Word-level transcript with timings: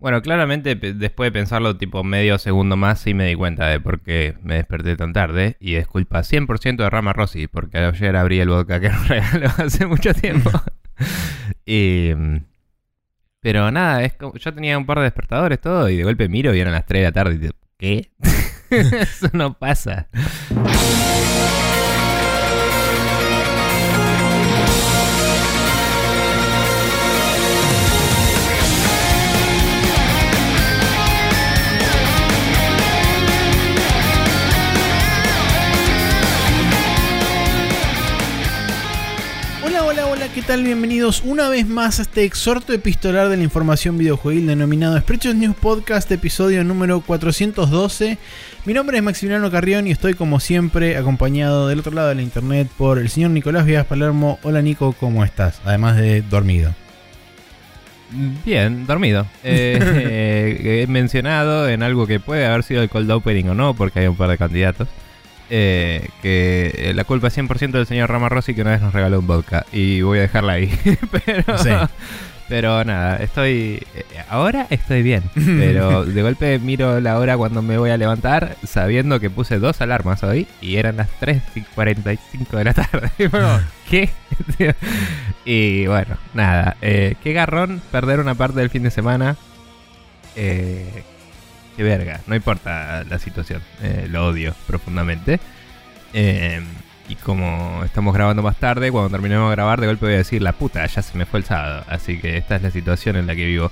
Bueno, 0.00 0.22
claramente 0.22 0.76
después 0.76 1.26
de 1.26 1.32
pensarlo 1.32 1.76
tipo 1.76 2.04
medio 2.04 2.38
segundo 2.38 2.76
más 2.76 3.00
sí 3.00 3.14
me 3.14 3.26
di 3.26 3.34
cuenta 3.34 3.66
de 3.66 3.80
por 3.80 4.00
qué 4.00 4.36
me 4.42 4.54
desperté 4.54 4.94
tan 4.96 5.12
tarde 5.12 5.56
y 5.58 5.74
es 5.74 5.88
culpa 5.88 6.20
100% 6.20 6.76
de 6.76 6.88
Rama 6.88 7.12
Rossi 7.12 7.48
porque 7.48 7.78
ayer 7.78 8.14
abrí 8.14 8.38
el 8.38 8.48
vodka 8.48 8.78
que 8.78 8.90
nos 8.90 9.08
regaló 9.08 9.50
hace 9.58 9.86
mucho 9.86 10.14
tiempo. 10.14 10.52
y, 11.66 12.12
mm, 12.16 12.36
pero 13.40 13.72
nada, 13.72 14.04
es 14.04 14.14
como, 14.14 14.36
yo 14.36 14.54
tenía 14.54 14.78
un 14.78 14.86
par 14.86 14.98
de 14.98 15.04
despertadores 15.04 15.60
todo 15.60 15.88
y 15.88 15.96
de 15.96 16.04
golpe 16.04 16.28
miro 16.28 16.54
y 16.54 16.60
eran 16.60 16.74
las 16.74 16.86
3 16.86 17.00
de 17.00 17.04
la 17.04 17.12
tarde 17.12 17.34
y 17.34 17.38
digo, 17.38 17.54
¿qué? 17.76 18.12
Eso 18.70 19.30
no 19.32 19.54
pasa. 19.54 20.06
¿Qué 40.38 40.44
tal? 40.44 40.62
Bienvenidos 40.62 41.22
una 41.24 41.48
vez 41.48 41.66
más 41.66 41.98
a 41.98 42.02
este 42.02 42.22
exhorto 42.22 42.72
epistolar 42.72 43.28
de 43.28 43.36
la 43.36 43.42
información 43.42 43.98
videojuegil 43.98 44.46
denominado 44.46 44.96
Spreadshot 44.96 45.34
News 45.34 45.56
Podcast, 45.56 46.08
episodio 46.12 46.62
número 46.62 47.00
412. 47.00 48.18
Mi 48.64 48.72
nombre 48.72 48.98
es 48.98 49.02
Maximiliano 49.02 49.50
Carrión 49.50 49.88
y 49.88 49.90
estoy 49.90 50.14
como 50.14 50.38
siempre 50.38 50.96
acompañado 50.96 51.66
del 51.66 51.80
otro 51.80 51.92
lado 51.92 52.10
de 52.10 52.14
la 52.14 52.22
internet 52.22 52.68
por 52.78 53.00
el 53.00 53.08
señor 53.08 53.32
Nicolás 53.32 53.66
Vías 53.66 53.84
Palermo. 53.86 54.38
Hola 54.44 54.62
Nico, 54.62 54.92
¿cómo 54.92 55.24
estás? 55.24 55.60
Además 55.64 55.96
de 55.96 56.22
dormido. 56.22 56.72
Bien, 58.44 58.86
dormido. 58.86 59.26
Eh, 59.42 59.80
eh, 59.82 60.82
he 60.82 60.86
mencionado 60.86 61.68
en 61.68 61.82
algo 61.82 62.06
que 62.06 62.20
puede 62.20 62.46
haber 62.46 62.62
sido 62.62 62.80
el 62.80 62.88
cold 62.88 63.10
opening 63.10 63.46
o 63.46 63.54
no, 63.54 63.74
porque 63.74 63.98
hay 63.98 64.06
un 64.06 64.14
par 64.14 64.30
de 64.30 64.38
candidatos, 64.38 64.86
eh, 65.50 66.08
que 66.22 66.72
eh, 66.76 66.92
la 66.94 67.04
culpa 67.04 67.28
es 67.28 67.36
100% 67.38 67.70
del 67.72 67.86
señor 67.86 68.10
Rama 68.10 68.28
Rossi 68.28 68.54
que 68.54 68.62
una 68.62 68.72
vez 68.72 68.80
nos 68.82 68.92
regaló 68.92 69.18
un 69.20 69.26
vodka. 69.26 69.64
Y 69.72 70.02
voy 70.02 70.18
a 70.18 70.22
dejarla 70.22 70.54
ahí. 70.54 70.72
pero, 71.24 71.58
Sí. 71.58 71.70
pero 72.48 72.84
nada, 72.84 73.16
estoy... 73.18 73.82
eh, 73.94 74.04
ahora 74.28 74.66
estoy 74.70 75.02
bien. 75.02 75.22
Pero 75.34 76.04
de 76.06 76.22
golpe 76.22 76.58
miro 76.58 77.00
la 77.00 77.18
hora 77.18 77.36
cuando 77.36 77.62
me 77.62 77.78
voy 77.78 77.90
a 77.90 77.96
levantar, 77.96 78.56
sabiendo 78.66 79.20
que 79.20 79.30
puse 79.30 79.58
dos 79.58 79.80
alarmas 79.80 80.22
hoy 80.22 80.46
y 80.60 80.76
eran 80.76 80.96
las 80.96 81.08
3.45 81.20 82.18
de 82.56 82.64
la 82.64 82.74
tarde. 82.74 83.10
¿Qué? 83.90 84.10
y 85.44 85.86
bueno, 85.86 86.16
nada. 86.34 86.76
eh, 86.82 87.14
qué 87.22 87.32
garrón 87.32 87.80
perder 87.90 88.20
una 88.20 88.34
parte 88.34 88.60
del 88.60 88.70
fin 88.70 88.82
de 88.82 88.90
semana. 88.90 89.36
Eh, 90.36 91.02
qué 91.78 91.82
verga. 91.84 92.20
No 92.26 92.34
importa 92.34 93.04
la 93.08 93.18
situación. 93.20 93.62
eh, 93.82 94.06
lo 94.10 94.26
odio 94.26 94.52
profundamente. 94.66 95.38
Eh, 96.12 96.60
y 97.08 97.14
como 97.14 97.82
estamos 97.84 98.12
grabando 98.12 98.42
más 98.42 98.56
tarde, 98.56 98.90
cuando 98.90 99.08
terminemos 99.10 99.48
de 99.48 99.54
grabar, 99.56 99.80
de 99.80 99.86
golpe 99.86 100.06
voy 100.06 100.14
a 100.16 100.18
decir, 100.18 100.42
la 100.42 100.52
puta, 100.52 100.84
ya 100.84 101.00
se 101.02 101.16
me 101.16 101.24
fue 101.24 101.38
el 101.40 101.46
sábado. 101.46 101.84
Así 101.88 102.18
que 102.18 102.36
esta 102.36 102.56
es 102.56 102.62
la 102.62 102.70
situación 102.72 103.14
en 103.16 103.26
la 103.28 103.36
que 103.36 103.44
vivo. 103.46 103.70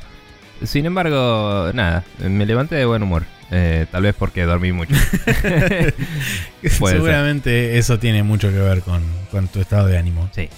Sin 0.62 0.86
embargo, 0.86 1.70
nada, 1.74 2.04
me 2.18 2.46
levanté 2.46 2.76
de 2.76 2.86
buen 2.86 3.02
humor. 3.02 3.24
eh, 3.50 3.86
tal 3.90 4.04
vez 4.04 4.14
porque 4.18 4.44
dormí 4.44 4.70
mucho. 4.72 4.94
Seguramente 6.62 7.76
eso 7.78 7.98
tiene 7.98 8.22
mucho 8.22 8.48
que 8.50 8.58
ver 8.58 8.82
con, 8.82 9.02
con 9.30 9.48
tu 9.48 9.60
estado 9.60 9.86
de 9.88 9.98
ánimo. 9.98 10.28
Sí. 10.32 10.48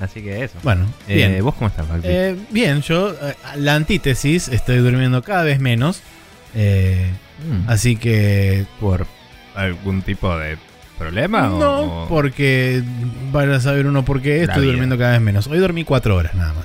Así 0.00 0.22
que 0.22 0.44
eso. 0.44 0.58
Bueno, 0.62 0.86
Eh, 1.08 1.14
bien. 1.14 1.42
¿Vos 1.44 1.54
cómo 1.54 1.68
estás? 1.68 1.86
Eh, 2.02 2.36
bien, 2.50 2.82
yo, 2.82 3.10
eh, 3.12 3.34
la 3.56 3.74
antítesis, 3.74 4.48
estoy 4.48 4.78
durmiendo 4.78 5.22
cada 5.22 5.42
vez 5.44 5.58
menos. 5.60 6.02
eh, 6.54 7.10
Mm. 7.46 7.68
así 7.68 7.96
que 7.96 8.64
¿Por 8.80 9.06
algún 9.54 10.00
tipo 10.02 10.36
de 10.38 10.56
problema? 10.98 11.42
No, 11.48 12.04
o- 12.04 12.08
porque 12.08 12.82
van 13.30 13.50
a 13.52 13.60
saber 13.60 13.86
uno 13.86 14.04
por 14.06 14.22
qué 14.22 14.38
La 14.38 14.44
estoy 14.44 14.62
vida. 14.62 14.72
durmiendo 14.72 14.96
cada 14.96 15.12
vez 15.12 15.20
menos. 15.20 15.46
Hoy 15.46 15.58
dormí 15.58 15.84
cuatro 15.84 16.16
horas 16.16 16.34
nada 16.34 16.54
más. 16.54 16.64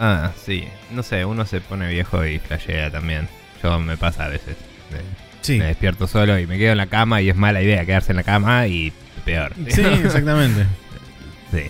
Ah, 0.00 0.32
sí. 0.44 0.64
No 0.92 1.02
sé, 1.04 1.24
uno 1.24 1.46
se 1.46 1.60
pone 1.60 1.88
viejo 1.88 2.24
y 2.26 2.38
flashea 2.40 2.90
también. 2.90 3.28
Yo 3.62 3.78
me 3.78 3.96
pasa 3.96 4.24
a 4.24 4.28
veces. 4.28 4.56
Sí, 5.40 5.58
me 5.58 5.66
despierto 5.66 6.08
solo 6.08 6.36
y 6.40 6.46
me 6.48 6.58
quedo 6.58 6.72
en 6.72 6.78
la 6.78 6.86
cama 6.88 7.22
y 7.22 7.28
es 7.30 7.36
mala 7.36 7.62
idea 7.62 7.84
quedarse 7.86 8.10
en 8.10 8.16
la 8.16 8.24
cama 8.24 8.66
y 8.66 8.92
peor. 9.24 9.52
sí, 9.68 9.82
exactamente. 9.82 10.64
sí. 11.52 11.62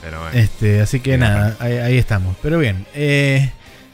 Pero 0.00 0.20
bueno. 0.20 0.38
Este, 0.38 0.80
así 0.80 1.00
que 1.00 1.18
nada, 1.18 1.56
ahí, 1.58 1.76
ahí 1.78 1.98
estamos. 1.98 2.36
Pero 2.42 2.58
bien, 2.58 2.86
eh, 2.94 3.50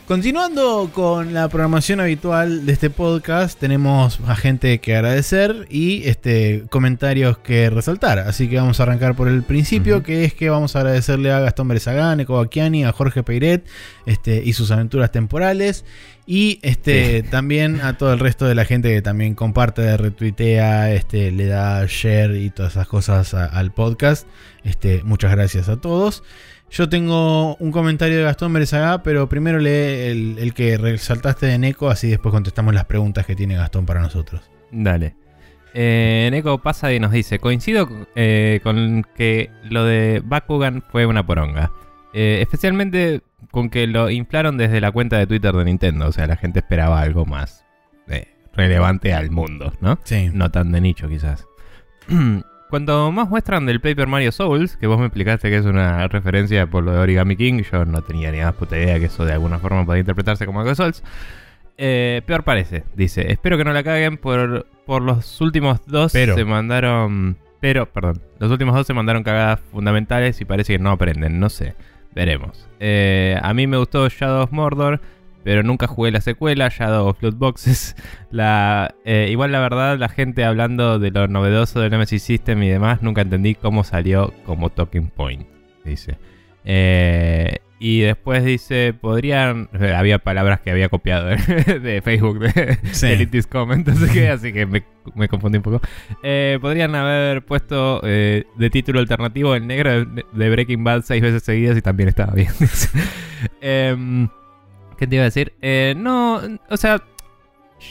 continuando 0.06 0.88
con 0.94 1.34
la 1.34 1.48
programación 1.48 1.98
habitual 2.00 2.64
de 2.64 2.72
este 2.72 2.90
podcast, 2.90 3.58
tenemos 3.58 4.20
a 4.26 4.36
gente 4.36 4.78
que 4.78 4.94
agradecer 4.94 5.66
y 5.68 6.06
este, 6.08 6.64
comentarios 6.70 7.38
que 7.38 7.70
resaltar. 7.70 8.20
Así 8.20 8.48
que 8.48 8.56
vamos 8.56 8.78
a 8.78 8.84
arrancar 8.84 9.16
por 9.16 9.26
el 9.28 9.42
principio, 9.42 10.02
que 10.04 10.24
es 10.24 10.32
que 10.32 10.48
vamos 10.48 10.76
a 10.76 10.80
agradecerle 10.80 11.32
a 11.32 11.40
Gastón 11.40 11.66
Beresagán, 11.68 12.20
Eco 12.20 12.36
Bacchiani, 12.36 12.84
a 12.84 12.92
Jorge 12.92 13.22
Peiret 13.24 13.66
este, 14.06 14.42
y 14.44 14.52
sus 14.52 14.70
aventuras 14.70 15.10
temporales. 15.10 15.84
Y 16.24 16.60
este, 16.62 17.22
también 17.30 17.80
a 17.80 17.98
todo 17.98 18.12
el 18.12 18.20
resto 18.20 18.46
de 18.46 18.54
la 18.54 18.64
gente 18.64 18.94
que 18.94 19.02
también 19.02 19.34
comparte, 19.34 19.96
retuitea, 19.96 20.92
este, 20.92 21.32
le 21.32 21.46
da 21.46 21.84
share 21.86 22.36
y 22.36 22.50
todas 22.50 22.72
esas 22.72 22.86
cosas 22.86 23.34
a- 23.34 23.46
al 23.46 23.72
podcast. 23.72 24.26
Este, 24.62 25.02
muchas 25.04 25.32
gracias 25.32 25.68
a 25.68 25.76
todos. 25.80 26.22
Yo 26.76 26.90
tengo 26.90 27.56
un 27.56 27.72
comentario 27.72 28.18
de 28.18 28.24
Gastón 28.24 28.52
Berezagá, 28.52 29.02
pero 29.02 29.30
primero 29.30 29.58
lee 29.58 29.70
el, 29.70 30.36
el 30.38 30.52
que 30.52 30.76
resaltaste 30.76 31.46
de 31.46 31.56
Neko, 31.56 31.88
así 31.88 32.10
después 32.10 32.34
contestamos 32.34 32.74
las 32.74 32.84
preguntas 32.84 33.24
que 33.24 33.34
tiene 33.34 33.56
Gastón 33.56 33.86
para 33.86 34.02
nosotros. 34.02 34.42
Dale. 34.70 35.16
Eh, 35.72 36.28
Neko 36.30 36.58
pasa 36.58 36.92
y 36.92 37.00
nos 37.00 37.12
dice: 37.12 37.38
Coincido 37.38 37.88
eh, 38.14 38.60
con 38.62 39.06
que 39.16 39.48
lo 39.70 39.86
de 39.86 40.20
Bakugan 40.22 40.82
fue 40.82 41.06
una 41.06 41.24
poronga. 41.24 41.72
Eh, 42.12 42.40
especialmente 42.42 43.22
con 43.50 43.70
que 43.70 43.86
lo 43.86 44.10
inflaron 44.10 44.58
desde 44.58 44.82
la 44.82 44.92
cuenta 44.92 45.16
de 45.16 45.26
Twitter 45.26 45.54
de 45.54 45.64
Nintendo. 45.64 46.08
O 46.08 46.12
sea, 46.12 46.26
la 46.26 46.36
gente 46.36 46.58
esperaba 46.58 47.00
algo 47.00 47.24
más 47.24 47.64
eh, 48.08 48.28
relevante 48.52 49.14
al 49.14 49.30
mundo, 49.30 49.72
¿no? 49.80 49.98
Sí. 50.04 50.28
No 50.30 50.50
tan 50.50 50.72
de 50.72 50.82
nicho, 50.82 51.08
quizás. 51.08 51.46
Cuando 52.68 53.12
más 53.12 53.28
muestran 53.28 53.64
del 53.64 53.80
Paper 53.80 54.08
Mario 54.08 54.32
Souls, 54.32 54.76
que 54.76 54.86
vos 54.86 54.98
me 54.98 55.06
explicaste 55.06 55.48
que 55.50 55.56
es 55.58 55.64
una 55.64 56.08
referencia 56.08 56.66
por 56.66 56.82
lo 56.82 56.92
de 56.92 56.98
Origami 56.98 57.36
King, 57.36 57.62
yo 57.70 57.84
no 57.84 58.02
tenía 58.02 58.32
ni 58.32 58.40
más 58.40 58.54
puta 58.54 58.76
idea 58.76 58.98
que 58.98 59.06
eso 59.06 59.24
de 59.24 59.32
alguna 59.32 59.58
forma 59.58 59.86
podía 59.86 60.00
interpretarse 60.00 60.46
como 60.46 60.60
algo 60.60 60.70
de 60.70 60.76
Souls. 60.76 61.02
Eh, 61.78 62.22
peor 62.26 62.42
parece, 62.42 62.84
dice. 62.94 63.30
Espero 63.30 63.56
que 63.56 63.64
no 63.64 63.72
la 63.72 63.84
caguen 63.84 64.16
por, 64.16 64.66
por 64.84 65.02
los 65.02 65.40
últimos 65.40 65.84
dos 65.86 66.12
Pero. 66.12 66.34
se 66.34 66.44
mandaron. 66.44 67.36
Pero, 67.60 67.86
perdón. 67.86 68.20
Los 68.38 68.50
últimos 68.50 68.74
dos 68.74 68.86
se 68.86 68.94
mandaron 68.94 69.22
cagadas 69.22 69.60
fundamentales 69.70 70.40
y 70.40 70.44
parece 70.44 70.74
que 70.74 70.78
no 70.78 70.90
aprenden. 70.90 71.38
No 71.38 71.48
sé. 71.48 71.74
Veremos. 72.14 72.66
Eh, 72.80 73.38
a 73.42 73.52
mí 73.52 73.66
me 73.66 73.76
gustó 73.76 74.08
Shadow 74.08 74.42
of 74.44 74.52
Mordor. 74.52 75.00
Pero 75.46 75.62
nunca 75.62 75.86
jugué 75.86 76.10
la 76.10 76.20
secuela, 76.20 76.68
Shadow 76.68 77.06
of 77.06 77.22
Loot 77.22 77.38
Boxes. 77.38 77.94
La, 78.32 78.96
eh, 79.04 79.28
igual 79.30 79.52
la 79.52 79.60
verdad, 79.60 79.96
la 79.96 80.08
gente 80.08 80.42
hablando 80.44 80.98
de 80.98 81.12
lo 81.12 81.28
novedoso 81.28 81.78
del 81.80 81.92
Nemesis 81.92 82.20
System 82.24 82.60
y 82.64 82.68
demás, 82.68 83.00
nunca 83.00 83.20
entendí 83.20 83.54
cómo 83.54 83.84
salió 83.84 84.34
como 84.44 84.70
talking 84.70 85.06
point. 85.06 85.46
Dice. 85.84 86.18
Eh, 86.64 87.58
y 87.78 88.00
después 88.00 88.42
dice, 88.44 88.92
podrían... 89.00 89.68
eh, 89.80 89.94
Había 89.94 90.18
palabras 90.18 90.60
que 90.62 90.72
había 90.72 90.88
copiado 90.88 91.26
de, 91.28 91.36
de 91.80 92.02
Facebook, 92.02 92.40
de, 92.40 92.78
Sí. 92.90 93.06
de 93.06 93.12
Elitis 93.12 93.46
Comment, 93.46 93.88
así 93.88 94.12
que, 94.12 94.28
así 94.28 94.52
que 94.52 94.66
me, 94.66 94.82
me 95.14 95.28
confundí 95.28 95.58
un 95.58 95.62
poco. 95.62 95.80
Eh, 96.24 96.58
podrían 96.60 96.92
haber 96.96 97.42
puesto 97.44 98.00
eh, 98.02 98.46
de 98.56 98.70
título 98.70 98.98
alternativo 98.98 99.54
el 99.54 99.64
negro 99.68 100.04
de, 100.06 100.24
de 100.32 100.50
Breaking 100.50 100.82
Bad 100.82 101.02
seis 101.02 101.22
veces 101.22 101.44
seguidas 101.44 101.78
y 101.78 101.82
también 101.82 102.08
estaba 102.08 102.32
bien. 102.34 102.50
dice. 102.58 102.88
¿Qué 104.98 105.06
te 105.06 105.16
iba 105.16 105.22
a 105.22 105.26
decir? 105.26 105.54
Eh, 105.60 105.94
no, 105.96 106.40
o 106.70 106.76
sea, 106.76 107.02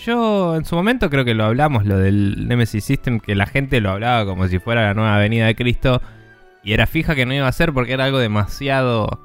yo 0.03 0.55
en 0.55 0.65
su 0.65 0.75
momento 0.75 1.09
creo 1.09 1.25
que 1.25 1.33
lo 1.33 1.45
hablamos, 1.45 1.85
lo 1.85 1.97
del 1.97 2.47
Nemesis 2.47 2.83
System, 2.83 3.19
que 3.19 3.35
la 3.35 3.45
gente 3.45 3.81
lo 3.81 3.91
hablaba 3.91 4.25
como 4.25 4.47
si 4.47 4.59
fuera 4.59 4.83
la 4.83 4.93
nueva 4.93 5.17
venida 5.17 5.45
de 5.45 5.55
Cristo. 5.55 6.01
Y 6.63 6.73
era 6.73 6.87
fija 6.87 7.13
que 7.13 7.25
no 7.25 7.33
iba 7.33 7.47
a 7.47 7.51
ser 7.51 7.73
porque 7.73 7.93
era 7.93 8.05
algo 8.05 8.17
demasiado 8.17 9.19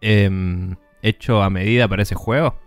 em, 0.00 0.74
hecho 1.02 1.42
a 1.42 1.50
medida 1.50 1.86
para 1.86 2.02
ese 2.02 2.16
juego. 2.16 2.58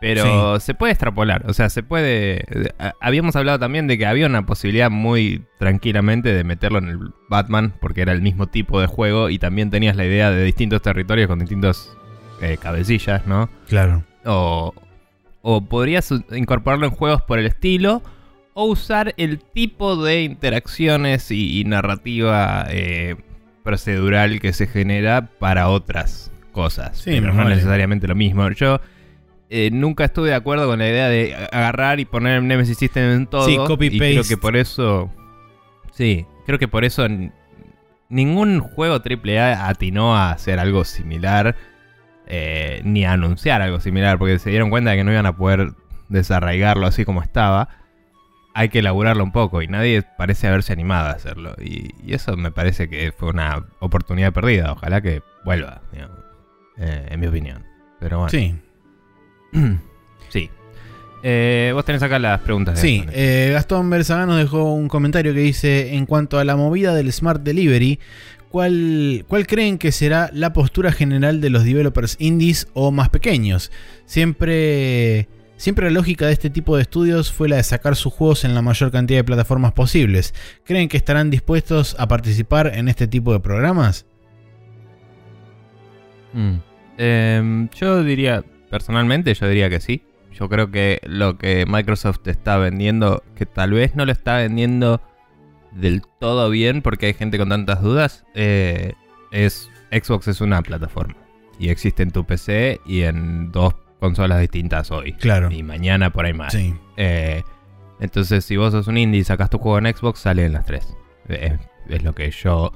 Pero 0.00 0.58
se 0.60 0.72
puede 0.72 0.92
extrapolar, 0.92 1.44
o 1.46 1.52
sea, 1.52 1.68
se 1.68 1.82
puede... 1.82 2.42
Habíamos 3.02 3.36
hablado 3.36 3.58
también 3.58 3.86
de 3.86 3.98
que 3.98 4.06
había 4.06 4.24
una 4.24 4.46
posibilidad 4.46 4.88
muy 4.90 5.44
tranquilamente 5.58 6.32
de 6.32 6.42
meterlo 6.42 6.78
en 6.78 6.88
el 6.88 6.98
Batman, 7.28 7.74
porque 7.82 8.00
era 8.00 8.12
el 8.12 8.22
mismo 8.22 8.46
tipo 8.46 8.80
de 8.80 8.86
juego 8.86 9.28
y 9.28 9.38
también 9.38 9.68
tenías 9.68 9.96
la 9.96 10.06
idea 10.06 10.30
de 10.30 10.42
distintos 10.42 10.80
territorios 10.80 11.28
con 11.28 11.38
distintos 11.38 11.94
eh, 12.40 12.56
cabecillas, 12.60 13.26
¿no? 13.26 13.48
Claro. 13.68 14.04
O, 14.24 14.74
o 15.42 15.60
podrías 15.62 16.10
incorporarlo 16.32 16.86
en 16.86 16.92
juegos 16.92 17.22
por 17.22 17.38
el 17.38 17.46
estilo. 17.46 18.02
O 18.52 18.64
usar 18.64 19.14
el 19.16 19.38
tipo 19.38 20.02
de 20.02 20.22
interacciones 20.22 21.30
y, 21.30 21.60
y 21.60 21.64
narrativa 21.64 22.66
eh, 22.68 23.16
procedural 23.62 24.40
que 24.40 24.52
se 24.52 24.66
genera 24.66 25.28
para 25.38 25.68
otras 25.68 26.32
cosas. 26.52 26.98
Sí, 26.98 27.12
pero 27.20 27.32
no 27.32 27.44
vale. 27.44 27.54
necesariamente 27.54 28.08
lo 28.08 28.14
mismo. 28.16 28.50
Yo 28.50 28.80
eh, 29.48 29.70
nunca 29.72 30.04
estuve 30.04 30.30
de 30.30 30.34
acuerdo 30.34 30.66
con 30.66 30.80
la 30.80 30.88
idea 30.88 31.08
de 31.08 31.34
agarrar 31.52 32.00
y 32.00 32.04
poner 32.04 32.38
el 32.38 32.46
Nemesis 32.48 32.76
System 32.78 33.12
en 33.12 33.26
todo. 33.26 33.46
Sí, 33.46 33.56
copy 33.56 33.86
y 33.86 33.98
creo 33.98 34.20
paste. 34.20 34.34
que 34.34 34.40
por 34.40 34.56
eso. 34.56 35.10
Sí, 35.92 36.26
creo 36.44 36.58
que 36.58 36.68
por 36.68 36.84
eso 36.84 37.06
ningún 38.08 38.60
juego 38.60 38.96
AAA 38.96 39.68
atinó 39.68 40.16
a 40.16 40.32
hacer 40.32 40.58
algo 40.58 40.84
similar. 40.84 41.56
Eh, 42.30 42.80
ni 42.84 43.04
a 43.04 43.12
anunciar 43.12 43.60
algo 43.60 43.80
similar. 43.80 44.18
Porque 44.18 44.38
se 44.38 44.50
dieron 44.50 44.70
cuenta 44.70 44.92
de 44.92 44.96
que 44.98 45.04
no 45.04 45.12
iban 45.12 45.26
a 45.26 45.36
poder 45.36 45.72
desarraigarlo 46.08 46.86
así 46.86 47.04
como 47.04 47.20
estaba. 47.22 47.68
Hay 48.54 48.68
que 48.68 48.78
elaborarlo 48.80 49.22
un 49.24 49.32
poco. 49.32 49.60
Y 49.62 49.68
nadie 49.68 50.02
parece 50.16 50.46
haberse 50.48 50.72
animado 50.72 51.08
a 51.08 51.12
hacerlo. 51.12 51.54
Y, 51.62 51.90
y 52.04 52.14
eso 52.14 52.36
me 52.36 52.50
parece 52.50 52.88
que 52.88 53.12
fue 53.12 53.28
una 53.30 53.66
oportunidad 53.80 54.32
perdida. 54.32 54.72
Ojalá 54.72 55.00
que 55.02 55.22
vuelva, 55.44 55.82
digamos, 55.92 56.18
eh, 56.78 57.06
en 57.10 57.20
mi 57.20 57.26
opinión. 57.26 57.64
Pero 58.00 58.18
bueno. 58.18 58.30
Sí, 58.30 58.54
Sí. 60.30 60.48
Eh, 61.22 61.70
vos 61.74 61.84
tenés 61.84 62.02
acá 62.02 62.18
las 62.18 62.40
preguntas. 62.40 62.76
de 62.76 62.80
sí. 62.80 62.96
Gastón. 62.98 63.14
eh, 63.16 63.50
Gastón 63.52 63.90
Berzaga 63.90 64.26
nos 64.26 64.38
dejó 64.38 64.72
un 64.72 64.88
comentario 64.88 65.34
que 65.34 65.40
dice: 65.40 65.94
En 65.94 66.06
cuanto 66.06 66.38
a 66.38 66.44
la 66.44 66.56
movida 66.56 66.94
del 66.94 67.12
Smart 67.12 67.42
Delivery, 67.42 67.98
¿cuál, 68.50 69.24
¿cuál 69.28 69.46
creen 69.46 69.78
que 69.78 69.92
será 69.92 70.30
la 70.32 70.52
postura 70.52 70.92
general 70.92 71.40
de 71.40 71.50
los 71.50 71.64
developers 71.64 72.16
indies 72.18 72.68
o 72.74 72.90
más 72.90 73.08
pequeños? 73.08 73.70
Siempre. 74.04 75.28
Siempre 75.56 75.84
la 75.84 75.90
lógica 75.90 76.26
de 76.26 76.32
este 76.32 76.48
tipo 76.48 76.74
de 76.74 76.80
estudios 76.80 77.30
fue 77.30 77.46
la 77.46 77.56
de 77.56 77.62
sacar 77.62 77.94
sus 77.94 78.14
juegos 78.14 78.46
en 78.46 78.54
la 78.54 78.62
mayor 78.62 78.90
cantidad 78.90 79.18
de 79.18 79.24
plataformas 79.24 79.72
posibles. 79.72 80.32
¿Creen 80.64 80.88
que 80.88 80.96
estarán 80.96 81.28
dispuestos 81.28 81.94
a 81.98 82.08
participar 82.08 82.72
en 82.74 82.88
este 82.88 83.06
tipo 83.06 83.34
de 83.34 83.40
programas? 83.40 84.06
Mm. 86.32 86.54
Em, 86.96 87.68
yo 87.78 88.02
diría, 88.02 88.42
personalmente, 88.70 89.34
yo 89.34 89.48
diría 89.48 89.68
que 89.68 89.80
sí. 89.80 90.02
Yo 90.32 90.48
creo 90.48 90.70
que 90.70 90.98
lo 91.04 91.36
que 91.36 91.66
Microsoft 91.68 92.26
está 92.26 92.56
vendiendo, 92.56 93.22
que 93.34 93.44
tal 93.44 93.72
vez 93.72 93.94
no 93.94 94.06
lo 94.06 94.12
está 94.12 94.38
vendiendo 94.38 95.02
del 95.72 96.02
todo 96.20 96.50
bien 96.50 96.82
porque 96.82 97.06
hay 97.06 97.14
gente 97.14 97.38
con 97.38 97.48
tantas 97.48 97.82
dudas, 97.82 98.24
eh, 98.34 98.94
es 99.30 99.70
Xbox 99.90 100.28
es 100.28 100.40
una 100.40 100.62
plataforma. 100.62 101.16
Y 101.58 101.68
existe 101.68 102.02
en 102.02 102.10
tu 102.10 102.24
PC 102.24 102.80
y 102.86 103.02
en 103.02 103.52
dos 103.52 103.74
consolas 104.00 104.40
distintas 104.40 104.90
hoy. 104.90 105.12
Claro. 105.14 105.50
Y 105.50 105.62
mañana 105.62 106.10
por 106.10 106.24
ahí 106.24 106.32
más. 106.32 106.52
Sí. 106.52 106.74
Eh, 106.96 107.42
entonces, 108.00 108.44
si 108.44 108.56
vos 108.56 108.72
sos 108.72 108.86
un 108.86 108.96
indie 108.96 109.20
y 109.20 109.24
sacas 109.24 109.50
tu 109.50 109.58
juego 109.58 109.78
en 109.78 109.94
Xbox, 109.94 110.20
sale 110.20 110.46
en 110.46 110.54
las 110.54 110.64
tres. 110.64 110.96
Es, 111.28 111.52
es 111.88 112.02
lo 112.02 112.14
que 112.14 112.30
yo 112.30 112.72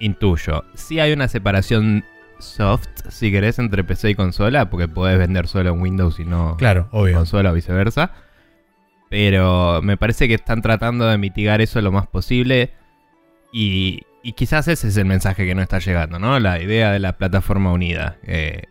intuyo. 0.00 0.64
Sí 0.74 0.98
hay 0.98 1.12
una 1.12 1.28
separación 1.28 2.04
soft, 2.38 2.88
si 3.08 3.30
querés, 3.30 3.58
entre 3.58 3.84
PC 3.84 4.10
y 4.10 4.14
consola, 4.14 4.68
porque 4.68 4.88
podés 4.88 5.18
vender 5.18 5.46
solo 5.46 5.70
en 5.72 5.80
Windows 5.80 6.18
y 6.20 6.24
no 6.24 6.56
Claro, 6.58 6.88
en 6.92 6.98
obvio. 7.00 7.14
consola 7.16 7.52
o 7.52 7.54
viceversa. 7.54 8.10
Pero 9.08 9.80
me 9.82 9.96
parece 9.96 10.26
que 10.28 10.34
están 10.34 10.62
tratando 10.62 11.06
de 11.06 11.16
mitigar 11.18 11.60
eso 11.60 11.80
lo 11.80 11.92
más 11.92 12.06
posible. 12.06 12.72
Y, 13.52 14.02
y 14.22 14.32
quizás 14.32 14.68
ese 14.68 14.88
es 14.88 14.96
el 14.96 15.04
mensaje 15.06 15.46
que 15.46 15.54
no 15.54 15.62
está 15.62 15.78
llegando, 15.78 16.18
¿no? 16.18 16.38
La 16.40 16.60
idea 16.60 16.92
de 16.92 16.98
la 16.98 17.16
plataforma 17.16 17.72
unida. 17.72 18.18
Eh, 18.26 18.62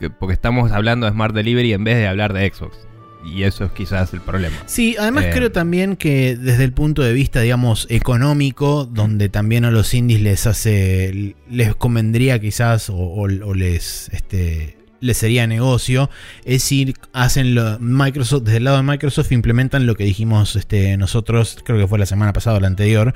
que- 0.00 0.10
porque 0.10 0.32
estamos 0.34 0.72
hablando 0.72 1.06
de 1.06 1.12
Smart 1.12 1.34
Delivery 1.34 1.72
en 1.74 1.84
vez 1.84 1.96
de 1.96 2.08
hablar 2.08 2.32
de 2.32 2.50
Xbox. 2.52 2.76
Y 3.24 3.44
eso 3.44 3.64
es 3.66 3.70
quizás 3.70 4.12
el 4.14 4.20
problema. 4.20 4.56
Sí, 4.66 4.96
además 4.98 5.26
Eh, 5.26 5.30
creo 5.32 5.52
también 5.52 5.94
que 5.94 6.34
desde 6.36 6.64
el 6.64 6.72
punto 6.72 7.02
de 7.02 7.12
vista, 7.12 7.40
digamos, 7.40 7.86
económico, 7.88 8.84
donde 8.84 9.28
también 9.28 9.64
a 9.64 9.70
los 9.70 9.94
indies 9.94 10.20
les 10.22 10.46
hace, 10.48 11.36
les 11.48 11.74
convendría 11.76 12.40
quizás 12.40 12.90
o, 12.90 12.96
o- 12.96 13.22
o 13.46 13.54
les, 13.54 14.08
este, 14.12 14.76
les 15.02 15.18
sería 15.18 15.46
negocio, 15.46 16.08
es 16.44 16.62
si 16.62 16.94
hacen 17.12 17.54
lo, 17.54 17.78
Microsoft, 17.78 18.44
desde 18.44 18.56
el 18.58 18.64
lado 18.64 18.78
de 18.78 18.82
Microsoft 18.84 19.30
implementan 19.32 19.86
lo 19.86 19.94
que 19.94 20.04
dijimos 20.04 20.56
este, 20.56 20.96
nosotros, 20.96 21.58
creo 21.64 21.78
que 21.78 21.86
fue 21.86 21.98
la 21.98 22.06
semana 22.06 22.32
pasada 22.32 22.56
o 22.56 22.60
la 22.60 22.68
anterior, 22.68 23.12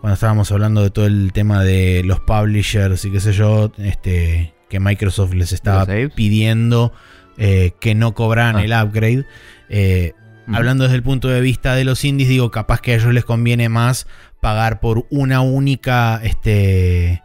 cuando 0.00 0.14
estábamos 0.14 0.52
hablando 0.52 0.82
de 0.82 0.90
todo 0.90 1.06
el 1.06 1.32
tema 1.32 1.64
de 1.64 2.02
los 2.04 2.20
publishers 2.20 3.04
y 3.06 3.10
qué 3.10 3.20
sé 3.20 3.32
yo, 3.32 3.72
este, 3.78 4.52
que 4.68 4.80
Microsoft 4.80 5.32
les 5.32 5.52
estaba 5.52 5.86
pidiendo 6.14 6.92
eh, 7.38 7.72
que 7.80 7.94
no 7.94 8.14
cobraran 8.14 8.56
Ah. 8.56 8.64
el 8.64 8.72
upgrade. 8.72 9.24
Eh, 9.70 10.12
Mm. 10.48 10.54
Hablando 10.54 10.84
desde 10.84 10.96
el 10.96 11.02
punto 11.02 11.28
de 11.28 11.42
vista 11.42 11.74
de 11.74 11.84
los 11.84 12.06
indies, 12.06 12.30
digo, 12.30 12.50
capaz 12.50 12.80
que 12.80 12.92
a 12.92 12.94
ellos 12.94 13.12
les 13.12 13.26
conviene 13.26 13.68
más 13.68 14.06
pagar 14.40 14.80
por 14.80 15.06
una 15.10 15.42
única, 15.42 16.20
este, 16.24 17.22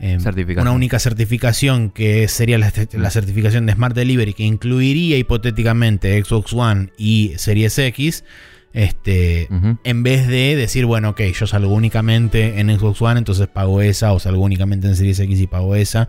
em, 0.00 0.20
una 0.58 0.72
única 0.72 0.98
certificación 0.98 1.90
que 1.90 2.28
sería 2.28 2.58
la, 2.58 2.72
la 2.92 3.10
certificación 3.10 3.66
de 3.66 3.72
Smart 3.72 3.94
Delivery, 3.94 4.34
que 4.34 4.44
incluiría 4.44 5.16
hipotéticamente 5.16 6.22
Xbox 6.22 6.52
One 6.52 6.90
y 6.98 7.32
Series 7.36 7.78
X, 7.78 8.24
este, 8.74 9.48
en 9.84 10.02
vez 10.02 10.26
de 10.26 10.56
decir, 10.56 10.84
bueno, 10.84 11.10
ok, 11.10 11.20
yo 11.32 11.46
salgo 11.46 11.72
únicamente 11.72 12.58
en 12.58 12.76
Xbox 12.76 13.00
One, 13.00 13.18
entonces 13.18 13.46
pago 13.46 13.80
esa, 13.80 14.12
o 14.12 14.18
salgo 14.18 14.42
únicamente 14.42 14.88
en 14.88 14.96
Series 14.96 15.20
X 15.20 15.40
y 15.40 15.46
pago 15.46 15.76
esa. 15.76 16.08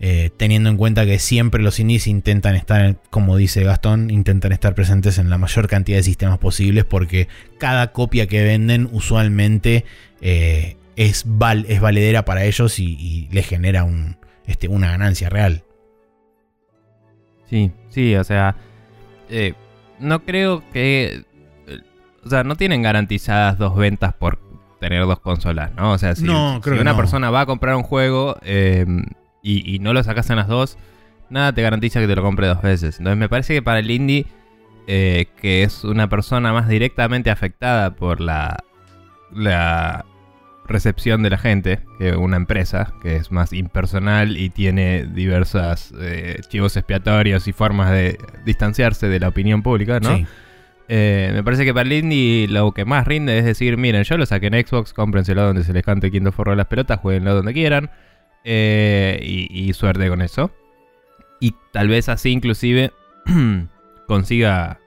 Eh, 0.00 0.30
teniendo 0.36 0.68
en 0.70 0.78
cuenta 0.78 1.04
que 1.06 1.18
siempre 1.20 1.62
los 1.62 1.78
indies 1.78 2.06
intentan 2.06 2.56
estar, 2.56 2.96
como 3.10 3.36
dice 3.36 3.62
Gastón, 3.62 4.10
intentan 4.10 4.52
estar 4.52 4.74
presentes 4.74 5.18
en 5.18 5.28
la 5.30 5.38
mayor 5.38 5.68
cantidad 5.68 5.98
de 5.98 6.02
sistemas 6.02 6.38
posibles 6.38 6.84
porque 6.84 7.28
cada 7.58 7.92
copia 7.92 8.26
que 8.26 8.42
venden 8.42 8.88
usualmente 8.90 9.84
eh, 10.20 10.76
es, 10.96 11.24
val- 11.26 11.66
es 11.68 11.80
valedera 11.80 12.24
para 12.24 12.44
ellos 12.44 12.78
y, 12.78 12.96
y 12.98 13.28
les 13.32 13.46
genera 13.46 13.84
un, 13.84 14.16
este, 14.46 14.68
una 14.68 14.90
ganancia 14.90 15.28
real. 15.28 15.64
Sí, 17.48 17.70
sí, 17.90 18.14
o 18.16 18.24
sea, 18.24 18.56
eh, 19.28 19.54
no 19.98 20.24
creo 20.24 20.62
que, 20.72 21.24
eh, 21.66 21.78
o 22.24 22.28
sea, 22.30 22.44
no 22.44 22.56
tienen 22.56 22.82
garantizadas 22.82 23.58
dos 23.58 23.76
ventas 23.76 24.14
por 24.14 24.38
tener 24.80 25.04
dos 25.04 25.20
consolas, 25.20 25.70
¿no? 25.76 25.92
O 25.92 25.98
sea, 25.98 26.14
si, 26.14 26.24
No, 26.24 26.60
creo 26.62 26.80
una 26.80 26.92
no. 26.92 26.96
persona 26.96 27.30
va 27.30 27.42
a 27.42 27.46
comprar 27.46 27.76
un 27.76 27.82
juego 27.82 28.36
eh, 28.42 28.84
y, 29.42 29.74
y 29.74 29.78
no 29.80 29.92
lo 29.92 30.02
sacas 30.02 30.28
en 30.30 30.36
las 30.36 30.48
dos, 30.48 30.78
nada 31.30 31.52
te 31.52 31.62
garantiza 31.62 32.00
que 32.00 32.06
te 32.08 32.16
lo 32.16 32.22
compre 32.22 32.46
dos 32.46 32.62
veces. 32.62 32.98
Entonces 32.98 33.18
me 33.18 33.28
parece 33.28 33.54
que 33.54 33.62
para 33.62 33.78
el 33.80 33.90
indie, 33.90 34.26
eh, 34.86 35.26
que 35.40 35.62
es 35.62 35.84
una 35.84 36.08
persona 36.08 36.52
más 36.52 36.68
directamente 36.68 37.30
afectada 37.30 37.94
por 37.94 38.20
la, 38.20 38.64
la 39.32 40.04
recepción 40.72 41.22
de 41.22 41.30
la 41.30 41.38
gente 41.38 41.80
que 41.98 42.12
una 42.16 42.36
empresa, 42.36 42.92
que 43.02 43.16
es 43.16 43.30
más 43.30 43.52
impersonal 43.52 44.36
y 44.36 44.50
tiene 44.50 45.04
diversas 45.04 45.92
eh, 46.00 46.40
chivos 46.48 46.76
expiatorios 46.76 47.46
y 47.46 47.52
formas 47.52 47.90
de 47.90 48.18
distanciarse 48.44 49.08
de 49.08 49.20
la 49.20 49.28
opinión 49.28 49.62
pública, 49.62 50.00
¿no? 50.00 50.16
Sí. 50.16 50.26
Eh, 50.88 51.30
me 51.32 51.42
parece 51.44 51.64
que 51.64 51.72
para 51.72 51.86
el 51.86 51.92
indie 51.92 52.48
lo 52.48 52.72
que 52.72 52.84
más 52.84 53.06
rinde 53.06 53.38
es 53.38 53.44
decir, 53.44 53.76
miren, 53.78 54.02
yo 54.02 54.18
lo 54.18 54.26
saqué 54.26 54.48
en 54.48 54.66
Xbox, 54.66 54.92
cómprenselo 54.92 55.42
donde 55.42 55.64
se 55.64 55.72
les 55.72 55.84
cante 55.84 56.10
quinto 56.10 56.32
forro 56.32 56.50
de 56.50 56.56
las 56.56 56.66
pelotas, 56.66 56.98
jueguenlo 57.00 57.34
donde 57.34 57.52
quieran. 57.52 57.90
eh, 58.44 59.20
y, 59.22 59.68
y 59.68 59.72
suerte 59.72 60.08
con 60.08 60.20
eso. 60.22 60.50
Y 61.40 61.54
tal 61.72 61.88
vez 61.88 62.08
así 62.08 62.30
inclusive 62.30 62.92
consiga 64.06 64.78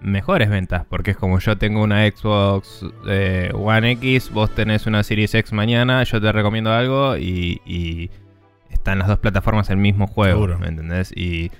mejores 0.00 0.50
ventas, 0.50 0.84
porque 0.88 1.12
es 1.12 1.16
como 1.16 1.38
yo 1.38 1.56
tengo 1.58 1.82
una 1.82 2.06
Xbox 2.06 2.84
eh, 3.08 3.50
One 3.54 3.92
X, 3.92 4.30
vos 4.30 4.54
tenés 4.54 4.86
una 4.86 5.02
Series 5.02 5.34
X 5.34 5.52
mañana, 5.52 6.02
yo 6.04 6.20
te 6.20 6.30
recomiendo 6.32 6.72
algo 6.72 7.16
y, 7.16 7.60
y 7.64 8.10
están 8.70 8.98
las 8.98 9.08
dos 9.08 9.18
plataformas 9.18 9.70
el 9.70 9.78
mismo 9.78 10.06
juego, 10.06 10.40
Seguro. 10.40 10.58
¿me 10.58 10.68
entendés? 10.68 11.12
Y, 11.16 11.50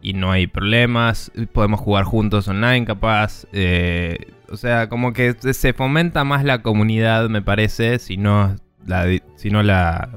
y 0.00 0.12
no 0.14 0.30
hay 0.30 0.46
problemas, 0.46 1.32
podemos 1.52 1.80
jugar 1.80 2.04
juntos 2.04 2.46
online 2.48 2.84
capaz, 2.86 3.46
eh, 3.52 4.18
o 4.48 4.56
sea, 4.56 4.88
como 4.88 5.12
que 5.12 5.34
se- 5.52 5.72
fomenta 5.72 6.22
más 6.24 6.44
la 6.44 6.62
comunidad, 6.62 7.28
me 7.28 7.42
parece, 7.42 7.98
si 7.98 8.16
no 8.16 8.54
la, 8.86 9.06
si 9.34 9.50
no 9.50 9.62
la, 9.64 10.08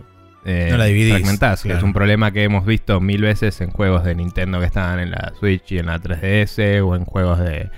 eh, 0.50 0.68
No 0.72 0.78
la 0.78 0.86
dividís, 0.86 1.14
fragmentás, 1.14 1.64
que 1.64 1.72
es 1.74 1.84
un 1.84 1.94
problema 1.94 2.32
que 2.32 2.44
hemos 2.44 2.66
visto 2.66 3.00
mil 3.00 3.22
veces 3.22 3.62
en 3.62 3.70
juegos 3.72 4.04
de 4.04 4.16
Nintendo 4.16 4.60
que 4.60 4.66
estaban 4.66 5.00
en 5.00 5.12
la 5.12 5.34
Switch 5.40 5.72
y 5.72 5.78
en 5.80 5.86
la 5.88 6.00
3DS 6.00 6.82
o 6.86 6.96
en 6.96 7.06
juegos 7.06 7.40
de... 7.40 7.70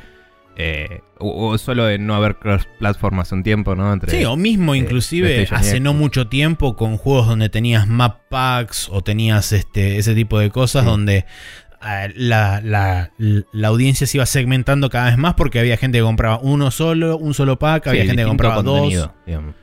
eh, 0.58 1.02
o, 1.20 1.50
o 1.50 1.58
solo 1.58 1.86
de 1.86 1.98
no 2.00 2.16
haber 2.16 2.36
cross-platform 2.38 3.20
hace 3.20 3.36
un 3.36 3.44
tiempo, 3.44 3.76
¿no? 3.76 3.92
Entre, 3.94 4.12
Sí, 4.18 4.26
o 4.26 4.36
mismo 4.36 4.74
eh, 4.74 4.80
inclusive 4.80 5.48
hace 5.52 5.80
no 5.80 5.94
mucho 5.94 6.28
tiempo 6.28 6.76
con 6.76 6.98
juegos 6.98 7.28
donde 7.28 7.50
tenías 7.50 7.88
map 7.88 8.22
packs 8.30 8.90
o 8.92 9.02
tenías 9.02 9.52
este, 9.52 9.98
ese 9.98 10.16
tipo 10.16 10.40
de 10.40 10.50
cosas 10.50 10.84
Sí. 10.84 10.90
donde 10.90 11.26
eh, 11.84 12.14
la, 12.16 12.62
la- 12.64 13.12
la 13.18 13.68
audiencia 13.68 14.06
se 14.08 14.18
iba 14.18 14.26
segmentando 14.28 14.90
cada 14.90 15.06
vez 15.06 15.18
más 15.18 15.34
porque 15.36 15.60
había 15.60 15.78
gente 15.78 15.98
que 15.98 16.04
compraba 16.04 16.40
uno 16.42 16.70
solo, 16.72 17.18
un 17.18 17.34
solo 17.34 17.58
pack, 17.58 17.88
había 17.88 18.02
Sí, 18.04 18.08
gente 18.10 18.24
que 18.24 18.28
compraba 18.28 18.62
dos. 18.62 19.10
digamos. 19.26 19.56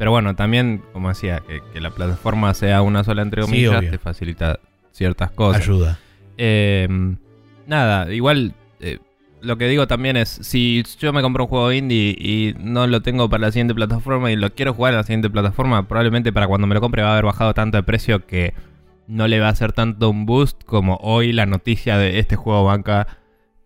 Pero 0.00 0.12
bueno, 0.12 0.34
también, 0.34 0.80
como 0.94 1.10
decía, 1.10 1.42
que, 1.46 1.60
que 1.74 1.78
la 1.78 1.90
plataforma 1.90 2.54
sea 2.54 2.80
una 2.80 3.04
sola 3.04 3.20
entre 3.20 3.42
comillas 3.42 3.82
te 3.82 3.98
facilita 3.98 4.58
ciertas 4.92 5.30
cosas. 5.30 5.60
Ayuda. 5.60 5.98
Eh, 6.38 6.88
nada, 7.66 8.10
igual 8.10 8.54
eh, 8.80 8.98
lo 9.42 9.58
que 9.58 9.68
digo 9.68 9.86
también 9.86 10.16
es, 10.16 10.30
si 10.30 10.82
yo 10.98 11.12
me 11.12 11.20
compro 11.20 11.44
un 11.44 11.50
juego 11.50 11.70
indie 11.70 12.16
y 12.18 12.54
no 12.58 12.86
lo 12.86 13.02
tengo 13.02 13.28
para 13.28 13.42
la 13.42 13.52
siguiente 13.52 13.74
plataforma 13.74 14.32
y 14.32 14.36
lo 14.36 14.54
quiero 14.54 14.72
jugar 14.72 14.94
en 14.94 14.96
la 14.96 15.02
siguiente 15.02 15.28
plataforma, 15.28 15.86
probablemente 15.86 16.32
para 16.32 16.46
cuando 16.48 16.66
me 16.66 16.74
lo 16.74 16.80
compre 16.80 17.02
va 17.02 17.10
a 17.10 17.12
haber 17.12 17.26
bajado 17.26 17.52
tanto 17.52 17.76
de 17.76 17.82
precio 17.82 18.24
que 18.24 18.54
no 19.06 19.28
le 19.28 19.38
va 19.38 19.48
a 19.48 19.50
hacer 19.50 19.72
tanto 19.72 20.08
un 20.08 20.24
boost 20.24 20.64
como 20.64 20.96
hoy 21.02 21.34
la 21.34 21.44
noticia 21.44 21.98
de 21.98 22.20
este 22.20 22.36
juego 22.36 22.64
banca. 22.64 23.06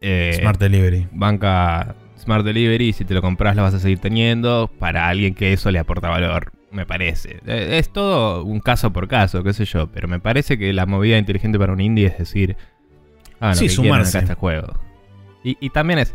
eh, 0.01 0.37
Smart 0.41 0.59
Delivery. 0.59 1.07
banca 1.13 1.95
Smart 2.25 2.45
Delivery 2.45 2.93
si 2.93 3.05
te 3.05 3.15
lo 3.15 3.23
compras 3.23 3.55
lo 3.57 3.63
vas 3.63 3.75
a 3.75 3.79
seguir 3.79 3.99
teniendo 4.01 4.71
para 4.79 5.09
alguien 5.09 5.35
que 5.35 5.53
eso 5.53 5.71
le 5.71 5.79
aporta 5.79 6.09
valor, 6.09 6.53
me 6.73 6.85
parece. 6.87 7.41
Eh, 7.47 7.79
Es 7.79 7.93
todo 7.93 8.43
un 8.45 8.61
caso 8.61 8.93
por 8.93 9.07
caso, 9.09 9.43
qué 9.45 9.53
sé 9.53 9.65
yo, 9.65 9.87
pero 9.93 10.09
me 10.09 10.19
parece 10.21 10.59
que 10.59 10.73
la 10.73 10.87
movida 10.87 11.17
inteligente 11.19 11.59
para 11.59 11.73
un 11.73 11.81
indie 11.81 12.07
es 12.07 12.19
decir, 12.19 12.57
ah, 13.41 13.51
lo 13.51 13.55
Sí, 13.55 13.67
que 13.67 13.71
sumarse. 13.73 14.19
a 14.19 14.21
este 14.23 14.35
juego. 14.35 14.73
Y, 15.45 15.57
y 15.61 15.71
también 15.71 15.99
es, 16.01 16.15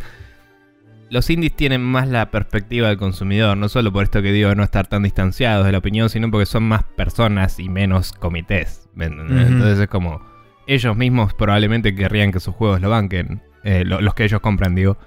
los 1.12 1.30
indies 1.30 1.56
tienen 1.56 1.82
más 1.82 2.08
la 2.08 2.30
perspectiva 2.30 2.88
del 2.90 2.98
consumidor, 2.98 3.58
no 3.58 3.68
solo 3.70 3.92
por 3.92 4.04
esto 4.04 4.22
que 4.22 4.32
digo, 4.32 4.54
no 4.54 4.64
estar 4.64 4.86
tan 4.88 5.04
distanciados 5.04 5.66
de 5.66 5.72
la 5.72 5.80
opinión, 5.80 6.10
sino 6.10 6.30
porque 6.30 6.46
son 6.46 6.64
más 6.64 6.84
personas 6.84 7.60
y 7.60 7.68
menos 7.70 8.12
comités. 8.12 8.90
¿me 8.94 9.06
entendés? 9.06 9.46
Ujú. 9.46 9.54
Entonces 9.54 9.80
es 9.80 9.88
como, 9.88 10.22
ellos 10.68 10.96
mismos 10.96 11.34
probablemente 11.34 11.96
querrían 11.96 12.32
que 12.32 12.40
sus 12.40 12.54
juegos 12.54 12.80
lo 12.82 12.90
banquen, 12.90 13.42
eh, 13.64 13.84
lo- 13.86 14.02
los 14.02 14.14
que 14.14 14.24
ellos 14.26 14.40
compran, 14.42 14.76
digo. 14.76 14.98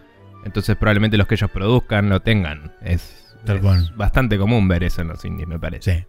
Entonces 0.44 0.76
probablemente 0.76 1.16
los 1.16 1.26
que 1.26 1.34
ellos 1.34 1.50
produzcan 1.50 2.08
lo 2.08 2.20
tengan. 2.20 2.72
Es, 2.82 3.34
Tal 3.44 3.56
es 3.56 3.62
cual. 3.62 3.92
bastante 3.96 4.38
común 4.38 4.68
ver 4.68 4.84
eso 4.84 5.02
en 5.02 5.08
los 5.08 5.24
indies, 5.24 5.48
me 5.48 5.58
parece. 5.58 6.00
Sí. 6.00 6.06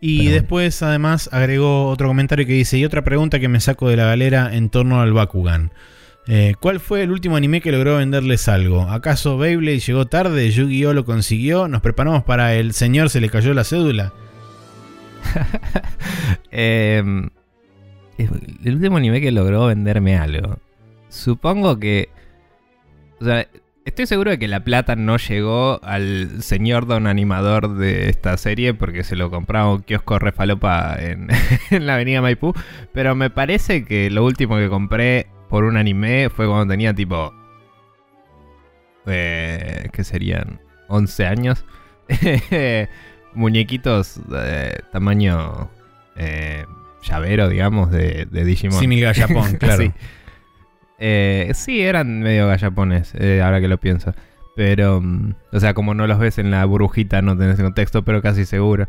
Y 0.00 0.18
Pero 0.24 0.32
después, 0.32 0.82
además, 0.82 1.30
agregó 1.32 1.88
otro 1.88 2.08
comentario 2.08 2.46
que 2.46 2.52
dice: 2.52 2.76
Y 2.78 2.84
otra 2.84 3.02
pregunta 3.02 3.40
que 3.40 3.48
me 3.48 3.60
saco 3.60 3.88
de 3.88 3.96
la 3.96 4.04
galera 4.04 4.54
en 4.54 4.68
torno 4.68 5.00
al 5.00 5.12
Bakugan. 5.12 5.72
Eh, 6.28 6.54
¿Cuál 6.60 6.80
fue 6.80 7.02
el 7.02 7.12
último 7.12 7.36
anime 7.36 7.60
que 7.60 7.70
logró 7.72 7.96
venderles 7.98 8.48
algo? 8.48 8.82
¿Acaso 8.82 9.38
Beyblade 9.38 9.78
llegó 9.78 10.06
tarde? 10.06 10.50
¿Yu-Gi-Oh 10.50 10.92
lo 10.92 11.04
consiguió? 11.04 11.68
¿Nos 11.68 11.82
preparamos 11.82 12.24
para 12.24 12.54
el 12.56 12.72
señor 12.72 13.10
se 13.10 13.20
le 13.20 13.30
cayó 13.30 13.54
la 13.54 13.64
cédula? 13.64 14.12
Eh, 16.58 17.02
el 18.18 18.74
último 18.74 18.96
anime 18.96 19.20
que 19.20 19.30
logró 19.30 19.66
venderme 19.66 20.16
algo. 20.16 20.58
Supongo 21.10 21.78
que. 21.78 22.08
O 23.20 23.24
sea, 23.24 23.46
estoy 23.84 24.06
seguro 24.06 24.30
de 24.30 24.38
que 24.38 24.48
la 24.48 24.64
plata 24.64 24.96
no 24.96 25.16
llegó 25.16 25.80
al 25.82 26.42
señor 26.42 26.86
don 26.86 27.06
animador 27.06 27.76
de 27.76 28.08
esta 28.08 28.36
serie 28.36 28.74
porque 28.74 29.04
se 29.04 29.16
lo 29.16 29.30
compraba 29.30 29.72
un 29.72 29.82
kiosco 29.82 30.18
refalopa 30.18 30.96
en, 30.98 31.28
en 31.70 31.86
la 31.86 31.94
avenida 31.94 32.20
Maipú. 32.20 32.52
Pero 32.92 33.14
me 33.14 33.30
parece 33.30 33.84
que 33.84 34.10
lo 34.10 34.24
último 34.24 34.56
que 34.56 34.68
compré 34.68 35.28
por 35.48 35.64
un 35.64 35.76
anime 35.76 36.28
fue 36.30 36.46
cuando 36.46 36.72
tenía 36.72 36.94
tipo. 36.94 37.32
Eh, 39.06 39.88
¿Qué 39.92 40.04
serían? 40.04 40.60
11 40.88 41.26
años. 41.26 41.64
Muñequitos 43.34 44.20
de 44.28 44.82
tamaño 44.92 45.70
eh, 46.16 46.64
llavero, 47.02 47.48
digamos, 47.48 47.90
de, 47.90 48.26
de 48.30 48.44
Digimon. 48.44 48.80
Simil 48.80 49.02
Gallapón, 49.02 49.54
claro. 49.60 49.82
sí. 49.82 49.92
Eh, 50.98 51.50
sí, 51.54 51.80
eran 51.82 52.20
medio 52.20 52.46
gallapones, 52.48 53.12
eh, 53.18 53.42
ahora 53.42 53.60
que 53.60 53.68
lo 53.68 53.78
pienso. 53.78 54.14
Pero, 54.54 55.00
mm, 55.02 55.34
o 55.52 55.60
sea, 55.60 55.74
como 55.74 55.94
no 55.94 56.06
los 56.06 56.18
ves 56.18 56.38
en 56.38 56.50
la 56.50 56.64
burbujita, 56.64 57.20
no 57.22 57.36
tenés 57.36 57.60
contexto, 57.60 58.02
pero 58.04 58.22
casi 58.22 58.44
seguro. 58.46 58.88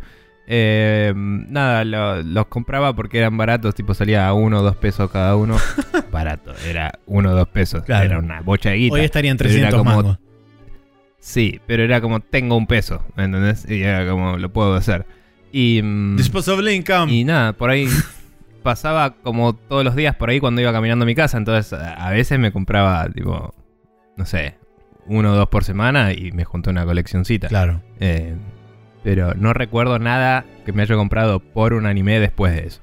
Eh, 0.50 1.12
nada, 1.16 1.84
lo- 1.84 2.24
los 2.24 2.46
compraba 2.48 2.96
porque 2.96 3.18
eran 3.18 3.36
baratos, 3.36 3.76
tipo 3.76 3.94
salía 3.94 4.28
a 4.28 4.34
uno 4.34 4.60
o 4.60 4.64
dos 4.64 4.78
pesos 4.78 5.12
cada 5.12 5.36
uno. 5.36 5.58
Barato, 6.12 6.54
era 6.66 7.00
uno 7.06 7.32
o 7.32 7.36
dos 7.36 7.50
pesos. 7.50 7.84
Claro. 7.84 8.06
Era 8.06 8.20
una 8.20 8.40
bocha 8.42 8.70
de 8.70 8.78
guita. 8.78 8.96
Hoy 8.96 9.02
estarían 9.02 9.36
Pero 9.38 9.50
era 9.50 9.70
300 9.70 9.78
como- 9.80 9.96
mangos. 9.96 10.20
Sí, 11.20 11.60
pero 11.68 11.84
era 11.84 12.00
como, 12.00 12.22
tengo 12.22 12.56
un 12.56 12.68
peso, 12.68 13.04
¿me 13.18 13.26
entendés? 13.26 13.70
Y 13.70 13.82
era 13.82 14.10
como, 14.10 14.38
lo 14.38 14.54
puedo 14.54 14.76
hacer. 14.76 15.06
Y, 15.52 15.82
mm, 15.84 16.16
Disposable 16.16 16.74
income. 16.74 17.12
y 17.12 17.26
nada, 17.26 17.52
por 17.52 17.70
ahí 17.70 17.86
pasaba 18.68 19.12
como 19.24 19.56
todos 19.56 19.86
los 19.86 19.96
días 19.96 20.14
por 20.18 20.30
ahí 20.30 20.42
cuando 20.42 20.60
iba 20.60 20.74
caminando 20.74 21.04
a 21.04 21.06
mi 21.06 21.16
casa. 21.16 21.38
Entonces 21.38 21.72
a 21.72 22.12
veces 22.12 22.38
me 22.38 22.52
compraba, 22.52 23.08
tipo, 23.08 23.56
no 24.18 24.26
sé, 24.26 24.56
uno 25.06 25.32
o 25.32 25.36
dos 25.38 25.48
por 25.48 25.64
semana 25.64 26.12
y 26.12 26.34
me 26.34 26.44
junté 26.44 26.70
una 26.70 26.84
coleccioncita. 26.84 27.48
Claro. 27.48 27.82
Eh, 28.02 28.36
pero 29.06 29.36
no 29.36 29.54
recuerdo 29.54 30.00
nada 30.00 30.44
que 30.66 30.74
me 30.74 30.82
haya 30.82 30.96
comprado 30.96 31.40
por 31.40 31.72
un 31.72 31.86
anime 31.86 32.20
después 32.20 32.54
de 32.54 32.68
eso. 32.68 32.82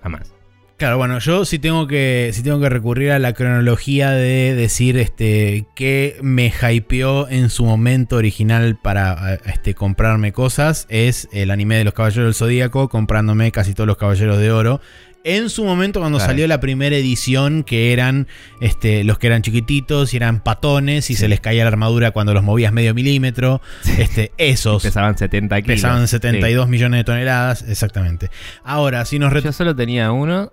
Jamás. 0.00 0.36
Claro, 0.76 0.98
bueno, 0.98 1.18
yo 1.20 1.46
sí 1.46 1.58
tengo 1.58 1.86
que, 1.86 2.30
sí 2.34 2.42
tengo 2.42 2.60
que 2.60 2.68
recurrir 2.68 3.10
a 3.10 3.18
la 3.18 3.32
cronología 3.32 4.10
de 4.10 4.54
decir 4.54 4.98
este, 4.98 5.64
qué 5.74 6.18
me 6.20 6.52
hypeó 6.52 7.30
en 7.30 7.48
su 7.48 7.64
momento 7.64 8.16
original 8.16 8.76
para 8.76 9.36
este, 9.46 9.72
comprarme 9.72 10.32
cosas. 10.32 10.86
Es 10.90 11.30
el 11.32 11.50
anime 11.50 11.78
de 11.78 11.84
los 11.84 11.94
Caballeros 11.94 12.26
del 12.26 12.34
Zodíaco, 12.34 12.90
comprándome 12.90 13.52
casi 13.52 13.72
todos 13.72 13.86
los 13.86 13.96
Caballeros 13.96 14.38
de 14.38 14.52
Oro. 14.52 14.82
En 15.28 15.50
su 15.50 15.64
momento, 15.64 15.98
cuando 16.00 16.18
Claro. 16.18 16.30
salió 16.30 16.46
la 16.46 16.60
primera 16.60 16.94
edición, 16.96 17.64
que 17.64 17.92
eran 17.92 18.28
este, 18.60 19.02
los 19.02 19.18
que 19.18 19.26
eran 19.26 19.42
chiquititos 19.42 20.14
y 20.14 20.16
eran 20.18 20.40
patones 20.42 21.10
y 21.10 21.14
Sí. 21.14 21.20
se 21.20 21.28
les 21.28 21.40
caía 21.40 21.64
la 21.64 21.68
armadura 21.68 22.12
cuando 22.12 22.32
los 22.32 22.44
movías 22.44 22.72
medio 22.72 22.94
milímetro. 22.94 23.60
Este, 23.98 24.30
esos 24.38 24.82
Pesaban 24.84 25.18
70 25.18 25.60
kilos. 25.62 25.76
pesaban 25.76 26.06
72 26.06 26.68
millones 26.68 27.00
de 27.00 27.04
toneladas, 27.04 27.62
exactamente. 27.68 28.30
Ahora, 28.62 29.04
si 29.04 29.18
nos 29.18 29.32
Yo 29.42 29.52
solo 29.52 29.74
tenía 29.74 30.12
uno 30.12 30.52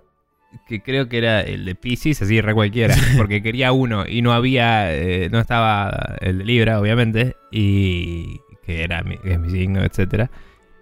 que 0.68 0.82
creo 0.82 1.08
que 1.08 1.18
era 1.18 1.40
el 1.40 1.64
de 1.64 1.74
Pisces, 1.74 2.20
así 2.22 2.40
re 2.40 2.54
cualquiera, 2.54 2.94
porque 3.16 3.42
quería 3.42 3.72
uno 3.72 4.04
y 4.08 4.22
no 4.22 4.32
había, 4.32 4.92
eh, 4.94 5.28
no 5.30 5.38
estaba 5.40 6.16
el 6.20 6.38
de 6.38 6.44
Libra, 6.44 6.80
obviamente, 6.80 7.36
y 7.52 8.38
que 8.64 8.82
era 8.82 9.02
mi, 9.02 9.16
es 9.24 9.38
mi 9.38 9.50
signo, 9.50 9.82
etcétera. 9.84 10.30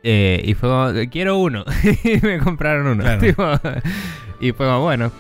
Eh, 0.05 0.43
y 0.45 0.55
fue 0.55 0.69
como, 0.69 0.91
quiero 1.11 1.39
uno. 1.39 1.65
y 2.05 2.25
me 2.25 2.39
compraron 2.39 2.87
uno. 2.87 3.03
Claro. 3.03 3.21
tipo, 3.21 3.45
y 4.41 4.53
fue 4.53 4.67
como, 4.67 4.81
bueno. 4.83 5.13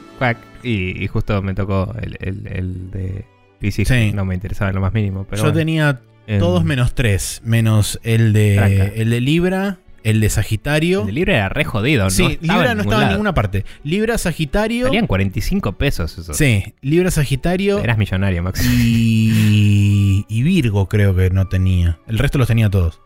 Y, 0.62 1.02
y 1.02 1.08
justo 1.08 1.42
me 1.42 1.54
tocó 1.54 1.94
el, 2.00 2.16
el- 2.20 2.46
el 2.46 2.90
de 2.90 3.24
Sí. 3.70 3.84
que 3.84 4.12
no 4.12 4.24
me 4.24 4.34
interesaba 4.34 4.70
en 4.70 4.74
lo 4.76 4.80
más 4.80 4.92
mínimo. 4.92 5.24
Pero 5.28 5.36
yo 5.38 5.42
bueno, 5.44 5.58
tenía 5.58 6.00
todos 6.40 6.64
menos 6.64 6.94
tres, 6.94 7.40
menos 7.44 8.00
el 8.02 8.32
de 8.32 8.54
Tranca. 8.56 8.84
el 8.96 9.10
de 9.10 9.20
Libra, 9.20 9.78
el 10.04 10.20
de 10.20 10.30
Sagitario. 10.30 11.00
El 11.02 11.06
de 11.06 11.12
Libra 11.12 11.34
era 11.36 11.48
re 11.48 11.64
jodido, 11.64 12.04
¿no? 12.04 12.10
sí, 12.10 12.38
Libra 12.40 12.74
no 12.74 12.82
estaba 12.82 13.04
en 13.04 13.08
ninguna 13.10 13.34
parte. 13.34 13.64
Libra, 13.84 14.18
Sagitario. 14.18 14.86
Salían 14.86 15.06
45 15.06 15.72
pesos 15.72 16.18
eso. 16.18 16.34
Sí, 16.34 16.74
Libra, 16.80 17.10
Sagitario 17.12 17.78
Eras 17.78 17.98
millonario, 17.98 18.42
Max. 18.42 18.64
y, 18.64 20.24
y 20.28 20.42
Virgo 20.42 20.88
creo 20.88 21.14
que 21.14 21.30
no 21.30 21.46
tenía. 21.48 21.98
El 22.08 22.18
resto 22.18 22.38
los 22.38 22.48
tenía 22.48 22.68
todos. 22.70 23.00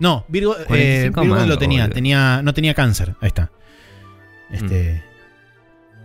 No, 0.00 0.24
Virgo, 0.28 0.56
eh, 0.58 0.64
45 0.66 1.20
Virgo 1.22 1.34
mango, 1.36 1.46
lo 1.48 1.58
tenía, 1.58 1.82
boludo. 1.84 1.94
tenía, 1.94 2.40
no 2.42 2.54
tenía 2.54 2.74
cáncer. 2.74 3.14
Ahí 3.20 3.28
está. 3.28 3.50
Este. 4.50 5.02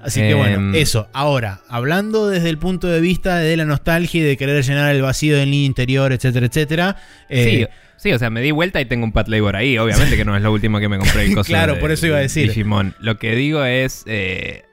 Así 0.01 0.19
que 0.19 0.33
bueno, 0.33 0.55
Em. 0.55 0.75
eso. 0.75 1.07
Ahora, 1.13 1.61
hablando 1.69 2.27
desde 2.27 2.49
el 2.49 2.57
punto 2.57 2.87
de 2.87 2.99
vista 2.99 3.37
de 3.37 3.55
la 3.55 3.63
nostalgia 3.63 4.19
y 4.21 4.23
de 4.23 4.35
querer 4.35 4.61
llenar 4.63 4.93
el 4.93 5.01
vacío 5.01 5.37
del 5.37 5.49
niño 5.49 5.65
interior, 5.65 6.11
etcétera, 6.11 6.45
etcétera. 6.47 6.97
eh, 7.29 7.67
sí, 7.69 8.09
sí, 8.09 8.11
o 8.13 8.19
sea, 8.19 8.29
me 8.29 8.41
di 8.41 8.51
vuelta 8.51 8.81
y 8.81 8.85
tengo 8.85 9.05
un 9.05 9.13
Pat 9.13 9.29
Labor 9.29 9.55
ahí. 9.55 9.77
Obviamente 9.77 10.17
que 10.17 10.25
no 10.25 10.35
es 10.35 10.41
lo 10.41 10.51
último 10.51 10.79
que 10.79 10.89
me 10.89 10.97
compré 10.97 11.23
el 11.25 11.33
coso 11.35 11.47
Claro, 11.47 11.75
de- 11.75 11.79
por 11.79 11.91
eso 11.91 12.05
iba 12.05 12.15
a 12.15 12.19
de 12.19 12.23
decir. 12.23 12.49
Digimon. 12.49 12.95
Lo 12.99 13.17
que 13.17 13.33
digo 13.35 13.63
es 13.63 14.03
eh, 14.05 14.63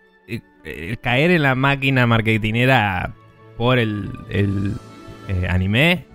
caer 1.01 1.31
en 1.31 1.43
la 1.43 1.55
máquina 1.55 2.07
marketinera 2.09 3.15
por 3.57 3.79
el, 3.79 4.11
el, 4.31 4.75
anime. 5.49 6.07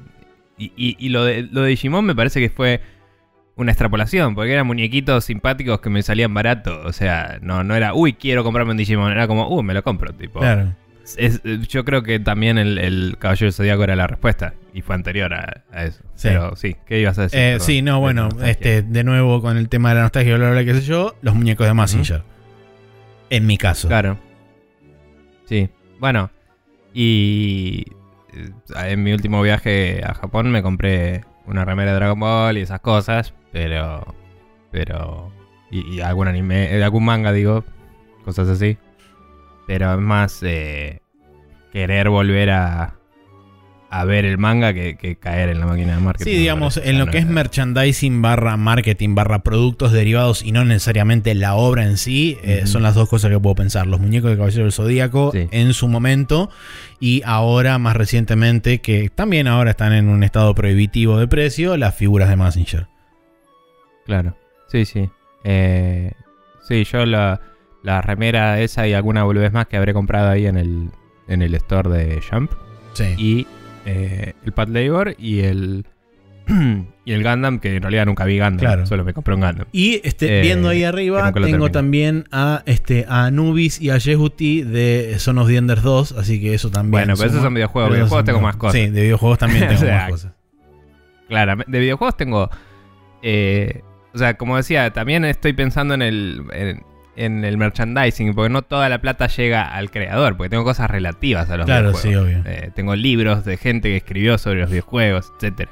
Y, 0.58 0.74
y- 0.76 0.98
y 1.00 1.10
lo, 1.10 1.24
de, 1.24 1.44
lo 1.44 1.62
de 1.62 1.70
Digimon 1.70 2.04
me 2.04 2.16
parece 2.16 2.42
que 2.42 2.50
fue 2.50 2.82
una 3.56 3.72
extrapolación, 3.72 4.36
porque 4.36 4.52
eran 4.54 4.68
muñequitos 4.68 5.26
simpáticos 5.26 5.80
que 5.80 5.90
me 5.90 6.02
salían 6.04 6.34
barato. 6.34 6.82
O 6.86 6.92
sea, 6.94 7.40
no, 7.42 7.64
no 7.64 7.76
era, 7.76 7.94
uy, 7.94 8.14
quiero 8.14 8.44
comprarme 8.44 8.72
un 8.72 8.78
Digimon. 8.78 9.12
Era 9.12 9.28
como, 9.28 9.48
uy, 9.50 9.64
me 9.64 9.74
lo 9.74 9.82
compro, 9.84 10.14
tipo. 10.14 10.40
Claro. 10.40 10.74
Es- 11.18 11.42
yo 11.44 11.86
creo 11.86 12.02
que 12.02 12.20
también 12.20 12.58
el, 12.58 12.78
el 12.80 13.16
Caballero 13.20 13.52
Zodíaco 13.52 13.84
era 13.84 13.96
la 13.96 14.08
respuesta 14.08 14.56
y 14.74 14.82
fue 14.82 14.96
anterior 14.96 15.34
a, 15.36 15.64
a 15.72 15.86
eso. 15.86 16.02
Sí. 16.16 16.30
Pero 16.30 16.56
sí, 16.56 16.76
¿qué 16.88 17.00
ibas 17.00 17.18
a 17.20 17.24
decir? 17.24 17.40
Eh, 17.40 17.58
sí, 17.60 17.82
no, 17.84 18.00
bueno, 18.00 18.28
este, 18.44 18.82
de 18.82 19.04
nuevo 19.04 19.40
con 19.42 19.56
el 19.58 19.70
tema 19.70 19.90
de 19.90 19.96
la 19.96 20.02
nostalgia, 20.02 20.36
bla, 20.36 20.50
bla, 20.52 20.62
bla, 20.64 20.66
qué 20.74 20.80
sé 20.80 20.86
yo, 20.86 21.16
los 21.22 21.36
muñecos 21.36 21.68
de 21.68 21.74
Massinger. 21.76 22.24
En 23.30 23.46
mi 23.46 23.58
caso. 23.58 23.88
Claro. 23.88 24.18
Sí, 25.46 25.70
bueno. 26.00 26.32
Y 26.94 27.86
eh, 28.34 28.50
en 28.92 29.04
mi 29.04 29.14
último 29.14 29.42
viaje 29.44 30.02
a 30.04 30.14
Japón 30.16 30.50
me 30.50 30.64
compré 30.64 31.24
una 31.48 31.66
remera 31.66 31.92
de 31.92 31.98
Dragon 31.98 32.20
Ball 32.20 32.58
y 32.58 32.62
esas 32.62 32.80
cosas, 32.80 33.34
pero. 33.52 34.16
Pero. 34.72 35.32
Y, 35.72 36.00
algún 36.02 36.28
anime, 36.28 36.76
eh, 36.76 36.84
algún 36.84 37.06
manga, 37.06 37.32
digo, 37.32 37.64
cosas 38.24 38.48
así. 38.48 38.78
Pero 39.68 39.94
es 39.94 40.00
más 40.00 40.42
eh, 40.44 41.02
querer 41.72 42.10
volver 42.10 42.52
a, 42.52 42.96
a 43.98 44.04
ver 44.06 44.26
el 44.26 44.38
manga 44.38 44.74
que, 44.74 44.98
que 44.98 45.16
caer 45.16 45.50
en 45.50 45.60
la 45.60 45.66
máquina 45.68 45.96
de 45.96 46.02
marketing. 46.02 46.32
Sí, 46.32 46.38
digamos, 46.38 46.78
en 46.78 46.98
lo 47.00 47.06
No, 47.06 47.12
que 47.12 47.18
es 47.20 47.26
merchandising 47.28 48.22
barra 48.22 48.58
marketing 48.58 49.16
barra 49.16 49.40
productos 49.40 49.92
derivados 49.94 50.44
y 50.44 50.52
no 50.52 50.66
necesariamente 50.66 51.34
la 51.34 51.56
obra 51.56 51.86
en 51.86 51.98
sí, 51.98 52.38
eh, 52.44 52.64
son 52.66 52.84
las 52.84 52.96
dos 52.96 53.08
cosas 53.08 53.32
que 53.32 53.40
puedo 53.40 53.56
pensar. 53.56 53.88
Los 53.88 54.00
muñecos 54.02 54.32
de 54.32 54.38
Caballero 54.38 54.64
del 54.64 54.74
Zodíaco 54.74 55.32
Sí. 55.32 55.48
en 55.52 55.74
su 55.74 55.88
momento 55.88 56.50
y 57.00 57.22
ahora 57.26 57.78
más 57.78 57.96
recientemente, 57.96 58.80
que 58.82 59.10
también 59.10 59.48
ahora 59.48 59.72
están 59.72 59.94
en 59.94 60.10
un 60.10 60.24
estado 60.24 60.54
prohibitivo 60.56 61.18
de 61.18 61.28
precio, 61.28 61.78
las 61.78 61.96
figuras 61.96 62.28
de 62.30 62.36
Massinger. 62.36 62.88
Claro. 64.06 64.36
Sí, 64.68 64.86
sí. 64.86 65.10
Eh, 65.44 66.12
sí, 66.68 66.84
yo 66.84 67.06
la, 67.06 67.40
la 67.84 68.02
remera 68.02 68.60
esa 68.60 68.88
y 68.88 68.94
alguna 68.94 69.24
boludez 69.24 69.54
más 69.54 69.68
que 69.68 69.78
habré 69.78 69.94
comprado 69.94 70.30
ahí 70.30 70.48
en 70.48 70.58
el, 70.58 70.90
en 71.28 71.42
el 71.42 71.56
store 71.56 71.90
de 71.90 72.22
Jump. 72.30 72.52
Sí. 72.94 73.14
Y 73.18 73.48
eh, 73.86 74.34
el 74.46 74.52
Pat 74.52 74.70
Labor 74.70 75.16
y 75.18 75.40
el. 75.42 75.86
y 77.06 77.12
el 77.14 77.24
Gundam, 77.24 77.60
que 77.60 77.76
en 77.76 77.82
realidad 77.82 78.06
nunca 78.06 78.24
vi 78.26 78.38
Gundam. 78.38 78.58
Claro. 78.60 78.86
Solo 78.86 79.04
me 79.04 79.14
compré 79.14 79.34
un 79.34 79.42
Gundam. 79.42 79.66
Y 79.72 80.00
este, 80.04 80.40
Eh, 80.40 80.42
viendo 80.42 80.70
ahí 80.70 80.84
arriba, 80.84 81.32
tengo 81.34 81.72
también 81.72 82.26
a, 82.32 82.62
este, 82.68 83.06
a 83.10 83.26
Anubis 83.26 83.82
y 83.82 83.90
a 83.90 83.98
Yehuti 83.98 84.62
de 84.62 85.16
Son 85.18 85.38
of 85.40 85.48
the 85.48 85.56
Enders 85.58 85.82
2, 85.82 86.12
así 86.14 86.40
que 86.40 86.54
eso 86.54 86.70
también. 86.70 86.92
Bueno, 86.92 87.14
pero 87.18 87.30
esos 87.30 87.42
son 87.42 87.54
videojuegos. 87.54 87.90
Pero 87.90 87.96
Videojuegos 88.04 88.26
tengo 88.26 88.42
más 88.42 88.56
cosas. 88.58 88.74
Sí, 88.80 88.90
de 88.90 89.02
videojuegos 89.02 89.40
también 89.40 89.64
O 89.66 89.68
tengo 89.70 89.80
sea, 89.82 89.98
más 89.98 90.10
cosas. 90.12 90.32
Claramente. 91.28 91.72
De 91.72 91.80
videojuegos 91.80 92.18
tengo. 92.18 92.50
eh, 93.24 93.82
o 94.14 94.18
sea, 94.18 94.36
como 94.38 94.56
decía, 94.56 94.94
también 94.94 95.26
estoy 95.26 95.54
pensando 95.54 95.94
en 95.96 96.02
el. 96.02 96.44
En, 96.54 96.84
en 97.16 97.46
el 97.46 97.58
merchandising, 97.58 98.34
porque 98.34 98.50
no 98.52 98.62
toda 98.62 98.90
la 98.90 99.00
plata 99.00 99.28
llega 99.28 99.64
al 99.74 99.90
creador, 99.92 100.36
porque 100.38 100.50
tengo 100.50 100.64
cosas 100.64 100.90
relativas 100.90 101.50
a 101.50 101.58
los 101.58 101.66
Claro, 101.66 101.90
videojuegos. 101.92 102.02
sí, 102.02 102.16
obvio. 102.16 102.44
Eh, 102.46 102.72
tengo 102.76 102.96
libros 102.96 103.46
de 103.46 103.58
gente 103.58 103.90
que 103.90 103.98
escribió 103.98 104.38
sobre 104.38 104.60
los 104.62 104.70
videojuegos, 104.70 105.32
etcétera. 105.38 105.72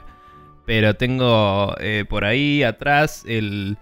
Pero 0.65 0.95
tengo 0.95 1.75
eh, 1.79 2.05
por 2.07 2.23
ahí 2.23 2.63
atrás 2.63 3.23
el, 3.27 3.77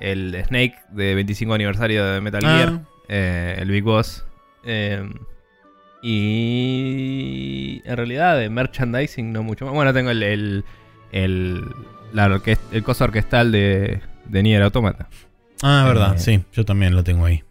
el 0.00 0.34
Snake 0.46 0.74
de 0.90 1.14
25 1.14 1.54
aniversario 1.54 2.04
de 2.04 2.20
Metal 2.20 2.40
Gear, 2.42 2.72
Ah, 2.72 2.80
eh, 3.08 3.56
el 3.58 3.70
Big 3.70 3.84
Boss. 3.84 4.24
eh, 4.64 5.08
y 6.06 7.82
en 7.84 7.96
realidad 7.96 8.38
de 8.38 8.48
merchandising 8.50 9.32
no 9.32 9.42
mucho 9.42 9.64
más. 9.64 9.74
Bueno, 9.74 9.92
tengo 9.92 10.10
el, 10.10 10.22
el, 10.22 10.64
el, 11.12 11.64
la 12.12 12.28
orquest- 12.28 12.60
el 12.72 12.82
coso 12.82 13.04
orquestal 13.04 13.52
de, 13.52 14.00
de 14.26 14.42
Nier 14.42 14.62
Automata. 14.62 15.08
Ah, 15.64 15.84
verdad, 15.86 16.14
Eh, 16.14 16.18
sí, 16.18 16.44
yo 16.52 16.64
también 16.64 16.94
lo 16.94 17.02
tengo 17.04 17.24
ahí. 17.24 17.42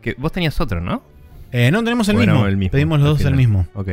Que 0.00 0.14
vos 0.14 0.32
tenías 0.32 0.60
otro, 0.60 0.80
¿no? 0.80 1.02
Eh, 1.52 1.70
no, 1.70 1.82
tenemos 1.84 2.08
el 2.08 2.16
Bueno, 2.16 2.32
mismo. 2.34 2.46
el 2.48 2.56
mismo, 2.56 2.72
Pedimos 2.72 3.00
los 3.00 3.08
dos 3.18 3.24
el 3.26 3.34
mismo. 3.36 3.66
Ok. 3.74 3.90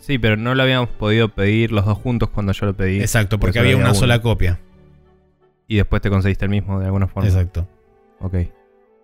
Sí, 0.00 0.18
pero 0.18 0.36
no 0.36 0.54
lo 0.54 0.62
habíamos 0.62 0.88
podido 0.90 1.28
pedir 1.28 1.70
los 1.72 1.84
dos 1.84 1.98
juntos 1.98 2.30
cuando 2.30 2.52
yo 2.52 2.66
lo 2.66 2.74
pedí. 2.74 3.00
Exacto, 3.00 3.38
porque 3.38 3.58
había 3.58 3.76
una 3.76 3.86
uno. 3.90 3.94
sola 3.94 4.20
copia. 4.22 4.58
Y 5.68 5.76
después 5.76 6.00
te 6.02 6.10
conseguiste 6.10 6.44
el 6.46 6.50
mismo 6.50 6.78
de 6.78 6.86
alguna 6.86 7.06
forma. 7.06 7.28
Exacto. 7.28 7.66
Ok. 8.20 8.34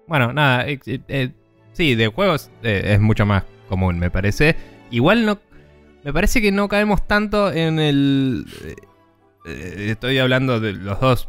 Bueno, 0.07 0.33
nada. 0.33 0.67
eh, 0.69 0.79
eh, 0.87 1.31
sí, 1.73 1.95
de 1.95 2.09
juegos 2.09 2.51
eh, 2.63 2.93
es 2.95 3.01
mucho 3.01 3.27
más 3.27 3.45
común, 3.69 3.99
me 3.99 4.11
parece. 4.11 4.57
Igual 4.91 5.27
no. 5.27 5.39
Me 6.05 6.13
parece 6.13 6.41
que 6.41 6.51
no 6.53 6.69
caemos 6.69 7.07
tanto 7.07 7.53
en 7.53 7.79
el. 7.79 8.47
estoy 9.45 10.19
hablando 10.19 10.61
de 10.61 10.73
los 10.73 11.01
dos 11.01 11.29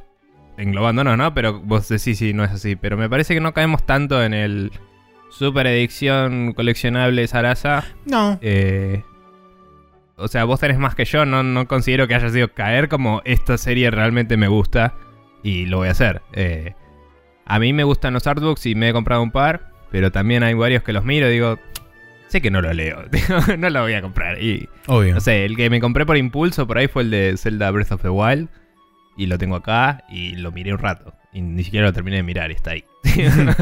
englobándonos, 0.61 1.17
¿no? 1.17 1.33
Pero 1.33 1.59
vos 1.59 1.87
decís 1.89 2.17
sí, 2.17 2.33
no 2.33 2.43
es 2.43 2.51
así. 2.51 2.75
Pero 2.75 2.97
me 2.97 3.09
parece 3.09 3.33
que 3.33 3.41
no 3.41 3.53
caemos 3.53 3.85
tanto 3.85 4.23
en 4.23 4.33
el. 4.33 4.71
Super 5.29 5.65
edición 5.67 6.53
coleccionable 6.53 7.25
Sarasa. 7.25 7.85
No, 8.05 8.37
Eh, 8.41 9.01
o 10.17 10.27
sea, 10.27 10.43
vos 10.43 10.59
tenés 10.59 10.77
más 10.77 10.93
que 10.93 11.05
yo. 11.05 11.25
No, 11.25 11.41
no 11.41 11.67
considero 11.67 12.07
que 12.07 12.15
haya 12.15 12.29
sido 12.29 12.49
caer 12.53 12.89
como 12.89 13.21
esta 13.25 13.57
serie 13.57 13.89
realmente 13.91 14.37
me 14.37 14.47
gusta. 14.47 14.93
Y 15.41 15.65
lo 15.65 15.77
voy 15.77 15.87
a 15.87 15.91
hacer. 15.91 16.21
Eh, 16.33 16.75
a 17.45 17.59
mí 17.59 17.73
me 17.73 17.83
gustan 17.83 18.13
los 18.13 18.27
artbooks 18.27 18.65
y 18.65 18.75
me 18.75 18.89
he 18.89 18.93
comprado 18.93 19.23
un 19.23 19.31
par. 19.31 19.71
Pero 19.89 20.11
también 20.11 20.43
hay 20.43 20.53
varios 20.53 20.83
que 20.83 20.93
los 20.93 21.05
miro 21.05 21.27
y 21.27 21.33
digo. 21.33 21.59
Sé 22.27 22.41
que 22.41 22.51
no 22.51 22.61
lo 22.61 22.71
leo. 22.71 23.03
no 23.57 23.69
lo 23.69 23.81
voy 23.81 23.93
a 23.93 24.01
comprar. 24.01 24.41
Y 24.41 24.69
obvio. 24.87 25.15
no 25.15 25.21
sé, 25.21 25.45
el 25.45 25.55
que 25.55 25.69
me 25.69 25.79
compré 25.79 26.05
por 26.05 26.17
impulso 26.17 26.67
por 26.67 26.77
ahí 26.77 26.87
fue 26.87 27.03
el 27.03 27.11
de 27.11 27.35
Zelda 27.37 27.71
Breath 27.71 27.91
of 27.93 28.01
the 28.01 28.09
Wild. 28.09 28.49
Y 29.17 29.27
lo 29.27 29.37
tengo 29.37 29.55
acá 29.55 30.03
y 30.09 30.35
lo 30.35 30.51
miré 30.51 30.73
un 30.73 30.79
rato. 30.79 31.13
Y 31.33 31.41
ni 31.41 31.63
siquiera 31.63 31.87
lo 31.87 31.93
terminé 31.93 32.17
de 32.17 32.23
mirar 32.23 32.51
está 32.51 32.71
ahí. 32.71 32.83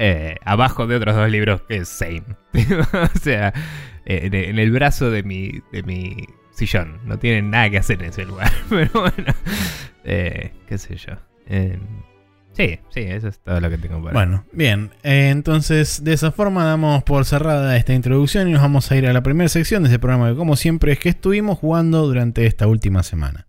Eh, 0.00 0.36
abajo 0.44 0.86
de 0.86 0.94
otros 0.94 1.16
dos 1.16 1.28
libros 1.28 1.62
que 1.62 1.78
es 1.78 1.88
Same. 1.88 2.22
o 2.92 3.18
sea, 3.18 3.52
eh, 4.06 4.20
en, 4.26 4.32
en 4.32 4.60
el 4.60 4.70
brazo 4.70 5.10
de 5.10 5.24
mi, 5.24 5.60
de 5.72 5.82
mi 5.82 6.24
sillón. 6.58 7.00
No 7.04 7.18
tienen 7.18 7.50
nada 7.50 7.70
que 7.70 7.78
hacer 7.78 8.02
en 8.02 8.10
ese 8.10 8.26
lugar. 8.26 8.50
Pero 8.68 8.90
bueno, 8.92 9.32
eh, 10.04 10.52
qué 10.66 10.76
sé 10.76 10.96
yo. 10.96 11.12
Eh, 11.46 11.78
sí, 12.52 12.78
sí, 12.90 13.00
eso 13.00 13.28
es 13.28 13.38
todo 13.38 13.60
lo 13.60 13.70
que 13.70 13.78
tengo 13.78 14.02
para 14.02 14.12
Bueno, 14.12 14.44
bien. 14.52 14.90
Eh, 15.02 15.30
entonces, 15.30 16.04
de 16.04 16.12
esa 16.12 16.32
forma 16.32 16.64
damos 16.64 17.04
por 17.04 17.24
cerrada 17.24 17.76
esta 17.76 17.94
introducción 17.94 18.48
y 18.48 18.52
nos 18.52 18.62
vamos 18.62 18.90
a 18.90 18.96
ir 18.96 19.06
a 19.06 19.12
la 19.12 19.22
primera 19.22 19.48
sección 19.48 19.82
de 19.84 19.88
este 19.88 19.98
programa 19.98 20.30
que, 20.30 20.36
como 20.36 20.56
siempre, 20.56 20.92
es 20.92 20.98
que 20.98 21.08
estuvimos 21.08 21.58
jugando 21.58 22.06
durante 22.06 22.44
esta 22.46 22.66
última 22.66 23.02
semana. 23.02 23.47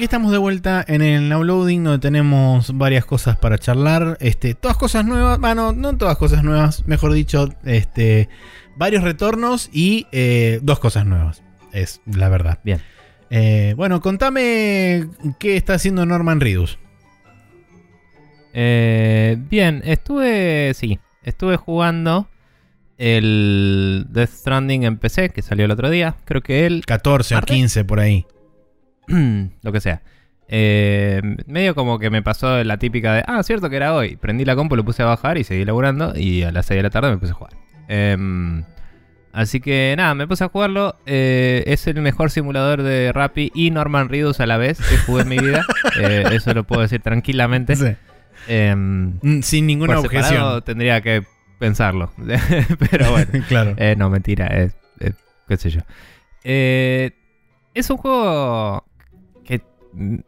Aquí 0.00 0.04
estamos 0.04 0.32
de 0.32 0.38
vuelta 0.38 0.82
en 0.88 1.02
el 1.02 1.28
downloading 1.28 1.84
donde 1.84 1.98
tenemos 1.98 2.74
varias 2.74 3.04
cosas 3.04 3.36
para 3.36 3.58
charlar. 3.58 4.16
Este, 4.20 4.54
todas 4.54 4.78
cosas 4.78 5.04
nuevas, 5.04 5.38
bueno, 5.38 5.74
no 5.74 5.94
todas 5.98 6.16
cosas 6.16 6.42
nuevas, 6.42 6.86
mejor 6.86 7.12
dicho, 7.12 7.50
este, 7.66 8.30
varios 8.76 9.04
retornos 9.04 9.68
y 9.74 10.06
eh, 10.10 10.58
dos 10.62 10.78
cosas 10.78 11.04
nuevas. 11.04 11.42
Es 11.74 12.00
la 12.06 12.30
verdad. 12.30 12.60
Bien. 12.64 12.80
Eh, 13.28 13.74
bueno, 13.76 14.00
contame 14.00 15.06
qué 15.38 15.58
está 15.58 15.74
haciendo 15.74 16.06
Norman 16.06 16.40
Reedus. 16.40 16.78
Eh, 18.54 19.36
bien, 19.50 19.82
estuve. 19.84 20.72
Sí, 20.72 20.98
estuve 21.24 21.58
jugando 21.58 22.26
el 22.96 24.06
Death 24.08 24.30
Stranding 24.30 24.84
en 24.84 24.96
PC, 24.96 25.28
que 25.28 25.42
salió 25.42 25.66
el 25.66 25.70
otro 25.72 25.90
día. 25.90 26.16
Creo 26.24 26.40
que 26.40 26.64
él. 26.64 26.84
14 26.86 27.34
o 27.34 27.36
¿Martes? 27.36 27.54
15 27.54 27.84
por 27.84 28.00
ahí. 28.00 28.24
lo 29.62 29.72
que 29.72 29.80
sea. 29.80 30.02
Eh, 30.52 31.20
medio 31.46 31.76
como 31.76 31.98
que 32.00 32.10
me 32.10 32.22
pasó 32.22 32.62
la 32.64 32.76
típica 32.78 33.14
de. 33.14 33.22
Ah, 33.26 33.42
cierto 33.44 33.70
que 33.70 33.76
era 33.76 33.94
hoy. 33.94 34.16
Prendí 34.16 34.44
la 34.44 34.56
compu, 34.56 34.74
lo 34.76 34.84
puse 34.84 35.02
a 35.02 35.06
bajar 35.06 35.38
y 35.38 35.44
seguí 35.44 35.64
laburando. 35.64 36.12
Y 36.16 36.42
a 36.42 36.50
las 36.50 36.66
6 36.66 36.78
de 36.78 36.82
la 36.82 36.90
tarde 36.90 37.10
me 37.10 37.18
puse 37.18 37.30
a 37.32 37.34
jugar. 37.36 37.52
Em, 37.88 38.64
así 39.32 39.60
que 39.60 39.94
nada, 39.96 40.14
me 40.16 40.26
puse 40.26 40.42
a 40.42 40.48
jugarlo. 40.48 40.96
Eh, 41.06 41.62
es 41.66 41.86
el 41.86 42.00
mejor 42.02 42.30
simulador 42.32 42.82
de 42.82 43.12
Rappi 43.12 43.52
y 43.54 43.70
Norman 43.70 44.08
Reedus 44.08 44.40
a 44.40 44.46
la 44.46 44.56
vez 44.56 44.78
que 44.78 44.96
jugué 44.98 45.22
en 45.22 45.28
mi 45.28 45.38
vida. 45.38 45.64
Eh, 46.00 46.24
eso 46.32 46.54
lo 46.54 46.64
puedo 46.64 46.82
decir 46.82 47.00
tranquilamente. 47.02 47.76
Sí. 47.76 47.86
Em, 48.48 49.18
Mm, 49.22 49.42
Sin 49.42 49.66
ninguna 49.66 49.96
por 49.96 50.02
separado 50.08 50.28
objeción. 50.56 50.62
tendría 50.64 51.00
que 51.00 51.24
pensarlo. 51.58 52.10
Pero 52.90 53.10
bueno. 53.10 53.30
claro. 53.48 53.76
No, 53.96 54.08
mentira. 54.10 54.70
Qué 55.48 55.56
sé 55.56 55.70
yo. 55.70 55.80
Es 56.42 57.88
un 57.90 57.96
juego 57.98 58.84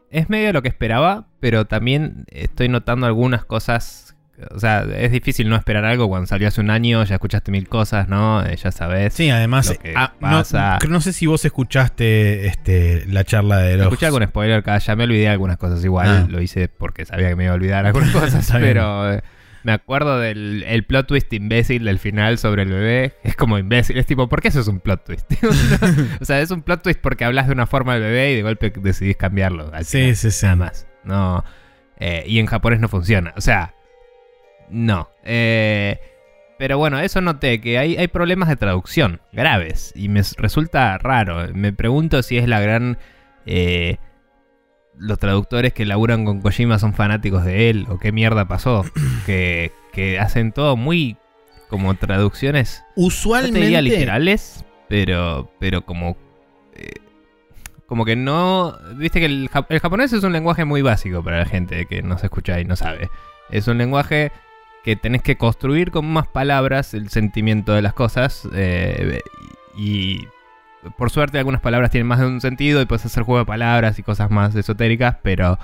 es 0.09 0.29
medio 0.29 0.53
lo 0.53 0.61
que 0.61 0.69
esperaba, 0.69 1.27
pero 1.39 1.65
también 1.65 2.25
estoy 2.29 2.69
notando 2.69 3.05
algunas 3.07 3.45
cosas. 3.45 4.15
O 4.51 4.59
sea, 4.59 4.81
es 4.97 5.11
difícil 5.11 5.47
no 5.47 5.55
esperar 5.55 5.85
algo 5.85 6.09
cuando 6.09 6.25
salió 6.25 6.47
hace 6.47 6.59
un 6.59 6.71
año, 6.71 7.03
ya 7.03 7.15
escuchaste 7.15 7.51
mil 7.51 7.69
cosas, 7.69 8.07
¿no? 8.09 8.43
Eh, 8.43 8.55
ya 8.55 8.71
sabes. 8.71 9.13
Sí, 9.13 9.29
además, 9.29 9.69
lo 9.69 9.75
que 9.77 9.93
ah, 9.95 10.13
no, 10.19 10.29
pasa. 10.39 10.79
no 10.89 11.01
sé 11.01 11.13
si 11.13 11.27
vos 11.27 11.45
escuchaste 11.45 12.47
este, 12.47 13.05
la 13.07 13.23
charla 13.23 13.59
de 13.59 13.77
los... 13.77 13.85
Escuché 13.85 14.07
algún 14.07 14.23
spoiler 14.23 14.57
acá, 14.57 14.79
ya 14.79 14.95
me 14.95 15.03
olvidé 15.03 15.21
de 15.21 15.27
algunas 15.29 15.57
cosas 15.57 15.83
igual, 15.85 16.07
Ah. 16.07 16.27
lo 16.27 16.41
hice 16.41 16.67
porque 16.67 17.05
sabía 17.05 17.29
que 17.29 17.35
me 17.35 17.43
iba 17.43 17.53
a 17.53 17.55
olvidar 17.55 17.85
algunas 17.85 18.09
cosas, 18.11 18.49
pero 18.59 19.13
eh, 19.13 19.21
me 19.63 19.71
acuerdo 19.71 20.19
del 20.19 20.63
el 20.67 20.83
plot 20.85 21.07
twist 21.07 21.31
imbécil 21.33 21.85
del 21.85 21.99
final 21.99 22.37
sobre 22.37 22.63
el 22.63 22.69
bebé, 22.69 23.13
es 23.23 23.35
como 23.35 23.57
imbécil, 23.57 23.97
es 23.97 24.05
tipo, 24.05 24.27
¿por 24.29 24.41
qué 24.41 24.49
eso 24.49 24.59
es 24.59 24.67
un 24.67 24.79
plot 24.79 25.05
twist? 25.05 25.31
o 26.21 26.25
sea, 26.25 26.41
es 26.41 26.51
un 26.51 26.61
plot 26.61 26.83
twist 26.83 26.99
porque 27.01 27.25
hablas 27.25 27.47
de 27.47 27.53
una 27.53 27.65
forma 27.65 27.93
del 27.93 28.03
bebé 28.03 28.31
y 28.31 28.35
de 28.35 28.43
golpe 28.43 28.71
decidís 28.75 29.17
cambiarlo. 29.17 29.71
Sí, 29.83 30.15
sí, 30.15 30.31
sí. 30.31 30.45
Nada 30.45 30.55
más. 30.57 30.87
No. 31.03 31.43
eh, 31.97 32.23
y 32.27 32.39
en 32.39 32.45
japonés 32.45 32.79
no 32.79 32.87
funciona. 32.89 33.33
O 33.35 33.41
sea, 33.41 33.73
no. 34.69 35.09
Eh, 35.23 35.99
pero 36.57 36.77
bueno, 36.77 36.99
eso 36.99 37.19
noté, 37.21 37.59
que 37.59 37.77
hay, 37.77 37.97
hay 37.97 38.07
problemas 38.07 38.49
de 38.49 38.55
traducción 38.55 39.21
graves. 39.31 39.91
Y 39.95 40.07
me 40.09 40.21
resulta 40.37 40.97
raro. 40.97 41.47
Me 41.53 41.73
pregunto 41.73 42.21
si 42.23 42.37
es 42.37 42.47
la 42.47 42.59
gran... 42.61 42.97
eh, 43.45 43.97
los 44.97 45.19
traductores 45.19 45.73
que 45.73 45.85
laburan 45.85 46.25
con 46.25 46.41
Kojima 46.41 46.79
son 46.79 46.93
fanáticos 46.93 47.43
de 47.45 47.69
él 47.69 47.85
o 47.89 47.97
qué 47.99 48.11
mierda 48.11 48.47
pasó. 48.47 48.85
que, 49.25 49.71
que 49.91 50.19
hacen 50.19 50.51
todo 50.51 50.75
muy 50.77 51.17
como 51.69 51.95
traducciones 51.95 52.83
no 52.89 52.93
te 52.95 53.01
Usualmente... 53.01 53.59
diría 53.59 53.81
literales, 53.81 54.63
pero, 54.89 55.51
pero 55.59 55.83
como. 55.85 56.15
eh, 56.75 56.91
como 57.87 58.05
que 58.05 58.15
no. 58.15 58.77
Viste 58.95 59.19
que 59.19 59.25
el 59.25 59.49
japonés 59.49 60.13
es 60.13 60.23
un 60.23 60.33
lenguaje 60.33 60.65
muy 60.65 60.81
básico 60.81 61.23
para 61.23 61.39
la 61.39 61.45
gente 61.45 61.85
que 61.85 62.01
no 62.03 62.17
se 62.17 62.27
escucha 62.27 62.59
y 62.59 62.65
no 62.65 62.75
sabe. 62.75 63.09
Es 63.49 63.67
un 63.67 63.77
lenguaje 63.77 64.31
que 64.83 64.95
tenés 64.95 65.21
que 65.23 65.37
construir 65.37 65.91
con 65.91 66.05
más 66.05 66.27
palabras 66.27 66.93
el 66.93 67.09
sentimiento 67.09 67.73
de 67.73 67.81
las 67.81 67.93
cosas. 67.93 68.47
eh, 68.53 69.21
y 69.75 70.27
por 70.97 71.09
suerte 71.09 71.37
algunas 71.37 71.61
palabras 71.61 71.91
tienen 71.91 72.07
más 72.07 72.19
de 72.19 72.27
un 72.27 72.41
sentido 72.41 72.81
y 72.81 72.85
puedes 72.85 73.05
hacer 73.05 73.23
juego 73.23 73.39
de 73.39 73.45
palabras 73.45 73.97
y 73.99 74.03
cosas 74.03 74.29
más 74.31 74.55
esotéricas, 74.55 75.17
pero 75.23 75.57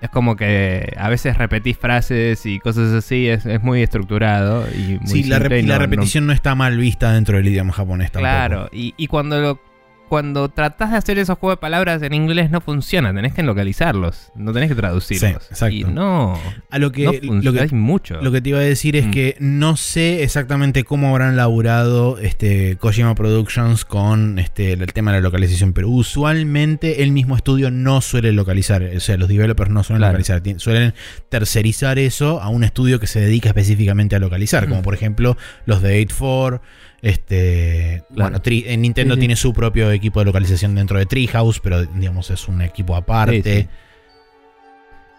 es 0.00 0.10
como 0.10 0.36
que 0.36 0.92
a 0.98 1.08
veces 1.08 1.38
repetís 1.38 1.78
frases 1.78 2.44
y 2.46 2.58
cosas 2.58 2.92
así, 2.92 3.28
es, 3.28 3.46
es 3.46 3.62
muy 3.62 3.82
estructurado 3.82 4.66
y 4.68 4.98
muy 5.00 5.06
Sí, 5.08 5.24
la, 5.24 5.38
no- 5.38 5.78
repetición 5.78 6.26
no, 6.26 6.32
está 6.32 6.54
mal 6.54 6.76
vista 6.76 7.12
dentro 7.12 7.36
del 7.38 7.48
idioma 7.48 7.72
japonés 7.72 8.12
tampoco. 8.12 8.20
Claro, 8.30 8.68
y, 8.72 8.92
y 8.96 9.06
cuando 9.06 9.40
lo- 9.40 9.60
cuando 10.08 10.48
tratás 10.48 10.92
de 10.92 10.98
hacer 10.98 11.18
esos 11.18 11.38
juegos 11.38 11.56
de 11.56 11.60
palabras 11.60 12.02
en 12.02 12.14
inglés 12.14 12.50
no 12.50 12.60
funciona, 12.60 13.12
tenés 13.14 13.32
que 13.34 13.42
localizarlos, 13.42 14.30
no 14.36 14.52
tenés 14.52 14.68
que 14.68 14.74
traducirlos. 14.76 15.42
Sí, 15.42 15.48
exacto. 15.50 15.74
Y 15.74 15.84
no, 15.84 16.38
A 16.70 16.78
lo 16.78 16.92
que, 16.92 17.04
no 17.04 17.12
lo 17.12 17.18
funciona, 17.20 17.56
que 17.58 17.62
hay 17.64 17.70
mucho. 17.78 18.20
Lo 18.22 18.30
que 18.30 18.40
te 18.40 18.50
iba 18.50 18.58
a 18.58 18.62
decir 18.62 18.96
es 18.96 19.06
Mm. 19.06 19.10
que 19.10 19.36
no 19.40 19.76
sé 19.76 20.22
exactamente 20.22 20.84
cómo 20.84 21.08
habrán 21.10 21.36
laburado 21.36 22.18
este, 22.18 22.76
Kojima 22.76 23.14
Productions 23.14 23.84
con 23.84 24.38
este, 24.38 24.72
el 24.74 24.92
tema 24.92 25.12
de 25.12 25.18
la 25.18 25.22
localización, 25.22 25.72
pero 25.72 25.88
usualmente 25.88 27.02
el 27.02 27.10
mismo 27.12 27.36
estudio 27.36 27.70
no 27.70 28.00
suele 28.00 28.32
localizar, 28.32 28.82
o 28.96 29.00
sea, 29.00 29.16
los 29.16 29.28
developers 29.28 29.70
no 29.70 29.82
suelen 29.82 30.00
Claro. 30.00 30.18
localizar, 30.18 30.42
suelen 30.60 30.94
tercerizar 31.28 31.98
eso 31.98 32.40
a 32.40 32.48
un 32.48 32.62
estudio 32.64 33.00
que 33.00 33.06
se 33.06 33.20
dedica 33.20 33.48
específicamente 33.48 34.16
a 34.16 34.18
localizar, 34.18 34.68
como 34.68 34.80
Mm. 34.80 34.84
por 34.84 34.94
ejemplo 34.94 35.36
los 35.66 35.82
de 35.82 36.00
8-4. 36.00 36.60
Este, 37.04 38.02
Claro. 38.14 38.30
bueno, 38.30 38.42
Tri- 38.42 38.64
en 38.66 38.80
Nintendo 38.80 39.14
Sí, 39.14 39.16
sí. 39.16 39.20
tiene 39.20 39.36
su 39.36 39.52
propio 39.52 39.90
equipo 39.90 40.20
de 40.20 40.24
localización 40.24 40.74
dentro 40.74 40.98
de 40.98 41.04
Treehouse, 41.04 41.60
pero 41.60 41.84
digamos 41.84 42.30
es 42.30 42.48
un 42.48 42.62
equipo 42.62 42.96
aparte. 42.96 43.42
Sí. 43.62 43.68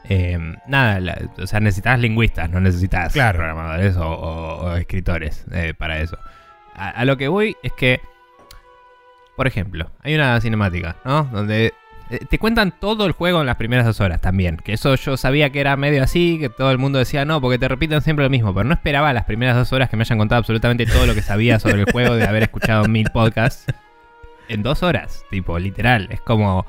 Eh, 0.10 0.38
nada, 0.67 1.00
la- 1.00 1.30
o 1.38 1.48
sea, 1.48 1.60
necesitas 1.60 2.00
lingüistas, 2.00 2.50
no 2.50 2.60
necesitas 2.60 3.13
Claro. 3.13 3.38
programadores 3.38 3.95
o, 3.98 4.08
o- 4.08 4.65
o 4.65 4.76
escritores 4.76 5.45
eh, 5.52 5.74
para 5.78 6.00
eso. 6.00 6.17
A, 6.74 6.89
a 6.89 7.06
lo 7.06 7.17
que 7.17 7.28
voy 7.28 7.56
es 7.63 7.71
que, 7.74 8.00
por 9.36 9.45
ejemplo, 9.48 9.91
hay 10.02 10.15
una 10.15 10.39
cinemática, 10.41 10.98
¿no? 11.06 11.24
Donde 11.32 11.67
eh, 11.67 11.74
te 12.30 12.39
cuentan 12.39 12.72
todo 12.72 13.06
el 13.06 13.13
juego 13.13 13.41
en 13.41 13.48
las 13.48 13.56
primeras 13.56 13.86
dos 13.86 14.00
horas 14.00 14.22
también. 14.22 14.58
Que 14.58 14.74
eso 14.74 14.96
yo 14.96 15.18
sabía 15.18 15.50
que 15.50 15.60
era 15.60 15.76
medio 15.76 16.04
así, 16.04 16.38
que 16.39 16.50
todo 16.50 16.72
el 16.72 16.78
mundo 16.78 17.00
decía 17.00 17.26
no, 17.26 17.41
porque 17.41 17.58
te 17.58 17.68
repiten 17.68 18.02
siempre 18.02 18.26
lo 18.26 18.30
mismo. 18.30 18.54
Pero 18.54 18.63
no 18.63 18.74
esperaba 18.74 19.13
las 19.13 19.26
primeras 19.26 19.56
dos 19.56 19.74
horas 19.74 19.89
que 19.89 19.98
me 19.98 20.04
hayan 20.04 20.18
contado 20.18 20.39
absolutamente 20.39 20.86
todo 20.86 21.06
lo 21.06 21.15
que 21.15 21.22
sabía 21.22 21.60
sobre 21.60 21.82
el 21.82 21.91
juego 21.91 22.15
de 22.15 22.26
haber 22.26 22.44
escuchado 22.44 22.88
mil 22.88 23.10
podcasts. 23.12 23.65
En 24.48 24.62
dos 24.62 24.84
horas, 24.84 25.26
tipo, 25.32 25.58
literal. 25.58 26.08
Es 26.12 26.22
como 26.22 26.65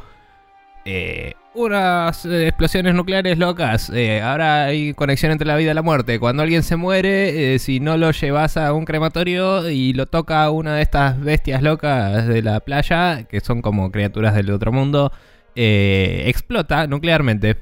eh, 0.87 1.35
unas 1.57 2.25
eh, 2.27 2.49
explosiones 2.49 2.95
nucleares 2.95 3.38
locas. 3.38 3.90
eh, 3.90 4.21
ahora 4.21 4.66
hay 4.66 4.95
conexión 4.95 5.33
entre 5.33 5.47
la 5.47 5.57
vida 5.57 5.73
y 5.73 5.75
la 5.75 5.83
muerte. 5.83 6.19
Cuando 6.19 6.42
alguien 6.42 6.62
se 6.62 6.77
muere, 6.77 7.55
eh, 7.55 7.59
si 7.59 7.81
no 7.81 7.97
lo 7.97 8.11
llevas 8.11 8.57
a 8.57 8.73
un 8.73 8.85
crematorio 8.85 9.69
y 9.71 9.92
lo 9.92 10.07
toca 10.07 10.49
una 10.51 10.77
de 10.77 10.83
estas 10.83 11.21
bestias 11.21 11.62
locas 11.62 12.27
de 12.27 12.42
la 12.42 12.61
playa, 12.61 13.25
que 13.25 13.40
son 13.40 13.62
como 13.62 13.90
criaturas 13.90 14.35
del 14.35 14.51
otro 14.51 14.73
mundo, 14.73 15.12
explota 15.55 16.87
nuclearmente. 16.87 17.57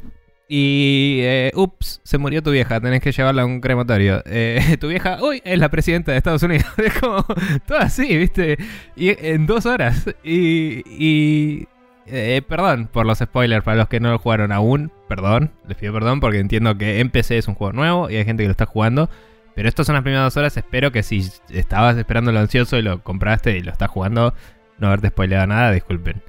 Y, 0.47 1.23
ups, 1.55 2.01
se 2.05 2.19
murió 2.19 2.43
tu 2.43 2.51
vieja, 2.51 2.79
tenés 2.81 3.01
que 3.01 3.13
llevarla 3.13 3.43
a 3.43 3.47
un 3.47 3.61
crematorio. 3.61 4.23
Tu 4.81 4.89
vieja, 4.89 5.19
uy, 5.23 5.41
es 5.45 5.59
la 5.59 5.71
presidenta 5.71 6.13
de 6.13 6.19
Estados 6.19 6.43
Unidos. 6.43 6.67
Es 6.77 6.93
como 7.01 7.25
todo 7.67 7.79
así, 7.79 8.17
¿viste? 8.17 8.59
Y 8.95 9.09
en 9.27 9.47
dos 9.47 9.65
horas. 9.67 10.05
Y, 10.23 10.83
y 10.87 11.67
eh, 12.07 12.43
perdón 12.47 12.89
por 12.93 13.07
los 13.07 13.19
spoilers 13.19 13.65
para 13.65 13.79
los 13.79 13.89
que 13.89 14.01
no 14.01 14.11
lo 14.11 14.19
jugaron 14.19 14.53
aún. 14.53 14.93
Perdón, 15.09 15.53
les 15.67 15.77
pido 15.77 15.93
perdón 15.93 16.21
porque 16.21 16.39
entiendo 16.39 16.77
que 16.77 17.01
en 17.01 17.11
es 17.15 17.49
un 17.49 17.55
juego 17.55 17.73
nuevo 17.73 18.11
y 18.11 18.17
hay 18.17 18.25
gente 18.25 18.43
que 18.43 18.49
lo 18.49 18.53
está 18.53 18.67
jugando. 18.67 19.09
Pero 19.55 19.69
estas 19.69 19.87
son 19.87 19.95
las 19.95 20.03
primeras 20.03 20.27
dos 20.27 20.37
horas. 20.37 20.57
Espero 20.57 20.91
que 20.93 21.03
si 21.03 21.29
estabas 21.51 21.97
esperando 21.97 22.33
lo 22.33 22.41
ansioso 22.41 22.77
y 22.77 22.83
lo 22.83 23.03
compraste 23.03 23.57
y 23.57 23.61
lo 23.61 23.71
estás 23.71 23.89
jugando, 23.89 24.35
no 24.79 24.89
haberte 24.89 25.09
spoileado 25.09 25.47
nada, 25.47 25.73
disculpen. 25.73 26.23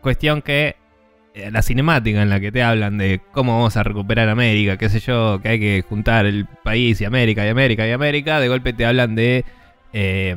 Cuestión 0.00 0.42
que 0.42 0.76
eh, 1.34 1.50
la 1.50 1.62
cinemática 1.62 2.22
en 2.22 2.30
la 2.30 2.40
que 2.40 2.52
te 2.52 2.62
hablan 2.62 2.98
de 2.98 3.20
cómo 3.32 3.56
vamos 3.56 3.76
a 3.76 3.82
recuperar 3.82 4.28
América, 4.28 4.76
qué 4.76 4.88
sé 4.88 5.00
yo, 5.00 5.40
que 5.42 5.48
hay 5.48 5.60
que 5.60 5.84
juntar 5.88 6.26
el 6.26 6.46
país 6.46 7.00
y 7.00 7.04
América 7.04 7.44
y 7.46 7.48
América 7.48 7.86
y 7.86 7.92
América, 7.92 8.38
de 8.38 8.48
golpe 8.48 8.72
te 8.72 8.84
hablan 8.84 9.14
de 9.14 9.44
eh, 9.92 10.36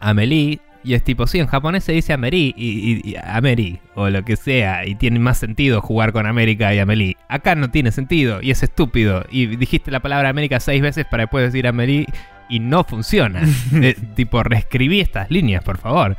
Amelie. 0.00 0.60
Y 0.84 0.94
es 0.94 1.04
tipo, 1.04 1.26
sí, 1.28 1.38
en 1.38 1.46
japonés 1.46 1.84
se 1.84 1.92
dice 1.92 2.12
Amelie 2.12 2.52
y, 2.56 3.00
y- 3.04 3.10
y 3.12 3.16
Amelie, 3.22 3.80
o 3.94 4.10
lo 4.10 4.24
que 4.24 4.34
sea, 4.36 4.84
y 4.84 4.96
tiene 4.96 5.18
más 5.20 5.38
sentido 5.38 5.80
jugar 5.80 6.12
con 6.12 6.26
América 6.26 6.74
y 6.74 6.80
Amelie. 6.80 7.16
Acá 7.28 7.54
no 7.54 7.70
tiene 7.70 7.92
sentido, 7.92 8.40
y 8.42 8.50
es 8.50 8.62
estúpido. 8.64 9.24
Y 9.30 9.46
dijiste 9.56 9.90
la 9.92 10.00
palabra 10.00 10.28
América 10.28 10.58
seis 10.58 10.82
veces 10.82 11.04
para 11.08 11.22
después 11.24 11.44
decir 11.44 11.66
Amelie, 11.68 12.06
y 12.48 12.58
no 12.58 12.82
funciona. 12.84 13.42
Eh, 13.74 13.96
tipo, 14.16 14.42
reescribí 14.42 15.00
estas 15.00 15.30
líneas, 15.30 15.62
por 15.62 15.78
favor. 15.78 16.16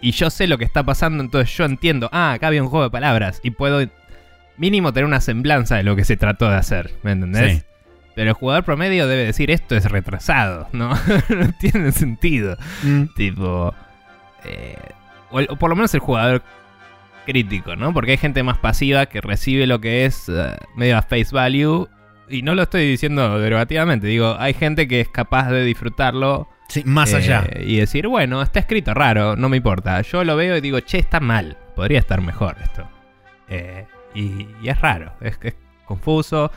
Y 0.00 0.10
yo 0.10 0.28
sé 0.28 0.48
lo 0.48 0.58
que 0.58 0.64
está 0.64 0.82
pasando, 0.82 1.22
entonces 1.22 1.56
yo 1.56 1.64
entiendo, 1.64 2.10
ah, 2.12 2.32
acá 2.32 2.48
había 2.48 2.62
un 2.62 2.68
juego 2.68 2.84
de 2.84 2.90
palabras, 2.90 3.40
y 3.44 3.52
puedo 3.52 3.86
mínimo 4.56 4.92
tener 4.92 5.06
una 5.06 5.20
semblanza 5.20 5.76
de 5.76 5.82
lo 5.84 5.94
que 5.96 6.04
se 6.04 6.16
trató 6.16 6.50
de 6.50 6.56
hacer, 6.56 6.90
¿me 7.04 7.12
entendés? 7.12 7.58
Sí. 7.58 7.62
Pero 8.14 8.28
el 8.30 8.34
jugador 8.34 8.62
promedio 8.64 9.08
debe 9.08 9.24
decir 9.24 9.50
esto 9.50 9.74
es 9.74 9.86
retrasado, 9.90 10.68
¿no? 10.72 10.90
no 11.30 11.52
tiene 11.58 11.90
sentido. 11.90 12.56
Mm. 12.84 13.04
Tipo. 13.16 13.74
Eh, 14.44 14.76
o, 15.30 15.40
el- 15.40 15.48
o 15.50 15.56
por 15.56 15.70
lo 15.70 15.76
menos 15.76 15.92
el 15.94 16.00
jugador 16.00 16.42
crítico, 17.26 17.74
¿no? 17.76 17.92
Porque 17.94 18.12
hay 18.12 18.16
gente 18.18 18.42
más 18.42 18.58
pasiva 18.58 19.06
que 19.06 19.20
recibe 19.20 19.66
lo 19.66 19.80
que 19.80 20.04
es 20.04 20.28
eh, 20.28 20.56
medio 20.76 20.98
a 20.98 21.02
face 21.02 21.28
value. 21.32 21.88
Y 22.28 22.42
no 22.42 22.54
lo 22.54 22.62
estoy 22.62 22.88
diciendo 22.88 23.38
derogativamente, 23.38 24.06
digo, 24.06 24.36
hay 24.38 24.54
gente 24.54 24.88
que 24.88 25.00
es 25.00 25.08
capaz 25.08 25.50
de 25.50 25.62
disfrutarlo 25.64 26.48
Sí, 26.68 26.82
más 26.86 27.12
eh, 27.12 27.16
allá. 27.16 27.46
y 27.60 27.76
decir, 27.76 28.08
bueno, 28.08 28.40
está 28.40 28.60
escrito 28.60 28.94
raro, 28.94 29.36
no 29.36 29.48
me 29.50 29.58
importa. 29.58 30.00
Yo 30.00 30.24
lo 30.24 30.34
veo 30.34 30.56
y 30.56 30.60
digo, 30.62 30.80
che, 30.80 30.98
está 30.98 31.20
mal, 31.20 31.58
podría 31.76 31.98
estar 31.98 32.22
mejor 32.22 32.56
esto. 32.62 32.88
Eh, 33.48 33.84
y, 34.14 34.46
y 34.62 34.68
es 34.68 34.80
raro, 34.80 35.12
es, 35.20 35.38
es 35.42 35.54
confuso. 35.84 36.50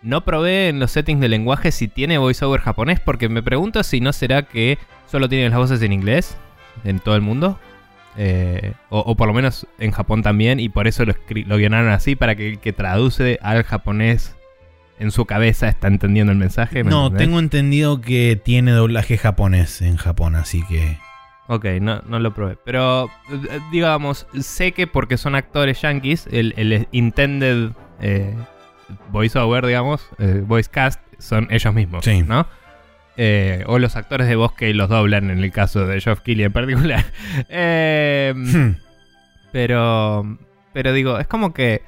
No 0.00 0.24
probé 0.24 0.68
en 0.70 0.80
los 0.80 0.90
settings 0.92 1.20
de 1.20 1.28
lenguaje 1.28 1.70
si 1.72 1.88
tiene 1.88 2.16
voiceover 2.18 2.60
japonés, 2.60 2.98
porque 2.98 3.28
me 3.28 3.42
pregunto 3.42 3.82
si 3.82 4.00
no 4.00 4.12
será 4.14 4.42
que 4.42 4.78
solo 5.10 5.28
tienen 5.28 5.50
las 5.50 5.58
voces 5.60 5.82
en 5.82 5.92
inglés 5.92 6.36
en 6.84 6.98
todo 7.00 7.14
el 7.16 7.22
mundo. 7.22 7.58
Eh, 8.16 8.74
o, 8.90 8.98
o 9.00 9.16
por 9.16 9.26
lo 9.28 9.32
menos 9.34 9.66
en 9.78 9.90
Japón 9.90 10.22
también, 10.22 10.60
y 10.60 10.68
por 10.68 10.86
eso 10.86 11.04
lo, 11.06 11.14
lo 11.46 11.56
guionaron 11.56 11.90
así, 11.90 12.14
para 12.16 12.34
que 12.34 12.50
el 12.50 12.58
que 12.58 12.72
traduce 12.74 13.38
al 13.42 13.62
japonés 13.64 14.36
en 14.98 15.10
su 15.10 15.24
cabeza 15.24 15.66
está 15.68 15.88
entendiendo 15.88 16.30
el 16.32 16.38
mensaje. 16.38 16.84
¿me 16.84 16.90
No, 16.90 17.06
entendés? 17.06 17.26
tengo 17.26 17.38
entendido 17.40 18.00
que 18.02 18.40
tiene 18.42 18.72
doblaje 18.72 19.16
japonés 19.16 19.80
en 19.82 19.96
Japón, 19.96 20.34
así 20.36 20.62
que. 20.66 20.98
Ok, 21.48 21.64
no, 21.80 22.02
no 22.06 22.18
lo 22.18 22.34
probé. 22.34 22.56
Pero, 22.64 23.06
eh, 23.30 23.60
digamos, 23.72 24.26
sé 24.40 24.72
que 24.72 24.86
porque 24.86 25.16
son 25.16 25.34
actores 25.34 25.80
yankees, 25.80 26.28
el, 26.30 26.54
el 26.56 26.86
intended 26.92 27.70
eh, 28.00 28.34
voiceover, 29.10 29.66
digamos, 29.66 30.06
eh, 30.18 30.42
voice 30.46 30.70
cast, 30.70 31.00
son 31.18 31.48
ellos 31.50 31.72
mismos, 31.74 32.04
Sí. 32.04 32.22
¿no? 32.22 32.46
Eh, 33.16 33.62
o 33.66 33.78
los 33.78 33.94
actores 33.96 34.26
de 34.26 34.36
voz 34.36 34.52
que 34.54 34.72
los 34.72 34.88
doblan, 34.88 35.30
en 35.30 35.44
el 35.44 35.52
caso 35.52 35.86
de 35.86 36.00
Geoff 36.00 36.20
Keighley 36.20 36.46
en 36.46 36.52
particular. 36.52 37.04
Eh, 37.48 38.32
Hmm. 38.34 38.76
pero, 39.52 40.38
pero 40.72 40.92
digo, 40.92 41.18
es 41.18 41.26
como 41.26 41.52
que 41.52 41.82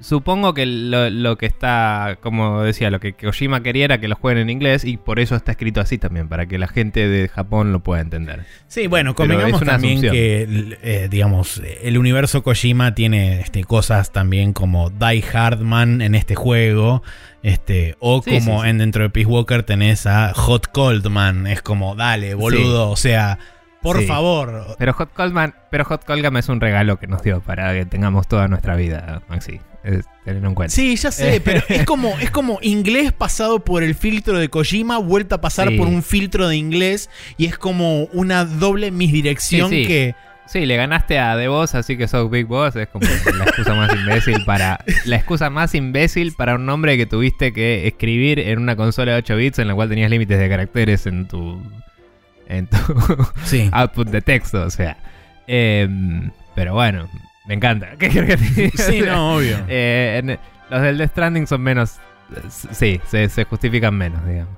supongo 0.00 0.54
que 0.54 0.64
lo, 0.66 1.10
lo 1.10 1.36
que 1.38 1.46
está, 1.46 2.18
como 2.20 2.62
decía, 2.62 2.90
lo 2.90 3.00
que 3.00 3.12
Kojima 3.14 3.62
quería 3.62 3.86
era 3.86 4.00
que 4.00 4.08
lo 4.08 4.16
jueguen 4.16 4.42
en 4.42 4.50
inglés 4.50 4.84
y 4.84 4.96
por 4.96 5.18
eso 5.18 5.34
está 5.36 5.52
escrito 5.52 5.80
así 5.80 5.98
también, 5.98 6.28
para 6.28 6.46
que 6.46 6.58
la 6.58 6.68
gente 6.68 7.08
de 7.08 7.28
Japón 7.28 7.72
lo 7.72 7.80
pueda 7.80 8.00
entender. 8.00 8.44
Sí, 8.66 8.86
bueno, 8.86 9.14
convengamos 9.14 9.60
también 9.62 9.98
asunción. 9.98 10.12
que, 10.14 10.78
eh, 10.82 11.08
digamos, 11.10 11.60
el 11.82 11.98
universo 11.98 12.42
Kojima 12.42 12.94
tiene 12.94 13.40
este, 13.40 13.64
cosas 13.64 14.12
también 14.12 14.52
como 14.52 14.90
Die 14.90 15.22
Hardman 15.22 16.00
en 16.02 16.14
este 16.14 16.34
juego. 16.34 17.02
Este, 17.42 17.96
o 18.00 18.20
Sí, 18.22 18.38
como 18.40 18.58
sí, 18.60 18.64
sí. 18.64 18.70
en 18.70 18.78
dentro 18.78 19.02
de 19.04 19.10
Peace 19.10 19.28
Walker 19.28 19.62
tenés 19.62 20.06
a 20.06 20.32
Hot 20.34 20.66
Cold 20.72 21.06
Man. 21.08 21.46
Es 21.46 21.62
como, 21.62 21.94
dale, 21.94 22.34
boludo. 22.34 22.90
O 22.90 22.96
sea, 22.96 23.38
por 23.80 23.98
Sí. 24.00 24.06
favor. 24.06 24.74
Pero 24.78 24.92
Hot 24.92 25.12
Coldman, 25.12 25.54
pero 25.70 25.84
Hot 25.84 26.04
Coldman 26.04 26.36
es 26.36 26.48
un 26.48 26.60
regalo 26.60 26.98
que 26.98 27.06
nos 27.06 27.22
dio 27.22 27.40
para 27.40 27.72
que 27.74 27.84
tengamos 27.86 28.26
toda 28.26 28.48
nuestra 28.48 28.74
vida, 28.74 29.22
Maxi. 29.28 29.60
Es 29.84 30.04
tenerlo 30.24 30.48
en 30.48 30.54
cuenta. 30.54 30.74
Sí, 30.74 30.96
ya 30.96 31.10
sé, 31.12 31.40
pero 31.44 31.62
es 31.68 31.84
como, 31.84 32.18
es 32.18 32.30
como 32.30 32.58
inglés 32.62 33.12
pasado 33.12 33.64
por 33.64 33.82
el 33.82 33.94
filtro 33.94 34.38
de 34.38 34.48
Kojima, 34.48 34.98
vuelta 34.98 35.36
a 35.36 35.40
pasar 35.40 35.68
Sí. 35.68 35.76
por 35.78 35.86
un 35.88 36.02
filtro 36.02 36.48
de 36.48 36.56
inglés, 36.56 37.08
y 37.36 37.46
es 37.46 37.56
como 37.58 38.04
una 38.06 38.44
doble 38.44 38.90
misdirección 38.90 39.70
Sí, 39.70 39.82
sí. 39.82 39.86
que. 39.86 40.14
Sí, 40.46 40.64
le 40.64 40.76
ganaste 40.76 41.18
a 41.18 41.36
The 41.36 41.48
Boss, 41.48 41.74
así 41.74 41.98
que 41.98 42.08
sos 42.08 42.30
Big 42.30 42.46
Boss. 42.46 42.74
Es 42.74 42.88
como 42.88 43.06
la 43.06 43.44
excusa 43.44 43.74
más 43.74 43.94
imbécil 43.94 44.44
para. 44.46 44.82
La 45.04 45.16
excusa 45.16 45.50
más 45.50 45.74
imbécil 45.74 46.32
para 46.32 46.54
un 46.54 46.64
nombre 46.64 46.96
que 46.96 47.04
tuviste 47.04 47.52
que 47.52 47.86
escribir 47.86 48.38
en 48.40 48.58
una 48.58 48.74
consola 48.74 49.12
de 49.12 49.18
8 49.18 49.36
bits 49.36 49.58
en 49.58 49.68
la 49.68 49.74
cual 49.74 49.90
tenías 49.90 50.10
límites 50.10 50.38
de 50.38 50.48
caracteres 50.48 51.06
en 51.06 51.28
tu. 51.28 51.62
en 52.48 52.66
tu 52.66 52.76
Sí. 53.44 53.68
output 53.72 54.08
de 54.08 54.22
texto, 54.22 54.62
o 54.62 54.70
sea. 54.70 54.96
Em, 55.46 56.30
pero 56.54 56.72
bueno, 56.72 57.10
me 57.48 57.54
encanta. 57.54 57.88
¿Qué 57.98 58.08
que 58.10 58.36
te? 58.36 58.70
Sí, 58.76 59.00
no, 59.00 59.36
obvio. 59.36 59.56
Eh, 59.68 60.20
en- 60.22 60.38
Los 60.70 60.82
del 60.82 60.98
Death 60.98 61.10
Stranding 61.10 61.46
son 61.48 61.62
menos. 61.62 61.96
Sí, 62.50 63.00
se, 63.06 63.28
se 63.28 63.44
justifican 63.44 63.94
menos, 63.96 64.24
digamos. 64.26 64.54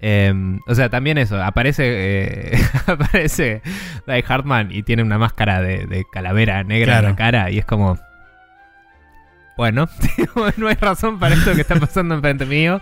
Em, 0.00 0.60
o 0.66 0.74
sea, 0.74 0.90
también 0.90 1.16
eso, 1.16 1.42
aparece 1.42 1.82
eh, 1.86 2.58
aparece 2.86 3.62
Die 4.06 4.24
Hartman 4.28 4.70
y 4.70 4.82
tiene 4.82 5.02
una 5.02 5.16
máscara 5.16 5.62
de, 5.62 5.86
de 5.86 6.04
calavera 6.12 6.62
negra 6.62 6.98
en 6.98 7.04
la 7.06 7.16
cara 7.16 7.50
y 7.50 7.58
es 7.58 7.64
como... 7.64 7.98
Bueno, 9.56 9.88
no 10.58 10.66
hay 10.68 10.74
razón 10.74 11.18
para 11.20 11.34
esto 11.36 11.54
que 11.54 11.60
está 11.62 11.76
pasando 11.76 12.16
enfrente 12.16 12.44
mío. 12.44 12.80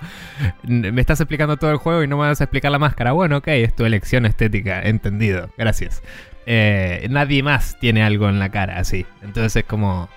Me 0.65 1.01
estás 1.03 1.21
explicando 1.21 1.59
todo 1.59 1.71
el 1.71 1.77
juego 1.77 2.03
y 2.03 2.09
no 2.09 2.17
me 2.17 2.27
vas 2.27 2.41
a 2.41 2.45
explicar 2.45 2.73
la 2.73 2.79
máscara. 2.79 3.13
Bueno, 3.13 3.37
ok, 3.37 3.49
es 3.49 3.77
tu 3.77 3.85
elección 3.85 4.25
estética, 4.27 4.81
entendido. 4.83 5.51
Gracias. 5.59 6.03
Eh, 6.47 7.07
nadie 7.11 7.43
más 7.43 7.79
tiene 7.79 8.03
algo 8.03 8.29
en 8.29 8.39
la 8.39 8.51
cara 8.51 8.79
así. 8.79 9.07
Entonces 9.23 9.57
es 9.57 9.65
como... 9.65 10.09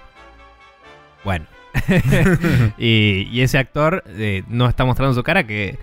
Bueno. 1.23 1.45
y, 2.77 3.27
y 3.31 3.41
ese 3.41 3.57
actor 3.57 4.03
eh, 4.07 4.43
no 4.47 4.67
está 4.67 4.85
mostrando 4.85 5.13
su 5.13 5.23
cara 5.23 5.45
que 5.45 5.77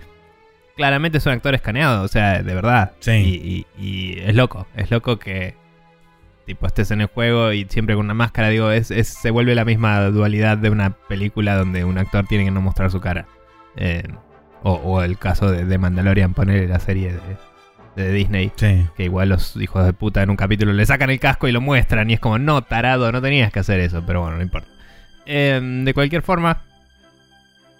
claramente 0.75 1.19
es 1.19 1.25
un 1.25 1.33
actor 1.33 1.53
escaneado, 1.53 2.03
o 2.03 2.07
sea, 2.07 2.41
de 2.41 2.55
verdad. 2.55 2.93
Sí. 2.99 3.11
Y, 3.11 3.81
y- 3.81 4.15
y 4.15 4.19
es 4.21 4.35
loco, 4.35 4.65
es 4.75 4.89
loco 4.89 5.19
que 5.19 5.55
tipo 6.45 6.65
estés 6.67 6.91
en 6.91 7.01
el 7.01 7.07
juego 7.07 7.53
y 7.53 7.65
siempre 7.69 7.95
con 7.95 8.05
una 8.05 8.13
máscara, 8.15 8.49
digo, 8.49 8.71
es, 8.71 8.89
es- 8.91 9.07
se 9.09 9.29
vuelve 9.31 9.53
la 9.55 9.65
misma 9.65 10.01
dualidad 10.05 10.57
de 10.57 10.69
una 10.71 10.89
película 10.91 11.55
donde 11.55 11.83
un 11.85 11.97
actor 11.97 12.25
tiene 12.25 12.45
que 12.45 12.51
no 12.51 12.61
mostrar 12.61 12.89
su 12.89 12.99
cara. 12.99 13.27
Eh, 13.75 14.03
o, 14.63 14.73
o 14.73 15.01
el 15.03 15.17
caso 15.19 15.51
de, 15.51 15.65
de 15.65 15.77
Mandalorian, 15.77 16.33
poner 16.33 16.69
la 16.69 16.79
serie 16.79 17.13
de, 17.13 17.19
de 17.95 18.11
Disney. 18.11 18.51
Sí. 18.55 18.85
Que 18.95 19.03
igual 19.03 19.29
los 19.29 19.55
hijos 19.57 19.85
de 19.85 19.93
puta 19.93 20.21
en 20.23 20.29
un 20.29 20.35
capítulo 20.35 20.73
le 20.73 20.85
sacan 20.85 21.09
el 21.09 21.19
casco 21.19 21.47
y 21.47 21.51
lo 21.51 21.61
muestran. 21.61 22.09
Y 22.09 22.13
es 22.13 22.19
como, 22.19 22.39
no, 22.39 22.61
tarado, 22.63 23.11
no 23.11 23.21
tenías 23.21 23.51
que 23.51 23.59
hacer 23.59 23.79
eso. 23.79 24.03
Pero 24.05 24.21
bueno, 24.21 24.37
no 24.37 24.43
importa. 24.43 24.67
Eh, 25.25 25.59
de 25.83 25.93
cualquier 25.93 26.21
forma, 26.21 26.63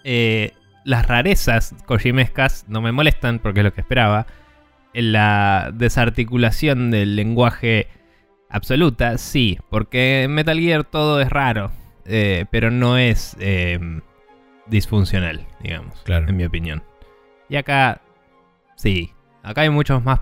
eh, 0.04 0.54
las 0.86 1.08
rarezas 1.08 1.76
kojimescas 1.86 2.66
no 2.68 2.82
me 2.82 2.92
molestan 2.92 3.40
porque 3.40 3.62
es 3.62 3.64
lo 3.64 3.74
que 3.74 3.82
esperaba. 3.82 4.28
En 4.94 5.12
la 5.12 5.72
desarticulación 5.74 6.92
del 6.92 7.16
lenguaje 7.16 7.88
absoluta, 8.50 9.18
sí. 9.18 9.58
Porque 9.70 10.24
en 10.24 10.34
Metal 10.34 10.60
Gear 10.60 10.84
todo 10.84 11.20
es 11.22 11.30
raro. 11.30 11.72
eh, 12.06 12.46
pero 12.52 12.70
no 12.70 12.98
es 12.98 13.36
eh, 13.40 13.80
disfuncional, 14.68 15.48
digamos. 15.62 16.02
Claro. 16.04 16.28
En 16.28 16.38
mi 16.38 16.46
opinión. 16.46 16.84
Y 17.50 17.56
acá, 17.56 18.02
sí. 18.76 19.13
Acá 19.44 19.62
hay 19.62 19.70
muchos 19.70 20.04
más. 20.04 20.22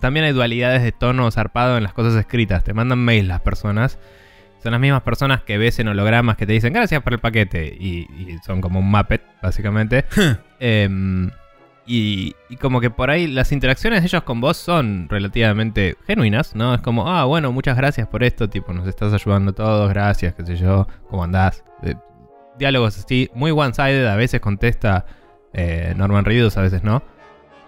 También 0.00 0.26
hay 0.26 0.32
dualidades 0.32 0.82
de 0.82 0.92
tono 0.92 1.30
zarpado 1.30 1.76
en 1.76 1.82
las 1.82 1.92
cosas 1.92 2.14
escritas. 2.16 2.62
Te 2.64 2.74
mandan 2.74 2.98
mails 2.98 3.28
las 3.28 3.40
personas. 3.40 3.98
Son 4.62 4.72
las 4.72 4.80
mismas 4.80 5.02
personas 5.02 5.42
que 5.42 5.56
ves 5.56 5.78
en 5.78 5.88
hologramas 5.88 6.36
que 6.36 6.46
te 6.46 6.52
dicen 6.52 6.72
gracias 6.72 7.02
por 7.02 7.14
el 7.14 7.18
paquete. 7.18 7.66
Y, 7.66 8.00
y 8.10 8.38
son 8.44 8.60
como 8.60 8.80
un 8.80 8.90
Muppet, 8.90 9.22
básicamente. 9.42 10.04
Em, 10.62 11.30
y, 11.86 12.36
y 12.50 12.56
como 12.56 12.80
que 12.80 12.90
por 12.90 13.10
ahí 13.10 13.26
las 13.26 13.50
interacciones 13.50 14.02
de 14.02 14.06
ellos 14.06 14.22
con 14.24 14.40
vos 14.40 14.58
son 14.58 15.08
relativamente 15.08 15.96
genuinas, 16.06 16.54
¿no? 16.54 16.74
Es 16.74 16.82
como, 16.82 17.08
ah, 17.08 17.24
bueno, 17.24 17.50
muchas 17.50 17.76
gracias 17.76 18.06
por 18.06 18.22
esto, 18.22 18.50
tipo, 18.50 18.72
nos 18.74 18.86
estás 18.86 19.12
ayudando 19.14 19.54
todos, 19.54 19.88
gracias, 19.88 20.34
qué 20.34 20.44
sé 20.44 20.56
yo, 20.56 20.86
¿cómo 21.08 21.24
andás? 21.24 21.64
Eh, 21.82 21.94
diálogos 22.58 22.98
así, 22.98 23.30
muy 23.34 23.50
one-sided, 23.50 24.06
a 24.06 24.16
veces 24.16 24.40
contesta 24.40 25.06
eh, 25.54 25.94
Norman 25.96 26.24
Reedus, 26.26 26.58
a 26.58 26.60
veces 26.60 26.84
no. 26.84 27.02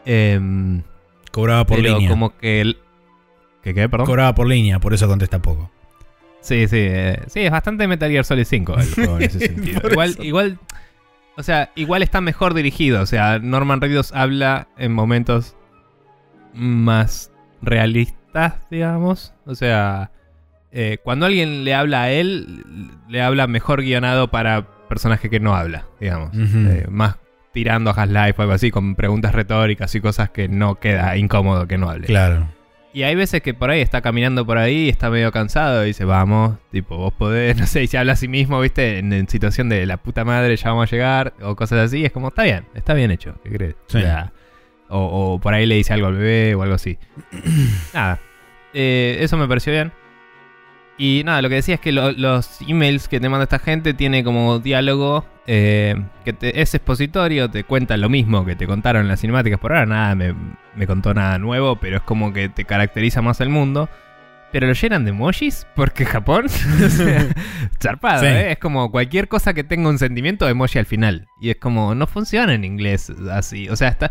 Em, 0.04 0.82
Cobraba 1.30 1.64
por 1.66 1.78
pero 1.78 1.94
línea. 1.94 2.08
como 2.10 2.36
que... 2.36 2.60
El, 2.60 2.78
¿Que 3.62 3.74
qué, 3.74 3.88
perdón? 3.88 4.06
Cobraba 4.06 4.34
por 4.34 4.46
línea, 4.48 4.80
por 4.80 4.92
eso 4.92 5.06
contesta 5.06 5.40
poco. 5.40 5.70
Sí, 6.40 6.66
sí, 6.66 6.78
eh, 6.80 7.20
sí, 7.28 7.40
es 7.40 7.50
bastante 7.50 7.86
Metal 7.86 8.10
Gear 8.10 8.24
Solid 8.24 8.44
5 8.44 8.74
el 8.78 8.90
juego 8.94 9.16
en 9.18 9.22
ese 9.22 9.38
sentido. 9.38 9.80
Igual, 9.88 10.10
eso. 10.10 10.22
igual, 10.24 10.58
o 11.36 11.42
sea, 11.44 11.70
igual 11.76 12.02
está 12.02 12.20
mejor 12.20 12.54
dirigido. 12.54 13.00
O 13.00 13.06
sea, 13.06 13.38
Norman 13.38 13.80
Reedus 13.80 14.12
habla 14.12 14.66
en 14.76 14.92
momentos 14.92 15.54
más 16.52 17.30
realistas, 17.62 18.54
digamos. 18.70 19.32
O 19.46 19.54
sea, 19.54 20.10
eh, 20.72 20.98
cuando 21.04 21.26
alguien 21.26 21.64
le 21.64 21.74
habla 21.74 22.02
a 22.02 22.10
él, 22.10 22.64
le 23.08 23.22
habla 23.22 23.46
mejor 23.46 23.82
guionado 23.82 24.28
para 24.30 24.66
personaje 24.88 25.30
que 25.30 25.38
no 25.38 25.54
habla, 25.54 25.86
digamos. 26.00 26.34
Ujú. 26.36 26.58
Eh, 26.68 26.86
más 26.90 27.16
tirando 27.52 27.90
a 27.90 27.94
Half-Life 27.94 28.34
o 28.38 28.42
algo 28.42 28.54
así, 28.54 28.70
con 28.70 28.94
preguntas 28.94 29.34
retóricas 29.34 29.94
y 29.94 30.00
cosas 30.00 30.30
que 30.30 30.48
no 30.48 30.76
queda 30.76 31.16
incómodo 31.16 31.66
que 31.66 31.78
no 31.78 31.88
hable. 31.90 32.06
Claro. 32.06 32.48
Y 32.94 33.04
hay 33.04 33.14
veces 33.14 33.40
que 33.40 33.54
por 33.54 33.70
ahí 33.70 33.80
está 33.80 34.02
caminando 34.02 34.44
por 34.44 34.58
ahí 34.58 34.84
y 34.84 34.88
está 34.90 35.08
medio 35.08 35.32
cansado 35.32 35.82
y 35.84 35.88
dice, 35.88 36.04
vamos, 36.04 36.56
tipo, 36.70 36.96
vos 36.98 37.12
podés, 37.14 37.56
no 37.60 37.66
sé, 37.66 37.82
y 37.82 37.86
se 37.86 37.96
habla 37.96 38.12
a 38.12 38.16
sí 38.16 38.28
mismo, 38.28 38.60
viste, 38.60 38.98
en, 38.98 39.12
en 39.14 39.28
situación 39.28 39.68
de 39.70 39.86
la 39.86 39.96
puta 39.96 40.24
madre, 40.24 40.54
ya 40.56 40.68
vamos 40.70 40.88
a 40.88 40.90
llegar, 40.94 41.32
o 41.40 41.56
cosas 41.56 41.78
así, 41.78 42.04
es 42.04 42.12
como, 42.12 42.28
está 42.28 42.42
bien, 42.42 42.64
está 42.74 42.92
bien 42.92 43.10
hecho, 43.10 43.34
¿qué 43.42 43.50
crees? 43.50 43.76
Sí. 43.86 43.96
O, 43.98 44.00
sea, 44.02 44.32
o- 44.90 45.34
o 45.34 45.40
por 45.40 45.54
ahí 45.54 45.64
le 45.64 45.76
dice 45.76 45.94
algo 45.94 46.08
al 46.08 46.16
bebé 46.16 46.54
o 46.54 46.62
algo 46.62 46.74
así. 46.74 46.98
nada, 47.94 48.20
eh, 48.74 49.16
eso 49.20 49.36
me 49.38 49.48
pareció 49.48 49.72
bien. 49.72 49.92
Y 50.98 51.22
nada, 51.24 51.42
lo 51.42 51.48
que 51.48 51.56
decía 51.56 51.76
es 51.76 51.80
que 51.80 51.90
lo- 51.92 52.12
los 52.12 52.60
emails 52.68 53.08
que 53.08 53.18
te 53.18 53.28
manda 53.28 53.44
esta 53.44 53.58
gente 53.58 53.94
tiene 53.94 54.22
como 54.22 54.58
diálogo 54.58 55.24
eh, 55.46 55.96
que 56.24 56.32
te- 56.32 56.60
es 56.62 56.72
expositorio, 56.74 57.50
te 57.50 57.64
cuenta 57.64 57.96
lo 57.96 58.08
mismo 58.08 58.44
que 58.44 58.54
te 58.54 58.66
contaron 58.66 59.02
en 59.02 59.08
las 59.08 59.20
cinemáticas. 59.20 59.58
Por 59.58 59.72
ahora 59.72 59.86
nada 59.86 60.14
me, 60.14 60.34
me 60.76 60.86
contó 60.86 61.12
nada 61.14 61.38
nuevo, 61.38 61.76
pero 61.76 61.96
es 61.96 62.02
como 62.02 62.32
que 62.32 62.48
te 62.48 62.64
caracteriza 62.64 63.22
más 63.22 63.40
el 63.40 63.48
mundo. 63.48 63.88
Pero 64.52 64.66
lo 64.66 64.74
llenan 64.74 65.04
de 65.04 65.10
emojis 65.10 65.66
porque 65.74 66.04
Japón. 66.04 66.46
zarpado, 67.82 68.20
Sí. 68.20 68.26
¿eh? 68.26 68.52
Es 68.52 68.58
como 68.58 68.90
cualquier 68.90 69.28
cosa 69.28 69.54
que 69.54 69.64
tenga 69.64 69.88
un 69.88 69.98
sentimiento, 69.98 70.48
emoji 70.48 70.78
al 70.78 70.86
final. 70.86 71.26
Y 71.40 71.50
es 71.50 71.56
como, 71.56 71.94
no 71.94 72.06
funciona 72.06 72.54
en 72.54 72.64
inglés 72.64 73.10
así. 73.32 73.68
O 73.68 73.76
sea, 73.76 73.88
está. 73.88 74.10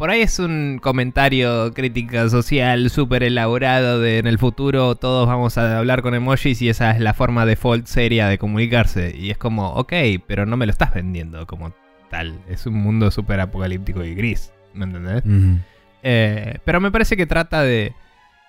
Por 0.00 0.08
ahí 0.08 0.22
es 0.22 0.38
un 0.38 0.78
comentario 0.82 1.74
crítica 1.74 2.26
social 2.30 2.88
súper 2.88 3.22
elaborado 3.22 4.00
de 4.00 4.16
en 4.16 4.26
el 4.26 4.38
futuro 4.38 4.94
todos 4.94 5.26
vamos 5.26 5.58
a 5.58 5.76
hablar 5.76 6.00
con 6.00 6.14
emojis 6.14 6.62
y 6.62 6.70
esa 6.70 6.92
es 6.92 7.00
la 7.00 7.12
forma 7.12 7.44
default 7.44 7.84
seria 7.84 8.26
de 8.26 8.38
comunicarse. 8.38 9.14
Y 9.14 9.30
es 9.30 9.36
como, 9.36 9.74
ok, 9.74 9.92
pero 10.26 10.46
no 10.46 10.56
me 10.56 10.64
lo 10.64 10.72
estás 10.72 10.94
vendiendo 10.94 11.46
como 11.46 11.74
tal. 12.08 12.40
Es 12.48 12.64
un 12.64 12.76
mundo 12.76 13.10
súper 13.10 13.40
apocalíptico 13.40 14.02
y 14.02 14.14
gris. 14.14 14.54
¿Me 14.72 14.86
entendés? 14.86 15.22
Eh, 16.02 16.60
pero 16.64 16.80
me 16.80 16.90
parece 16.90 17.18
que 17.18 17.26
trata 17.26 17.60
de, 17.62 17.92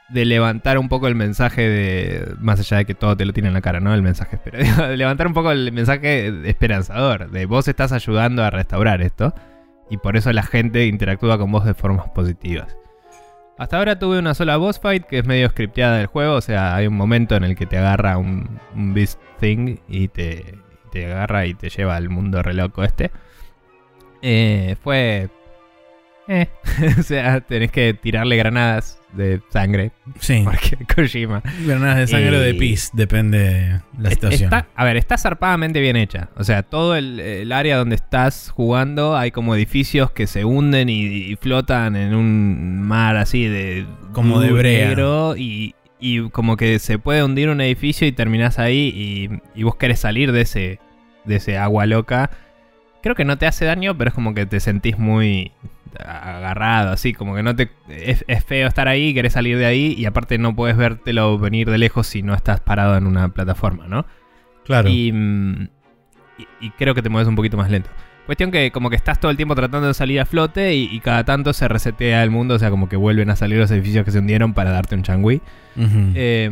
de 0.08 0.24
levantar 0.24 0.78
un 0.78 0.88
poco 0.88 1.10
el 1.10 1.16
mensaje 1.16 1.68
de. 1.68 2.34
Más 2.40 2.62
allá 2.62 2.78
de 2.78 2.86
que 2.86 2.96
todo 2.96 3.18
te 3.18 3.26
lo 3.26 3.34
tiene 3.34 3.50
en 3.50 3.56
la 3.56 3.62
cara, 3.62 3.82
¿no? 3.82 3.94
El 3.94 4.04
mensaje 4.04 4.40
pero 4.42 4.58
de 4.88 4.96
levantar 4.96 5.28
un 5.28 5.34
poco 5.34 5.52
el 5.52 5.74
mensaje 5.74 6.50
esperanzador. 6.50 7.30
De 7.30 7.46
vos 7.46 7.68
estás 7.68 7.92
ayudando 7.92 8.42
a 8.42 8.52
restaurar 8.52 9.02
esto. 9.02 9.36
Y 9.92 9.98
por 9.98 10.16
eso 10.16 10.32
la 10.32 10.44
gente 10.44 10.88
interactúa 10.88 11.38
con 11.38 11.52
vos 11.52 11.66
de 11.66 11.74
formas 11.74 12.10
positivas. 12.12 12.78
Hasta 13.58 13.78
ahora 13.78 14.00
tuve 14.00 14.18
una 14.18 14.34
sola 14.34 14.56
boss 14.56 14.80
fight 14.80 15.04
que 15.04 15.20
es 15.20 15.26
medio 15.26 15.50
scripteada 15.50 15.98
del 15.98 16.08
juego. 16.08 16.36
O 16.36 16.42
sea, 16.42 16.74
hay 16.74 16.88
un 16.88 16.96
momento 16.96 17.36
en 17.36 17.44
el 17.44 17.58
que 17.58 17.66
te 17.66 17.78
agarra 17.78 18.18
un, 18.18 18.60
Beast 18.74 19.20
Thing 19.40 19.80
y 19.90 20.08
te, 20.08 20.58
te 20.92 21.06
agarra 21.06 21.46
y 21.46 21.54
te 21.54 21.70
lleva 21.70 21.98
al 21.98 22.10
mundo 22.10 22.42
re 22.42 22.54
loco 22.54 22.84
este. 22.84 23.12
Eh, 24.22 24.78
fue. 24.82 25.30
Eh. 26.28 26.48
o 27.00 27.04
sea, 27.04 27.42
tenés 27.42 27.72
que 27.72 27.94
tirarle 27.94 28.38
granadas 28.38 29.00
de 29.14 29.42
sangre. 29.50 29.92
Sí. 30.20 30.42
Porque 30.46 30.78
Kojima. 30.94 31.42
Granadas 31.66 31.98
de 31.98 32.08
sangre 32.08 32.38
o 32.38 32.40
de 32.40 32.54
pis, 32.54 32.92
depende 32.94 33.82
la 33.98 34.10
situación. 34.10 34.46
Está, 34.46 34.68
a 34.76 34.86
ver, 34.86 34.98
está 34.98 35.18
zarpadamente 35.18 35.80
bien 35.80 35.96
hecha. 35.96 36.30
O 36.38 36.44
sea, 36.44 36.64
todo 36.64 36.96
el, 36.96 37.20
el 37.20 37.52
área 37.52 37.78
donde 37.78 37.96
estás 37.96 38.50
jugando 38.50 39.18
hay 39.18 39.32
como 39.32 39.56
edificios 39.56 40.12
que 40.12 40.28
se 40.28 40.46
hunden 40.46 40.90
y, 40.90 41.06
y 41.06 41.36
flotan 41.36 41.96
en 41.96 42.16
un 42.16 42.82
mar 42.82 43.18
así 43.18 43.46
de. 43.46 43.86
Como 44.14 44.40
de 44.40 44.52
brea. 44.52 44.96
Y, 45.38 45.76
y 46.00 46.30
como 46.30 46.58
que 46.58 46.80
se 46.80 46.98
puede 46.98 47.24
hundir 47.24 47.50
un 47.50 47.62
edificio 47.62 48.08
y 48.08 48.12
terminás 48.12 48.60
ahí 48.60 48.92
y, 48.96 49.60
y 49.60 49.64
vos 49.64 49.76
querés 49.76 50.00
salir 50.00 50.32
de 50.32 50.42
ese, 50.42 50.80
de 51.26 51.36
ese 51.36 51.58
agua 51.58 51.86
loca. 51.86 52.32
Creo 53.04 53.16
que 53.16 53.26
no 53.26 53.38
te 53.38 53.48
hace 53.48 53.66
daño, 53.66 53.98
pero 53.98 54.10
es 54.10 54.14
como 54.14 54.34
que 54.34 54.46
te 54.46 54.60
sentís 54.60 54.98
muy 54.98 55.52
agarrado, 56.00 56.92
así, 56.92 57.14
como 57.14 57.36
que 57.36 57.44
no 57.44 57.56
te... 57.56 57.70
Es, 57.90 58.24
es 58.28 58.44
feo 58.44 58.68
estar 58.68 58.88
ahí, 58.88 59.14
querés 59.14 59.34
salir 59.34 59.58
de 59.58 59.66
ahí 59.66 59.94
y 59.98 60.06
aparte 60.06 60.38
no 60.38 60.56
puedes 60.56 60.78
vértelo 60.78 61.38
venir 61.38 61.70
de 61.70 61.78
lejos 61.78 62.08
si 62.08 62.22
no 62.24 62.34
estás 62.34 62.60
parado 62.60 62.96
en 62.98 63.08
una 63.08 63.30
plataforma, 63.30 63.88
¿no? 63.88 64.06
Claro. 64.66 64.90
Y, 64.90 65.10
y- 66.38 66.48
y 66.60 66.70
creo 66.72 66.96
que 66.96 67.02
te 67.02 67.10
mueves 67.10 67.28
un 67.28 67.36
poquito 67.36 67.58
más 67.58 67.70
lento. 67.70 67.90
Cuestión 68.26 68.52
que 68.52 68.72
como 68.72 68.90
que 68.90 68.96
estás 68.96 69.20
todo 69.20 69.32
el 69.32 69.38
tiempo 69.38 69.56
tratando 69.56 69.88
de 69.88 69.94
salir 69.94 70.20
a 70.22 70.26
flote 70.26 70.76
y, 70.76 70.84
y 70.92 71.00
cada 71.00 71.24
tanto 71.26 71.54
se 71.54 71.68
resetea 71.68 72.24
el 72.24 72.30
mundo, 72.32 72.56
o 72.56 72.60
sea, 72.60 72.70
como 72.70 72.88
que 72.88 72.96
vuelven 72.96 73.30
a 73.30 73.36
salir 73.36 73.58
los 73.58 73.70
edificios 73.72 74.06
que 74.06 74.12
se 74.12 74.20
hundieron 74.20 74.54
para 74.54 74.70
darte 74.72 74.96
un 74.96 75.04
changui. 75.04 75.42
Eh, 76.16 76.50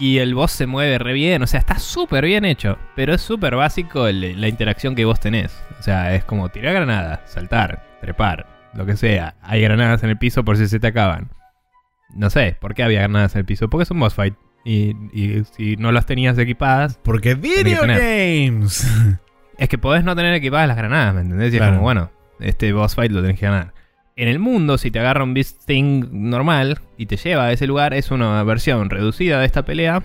y 0.00 0.18
el 0.18 0.34
boss 0.34 0.52
se 0.52 0.66
mueve 0.66 0.98
re 0.98 1.12
bien, 1.12 1.42
o 1.42 1.46
sea, 1.46 1.58
está 1.60 1.78
súper 1.78 2.24
bien 2.24 2.44
hecho, 2.44 2.78
pero 2.94 3.14
es 3.14 3.20
súper 3.20 3.56
básico 3.56 4.06
el- 4.06 4.40
la 4.40 4.48
interacción 4.48 4.94
que 4.94 5.04
vos 5.04 5.18
tenés. 5.20 5.60
O 5.78 5.82
sea, 5.82 6.14
es 6.14 6.24
como 6.24 6.48
tirar 6.48 6.74
granada, 6.74 7.22
saltar, 7.26 7.84
trepar, 8.00 8.46
lo 8.74 8.86
que 8.86 8.96
sea. 8.96 9.36
Hay 9.42 9.62
granadas 9.62 10.02
en 10.02 10.10
el 10.10 10.18
piso 10.18 10.44
por 10.44 10.56
si 10.56 10.66
se 10.68 10.80
te 10.80 10.86
acaban. 10.88 11.30
No 12.14 12.30
sé, 12.30 12.56
¿por 12.60 12.74
qué 12.74 12.82
había 12.82 13.00
granadas 13.00 13.34
en 13.34 13.40
el 13.40 13.44
piso? 13.44 13.68
Porque 13.68 13.82
es 13.84 13.90
un 13.90 14.00
boss 14.00 14.14
fight. 14.14 14.34
Y, 14.64 14.96
y 15.12 15.44
si 15.56 15.76
no 15.76 15.92
las 15.92 16.06
tenías 16.06 16.36
equipadas, 16.38 16.98
Porque 17.02 17.34
video 17.34 17.82
games. 17.82 18.86
es 19.58 19.68
que 19.68 19.78
podés 19.78 20.04
no 20.04 20.14
tener 20.16 20.34
equipadas 20.34 20.68
las 20.68 20.76
granadas, 20.76 21.14
¿me 21.14 21.20
entendés? 21.22 21.54
Y 21.54 21.56
Claro. 21.56 21.72
es 21.72 21.76
como, 21.76 21.84
bueno, 21.84 22.10
este 22.40 22.72
boss 22.72 22.94
fight 22.94 23.12
lo 23.12 23.22
tenés 23.22 23.38
que 23.38 23.46
ganar. 23.46 23.72
En 24.16 24.26
el 24.28 24.40
mundo, 24.40 24.78
si 24.78 24.90
te 24.90 24.98
agarra 24.98 25.22
un 25.22 25.32
Beast 25.32 25.64
Thing 25.64 26.06
normal 26.10 26.80
y 26.96 27.06
te 27.06 27.16
lleva 27.16 27.44
a 27.44 27.52
ese 27.52 27.66
lugar, 27.68 27.94
es 27.94 28.10
una 28.10 28.42
versión 28.42 28.90
reducida 28.90 29.38
de 29.38 29.46
esta 29.46 29.64
pelea 29.64 30.02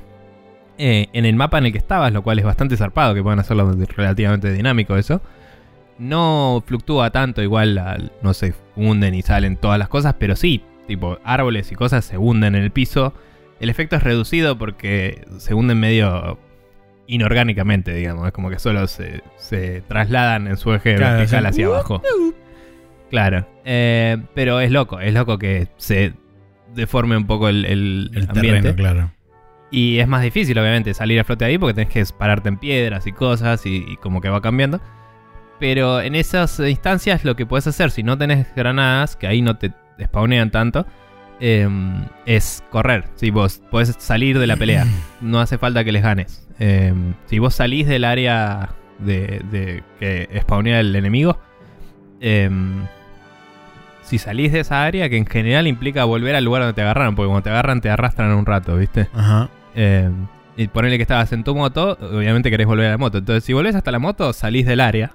eh, 0.77 1.07
en 1.13 1.25
el 1.25 1.35
mapa 1.35 1.57
en 1.57 1.65
el 1.65 1.71
que 1.71 1.79
estabas, 1.79 2.13
lo 2.13 2.21
cual 2.21 2.37
es 2.37 2.45
bastante 2.45 2.77
zarpado, 2.77 3.15
que 3.15 3.23
puedan 3.23 3.39
hacerlo 3.39 3.71
relativamente 3.95 4.51
dinámico 4.53 4.95
eso. 4.97 5.21
No 6.03 6.63
fluctúa 6.65 7.11
tanto, 7.11 7.41
igual, 7.41 7.77
al- 7.77 8.11
no 8.21 8.33
se 8.33 8.53
hunden 8.75 9.15
y 9.15 9.21
salen 9.21 9.57
todas 9.57 9.79
las 9.79 9.87
cosas, 9.87 10.15
pero 10.19 10.35
sí, 10.35 10.61
tipo, 10.87 11.17
árboles 11.23 11.71
y 11.71 11.75
cosas 11.75 12.03
se 12.05 12.17
hunden 12.17 12.55
en 12.55 12.63
el 12.63 12.71
piso. 12.71 13.13
El 13.59 13.69
efecto 13.69 13.95
es 13.95 14.03
reducido 14.03 14.57
porque 14.57 15.25
se 15.37 15.53
hunden 15.53 15.79
medio 15.79 16.37
inorgánicamente, 17.07 17.93
digamos. 17.93 18.27
Es 18.27 18.33
como 18.33 18.49
que 18.49 18.59
solo 18.59 18.87
se, 18.87 19.21
se 19.37 19.81
trasladan 19.87 20.47
en 20.47 20.57
su 20.57 20.73
eje 20.73 20.95
Claro, 20.95 21.17
vertical 21.17 21.45
hacia 21.45 21.65
abajo. 21.67 22.01
Claro. 23.09 23.47
Eh, 23.65 24.17
pero 24.33 24.59
es 24.59 24.71
loco, 24.71 24.99
es 24.99 25.13
loco 25.13 25.37
que 25.37 25.67
se 25.77 26.13
deforme 26.73 27.15
un 27.15 27.27
poco 27.27 27.47
el, 27.49 27.65
el 27.65 28.09
El 28.13 28.29
ambiente. 28.29 28.73
terreno, 28.73 28.75
claro. 28.75 29.11
Y 29.71 29.99
es 29.99 30.07
más 30.07 30.21
difícil, 30.23 30.57
obviamente, 30.59 30.93
salir 30.93 31.19
a 31.19 31.23
flote 31.23 31.45
ahí 31.45 31.57
porque 31.57 31.73
tenés 31.73 31.89
que 31.93 32.03
pararte 32.17 32.49
en 32.49 32.57
piedras 32.57 33.07
y 33.07 33.11
cosas 33.11 33.65
y, 33.65 33.85
y 33.87 33.97
como 33.97 34.21
que 34.21 34.29
va 34.29 34.41
cambiando. 34.41 34.81
Pero 35.63 36.01
en 36.01 36.13
esas 36.15 36.59
instancias 36.59 37.23
lo 37.23 37.37
que 37.37 37.45
puedes 37.45 37.65
hacer 37.67 37.89
si 37.89 38.03
no 38.03 38.17
tenés 38.17 38.53
granadas, 38.53 39.15
que 39.15 39.27
ahí 39.27 39.41
no 39.41 39.55
te 39.55 39.71
spawnean 39.97 40.51
tanto, 40.51 40.85
eh, 41.39 41.69
es 42.25 42.61
correr. 42.69 43.05
Si 43.15 43.31
vos 43.31 43.61
podés 43.71 43.95
salir 43.97 44.39
de 44.39 44.45
la 44.45 44.57
pelea, 44.57 44.85
no 45.21 45.39
hace 45.39 45.57
falta 45.57 45.85
que 45.85 45.93
les 45.93 46.03
ganes. 46.03 46.45
Eh, 46.59 46.93
si 47.27 47.39
vos 47.39 47.55
salís 47.55 47.87
del 47.87 48.03
área 48.03 48.71
de, 48.99 49.41
de 49.51 49.83
que 50.01 50.37
spawnea 50.41 50.81
el 50.81 50.93
enemigo, 50.97 51.39
eh, 52.19 52.49
si 54.01 54.17
salís 54.17 54.51
de 54.51 54.59
esa 54.59 54.83
área, 54.83 55.07
que 55.07 55.15
en 55.15 55.25
general 55.25 55.65
implica 55.65 56.03
volver 56.03 56.35
al 56.35 56.43
lugar 56.43 56.63
donde 56.63 56.73
te 56.73 56.81
agarraron, 56.81 57.15
porque 57.15 57.27
cuando 57.27 57.43
te 57.43 57.51
agarran 57.51 57.79
te 57.79 57.89
arrastran 57.89 58.33
un 58.33 58.45
rato, 58.45 58.75
¿viste? 58.75 59.07
Ajá. 59.15 59.49
Eh, 59.75 60.11
y 60.57 60.67
ponele 60.67 60.97
que 60.97 61.03
estabas 61.03 61.31
en 61.31 61.45
tu 61.45 61.55
moto, 61.55 61.97
obviamente 62.01 62.51
querés 62.51 62.67
volver 62.67 62.87
a 62.87 62.91
la 62.91 62.97
moto. 62.97 63.19
Entonces, 63.19 63.45
si 63.45 63.53
volvés 63.53 63.75
hasta 63.75 63.91
la 63.91 63.99
moto, 63.99 64.33
salís 64.33 64.65
del 64.65 64.81
área. 64.81 65.13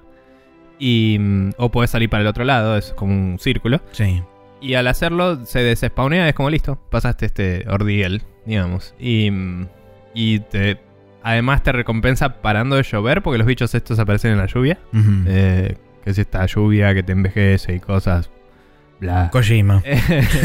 Y, 0.79 1.17
mm, 1.19 1.51
o 1.57 1.69
podés 1.69 1.91
salir 1.91 2.09
para 2.09 2.21
el 2.21 2.27
otro 2.27 2.45
lado, 2.45 2.77
es 2.77 2.93
como 2.93 3.13
un 3.13 3.37
círculo. 3.39 3.81
Sí. 3.91 4.23
Y 4.61 4.73
al 4.73 4.87
hacerlo, 4.87 5.45
se 5.45 5.59
desespawnea, 5.59 6.27
es 6.27 6.35
como 6.35 6.49
listo, 6.49 6.79
pasaste 6.89 7.25
este 7.25 7.65
ordiel, 7.69 8.23
digamos. 8.45 8.95
Y, 8.97 9.29
mm, 9.29 9.67
y 10.13 10.39
te, 10.39 10.79
además 11.23 11.63
te 11.63 11.71
recompensa 11.71 12.41
parando 12.41 12.75
de 12.75 12.83
llover, 12.83 13.21
porque 13.21 13.37
los 13.37 13.47
bichos 13.47 13.73
estos 13.75 13.99
aparecen 13.99 14.31
en 14.31 14.37
la 14.37 14.47
lluvia. 14.47 14.79
Eh, 15.27 15.75
que 16.03 16.09
es 16.09 16.17
esta 16.17 16.45
lluvia 16.45 16.93
que 16.93 17.03
te 17.03 17.11
envejece 17.11 17.75
y 17.75 17.79
cosas. 17.79 18.29
Bla. 18.99 19.29
Kojima. 19.31 19.83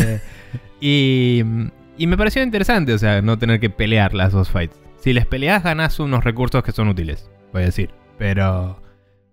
y, 0.81 1.43
y 1.97 2.07
me 2.07 2.17
pareció 2.17 2.43
interesante, 2.43 2.93
o 2.93 2.99
sea, 2.99 3.23
no 3.23 3.39
tener 3.39 3.61
que 3.61 3.71
pelear 3.71 4.15
las 4.15 4.33
dos 4.33 4.51
fights. 4.51 4.77
Si 4.99 5.13
les 5.13 5.27
peleas, 5.27 5.63
ganas 5.63 6.01
unos 6.01 6.25
recursos 6.25 6.63
que 6.63 6.73
son 6.73 6.89
útiles, 6.89 7.31
voy 7.53 7.63
a 7.63 7.67
decir. 7.67 7.91
Pero, 8.17 8.81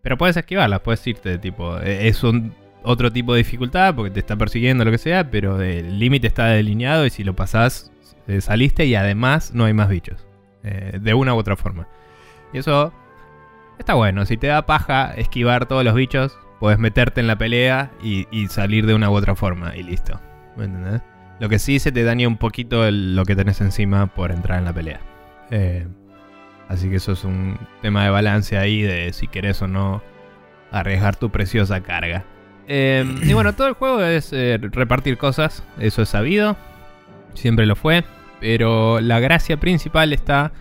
pero 0.01 0.17
puedes 0.17 0.37
esquivarlas, 0.37 0.81
puedes 0.81 1.05
irte, 1.05 1.37
tipo, 1.37 1.77
eh, 1.79 2.07
es 2.07 2.23
un 2.23 2.53
otro 2.83 3.11
tipo 3.11 3.33
de 3.33 3.39
dificultad 3.39 3.95
porque 3.95 4.11
te 4.11 4.19
está 4.19 4.35
persiguiendo, 4.35 4.83
lo 4.83 4.91
que 4.91 4.97
sea, 4.97 5.29
pero 5.29 5.61
el 5.61 5.99
límite 5.99 6.27
está 6.27 6.47
delineado 6.47 7.05
y 7.05 7.09
si 7.09 7.23
lo 7.23 7.35
pasás, 7.35 7.91
eh, 8.27 8.41
saliste 8.41 8.85
y 8.85 8.95
además 8.95 9.53
no 9.53 9.65
hay 9.65 9.73
más 9.73 9.89
bichos. 9.89 10.25
eh, 10.63 10.99
de 11.01 11.13
una 11.15 11.33
u 11.33 11.37
otra 11.37 11.55
forma. 11.55 11.87
Y 12.53 12.59
eso 12.59 12.93
está 13.79 13.95
bueno. 13.95 14.25
Si 14.25 14.37
te 14.37 14.47
da 14.47 14.65
paja 14.67 15.11
esquivar 15.15 15.65
todos 15.65 15.83
los 15.83 15.95
bichos, 15.95 16.37
puedes 16.59 16.77
meterte 16.77 17.19
en 17.19 17.27
la 17.27 17.35
pelea 17.37 17.91
y, 18.03 18.27
salir 18.47 18.85
de 18.85 18.93
una 18.93 19.09
u 19.09 19.13
otra 19.13 19.35
forma 19.35 19.75
y 19.75 19.83
listo. 19.83 20.19
¿Me 20.55 20.65
entendés? 20.65 21.01
Lo 21.39 21.49
que 21.49 21.57
sí 21.57 21.79
se 21.79 21.91
te 21.91 22.03
daña 22.03 22.27
un 22.27 22.37
poquito 22.37 22.89
lo 22.91 23.25
que 23.25 23.35
tenés 23.35 23.59
encima 23.61 24.05
por 24.05 24.31
entrar 24.31 24.59
en 24.59 24.65
la 24.65 24.73
pelea. 24.73 24.99
Eh, 25.49 25.87
así 26.71 26.89
que 26.89 26.95
eso 26.95 27.12
es 27.12 27.23
un 27.23 27.57
tema 27.81 28.05
de 28.05 28.10
balance 28.10 28.57
ahí 28.57 28.81
de 28.81 29.12
si 29.13 29.27
querés 29.27 29.62
o 29.62 29.67
no 29.67 30.01
arriesgar 30.71 31.17
tu 31.17 31.29
preciosa 31.29 31.81
carga. 31.81 32.23
Eh, 32.67 33.05
y 33.23 33.34
bueno, 33.34 33.53
todo 33.53 33.67
el 33.67 33.73
juego 33.73 34.01
es 34.01 34.31
eh, 34.31 34.57
repartir 34.62 35.17
cosas, 35.17 35.63
eso 35.79 36.01
es 36.01 36.10
sabido, 36.10 36.55
siempre 37.34 37.65
lo 37.65 37.75
fue, 37.75 38.05
pero 38.39 39.01
la 39.01 39.19
gracia 39.19 39.57
principal 39.57 40.13
está 40.13 40.53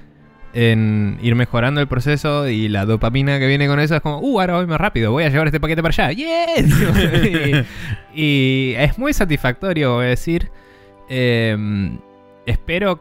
en 0.52 1.16
ir 1.22 1.36
mejorando 1.36 1.80
el 1.80 1.86
proceso 1.86 2.48
y 2.48 2.68
la 2.68 2.84
dopamina 2.84 3.38
que 3.38 3.46
viene 3.46 3.68
con 3.68 3.78
eso 3.78 3.94
es 3.94 4.00
como, 4.00 4.18
uh, 4.18 4.40
ahora 4.40 4.56
voy 4.56 4.66
más 4.66 4.80
rápido, 4.80 5.12
voy 5.12 5.22
a 5.22 5.28
llevar 5.28 5.46
este 5.46 5.60
paquete 5.60 5.80
para 5.80 6.08
allá, 6.08 6.12
¡yes! 6.12 6.66
y, 8.14 8.20
y 8.20 8.74
es 8.74 8.98
muy 8.98 9.12
satisfactorio, 9.12 9.94
voy 9.94 10.06
a 10.06 10.08
decir. 10.08 10.50
Eh, 11.08 11.56
espero 12.46 13.00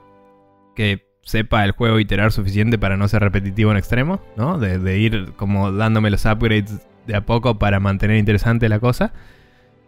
que 0.75 1.08
sepa 1.29 1.63
el 1.63 1.71
juego 1.71 1.99
iterar 1.99 2.31
suficiente 2.31 2.79
para 2.79 2.97
no 2.97 3.07
ser 3.07 3.21
repetitivo 3.21 3.69
en 3.71 3.77
extremo, 3.77 4.19
¿no? 4.35 4.57
De, 4.57 4.79
de 4.79 4.97
ir 4.97 5.33
como 5.35 5.71
dándome 5.71 6.09
los 6.09 6.25
upgrades 6.25 6.79
de 7.05 7.15
a 7.15 7.21
poco 7.21 7.59
para 7.59 7.79
mantener 7.79 8.17
interesante 8.17 8.67
la 8.67 8.79
cosa. 8.79 9.13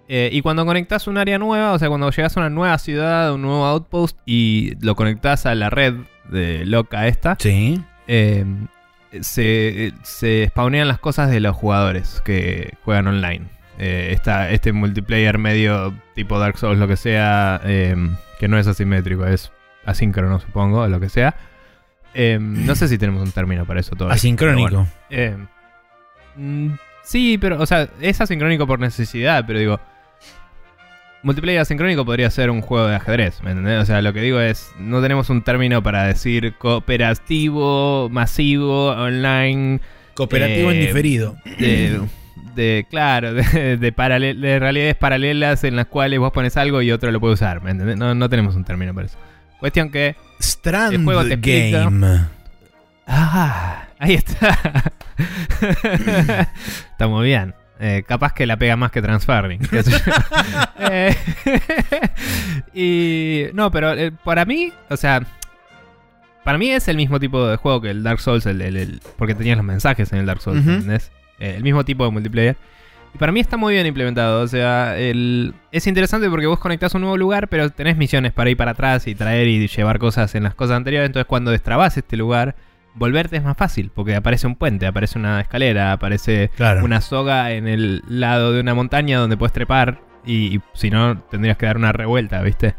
Eh, 0.07 0.29
y 0.31 0.41
cuando 0.41 0.65
conectas 0.65 1.07
un 1.07 1.17
área 1.17 1.39
nueva, 1.39 1.71
o 1.71 1.79
sea, 1.79 1.87
cuando 1.89 2.11
llegas 2.11 2.37
a 2.37 2.41
una 2.41 2.49
nueva 2.49 2.77
ciudad, 2.77 3.33
un 3.33 3.41
nuevo 3.41 3.65
outpost 3.65 4.19
y 4.25 4.73
lo 4.81 4.95
conectas 4.95 5.45
a 5.47 5.55
la 5.55 5.69
red 5.71 5.95
de 6.29 6.63
loca 6.65 7.07
esta, 7.07 7.37
Sí. 7.39 7.81
eh, 8.07 8.45
se, 9.21 9.93
se 10.03 10.47
spawnean 10.49 10.87
las 10.87 10.99
cosas 10.99 11.29
de 11.31 11.39
los 11.39 11.55
jugadores 11.55 12.21
que 12.23 12.75
juegan 12.83 13.07
online. 13.07 13.45
Eh, 13.79 14.09
esta- 14.11 14.51
este 14.51 14.73
multiplayer 14.73 15.37
medio 15.37 15.93
tipo 16.13 16.37
Dark 16.39 16.57
Souls, 16.57 16.77
lo 16.79 16.87
que 16.87 16.97
sea, 16.97 17.59
eh, 17.63 17.95
que 18.39 18.47
no 18.47 18.57
es 18.59 18.67
asimétrico, 18.67 19.25
es 19.25 19.51
asíncrono, 19.85 20.39
supongo, 20.39 20.81
o 20.81 20.87
lo 20.87 20.99
que 20.99 21.09
sea. 21.09 21.35
Eh, 22.13 22.37
no 22.41 22.75
sé 22.75 22.87
si 22.87 22.97
tenemos 22.97 23.21
un 23.23 23.31
término 23.31 23.65
para 23.65 23.79
eso 23.79 23.95
todavía. 23.95 24.15
Asincrónico. 24.15 24.85
Eh, 25.09 25.37
mm, 26.35 26.67
sí, 27.03 27.37
pero, 27.39 27.59
o 27.61 27.65
sea, 27.65 27.87
es 28.01 28.19
asincrónico 28.21 28.67
por 28.67 28.79
necesidad, 28.79 29.43
pero 29.47 29.59
digo. 29.59 29.79
Multiplayer 31.23 31.61
asincrónico 31.61 32.03
podría 32.03 32.31
ser 32.31 32.49
un 32.49 32.61
juego 32.61 32.87
de 32.87 32.95
ajedrez, 32.95 33.43
¿me 33.43 33.51
entendés? 33.51 33.79
O 33.83 33.85
sea, 33.85 34.01
lo 34.01 34.11
que 34.11 34.21
digo 34.21 34.39
es, 34.39 34.71
no 34.79 35.03
tenemos 35.03 35.29
un 35.29 35.43
término 35.43 35.83
para 35.83 36.05
decir 36.05 36.55
cooperativo, 36.57 38.09
masivo, 38.09 38.87
online, 38.93 39.81
Cooperativo 40.15 40.71
Eh, 40.71 40.73
en 40.73 40.81
diferido. 40.87 41.37
de, 41.59 42.01
de 42.55 42.87
claro, 42.89 43.35
de, 43.35 43.77
de, 43.77 43.93
paralel- 43.93 44.41
de 44.41 44.57
realidades 44.57 44.95
paralelas 44.95 45.63
en 45.63 45.75
las 45.75 45.85
cuales 45.85 46.19
vos 46.19 46.31
pones 46.31 46.57
algo 46.57 46.81
y 46.81 46.91
otro 46.91 47.11
lo 47.11 47.19
puede 47.19 47.35
usar, 47.35 47.61
¿me 47.61 47.69
entendés? 47.69 47.97
No, 47.97 48.15
no 48.15 48.27
tenemos 48.27 48.55
un 48.55 48.63
término 48.65 48.91
para 48.95 49.05
eso. 49.05 49.19
Cuestión 49.61 49.89
que 49.91 50.17
Strand 50.41 50.93
el 50.93 51.03
juego 51.05 51.23
te 51.23 51.35
explica- 51.35 51.83
Game. 51.85 52.25
Ah, 53.07 53.87
ahí 53.99 54.15
está. 54.15 54.57
está 56.91 57.07
muy 57.07 57.27
bien. 57.27 57.53
Eh, 57.79 58.03
capaz 58.07 58.33
que 58.33 58.45
la 58.45 58.57
pega 58.57 58.75
más 58.75 58.91
que 58.91 59.01
Transferring. 59.01 59.61
Eh, 60.79 61.15
y. 62.73 63.45
No, 63.53 63.71
pero 63.71 63.93
eh, 63.93 64.11
para 64.11 64.45
mí, 64.45 64.71
o 64.89 64.97
sea. 64.97 65.21
Para 66.43 66.57
mí 66.57 66.71
es 66.71 66.87
el 66.87 66.97
mismo 66.97 67.19
tipo 67.19 67.47
de 67.47 67.55
juego 67.57 67.81
que 67.81 67.91
el 67.91 68.01
Dark 68.01 68.19
Souls, 68.19 68.45
el, 68.47 68.61
el- 68.61 68.75
el- 68.77 69.01
porque 69.15 69.35
tenías 69.35 69.57
los 69.57 69.65
mensajes 69.65 70.11
en 70.11 70.19
el 70.19 70.25
Dark 70.25 70.41
Souls, 70.41 70.61
Ujú. 70.61 70.71
¿entendés? 70.71 71.11
El 71.39 71.61
mismo 71.63 71.85
tipo 71.85 72.03
de 72.03 72.09
multiplayer. 72.11 72.57
Y 73.13 73.17
para 73.17 73.31
mí 73.31 73.39
está 73.39 73.57
muy 73.57 73.73
bien 73.73 73.85
implementado. 73.85 74.41
O 74.41 74.47
sea, 74.47 74.97
el- 74.97 75.53
es 75.71 75.85
interesante 75.87 76.29
porque 76.29 76.47
vos 76.47 76.59
conectás 76.59 76.93
a 76.95 76.97
un 76.97 77.01
nuevo 77.01 77.17
lugar, 77.17 77.47
pero 77.49 77.69
tenés 77.69 77.97
misiones 77.97 78.31
para 78.31 78.49
ir 78.49 78.57
para 78.57 78.71
atrás 78.71 79.07
y 79.07 79.15
traer 79.15 79.47
y 79.47 79.67
llevar 79.67 79.99
cosas 79.99 80.33
en 80.35 80.43
las 80.43 80.55
cosas 80.55 80.77
anteriores. 80.77 81.07
Entonces, 81.07 81.27
cuando 81.27 81.51
destrabas 81.51 81.97
este 81.97 82.15
lugar, 82.17 82.55
volverte 82.93 83.37
es 83.37 83.43
más 83.43 83.57
fácil. 83.57 83.91
Porque 83.93 84.15
aparece 84.15 84.47
un 84.47 84.55
puente, 84.55 84.85
aparece 84.87 85.19
una 85.19 85.41
escalera, 85.41 85.91
aparece 85.91 86.51
Claro. 86.55 86.83
una 86.85 87.01
soga 87.01 87.51
en 87.51 87.67
el 87.67 88.01
lado 88.07 88.53
de 88.53 88.61
una 88.61 88.73
montaña 88.73 89.17
donde 89.19 89.35
puedes 89.37 89.53
trepar. 89.53 89.99
Y, 90.25 90.55
y 90.57 90.61
si 90.73 90.89
no, 90.89 91.19
tendrías 91.29 91.57
que 91.57 91.65
dar 91.65 91.77
una 91.77 91.91
revuelta, 91.91 92.41
¿viste? 92.41 92.75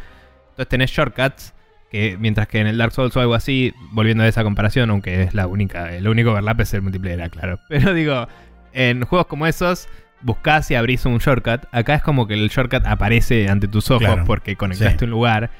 Entonces 0.50 0.68
tenés 0.68 0.90
shortcuts. 0.90 1.54
Que 1.90 2.16
mientras 2.18 2.48
que 2.48 2.58
en 2.58 2.66
el 2.68 2.78
Dark 2.78 2.92
Souls 2.92 3.14
o 3.18 3.20
algo 3.20 3.34
así, 3.34 3.74
volviendo 3.90 4.24
a 4.24 4.26
esa 4.26 4.42
comparación, 4.44 4.88
aunque 4.88 5.24
es 5.24 5.34
la 5.34 5.46
única, 5.46 5.94
el 5.94 6.08
único 6.08 6.30
overlap 6.30 6.58
es 6.62 6.72
el 6.72 6.80
multiplayer, 6.80 7.28
claro. 7.28 7.60
Pero 7.68 7.92
digo, 7.92 8.28
en 8.72 9.04
juegos 9.04 9.26
como 9.26 9.46
esos, 9.46 9.88
buscás 10.22 10.70
y 10.70 10.74
abrís 10.74 11.04
un 11.06 11.18
shortcut. 11.18 11.62
Acá 11.72 11.94
es 11.94 12.02
como 12.02 12.26
que 12.26 12.34
el 12.34 12.48
shortcut 12.48 12.86
aparece 12.86 13.48
ante 13.48 13.68
tus 13.68 13.90
ojos 13.90 14.04
Claro. 14.06 14.24
porque 14.24 14.56
conectaste 14.56 15.00
Sí. 15.00 15.04
un 15.04 15.10
lugar. 15.10 15.50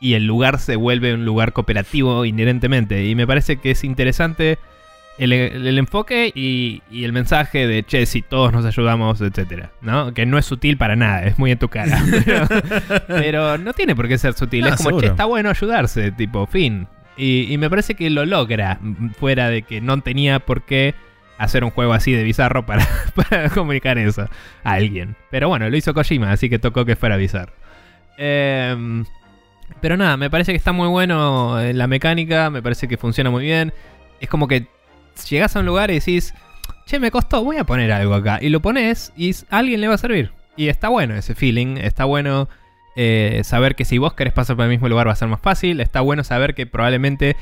Y 0.00 0.14
el 0.14 0.26
lugar 0.26 0.58
se 0.58 0.76
vuelve 0.76 1.14
un 1.14 1.24
lugar 1.24 1.52
cooperativo 1.52 2.24
inherentemente. 2.24 3.04
Y 3.06 3.14
me 3.14 3.26
parece 3.26 3.56
que 3.56 3.70
es 3.70 3.82
interesante 3.84 4.58
el, 5.18 5.32
el 5.32 5.78
enfoque 5.78 6.30
y, 6.34 6.82
y 6.90 7.04
el 7.04 7.12
mensaje 7.14 7.66
de 7.66 7.82
che, 7.82 8.04
si 8.04 8.20
todos 8.20 8.52
nos 8.52 8.66
ayudamos, 8.66 9.20
etcétera, 9.22 9.70
¿no? 9.80 10.12
Que 10.12 10.26
no 10.26 10.36
es 10.36 10.44
sutil 10.44 10.76
para 10.76 10.94
nada, 10.96 11.24
es 11.24 11.38
muy 11.38 11.50
en 11.52 11.58
tu 11.58 11.68
cara. 11.70 11.98
Pero, 12.26 12.46
pero 13.08 13.56
no 13.58 13.72
tiene 13.72 13.96
por 13.96 14.08
qué 14.08 14.18
ser 14.18 14.34
sutil. 14.34 14.60
No, 14.62 14.68
es 14.68 14.76
como, 14.76 14.88
seguro. 14.90 15.06
che, 15.06 15.10
está 15.12 15.24
bueno 15.24 15.48
ayudarse, 15.48 16.12
tipo, 16.12 16.46
fin. 16.46 16.86
Y, 17.16 17.50
y 17.50 17.56
me 17.56 17.70
parece 17.70 17.94
que 17.94 18.10
lo 18.10 18.26
logra, 18.26 18.78
fuera 19.18 19.48
de 19.48 19.62
que 19.62 19.80
no 19.80 19.98
tenía 20.02 20.38
por 20.40 20.62
qué 20.66 20.94
hacer 21.38 21.64
un 21.64 21.70
juego 21.70 21.92
así 21.92 22.12
de 22.12 22.22
bizarro 22.22 22.66
para, 22.66 22.86
comunicar 23.54 23.98
eso 23.98 24.28
a 24.64 24.72
alguien. 24.72 25.16
Pero 25.30 25.48
bueno, 25.48 25.68
lo 25.68 25.76
hizo 25.76 25.94
Kojima, 25.94 26.32
así 26.32 26.48
que 26.48 26.58
tocó 26.58 26.84
que 26.84 26.96
fuera 26.96 27.16
bizarro. 27.16 27.52
Em, 28.18 29.04
pero 29.80 29.96
nada, 29.96 30.16
me 30.16 30.30
parece 30.30 30.52
que 30.52 30.58
está 30.58 30.72
muy 30.72 30.88
bueno 30.88 31.60
en 31.60 31.78
la 31.78 31.86
mecánica, 31.86 32.50
me 32.50 32.62
parece 32.62 32.88
que 32.88 32.96
funciona 32.96 33.30
muy 33.30 33.44
bien. 33.44 33.72
Es 34.20 34.28
como 34.28 34.48
que 34.48 34.66
llegas 35.28 35.56
a 35.56 35.60
un 35.60 35.66
lugar 35.66 35.90
y 35.90 35.94
decís, 35.94 36.34
che, 36.86 36.98
me 37.00 37.10
costó, 37.10 37.44
voy 37.44 37.56
a 37.56 37.64
poner 37.64 37.92
algo 37.92 38.14
acá. 38.14 38.38
Y 38.40 38.48
lo 38.48 38.60
pones 38.60 39.12
y 39.16 39.32
a 39.50 39.58
alguien 39.58 39.80
le 39.80 39.88
va 39.88 39.94
a 39.94 39.98
servir. 39.98 40.32
Y 40.56 40.68
está 40.68 40.88
bueno 40.88 41.14
ese 41.14 41.34
feeling, 41.34 41.76
está 41.76 42.04
bueno 42.04 42.48
eh, 42.96 43.42
saber 43.44 43.74
que 43.74 43.84
si 43.84 43.98
vos 43.98 44.14
querés 44.14 44.32
pasar 44.32 44.56
por 44.56 44.64
el 44.64 44.70
mismo 44.70 44.88
lugar 44.88 45.06
va 45.06 45.12
a 45.12 45.16
ser 45.16 45.28
más 45.28 45.40
fácil, 45.40 45.80
está 45.80 46.00
bueno 46.00 46.24
saber 46.24 46.54
que 46.54 46.66
probablemente 46.66 47.36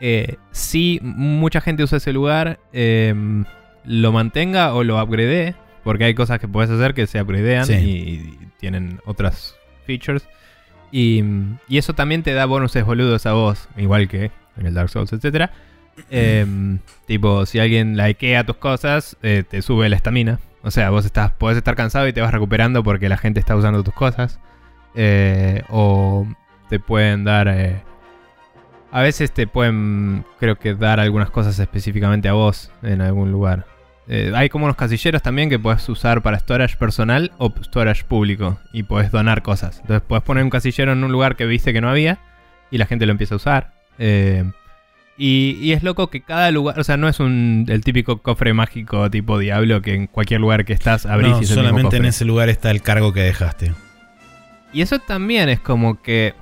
eh, 0.00 0.36
si 0.50 1.00
mucha 1.02 1.60
gente 1.60 1.82
usa 1.82 1.98
ese 1.98 2.12
lugar, 2.12 2.58
em, 2.72 3.44
lo 3.84 4.12
mantenga 4.12 4.74
o 4.74 4.84
lo 4.84 5.02
upgrade, 5.02 5.54
porque 5.84 6.04
hay 6.04 6.14
cosas 6.14 6.38
que 6.38 6.48
puedes 6.48 6.70
hacer 6.70 6.94
que 6.94 7.06
se 7.06 7.20
upgradean 7.20 7.66
Sí. 7.66 7.74
y, 7.74 8.38
tienen 8.58 9.00
otras 9.04 9.54
features. 9.86 10.28
Y, 10.90 11.22
y 11.68 11.78
eso 11.78 11.94
también 11.94 12.24
te 12.24 12.34
da 12.34 12.44
bonuses 12.44 12.84
boludos 12.84 13.24
a 13.26 13.32
vos, 13.32 13.68
igual 13.76 14.08
que 14.08 14.32
en 14.56 14.66
el 14.66 14.74
Dark 14.74 14.90
Souls, 14.90 15.12
etc. 15.12 15.50
tipo, 17.06 17.46
si 17.46 17.58
alguien 17.60 17.96
likea 17.96 18.44
tus 18.44 18.56
cosas, 18.56 19.16
eh, 19.22 19.44
te 19.48 19.62
sube 19.62 19.88
la 19.88 19.96
estamina. 19.96 20.40
O 20.62 20.70
sea, 20.70 20.90
vos 20.90 21.04
estás, 21.04 21.32
podés 21.32 21.56
estar 21.56 21.76
cansado 21.76 22.08
y 22.08 22.12
te 22.12 22.20
vas 22.20 22.32
recuperando 22.32 22.82
porque 22.82 23.08
la 23.08 23.16
gente 23.16 23.40
está 23.40 23.56
usando 23.56 23.82
tus 23.84 23.94
cosas. 23.94 24.40
Eh, 24.94 25.62
o 25.68 26.26
te 26.68 26.80
pueden 26.80 27.24
dar... 27.24 27.84
a 28.90 29.02
veces 29.02 29.32
te 29.32 29.46
pueden, 29.46 30.24
creo 30.38 30.56
que, 30.56 30.74
dar 30.74 31.00
algunas 31.00 31.30
cosas 31.30 31.58
específicamente 31.58 32.28
a 32.28 32.32
vos 32.32 32.70
en 32.82 33.00
algún 33.00 33.30
lugar. 33.30 33.66
Eh, 34.08 34.32
hay 34.34 34.48
como 34.48 34.64
unos 34.64 34.76
casilleros 34.76 35.20
también 35.20 35.50
que 35.50 35.58
puedes 35.58 35.86
usar 35.88 36.22
para 36.22 36.38
storage 36.38 36.76
personal 36.76 37.30
o 37.36 37.52
storage 37.62 38.04
público. 38.04 38.58
Y 38.72 38.84
puedes 38.84 39.10
donar 39.10 39.42
cosas. 39.42 39.80
Entonces 39.80 40.02
puedes 40.06 40.24
poner 40.24 40.44
un 40.44 40.50
casillero 40.50 40.92
en 40.92 41.04
un 41.04 41.12
lugar 41.12 41.36
que 41.36 41.44
viste 41.44 41.72
que 41.72 41.80
no 41.80 41.90
había. 41.90 42.18
Y 42.70 42.78
la 42.78 42.86
gente 42.86 43.04
lo 43.04 43.12
empieza 43.12 43.34
a 43.34 43.36
usar. 43.36 43.72
Eh, 43.98 44.50
y, 45.18 45.58
y 45.60 45.72
es 45.72 45.82
loco 45.82 46.08
que 46.08 46.22
cada 46.22 46.50
lugar, 46.52 46.78
o 46.78 46.84
sea, 46.84 46.96
no 46.96 47.08
es 47.08 47.18
un, 47.18 47.66
el 47.68 47.82
típico 47.82 48.22
cofre 48.22 48.54
mágico 48.54 49.10
tipo 49.10 49.36
diablo 49.38 49.82
que 49.82 49.94
en 49.94 50.06
cualquier 50.06 50.40
lugar 50.40 50.64
que 50.64 50.72
estás 50.72 51.06
abrís 51.06 51.32
No, 51.32 51.40
y 51.40 51.44
es 51.44 51.50
el 51.50 51.56
mismo 51.56 51.70
solamente 51.70 51.96
en 51.96 52.04
ese 52.04 52.24
lugar 52.24 52.48
está 52.48 52.70
el 52.70 52.82
cargo 52.82 53.12
que 53.12 53.20
dejaste. 53.20 53.74
Y 54.72 54.82
eso 54.82 54.98
también 55.00 55.48
es 55.48 55.60
como 55.60 56.00
que. 56.00 56.34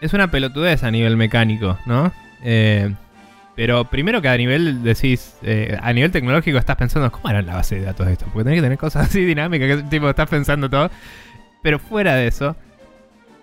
Es 0.00 0.12
una 0.14 0.30
pelotudez 0.30 0.82
a 0.84 0.90
nivel 0.90 1.16
mecánico, 1.16 1.78
¿no? 1.86 2.12
Eh, 2.42 2.94
pero 3.56 3.84
primero 3.84 4.22
que 4.22 4.28
a 4.28 4.36
nivel 4.36 4.82
decís. 4.82 5.34
eh, 5.42 5.76
a 5.82 5.92
nivel 5.92 6.10
tecnológico 6.10 6.56
estás 6.58 6.76
pensando, 6.76 7.10
¿cómo 7.12 7.28
era 7.28 7.42
la 7.42 7.56
base 7.56 7.76
de 7.76 7.82
datos 7.82 8.06
de 8.06 8.12
esto? 8.14 8.24
Porque 8.32 8.44
tenés 8.44 8.58
que 8.58 8.62
tener 8.62 8.78
cosas 8.78 9.06
así 9.08 9.24
dinámicas, 9.24 9.68
que 9.68 9.82
tipo 9.84 10.08
estás 10.08 10.28
pensando 10.28 10.70
todo. 10.70 10.90
Pero 11.62 11.78
fuera 11.78 12.14
de 12.14 12.26
eso. 12.26 12.56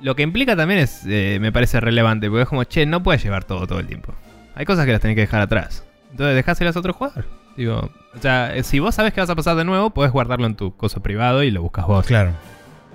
Lo 0.01 0.15
que 0.15 0.23
implica 0.23 0.55
también 0.55 0.79
es. 0.79 1.03
eh, 1.07 1.37
me 1.39 1.51
parece 1.51 1.79
relevante. 1.79 2.29
Porque 2.29 2.43
es 2.43 2.49
como, 2.49 2.63
che, 2.63 2.85
no 2.85 3.03
puedes 3.03 3.23
llevar 3.23 3.43
todo 3.43 3.67
todo 3.67 3.79
el 3.79 3.85
tiempo. 3.87 4.13
Hay 4.55 4.65
cosas 4.65 4.85
que 4.85 4.91
las 4.91 5.01
tenés 5.01 5.15
que 5.15 5.21
dejar 5.21 5.41
atrás. 5.41 5.85
Entonces 6.11 6.35
dejáselas 6.35 6.75
a 6.75 6.79
otro 6.79 6.93
jugador. 6.93 7.25
Digo, 7.55 7.91
o 8.15 8.19
sea, 8.19 8.55
eh, 8.55 8.63
si 8.63 8.79
vos 8.79 8.95
sabes 8.95 9.13
que 9.13 9.21
vas 9.21 9.29
a 9.29 9.35
pasar 9.35 9.55
de 9.55 9.65
nuevo, 9.65 9.89
podés 9.91 10.11
guardarlo 10.11 10.47
en 10.47 10.55
tu 10.55 10.75
coso 10.75 11.01
privado 11.03 11.43
y 11.43 11.51
lo 11.51 11.61
buscas 11.61 11.85
vos. 11.85 12.05
Claro. 12.07 12.31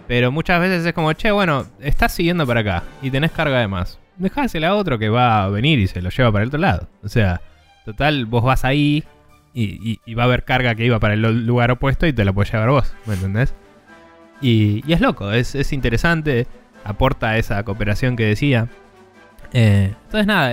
Pero 0.08 0.30
muchas 0.32 0.60
veces 0.60 0.84
es 0.84 0.92
como, 0.92 1.12
che, 1.12 1.30
bueno, 1.30 1.66
estás 1.80 2.12
siguiendo 2.12 2.46
para 2.46 2.60
acá 2.60 2.82
y 3.02 3.10
tenés 3.10 3.30
carga 3.32 3.60
de 3.60 3.68
más. 3.68 3.98
Dejásela 4.16 4.68
a 4.68 4.74
otro 4.74 4.98
que 4.98 5.08
va 5.08 5.44
a 5.44 5.48
venir 5.48 5.78
y 5.78 5.86
se 5.86 6.02
lo 6.02 6.10
lleva 6.10 6.30
para 6.32 6.42
el 6.42 6.48
otro 6.48 6.60
lado. 6.60 6.88
O 7.02 7.08
sea, 7.08 7.40
total, 7.84 8.26
vos 8.26 8.42
vas 8.44 8.64
ahí 8.64 9.04
y, 9.54 9.98
y- 10.04 10.14
va 10.14 10.24
a 10.24 10.26
haber 10.26 10.44
carga 10.44 10.74
que 10.74 10.84
iba 10.84 10.98
para 10.98 11.14
el 11.14 11.46
lugar 11.46 11.70
opuesto 11.70 12.06
y 12.06 12.12
te 12.12 12.24
la 12.24 12.32
puedes 12.32 12.52
llevar 12.52 12.70
vos, 12.70 12.94
¿me 13.06 13.14
entendés? 13.14 13.54
Y, 14.40 14.82
y 14.86 14.92
es 14.92 15.00
loco, 15.00 15.30
es, 15.32 15.54
es 15.54 15.72
interesante, 15.72 16.46
aporta 16.84 17.38
esa 17.38 17.62
cooperación 17.62 18.16
que 18.16 18.24
decía. 18.24 18.68
Eh, 19.52 19.94
entonces 20.04 20.26
nada, 20.26 20.52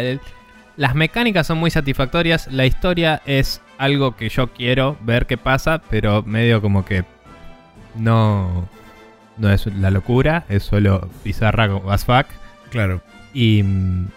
las 0.78 0.96
mecánicas 0.96 1.48
son 1.48 1.58
muy 1.58 1.72
satisfactorias, 1.72 2.48
la 2.52 2.66
historia 2.66 3.22
es 3.26 3.62
algo 3.78 4.16
que 4.16 4.30
yo 4.30 4.52
quiero 4.54 4.98
ver 5.02 5.26
qué 5.26 5.38
pasa, 5.38 5.82
pero 5.90 6.22
medio 6.24 6.62
como 6.62 6.86
que 6.86 7.04
no, 7.96 8.68
no 9.40 9.52
es 9.52 9.66
la 9.66 9.90
locura, 9.92 10.46
es 10.50 10.64
solo 10.64 11.10
bizarra 11.24 11.70
as 11.90 12.06
fuck. 12.06 12.28
Claro. 12.70 13.02
Y, 13.34 13.64
mm, 13.64 14.08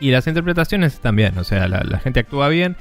y 0.00 0.10
las 0.10 0.26
interpretaciones 0.26 1.00
también, 1.00 1.36
o 1.38 1.44
sea, 1.44 1.66
la, 1.68 1.82
la 1.84 1.98
gente 1.98 2.20
actúa 2.20 2.48
bien. 2.48 2.76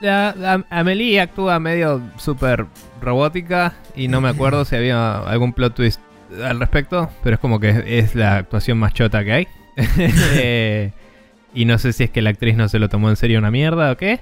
La, 0.00 0.34
la- 0.36 0.64
Amelie 0.70 1.20
actúa 1.20 1.58
medio 1.60 2.00
súper 2.16 2.66
robótica 3.02 3.74
y 3.94 4.08
no 4.08 4.20
me 4.22 4.30
acuerdo 4.30 4.64
si 4.64 4.76
había 4.76 5.18
algún 5.18 5.52
plot 5.52 5.74
twist 5.74 6.00
al 6.42 6.58
respecto, 6.58 7.10
pero 7.22 7.34
es 7.34 7.40
como 7.40 7.60
que 7.60 7.98
es 7.98 8.14
la 8.14 8.36
actuación 8.36 8.78
más 8.78 8.94
chota 8.94 9.24
que 9.24 9.32
hay. 9.32 9.48
Eh, 10.36 10.92
y 11.52 11.64
no 11.64 11.78
sé 11.78 11.92
si 11.92 12.04
es 12.04 12.10
que 12.10 12.22
la 12.22 12.30
actriz 12.30 12.56
no 12.56 12.68
se 12.68 12.78
lo 12.78 12.88
tomó 12.88 13.10
en 13.10 13.16
serio 13.16 13.38
una 13.38 13.50
mierda 13.50 13.90
o 13.92 13.96
qué, 13.96 14.20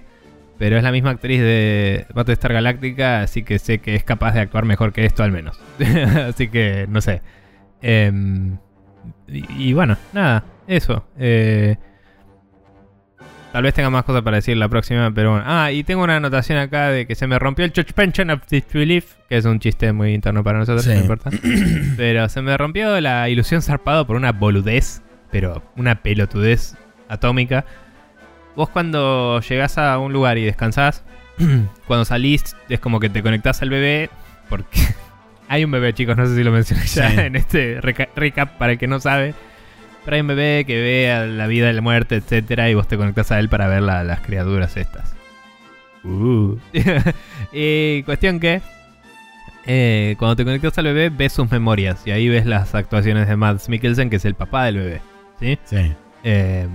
pero 0.59 0.77
es 0.77 0.83
la 0.83 0.93
misma 0.93 1.11
actriz 1.11 1.41
de 1.41 2.07
Battlestar 2.15 2.53
Galactica, 2.53 3.21
así 3.23 3.43
que 3.43 3.59
sé 3.59 3.79
que 3.79 3.95
es 3.95 4.05
capaz 4.05 4.33
de 4.35 4.41
actuar 4.41 4.65
mejor 4.65 4.93
que 4.93 5.05
esto 5.05 5.23
al 5.23 5.33
menos. 5.33 5.61
así 6.29 6.49
que 6.49 6.87
no 6.89 7.01
sé. 7.01 7.23
Em, 7.81 8.59
y, 9.29 9.69
y 9.69 9.73
bueno, 9.73 9.97
nada, 10.13 10.45
eso. 10.67 11.07
Eh, 11.19 11.77
tal 13.53 13.63
vez 13.63 13.73
tenga 13.75 13.89
más 13.91 14.05
cosas 14.05 14.23
para 14.23 14.37
decir 14.37 14.57
la 14.57 14.69
próxima, 14.69 15.11
pero 15.15 15.31
bueno. 15.33 15.45
Ah, 15.47 15.71
y 15.73 15.85
tengo 15.85 16.03
una 16.03 16.17
anotación 16.17 16.59
acá 16.59 16.89
de 16.91 17.07
que 17.07 17.15
se 17.15 17.27
me 17.27 17.39
rompió 17.39 17.65
el 17.65 17.73
suspension 17.75 18.31
of 18.31 18.41
disbelief, 18.49 19.15
que 19.29 19.37
es 19.37 19.45
un 19.45 19.59
chiste 19.61 19.93
muy 19.93 20.13
interno 20.15 20.43
para 20.45 20.59
nosotros, 20.59 20.85
Sí. 20.85 20.91
no 20.91 21.01
importa. 21.01 21.31
pero 21.97 22.29
se 22.29 22.43
me 22.43 22.57
rompió 22.57 23.01
la 23.01 23.29
ilusión 23.29 23.63
zarpado 23.63 24.07
por 24.07 24.17
una 24.17 24.33
boludez, 24.33 25.03
pero 25.31 25.63
una 25.77 26.03
pelotudez 26.03 26.77
atómica. 27.09 27.65
Vos 28.59 28.69
cuando 28.71 29.41
llegás 29.41 29.79
a 29.79 29.97
un 29.99 30.13
lugar 30.13 30.37
y 30.37 30.45
descansás, 30.45 31.05
cuando 31.87 32.05
salís 32.05 32.57
es 32.69 32.81
como 32.81 32.99
que 32.99 33.09
te 33.09 33.23
conectás 33.23 33.63
al 33.63 33.71
bebé, 33.71 34.11
porque 34.49 34.81
hay 35.49 35.63
un 35.65 35.71
bebé, 35.71 35.93
chicos, 35.95 36.17
no 36.17 36.27
sé 36.27 36.35
si 36.35 36.43
lo 36.43 36.51
mencioné 36.51 36.85
ya 36.87 37.09
Sí. 37.09 37.21
en 37.21 37.37
este 37.37 37.81
reca- 37.81 38.09
recap 38.17 38.59
para 38.59 38.73
el 38.73 38.79
que 38.79 38.89
no 38.89 38.99
sabe. 38.99 39.35
Pero 40.05 40.17
hay 40.17 40.21
un 40.23 40.27
bebé 40.27 40.65
que 40.67 40.75
ve 40.81 41.13
a 41.13 41.25
la 41.25 41.47
vida 41.47 41.71
y 41.71 41.73
la 41.73 41.83
muerte, 41.83 42.17
etcétera, 42.17 42.69
y 42.69 42.75
vos 42.75 42.89
te 42.89 42.97
conectás 42.97 43.31
a 43.31 43.39
él 43.39 43.49
para 43.49 43.69
ver 43.69 43.83
la- 43.83 44.03
las 44.03 44.21
criaturas 44.23 44.77
estas. 44.77 45.15
Uh. 46.03 46.57
y 47.53 48.03
cuestión 48.03 48.41
que 48.41 48.61
eh, 49.67 50.17
cuando 50.19 50.35
te 50.35 50.45
conectas 50.45 50.77
al 50.79 50.87
bebé 50.87 51.11
ves 51.11 51.33
sus 51.33 51.49
memorias 51.51 52.05
y 52.07 52.11
ahí 52.11 52.29
ves 52.29 52.45
las 52.45 52.75
actuaciones 52.75 53.29
de 53.29 53.37
Mads 53.37 53.69
Mikkelsen, 53.69 54.11
que 54.11 54.17
es 54.17 54.25
el 54.25 54.35
papá 54.35 54.65
del 54.65 54.79
bebé. 54.79 55.01
¿Sí? 55.39 55.59
Sí. 55.65 55.93
Eh, 56.25 56.67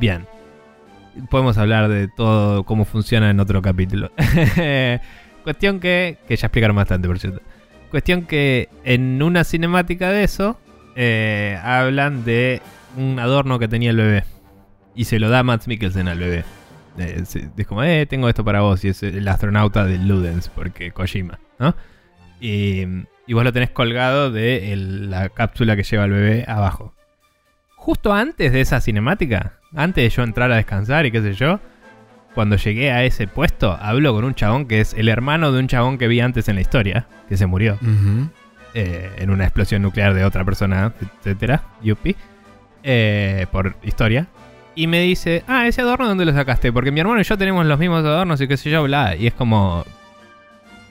bien. 0.00 0.26
Podemos 1.30 1.56
hablar 1.58 1.88
de 1.88 2.08
todo 2.08 2.64
cómo 2.64 2.84
funciona 2.84 3.30
en 3.30 3.40
otro 3.40 3.62
capítulo. 3.62 4.10
Cuestión 5.44 5.80
que. 5.80 6.18
Que 6.26 6.36
ya 6.36 6.46
explicaron 6.46 6.76
bastante, 6.76 7.06
por 7.08 7.18
cierto. 7.18 7.40
Cuestión 7.90 8.22
que 8.26 8.68
en 8.84 9.22
una 9.22 9.44
cinemática 9.44 10.10
de 10.10 10.24
eso. 10.24 10.58
eh, 10.96 11.58
hablan 11.62 12.24
de 12.24 12.60
un 12.96 13.18
adorno 13.18 13.58
que 13.58 13.68
tenía 13.68 13.90
el 13.90 13.96
bebé. 13.96 14.24
Y 14.94 15.04
se 15.04 15.18
lo 15.18 15.28
da 15.28 15.42
Matt 15.42 15.66
Mikkelsen 15.66 16.08
al 16.08 16.18
bebé. 16.18 16.44
Eh, 16.98 17.22
es 17.56 17.66
como, 17.66 17.82
eh, 17.82 18.06
tengo 18.06 18.28
esto 18.28 18.44
para 18.44 18.60
vos. 18.60 18.84
Y 18.84 18.88
es 18.88 19.02
el 19.02 19.26
astronauta 19.28 19.84
de 19.84 19.98
Ludens, 19.98 20.48
porque 20.48 20.90
Kojima, 20.92 21.38
¿no? 21.58 21.74
Y, 22.40 22.84
y 23.26 23.32
vos 23.32 23.44
lo 23.44 23.52
tenés 23.52 23.70
colgado 23.70 24.30
de 24.30 24.74
la 24.76 25.28
cápsula 25.28 25.76
que 25.76 25.82
lleva 25.82 26.04
el 26.04 26.10
bebé 26.12 26.44
abajo 26.48 26.94
justo 27.84 28.14
antes 28.14 28.50
de 28.50 28.62
esa 28.62 28.80
cinemática, 28.80 29.60
antes 29.76 30.04
de 30.04 30.08
yo 30.08 30.22
entrar 30.22 30.50
a 30.50 30.56
descansar 30.56 31.04
y 31.04 31.12
qué 31.12 31.20
sé 31.20 31.34
yo, 31.34 31.60
cuando 32.34 32.56
llegué 32.56 32.90
a 32.90 33.04
ese 33.04 33.26
puesto, 33.28 33.76
hablo 33.78 34.14
con 34.14 34.24
un 34.24 34.34
chabón 34.34 34.66
que 34.66 34.80
es 34.80 34.94
el 34.94 35.10
hermano 35.10 35.52
de 35.52 35.60
un 35.60 35.68
chabón 35.68 35.98
que 35.98 36.08
vi 36.08 36.20
antes 36.20 36.48
en 36.48 36.54
la 36.54 36.62
historia, 36.62 37.06
que 37.28 37.36
se 37.36 37.44
murió 37.44 37.78
eh, 38.72 39.10
en 39.18 39.28
una 39.28 39.44
explosión 39.44 39.82
nuclear 39.82 40.14
de 40.14 40.24
otra 40.24 40.46
persona, 40.46 40.94
etcétera, 41.20 41.62
yupi, 41.82 42.16
eh, 42.82 43.46
por 43.52 43.76
historia. 43.82 44.28
Y 44.74 44.86
me 44.86 45.02
dice, 45.02 45.44
ah, 45.46 45.68
ese 45.68 45.82
adorno, 45.82 46.08
¿dónde 46.08 46.24
lo 46.24 46.32
sacaste? 46.32 46.72
Porque 46.72 46.90
mi 46.90 47.00
hermano 47.00 47.20
y 47.20 47.24
yo 47.24 47.36
tenemos 47.36 47.66
los 47.66 47.78
mismos 47.78 48.02
adornos 48.02 48.40
y 48.40 48.48
qué 48.48 48.56
sé 48.56 48.70
yo, 48.70 48.82
bla. 48.82 49.14
Y 49.14 49.26
es 49.26 49.34
como... 49.34 49.84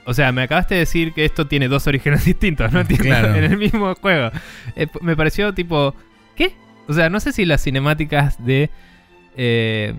O 0.06 0.14
sea, 0.14 0.32
me 0.32 0.44
acabaste 0.44 0.76
de 0.76 0.82
decir 0.82 1.14
que 1.14 1.26
esto 1.26 1.48
tiene 1.48 1.68
dos 1.68 1.88
orígenes 1.88 2.24
distintos, 2.34 2.72
¿no? 2.72 2.84
Claro. 3.00 3.34
En 3.34 3.44
el 3.46 3.58
mismo 3.58 3.96
juego. 3.96 4.30
Eh, 4.76 4.86
me 5.02 5.18
pareció 5.18 5.54
tipo... 5.54 5.96
O 6.88 6.94
sea, 6.94 7.10
no 7.10 7.20
sé 7.20 7.32
si 7.32 7.46
las 7.46 7.64
cinemáticas 7.64 8.44
de... 8.44 8.70
eh, 9.38 9.94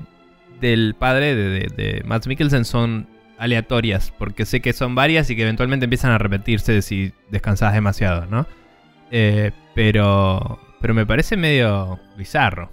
del 0.61 0.95
padre 0.99 1.35
de, 1.35 1.49
de, 1.49 1.67
de 1.77 2.03
Mads 2.05 2.27
Mikkelsen 2.27 2.65
son 2.65 3.09
aleatorias, 3.39 4.13
porque 4.19 4.47
sé 4.47 4.61
que 4.61 4.73
son 4.73 4.95
varias 4.95 5.29
y 5.29 5.37
que 5.37 5.43
eventualmente 5.43 5.85
empiezan 5.85 6.13
a 6.13 6.19
repetirse 6.19 6.81
si 6.83 7.13
descansas 7.31 7.73
demasiado, 7.75 8.27
¿no? 8.27 8.47
Eh, 9.11 9.51
pero, 9.75 10.61
pero 10.81 10.95
me 10.95 11.05
parece 11.05 11.37
medio 11.37 11.99
bizarro 12.17 12.71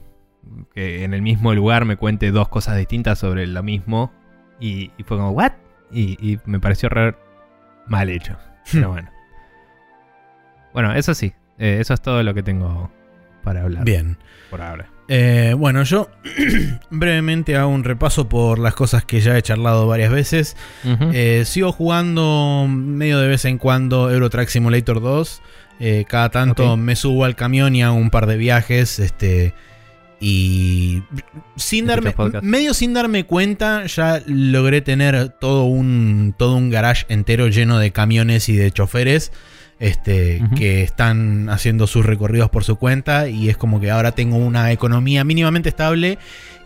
que 0.73 1.03
en 1.03 1.13
el 1.13 1.21
mismo 1.21 1.53
lugar 1.53 1.85
me 1.85 1.97
cuente 1.97 2.31
dos 2.31 2.47
cosas 2.49 2.77
distintas 2.77 3.19
sobre 3.19 3.45
lo 3.47 3.61
mismo 3.63 4.11
Y, 4.59 4.91
y 4.97 5.03
fue 5.03 5.17
como, 5.17 5.31
¿what? 5.31 5.53
Y, 5.91 6.17
y 6.21 6.39
me 6.45 6.59
pareció 6.59 6.87
re 6.89 7.15
mal 7.87 8.09
hecho. 8.09 8.37
Pero 8.71 8.89
bueno. 8.91 9.09
Bueno, 10.73 10.93
eso 10.93 11.13
sí. 11.15 11.33
eh, 11.57 11.77
eso 11.81 11.93
es 11.93 12.01
todo 12.01 12.21
lo 12.23 12.33
que 12.33 12.43
tengo 12.43 12.91
para 13.41 13.63
hablar. 13.63 13.83
Bien. 13.83 14.17
Por 14.49 14.61
ahora. 14.61 14.89
Eh, 15.13 15.53
bueno, 15.57 15.83
yo 15.83 16.09
brevemente 16.89 17.57
hago 17.57 17.69
un 17.69 17.83
repaso 17.83 18.29
por 18.29 18.59
las 18.59 18.75
cosas 18.75 19.03
que 19.03 19.19
ya 19.19 19.37
he 19.37 19.41
charlado 19.41 19.85
varias 19.85 20.09
veces. 20.09 20.55
Eh, 21.11 21.43
sigo 21.45 21.73
jugando 21.73 22.65
medio 22.69 23.19
de 23.19 23.27
vez 23.27 23.43
en 23.43 23.57
cuando 23.57 24.09
Euro 24.09 24.29
Truck 24.29 24.47
Simulator 24.47 25.01
2. 25.01 25.41
Eh, 25.81 26.05
cada 26.07 26.29
tanto 26.29 26.77
me 26.77 26.95
subo 26.95 27.25
al 27.25 27.35
camión 27.35 27.75
y 27.75 27.83
hago 27.83 27.95
un 27.95 28.09
par 28.09 28.25
de 28.25 28.37
viajes. 28.37 28.99
Este. 28.99 29.53
Y. 30.21 31.03
Sin 31.57 31.87
darme. 31.87 32.13
Medio 32.41 32.73
sin 32.73 32.93
darme 32.93 33.25
cuenta, 33.25 33.87
ya 33.87 34.21
logré 34.27 34.81
tener 34.81 35.29
todo 35.29 35.63
un. 35.63 36.35
todo 36.37 36.55
un 36.55 36.69
garage 36.69 37.05
entero 37.09 37.47
lleno 37.47 37.79
de 37.79 37.91
camiones 37.91 38.47
y 38.47 38.55
de 38.55 38.71
choferes. 38.71 39.33
Este. 39.81 40.41
Que 40.55 40.83
están 40.83 41.49
haciendo 41.49 41.87
sus 41.87 42.05
recorridos 42.05 42.49
por 42.49 42.63
su 42.63 42.77
cuenta. 42.77 43.27
Y 43.27 43.49
es 43.49 43.57
como 43.57 43.81
que 43.81 43.91
ahora 43.91 44.13
tengo 44.13 44.37
una 44.37 44.71
economía 44.71 45.23
mínimamente 45.25 45.67
estable. 45.69 46.17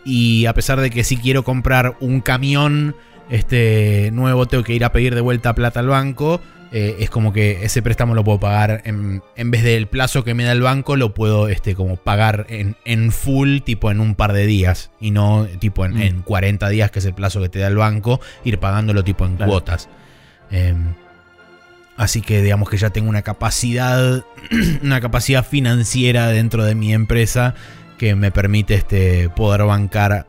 Y 0.05 0.45
a 0.45 0.53
pesar 0.53 0.79
de 0.81 0.91
que 0.91 1.03
si 1.03 1.17
quiero 1.17 1.43
comprar 1.43 1.95
un 2.01 2.21
camión 2.21 2.95
este 3.29 4.11
nuevo, 4.13 4.45
tengo 4.45 4.63
que 4.63 4.73
ir 4.73 4.83
a 4.85 4.91
pedir 4.91 5.15
de 5.15 5.21
vuelta 5.21 5.55
plata 5.55 5.79
al 5.79 5.87
banco. 5.87 6.39
eh, 6.71 6.97
es 6.99 7.09
como 7.09 7.31
que 7.31 7.63
ese 7.63 7.81
préstamo 7.81 8.15
lo 8.15 8.23
puedo 8.25 8.39
pagar 8.39 8.81
en, 8.85 9.21
en 9.37 9.49
vez 9.51 9.63
del 9.63 9.87
plazo 9.87 10.25
que 10.25 10.33
me 10.33 10.43
da 10.43 10.51
el 10.51 10.61
banco, 10.61 10.97
lo 10.97 11.13
puedo 11.13 11.47
este, 11.47 11.73
como 11.73 11.95
pagar 11.95 12.47
en, 12.49 12.75
en 12.83 13.13
full, 13.13 13.59
tipo 13.59 13.91
en 13.91 14.01
un 14.01 14.13
par 14.15 14.33
de 14.33 14.45
días. 14.45 14.91
Y 14.99 15.11
no 15.11 15.47
tipo 15.59 15.85
en, 15.85 15.93
Mm. 15.93 16.01
en 16.01 16.21
40 16.23 16.67
días, 16.67 16.91
que 16.91 16.99
es 16.99 17.05
el 17.05 17.13
plazo 17.13 17.41
que 17.41 17.47
te 17.49 17.59
da 17.59 17.67
el 17.67 17.77
banco, 17.77 18.19
ir 18.43 18.59
pagándolo 18.59 19.03
tipo 19.05 19.25
en 19.25 19.37
Claro. 19.37 19.51
cuotas. 19.51 19.87
Em, 20.51 20.95
así 21.97 22.21
que 22.21 22.41
digamos 22.41 22.69
que 22.69 22.77
ya 22.77 22.89
tengo 22.89 23.09
una 23.09 23.21
capacidad, 23.21 24.23
una 24.83 25.01
capacidad 25.01 25.45
financiera 25.45 26.27
dentro 26.27 26.63
de 26.65 26.75
mi 26.75 26.93
empresa 26.93 27.55
que 27.97 28.15
me 28.15 28.31
permite 28.31 28.73
este, 28.75 29.29
poder 29.29 29.63
bancar, 29.63 30.27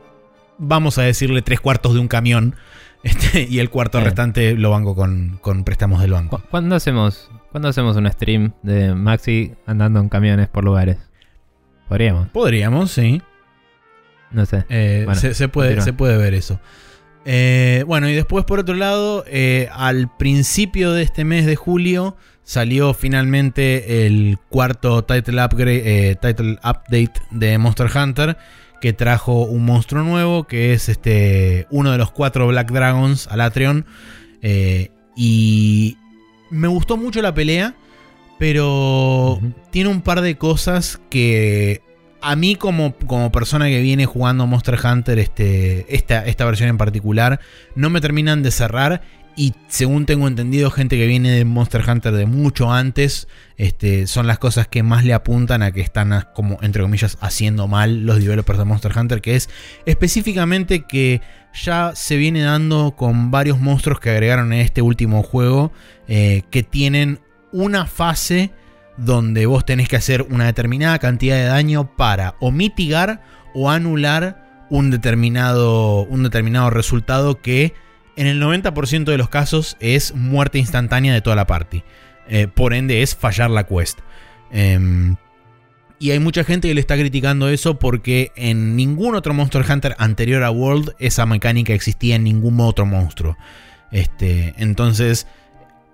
vamos 0.58 0.98
a 0.98 1.02
decirle, 1.02 1.42
tres 1.42 1.60
cuartos 1.60 1.94
de 1.94 2.00
un 2.00 2.08
camión. 2.08 2.54
Este, 3.02 3.46
y 3.48 3.60
el 3.60 3.70
cuarto 3.70 3.98
Bien. 3.98 4.06
restante 4.06 4.54
lo 4.54 4.70
banco 4.70 4.96
con, 4.96 5.38
con 5.40 5.62
préstamos 5.62 6.00
del 6.00 6.10
banco. 6.10 6.38
¿Cu- 6.40 6.48
¿Cuándo 6.50 6.74
hacemos, 6.74 7.30
¿Cuándo 7.52 7.68
hacemos 7.68 7.96
un 7.96 8.10
stream 8.10 8.52
de 8.64 8.94
Maxi 8.96 9.52
andando 9.64 10.00
en 10.00 10.08
camiones 10.08 10.48
por 10.48 10.64
lugares? 10.64 10.96
Podríamos, 11.88 12.28
Podríamos, 12.30 12.90
sí. 12.90 13.22
no 14.32 14.44
sé. 14.44 14.64
Eh, 14.70 15.02
Bueno, 15.04 15.20
se, 15.20 15.34
se 15.34 15.46
puede, 15.46 15.80
se 15.82 15.92
puede 15.92 16.16
ver 16.16 16.34
eso. 16.34 16.58
Eh, 17.28 17.82
bueno, 17.88 18.08
y 18.08 18.14
después 18.14 18.44
por 18.44 18.60
otro 18.60 18.76
lado, 18.76 19.24
eh, 19.26 19.68
al 19.72 20.08
principio 20.16 20.92
de 20.92 21.02
este 21.02 21.24
mes 21.24 21.44
de 21.44 21.56
julio 21.56 22.16
salió 22.44 22.94
finalmente 22.94 24.06
el 24.06 24.38
cuarto 24.48 25.02
title, 25.02 25.44
upgrade, 25.44 26.10
eh, 26.10 26.14
title 26.14 26.52
update 26.62 27.14
de 27.32 27.58
Monster 27.58 27.90
Hunter 27.92 28.36
que 28.80 28.92
trajo 28.92 29.42
un 29.42 29.64
monstruo 29.64 30.04
nuevo 30.04 30.44
que 30.44 30.72
es 30.72 30.88
este 30.88 31.66
uno 31.70 31.90
de 31.90 31.98
los 31.98 32.12
cuatro 32.12 32.46
Black 32.46 32.70
Dragons, 32.70 33.26
Alatrion. 33.26 33.84
Y 35.16 35.96
me 36.50 36.68
gustó 36.68 36.96
mucho 36.96 37.22
la 37.22 37.34
pelea, 37.34 37.74
pero 38.38 39.40
tiene 39.70 39.90
un 39.90 40.02
par 40.02 40.20
de 40.20 40.36
cosas 40.36 41.00
que 41.10 41.82
a 42.26 42.34
mí 42.34 42.56
como, 42.56 42.96
como 43.06 43.30
persona 43.30 43.66
que 43.66 43.80
viene 43.80 44.04
jugando 44.04 44.48
Monster 44.48 44.76
Hunter, 44.84 45.20
este, 45.20 45.94
esta, 45.94 46.26
esta 46.26 46.44
versión 46.44 46.68
en 46.68 46.76
particular, 46.76 47.38
no 47.76 47.88
me 47.88 48.00
terminan 48.00 48.42
de 48.42 48.50
cerrar. 48.50 49.02
Y 49.36 49.54
según 49.68 50.06
tengo 50.06 50.26
entendido, 50.26 50.72
gente 50.72 50.96
que 50.96 51.06
viene 51.06 51.30
de 51.30 51.44
Monster 51.44 51.88
Hunter 51.88 52.12
de 52.12 52.26
mucho 52.26 52.72
antes, 52.72 53.28
este, 53.58 54.08
son 54.08 54.26
las 54.26 54.40
cosas 54.40 54.66
que 54.66 54.82
más 54.82 55.04
le 55.04 55.12
apuntan 55.12 55.62
a 55.62 55.70
que 55.70 55.82
están, 55.82 56.26
como 56.34 56.58
entre 56.62 56.82
comillas, 56.82 57.16
haciendo 57.20 57.68
mal 57.68 58.04
los 58.04 58.18
developers 58.18 58.58
de 58.58 58.64
Monster 58.64 58.98
Hunter, 58.98 59.20
que 59.20 59.36
es 59.36 59.48
específicamente 59.84 60.84
que 60.84 61.20
ya 61.54 61.92
se 61.94 62.16
viene 62.16 62.42
dando 62.42 62.96
con 62.96 63.30
varios 63.30 63.60
monstruos 63.60 64.00
que 64.00 64.10
agregaron 64.10 64.52
en 64.52 64.62
este 64.62 64.82
último 64.82 65.22
juego, 65.22 65.70
eh, 66.08 66.42
que 66.50 66.64
tienen 66.64 67.20
una 67.52 67.86
fase 67.86 68.50
donde 68.96 69.46
vos 69.46 69.64
tenés 69.64 69.88
que 69.88 69.96
hacer 69.96 70.22
una 70.22 70.46
determinada 70.46 70.98
cantidad 70.98 71.36
de 71.36 71.44
daño 71.44 71.96
para 71.96 72.34
o 72.40 72.50
mitigar 72.50 73.22
o 73.54 73.70
anular 73.70 74.66
un 74.70 74.90
determinado, 74.90 76.02
un 76.02 76.22
determinado 76.22 76.70
resultado 76.70 77.40
que 77.40 77.74
en 78.16 78.26
el 78.26 78.40
90% 78.40 79.04
de 79.04 79.18
los 79.18 79.28
casos 79.28 79.76
es 79.80 80.14
muerte 80.14 80.58
instantánea 80.58 81.12
de 81.12 81.20
toda 81.20 81.36
la 81.36 81.46
party. 81.46 81.82
Eh, 82.28 82.48
por 82.48 82.74
ende 82.74 83.02
es 83.02 83.14
fallar 83.14 83.50
la 83.50 83.66
quest. 83.66 84.00
Em, 84.50 85.16
y 85.98 86.10
hay 86.10 86.18
mucha 86.18 86.44
gente 86.44 86.68
que 86.68 86.74
le 86.74 86.80
está 86.80 86.96
criticando 86.96 87.48
eso 87.48 87.78
porque 87.78 88.32
en 88.36 88.76
ningún 88.76 89.14
otro 89.14 89.32
Monster 89.32 89.64
Hunter 89.68 89.94
anterior 89.98 90.42
a 90.42 90.50
World 90.50 90.94
esa 90.98 91.24
mecánica 91.26 91.72
existía 91.72 92.16
en 92.16 92.24
ningún 92.24 92.60
otro 92.60 92.84
monstruo. 92.84 93.36
Este, 93.92 94.54
entonces, 94.58 95.26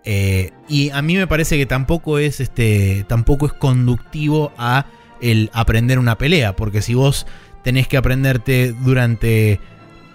eh, 0.04 0.50
y 0.68 0.90
a 0.90 1.02
mí 1.02 1.16
me 1.16 1.26
parece 1.26 1.56
que 1.56 1.66
tampoco 1.66 2.18
es, 2.18 2.40
este, 2.40 3.04
tampoco 3.08 3.46
es 3.46 3.52
conductivo 3.52 4.52
a 4.58 4.86
el 5.20 5.50
aprender 5.52 5.98
una 5.98 6.18
pelea, 6.18 6.56
porque 6.56 6.82
si 6.82 6.94
vos 6.94 7.26
tenés 7.62 7.86
que 7.86 7.96
aprenderte 7.96 8.72
durante, 8.72 9.60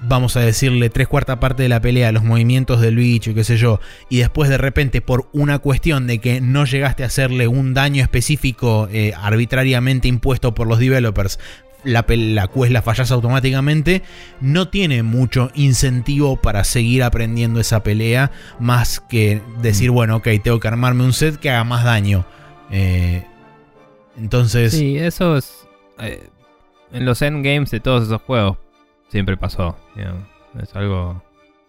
vamos 0.02 0.36
a 0.36 0.42
decirle, 0.42 0.90
tres 0.90 1.08
cuartas 1.08 1.38
parte 1.38 1.64
de 1.64 1.70
la 1.70 1.80
pelea, 1.80 2.12
los 2.12 2.26
movimientos 2.26 2.82
del 2.82 2.98
bicho 2.98 3.34
qué 3.34 3.46
sé 3.46 3.56
yo, 3.56 3.80
y 4.10 4.18
después 4.18 4.50
de 4.50 4.58
repente 4.58 5.00
por 5.00 5.30
una 5.32 5.60
cuestión 5.60 6.08
de 6.08 6.20
que 6.20 6.42
no 6.42 6.66
llegaste 6.66 7.04
a 7.04 7.08
hacerle 7.08 7.48
un 7.48 7.74
daño 7.74 8.04
específico 8.04 8.90
eh, 8.92 9.14
arbitrariamente 9.16 10.10
impuesto 10.10 10.54
por 10.54 10.68
los 10.68 10.80
developers, 10.80 11.40
la, 11.84 12.05
la 12.07 12.47
quest 12.47 12.71
la 12.71 12.82
fallas 12.82 13.11
automáticamente, 13.11 14.01
no 14.41 14.67
tiene 14.69 15.03
mucho 15.03 15.51
incentivo 15.55 16.36
para 16.38 16.63
seguir 16.63 17.03
aprendiendo 17.03 17.59
esa 17.59 17.84
pelea, 17.84 18.32
más 18.59 18.99
que 18.99 19.41
decir, 19.61 19.91
bueno, 19.91 20.17
ok, 20.17 20.28
tengo 20.43 20.59
que 20.59 20.67
armarme 20.67 21.03
un 21.03 21.13
set 21.13 21.38
que 21.38 21.49
haga 21.49 21.63
más 21.63 21.84
daño. 21.84 22.25
Eh, 22.71 23.23
entonces, 24.17 24.73
Sí, 24.73 24.97
eso 24.97 25.38
es. 25.38 25.67
eh, 25.99 26.28
en 26.91 27.05
los 27.05 27.21
endgames 27.21 27.71
de 27.71 27.80
todos 27.80 28.03
esos 28.07 28.21
juegos 28.21 28.57
siempre 29.09 29.38
pasó. 29.38 29.78
Es 30.61 30.73
algo 30.75 31.23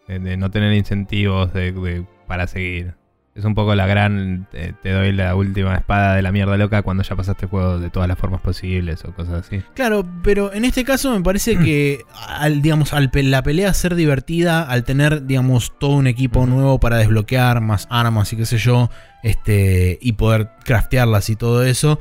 de, 0.06 0.18
de 0.18 0.36
no 0.36 0.50
tener 0.50 0.72
incentivos 0.72 1.52
de, 1.52 1.72
de- 1.72 2.04
para 2.26 2.46
seguir. 2.46 2.94
Es 3.38 3.44
un 3.44 3.54
poco 3.54 3.74
la 3.76 3.86
gran. 3.86 4.48
eh, 4.52 4.72
te 4.82 4.90
doy 4.90 5.12
la 5.12 5.36
última 5.36 5.76
espada 5.76 6.16
de 6.16 6.22
la 6.22 6.32
mierda 6.32 6.56
loca 6.56 6.82
cuando 6.82 7.04
ya 7.04 7.14
pasaste 7.14 7.44
el 7.44 7.50
juego 7.50 7.78
de 7.78 7.88
todas 7.88 8.08
las 8.08 8.18
formas 8.18 8.40
posibles 8.40 9.04
o 9.04 9.12
cosas 9.14 9.46
así. 9.46 9.62
Claro, 9.74 10.04
pero 10.24 10.52
en 10.52 10.64
este 10.64 10.82
caso 10.84 11.14
me 11.16 11.22
parece 11.22 11.56
que 11.56 12.02
al, 12.28 12.60
digamos, 12.62 12.92
al 12.92 13.10
pe- 13.12 13.22
la 13.22 13.44
pelea 13.44 13.72
ser 13.74 13.94
divertida, 13.94 14.62
al 14.68 14.82
tener, 14.82 15.24
digamos, 15.26 15.72
todo 15.78 15.92
un 15.92 16.08
equipo 16.08 16.46
nuevo 16.46 16.80
para 16.80 16.96
desbloquear, 16.96 17.60
más 17.60 17.86
armas 17.90 18.32
y 18.32 18.36
qué 18.36 18.44
sé 18.44 18.58
yo, 18.58 18.90
este, 19.22 19.98
y 20.02 20.12
poder 20.14 20.50
craftearlas 20.64 21.30
y 21.30 21.36
todo 21.36 21.62
eso, 21.64 22.00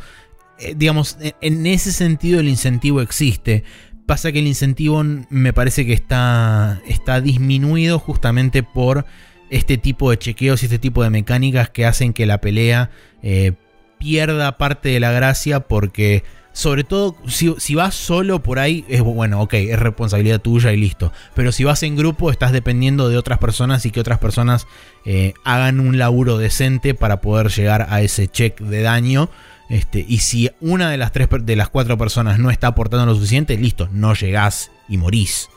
eh, 0.60 0.74
digamos, 0.76 1.18
en, 1.22 1.34
en 1.42 1.68
ese 1.68 1.92
sentido 1.92 2.40
el 2.40 2.48
incentivo 2.50 3.02
existe. 3.02 3.64
Pasa 4.08 4.32
que 4.32 4.40
el 4.40 4.48
incentivo 4.48 5.04
me 5.30 5.54
parece 5.54 5.86
que 5.86 5.94
está, 5.94 6.80
está 6.88 7.20
disminuido 7.22 8.00
justamente 8.00 8.64
por 8.64 9.06
este 9.50 9.78
tipo 9.78 10.12
de 10.12 10.18
chequeos 10.18 10.62
y 10.62 10.66
este 10.66 10.80
tipo 10.80 11.04
de 11.04 11.10
mecánicas 11.10 11.70
que 11.70 11.86
hacen 11.86 12.14
que 12.14 12.26
la 12.26 12.42
pelea 12.42 12.90
eh, 13.24 13.54
pierda 13.98 14.58
parte 14.58 14.90
de 14.90 15.00
la 15.00 15.12
gracia 15.12 15.62
porque 15.62 16.24
sobre 16.58 16.84
todo 16.84 17.16
si, 17.28 17.54
si 17.60 17.76
vas 17.76 17.94
solo 17.94 18.42
por 18.42 18.58
ahí 18.58 18.84
es 18.90 19.02
bueno, 19.02 19.42
ok, 19.42 19.54
es 19.54 19.78
responsabilidad 19.78 20.42
tuya 20.42 20.74
y 20.74 20.78
listo. 20.78 21.14
Pero 21.36 21.52
si 21.52 21.64
vas 21.64 21.84
en 21.84 21.96
grupo 21.96 22.32
estás 22.32 22.52
dependiendo 22.52 23.10
de 23.10 23.18
otras 23.18 23.38
personas 23.38 23.86
y 23.86 23.92
que 23.92 24.00
otras 24.00 24.18
personas 24.18 24.66
eh, 25.06 25.36
hagan 25.44 25.80
un 25.80 26.00
laburo 26.00 26.40
decente 26.40 26.96
para 26.96 27.22
poder 27.22 27.50
llegar 27.50 27.86
a 27.92 28.02
ese 28.02 28.28
check 28.28 28.60
de 28.60 28.82
daño. 28.82 29.30
Este, 29.70 30.04
y 30.08 30.18
si 30.20 30.50
una 30.60 30.90
de 30.90 30.98
las 30.98 31.12
tres 31.12 31.28
de 31.42 31.56
las 31.56 31.70
cuatro 31.70 31.96
personas 31.96 32.40
no 32.40 32.50
está 32.50 32.68
aportando 32.68 33.06
lo 33.06 33.14
suficiente, 33.14 33.56
listo, 33.56 33.88
no 33.92 34.16
llegás 34.16 34.72
y 34.90 34.98
morís. 34.98 35.50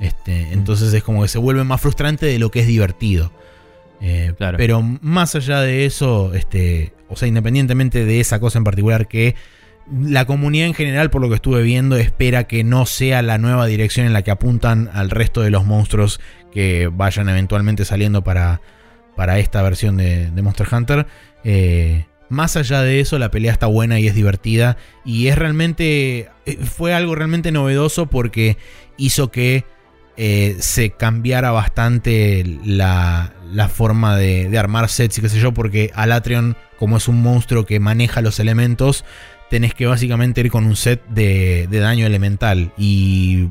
Este, 0.00 0.52
entonces 0.52 0.92
es 0.94 1.02
como 1.02 1.22
que 1.22 1.28
se 1.28 1.38
vuelve 1.38 1.62
más 1.64 1.80
frustrante 1.80 2.26
de 2.26 2.38
lo 2.38 2.50
que 2.50 2.60
es 2.60 2.66
divertido. 2.66 3.32
Eh, 4.00 4.32
Claro. 4.38 4.56
Pero 4.56 4.80
más 4.82 5.34
allá 5.34 5.60
de 5.60 5.84
eso, 5.84 6.32
este, 6.34 6.94
o 7.08 7.16
sea, 7.16 7.28
independientemente 7.28 8.04
de 8.06 8.20
esa 8.20 8.40
cosa 8.40 8.58
en 8.58 8.64
particular 8.64 9.08
que 9.08 9.34
la 10.02 10.24
comunidad 10.24 10.66
en 10.68 10.74
general, 10.74 11.10
por 11.10 11.20
lo 11.20 11.28
que 11.28 11.34
estuve 11.34 11.62
viendo, 11.62 11.96
espera 11.96 12.44
que 12.44 12.64
no 12.64 12.86
sea 12.86 13.22
la 13.22 13.38
nueva 13.38 13.66
dirección 13.66 14.06
en 14.06 14.12
la 14.12 14.22
que 14.22 14.30
apuntan 14.30 14.88
al 14.94 15.10
resto 15.10 15.42
de 15.42 15.50
los 15.50 15.66
monstruos 15.66 16.20
que 16.52 16.88
vayan 16.92 17.28
eventualmente 17.28 17.84
saliendo 17.84 18.22
para, 18.22 18.60
para 19.16 19.38
esta 19.38 19.62
versión 19.62 19.96
de, 19.96 20.30
de 20.30 20.42
Monster 20.42 20.68
Hunter. 20.72 21.06
Eh, 21.44 22.06
más 22.28 22.56
allá 22.56 22.82
de 22.82 23.00
eso, 23.00 23.18
la 23.18 23.30
pelea 23.32 23.52
está 23.52 23.66
buena 23.66 23.98
y 23.98 24.06
es 24.06 24.14
divertida. 24.14 24.76
Y 25.04 25.26
es 25.26 25.36
realmente. 25.36 26.28
eh, 26.46 26.56
Fue 26.62 26.94
algo 26.94 27.16
realmente 27.16 27.50
novedoso 27.50 28.06
porque 28.06 28.56
hizo 28.96 29.32
que 29.32 29.64
eh, 30.22 30.58
se 30.60 30.90
cambiara 30.90 31.50
bastante 31.50 32.44
la, 32.62 33.32
la 33.54 33.70
forma 33.70 34.18
de, 34.18 34.58
armar 34.58 34.90
sets 34.90 35.16
y 35.16 35.22
qué 35.22 35.30
sé 35.30 35.40
yo, 35.40 35.54
porque 35.54 35.92
Alatrion, 35.94 36.58
como 36.78 36.98
es 36.98 37.08
un 37.08 37.22
monstruo 37.22 37.64
que 37.64 37.80
maneja 37.80 38.20
los 38.20 38.38
elementos, 38.38 39.06
tenés 39.48 39.72
que 39.72 39.86
básicamente 39.86 40.42
ir 40.42 40.50
con 40.50 40.66
un 40.66 40.76
set 40.76 41.02
de, 41.08 41.68
de 41.70 41.78
daño 41.80 42.04
elemental. 42.04 42.70
Y 42.76 43.48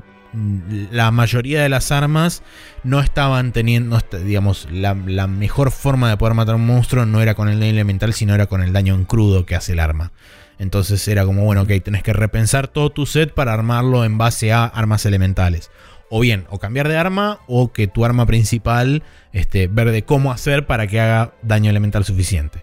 la 0.91 1.09
mayoría 1.09 1.63
de 1.63 1.69
las 1.69 1.91
armas 1.91 2.43
no 2.83 2.99
estaban 2.99 3.51
teniendo, 3.51 3.99
digamos, 4.23 4.67
la, 4.71 4.93
la 4.93 5.25
mejor 5.25 5.71
forma 5.71 6.07
de 6.07 6.17
poder 6.17 6.35
matar 6.35 6.53
a 6.53 6.57
un 6.57 6.67
monstruo 6.67 7.07
no 7.07 7.19
era 7.19 7.33
con 7.33 7.49
el 7.49 7.59
daño 7.59 7.71
elemental, 7.71 8.13
sino 8.13 8.35
era 8.35 8.45
con 8.45 8.61
el 8.61 8.73
daño 8.73 8.93
en 8.93 9.05
crudo 9.05 9.43
que 9.43 9.55
hace 9.55 9.71
el 9.71 9.79
arma. 9.79 10.11
Entonces 10.59 11.07
era 11.07 11.25
como, 11.25 11.45
bueno, 11.45 11.63
ok, 11.63 11.71
tenés 11.83 12.03
que 12.03 12.13
repensar 12.13 12.67
todo 12.67 12.91
tu 12.91 13.07
set 13.07 13.33
para 13.33 13.53
armarlo 13.53 14.05
en 14.05 14.19
base 14.19 14.51
a 14.51 14.65
armas 14.65 15.05
elementales. 15.07 15.71
O 16.09 16.19
bien, 16.21 16.45
o 16.49 16.57
cambiar 16.59 16.87
de 16.87 16.97
arma, 16.97 17.39
o 17.47 17.71
que 17.71 17.87
tu 17.87 18.03
arma 18.05 18.25
principal, 18.25 19.03
este, 19.33 19.67
ver 19.67 19.91
de 19.91 20.03
cómo 20.03 20.31
hacer 20.31 20.65
para 20.65 20.87
que 20.87 20.99
haga 20.99 21.33
daño 21.43 21.69
elemental 21.69 22.03
suficiente. 22.05 22.61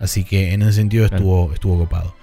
Así 0.00 0.24
que 0.24 0.52
en 0.52 0.62
ese 0.62 0.72
sentido 0.72 1.06
Claro. 1.08 1.16
estuvo, 1.22 1.52
estuvo 1.54 1.78
copado. 1.78 2.14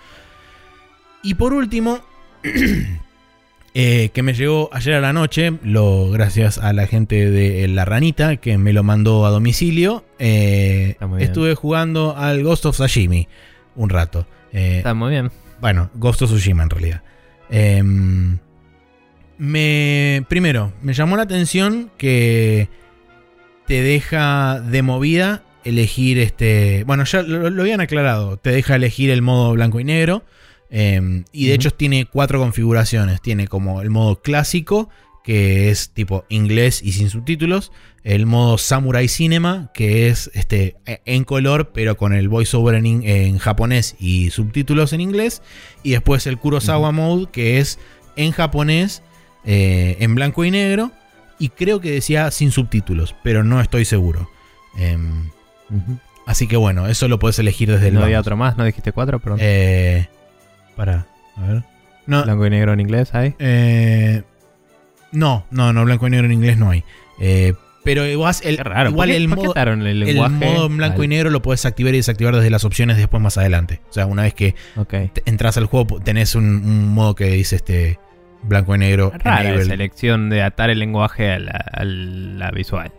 Y 1.24 1.36
por 1.36 1.54
último, 1.54 2.00
eh, 3.74 4.10
que 4.14 4.24
me 4.24 4.34
llegó 4.34 4.70
ayer 4.74 4.96
a 4.96 5.00
la 5.02 5.14
noche, 5.14 5.54
lo, 5.64 6.10
gracias 6.12 6.58
a 6.58 6.74
la 6.74 6.86
gente 6.88 7.32
de 7.32 7.68
La 7.70 7.86
Ranita, 7.86 8.36
que 8.38 8.58
me 8.58 8.74
lo 8.74 8.84
mandó 8.84 9.26
a 9.26 9.30
domicilio, 9.30 10.04
eh, 10.20 10.98
estuve 11.20 11.56
jugando 11.56 12.16
al 12.18 12.44
Ghost 12.44 12.66
of 12.66 12.76
Sashimi 12.78 13.28
un 13.76 13.90
rato. 13.90 14.28
Eh, 14.52 14.78
Está 14.80 14.94
muy 14.94 15.12
bien. 15.12 15.32
bueno, 15.62 15.90
Ghost 15.96 16.24
of 16.24 16.30
Tsushima 16.32 16.64
en 16.64 16.70
realidad. 16.70 17.04
Me. 19.42 20.24
Primero, 20.30 20.72
me 20.84 20.94
llamó 20.94 21.18
la 21.18 21.24
atención 21.24 21.90
que 21.98 22.70
te 23.66 23.82
deja 23.82 24.60
de 24.60 24.84
movida 24.84 25.44
elegir 25.64 26.20
este. 26.20 26.84
Bueno, 26.84 27.06
ya 27.06 27.24
lo, 27.24 27.50
lo 27.50 27.64
habían 27.64 27.82
aclarado. 27.82 28.38
Te 28.38 28.52
deja 28.52 28.76
elegir 28.76 29.10
el 29.10 29.24
modo 29.24 29.52
blanco 29.54 29.80
y 29.80 29.84
negro. 29.84 30.24
em, 30.70 31.24
y 31.32 31.48
de 31.48 31.56
hecho 31.56 31.72
tiene 31.72 32.06
cuatro 32.06 32.38
configuraciones. 32.38 33.20
Tiene 33.20 33.48
como 33.48 33.82
el 33.82 33.90
modo 33.90 34.22
clásico, 34.22 34.92
que 35.24 35.72
es 35.72 35.90
tipo 35.90 36.24
inglés 36.30 36.84
y 36.84 36.92
sin 36.92 37.10
subtítulos. 37.10 37.72
El 38.04 38.28
modo 38.28 38.60
Samurai 38.60 39.08
Cinema, 39.08 39.72
que 39.74 40.08
es 40.10 40.30
este, 40.36 40.76
e- 40.86 41.02
en 41.06 41.24
color, 41.24 41.72
pero 41.74 41.98
con 41.98 42.14
el 42.14 42.30
voiceover 42.30 42.76
en 42.76 43.38
japonés 43.40 43.96
y 44.00 44.30
subtítulos 44.30 44.94
en 44.94 45.02
inglés. 45.02 45.42
Y 45.82 45.92
después 45.94 46.28
el 46.28 46.38
Kurosawa 46.38 46.92
Mode, 46.92 47.26
que 47.32 47.58
es 47.58 47.80
en 48.16 48.34
japonés, 48.34 49.02
eh, 49.46 49.98
en 50.00 50.16
blanco 50.16 50.46
y 50.46 50.52
negro. 50.52 50.92
Y 51.40 51.50
creo 51.50 51.82
que 51.82 51.92
decía 51.92 52.30
sin 52.30 52.52
subtítulos, 52.52 53.16
pero 53.24 53.44
no 53.44 53.62
estoy 53.62 53.84
seguro. 53.86 54.30
Em, 54.78 55.30
así 56.28 56.48
que 56.48 56.56
bueno, 56.56 56.88
eso 56.88 57.08
lo 57.08 57.18
puedes 57.18 57.40
elegir 57.40 57.72
desde 57.72 57.88
el 57.88 57.96
no 57.96 58.04
había 58.04 58.20
otro 58.20 58.38
más, 58.38 58.58
¿no 58.58 58.64
dijiste 58.64 58.92
cuatro? 58.92 59.20
Perdón. 59.20 59.40
Eh, 59.42 60.08
para, 60.76 61.08
a 61.36 61.42
ver. 61.42 61.64
No, 62.06 62.24
Blanco 62.24 62.46
y 62.46 62.50
negro 62.50 62.74
en 62.74 62.80
inglés, 62.80 63.14
¿hay? 63.14 63.36
eh, 63.40 64.24
no, 65.12 65.46
no, 65.52 65.74
no, 65.74 65.84
blanco 65.84 66.08
y 66.08 66.10
negro 66.12 66.26
en 66.26 66.32
inglés 66.32 66.58
no 66.58 66.70
hay. 66.70 66.84
Eh, 67.20 67.54
pero 67.84 68.06
igual 68.06 68.36
el, 68.44 68.58
Qué 68.58 68.64
raro. 68.64 68.92
igual 68.92 69.10
¿Por 69.10 69.16
qué, 69.16 69.24
el 69.24 69.28
modo, 69.28 69.54
el 69.56 70.32
modo 70.32 70.66
en 70.68 70.78
blanco 70.78 71.04
y 71.04 71.08
negro 71.08 71.32
lo 71.32 71.42
puedes 71.42 71.66
activar 71.66 71.94
y 71.94 71.98
desactivar 71.98 72.36
desde 72.36 72.50
las 72.52 72.64
opciones 72.64 72.98
después 72.98 73.22
más 73.22 73.38
adelante. 73.38 73.82
O 73.90 73.94
sea, 73.94 74.06
una 74.06 74.24
vez 74.24 74.36
que 74.36 74.56
entras 75.26 75.58
al 75.58 75.66
juego 75.66 76.00
tenés 76.00 76.36
un, 76.36 76.46
un 76.46 76.90
modo 76.90 77.16
que 77.16 77.26
dice 77.26 77.56
este 77.56 78.00
blanco 78.44 78.76
y 78.76 78.78
negro. 78.80 79.12
Rara 79.16 79.42
enable. 79.42 79.62
esa 79.64 79.74
elección 79.74 80.30
de 80.30 80.44
atar 80.44 80.70
el 80.70 80.80
lenguaje 80.80 81.32
a 81.32 81.40
la, 81.40 81.52
a 81.72 81.84
la 81.84 82.52
visual. 82.52 82.92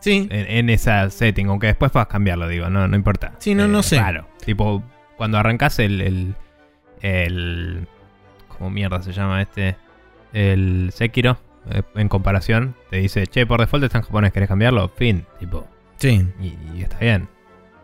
Sí, 0.00 0.28
En, 0.30 0.46
en 0.48 0.70
esa 0.70 1.10
setting, 1.10 1.48
aunque 1.48 1.66
después 1.68 1.90
puedas 1.90 2.08
cambiarlo, 2.08 2.46
digo, 2.48 2.70
no, 2.70 2.86
no 2.86 2.96
importa. 2.96 3.32
Sí, 3.38 3.54
no, 3.54 3.66
no 3.68 3.82
sé. 3.82 3.96
Claro. 3.96 4.26
Tipo, 4.44 4.82
cuando 5.16 5.38
arrancas 5.38 5.78
el, 5.80 6.00
el. 6.00 6.34
el. 7.02 7.86
¿Cómo 8.56 8.70
mierda 8.70 9.02
se 9.02 9.12
llama 9.12 9.42
este? 9.42 9.76
El 10.32 10.90
Sekiro. 10.92 11.38
eh, 11.70 11.82
En 11.96 12.08
comparación, 12.08 12.74
te 12.90 12.98
dice, 12.98 13.26
che, 13.26 13.46
por 13.46 13.60
default 13.60 13.84
está 13.84 13.98
en 13.98 14.04
japonés, 14.04 14.32
¿querés 14.32 14.48
cambiarlo? 14.48 14.88
Fin, 14.88 15.24
tipo, 15.38 15.66
sí. 15.96 16.26
y, 16.40 16.56
y 16.76 16.82
está 16.82 16.98
bien. 16.98 17.28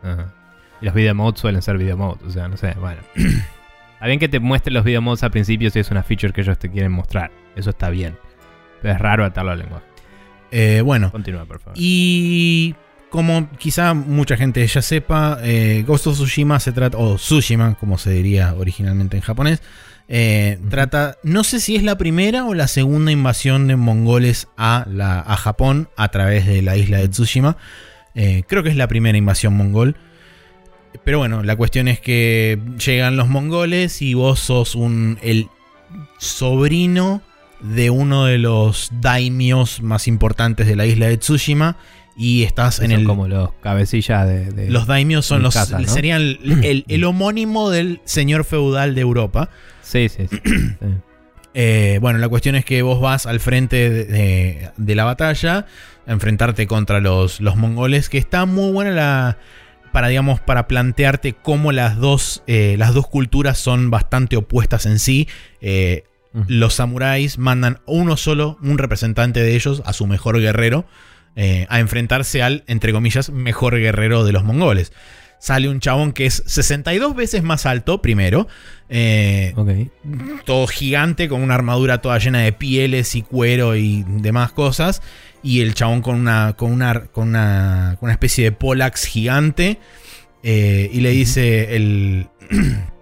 Ajá. 0.02 0.32
Y 0.80 0.84
los 0.86 0.94
video 0.94 1.14
modes 1.14 1.40
suelen 1.40 1.62
ser 1.62 1.78
video 1.78 1.96
modes, 1.96 2.22
o 2.24 2.30
sea, 2.30 2.48
no 2.48 2.56
sé, 2.56 2.74
bueno. 2.78 3.00
está 3.94 4.06
bien 4.06 4.18
que 4.18 4.28
te 4.28 4.40
muestren 4.40 4.74
los 4.74 4.84
video 4.84 5.00
modes 5.02 5.22
al 5.22 5.30
principio 5.30 5.70
si 5.70 5.78
es 5.78 5.90
una 5.90 6.02
feature 6.02 6.32
que 6.32 6.42
ellos 6.42 6.58
te 6.58 6.70
quieren 6.70 6.92
mostrar. 6.92 7.30
Eso 7.56 7.70
está 7.70 7.90
bien. 7.90 8.16
Pero 8.82 8.94
es 8.94 9.00
raro 9.00 9.24
atarlo 9.24 9.52
al 9.52 9.58
lenguaje. 9.58 9.86
Eh, 10.50 10.82
bueno, 10.84 11.10
Continúa, 11.10 11.46
por 11.46 11.58
favor. 11.58 11.74
Y 11.76 12.74
como 13.10 13.48
quizá 13.58 13.94
mucha 13.94 14.36
gente 14.36 14.66
ya 14.66 14.82
sepa, 14.82 15.38
eh, 15.42 15.84
Ghost 15.86 16.08
of 16.08 16.14
Tsushima 16.14 16.60
se 16.60 16.72
trata, 16.72 16.98
o 16.98 17.16
Tsushima, 17.16 17.74
como 17.74 17.96
se 17.96 18.10
diría 18.10 18.54
originalmente 18.54 19.16
en 19.16 19.22
japonés, 19.22 19.62
eh, 20.08 20.58
trata, 20.68 21.16
no 21.22 21.44
sé 21.44 21.60
si 21.60 21.76
es 21.76 21.82
la 21.82 21.96
primera 21.96 22.44
o 22.44 22.54
la 22.54 22.68
segunda 22.68 23.10
invasión 23.10 23.68
de 23.68 23.76
mongoles 23.76 24.48
a, 24.56 24.84
la, 24.90 25.20
a 25.20 25.36
Japón 25.36 25.88
a 25.96 26.08
través 26.08 26.46
de 26.46 26.60
la 26.62 26.76
isla 26.76 26.98
de 26.98 27.08
Tsushima. 27.08 27.56
Eh, 28.14 28.42
creo 28.46 28.62
que 28.62 28.68
es 28.68 28.76
la 28.76 28.88
primera 28.88 29.16
invasión 29.16 29.54
mongol. 29.54 29.96
Pero 31.02 31.18
bueno, 31.18 31.42
la 31.42 31.56
cuestión 31.56 31.88
es 31.88 32.00
que 32.00 32.58
llegan 32.84 33.16
los 33.16 33.28
mongoles 33.28 34.00
y 34.02 34.14
vos 34.14 34.38
sos 34.40 34.74
un, 34.74 35.18
el 35.22 35.48
sobrino 36.18 37.22
de 37.60 37.90
uno 37.90 38.26
de 38.26 38.38
los 38.38 38.90
daimios 39.00 39.82
más 39.82 40.06
importantes 40.06 40.66
de 40.66 40.76
la 40.76 40.86
isla 40.86 41.06
de 41.08 41.16
Tsushima 41.18 41.76
y 42.16 42.42
estás 42.44 42.78
en 42.78 42.90
Son 42.92 43.00
el 43.00 43.06
como 43.06 43.26
los 43.28 43.50
cabecillas 43.60 44.26
de. 44.26 44.50
de- 44.52 44.70
los 44.70 44.86
daimios 44.86 45.26
son 45.26 45.42
los 45.42 45.54
serían 45.86 46.20
el, 46.22 46.60
el- 46.62 46.84
el 46.88 47.04
homónimo 47.04 47.70
del 47.70 48.00
señor 48.04 48.44
feudal 48.44 48.94
de 48.94 49.00
Europa. 49.00 49.50
Sí, 49.82 50.08
sí, 50.08 50.26
sí. 50.30 50.38
sí. 50.44 50.50
Eh, 51.56 51.98
bueno, 52.00 52.18
la 52.18 52.26
cuestión 52.28 52.56
es 52.56 52.64
que 52.64 52.82
vos 52.82 53.00
vas 53.00 53.26
al 53.26 53.38
frente 53.38 53.88
de, 53.88 54.04
de- 54.06 54.70
de 54.76 54.94
la 54.96 55.04
batalla 55.04 55.66
a 56.04 56.12
enfrentarte 56.12 56.66
contra 56.66 56.98
los, 57.00 57.40
los 57.40 57.54
mongoles, 57.54 58.08
que 58.08 58.18
está 58.18 58.44
muy 58.44 58.72
buena 58.72 58.90
la 58.90 59.38
para 59.94 60.08
digamos 60.08 60.40
para 60.40 60.66
plantearte 60.66 61.34
cómo 61.34 61.70
las 61.70 61.96
dos 61.96 62.42
eh, 62.48 62.74
las 62.78 62.94
dos 62.94 63.06
culturas 63.06 63.58
son 63.58 63.90
bastante 63.92 64.36
opuestas 64.36 64.86
en 64.86 64.98
sí. 64.98 65.28
Eh, 65.60 66.02
Ujú. 66.34 66.44
los 66.48 66.74
samuráis 66.74 67.38
mandan 67.38 67.78
uno 67.86 68.16
solo, 68.16 68.58
un 68.60 68.76
representante 68.76 69.40
de 69.40 69.54
ellos, 69.54 69.84
a 69.86 69.92
su 69.92 70.08
mejor 70.08 70.40
guerrero, 70.40 70.84
eh, 71.36 71.66
a 71.68 71.78
enfrentarse 71.78 72.42
al, 72.42 72.64
entre 72.66 72.92
comillas, 72.92 73.30
mejor 73.30 73.78
guerrero 73.78 74.24
de 74.24 74.32
los 74.32 74.42
mongoles. 74.42 74.92
Sale 75.38 75.68
un 75.68 75.78
chabón 75.78 76.12
que 76.12 76.26
es 76.26 76.42
62 76.44 77.14
veces 77.14 77.44
más 77.44 77.64
alto, 77.64 78.02
primero. 78.02 78.48
todo 80.44 80.66
gigante, 80.66 81.28
con 81.28 81.40
una 81.40 81.54
armadura 81.54 81.98
toda 81.98 82.18
llena 82.18 82.40
de 82.40 82.52
pieles 82.52 83.14
y 83.14 83.22
cuero 83.22 83.76
y 83.76 84.04
demás 84.08 84.50
cosas. 84.50 85.02
Y 85.44 85.60
el 85.60 85.74
chabón 85.74 86.02
con 86.02 86.16
una, 86.16 86.54
con 86.56 86.72
una, 86.72 87.04
con 87.12 87.28
una, 87.28 87.96
con 88.00 88.08
una 88.08 88.12
especie 88.14 88.44
de 88.44 88.52
polax 88.52 89.04
gigante. 89.04 89.78
eh, 90.42 90.90
y 90.92 91.00
le 91.00 91.10
dice 91.10 91.76
el... 91.76 92.28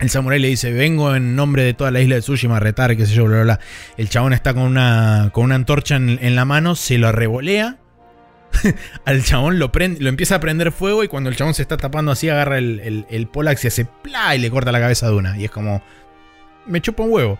El 0.00 0.08
samurái 0.08 0.38
le 0.38 0.48
dice, 0.48 0.72
vengo 0.72 1.14
en 1.14 1.36
nombre 1.36 1.62
de 1.62 1.74
toda 1.74 1.90
la 1.90 2.00
isla 2.00 2.14
de 2.14 2.22
Tsushima 2.22 2.56
a 2.56 2.58
retar, 2.58 2.96
qué 2.96 3.04
sé 3.04 3.12
yo, 3.12 3.26
bla, 3.26 3.42
bla, 3.42 3.44
bla. 3.44 3.60
El 3.98 4.08
chabón 4.08 4.32
está 4.32 4.54
con 4.54 4.62
una, 4.62 5.28
con 5.34 5.44
una 5.44 5.56
antorcha 5.56 5.96
en, 5.96 6.18
en 6.22 6.34
la 6.34 6.46
mano, 6.46 6.74
se 6.74 6.96
lo 6.96 7.12
revolea. 7.12 7.76
Al 9.04 9.22
chabón 9.22 9.58
lo, 9.58 9.72
prende, 9.72 10.00
lo 10.00 10.08
empieza 10.08 10.36
a 10.36 10.40
prender 10.40 10.72
fuego 10.72 11.04
y 11.04 11.08
cuando 11.08 11.28
el 11.28 11.36
chabón 11.36 11.52
se 11.52 11.60
está 11.60 11.76
tapando 11.76 12.12
así, 12.12 12.30
agarra 12.30 12.56
el, 12.56 12.80
el, 12.80 13.06
el 13.10 13.26
Polax 13.28 13.62
y 13.64 13.68
hace 13.68 13.84
pla 13.84 14.34
y 14.34 14.38
le 14.38 14.50
corta 14.50 14.72
la 14.72 14.80
cabeza 14.80 15.06
de 15.06 15.16
una. 15.16 15.36
Y 15.36 15.44
es 15.44 15.50
como, 15.50 15.82
me 16.64 16.80
chupa 16.80 17.02
un 17.02 17.12
huevo. 17.12 17.38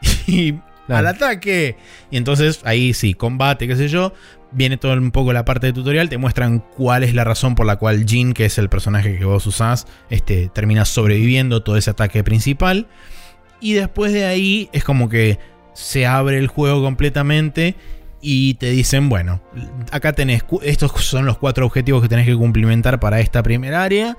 Y 0.28 0.54
Al 0.88 1.06
ataque. 1.06 1.76
Y 2.10 2.16
entonces 2.16 2.60
ahí 2.64 2.94
sí, 2.94 3.14
combate, 3.14 3.66
qué 3.66 3.76
sé 3.76 3.88
yo. 3.88 4.12
Viene 4.52 4.76
todo 4.76 4.92
un 4.92 5.10
poco 5.10 5.32
la 5.32 5.44
parte 5.44 5.66
de 5.66 5.72
tutorial. 5.72 6.08
Te 6.08 6.18
muestran 6.18 6.60
cuál 6.60 7.02
es 7.02 7.14
la 7.14 7.24
razón 7.24 7.54
por 7.54 7.66
la 7.66 7.76
cual 7.76 8.06
Jin, 8.06 8.32
que 8.32 8.44
es 8.44 8.58
el 8.58 8.68
personaje 8.68 9.18
que 9.18 9.24
vos 9.24 9.46
usás, 9.46 9.86
este, 10.10 10.48
termina 10.48 10.84
sobreviviendo 10.84 11.62
todo 11.62 11.76
ese 11.76 11.90
ataque 11.90 12.22
principal. 12.22 12.86
Y 13.60 13.72
después 13.72 14.12
de 14.12 14.26
ahí 14.26 14.68
es 14.72 14.84
como 14.84 15.08
que 15.08 15.38
se 15.74 16.06
abre 16.06 16.38
el 16.38 16.46
juego 16.46 16.82
completamente. 16.82 17.74
Y 18.20 18.54
te 18.54 18.70
dicen, 18.70 19.08
bueno, 19.08 19.40
acá 19.92 20.12
tenés, 20.12 20.44
estos 20.62 20.90
son 21.04 21.26
los 21.26 21.38
cuatro 21.38 21.66
objetivos 21.66 22.02
que 22.02 22.08
tenés 22.08 22.26
que 22.26 22.34
cumplimentar 22.34 22.98
para 22.98 23.20
esta 23.20 23.42
primera 23.42 23.84
área. 23.84 24.16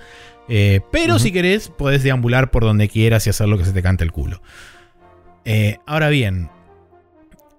eh, 0.48 0.82
pero 0.92 1.20
si 1.20 1.32
querés, 1.32 1.70
podés 1.70 2.04
deambular 2.04 2.52
por 2.52 2.64
donde 2.64 2.88
quieras 2.88 3.28
y 3.28 3.32
hacer 3.32 3.50
lo 3.50 3.58
que 3.58 3.66
se 3.66 3.74
te 3.74 3.82
cante 3.82 4.04
el 4.04 4.12
culo. 4.12 4.42
Eh, 5.50 5.78
ahora 5.86 6.10
bien, 6.10 6.50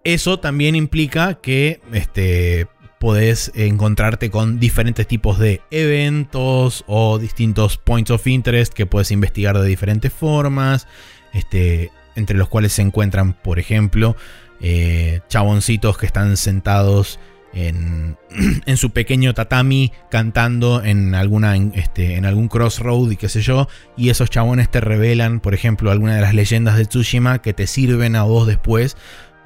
eso 0.04 0.40
también 0.40 0.74
implica 0.74 1.34
que 1.34 1.80
este, 1.92 2.66
podés 2.98 3.52
encontrarte 3.54 4.30
con 4.30 4.58
diferentes 4.58 5.06
tipos 5.06 5.38
de 5.38 5.62
eventos 5.70 6.84
o 6.86 7.18
distintos 7.18 7.78
points 7.78 8.10
of 8.10 8.26
interest 8.26 8.72
que 8.72 8.86
puedes 8.86 9.10
investigar 9.10 9.58
de 9.58 9.66
diferentes 9.66 10.12
formas, 10.12 10.86
este, 11.32 11.90
entre 12.16 12.36
los 12.36 12.48
cuales 12.48 12.72
se 12.72 12.82
encuentran, 12.82 13.34
por 13.34 13.58
ejemplo, 13.58 14.16
eh, 14.60 15.20
chaboncitos 15.28 15.98
que 15.98 16.06
están 16.06 16.36
sentados 16.36 17.20
en, 17.54 18.16
su 18.76 18.90
pequeño 18.90 19.34
tatami 19.34 19.92
cantando 20.10 20.82
en, 20.82 21.14
este, 21.74 22.16
en 22.16 22.24
algún 22.24 22.48
crossroad 22.48 23.10
y 23.10 23.16
qué 23.16 23.28
sé 23.28 23.40
yo. 23.40 23.68
Y 23.96 24.10
esos 24.10 24.30
chabones 24.30 24.70
te 24.70 24.80
revelan, 24.80 25.40
por 25.40 25.54
ejemplo, 25.54 25.90
alguna 25.90 26.16
de 26.16 26.20
las 26.20 26.34
leyendas 26.34 26.76
de 26.76 26.86
Tsushima 26.86 27.40
que 27.40 27.54
te 27.54 27.66
sirven 27.66 28.16
a 28.16 28.24
vos 28.24 28.46
después 28.46 28.96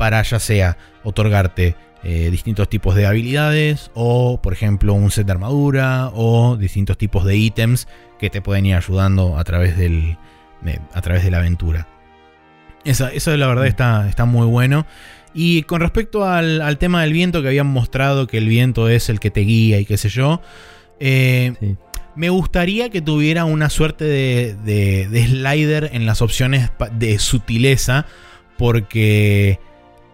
para 0.03 0.21
ya 0.23 0.41
sea 0.41 0.77
otorgarte 1.05 1.77
eh, 2.03 2.29
distintos 2.33 2.69
tipos 2.69 2.97
de 2.97 3.07
habilidades 3.07 3.93
o, 3.95 4.41
por 4.43 4.53
ejemplo, 4.53 4.95
un 4.95 5.13
set 5.13 5.27
de 5.27 5.31
armadura 5.31 6.11
o 6.13 6.57
distintos 6.57 6.99
tipos 6.99 7.25
de 7.25 7.37
ítems 7.37 7.87
que 8.19 8.29
te 8.29 8.43
pueden 8.43 8.67
ir 8.67 8.75
ayudando 8.75 9.39
a 9.39 9.45
través, 9.45 9.79
del, 9.79 10.19
a 10.93 11.01
través 11.03 11.23
de 11.23 11.31
la 11.31 11.39
aventura. 11.39 11.87
Eso, 12.85 13.07
eso 13.07 13.37
la 13.37 13.47
verdad 13.47 13.69
está, 13.69 14.09
está 14.09 14.25
muy 14.25 14.45
bueno. 14.49 14.87
Y 15.35 15.63
con 15.63 15.81
respecto 15.81 16.27
al, 16.27 16.79
tema 16.79 17.03
del 17.03 17.13
viento 17.13 17.41
que 17.41 17.47
habían 17.47 17.69
mostrado 17.69 18.27
que 18.27 18.39
el 18.39 18.49
viento 18.49 18.89
es 18.89 19.09
el 19.09 19.21
que 19.21 19.31
te 19.31 19.43
guía 19.43 19.79
y 19.79 19.85
qué 19.85 19.99
sé 19.99 20.09
yo, 20.09 20.43
eh, 20.99 21.77
me 22.17 22.29
gustaría 22.29 22.91
que 22.91 23.03
tuviera 23.03 23.45
una 23.45 23.71
suerte 23.71 24.05
de, 24.05 24.57
de, 25.09 25.27
slider 25.29 25.91
en 25.93 26.07
las 26.07 26.23
opciones 26.23 26.73
de 26.91 27.21
sutileza 27.21 28.05
porque 28.59 29.61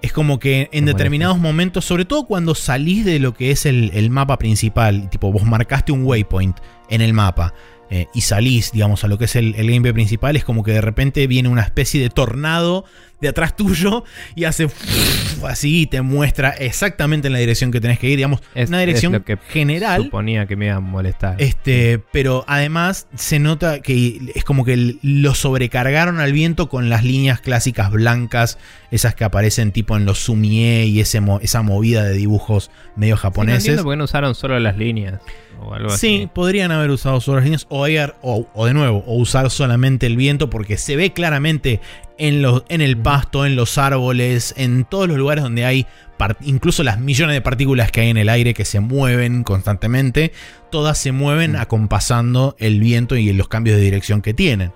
es 0.01 0.13
como 0.13 0.39
que 0.39 0.69
en 0.73 0.85
determinados 0.85 1.39
momentos, 1.39 1.85
sobre 1.85 2.05
todo 2.05 2.27
cuando 2.27 2.55
salís 2.55 3.05
de 3.05 3.19
lo 3.19 3.35
que 3.35 3.51
es 3.51 3.67
el, 3.67 3.91
el, 3.95 4.11
mapa 4.11 4.39
principal, 4.39 5.11
tipo 5.11 5.33
vos 5.33 5.45
marcaste 5.45 5.93
un 5.93 6.05
waypoint 6.05 6.57
en 6.89 7.01
el 7.01 7.13
mapa 7.13 7.53
eh, 7.91 8.07
y 8.15 8.21
salís, 8.21 8.71
digamos, 8.73 9.03
a 9.05 9.09
lo 9.09 9.19
que 9.19 9.25
es 9.25 9.35
el, 9.35 9.55
el, 9.57 9.67
gameplay 9.67 9.93
principal, 9.93 10.37
es 10.37 10.45
como 10.45 10.63
que 10.63 10.73
de 10.73 10.81
repente 10.81 11.27
viene 11.27 11.49
una 11.49 11.63
especie 11.63 12.01
de 12.01 12.11
tornado 12.11 12.85
de 13.21 13.29
atrás 13.29 13.57
tuyo 13.57 14.05
y 14.35 14.45
hace 14.45 14.69
así 15.47 15.83
y 15.83 15.87
te 15.87 16.03
muestra 16.03 16.51
exactamente 16.51 17.29
en 17.29 17.33
la 17.33 17.39
dirección 17.39 17.71
que 17.71 17.81
tenés 17.81 17.99
que 17.99 18.09
ir, 18.09 18.17
digamos, 18.17 18.43
es, 18.55 18.69
una 18.69 18.81
dirección 18.81 19.15
es 19.15 19.21
lo 19.21 19.25
que 19.25 19.37
general. 19.37 20.05
Suponía 20.05 20.47
que 20.47 20.57
me 20.57 20.67
iba 20.67 20.77
a 20.77 20.81
molestar. 20.81 21.37
Este, 21.39 22.01
pero 22.13 22.45
además 22.47 23.07
se 23.15 23.39
nota 23.39 23.81
que 23.81 24.33
es 24.35 24.45
como 24.45 24.65
que 24.65 24.97
lo 25.03 25.35
sobrecargaron 25.35 26.21
al 26.21 26.33
viento 26.33 26.69
con 26.69 26.89
las 26.89 27.05
líneas 27.05 27.41
clásicas 27.41 27.91
blancas, 27.91 28.59
esas 28.91 29.15
que 29.15 29.25
aparecen 29.25 29.73
tipo 29.73 29.97
en 29.97 30.05
los 30.05 30.19
sumie 30.19 30.85
y 30.87 31.01
ese, 31.01 31.21
esa 31.41 31.63
movida 31.63 32.05
de 32.05 32.15
dibujos 32.15 32.71
medio 32.97 33.17
japoneses. 33.17 33.65
Sí, 33.65 33.71
no 33.73 33.83
por 33.83 33.93
qué 33.93 33.97
no 33.97 34.05
usaron 34.05 34.35
solo 34.35 34.59
las 34.59 34.77
líneas. 34.77 35.21
O 35.61 35.75
algo 35.75 35.91
sí, 35.91 36.29
podrían 36.33 36.71
haber 36.71 36.91
usado 36.91 37.21
solo 37.21 37.37
las 37.39 37.45
líneas 37.45 37.67
o, 37.69 37.87
o, 38.23 38.49
o, 38.55 38.67
de 38.67 38.75
nuevo, 38.75 39.03
o 39.07 39.17
usar 39.17 39.51
solamente 39.51 40.07
el 40.07 40.17
viento 40.17 40.51
porque 40.51 40.77
se 40.77 40.97
ve 40.97 41.13
claramente 41.13 41.81
en, 42.19 42.43
los, 42.43 42.65
en 42.69 42.81
el 42.81 42.97
pasto, 42.97 43.47
en 43.47 43.57
los 43.57 43.79
árboles, 43.79 44.55
en 44.57 44.85
todos 44.85 45.09
los 45.09 45.17
lugares 45.17 45.43
donde 45.43 45.65
hay 45.65 45.87
incluso 46.41 46.83
las 46.83 46.99
millones 46.99 47.35
de 47.35 47.41
partículas 47.41 47.93
que 47.93 48.01
hay 48.01 48.09
en 48.11 48.17
el 48.17 48.29
aire 48.29 48.55
que 48.55 48.65
se 48.65 48.81
mueven 48.81 49.45
constantemente, 49.45 50.33
todas 50.71 50.99
se 50.99 51.13
mueven 51.13 51.57
acompasando 51.57 52.57
el 52.59 52.81
viento 52.81 53.17
y 53.17 53.33
los 53.33 53.49
cambios 53.49 53.77
de 53.77 53.83
dirección 53.83 54.21
que 54.21 54.35
tienen. 54.35 54.73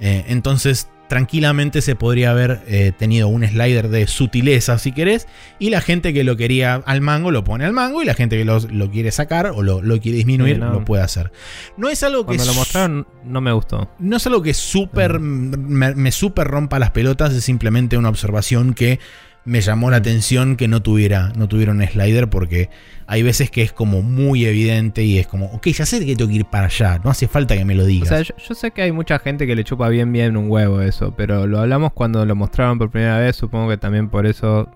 Eh, 0.00 0.24
entonces 0.28 0.88
tranquilamente 1.08 1.82
se 1.82 1.96
podría 1.96 2.30
haber 2.30 2.62
eh, 2.66 2.92
tenido 2.96 3.28
un 3.28 3.46
slider 3.46 3.88
de 3.88 4.06
sutileza 4.06 4.78
si 4.78 4.92
querés 4.92 5.28
y 5.58 5.70
la 5.70 5.80
gente 5.80 6.12
que 6.12 6.24
lo 6.24 6.36
quería 6.36 6.74
al 6.74 7.00
mango 7.00 7.30
lo 7.30 7.44
pone 7.44 7.64
al 7.64 7.72
mango 7.72 8.02
y 8.02 8.04
la 8.04 8.14
gente 8.14 8.36
que 8.36 8.44
lo, 8.44 8.58
lo 8.60 8.90
quiere 8.90 9.10
sacar 9.10 9.46
o 9.46 9.62
lo, 9.62 9.82
lo 9.82 10.00
quiere 10.00 10.16
disminuir 10.16 10.56
sí, 10.56 10.60
no. 10.60 10.72
lo 10.72 10.84
puede 10.84 11.02
hacer. 11.02 11.32
No 11.76 11.88
es 11.88 12.02
algo 12.02 12.24
Cuando 12.24 12.42
que... 12.44 12.48
lo 12.48 12.54
mostraron 12.54 13.06
no 13.24 13.40
me 13.40 13.52
gustó. 13.52 13.90
No 13.98 14.16
es 14.16 14.26
algo 14.26 14.42
que 14.42 14.54
super, 14.54 15.20
me, 15.20 15.94
me 15.94 16.12
super 16.12 16.46
rompa 16.46 16.78
las 16.78 16.90
pelotas, 16.90 17.32
es 17.32 17.44
simplemente 17.44 17.96
una 17.96 18.08
observación 18.08 18.74
que 18.74 18.98
me 19.44 19.60
llamó 19.60 19.90
la 19.90 19.98
atención 19.98 20.56
que 20.56 20.68
no 20.68 20.82
tuviera, 20.82 21.32
no 21.36 21.48
tuviera 21.48 21.72
un 21.72 21.86
slider 21.86 22.30
porque 22.30 22.70
hay 23.06 23.22
veces 23.22 23.50
que 23.50 23.62
es 23.62 23.72
como 23.72 24.02
muy 24.02 24.46
evidente 24.46 25.02
y 25.02 25.18
es 25.18 25.26
como, 25.26 25.46
ok, 25.46 25.66
ya 25.68 25.84
sé 25.84 26.04
que 26.04 26.16
tengo 26.16 26.30
que 26.30 26.36
ir 26.36 26.44
para 26.46 26.66
allá, 26.66 26.98
no 27.04 27.10
hace 27.10 27.28
falta 27.28 27.56
que 27.56 27.64
me 27.64 27.74
lo 27.74 27.84
digas. 27.84 28.10
O 28.10 28.14
sea, 28.14 28.22
yo, 28.22 28.34
yo, 28.36 28.54
sé 28.54 28.70
que 28.70 28.82
hay 28.82 28.92
mucha 28.92 29.18
gente 29.18 29.46
que 29.46 29.54
le 29.54 29.64
chupa 29.64 29.88
bien 29.88 30.12
bien 30.12 30.36
un 30.36 30.50
huevo 30.50 30.80
eso, 30.80 31.14
pero 31.14 31.46
lo 31.46 31.60
hablamos 31.60 31.92
cuando 31.92 32.24
lo 32.24 32.34
mostraron 32.34 32.78
por 32.78 32.90
primera 32.90 33.18
vez, 33.18 33.36
supongo 33.36 33.68
que 33.68 33.76
también 33.76 34.08
por 34.08 34.26
eso 34.26 34.70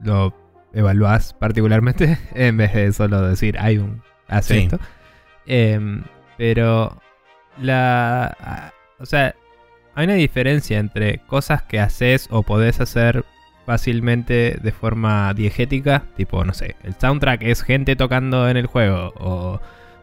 lo 0.00 0.32
evaluás 0.72 1.34
particularmente, 1.34 2.18
en 2.34 2.56
vez 2.56 2.72
de 2.72 2.92
solo 2.92 3.26
decir, 3.26 3.56
hay 3.58 3.78
un, 3.78 4.02
hace 4.28 4.54
sí. 4.54 4.60
esto. 4.64 4.78
Eh, 5.46 6.02
pero 6.38 7.00
la... 7.60 8.72
O 8.98 9.06
sea, 9.06 9.34
hay 9.94 10.04
una 10.04 10.14
diferencia 10.14 10.78
entre 10.78 11.18
cosas 11.26 11.62
que 11.62 11.80
haces 11.80 12.28
o 12.30 12.42
podés 12.42 12.80
hacer 12.80 13.24
fácilmente 13.66 14.58
de 14.62 14.72
forma 14.72 15.32
diegética, 15.34 16.04
tipo, 16.16 16.44
no 16.44 16.54
sé, 16.54 16.76
el 16.82 16.94
soundtrack 16.94 17.42
es 17.42 17.62
gente 17.62 17.96
tocando 17.96 18.48
en 18.48 18.56
el 18.56 18.66
juego 18.66 19.12
o... 19.18 19.60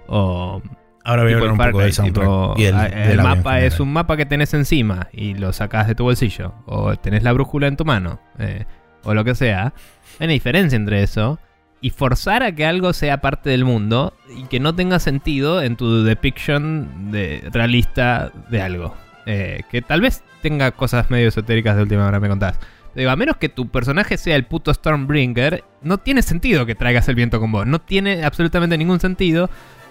o 0.08 0.62
Ahora 1.04 1.24
voy 1.24 1.34
a 1.34 1.38
hablar 1.38 1.52
un 1.54 1.58
poco 1.58 1.80
del 1.80 1.94
soundtrack. 1.94 2.28
Tipo, 2.28 2.54
y 2.58 2.66
el, 2.66 2.76
el 2.76 3.22
mapa 3.24 3.60
es 3.62 3.80
un 3.80 3.92
mapa 3.92 4.18
que 4.18 4.28
tenés 4.28 4.54
encima 4.54 5.08
y 5.12 5.34
lo 5.34 5.52
sacás 5.52 5.88
de 5.88 5.96
tu 5.96 6.04
bolsillo. 6.04 6.54
O 6.68 6.96
tenés 6.96 7.24
la 7.24 7.34
brújula 7.34 7.66
en 7.66 7.76
tu 7.76 7.86
mano. 7.86 8.20
Eh, 8.38 8.66
o 9.04 9.16
lo 9.16 9.24
que 9.24 9.34
sea. 9.34 9.74
Hay 10.20 10.26
una 10.26 10.34
diferencia 10.34 10.76
entre 10.76 11.02
eso 11.02 11.40
y 11.82 11.90
forzar 11.90 12.44
a 12.44 12.54
que 12.54 12.66
algo 12.66 12.94
sea 12.94 13.22
parte 13.22 13.50
del 13.50 13.66
mundo 13.66 14.14
y 14.36 14.44
que 14.44 14.60
no 14.60 14.76
tenga 14.76 15.00
sentido 15.00 15.64
en 15.64 15.76
tu 15.76 16.04
depiction 16.04 17.12
de 17.12 17.50
realista 17.52 18.32
de 18.50 18.62
algo. 18.62 18.96
Eh, 19.26 19.62
que 19.72 19.82
tal 19.82 20.02
vez 20.02 20.24
tenga 20.42 20.72
cosas 20.72 21.10
medio 21.10 21.28
esotéricas 21.28 21.76
de 21.76 21.84
última 21.84 22.08
hora 22.08 22.20
me 22.20 22.30
contás. 22.30 22.60
Digo, 22.96 23.10
a 23.10 23.16
menos 23.16 23.38
que 23.38 23.50
tu 23.50 23.70
personaje 23.70 24.18
sea 24.18 24.36
el 24.36 24.46
puto 24.46 24.74
Stormbringer, 24.74 25.64
no 25.82 25.98
tiene 25.98 26.22
sentido 26.22 26.66
que 26.66 26.76
traigas 26.76 27.08
el 27.08 27.16
viento 27.16 27.40
con 27.40 27.52
vos. 27.52 27.66
No 27.66 27.80
tiene 27.80 28.24
absolutamente 28.24 28.78
ningún 28.78 29.00
sentido. 29.00 29.50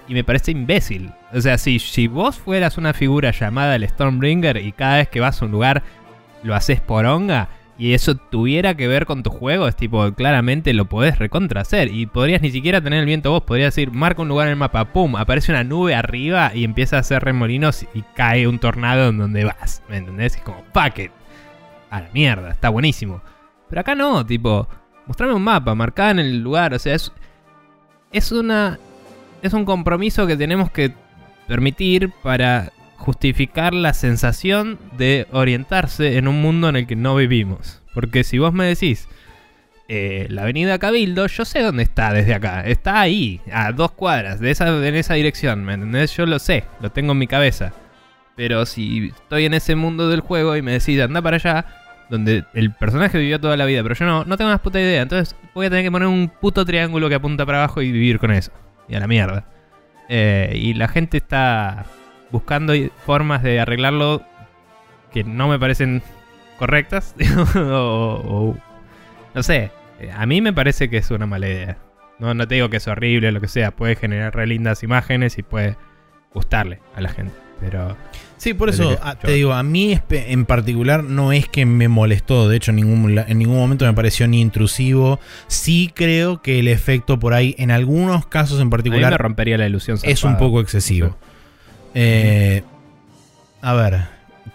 Y 0.08 0.14
me 0.14 0.24
parece 0.24 0.50
imbécil. 0.50 1.12
O 1.32 1.40
sea, 1.40 1.56
si, 1.56 1.78
si 1.78 2.08
vos 2.08 2.36
fueras 2.36 2.78
una 2.78 2.92
figura 2.92 3.30
llamada 3.30 3.76
el 3.76 3.88
Stormbringer 3.88 4.56
y 4.56 4.72
cada 4.72 4.96
vez 4.96 5.08
que 5.08 5.20
vas 5.20 5.40
a 5.40 5.44
un 5.44 5.52
lugar 5.52 5.82
lo 6.42 6.54
haces 6.54 6.80
por 6.80 7.06
onga 7.06 7.48
y 7.80 7.94
eso 7.94 8.14
tuviera 8.14 8.74
que 8.74 8.88
ver 8.88 9.06
con 9.06 9.22
tu 9.22 9.30
juego, 9.30 9.66
es 9.66 9.74
tipo, 9.74 10.12
claramente 10.12 10.74
lo 10.74 10.84
podés 10.84 11.18
recontra 11.18 11.62
hacer. 11.62 11.90
Y 11.94 12.04
podrías 12.04 12.42
ni 12.42 12.50
siquiera 12.50 12.82
tener 12.82 13.00
el 13.00 13.06
viento 13.06 13.30
vos, 13.30 13.44
podrías 13.44 13.74
decir, 13.74 13.90
marca 13.90 14.20
un 14.20 14.28
lugar 14.28 14.48
en 14.48 14.52
el 14.52 14.58
mapa, 14.58 14.92
pum, 14.92 15.16
aparece 15.16 15.50
una 15.50 15.64
nube 15.64 15.94
arriba 15.94 16.52
y 16.54 16.64
empieza 16.64 16.96
a 16.96 17.00
hacer 17.00 17.24
remolinos 17.24 17.86
y 17.94 18.02
cae 18.14 18.46
un 18.46 18.58
tornado 18.58 19.08
en 19.08 19.16
donde 19.16 19.44
vas. 19.44 19.82
¿Me 19.88 19.96
entendés? 19.96 20.36
Es 20.36 20.42
como, 20.42 20.62
fuck 20.74 20.98
it 20.98 21.19
a 21.90 22.00
la 22.00 22.08
mierda, 22.12 22.50
está 22.50 22.68
buenísimo. 22.68 23.22
Pero 23.68 23.80
acá 23.80 23.94
no, 23.94 24.24
tipo, 24.24 24.68
mostrame 25.06 25.34
un 25.34 25.42
mapa, 25.42 25.74
marcá 25.74 26.10
en 26.10 26.18
el 26.20 26.40
lugar, 26.40 26.74
o 26.74 26.78
sea, 26.78 26.94
es, 26.94 27.12
es 28.12 28.32
una... 28.32 28.78
Es 29.42 29.54
un 29.54 29.64
compromiso 29.64 30.26
que 30.26 30.36
tenemos 30.36 30.70
que 30.70 30.92
permitir 31.48 32.12
para 32.22 32.72
justificar 32.96 33.72
la 33.72 33.94
sensación 33.94 34.78
de 34.98 35.26
orientarse 35.32 36.18
en 36.18 36.28
un 36.28 36.42
mundo 36.42 36.68
en 36.68 36.76
el 36.76 36.86
que 36.86 36.94
no 36.94 37.16
vivimos. 37.16 37.80
Porque 37.94 38.22
si 38.22 38.38
vos 38.38 38.52
me 38.52 38.66
decís, 38.66 39.08
eh, 39.88 40.26
la 40.28 40.42
avenida 40.42 40.78
Cabildo, 40.78 41.26
yo 41.26 41.44
sé 41.46 41.62
dónde 41.62 41.82
está 41.82 42.12
desde 42.12 42.34
acá. 42.34 42.60
Está 42.60 43.00
ahí, 43.00 43.40
a 43.50 43.72
dos 43.72 43.92
cuadras, 43.92 44.40
de 44.40 44.50
esa, 44.50 44.68
en 44.86 44.94
esa 44.94 45.14
dirección, 45.14 45.64
¿me 45.64 45.72
entendés? 45.72 46.14
Yo 46.16 46.26
lo 46.26 46.38
sé, 46.38 46.64
lo 46.80 46.92
tengo 46.92 47.12
en 47.12 47.18
mi 47.18 47.26
cabeza. 47.26 47.72
Pero 48.36 48.66
si 48.66 49.06
estoy 49.08 49.46
en 49.46 49.54
ese 49.54 49.74
mundo 49.74 50.08
del 50.08 50.20
juego 50.20 50.54
y 50.54 50.62
me 50.62 50.72
decís, 50.72 51.00
anda 51.00 51.22
para 51.22 51.36
allá, 51.36 51.64
donde 52.10 52.44
el 52.54 52.72
personaje 52.72 53.18
vivió 53.18 53.40
toda 53.40 53.56
la 53.56 53.64
vida, 53.64 53.82
pero 53.82 53.94
yo 53.94 54.04
no, 54.04 54.24
no 54.24 54.36
tengo 54.36 54.50
más 54.50 54.60
puta 54.60 54.80
idea. 54.80 55.00
Entonces 55.00 55.36
voy 55.54 55.66
a 55.66 55.70
tener 55.70 55.84
que 55.84 55.92
poner 55.92 56.08
un 56.08 56.28
puto 56.28 56.64
triángulo 56.64 57.08
que 57.08 57.14
apunta 57.14 57.46
para 57.46 57.58
abajo 57.58 57.80
y 57.80 57.92
vivir 57.92 58.18
con 58.18 58.32
eso. 58.32 58.50
Y 58.88 58.96
a 58.96 59.00
la 59.00 59.06
mierda. 59.06 59.46
Eh, 60.08 60.52
y 60.56 60.74
la 60.74 60.88
gente 60.88 61.16
está 61.16 61.86
buscando 62.32 62.74
formas 63.06 63.42
de 63.42 63.60
arreglarlo 63.60 64.22
que 65.12 65.22
no 65.22 65.48
me 65.48 65.58
parecen 65.58 66.02
correctas. 66.58 67.14
o, 67.56 68.20
o, 68.24 68.56
no 69.34 69.42
sé. 69.42 69.70
A 70.14 70.26
mí 70.26 70.40
me 70.40 70.52
parece 70.52 70.90
que 70.90 70.96
es 70.96 71.10
una 71.10 71.26
mala 71.26 71.48
idea. 71.48 71.78
No, 72.18 72.34
no 72.34 72.48
te 72.48 72.56
digo 72.56 72.68
que 72.68 72.78
es 72.78 72.88
horrible 72.88 73.30
lo 73.30 73.40
que 73.40 73.48
sea. 73.48 73.70
Puede 73.70 73.94
generar 73.94 74.34
re 74.34 74.46
lindas 74.46 74.82
imágenes 74.82 75.38
y 75.38 75.42
puede 75.42 75.76
gustarle 76.34 76.80
a 76.96 77.00
la 77.00 77.10
gente. 77.10 77.34
Pero. 77.60 77.96
Sí, 78.40 78.54
por 78.54 78.70
eso 78.70 78.98
a, 79.02 79.16
te 79.16 79.32
digo, 79.32 79.52
a 79.52 79.62
mí 79.62 80.00
en 80.08 80.46
particular 80.46 81.04
no 81.04 81.30
es 81.30 81.46
que 81.46 81.66
me 81.66 81.88
molestó, 81.88 82.48
de 82.48 82.56
hecho 82.56 82.70
en 82.70 82.76
ningún, 82.76 83.18
en 83.18 83.38
ningún 83.38 83.58
momento 83.58 83.84
me 83.84 83.92
pareció 83.92 84.26
ni 84.28 84.40
intrusivo. 84.40 85.20
Sí 85.46 85.92
creo 85.94 86.40
que 86.40 86.58
el 86.58 86.68
efecto 86.68 87.18
por 87.18 87.34
ahí, 87.34 87.54
en 87.58 87.70
algunos 87.70 88.26
casos 88.26 88.58
en 88.62 88.70
particular, 88.70 89.04
a 89.04 89.08
mí 89.08 89.12
me 89.12 89.18
rompería 89.18 89.58
la 89.58 89.66
ilusión. 89.66 89.98
Zafada. 89.98 90.12
Es 90.14 90.24
un 90.24 90.38
poco 90.38 90.62
excesivo. 90.62 91.18
Eh, 91.92 92.62
a 93.60 93.74
ver, 93.74 94.04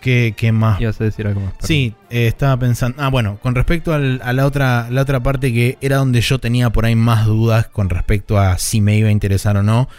¿qué, 0.01 0.33
qué 0.36 0.51
más? 0.51 0.81
Ibas 0.81 0.99
a 0.99 1.03
decir 1.03 1.27
algo 1.27 1.41
más. 1.41 1.51
Perdón. 1.51 1.67
Sí, 1.67 1.93
eh, 2.09 2.25
estaba 2.25 2.57
pensando. 2.57 2.99
Ah, 2.99 3.09
bueno, 3.09 3.38
con 3.39 3.53
respecto 3.53 3.93
al, 3.93 4.19
a 4.23 4.33
la 4.33 4.47
otra, 4.47 4.88
la 4.89 5.03
otra 5.03 5.19
parte 5.19 5.53
que 5.53 5.77
era 5.81 5.97
donde 5.97 6.21
yo 6.21 6.39
tenía 6.39 6.71
por 6.71 6.86
ahí 6.86 6.95
más 6.95 7.27
dudas 7.27 7.67
con 7.67 7.91
respecto 7.91 8.39
a 8.39 8.57
si 8.57 8.81
me 8.81 8.97
iba 8.97 9.09
a 9.09 9.11
interesar 9.11 9.57
o 9.57 9.61
no, 9.61 9.89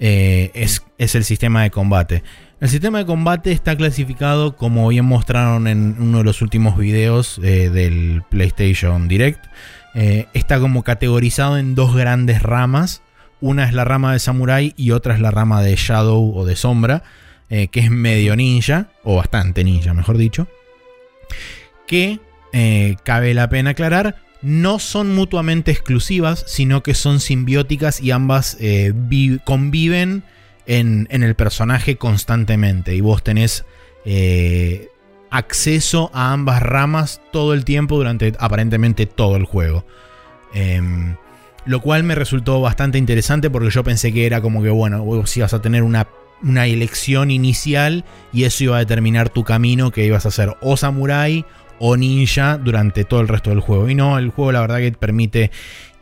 eh, 0.00 0.50
es, 0.54 0.82
es 0.98 1.14
el 1.14 1.22
sistema 1.22 1.62
de 1.62 1.70
combate. 1.70 2.24
El 2.60 2.68
sistema 2.68 2.98
de 2.98 3.06
combate 3.06 3.52
está 3.52 3.76
clasificado, 3.76 4.56
como 4.56 4.88
bien 4.88 5.04
mostraron 5.04 5.68
en 5.68 5.94
uno 6.00 6.18
de 6.18 6.24
los 6.24 6.42
últimos 6.42 6.76
videos 6.76 7.38
eh, 7.44 7.70
del 7.70 8.24
PlayStation 8.28 9.06
Direct, 9.06 9.44
eh, 9.94 10.26
está 10.34 10.58
como 10.58 10.82
categorizado 10.82 11.56
en 11.56 11.76
dos 11.76 11.94
grandes 11.94 12.42
ramas. 12.42 13.02
Una 13.40 13.64
es 13.64 13.72
la 13.72 13.84
rama 13.84 14.12
de 14.12 14.18
Samurai 14.18 14.74
y 14.76 14.90
otra 14.90 15.14
es 15.14 15.20
la 15.20 15.30
rama 15.30 15.62
de 15.62 15.76
Shadow 15.76 16.36
o 16.36 16.44
de 16.44 16.56
Sombra, 16.56 17.04
eh, 17.48 17.68
que 17.68 17.78
es 17.78 17.92
medio 17.92 18.34
ninja, 18.34 18.88
o 19.04 19.14
bastante 19.14 19.62
ninja, 19.62 19.94
mejor 19.94 20.18
dicho. 20.18 20.48
Que, 21.86 22.18
cabe 23.04 23.34
la 23.34 23.48
pena 23.48 23.70
aclarar, 23.70 24.16
no 24.42 24.80
son 24.80 25.14
mutuamente 25.14 25.70
exclusivas, 25.70 26.42
sino 26.48 26.82
que 26.82 26.94
son 26.94 27.20
simbióticas 27.20 28.00
y 28.00 28.10
ambas 28.10 28.58
conviven 29.44 30.24
en, 30.68 31.08
el 31.10 31.34
personaje 31.34 31.96
constantemente 31.96 32.94
y 32.94 33.00
vos 33.00 33.24
tenés 33.24 33.64
eh, 34.04 34.88
acceso 35.30 36.10
a 36.14 36.32
ambas 36.32 36.62
ramas 36.62 37.20
todo 37.32 37.54
el 37.54 37.64
tiempo 37.64 37.96
durante 37.96 38.34
aparentemente 38.38 39.06
todo 39.06 39.36
el 39.36 39.44
juego. 39.44 39.84
Em, 40.54 41.16
lo 41.64 41.80
cual 41.80 42.04
me 42.04 42.14
resultó 42.14 42.60
bastante 42.60 42.98
interesante 42.98 43.50
porque 43.50 43.70
yo 43.70 43.82
pensé 43.82 44.12
que 44.12 44.26
era 44.26 44.40
como 44.40 44.62
que, 44.62 44.70
bueno, 44.70 45.02
vos 45.02 45.36
ibas 45.36 45.52
a 45.54 45.60
tener 45.60 45.82
una, 45.82 46.06
una 46.42 46.66
elección 46.66 47.30
inicial 47.30 48.04
y 48.32 48.44
eso 48.44 48.64
iba 48.64 48.76
a 48.76 48.80
determinar 48.80 49.30
tu 49.30 49.44
camino, 49.44 49.90
que 49.90 50.04
ibas 50.04 50.26
a 50.26 50.30
ser 50.30 50.56
o 50.60 50.76
samurai 50.76 51.44
o 51.78 51.96
ninja 51.96 52.58
durante 52.58 53.04
todo 53.04 53.20
el 53.20 53.28
resto 53.28 53.50
del 53.50 53.60
juego. 53.60 53.88
Y 53.88 53.94
no, 53.94 54.18
el 54.18 54.30
juego 54.30 54.52
la 54.52 54.60
verdad 54.60 54.78
que 54.78 54.92
permite 54.92 55.50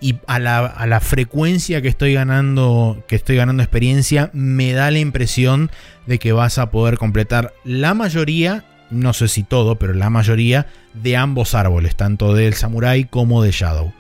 y 0.01 0.17
a 0.27 0.39
la, 0.39 1.01
frecuencia 1.01 1.81
que 1.81 1.89
estoy 1.89 2.15
ganando 2.15 3.03
que 3.09 3.17
estoy 3.17 3.37
ganando 3.37 3.63
experiencia 3.63 4.31
me 4.33 4.73
da 4.73 4.91
la 4.91 4.99
impresión 4.99 5.71
de 6.07 6.19
que 6.19 6.33
vas 6.33 6.59
a 6.59 6.71
poder 6.71 6.99
completar 6.99 7.55
la 7.65 7.95
mayoría 7.95 8.65
no 8.91 9.13
sé 9.13 9.29
si 9.29 9.43
todo 9.43 9.77
pero 9.77 9.95
la 9.95 10.11
mayoría 10.11 10.67
de 10.95 11.17
ambos 11.17 11.55
árboles 11.55 11.97
tanto 11.97 12.35
del 12.35 12.55
samurai 12.55 13.05
como 13.05 13.43
de 13.43 13.51
shadow. 13.51 13.93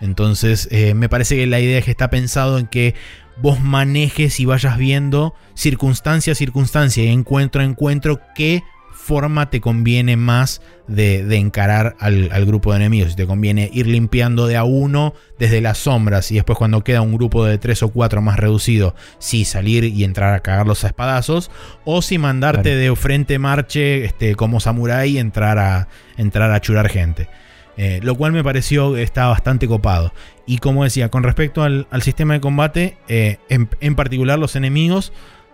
Entonces 0.00 0.68
eh, 0.70 0.94
me 0.94 1.08
parece 1.08 1.36
que 1.36 1.46
la 1.46 1.60
idea 1.60 1.78
es 1.78 1.84
que 1.84 1.90
está 1.90 2.10
pensado 2.10 2.58
en 2.58 2.66
que 2.66 2.94
vos 3.36 3.60
manejes 3.60 4.38
y 4.40 4.44
vayas 4.44 4.76
viendo 4.76 5.34
circunstancia 5.54 6.32
a 6.32 6.36
circunstancia 6.36 7.04
y 7.04 7.08
encuentro 7.08 7.62
a 7.62 7.64
encuentro 7.64 8.20
que 8.34 8.62
forma 9.04 9.50
te 9.50 9.60
conviene 9.60 10.16
más 10.16 10.62
de, 10.88 11.20
encarar 11.36 11.94
al, 12.00 12.46
grupo 12.46 12.72
de 12.72 12.78
enemigos. 12.78 13.10
Si 13.10 13.16
te 13.16 13.26
conviene 13.26 13.70
ir 13.72 13.86
limpiando 13.86 14.46
de 14.46 14.56
a 14.56 14.64
uno 14.64 15.14
desde 15.38 15.60
las 15.60 15.76
sombras 15.76 16.30
y 16.32 16.36
después 16.36 16.56
cuando 16.56 16.82
queda 16.82 17.02
un 17.02 17.14
grupo 17.14 17.44
de 17.44 17.58
tres 17.58 17.82
o 17.82 17.90
cuatro 17.90 18.22
más 18.22 18.38
reducido, 18.38 18.94
sí 19.18 19.44
salir 19.44 19.84
y 19.84 20.04
entrar 20.04 20.32
a 20.34 20.40
cagarlos 20.40 20.84
a 20.84 20.88
espadazos. 20.88 21.50
O 21.84 22.00
si 22.00 22.16
mandarte 22.16 22.74
de 22.74 22.96
frente 22.96 23.38
marche 23.38 24.06
este, 24.06 24.34
como 24.36 24.58
samurai 24.58 25.10
y 25.10 25.18
entrar 25.18 25.58
a, 25.58 25.88
entrar 26.16 26.50
a 26.50 26.60
churar 26.60 26.88
gente. 26.88 27.28
Eh, 27.76 28.00
lo 28.02 28.14
cual 28.14 28.32
me 28.32 28.42
pareció 28.42 28.96
está 28.96 29.26
bastante 29.26 29.68
copado. 29.68 30.14
Y 30.46 30.58
como 30.58 30.84
decía, 30.84 31.10
con 31.10 31.24
respecto 31.24 31.62
al, 31.62 31.86
sistema 32.00 32.34
de 32.34 32.40
combate, 32.40 32.96
eh, 33.08 33.36
en, 33.50 33.94
particular 33.96 34.38
los 34.38 34.56
enemigos, 34.56 35.12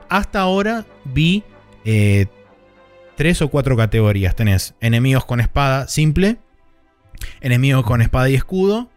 hasta 0.09 0.40
ahora 0.40 0.86
vi 1.05 1.42
eh, 1.84 2.26
tres 3.21 3.43
o 3.43 3.49
cuatro 3.49 3.77
categorías. 3.77 4.35
Tenés 4.35 4.73
enemigos 4.81 5.27
con 5.27 5.41
espada 5.41 5.89
simple, 5.89 6.39
enemigos 7.43 7.85
con 7.85 8.01
espada 8.01 8.31
y 8.31 8.35
escudo, 8.35 8.89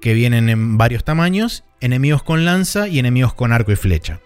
que 0.00 0.14
vienen 0.14 0.48
en 0.48 0.78
varios 0.78 1.02
tamaños, 1.02 1.64
enemigos 1.80 2.22
con 2.22 2.44
lanza 2.44 2.86
y 2.86 3.00
enemigos 3.00 3.34
con 3.34 3.52
arco 3.52 3.72
y 3.72 3.74
flecha. 3.74 4.20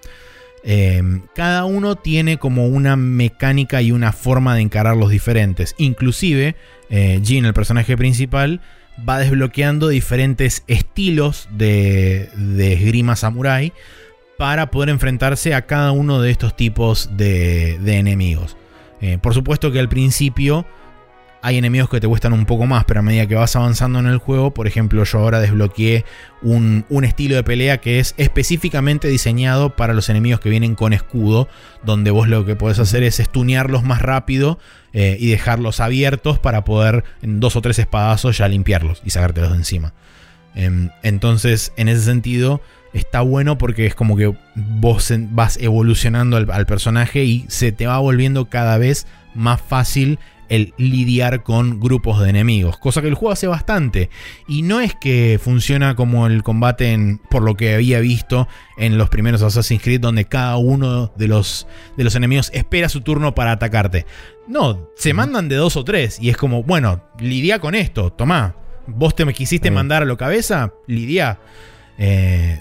Em, 0.62 1.22
cada 1.34 1.64
uno 1.64 1.96
tiene 1.96 2.36
como 2.36 2.66
una 2.66 2.96
mecánica 2.96 3.80
y 3.80 3.92
una 3.92 4.12
forma 4.12 4.54
de 4.54 4.60
encararlos 4.60 5.08
diferentes. 5.08 5.74
Inclusive, 5.78 6.54
eh, 6.90 7.22
Jin, 7.24 7.46
el 7.46 7.54
personaje 7.54 7.96
principal, 7.96 8.60
va 9.08 9.20
desbloqueando 9.20 9.88
diferentes 9.88 10.64
estilos 10.66 11.48
de, 11.50 12.28
esgrima 12.74 13.16
samurai 13.16 13.72
para 14.36 14.70
poder 14.70 14.90
enfrentarse 14.90 15.54
a 15.54 15.64
cada 15.64 15.92
uno 15.92 16.20
de 16.20 16.30
estos 16.30 16.54
tipos 16.54 17.16
de 17.16 17.78
enemigos. 17.86 18.54
Eh, 19.00 19.18
por 19.18 19.34
supuesto 19.34 19.70
que 19.70 19.80
al 19.80 19.88
principio 19.88 20.66
hay 21.42 21.58
enemigos 21.58 21.88
que 21.88 22.00
te 22.00 22.08
cuestan 22.08 22.32
un 22.32 22.44
poco 22.44 22.66
más, 22.66 22.84
pero 22.86 23.00
a 23.00 23.02
medida 23.04 23.26
que 23.26 23.36
vas 23.36 23.54
avanzando 23.54 24.00
en 24.00 24.06
el 24.06 24.18
juego, 24.18 24.52
por 24.52 24.66
ejemplo, 24.66 25.04
yo 25.04 25.18
ahora 25.18 25.38
desbloqueé 25.38 26.04
un, 26.42 26.84
estilo 27.04 27.36
de 27.36 27.44
pelea 27.44 27.78
que 27.78 28.00
es 28.00 28.14
específicamente 28.16 29.06
diseñado 29.06 29.76
para 29.76 29.94
los 29.94 30.08
enemigos 30.08 30.40
que 30.40 30.48
vienen 30.48 30.74
con 30.74 30.92
escudo, 30.92 31.48
donde 31.84 32.10
vos 32.10 32.28
lo 32.28 32.44
que 32.44 32.56
podés 32.56 32.80
hacer 32.80 33.04
es 33.04 33.20
estunearlos 33.20 33.84
más 33.84 34.02
rápido 34.02 34.58
eh, 34.92 35.16
y 35.20 35.30
dejarlos 35.30 35.78
abiertos 35.78 36.40
para 36.40 36.64
poder 36.64 37.04
en 37.22 37.38
dos 37.38 37.54
o 37.54 37.62
tres 37.62 37.78
espadazos 37.78 38.38
ya 38.38 38.48
limpiarlos 38.48 39.02
y 39.04 39.10
sacártelos 39.10 39.52
de 39.52 39.56
encima. 39.58 39.94
Em, 40.56 40.90
entonces, 41.02 41.72
en 41.76 41.88
ese 41.88 42.00
sentido, 42.00 42.60
está 42.96 43.20
bueno 43.20 43.58
porque 43.58 43.86
es 43.86 43.94
como 43.94 44.16
que 44.16 44.34
vos 44.54 45.12
vas 45.30 45.58
evolucionando 45.58 46.36
al, 46.36 46.66
personaje 46.66 47.24
y 47.24 47.44
se 47.48 47.70
te 47.72 47.86
va 47.86 47.98
volviendo 47.98 48.46
cada 48.46 48.78
vez 48.78 49.06
más 49.34 49.60
fácil 49.60 50.18
el 50.48 50.72
lidiar 50.78 51.42
con 51.42 51.80
grupos 51.80 52.20
de 52.20 52.30
enemigos, 52.30 52.78
cosa 52.78 53.02
que 53.02 53.08
el 53.08 53.14
juego 53.14 53.32
hace 53.32 53.48
bastante. 53.48 54.10
Y 54.46 54.62
no 54.62 54.80
es 54.80 54.94
que 54.94 55.40
funciona 55.42 55.96
como 55.96 56.26
el 56.26 56.42
combate 56.42 56.92
en, 56.92 57.18
por 57.18 57.42
lo 57.42 57.56
que 57.56 57.74
había 57.74 57.98
visto 58.00 58.48
en 58.78 58.96
los 58.96 59.08
primeros 59.08 59.42
Assassin's 59.42 59.82
Creed, 59.82 60.00
donde 60.00 60.26
cada 60.26 60.56
uno 60.56 61.12
de 61.16 61.28
los, 61.28 61.66
de 61.96 62.04
los 62.04 62.14
enemigos 62.14 62.50
espera 62.54 62.88
su 62.88 63.00
turno 63.00 63.34
para 63.34 63.52
atacarte. 63.52 64.06
No, 64.46 64.88
se 64.96 65.12
mandan 65.14 65.48
de 65.48 65.56
dos 65.56 65.76
o 65.76 65.84
tres 65.84 66.18
y 66.20 66.30
es 66.30 66.36
como, 66.36 66.62
bueno, 66.62 67.02
lidia 67.18 67.58
con 67.58 67.74
esto, 67.74 68.12
tomá. 68.12 68.54
Vos 68.86 69.16
te 69.16 69.24
me 69.24 69.34
quisiste 69.34 69.72
mandar 69.72 70.04
a 70.04 70.06
lo 70.06 70.16
cabeza, 70.16 70.72
lidia. 70.86 71.40
Eh, 71.98 72.60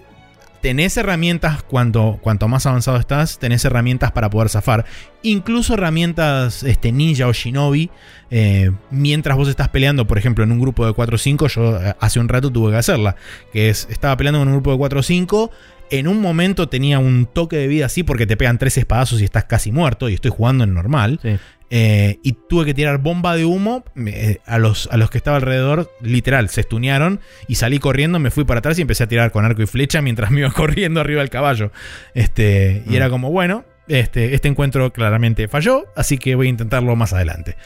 tenés 0.65 0.97
herramientas 0.97 1.61
cuanto, 1.61 2.17
cuanto 2.23 2.47
más 2.47 2.65
avanzado 2.65 2.97
estás, 2.97 3.37
tenés 3.37 3.63
herramientas 3.65 4.11
para 4.11 4.31
poder 4.31 4.49
zafar. 4.49 4.83
Incluso 5.21 5.75
herramientas 5.75 6.63
este, 6.63 6.91
ninja 6.91 7.27
o 7.27 7.33
shinobi. 7.33 7.91
Eh, 8.31 8.71
mientras 8.89 9.37
vos 9.37 9.47
estás 9.47 9.69
peleando, 9.69 10.07
por 10.07 10.17
ejemplo, 10.17 10.43
en 10.43 10.51
un 10.51 10.59
grupo 10.59 10.83
de 10.87 10.93
4 10.93 11.13
o 11.13 11.19
5, 11.19 11.47
yo 11.49 11.79
eh, 11.79 11.95
hace 11.99 12.19
un 12.19 12.27
rato 12.27 12.51
tuve 12.51 12.71
que 12.71 12.77
hacerla. 12.77 13.15
Que 13.53 13.69
es, 13.69 13.87
estaba 13.91 14.17
peleando 14.17 14.41
en 14.41 14.47
un 14.47 14.53
grupo 14.55 14.71
de 14.71 14.79
4 14.79 14.99
o 15.01 15.03
5. 15.03 15.51
En 15.89 16.07
un 16.07 16.21
momento 16.21 16.69
tenía 16.69 16.99
un 16.99 17.25
toque 17.25 17.57
de 17.57 17.67
vida 17.67 17.85
así 17.85 18.03
porque 18.03 18.25
te 18.25 18.37
pegan 18.37 18.57
tres 18.57 18.77
espadazos 18.77 19.21
y 19.21 19.23
estás 19.23 19.45
casi 19.45 19.71
muerto. 19.71 20.09
Y 20.09 20.13
estoy 20.15 20.31
jugando 20.31 20.63
en 20.63 20.73
normal. 20.73 21.19
Sí. 21.21 21.37
Eh, 21.71 22.19
y 22.21 22.33
tuve 22.33 22.65
que 22.65 22.73
tirar 22.73 22.99
bomba 22.99 23.35
de 23.35 23.43
humo 23.43 23.83
eh, 24.05 24.37
a, 24.45 24.59
los, 24.59 24.87
a 24.91 24.97
los 24.97 25.09
que 25.09 25.17
estaba 25.17 25.37
alrededor, 25.37 25.91
literal, 25.99 26.49
se 26.49 26.61
estunearon 26.61 27.19
y 27.47 27.55
salí 27.55 27.79
corriendo, 27.79 28.19
me 28.19 28.29
fui 28.29 28.45
para 28.45 28.59
atrás 28.59 28.77
y 28.77 28.83
empecé 28.83 29.03
a 29.03 29.07
tirar 29.07 29.31
con 29.31 29.45
arco 29.45 29.63
y 29.63 29.65
flecha 29.65 30.01
mientras 30.01 30.29
me 30.29 30.41
iba 30.41 30.51
corriendo 30.53 31.01
arriba 31.01 31.21
del 31.21 31.29
caballo. 31.29 31.71
Este, 32.13 32.83
Y 32.87 32.95
era 32.95 33.07
mm. 33.07 33.11
como, 33.11 33.31
bueno, 33.31 33.65
este, 33.87 34.35
este 34.35 34.47
encuentro 34.47 34.93
claramente 34.93 35.47
falló, 35.47 35.85
así 35.95 36.17
que 36.17 36.35
voy 36.35 36.47
a 36.47 36.49
intentarlo 36.51 36.95
más 36.95 37.13
adelante. 37.13 37.57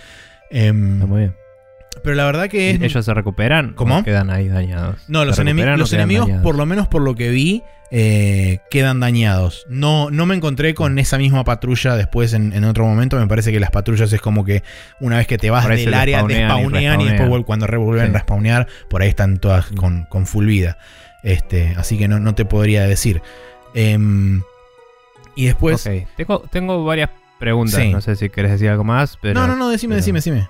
Em, 0.49 0.99
muy 0.99 1.19
bien. 1.19 1.35
Pero 2.03 2.15
la 2.15 2.25
verdad 2.25 2.49
que... 2.49 2.71
¿Ellos 2.71 3.05
se 3.05 3.13
recuperan? 3.13 3.73
¿Cómo? 3.73 4.03
quedan 4.03 4.29
ahí 4.29 4.47
dañados? 4.47 4.97
No, 5.07 5.25
los, 5.25 5.37
los 5.37 5.93
enemigos, 5.93 6.29
por 6.41 6.55
lo 6.55 6.65
menos 6.65 6.87
por 6.87 7.01
lo 7.01 7.15
que 7.15 7.29
vi, 7.29 7.63
eh, 7.91 8.59
quedan 8.69 8.99
dañados. 8.99 9.65
No, 9.67 10.11
no 10.11 10.25
me 10.25 10.35
encontré 10.35 10.75
con 10.75 10.99
esa 10.99 11.17
misma 11.17 11.43
patrulla 11.43 11.95
después 11.95 12.33
en, 12.33 12.63
otro 12.63 12.85
momento. 12.85 13.17
Me 13.17 13.27
parece 13.27 13.51
que 13.51 13.59
las 13.59 13.71
patrullas 13.71 14.13
es 14.13 14.21
como 14.21 14.45
que 14.45 14.63
una 14.99 15.17
vez 15.17 15.27
que 15.27 15.37
te 15.37 15.49
vas 15.49 15.67
del 15.67 15.93
área, 15.93 16.25
te 16.25 16.45
spawnean 16.45 17.01
y, 17.01 17.09
después 17.09 17.43
cuando 17.45 17.67
revuelven 17.67 18.11
a 18.11 18.13
respawnear, 18.13 18.67
por 18.89 19.01
ahí 19.01 19.09
están 19.09 19.39
todas 19.39 19.67
con, 19.75 20.25
full 20.25 20.45
vida. 20.45 20.77
Este, 21.23 21.73
así 21.77 21.97
que 21.97 22.07
no, 22.07 22.35
te 22.35 22.45
podría 22.45 22.83
decir. 22.83 23.21
Em, 23.73 24.41
y 25.35 25.45
después. 25.45 25.87
Tengo, 26.15 26.43
tengo 26.51 26.85
varias 26.85 27.09
preguntas. 27.39 27.83
No 27.87 28.01
sé 28.01 28.15
si 28.15 28.29
querés 28.29 28.51
decir 28.51 28.69
algo 28.69 28.83
más. 28.83 29.17
Pero, 29.21 29.39
no, 29.39 29.47
no, 29.47 29.55
no, 29.55 29.69
decime, 29.69 29.95
decime, 29.95 30.19
decime. 30.19 30.47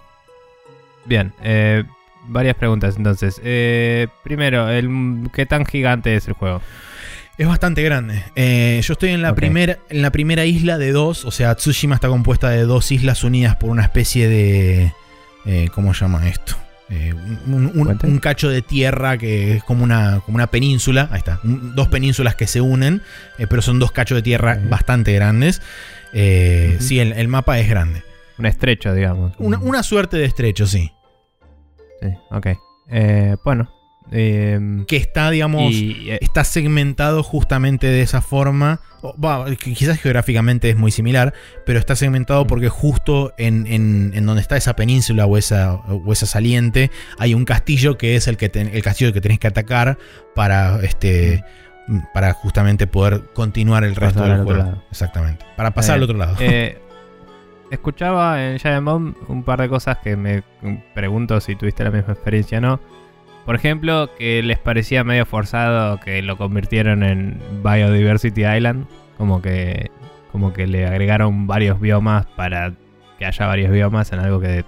Bien, 1.10 1.34
eh, 1.42 1.86
varias 2.28 2.56
preguntas 2.56 2.96
entonces. 2.96 3.42
Eh, 3.44 4.08
primero, 4.24 4.70
el, 4.70 5.28
¿qué 5.34 5.48
tan 5.48 5.66
gigante 5.66 6.16
es 6.16 6.28
el 6.28 6.36
juego? 6.36 6.62
Es 7.36 7.48
bastante 7.48 7.82
grande. 7.82 8.24
Eh, 8.36 8.80
yo 8.84 8.94
estoy 8.94 9.10
en 9.10 9.24
la, 9.24 9.34
primera, 9.34 9.80
en 9.90 10.04
la 10.04 10.12
primera 10.12 10.46
isla 10.46 10.78
de 10.78 10.92
dos, 10.92 11.26
o 11.26 11.32
sea, 11.32 11.56
Tsushima 11.56 11.96
está 11.96 12.10
compuesta 12.10 12.52
de 12.52 12.62
dos 12.62 12.92
islas 12.92 13.24
unidas 13.24 13.56
por 13.56 13.72
una 13.72 13.82
especie 13.82 14.30
de... 14.30 14.94
¿Cómo 15.74 15.96
se 15.96 16.02
llama 16.02 16.30
esto? 16.30 16.56
un, 17.48 18.20
cacho 18.22 18.50
de 18.50 18.62
tierra 18.62 19.18
que 19.18 19.56
es 19.56 19.64
como 19.64 19.84
una, 19.84 20.22
como 20.24 20.36
una 20.36 20.46
península. 20.46 21.10
Ahí 21.12 21.18
está. 21.18 21.40
dos 21.44 21.88
penínsulas 21.88 22.36
que 22.36 22.46
se 22.46 22.62
unen, 22.62 23.02
pero 23.50 23.64
son 23.64 23.80
dos 23.80 23.92
cachos 23.92 24.18
de 24.18 24.22
tierra 24.22 24.60
bastante 24.70 25.12
grandes. 25.14 25.60
Sí, 26.14 27.00
el, 27.00 27.28
mapa 27.30 27.58
es 27.58 27.68
grande. 27.68 28.04
Un 28.38 28.46
estrecho, 28.46 28.94
digamos. 28.94 29.34
Una, 29.40 29.58
una 29.58 29.82
suerte 29.82 30.18
de 30.18 30.26
estrecho, 30.26 30.68
sí. 30.68 30.92
Sí, 32.02 32.08
ok. 32.32 32.48
Eh, 32.90 33.36
bueno, 33.44 33.70
Eh, 34.12 34.60
Que 34.88 34.98
está, 34.98 35.30
digamos, 35.30 35.72
y, 35.72 36.10
eh, 36.10 36.18
está 36.22 36.44
segmentado 36.44 37.22
justamente 37.22 37.86
de 37.86 38.02
esa 38.02 38.22
forma. 38.24 38.82
O, 39.04 39.14
quizás 39.64 40.00
geográficamente 40.02 40.68
es 40.72 40.76
muy 40.78 40.90
similar, 40.90 41.32
pero 41.64 41.78
está 41.78 41.96
segmentado 41.96 42.44
Mm. 42.44 42.48
porque 42.48 42.70
justo 42.70 43.34
en, 43.38 43.68
en- 43.68 44.12
en 44.16 44.26
donde 44.26 44.42
está 44.42 44.58
esa 44.58 44.76
península 44.76 45.28
o 45.28 45.38
esa, 45.38 45.76
o 45.76 46.12
esa 46.12 46.26
saliente 46.26 46.90
hay 47.20 47.36
un 47.36 47.46
castillo 47.46 48.00
que 48.00 48.16
es 48.16 48.28
el, 48.28 48.38
que 48.38 48.50
ten- 48.50 48.72
el 48.74 48.82
castillo 48.82 49.14
que 49.14 49.22
tenés 49.22 49.38
que 49.38 49.46
atacar 49.48 50.00
para 50.34 50.80
este 50.82 51.44
para 52.12 52.34
justamente 52.34 52.88
poder 52.88 53.26
continuar 53.36 53.84
el 53.84 53.96
resto 53.96 54.24
del 54.24 54.44
juego. 54.44 54.82
Exactamente. 54.90 55.46
Para 55.56 55.70
pasar 55.72 55.94
Eh, 55.94 55.98
al 55.98 56.04
otro 56.04 56.18
lado. 56.18 56.36
eh, 56.40 56.82
escuchaba 57.72 58.46
en 58.46 58.60
Giant 58.60 58.86
Bomb 58.86 59.16
un 59.28 59.44
par 59.44 59.62
de 59.62 59.70
cosas 59.70 59.98
que 60.00 60.16
me 60.16 60.44
pregunto 60.94 61.40
si 61.40 61.56
tuviste 61.56 61.84
la 61.84 61.92
misma 61.92 62.14
experiencia 62.14 62.58
o 62.58 62.62
no. 62.62 62.80
Por 63.46 63.56
ejemplo, 63.56 64.10
que 64.18 64.44
les 64.44 64.60
parecía 64.60 65.04
medio 65.04 65.26
forzado 65.26 66.00
que 66.00 66.22
lo 66.22 66.38
convirtieron 66.38 67.04
en 67.04 67.40
Biodiversity 67.64 68.46
Island. 68.46 68.86
Como 69.18 69.42
que, 69.42 69.90
como 70.32 70.54
que 70.54 70.68
le 70.68 70.86
agregaron 70.86 71.48
varios 71.48 71.80
biomas 71.80 72.26
para 72.36 72.74
que 73.18 73.26
haya 73.26 73.46
varios 73.48 73.72
biomas 73.72 74.12
en 74.14 74.20
algo 74.20 74.40
que 74.40 74.64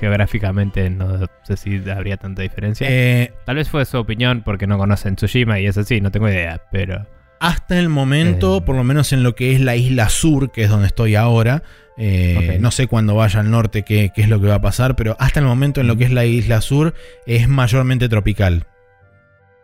geográficamente 0.00 0.90
no 0.90 1.26
sé 1.42 1.56
si 1.56 1.82
habría 1.90 2.16
tanta 2.16 2.42
diferencia. 2.42 2.86
Eh, 2.90 3.32
Tal 3.44 3.56
vez 3.56 3.68
fue 3.68 3.84
su 3.84 3.98
opinión 3.98 4.42
porque 4.44 4.66
no 4.66 4.78
conocen 4.78 5.16
Tsushima 5.16 5.58
y 5.60 5.66
es 5.66 5.76
así, 5.76 6.00
no 6.00 6.10
tengo 6.10 6.28
idea, 6.28 6.62
pero... 6.70 7.06
hasta 7.40 7.78
el 7.78 7.88
momento, 7.88 8.58
Eh. 8.58 8.60
por 8.62 8.76
lo 8.76 8.84
menos 8.84 9.12
en 9.12 9.22
lo 9.22 9.34
que 9.34 9.52
es 9.52 9.60
la 9.60 9.76
isla 9.76 10.08
sur, 10.08 10.50
que 10.52 10.64
es 10.64 10.70
donde 10.70 10.86
estoy 10.86 11.14
ahora, 11.16 11.62
eh, 11.98 12.58
no 12.60 12.70
sé 12.70 12.86
cuando 12.86 13.14
vaya 13.16 13.40
al 13.40 13.50
norte 13.50 13.82
qué, 13.82 14.12
qué 14.14 14.22
es 14.22 14.28
lo 14.28 14.40
que 14.40 14.46
va 14.46 14.54
a 14.56 14.60
pasar, 14.60 14.94
pero 14.96 15.16
hasta 15.18 15.40
el 15.40 15.46
momento 15.46 15.80
en 15.80 15.88
lo 15.88 15.96
que 15.96 16.04
es 16.04 16.12
la 16.12 16.24
isla 16.24 16.60
sur 16.60 16.94
es 17.26 17.48
mayormente 17.48 18.08
tropical. 18.08 18.64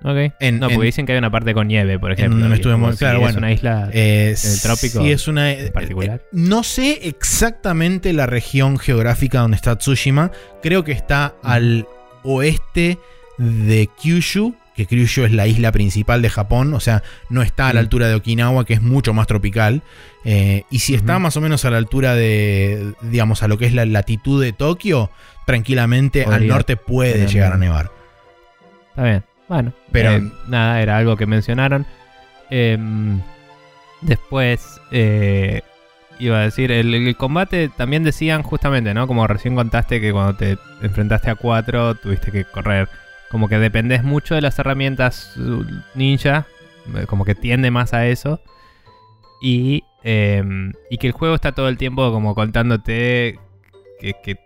Ok. 0.02 0.34
En- 0.40 0.58
no, 0.58 0.66
porque 0.66 0.74
en- 0.74 0.80
dicien 0.82 1.06
que 1.06 1.12
hay 1.12 1.18
una 1.18 1.30
parte 1.30 1.54
con 1.54 1.66
nieve, 1.66 1.98
por 1.98 2.12
ejemplo. 2.12 2.38
donde 2.38 2.48
y 2.50 2.52
es 2.54 2.58
estuvimos- 2.60 2.80
como 2.88 2.92
si 2.92 2.98
claro, 2.98 3.16
es 3.18 3.22
bueno. 3.22 3.38
una 3.38 3.52
isla... 3.52 3.88
Eh, 3.92 4.34
¿En 4.44 4.50
el 4.52 4.60
trópico 4.60 5.00
sí, 5.02 5.10
es 5.12 5.28
una. 5.28 5.52
en 5.52 5.72
particular? 5.72 6.20
eh, 6.22 6.26
no 6.32 6.62
sé 6.62 7.08
exactamente 7.08 8.12
la 8.12 8.26
región 8.26 8.78
geográfica 8.78 9.40
donde 9.40 9.54
está 9.56 9.76
Tsushima. 9.78 10.30
Creo 10.62 10.84
que 10.84 10.92
está 10.92 11.34
al 11.42 11.86
oeste 12.22 12.98
de 13.38 13.88
Kyushu. 14.02 14.54
Que 14.74 14.86
Kyushu 14.86 15.24
es 15.24 15.32
la 15.32 15.46
isla 15.46 15.70
principal 15.72 16.20
de 16.22 16.30
Japón. 16.30 16.74
O 16.74 16.80
sea, 16.80 17.02
no 17.28 17.42
está 17.42 17.68
a 17.68 17.72
la 17.72 17.80
Mm. 17.80 17.84
altura 17.84 18.08
de 18.08 18.14
Okinawa, 18.16 18.64
que 18.64 18.74
es 18.74 18.82
mucho 18.82 19.14
más 19.14 19.26
tropical. 19.28 19.82
Eh, 20.24 20.64
y 20.70 20.80
si 20.80 20.94
está 20.94 21.18
más 21.18 21.36
o 21.36 21.40
menos 21.40 21.64
a 21.64 21.70
la 21.70 21.76
altura 21.78 22.14
de. 22.14 22.94
digamos, 23.02 23.42
a 23.42 23.48
lo 23.48 23.56
que 23.58 23.66
es 23.66 23.74
la 23.74 23.84
latitud 23.86 24.42
de 24.42 24.52
Tokio, 24.52 25.10
tranquilamente 25.46 26.24
al 26.24 26.46
norte 26.48 26.76
puede 26.76 27.26
llegar 27.28 27.52
a 27.52 27.56
nevar. 27.58 27.90
Está 28.90 29.02
bien. 29.04 29.24
Bueno, 29.48 29.72
Pero- 29.92 30.10
eh, 30.12 30.30
nada, 30.48 30.80
era 30.80 30.96
algo 30.96 31.16
que 31.16 31.26
mencionaron. 31.26 31.86
Em, 32.50 33.20
después, 34.00 34.80
eh, 34.90 35.60
iba 36.18 36.38
a 36.38 36.42
decir, 36.42 36.70
el, 36.72 36.94
el 36.94 37.16
combate 37.16 37.68
también 37.68 38.04
decían 38.04 38.42
justamente, 38.42 38.94
¿no? 38.94 39.06
Como 39.06 39.26
recién 39.26 39.54
contaste 39.54 40.00
que 40.00 40.12
cuando 40.12 40.34
te 40.36 40.56
enfrentaste 40.82 41.30
a 41.30 41.34
cuatro 41.34 41.94
tuviste 41.94 42.30
que 42.32 42.44
correr. 42.44 42.88
Como 43.34 43.48
que 43.48 43.58
dependes 43.58 44.04
mucho 44.04 44.36
de 44.36 44.40
las 44.42 44.56
herramientas 44.60 45.36
uh, 45.38 45.64
ninja. 45.96 46.46
eh, 46.94 47.04
Como 47.08 47.24
que 47.24 47.34
tiende 47.34 47.72
más 47.72 47.92
a 47.92 48.06
eso. 48.06 48.40
Y, 49.42 49.82
em, 50.04 50.72
y 50.88 50.98
que 50.98 51.08
el 51.08 51.12
juego 51.14 51.34
está 51.34 51.50
todo 51.50 51.68
el 51.68 51.76
tiempo 51.76 52.12
como 52.12 52.36
contándote 52.36 53.40
que, 53.98 54.14
que, 54.22 54.36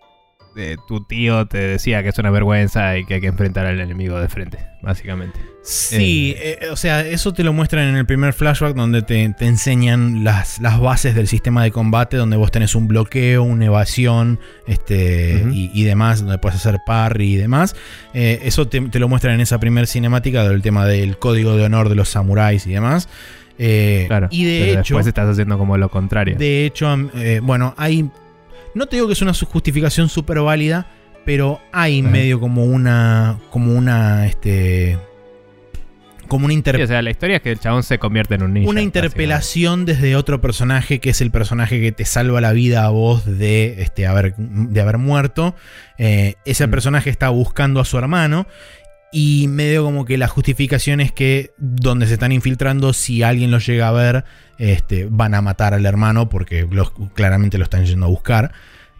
eh, 0.58 0.76
tu 0.86 1.04
tío 1.04 1.46
te 1.46 1.58
decía 1.58 2.02
que 2.02 2.08
es 2.10 2.18
una 2.18 2.30
vergüenza 2.30 2.98
y 2.98 3.04
que 3.04 3.14
hay 3.14 3.20
que 3.20 3.28
enfrentar 3.28 3.64
al 3.66 3.80
enemigo 3.80 4.20
de 4.20 4.28
frente, 4.28 4.58
básicamente. 4.82 5.38
Sí, 5.62 6.34
eh, 6.38 6.58
o 6.70 6.76
sea, 6.76 7.00
eso 7.06 7.32
te 7.32 7.44
lo 7.44 7.52
muestran 7.52 7.88
en 7.88 7.96
el 7.96 8.06
primer 8.06 8.32
flashback 8.32 8.74
donde 8.74 9.02
te, 9.02 9.28
te 9.38 9.46
enseñan 9.46 10.24
las, 10.24 10.60
las 10.60 10.80
bases 10.80 11.14
del 11.14 11.28
sistema 11.28 11.62
de 11.62 11.70
combate, 11.70 12.16
donde 12.16 12.36
vos 12.36 12.50
tenés 12.50 12.74
un 12.74 12.88
bloqueo, 12.88 13.42
una 13.42 13.66
evasión 13.66 14.40
este, 14.66 15.44
y, 15.52 15.70
y 15.74 15.84
demás, 15.84 16.20
donde 16.20 16.38
puedes 16.38 16.58
hacer 16.58 16.80
parry 16.86 17.34
y 17.34 17.36
demás. 17.36 17.76
Eh, 18.14 18.40
eso 18.44 18.66
te, 18.68 18.80
te 18.80 18.98
lo 18.98 19.08
muestran 19.08 19.34
en 19.34 19.40
esa 19.40 19.58
primera 19.60 19.86
cinemática 19.86 20.48
del 20.48 20.62
tema 20.62 20.86
del 20.86 21.18
código 21.18 21.56
de 21.56 21.64
honor 21.64 21.88
de 21.88 21.94
los 21.94 22.08
samuráis 22.08 22.66
y 22.66 22.70
demás. 22.72 23.08
Eh, 23.60 24.04
Claro. 24.06 24.28
y 24.30 24.44
de 24.44 24.58
pero 24.60 24.80
hecho, 24.80 24.94
después 24.94 25.06
estás 25.08 25.28
haciendo 25.28 25.58
como 25.58 25.76
lo 25.76 25.88
contrario. 25.90 26.36
de 26.38 26.64
hecho, 26.64 26.94
eh, 27.16 27.40
bueno, 27.42 27.74
hay. 27.76 28.08
No 28.78 28.86
te 28.86 28.96
digo 28.96 29.06
que 29.08 29.12
es 29.14 29.22
una 29.22 29.34
justificación 29.34 30.08
súper 30.08 30.40
válida, 30.40 30.86
pero 31.26 31.60
hay 31.72 32.00
medio 32.02 32.40
como 32.40 32.64
una. 32.64 33.38
como 33.50 33.74
una. 33.74 34.26
este. 34.26 34.96
como 36.28 36.44
una 36.44 36.52
Sí, 36.52 36.58
inter- 36.58 36.82
o 36.82 36.86
sea, 36.86 37.00
la 37.02 37.10
historia 37.10 37.36
es 37.36 37.42
que 37.42 37.50
el 37.50 37.58
chabón 37.58 37.82
se 37.82 37.98
convierte 37.98 38.34
en 38.34 38.42
un 38.42 38.52
ninja. 38.54 38.68
una 38.70 38.82
interpelación 38.82 39.84
desde 39.86 40.14
otro 40.14 40.40
personaje 40.42 40.98
que 41.00 41.10
es 41.10 41.20
el 41.22 41.30
personaje 41.30 41.80
que 41.80 41.90
te 41.90 42.04
salva 42.04 42.40
la 42.42 42.52
vida 42.52 42.84
a 42.84 42.90
vos 42.90 43.24
de, 43.24 43.80
este, 43.82 44.06
haber, 44.06 44.34
de 44.36 44.80
haber 44.80 44.98
muerto. 44.98 45.54
Eh, 45.96 46.34
ese 46.44 46.66
Mm. 46.66 46.70
personaje 46.70 47.08
está 47.10 47.30
buscando 47.30 47.80
a 47.80 47.84
su 47.86 47.96
hermano. 47.98 48.46
Y 49.10 49.46
medio 49.48 49.84
como 49.84 50.04
que 50.04 50.18
la 50.18 50.28
justificación 50.28 51.00
es 51.00 51.12
que 51.12 51.52
donde 51.56 52.06
se 52.06 52.14
están 52.14 52.32
infiltrando, 52.32 52.92
si 52.92 53.22
alguien 53.22 53.50
los 53.50 53.66
llega 53.66 53.88
a 53.88 53.92
ver, 53.92 54.24
este, 54.58 55.06
van 55.10 55.34
a 55.34 55.40
matar 55.40 55.72
al 55.72 55.86
hermano 55.86 56.28
porque 56.28 56.66
los, 56.70 56.92
claramente 57.14 57.56
lo 57.56 57.64
están 57.64 57.86
yendo 57.86 58.06
a 58.06 58.08
buscar. 58.10 58.52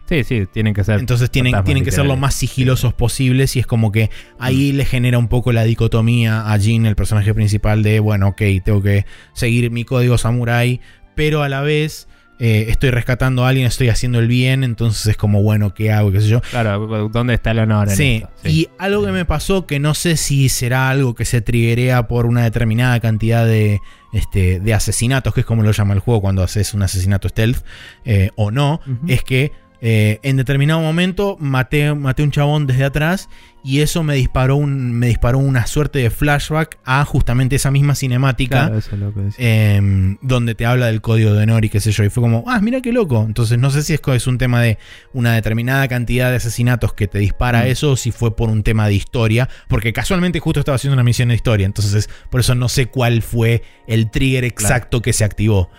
Sí, 0.09 0.23
sí, 0.23 0.47
tienen 0.51 0.73
que 0.73 0.83
ser. 0.83 0.99
Entonces 0.99 1.29
tienen, 1.29 1.63
tienen 1.63 1.83
que 1.83 1.91
ser 1.91 2.03
lo 2.03 2.17
más 2.17 2.33
sigilosos 2.33 2.95
posibles 2.95 3.55
y 3.55 3.59
es 3.59 3.67
como 3.67 3.91
que 3.91 4.09
ahí 4.39 4.71
le 4.71 4.83
genera 4.83 5.19
un 5.19 5.27
poco 5.27 5.51
la 5.51 5.63
dicotomía 5.63 6.51
a 6.51 6.57
Jin, 6.57 6.87
el 6.87 6.95
personaje 6.95 7.31
principal, 7.35 7.83
de, 7.83 7.99
bueno, 7.99 8.29
ok, 8.29 8.41
tengo 8.65 8.81
que 8.81 9.05
seguir 9.33 9.69
mi 9.69 9.85
código 9.85 10.17
samurai, 10.17 10.81
pero 11.13 11.43
a 11.43 11.49
la 11.49 11.61
vez 11.61 12.07
eh, 12.39 12.67
estoy 12.69 12.89
rescatando 12.91 13.45
a 13.45 13.49
alguien, 13.49 13.67
estoy 13.67 13.89
haciendo 13.89 14.19
el 14.19 14.27
bien, 14.27 14.63
entonces 14.63 15.05
es 15.07 15.17
como, 15.17 15.43
bueno, 15.43 15.73
¿qué 15.73 15.91
hago? 15.91 16.11
¿Qué 16.11 16.21
sé 16.21 16.29
yo? 16.29 16.41
Claro, 16.41 17.09
¿dónde 17.11 17.33
está 17.33 17.51
el 17.51 17.59
honor 17.59 17.89
en 17.89 17.95
Sí, 17.95 18.23
esto? 18.23 18.49
y 18.49 18.69
algo 18.77 19.05
que 19.05 19.11
me 19.11 19.25
pasó 19.25 19.65
que 19.65 19.79
no 19.79 19.93
sé 19.93 20.15
si 20.17 20.47
será 20.49 20.89
algo 20.89 21.15
que 21.15 21.25
se 21.25 21.41
triggerea 21.41 22.07
por 22.07 22.25
una 22.25 22.43
determinada 22.43 22.99
cantidad 22.99 23.45
de, 23.45 23.79
este, 24.13 24.59
de 24.59 24.73
asesinatos, 24.73 25.33
que 25.33 25.41
es 25.41 25.45
como 25.45 25.63
lo 25.63 25.71
llama 25.71 25.93
el 25.93 25.99
juego 25.99 26.21
cuando 26.21 26.41
haces 26.41 26.73
un 26.73 26.81
asesinato 26.81 27.27
stealth, 27.29 27.57
eh, 28.05 28.29
o 28.35 28.51
no, 28.51 28.79
es 29.07 29.23
que 29.23 29.51
eh, 29.81 30.19
en 30.23 30.37
determinado 30.37 30.81
momento 30.81 31.37
maté, 31.39 31.93
maté 31.93 32.23
un 32.23 32.31
chabón 32.31 32.67
desde 32.67 32.83
atrás 32.83 33.29
y 33.63 33.81
eso 33.81 34.03
me 34.03 34.15
disparó, 34.15 34.55
un, 34.55 34.93
me 34.93 35.07
disparó 35.07 35.37
una 35.37 35.67
suerte 35.67 35.99
de 35.99 36.09
flashback 36.09 36.79
a 36.85 37.03
justamente 37.05 37.55
esa 37.57 37.71
misma 37.71 37.95
cinemática. 37.95 38.65
Claro, 38.67 38.77
eso 38.77 38.95
es 38.95 38.99
lo 38.99 39.13
que 39.13 39.19
decía. 39.21 39.75
em, 39.75 40.17
donde 40.21 40.55
te 40.55 40.65
habla 40.65 40.87
del 40.87 41.01
código 41.01 41.33
de 41.33 41.43
honor 41.43 41.65
y 41.65 41.69
qué 41.69 41.79
sé 41.79 41.91
yo. 41.91 42.03
Y 42.03 42.09
fue 42.09 42.21
como, 42.21 42.43
ah, 42.47 42.59
mira 42.61 42.81
qué 42.81 42.91
loco. 42.93 43.23
Entonces 43.25 43.57
no 43.57 43.69
sé 43.69 43.83
si 43.83 43.93
es 43.93 44.27
un 44.27 44.37
tema 44.37 44.61
de 44.61 44.77
una 45.13 45.33
determinada 45.33 45.87
cantidad 45.87 46.29
de 46.29 46.37
asesinatos 46.37 46.93
que 46.93 47.07
te 47.07 47.19
dispara 47.19 47.63
Mm. 47.63 47.67
eso 47.67 47.91
o 47.91 47.95
si 47.95 48.11
fue 48.11 48.35
por 48.35 48.49
un 48.49 48.63
tema 48.63 48.87
de 48.87 48.93
historia. 48.93 49.49
Porque 49.67 49.93
casualmente 49.93 50.39
justo 50.39 50.59
estaba 50.59 50.75
haciendo 50.75 50.93
una 50.93 51.03
misión 51.03 51.29
de 51.29 51.35
historia. 51.35 51.65
Entonces 51.65 52.09
por 52.29 52.39
eso 52.41 52.55
no 52.55 52.69
sé 52.69 52.87
cuál 52.87 53.21
fue 53.21 53.63
el 53.87 54.09
trigger 54.09 54.45
exacto 54.45 55.01
que 55.01 55.13
se 55.13 55.23
activó. 55.23 55.69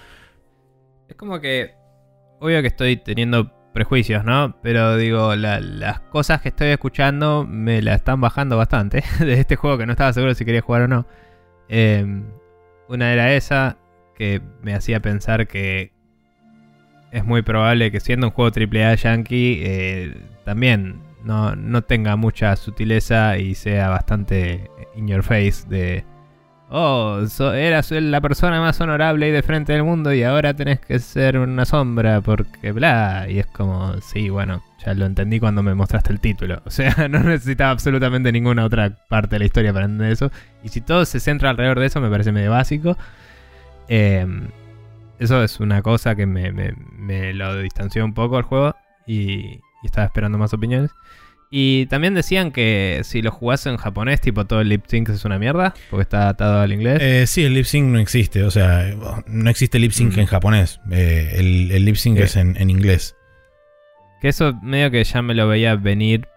Es 1.08 1.16
como 1.16 1.40
que. 1.40 1.72
Obvio 2.40 2.62
que 2.62 2.68
estoy 2.68 2.96
teniendo 2.96 3.52
prejuicios, 3.80 4.24
¿no? 4.26 4.56
Pero 4.62 4.96
digo, 4.98 5.34
la- 5.36 5.58
las 5.60 6.00
cosas 6.00 6.42
que 6.42 6.50
estoy 6.50 6.68
escuchando 6.68 7.46
me 7.48 7.80
la 7.80 7.94
están 7.94 8.20
bajando 8.20 8.58
bastante. 8.58 9.02
De 9.20 9.32
este 9.40 9.56
juego 9.56 9.78
que 9.78 9.86
no 9.86 9.92
estaba 9.92 10.12
seguro 10.12 10.34
si 10.34 10.44
quería 10.44 10.60
jugar 10.60 10.82
o 10.82 10.88
no. 10.88 11.06
Eh, 11.70 12.04
una 12.88 13.10
era 13.12 13.32
esa, 13.32 13.78
que 14.14 14.42
me 14.62 14.74
hacía 14.74 15.00
pensar 15.00 15.46
que 15.46 15.92
es 17.10 17.24
muy 17.24 17.40
probable 17.40 17.90
que 17.90 18.00
siendo 18.00 18.26
un 18.26 18.32
juego 18.34 18.50
AAA 18.54 18.94
yankee, 18.96 19.60
eh, 19.64 20.14
también 20.44 21.00
no, 21.24 21.56
no 21.56 21.80
tenga 21.82 22.16
mucha 22.16 22.54
sutileza 22.56 23.38
y 23.38 23.54
sea 23.54 23.88
bastante 23.88 24.70
in 24.94 25.08
your 25.08 25.22
face 25.22 25.66
de... 25.68 26.04
Oh, 26.72 27.18
eras 27.52 27.90
la 27.90 28.20
persona 28.20 28.60
más 28.60 28.80
honorable 28.80 29.28
y 29.28 29.32
de 29.32 29.42
frente 29.42 29.72
del 29.72 29.82
mundo 29.82 30.14
y 30.14 30.22
ahora 30.22 30.54
tenés 30.54 30.78
que 30.78 31.00
ser 31.00 31.36
una 31.36 31.64
sombra 31.64 32.20
porque 32.20 32.70
bla. 32.70 33.26
Y 33.28 33.40
es 33.40 33.46
como, 33.46 34.00
sí, 34.00 34.28
bueno, 34.28 34.62
ya 34.84 34.94
lo 34.94 35.04
entendí 35.04 35.40
cuando 35.40 35.64
me 35.64 35.74
mostraste 35.74 36.12
el 36.12 36.20
título. 36.20 36.62
O 36.66 36.70
sea, 36.70 37.08
no 37.08 37.20
necesitaba 37.20 37.72
absolutamente 37.72 38.30
ninguna 38.30 38.64
otra 38.64 38.96
parte 39.08 39.34
de 39.34 39.40
la 39.40 39.44
historia 39.46 39.72
para 39.72 39.86
entender 39.86 40.12
eso. 40.12 40.30
Y 40.62 40.68
si 40.68 40.80
todo 40.80 41.04
se 41.04 41.18
centra 41.18 41.50
alrededor 41.50 41.80
de 41.80 41.86
eso, 41.86 42.00
me 42.00 42.08
parece 42.08 42.30
medio 42.30 42.52
básico. 42.52 42.96
Eh, 43.88 44.24
eso 45.18 45.42
es 45.42 45.60
una 45.60 45.82
cosa 45.82 46.14
que 46.14 46.24
me, 46.24 46.72
lo 47.34 47.60
distanció 47.60 48.04
un 48.04 48.14
poco 48.14 48.38
el 48.38 48.44
juego 48.44 48.74
y 49.06 49.60
estaba 49.82 50.06
esperando 50.06 50.38
más 50.38 50.54
opiniones. 50.54 50.92
Y 51.52 51.86
también 51.86 52.14
decían 52.14 52.52
que 52.52 53.00
si 53.02 53.22
lo 53.22 53.32
jugás 53.32 53.66
en 53.66 53.76
japonés, 53.76 54.20
tipo 54.20 54.44
todo 54.46 54.60
el 54.60 54.68
lip 54.68 54.84
sync 54.86 55.08
es 55.08 55.24
una 55.24 55.36
mierda, 55.38 55.74
porque 55.90 56.02
está 56.02 56.28
atado 56.28 56.60
al 56.60 56.72
inglés. 56.72 56.98
Eh, 57.02 57.26
sí, 57.26 57.42
el 57.44 57.54
lip 57.54 57.64
sync 57.64 57.86
no 57.88 57.98
existe. 57.98 58.44
O 58.44 58.50
sea, 58.52 58.84
no 59.26 59.50
existe 59.50 59.80
lip 59.80 59.90
sync 59.90 60.16
Mm. 60.16 60.20
en 60.20 60.26
japonés. 60.26 60.80
Eh, 60.92 61.32
el, 61.38 61.72
el 61.72 61.84
lip 61.84 61.96
sync 61.96 62.18
Sí. 62.18 62.22
es 62.22 62.36
en, 62.36 62.56
en 62.56 62.70
inglés. 62.70 63.16
Que 64.20 64.28
eso 64.28 64.54
medio 64.62 64.90
que 64.92 65.02
ya 65.02 65.22
me 65.22 65.34
lo 65.34 65.48
veía 65.48 65.74
venir 65.74 66.28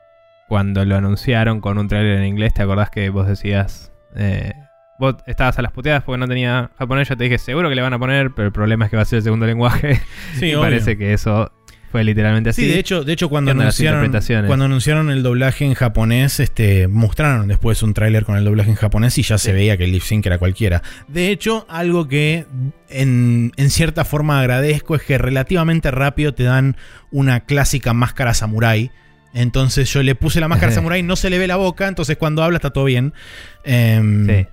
cuando 0.48 0.84
lo 0.84 0.96
anunciaron 0.96 1.62
con 1.62 1.78
un 1.78 1.88
trailer 1.88 2.18
en 2.20 2.26
inglés, 2.26 2.54
¿te 2.56 2.64
acordás 2.64 2.90
que 2.90 3.10
vos 3.10 3.28
decías... 3.28 3.92
eh, 4.16 4.54
vos 5.00 5.16
estabas 5.28 5.58
a 5.60 5.62
las 5.62 5.72
puteadas 5.72 6.04
porque 6.04 6.18
no 6.20 6.28
tenía 6.28 6.70
japonés, 6.78 7.10
yo 7.10 7.18
te 7.18 7.26
dije 7.26 7.38
seguro 7.38 7.68
que 7.70 7.76
le 7.76 7.82
van 7.82 7.94
a 7.94 8.00
poner, 8.00 8.32
pero 8.36 8.48
el 8.48 8.52
problema 8.54 8.86
es 8.86 8.92
que 8.92 8.96
va 8.98 9.02
a 9.04 9.06
ser 9.06 9.18
el 9.18 9.24
segundo 9.24 9.46
lenguaje. 9.46 10.00
Sí, 10.36 10.46
y 10.48 10.50
obvio. 10.54 10.62
parece 10.62 10.98
que 10.98 11.14
eso 11.14 11.52
fue 11.94 12.04
literalmente 12.04 12.50
así. 12.50 12.64
Sí, 12.64 12.68
de 12.68 12.80
hecho, 12.80 13.04
de 13.04 13.14
hecho 13.14 13.30
cuando, 13.30 13.50
¿Qué 13.50 13.52
onda 13.52 13.66
las 13.66 13.80
anunciaron, 13.80 14.48
cuando 14.48 14.66
anunciaron 14.66 15.12
el 15.12 15.22
doblaje 15.22 15.64
en 15.64 15.76
japonés, 15.76 16.40
este, 16.40 16.88
mostraron 16.88 17.48
después 17.48 17.84
un 17.84 17.94
tráiler 17.94 18.26
con 18.26 18.36
el 18.36 18.44
doblaje 18.44 18.72
en 18.72 18.76
japonés 18.76 19.16
y 19.20 19.22
ya 19.22 19.38
se 19.38 19.54
veía 19.54 19.78
que 19.78 19.84
el 19.84 19.92
lip 19.92 20.02
sync 20.02 20.26
era 20.26 20.40
cualquiera. 20.40 20.82
De 21.08 21.30
hecho, 21.30 21.68
algo 21.70 22.08
que 22.08 22.48
en, 22.90 23.52
en 23.58 23.70
cierta 23.70 24.06
forma 24.06 24.40
agradezco 24.40 24.96
es 24.96 25.04
que 25.04 25.20
relativamente 25.20 25.92
rápido 25.92 26.34
te 26.34 26.42
dan 26.42 26.78
una 27.12 27.42
clásica 27.42 27.94
máscara 27.94 28.34
samurai. 28.34 28.90
Entonces 29.36 29.94
yo 29.94 30.02
le 30.02 30.16
puse 30.16 30.40
la 30.40 30.48
máscara 30.48 30.72
samurai, 30.74 31.04
no 31.04 31.16
se 31.16 31.30
le 31.30 31.38
ve 31.38 31.46
la 31.46 31.58
boca, 31.58 31.88
entonces 31.88 32.18
cuando 32.18 32.42
habla 32.42 32.58
está 32.58 32.72
todo 32.72 32.86
bien. 32.86 33.14
Em, 33.64 34.26
Sí. 34.26 34.48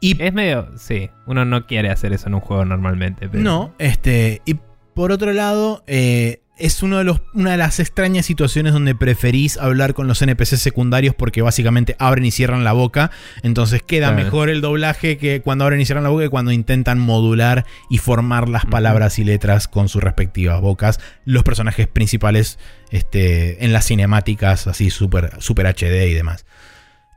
Y 0.00 0.20
Es 0.20 0.34
medio. 0.34 0.66
Sí, 0.78 1.10
uno 1.26 1.44
no 1.44 1.64
quiere 1.68 1.90
hacer 1.90 2.12
eso 2.12 2.26
en 2.26 2.34
un 2.34 2.40
juego 2.40 2.64
normalmente. 2.64 3.28
Pero... 3.28 3.44
No, 3.44 3.72
este. 3.78 4.42
Y 4.44 4.56
por 4.94 5.12
otro 5.12 5.32
lado, 5.32 5.84
eh, 5.86 6.41
es 6.58 6.82
uno 6.82 6.98
de 6.98 7.04
los, 7.04 7.22
una 7.34 7.52
de 7.52 7.56
las 7.56 7.80
extrañas 7.80 8.26
situaciones 8.26 8.72
donde 8.72 8.94
preferís 8.94 9.56
hablar 9.56 9.94
con 9.94 10.06
los 10.06 10.20
NPCs 10.22 10.60
secundarios 10.60 11.14
porque 11.14 11.42
básicamente 11.42 11.96
abren 11.98 12.24
y 12.24 12.30
cierran 12.30 12.62
la 12.62 12.72
boca. 12.72 13.10
Entonces 13.42 13.82
queda 13.82 14.08
Claro. 14.08 14.22
mejor 14.24 14.48
el 14.50 14.60
doblaje 14.60 15.16
que 15.18 15.40
cuando 15.40 15.64
abren 15.64 15.80
y 15.80 15.86
cierran 15.86 16.04
la 16.04 16.10
boca 16.10 16.24
que 16.24 16.28
cuando 16.30 16.52
intentan 16.52 16.98
modular 16.98 17.64
y 17.90 17.98
formar 17.98 18.48
las 18.48 18.66
palabras 18.66 19.18
y 19.18 19.24
letras 19.24 19.66
con 19.66 19.88
sus 19.88 20.02
respectivas 20.02 20.60
bocas. 20.60 21.00
Los 21.24 21.42
personajes 21.42 21.88
principales 21.88 22.58
este, 22.90 23.64
en 23.64 23.72
las 23.72 23.86
cinemáticas, 23.86 24.66
así 24.66 24.90
súper 24.90 25.40
super 25.40 25.66
HD 25.66 26.06
y 26.08 26.14
demás. 26.14 26.44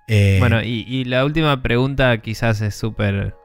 Eh, 0.08 0.38
Bueno, 0.40 0.64
y, 0.64 0.86
y 0.88 1.04
la 1.06 1.26
última 1.26 1.62
pregunta 1.62 2.18
quizás 2.20 2.62
es 2.62 2.74
súper 2.76 3.36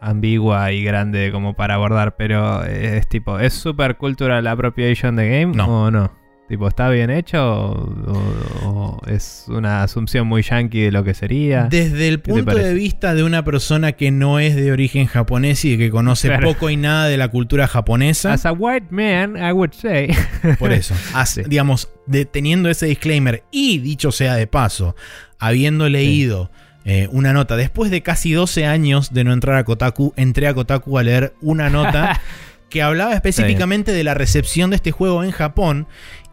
ambigua 0.00 0.72
y 0.72 0.82
grande 0.82 1.30
como 1.32 1.54
para 1.54 1.74
abordar, 1.74 2.16
pero 2.16 2.64
es 2.64 3.08
tipo, 3.08 3.38
¿es 3.38 3.54
super 3.54 3.96
cultural 3.96 4.46
appropriation 4.46 5.16
de 5.16 5.28
game 5.28 5.54
No. 5.56 5.84
o 5.84 5.90
no? 5.90 6.12
Tipo, 6.48 6.68
¿está 6.68 6.88
bien 6.90 7.10
hecho 7.10 7.42
o, 7.44 7.72
o- 8.12 8.66
o 8.68 9.00
es 9.08 9.46
una 9.48 9.82
asunción 9.82 10.28
muy 10.28 10.42
yankee 10.42 10.80
de 10.82 10.92
lo 10.92 11.02
que 11.02 11.12
sería? 11.12 11.64
Desde 11.64 12.06
el 12.06 12.22
¿Qué 12.22 12.30
te 12.30 12.32
punto 12.44 12.54
de 12.56 12.72
vista 12.72 13.14
de 13.16 13.24
una 13.24 13.44
persona 13.44 13.92
que 13.92 14.12
no 14.12 14.38
es 14.38 14.54
de 14.54 14.70
origen 14.70 15.06
japonés 15.06 15.64
y 15.64 15.76
que 15.76 15.90
conoce 15.90 16.28
Claro. 16.28 16.46
poco 16.52 16.70
y 16.70 16.76
nada 16.76 17.08
de 17.08 17.16
la 17.16 17.26
cultura 17.28 17.66
japonesa, 17.66 18.32
As 18.32 18.46
a 18.46 18.52
white 18.52 18.86
man, 18.90 19.36
I 19.36 19.50
would 19.50 19.72
say. 19.72 20.06
por 20.60 20.72
eso, 20.72 20.94
as- 21.14 21.30
Sí. 21.30 21.42
digamos, 21.48 21.90
de- 22.06 22.26
teniendo 22.26 22.70
ese 22.70 22.86
disclaimer 22.86 23.42
y 23.50 23.78
dicho 23.78 24.12
sea 24.12 24.36
de 24.36 24.46
paso, 24.46 24.94
habiendo 25.40 25.88
leído 25.88 26.52
eh, 26.88 27.08
una 27.10 27.32
nota, 27.32 27.56
después 27.56 27.90
de 27.90 28.00
casi 28.02 28.32
12 28.32 28.64
años 28.64 29.12
de 29.12 29.24
no 29.24 29.32
entrar 29.32 29.56
a 29.56 29.64
Kotaku, 29.64 30.14
entré 30.16 30.46
a 30.46 30.54
Kotaku 30.54 30.96
a 30.98 31.02
leer 31.02 31.34
una 31.42 31.68
nota 31.68 32.20
que 32.70 32.80
hablaba 32.80 33.12
específicamente 33.14 33.90
de 33.92 34.04
la 34.04 34.14
recepción 34.14 34.70
de 34.70 34.76
este 34.76 34.92
juego 34.92 35.22
en 35.24 35.32
Japón. 35.32 35.86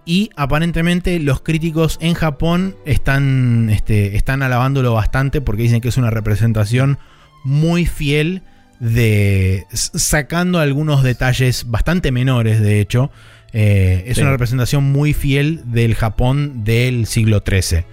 Y 0.05 0.29
aparentemente 0.35 1.17
los 1.19 1.41
críticos 1.41 1.97
en 2.01 2.13
Japón 2.13 2.75
están, 2.85 3.69
este, 3.71 4.15
están 4.15 4.43
alabándolo 4.43 4.93
bastante 4.93 5.41
porque 5.41 5.63
dicen 5.63 5.81
que 5.81 5.87
es 5.87 5.97
una 5.97 6.09
representación 6.11 6.99
muy 7.43 7.85
fiel 7.85 8.43
de 8.79 9.65
sacando 9.71 10.59
algunos 10.59 11.03
detalles 11.03 11.65
bastante 11.69 12.11
menores 12.11 12.59
de 12.59 12.81
hecho 12.81 13.11
eh, 13.53 14.03
es 14.07 14.15
Sí. 14.17 14.21
una 14.21 14.31
representación 14.31 14.83
muy 14.91 15.13
fiel 15.13 15.61
del 15.65 15.95
Japón 15.95 16.63
del 16.65 17.05
siglo 17.05 17.41
XIII 17.47 17.85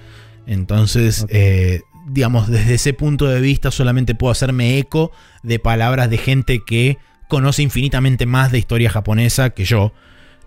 entonces 0.47 1.27
eh, 1.29 1.83
digamos 2.13 2.49
desde 2.49 2.75
ese 2.75 2.93
punto 2.93 3.27
de 3.27 3.41
vista 3.41 3.71
solamente 3.71 4.15
puedo 4.15 4.31
hacerme 4.31 4.79
eco 4.79 5.13
de 5.43 5.59
palabras 5.59 6.11
de 6.11 6.19
gente 6.19 6.61
que 6.67 6.99
conoce 7.29 7.63
infinitamente 7.63 8.27
más 8.27 8.51
de 8.53 8.59
historia 8.59 8.91
japonesa 8.91 9.51
que 9.51 9.65
yo 9.65 9.93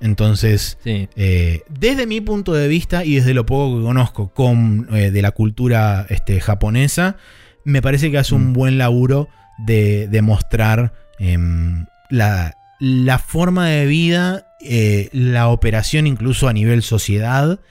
entonces 0.01 0.77
sí. 0.83 1.07
eh, 1.15 1.61
desde 1.69 2.05
mi 2.05 2.19
punto 2.19 2.53
de 2.53 2.67
vista 2.67 3.05
y 3.05 3.15
desde 3.15 3.33
lo 3.33 3.45
poco 3.45 3.77
que 3.77 3.83
conozco 3.83 4.33
con, 4.33 4.87
eh, 4.91 5.11
de 5.11 5.21
la 5.21 5.31
cultura 5.31 6.05
este, 6.09 6.41
japonesa, 6.41 7.15
me 7.63 7.81
parece 7.81 8.11
que 8.11 8.17
hace 8.17 8.35
un 8.35 8.49
Mm. 8.49 8.53
buen 8.53 8.77
laburo 8.77 9.29
de, 9.59 10.09
de 10.09 10.21
mostrar 10.21 10.93
em, 11.19 11.85
la, 12.09 12.57
la 12.79 13.17
forma 13.17 13.67
de 13.69 13.85
vida, 13.85 14.47
eh, 14.59 15.09
la 15.13 15.47
operación 15.47 16.05
incluso 16.05 16.49
a 16.49 16.53
nivel 16.53 16.81
sociedad 16.81 17.61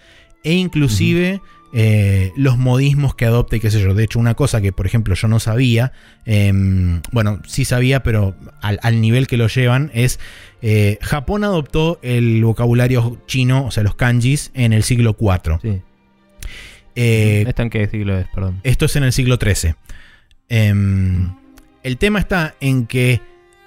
e 0.42 0.54
inclusive 0.54 1.42
eh, 1.74 2.32
los 2.36 2.58
modismos 2.58 3.14
que 3.14 3.24
adopte, 3.24 3.58
qué 3.58 3.70
sé 3.70 3.80
yo. 3.80 3.94
De 3.94 4.04
hecho, 4.04 4.18
una 4.18 4.34
cosa 4.34 4.60
que, 4.60 4.72
por 4.72 4.86
ejemplo, 4.86 5.14
yo 5.14 5.26
no 5.28 5.40
sabía, 5.40 5.92
em, 6.26 7.00
bueno, 7.12 7.40
sí 7.46 7.64
sabía, 7.64 8.02
pero 8.02 8.34
al, 8.60 8.78
al 8.82 9.00
nivel 9.00 9.26
que 9.26 9.36
lo 9.36 9.48
llevan, 9.48 9.90
es 9.94 10.20
eh, 10.60 10.98
Japón 11.02 11.44
adoptó 11.44 11.98
el 12.02 12.44
vocabulario 12.44 13.18
chino, 13.26 13.64
o 13.66 13.70
sea, 13.70 13.82
los 13.82 13.94
kanjis, 13.94 14.50
en 14.54 14.72
el 14.72 14.82
siglo 14.82 15.16
IV. 15.18 15.58
sí. 15.62 15.82
Eh, 16.94 17.44
¿Esto 17.48 17.62
en 17.62 17.70
qué 17.70 17.88
siglo 17.88 18.18
es? 18.18 18.26
Perdón. 18.34 18.60
esto 18.64 18.84
es 18.84 18.96
en 18.96 19.04
el 19.04 19.12
siglo 19.12 19.38
XIII. 19.40 19.74
Em, 20.50 21.34
el 21.82 21.96
tema 21.96 22.18
está 22.18 22.54
en 22.60 22.86
que, 22.86 23.22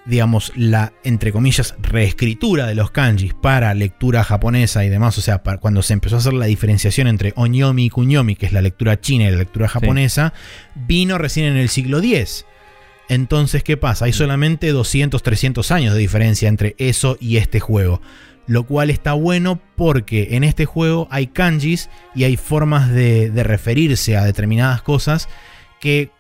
digamos, 0.05 0.51
la, 0.55 0.93
entre 1.03 1.31
comillas, 1.31 1.75
reescritura 1.79 2.67
de 2.67 2.75
los 2.75 2.91
kanjis 2.91 3.33
para 3.33 3.73
lectura 3.73 4.23
japonesa 4.23 4.85
y 4.85 4.89
demás, 4.89 5.17
o 5.17 5.21
sea, 5.21 5.41
para 5.43 5.57
cuando 5.57 5.81
se 5.81 5.93
empezó 5.93 6.15
a 6.15 6.19
hacer 6.19 6.33
la 6.33 6.45
diferenciación 6.45 7.07
entre 7.07 7.33
onyomi 7.35 7.85
y 7.85 7.89
kunyomi, 7.89 8.35
que 8.35 8.45
es 8.45 8.53
la 8.53 8.61
lectura 8.61 8.99
china 8.99 9.27
y 9.27 9.31
la 9.31 9.37
lectura 9.37 9.67
japonesa, 9.67 10.33
vino 10.75 11.17
recién 11.17 11.47
en 11.47 11.57
el 11.57 11.69
siglo 11.69 11.99
X. 11.99 12.45
Entonces, 13.09 13.63
¿qué 13.63 13.77
pasa? 13.77 14.05
Hay 14.05 14.13
solamente 14.13 14.71
200, 14.71 15.21
300 15.21 15.71
años 15.71 15.93
de 15.93 15.99
diferencia 15.99 16.49
entre 16.49 16.75
eso 16.77 17.17
y 17.19 17.37
este 17.37 17.59
juego. 17.59 18.01
Lo 18.47 18.63
cual 18.65 18.91
está 18.91 19.13
bueno 19.13 19.59
porque 19.75 20.29
en 20.31 20.43
este 20.43 20.65
juego 20.65 21.07
hay 21.09 21.27
kanjis 21.27 21.89
y 22.13 22.25
hay 22.25 22.37
formas 22.37 22.91
de, 22.91 23.31
de 23.31 23.43
referirse 23.43 24.17
a 24.17 24.23
determinadas 24.23 24.83
cosas 24.83 25.29
que 25.79 26.11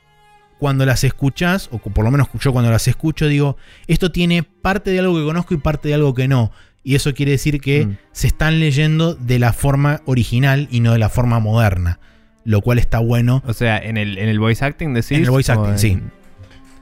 cuando 0.59 0.85
las 0.85 1.03
escuchas, 1.03 1.69
o 1.71 1.79
por 1.79 2.03
lo 2.05 2.11
menos 2.11 2.27
yo 2.39 2.51
cuando 2.53 2.71
las 2.71 2.87
escucho, 2.87 3.27
digo, 3.27 3.57
esto 3.87 4.11
tiene 4.11 4.43
parte 4.43 4.91
de 4.91 4.99
algo 4.99 5.15
que 5.17 5.23
conozco 5.25 5.53
y 5.53 5.57
parte 5.57 5.89
de 5.89 5.93
algo 5.95 6.13
que 6.13 6.27
no. 6.27 6.51
Y 6.83 6.95
eso 6.95 7.13
quiere 7.13 7.31
decir 7.33 7.59
que 7.61 7.85
Mm. 7.87 7.97
se 8.11 8.27
están 8.27 8.59
leyendo 8.59 9.15
de 9.15 9.39
la 9.39 9.53
forma 9.53 10.01
original 10.05 10.67
y 10.71 10.79
no 10.81 10.93
de 10.93 10.99
la 10.99 11.09
forma 11.09 11.39
moderna. 11.39 11.99
Lo 12.43 12.61
cual 12.61 12.77
está 12.77 12.99
bueno. 12.99 13.41
O 13.47 13.53
sea, 13.53 13.77
en 13.79 13.97
el, 13.97 14.17
en 14.19 14.29
el 14.29 14.39
voice 14.39 14.63
acting 14.63 14.93
decís. 14.93 15.13
En 15.13 15.23
el 15.23 15.31
voice 15.31 15.51
acting, 15.51 15.71
en- 15.71 15.79
sí. 15.79 15.99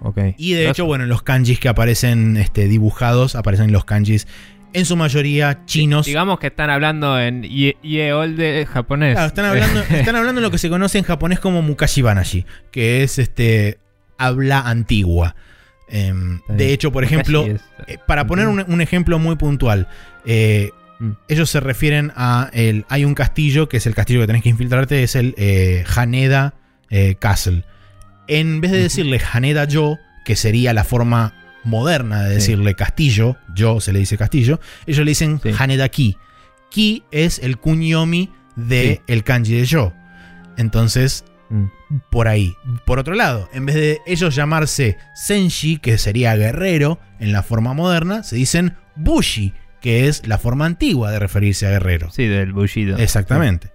Ok. 0.01 0.17
Y 0.37 0.51
de 0.53 0.69
hecho, 0.69 0.85
bueno, 0.85 1.05
los 1.05 1.23
kanjis 1.23 1.57
que 1.59 1.69
aparecen 1.69 2.35
este, 2.35 2.67
dibujados, 2.67 3.35
aparecen 3.37 3.71
los 3.71 3.85
kanjis 3.85 4.27
en 4.73 4.85
su 4.85 4.95
mayoría 4.95 5.65
chinos. 5.65 6.05
Digamos 6.05 6.39
que 6.39 6.47
están 6.47 6.69
hablando 6.69 7.19
en 7.19 7.43
Ye- 7.43 7.77
Yeol 7.83 8.35
de 8.37 8.67
japonés. 8.71 9.13
Claro, 9.13 9.27
están 9.27 9.45
hablando, 9.45 9.79
están 9.89 10.15
hablando 10.15 10.39
en 10.39 10.43
lo 10.43 10.51
que 10.51 10.57
se 10.57 10.69
conoce 10.69 10.97
en 10.97 11.03
japonés 11.03 11.39
como 11.39 11.61
Mukashi 11.61 12.01
Banashi, 12.01 12.45
que 12.71 13.03
es 13.03 13.19
este 13.19 13.77
habla 14.17 14.61
antigua. 14.61 15.35
Em, 15.89 16.39
de 16.47 16.73
hecho, 16.73 16.91
por 16.91 17.03
ejemplo, 17.03 17.45
eh, 17.87 17.97
para 18.07 18.25
poner 18.25 18.47
un, 18.47 18.63
un 18.67 18.81
ejemplo 18.81 19.19
muy 19.19 19.35
puntual, 19.35 19.87
eh, 20.25 20.69
Mm. 20.99 21.13
ellos 21.27 21.49
se 21.49 21.59
refieren 21.59 22.11
a 22.15 22.49
el, 22.53 22.85
hay 22.87 23.03
un 23.03 23.15
castillo 23.15 23.67
que 23.67 23.77
es 23.77 23.87
el 23.87 23.95
castillo 23.95 24.21
que 24.21 24.27
tenés 24.27 24.43
que 24.43 24.49
infiltrarte, 24.49 25.01
es 25.03 25.15
el 25.15 25.33
eh, 25.37 25.83
Haneda 25.95 26.53
Castle. 27.19 27.63
En 28.27 28.61
vez 28.61 28.71
de 28.71 28.79
decirle 28.83 29.19
Haneda 29.33 29.65
Yo, 29.65 29.97
que 30.23 30.35
sería 30.35 30.71
la 30.71 30.83
forma 30.83 31.33
moderna 31.63 32.23
de 32.23 32.29
Sí. 32.29 32.35
decirle 32.35 32.75
castillo, 32.75 33.37
yo 33.53 33.79
se 33.81 33.93
le 33.93 33.99
dice 33.99 34.17
castillo, 34.17 34.59
ellos 34.85 35.05
le 35.05 35.11
dicen 35.11 35.39
Sí. 35.41 35.49
Haneda 35.57 35.89
Ki. 35.89 36.17
Ki 36.69 37.03
es 37.11 37.39
el 37.39 37.57
kunyomi 37.57 38.29
de 38.55 38.95
Sí. 38.97 39.01
el 39.07 39.23
kanji 39.23 39.53
de 39.55 39.65
yo. 39.65 39.93
Entonces, 40.57 41.25
Mm. 41.49 41.65
por 42.09 42.27
ahí. 42.27 42.55
Por 42.85 42.99
otro 42.99 43.13
lado, 43.15 43.49
en 43.53 43.65
vez 43.65 43.75
de 43.75 43.99
ellos 44.07 44.35
llamarse 44.35 44.97
Senshi, 45.15 45.77
que 45.77 45.97
sería 45.97 46.35
guerrero 46.35 46.99
en 47.19 47.31
la 47.31 47.43
forma 47.43 47.73
moderna, 47.73 48.23
se 48.23 48.35
dicen 48.37 48.75
Bushi, 48.95 49.53
que 49.81 50.07
es 50.07 50.25
la 50.27 50.37
forma 50.37 50.65
antigua 50.65 51.11
de 51.11 51.19
referirse 51.19 51.67
a 51.67 51.71
guerrero. 51.71 52.09
Sí, 52.11 52.25
del 52.25 52.53
Bushido. 52.53 52.97
Exactamente. 52.97 53.71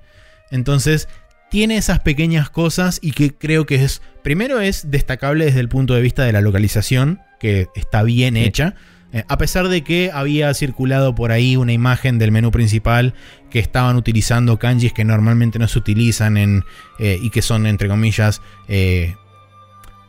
Entonces, 0.51 1.09
tiene 1.51 1.77
esas 1.77 2.01
pequeñas 2.01 2.51
cosas 2.51 2.99
y 3.03 3.13
que 3.13 3.35
creo 3.35 3.67
que 3.67 3.77
es, 3.85 4.03
primero 4.23 4.61
es 4.61 4.91
destacable 4.91 5.45
desde 5.47 5.61
el 5.61 5.69
punto 5.69 5.95
de 5.95 6.01
vista 6.03 6.25
de 6.25 6.33
la 6.33 6.41
localización, 6.41 7.21
que 7.39 7.69
está 7.75 8.03
bien 8.03 8.35
Sí. 8.35 8.45
hecha. 8.45 8.75
Eh, 9.11 9.25
a 9.27 9.39
pesar 9.39 9.69
de 9.69 9.83
que 9.83 10.11
había 10.13 10.53
circulado 10.53 11.15
por 11.15 11.33
ahí 11.33 11.57
una 11.57 11.73
imagen 11.73 12.19
del 12.19 12.31
menú 12.31 12.51
principal 12.51 13.15
que 13.49 13.59
estaban 13.59 13.97
utilizando 13.97 14.59
kanjis 14.59 14.93
que 14.93 15.05
normalmente 15.05 15.59
no 15.59 15.67
se 15.67 15.79
utilizan 15.79 16.37
en, 16.37 16.65
eh, 16.99 17.19
y 17.23 17.31
que 17.31 17.41
son, 17.41 17.67
entre 17.67 17.89
comillas, 17.89 18.43
eh, 18.69 19.15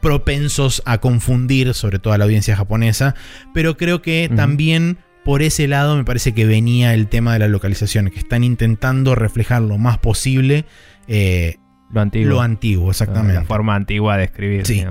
propensos 0.01 0.81
a 0.85 0.97
confundir, 0.97 1.73
sobre 1.73 1.99
todo 1.99 2.13
a 2.13 2.17
la 2.17 2.25
audiencia 2.25 2.55
japonesa, 2.55 3.15
pero 3.53 3.77
creo 3.77 4.01
que 4.01 4.29
también 4.33 4.97
por 5.25 5.41
ese 5.41 5.67
lado 5.67 5.95
me 5.97 6.03
parece 6.05 6.33
que 6.33 6.45
venía 6.45 6.93
el 6.93 7.07
tema 7.07 7.33
de 7.33 7.39
la 7.39 7.47
localización, 7.47 8.09
que 8.09 8.19
están 8.19 8.43
intentando 8.43 9.15
reflejar 9.15 9.61
lo 9.61 9.77
más 9.77 9.97
posible 9.97 10.65
Lo 11.91 12.01
antiguo. 12.01 12.29
lo 12.29 12.41
antiguo, 12.41 12.91
exactamente. 12.91 13.33
La 13.33 13.43
forma 13.43 13.75
antigua 13.75 14.17
de 14.17 14.25
escribir. 14.25 14.65
Sí. 14.65 14.85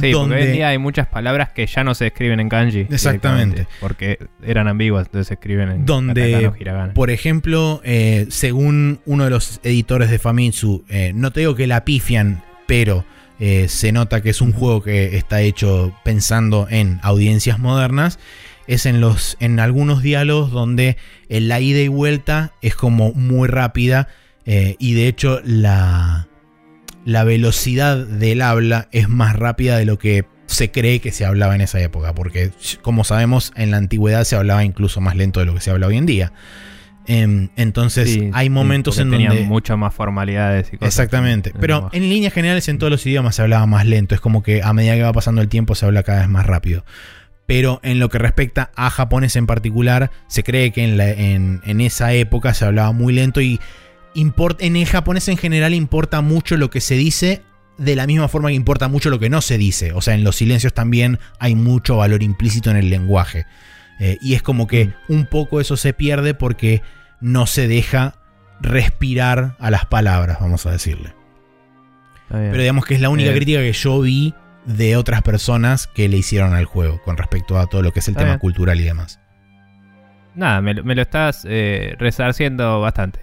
Sí, 0.00 0.10
Donde- 0.10 0.14
porque 0.14 0.34
hoy 0.34 0.42
en 0.48 0.52
día 0.52 0.68
hay 0.68 0.78
muchas 0.78 1.06
palabras 1.06 1.50
que 1.50 1.66
ya 1.66 1.84
no 1.84 1.94
se 1.94 2.08
escriben 2.08 2.40
en 2.40 2.48
kanji. 2.48 2.86
Exactamente. 2.90 3.66
Porque 3.80 4.18
eran 4.42 4.66
ambiguas, 4.68 5.06
entonces 5.06 5.28
se 5.28 5.34
escriben 5.34 5.68
en 5.70 5.86
Donde, 5.86 6.52
hiragana. 6.58 6.92
Por 6.94 7.10
ejemplo, 7.10 7.80
eh, 7.84 8.26
según 8.30 9.00
uno 9.06 9.24
de 9.24 9.30
los 9.30 9.60
editores 9.62 10.10
de 10.10 10.18
Famitsu, 10.18 10.84
eh, 10.88 11.12
no 11.14 11.30
te 11.30 11.40
digo 11.40 11.54
que 11.54 11.66
la 11.66 11.84
pifian, 11.84 12.42
pero 12.66 13.04
eh, 13.38 13.66
se 13.68 13.92
nota 13.92 14.20
que 14.20 14.30
es 14.30 14.40
un 14.40 14.52
juego 14.52 14.82
que 14.82 15.16
está 15.16 15.40
hecho 15.42 15.94
pensando 16.04 16.66
en 16.68 16.98
audiencias 17.02 17.58
modernas. 17.58 18.18
Es 18.66 18.86
en, 18.86 19.00
los, 19.00 19.36
en 19.40 19.58
algunos 19.58 20.02
diálogos 20.02 20.50
donde 20.50 20.96
la 21.28 21.58
ida 21.60 21.80
y 21.80 21.88
vuelta 21.88 22.52
es 22.62 22.76
como 22.76 23.12
muy 23.12 23.48
rápida 23.48 24.06
eh, 24.46 24.76
y 24.78 24.94
de 24.94 25.08
hecho 25.08 25.40
la, 25.44 26.28
la 27.10 27.24
velocidad 27.24 27.96
del 27.96 28.40
habla 28.42 28.88
es 28.92 29.08
más 29.08 29.34
rápida 29.36 29.76
de 29.76 29.84
lo 29.84 29.98
que 29.98 30.24
se 30.46 30.70
cree 30.70 31.00
que 31.00 31.12
se 31.12 31.24
hablaba 31.24 31.54
en 31.54 31.60
esa 31.60 31.80
época, 31.80 32.14
porque 32.14 32.50
como 32.82 33.04
sabemos 33.04 33.52
en 33.56 33.70
la 33.70 33.76
antigüedad 33.78 34.24
se 34.24 34.36
hablaba 34.36 34.64
incluso 34.64 35.00
más 35.00 35.16
lento 35.16 35.40
de 35.40 35.46
lo 35.46 35.54
que 35.54 35.60
se 35.60 35.70
habla 35.70 35.86
hoy 35.86 35.96
en 35.96 36.06
día. 36.06 36.32
Em, 37.06 37.48
entonces 37.56 38.10
Sí, 38.12 38.30
hay 38.32 38.50
momentos 38.50 38.98
en 38.98 39.10
tenían 39.10 39.30
donde... 39.32 39.48
mucho 39.48 39.76
más 39.76 39.92
formalidades 39.94 40.68
y 40.72 40.76
cosas. 40.76 40.88
Exactamente, 40.94 41.52
pero 41.58 41.88
en 41.92 42.08
líneas 42.08 42.32
generales 42.32 42.68
en 42.68 42.78
todos 42.78 42.90
los 42.90 43.04
idiomas 43.06 43.34
se 43.34 43.42
hablaba 43.42 43.66
más 43.66 43.86
lento, 43.86 44.14
es 44.14 44.20
como 44.20 44.42
que 44.42 44.62
a 44.62 44.72
medida 44.72 44.94
que 44.94 45.02
va 45.02 45.12
pasando 45.12 45.40
el 45.40 45.48
tiempo 45.48 45.74
se 45.74 45.86
habla 45.86 46.02
cada 46.02 46.20
vez 46.20 46.28
más 46.28 46.46
rápido. 46.46 46.84
Pero 47.46 47.80
en 47.82 47.98
lo 47.98 48.08
que 48.10 48.18
respecta 48.18 48.70
a 48.76 48.90
japonés 48.90 49.34
en 49.34 49.46
particular, 49.46 50.10
se 50.28 50.44
cree 50.44 50.70
que 50.70 50.84
en, 50.84 50.96
la- 50.96 51.10
en- 51.10 51.60
en 51.64 51.80
esa 51.80 52.12
época 52.12 52.54
se 52.54 52.64
hablaba 52.64 52.92
muy 52.92 53.12
lento 53.12 53.40
y 53.40 53.58
import- 54.14 54.56
en 54.60 54.76
el 54.76 54.86
japonés 54.86 55.28
en 55.28 55.36
general 55.36 55.74
importa 55.74 56.20
mucho 56.20 56.56
lo 56.56 56.70
que 56.70 56.80
se 56.80 56.94
dice 56.94 57.42
de 57.78 57.96
la 57.96 58.06
misma 58.06 58.28
forma 58.28 58.48
que 58.48 58.54
importa 58.54 58.88
mucho 58.88 59.08
lo 59.10 59.18
que 59.18 59.30
no 59.30 59.40
se 59.40 59.56
dice. 59.56 59.92
O 59.92 60.00
sea, 60.02 60.14
en 60.14 60.24
los 60.24 60.36
silencios 60.36 60.74
también 60.74 61.18
hay 61.38 61.54
mucho 61.54 61.96
valor 61.96 62.22
implícito 62.22 62.70
en 62.70 62.76
el 62.76 62.90
lenguaje. 62.90 63.46
Eh, 63.98 64.18
y 64.20 64.34
es 64.34 64.42
como 64.42 64.66
que 64.66 64.92
un 65.08 65.26
poco 65.26 65.60
eso 65.60 65.76
se 65.76 65.92
pierde 65.92 66.34
porque 66.34 66.82
no 67.20 67.46
se 67.46 67.68
deja 67.68 68.14
respirar 68.60 69.56
a 69.58 69.70
las 69.70 69.86
palabras, 69.86 70.38
vamos 70.40 70.66
a 70.66 70.70
decirle. 70.72 71.14
Pero 72.28 72.58
digamos 72.58 72.84
que 72.84 72.94
es 72.94 73.00
la 73.00 73.08
única 73.08 73.30
Eh. 73.30 73.34
crítica 73.34 73.60
que 73.60 73.72
yo 73.72 74.00
vi 74.00 74.34
de 74.66 74.96
otras 74.96 75.22
personas 75.22 75.86
que 75.86 76.08
le 76.08 76.16
hicieron 76.18 76.54
al 76.54 76.64
juego 76.66 77.00
con 77.02 77.16
respecto 77.16 77.58
a 77.58 77.66
todo 77.66 77.82
lo 77.82 77.92
que 77.92 78.00
es 78.00 78.08
el 78.08 78.12
Está 78.12 78.20
tema 78.20 78.32
bien. 78.32 78.40
cultural 78.40 78.78
y 78.80 78.84
demás. 78.84 79.19
Nada, 80.34 80.60
me, 80.60 80.74
lo- 80.74 80.84
me 80.84 80.94
lo 80.94 81.02
estás 81.02 81.44
eh, 81.48 81.94
resarciendo 81.98 82.80
bastante. 82.80 83.20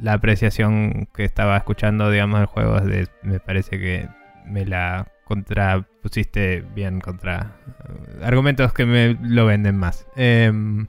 La 0.00 0.12
apreciación 0.14 1.08
que 1.14 1.24
estaba 1.24 1.56
escuchando, 1.56 2.10
digamos, 2.10 2.40
del 2.40 2.46
juego, 2.46 2.80
de- 2.80 3.08
me 3.22 3.38
parece 3.40 3.78
que 3.78 4.08
me 4.46 4.66
la 4.66 5.06
contrapusiste 5.24 6.64
bien 6.74 7.00
contra 7.00 7.52
eh, 7.88 8.24
argumentos 8.24 8.72
que 8.74 8.84
me 8.84 9.16
lo 9.22 9.46
venden 9.46 9.78
más. 9.78 10.06
Em, 10.16 10.86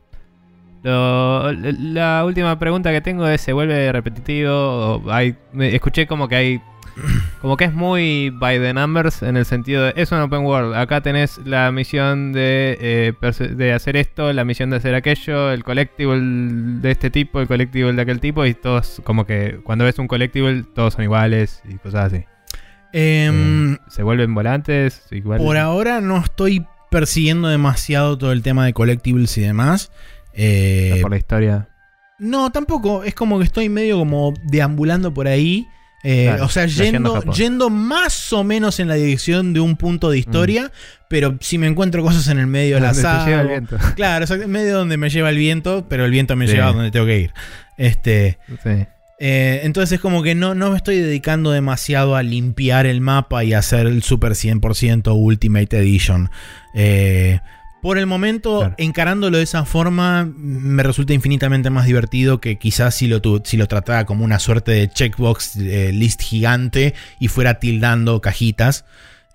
la 0.84 2.24
última 2.26 2.58
pregunta 2.60 2.92
que 2.92 3.02
tengo 3.02 3.28
es, 3.28 3.42
¿se 3.42 3.54
vuelve 3.54 3.92
repetitivo? 3.92 4.52
O 5.06 5.12
hay, 5.12 5.36
escuché 5.60 6.08
como 6.08 6.28
que 6.28 6.36
hay... 6.36 6.62
Como 7.42 7.58
que 7.58 7.66
es 7.66 7.74
muy 7.74 8.30
by 8.30 8.60
the 8.60 8.74
numbers 8.74 9.22
en 9.22 9.38
el 9.38 9.46
sentido 9.46 9.84
de... 9.84 9.94
Es 9.96 10.12
un 10.12 10.20
open 10.20 10.42
world. 10.42 10.76
Acá 10.76 11.02
tenés 11.02 11.40
la 11.46 11.72
misión 11.72 12.34
de, 12.34 12.78
eh, 12.80 13.14
de 13.56 13.74
hacer 13.74 13.98
esto, 13.98 14.32
la 14.34 14.46
misión 14.46 14.70
de 14.70 14.78
hacer 14.78 14.96
aquello, 14.96 15.52
el 15.52 15.64
collectible 15.64 16.20
de 16.82 16.92
este 16.92 17.10
tipo, 17.10 17.42
el 17.42 17.48
collectible 17.48 17.94
de 17.94 18.02
aquel 18.02 18.20
tipo. 18.20 18.46
Y 18.46 18.54
todos 18.54 19.02
como 19.04 19.26
que 19.26 19.60
cuando 19.64 19.86
ves 19.86 20.00
un 20.00 20.08
collectible 20.08 20.64
todos 20.74 20.94
son 20.94 21.04
iguales 21.04 21.62
y 21.70 21.76
cosas 21.76 22.14
así. 22.14 22.26
Em, 22.94 23.74
Eh, 23.74 23.78
¿Se 23.90 24.04
vuelven 24.04 24.34
volantes? 24.34 25.06
Iguales? 25.12 25.46
por 25.46 25.58
ahora 25.58 26.00
no 26.00 26.18
estoy 26.18 26.66
persiguiendo 26.90 27.50
demasiado 27.50 28.18
todo 28.18 28.32
el 28.32 28.42
tema 28.42 28.66
de 28.66 28.74
collectibles 28.74 29.38
y 29.38 29.42
demás. 29.42 29.92
Eh, 30.34 31.00
por 31.02 31.12
la 31.12 31.18
historia. 31.18 31.68
No, 32.20 32.52
tampoco. 32.52 33.04
Es 33.04 33.14
como 33.14 33.38
que 33.38 33.44
estoy 33.44 33.68
medio 33.68 33.98
como 33.98 34.34
deambulando 34.46 35.14
por 35.14 35.28
ahí. 35.28 35.68
Eh, 36.08 36.26
Claro, 36.28 36.46
o 36.46 36.50
sea, 36.50 36.68
yendo, 36.68 37.24
yendo 37.34 37.70
más 37.72 38.32
o 38.32 38.44
menos 38.44 38.80
en 38.80 38.88
la 38.88 38.94
dirección 38.96 39.54
de 39.54 39.60
un 39.60 39.76
punto 39.76 40.12
de 40.12 40.20
historia, 40.20 40.72
pero 41.08 41.36
si 41.42 41.58
me 41.58 41.66
encuentro 41.66 42.04
cosas 42.04 42.28
en 42.28 42.38
el 42.38 42.46
medio 42.48 42.76
de 42.76 42.82
la 42.82 42.94
sala. 42.94 43.26
lleva 43.26 43.42
el 43.42 43.48
viento. 43.48 43.78
Claro, 43.96 44.24
exacto, 44.26 44.44
en 44.46 44.52
medio 44.52 44.78
donde 44.78 44.98
me 44.98 45.10
lleva 45.10 45.30
el 45.32 45.38
viento, 45.38 45.86
pero 45.90 46.06
el 46.06 46.12
viento 46.12 46.36
me 46.36 46.48
Sí. 46.48 46.54
lleva 46.54 46.68
a 46.70 46.74
donde 46.74 46.92
tengo 46.92 47.08
que 47.08 47.20
ir. 47.20 47.34
Este, 47.78 48.38
Sí. 48.64 48.86
eh, 49.20 49.62
entonces 49.64 49.94
es 49.94 50.00
como 50.00 50.22
que 50.22 50.36
no, 50.36 50.54
no 50.54 50.70
me 50.72 50.78
estoy 50.78 50.98
dedicando 51.00 51.50
demasiado 51.52 52.16
a 52.16 52.22
limpiar 52.22 52.86
el 52.86 53.02
mapa 53.02 53.44
y 53.44 53.54
hacer 53.54 53.88
el 53.88 54.04
Super 54.04 54.34
100% 54.36 55.14
Ultimate 55.16 55.76
Edition. 55.80 56.30
Eh, 56.76 57.40
por 57.86 58.00
el 58.00 58.08
momento, 58.08 58.62
Claro. 58.62 58.76
encarándolo 58.80 59.38
de 59.38 59.44
esa 59.44 59.64
forma, 59.64 60.28
me 60.36 60.82
resulta 60.82 61.14
infinitamente 61.14 61.70
más 61.70 61.86
divertido 61.86 62.42
que 62.42 62.56
quizás 62.58 62.96
si 62.96 63.06
lo, 63.06 63.22
si 63.44 63.58
lo 63.58 63.68
tratara 63.68 64.08
como 64.08 64.26
una 64.26 64.40
suerte 64.40 64.72
de 64.72 64.90
checkbox 64.90 65.58
eh, 65.58 65.92
list 65.94 66.20
gigante 66.24 66.96
y 67.20 67.28
fuera 67.28 67.60
tildando 67.60 68.22
cajitas. 68.22 68.86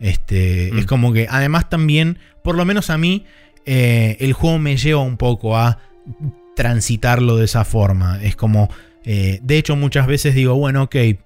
Este, 0.01 0.71
Mm. 0.73 0.79
Es 0.81 0.87
como 0.87 1.13
que 1.13 1.29
además 1.31 1.69
también, 1.69 2.19
por 2.43 2.57
lo 2.57 2.65
menos 2.65 2.91
a 2.91 2.99
mí, 2.99 3.25
eh, 3.67 4.17
el 4.19 4.33
juego 4.33 4.59
me 4.59 4.77
lleva 4.77 5.01
un 5.01 5.17
poco 5.17 5.57
a 5.57 5.79
transitarlo 6.57 7.37
de 7.37 7.45
esa 7.45 7.65
forma. 7.65 8.21
Es 8.21 8.35
como, 8.35 8.69
eh, 9.05 9.39
de 9.43 9.59
hecho 9.59 9.77
muchas 9.77 10.07
veces 10.09 10.35
digo, 10.35 10.55
bueno, 10.57 10.83
ok, 10.85 10.95
eh, 10.97 11.19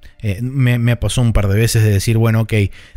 me, 0.43 0.79
me 0.79 0.97
pasó 0.97 1.23
un 1.23 1.33
par 1.33 1.49
de 1.49 1.57
veces 1.57 1.83
de 1.83 1.91
decir, 1.91 2.19
bueno, 2.19 2.43
ok, 2.43 2.53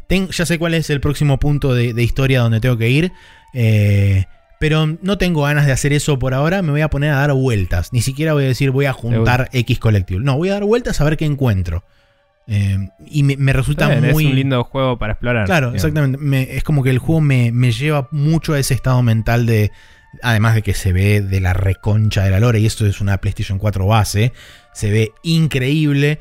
ten- 0.07 0.27
ya 0.29 0.45
sé 0.45 0.59
cuál 0.59 0.73
es 0.73 0.89
el 0.89 0.99
próximo 0.99 1.39
punto 1.39 1.73
de, 1.73 1.93
de 1.93 2.03
historia 2.03 2.41
donde 2.41 2.59
tengo 2.59 2.77
que 2.77 2.89
ir. 2.89 3.11
Eh, 3.53 4.25
pero 4.59 4.87
no 5.01 5.17
tengo 5.17 5.43
ganas 5.43 5.65
de 5.65 5.71
hacer 5.71 5.93
eso 5.93 6.17
por 6.17 6.33
ahora, 6.33 6.61
me 6.61 6.71
voy 6.71 6.81
a 6.81 6.89
poner 6.89 7.11
a 7.11 7.17
dar 7.17 7.33
vueltas. 7.33 7.93
Ni 7.93 8.01
siquiera 8.01 8.33
voy 8.33 8.45
a 8.45 8.47
decir 8.47 8.71
voy 8.71 8.85
a 8.85 8.93
juntar 8.93 9.49
X 9.53 9.79
colectivo. 9.79 10.19
No, 10.19 10.35
voy 10.37 10.49
a 10.49 10.53
dar 10.53 10.63
vueltas 10.63 10.99
a 10.99 11.03
ver 11.03 11.15
qué 11.17 11.25
encuentro. 11.25 11.83
Eh, 12.47 12.77
y 13.05 13.23
me, 13.23 13.35
me 13.37 13.51
resulta 13.53 13.89
bien, 13.89 14.11
muy... 14.13 14.23
Es 14.25 14.29
un 14.31 14.35
lindo 14.35 14.63
juego 14.63 14.97
para 14.97 15.13
explorar. 15.13 15.45
Claro, 15.45 15.67
digamos. 15.67 15.75
exactamente. 15.75 16.17
Me- 16.17 16.55
es 16.55 16.63
como 16.63 16.81
que 16.81 16.89
el 16.89 16.97
juego 16.97 17.21
me, 17.21 17.51
me 17.51 17.71
lleva 17.71 18.07
mucho 18.11 18.53
a 18.53 18.59
ese 18.59 18.73
estado 18.73 19.01
mental 19.03 19.45
de. 19.45 19.71
Además 20.23 20.55
de 20.55 20.61
que 20.63 20.73
se 20.73 20.93
ve 20.93 21.21
de 21.21 21.41
la 21.41 21.53
reconcha 21.53 22.23
de 22.23 22.31
la 22.31 22.39
lore, 22.39 22.59
y 22.59 22.65
esto 22.65 22.87
es 22.87 23.01
una 23.01 23.17
PlayStation 23.17 23.59
4 23.59 23.85
base, 23.85 24.31
se 24.73 24.89
ve 24.89 25.11
increíble. 25.23 26.19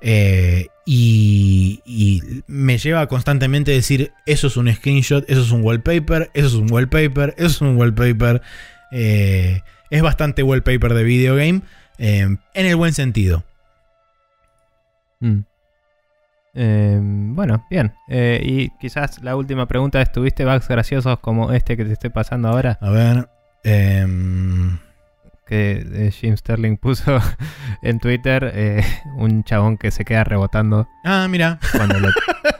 Eh, 0.00 0.68
y, 0.84 1.82
y 1.84 2.42
me 2.46 2.78
lleva 2.78 3.06
constantemente 3.08 3.72
a 3.72 3.74
decir: 3.74 4.12
Eso 4.26 4.46
es 4.46 4.56
un 4.56 4.72
screenshot, 4.72 5.24
eso 5.28 5.42
es 5.42 5.50
un 5.50 5.62
wallpaper, 5.62 6.30
eso 6.34 6.46
es 6.46 6.54
un 6.54 6.70
wallpaper, 6.70 7.34
eso 7.36 7.46
es 7.46 7.60
un 7.60 7.76
wallpaper. 7.76 8.42
Eh, 8.90 9.60
es 9.90 10.02
bastante 10.02 10.42
wallpaper 10.42 10.94
de 10.94 11.04
videogame, 11.04 11.62
eh, 11.98 12.20
en 12.54 12.66
el 12.66 12.76
buen 12.76 12.92
sentido. 12.92 13.44
Mm. 15.20 15.40
Eh, 16.54 16.98
bueno, 17.00 17.64
bien. 17.70 17.92
Eh, 18.08 18.40
y 18.42 18.70
quizás 18.80 19.22
la 19.22 19.36
última 19.36 19.66
pregunta 19.66 20.00
es, 20.00 20.10
¿tuviste 20.10 20.44
bugs 20.44 20.68
graciosos 20.68 21.18
como 21.20 21.52
este 21.52 21.76
que 21.76 21.84
te 21.84 21.92
esté 21.92 22.10
pasando 22.10 22.48
ahora? 22.48 22.78
A 22.80 22.90
ver. 22.90 23.28
Que 25.48 25.82
eh, 25.92 26.10
Jim 26.12 26.36
Sterling 26.36 26.76
puso 26.76 27.18
en 27.82 27.98
Twitter 27.98 28.52
eh, 28.54 28.84
un 29.16 29.42
chabón 29.44 29.78
que 29.78 29.90
se 29.90 30.04
queda 30.04 30.22
rebotando 30.24 30.86
ah, 31.04 31.26
mira. 31.30 31.58
cuando 31.74 31.98
lo 31.98 32.08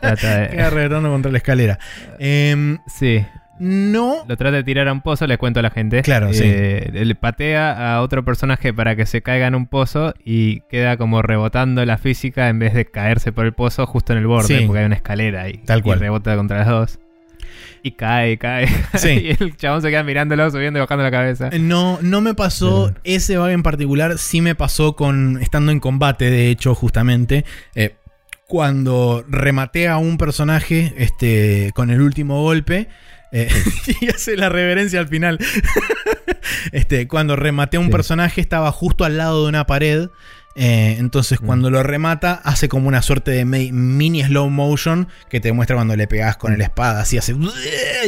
trata 0.00 0.16
Queda 0.50 0.64
de... 0.64 0.70
rebotando 0.70 1.10
contra 1.10 1.30
la 1.30 1.38
escalera. 1.38 1.78
Em, 2.18 2.78
Sí, 2.86 3.24
no. 3.60 4.24
lo 4.26 4.36
trata 4.36 4.56
de 4.56 4.64
tirar 4.64 4.88
a 4.88 4.92
un 4.92 5.00
pozo, 5.02 5.26
les 5.26 5.36
cuento 5.36 5.60
a 5.60 5.62
la 5.62 5.70
gente. 5.70 6.00
Claro, 6.02 6.32
sí. 6.32 6.44
Eh, 6.46 6.90
Le 7.04 7.14
patea 7.14 7.94
a 7.96 8.02
otro 8.02 8.24
personaje 8.24 8.72
para 8.72 8.96
que 8.96 9.04
se 9.04 9.20
caiga 9.20 9.46
en 9.48 9.54
un 9.54 9.66
pozo 9.66 10.14
y 10.24 10.60
queda 10.70 10.96
como 10.96 11.20
rebotando 11.22 11.84
la 11.84 11.98
física 11.98 12.48
en 12.48 12.58
vez 12.58 12.72
de 12.72 12.86
caerse 12.86 13.32
por 13.32 13.44
el 13.46 13.52
pozo 13.52 13.86
justo 13.86 14.12
en 14.12 14.20
el 14.20 14.26
borde, 14.26 14.58
Sí. 14.58 14.64
porque 14.66 14.80
hay 14.80 14.86
una 14.86 14.94
escalera 14.96 15.42
ahí. 15.42 15.58
Tal 15.66 15.82
cual. 15.82 15.98
Y 15.98 16.00
rebota 16.02 16.36
contra 16.36 16.58
las 16.58 16.68
dos. 16.68 17.00
Y 17.82 17.92
cae, 17.92 18.38
cae. 18.38 18.66
Sí. 18.94 19.08
y 19.38 19.42
el 19.42 19.56
chabón 19.56 19.82
se 19.82 19.90
queda 19.90 20.02
mirándolo, 20.02 20.50
subiendo 20.50 20.78
y 20.78 20.82
bajando 20.82 21.04
la 21.04 21.10
cabeza. 21.10 21.50
No, 21.58 21.98
no 22.02 22.20
me 22.20 22.34
pasó 22.34 22.92
ese 23.04 23.38
bug 23.38 23.48
en 23.48 23.62
particular. 23.62 24.18
Sí 24.18 24.40
me 24.40 24.54
pasó 24.54 24.96
con. 24.96 25.40
estando 25.42 25.72
en 25.72 25.80
combate, 25.80 26.30
de 26.30 26.50
hecho, 26.50 26.74
justamente. 26.74 27.44
eh, 27.74 27.94
cuando 28.46 29.26
rematé 29.28 29.88
a 29.88 29.98
un 29.98 30.16
personaje 30.16 30.94
este, 30.96 31.70
con 31.74 31.90
el 31.90 32.00
último 32.00 32.40
golpe. 32.42 32.88
eh, 33.30 33.48
y 34.00 34.08
hace 34.08 34.36
la 34.38 34.48
reverencia 34.48 35.00
al 35.00 35.08
final. 35.08 35.38
este, 36.72 37.06
cuando 37.08 37.36
rematé 37.36 37.76
a 37.76 37.80
un 37.80 37.86
Sí. 37.86 37.92
personaje, 37.92 38.40
estaba 38.40 38.72
justo 38.72 39.04
al 39.04 39.16
lado 39.18 39.42
de 39.42 39.48
una 39.50 39.66
pared. 39.66 40.08
Eh, 40.60 40.96
entonces, 40.98 41.40
Mm. 41.40 41.46
cuando 41.46 41.70
lo 41.70 41.82
remata, 41.84 42.40
hace 42.42 42.68
como 42.68 42.88
una 42.88 43.00
suerte 43.00 43.30
de 43.30 43.44
mini 43.44 44.24
slow 44.24 44.50
motion 44.50 45.06
que 45.30 45.38
te 45.38 45.52
muestra 45.52 45.76
cuando 45.76 45.94
le 45.94 46.08
pegas 46.08 46.36
con 46.36 46.50
Mm. 46.50 46.54
el 46.56 46.60
espada, 46.62 47.00
así 47.02 47.16
hace 47.16 47.36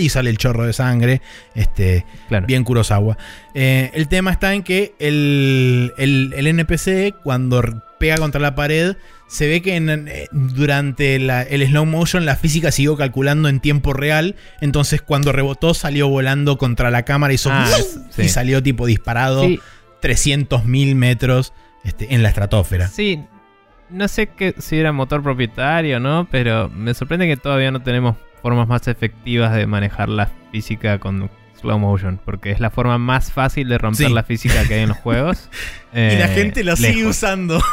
y 0.00 0.08
sale 0.08 0.30
el 0.30 0.36
chorro 0.36 0.66
de 0.66 0.72
sangre. 0.72 1.22
Este, 1.54 2.04
Claro. 2.28 2.46
bien 2.46 2.64
Kurosawa. 2.64 3.16
Eh, 3.54 3.90
el 3.94 4.08
tema 4.08 4.32
está 4.32 4.52
en 4.54 4.64
que 4.64 4.94
el, 4.98 5.92
el- 5.96 6.34
el 6.36 6.46
NPC, 6.48 7.14
cuando 7.22 7.62
pega 8.00 8.16
contra 8.16 8.40
la 8.40 8.56
pared, 8.56 8.96
se 9.28 9.46
ve 9.46 9.62
que 9.62 9.76
en- 9.76 10.08
eh, 10.08 10.26
durante 10.32 11.20
la- 11.20 11.42
el 11.42 11.64
slow 11.68 11.86
motion 11.86 12.24
la 12.24 12.34
física 12.34 12.72
siguió 12.72 12.96
calculando 12.96 13.48
en 13.48 13.60
tiempo 13.60 13.92
real. 13.92 14.34
Entonces, 14.60 15.02
cuando 15.02 15.30
rebotó, 15.30 15.72
salió 15.72 16.08
volando 16.08 16.58
contra 16.58 16.90
la 16.90 17.04
cámara 17.04 17.32
y, 17.32 17.36
Ah, 17.48 17.68
y 18.18 18.28
salió 18.28 18.60
tipo 18.60 18.86
disparado 18.86 19.44
Sí, 19.44 19.60
300.000 20.00 20.94
metros 20.96 21.52
este, 21.84 22.14
en 22.14 22.22
la 22.22 22.28
estratosfera. 22.28 22.88
sí. 22.88 23.24
No 23.88 24.06
sé 24.06 24.28
que, 24.28 24.54
si 24.58 24.78
era 24.78 24.92
motor 24.92 25.20
propietario 25.20 25.98
no, 25.98 26.28
pero 26.30 26.68
me 26.68 26.94
sorprende 26.94 27.26
que 27.26 27.36
todavía 27.36 27.72
no 27.72 27.82
tenemos 27.82 28.14
formas 28.40 28.68
más 28.68 28.86
efectivas 28.86 29.52
de 29.52 29.66
manejar 29.66 30.08
la 30.08 30.30
física 30.52 30.98
con 31.00 31.28
slow 31.60 31.76
motion, 31.76 32.20
porque 32.24 32.52
es 32.52 32.60
la 32.60 32.70
forma 32.70 32.98
más 32.98 33.32
fácil 33.32 33.68
de 33.68 33.78
romper 33.78 34.06
Sí. 34.06 34.12
la 34.14 34.22
física 34.22 34.62
que 34.68 34.74
hay 34.74 34.82
en 34.82 34.90
los 34.90 34.98
juegos. 35.02 35.48
y 35.92 35.96
la 35.96 36.26
Eh, 36.26 36.34
gente 36.36 36.62
lo 36.62 36.76
sigue 36.76 37.04
usando. 37.04 37.60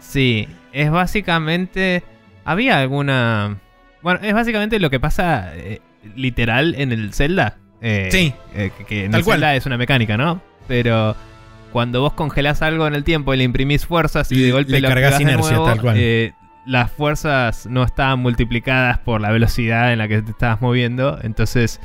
Sí, 0.00 0.48
es 0.72 0.90
básicamente. 0.90 2.02
Había 2.44 2.78
alguna. 2.80 3.58
Bueno, 4.02 4.20
es 4.22 4.34
básicamente 4.34 4.78
lo 4.80 4.90
que 4.90 5.00
pasa 5.00 5.52
eh, 5.54 5.80
literal 6.16 6.74
en 6.76 6.92
el 6.92 7.12
Zelda. 7.14 7.56
Eh, 7.80 8.08
Sí. 8.10 8.34
eh, 8.54 8.70
que, 8.76 8.84
que 8.84 9.04
en 9.04 9.10
Tal 9.12 9.20
el 9.20 9.24
cual. 9.24 9.36
Zelda 9.40 9.56
es 9.56 9.66
una 9.66 9.76
mecánica, 9.78 10.16
¿no? 10.16 10.42
Pero 10.68 11.16
cuando 11.72 12.00
vos 12.00 12.12
congelás 12.12 12.62
algo 12.62 12.86
en 12.86 12.94
el 12.94 13.04
tiempo 13.04 13.32
y 13.34 13.38
le 13.38 13.44
imprimís 13.44 13.86
fuerzas 13.86 14.30
y 14.30 14.40
de 14.40 14.52
golpe 14.52 14.72
le 14.72 14.80
lo 14.82 14.88
cargas 14.88 15.16
de 15.18 15.22
inercia, 15.22 15.50
nuevo, 15.50 15.66
tal 15.66 15.80
cual. 15.80 15.96
eh, 15.98 16.32
las 16.66 16.90
fuerzas 16.92 17.66
no 17.66 17.82
estaban 17.82 18.20
multiplicadas 18.20 18.98
por 18.98 19.20
la 19.20 19.30
velocidad 19.30 19.92
en 19.92 19.98
la 19.98 20.06
que 20.08 20.22
te 20.22 20.30
estabas 20.30 20.60
moviendo. 20.60 21.18
Entonces. 21.22 21.80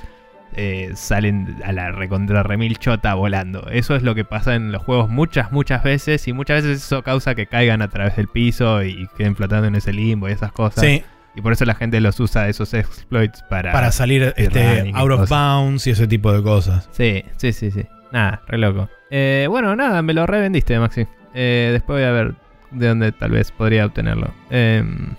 eh, 0.59 0.91
salen 0.95 1.57
a 1.63 1.71
la 1.71 1.91
recontra 1.91 2.41
remil 2.41 2.77
chota 2.79 3.13
volando. 3.13 3.67
Eso 3.69 3.95
es 3.95 4.01
lo 4.01 4.15
que 4.15 4.23
pasa 4.25 4.55
en 4.55 4.71
los 4.71 4.81
juegos 4.81 5.07
muchas, 5.09 5.51
muchas 5.51 5.83
veces. 5.83 6.27
Y 6.27 6.33
muchas 6.33 6.63
veces 6.63 6.83
eso 6.83 7.03
causa 7.03 7.35
que 7.35 7.45
caigan 7.45 7.81
a 7.83 7.89
través 7.89 8.15
del 8.15 8.27
piso 8.27 8.81
y 8.83 9.07
queden 9.17 9.35
flotando 9.35 9.67
en 9.67 9.75
ese 9.75 9.93
limbo 9.93 10.27
y 10.29 10.31
esas 10.31 10.51
cosas. 10.51 10.83
Sí, 10.83 11.03
Y 11.35 11.41
por 11.41 11.53
eso 11.53 11.63
la 11.65 11.75
gente 11.75 11.99
los 12.01 12.19
usa 12.19 12.47
esos 12.49 12.73
exploits 12.73 13.43
para. 13.49 13.71
para 13.71 13.91
salir 13.91 14.33
este, 14.37 14.85
y 14.87 14.91
out 14.95 15.11
of 15.11 15.19
cosas. 15.19 15.29
bounds 15.29 15.85
y 15.87 15.91
ese 15.91 16.07
tipo 16.07 16.31
de 16.33 16.41
cosas. 16.41 16.89
Sí, 16.91 17.23
sí, 17.35 17.51
sí, 17.53 17.69
sí. 17.69 17.85
Nada, 18.11 18.41
re 18.47 18.57
loco. 18.57 18.89
Eh, 19.09 19.47
bueno, 19.49 19.75
nada, 19.75 20.01
me 20.01 20.13
lo 20.13 20.25
revendiste, 20.25 20.79
Maxi. 20.79 21.07
Eh, 21.33 21.69
después 21.71 21.99
voy 21.99 22.07
a 22.07 22.11
ver 22.11 22.33
de 22.71 22.87
dónde 22.87 23.11
tal 23.11 23.31
vez 23.31 23.51
podría 23.51 23.85
obtenerlo. 23.85 24.33
Em, 24.49 25.09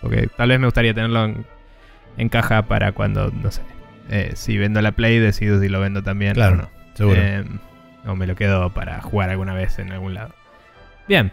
porque 0.00 0.28
tal 0.36 0.48
vez 0.50 0.58
me 0.60 0.66
gustaría 0.66 0.94
tenerlo 0.94 1.24
en, 1.24 1.46
en 2.16 2.28
caja 2.28 2.62
para 2.62 2.92
cuando, 2.92 3.30
no 3.30 3.50
sé. 3.50 3.62
eh, 4.10 4.32
si 4.34 4.56
vendo 4.58 4.80
la 4.82 4.92
Play, 4.92 5.18
decido 5.18 5.60
si 5.60 5.68
lo 5.68 5.80
vendo 5.80 6.02
también. 6.02 6.34
Claro, 6.34 6.54
o 6.54 6.56
no. 6.56 6.68
Seguro. 6.94 7.20
Em, 7.20 7.58
o 8.06 8.14
me 8.16 8.26
lo 8.26 8.34
quedo 8.34 8.70
para 8.70 9.00
jugar 9.02 9.30
alguna 9.30 9.54
vez 9.54 9.78
en 9.78 9.92
algún 9.92 10.14
lado. 10.14 10.34
Bien. 11.06 11.32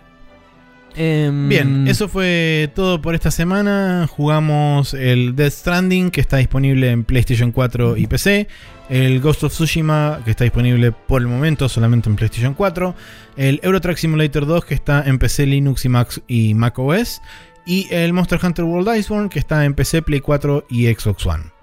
Em, 0.97 1.49
Bien, 1.49 1.87
eso 1.87 2.07
fue 2.07 2.71
todo 2.73 3.01
por 3.01 3.15
esta 3.15 3.31
semana. 3.31 4.07
Jugamos 4.09 4.93
el 4.93 5.35
Death 5.35 5.53
Stranding, 5.53 6.09
que 6.09 6.21
está 6.21 6.37
disponible 6.37 6.89
en 6.89 7.03
PlayStation 7.03 7.51
4 7.51 7.97
y 7.97 8.07
PC. 8.07 8.47
El 8.89 9.19
Ghost 9.19 9.43
of 9.43 9.51
Tsushima, 9.51 10.21
que 10.23 10.31
está 10.31 10.43
disponible 10.43 10.91
por 10.91 11.21
el 11.21 11.27
momento 11.27 11.67
solamente 11.67 12.09
en 12.09 12.15
PlayStation 12.15 12.53
4. 12.53 12.95
El 13.35 13.59
Euro 13.63 13.81
Truck 13.81 13.97
Simulator 13.97 14.45
2, 14.45 14.65
que 14.65 14.75
está 14.75 15.03
en 15.05 15.19
PC, 15.19 15.47
Linux 15.47 15.85
y 15.85 15.89
Mac, 15.89 16.21
y 16.27 16.55
OS. 16.75 17.21
Y 17.65 17.87
el 17.89 18.13
Monster 18.13 18.39
Hunter 18.41 18.63
World 18.63 18.95
Iceborne, 18.97 19.29
que 19.29 19.39
está 19.39 19.65
en 19.65 19.73
PC, 19.73 20.03
Play 20.03 20.21
4 20.21 20.67
y 20.69 20.85
Xbox 20.93 21.25
One. 21.25 21.55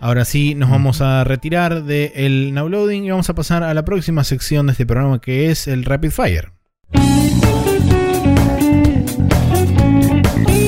Ahora 0.00 0.24
sí, 0.24 0.54
nos 0.54 0.70
vamos 0.70 1.00
a 1.00 1.24
retirar 1.24 1.82
del 1.82 2.54
Now 2.54 2.68
Loading 2.68 3.04
y 3.04 3.10
vamos 3.10 3.28
a 3.28 3.34
pasar 3.34 3.62
a 3.62 3.74
la 3.74 3.84
próxima 3.84 4.24
sección 4.24 4.66
de 4.66 4.72
este 4.72 4.86
programa, 4.86 5.20
que 5.20 5.50
es 5.50 5.66
el 5.66 5.84
Rapid 5.84 6.10
Fire. 6.10 6.52
En 10.46 10.67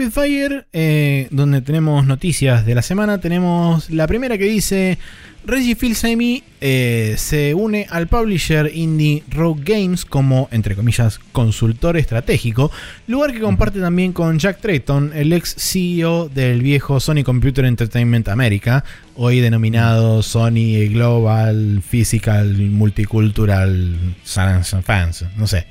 Rapid 0.00 0.12
Fire, 0.12 0.66
eh, 0.72 1.28
donde 1.30 1.60
tenemos 1.60 2.06
noticias 2.06 2.64
de 2.64 2.74
la 2.74 2.80
semana, 2.80 3.20
tenemos 3.20 3.90
la 3.90 4.06
primera 4.06 4.38
que 4.38 4.44
dice: 4.44 4.96
Reggie 5.44 5.74
Fils-Aimé 5.74 6.42
eh, 6.62 7.16
se 7.18 7.52
une 7.52 7.86
al 7.90 8.06
publisher 8.06 8.70
indie 8.74 9.22
Rogue 9.28 9.62
Games 9.62 10.06
como, 10.06 10.48
entre 10.52 10.74
comillas, 10.74 11.18
consultor 11.32 11.98
estratégico, 11.98 12.70
lugar 13.08 13.34
que 13.34 13.40
comparte 13.40 13.78
también 13.78 14.14
con 14.14 14.38
Jack 14.38 14.62
Trayton, 14.62 15.12
el 15.14 15.34
ex 15.34 15.54
CEO 15.58 16.30
del 16.30 16.62
viejo 16.62 16.98
Sony 16.98 17.22
Computer 17.22 17.66
Entertainment 17.66 18.28
America, 18.28 18.82
hoy 19.16 19.40
denominado 19.40 20.22
Sony 20.22 20.88
Global 20.90 21.82
Physical 21.86 22.56
Multicultural 22.56 24.14
Science 24.24 24.74
and 24.74 24.84
Fans, 24.86 25.26
no 25.36 25.46
sé. 25.46 25.66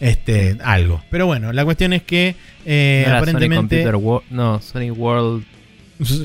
Este, 0.00 0.56
algo. 0.62 1.02
Pero 1.10 1.26
bueno, 1.26 1.52
la 1.52 1.64
cuestión 1.64 1.92
es 1.92 2.02
que 2.02 2.34
eh, 2.64 3.02
¿No 3.06 3.10
era 3.10 3.18
aparentemente. 3.18 3.82
Sony 3.84 3.90
Computer 3.92 4.24
no, 4.30 4.60
Sony 4.60 4.90
World. 4.90 5.44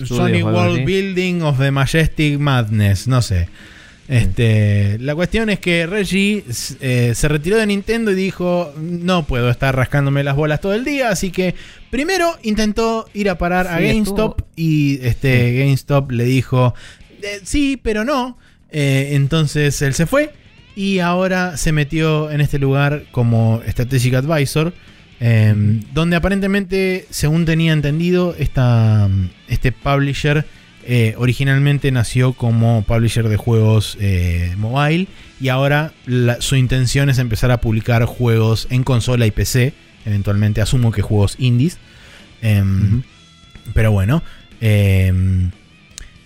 Sony 0.05 0.41
World. 0.43 0.85
Building 0.85 1.41
of 1.41 1.59
the 1.59 1.71
Majestic 1.71 2.39
Madness, 2.39 3.07
no 3.07 3.21
sé. 3.21 3.47
Este, 4.07 4.97
La 4.99 5.13
cuestión 5.13 5.51
es 5.51 5.59
que 5.59 5.85
Reggie 5.85 6.43
eh, 6.81 7.11
se 7.13 7.27
retiró 7.27 7.57
de 7.57 7.67
Nintendo 7.67 8.09
y 8.09 8.15
dijo, 8.15 8.73
no 8.81 9.23
puedo 9.27 9.51
estar 9.51 9.75
rascándome 9.75 10.23
las 10.23 10.35
bolas 10.35 10.61
todo 10.61 10.73
el 10.73 10.83
día, 10.83 11.09
así 11.09 11.29
que 11.29 11.53
primero 11.91 12.35
intentó 12.41 13.07
ir 13.13 13.29
a 13.29 13.37
parar 13.37 13.67
a 13.67 13.79
GameStop 13.79 14.41
y 14.55 14.99
este, 15.03 15.59
GameStop 15.59 16.09
le 16.11 16.23
dijo, 16.23 16.73
"Eh, 17.21 17.41
sí, 17.43 17.79
pero 17.81 18.03
no. 18.03 18.35
Eh, 18.71 19.09
entonces 19.11 19.79
él 19.83 19.93
se 19.93 20.07
fue 20.07 20.31
y 20.75 20.99
ahora 20.99 21.57
se 21.57 21.71
metió 21.71 22.31
en 22.31 22.41
este 22.41 22.59
lugar 22.59 23.03
como 23.11 23.61
Strategic 23.67 24.13
Advisor. 24.15 24.73
eh, 25.21 25.53
donde 25.93 26.15
aparentemente, 26.15 27.05
según 27.09 27.43
tenía 27.45 27.73
entendido, 27.73 28.35
esta, 28.39 29.09
este 29.49 29.73
publisher 29.73 30.45
eh, 30.85 31.13
originalmente 31.17 31.91
nació 31.91 32.31
como 32.31 32.83
publisher 32.83 33.27
de 33.27 33.35
juegos 33.35 33.97
eh, 33.99 34.53
mobile 34.57 35.07
y 35.41 35.49
ahora 35.49 35.91
la- 36.05 36.39
su 36.39 36.55
intención 36.55 37.09
es 37.09 37.19
empezar 37.19 37.51
a 37.51 37.59
publicar 37.59 38.05
juegos 38.05 38.65
en 38.69 38.83
consola 38.85 39.25
y 39.25 39.31
PC, 39.31 39.73
eventualmente 40.05 40.61
asumo 40.61 40.91
que 40.93 41.01
juegos 41.01 41.35
indies. 41.37 41.77
Em. 42.41 43.03
Pero 43.73 43.91
bueno, 43.91 44.23
em, 44.61 45.51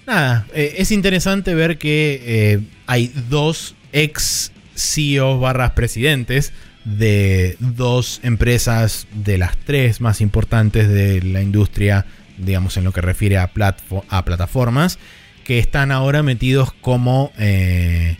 nada, 0.05 0.45
eh, 0.53 0.75
es 0.77 0.91
interesante 0.91 1.55
ver 1.55 1.79
que 1.79 2.61
hay 2.85 3.11
dos 3.27 3.73
ex 3.93 4.51
CEOs 4.75 5.39
barras 5.39 5.71
presidentes 5.71 6.51
de 6.83 7.55
dos 7.59 8.19
empresas 8.23 9.07
de 9.13 9.37
las 9.37 9.55
tres 9.57 10.01
más 10.01 10.19
importantes 10.19 10.89
de 10.89 11.21
la 11.21 11.41
industria, 11.41 12.05
digamos 12.37 12.75
en 12.77 12.83
lo 12.83 12.91
que 12.91 13.01
refiere 13.01 13.37
a, 13.37 13.47
plataformas, 13.53 14.99
que 15.45 15.59
están 15.59 15.91
ahora 15.91 16.23
metidos 16.23 16.73
como, 16.73 17.31
eh, 17.37 18.17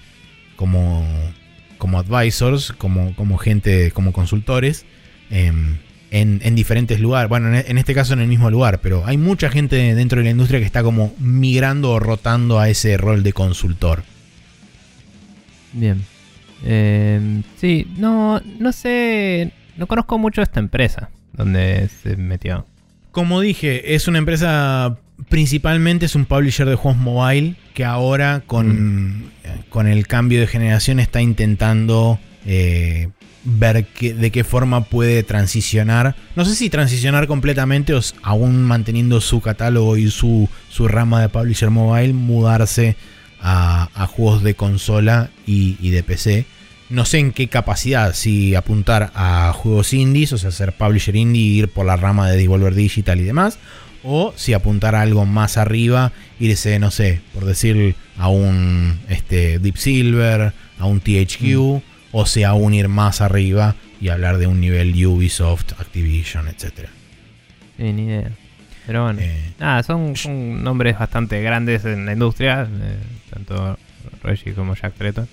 como, 0.56 1.06
como 1.78 2.00
advisors, 2.00 2.72
como, 2.78 3.16
como 3.16 3.38
gente, 3.38 3.92
como 3.92 4.14
consultores. 4.14 4.86
em, 5.30 5.78
en, 6.12 6.42
en 6.44 6.54
diferentes 6.54 7.00
lugares. 7.00 7.28
Bueno, 7.28 7.48
en, 7.48 7.66
en 7.68 7.78
este 7.80 7.96
caso 7.96 8.14
en 8.14 8.20
el 8.20 8.28
mismo 8.28 8.52
lugar, 8.52 8.82
pero 8.82 9.04
hay 9.08 9.18
mucha 9.18 9.50
gente 9.50 9.96
dentro 9.96 10.20
de 10.20 10.26
la 10.26 10.30
industria 10.30 10.60
que 10.60 10.66
está 10.68 10.84
como 10.84 11.16
migrando 11.18 11.90
o 11.90 12.00
rotando 12.00 12.60
a 12.60 12.70
ese 12.70 12.98
rol 12.98 13.24
de 13.24 13.34
consultor. 13.34 14.04
Bien. 15.74 16.02
Eh, 16.66 17.42
sí, 17.60 17.88
no, 17.98 18.40
no 18.60 18.72
sé. 18.72 19.52
No 19.78 19.88
conozco 19.88 20.18
mucho 20.18 20.42
esta 20.42 20.60
empresa 20.60 21.10
donde 21.34 21.90
se 22.02 22.16
metió. 22.16 22.66
Como 23.12 23.42
dije, 23.42 23.96
es 23.96 24.08
una 24.08 24.20
empresa 24.20 24.98
principalmente 25.30 26.06
es 26.08 26.16
un 26.16 26.26
publisher 26.26 26.68
de 26.68 26.76
juegos 26.76 27.00
mobile 27.00 27.56
que 27.74 27.86
ahora 27.86 28.42
con, 28.46 29.32
eh, 29.44 29.62
con 29.70 29.88
el 29.88 30.08
cambio 30.08 30.40
de 30.40 30.48
generación 30.48 31.00
está 31.00 31.22
intentando 31.22 32.20
eh, 32.46 33.10
ver 33.46 33.86
que- 33.86 34.14
de 34.14 34.32
qué 34.32 34.44
forma 34.44 34.84
puede 34.86 35.24
transicionar. 35.24 36.16
No 36.36 36.46
sé 36.46 36.56
si 36.56 36.70
transicionar 36.70 37.28
completamente 37.28 37.94
o 37.94 38.00
aún 38.22 38.64
manteniendo 38.64 39.22
su 39.22 39.40
catálogo 39.42 39.98
y 39.98 40.10
su, 40.10 40.50
su 40.70 40.88
rama 40.88 41.22
de 41.22 41.30
publisher 41.30 41.70
mobile, 41.70 42.14
mudarse 42.14 42.96
a, 43.44 43.90
a 43.94 44.08
juegos 44.08 44.42
de 44.42 44.56
consola 44.56 45.30
y, 45.46 45.78
y 45.80 45.92
de 45.92 46.02
PC. 46.02 46.46
No 46.90 47.06
sé 47.06 47.20
en 47.20 47.32
qué 47.32 47.48
capacidad, 47.48 48.14
si 48.14 48.56
apuntar 48.56 49.12
a 49.16 49.52
juegos 49.54 49.94
indies, 49.94 50.34
o 50.34 50.38
sea, 50.38 50.52
ser 50.52 50.74
publisher 50.74 51.16
indie 51.16 51.42
ir 51.42 51.68
por 51.68 51.86
la 51.86 51.98
rama 51.98 52.30
de 52.30 52.38
Devolver 52.38 52.74
Digital 52.74 53.20
y 53.20 53.24
demás, 53.24 53.60
o 54.04 54.34
si 54.36 54.54
apuntar 54.54 54.96
a 54.96 55.02
algo 55.02 55.26
más 55.26 55.58
arriba, 55.58 56.12
irse, 56.40 56.78
no 56.80 56.92
sé, 56.92 57.22
por 57.34 57.46
decir 57.46 57.96
a 58.18 58.28
un 58.28 59.00
este, 59.10 59.60
Deep 59.60 59.78
Silver, 59.78 60.54
a 60.78 60.86
un 60.86 61.00
THQ, 61.00 61.82
o 62.12 62.26
sea, 62.26 62.50
aún 62.50 62.74
ir 62.74 62.90
más 62.90 63.22
arriba 63.22 63.76
y 64.00 64.10
hablar 64.10 64.38
de 64.38 64.48
un 64.48 64.60
nivel 64.60 64.94
Ubisoft, 65.06 65.74
Activision, 65.80 66.48
etc. 66.48 66.90
Sí, 67.78 67.94
ni 67.94 68.04
idea. 68.04 68.32
Pero 68.88 69.04
bueno. 69.04 69.20
Eh, 69.22 69.54
Nada, 69.60 69.84
son, 69.84 70.16
son 70.16 70.64
nombres 70.64 70.98
bastante 71.00 71.42
grandes 71.42 71.86
en 71.86 72.06
la 72.06 72.14
industria, 72.14 72.64
eh, 72.70 72.98
tanto 73.30 73.78
Reggie 74.22 74.54
como 74.54 74.76
Jack 74.76 74.94
Tretton. 74.96 75.28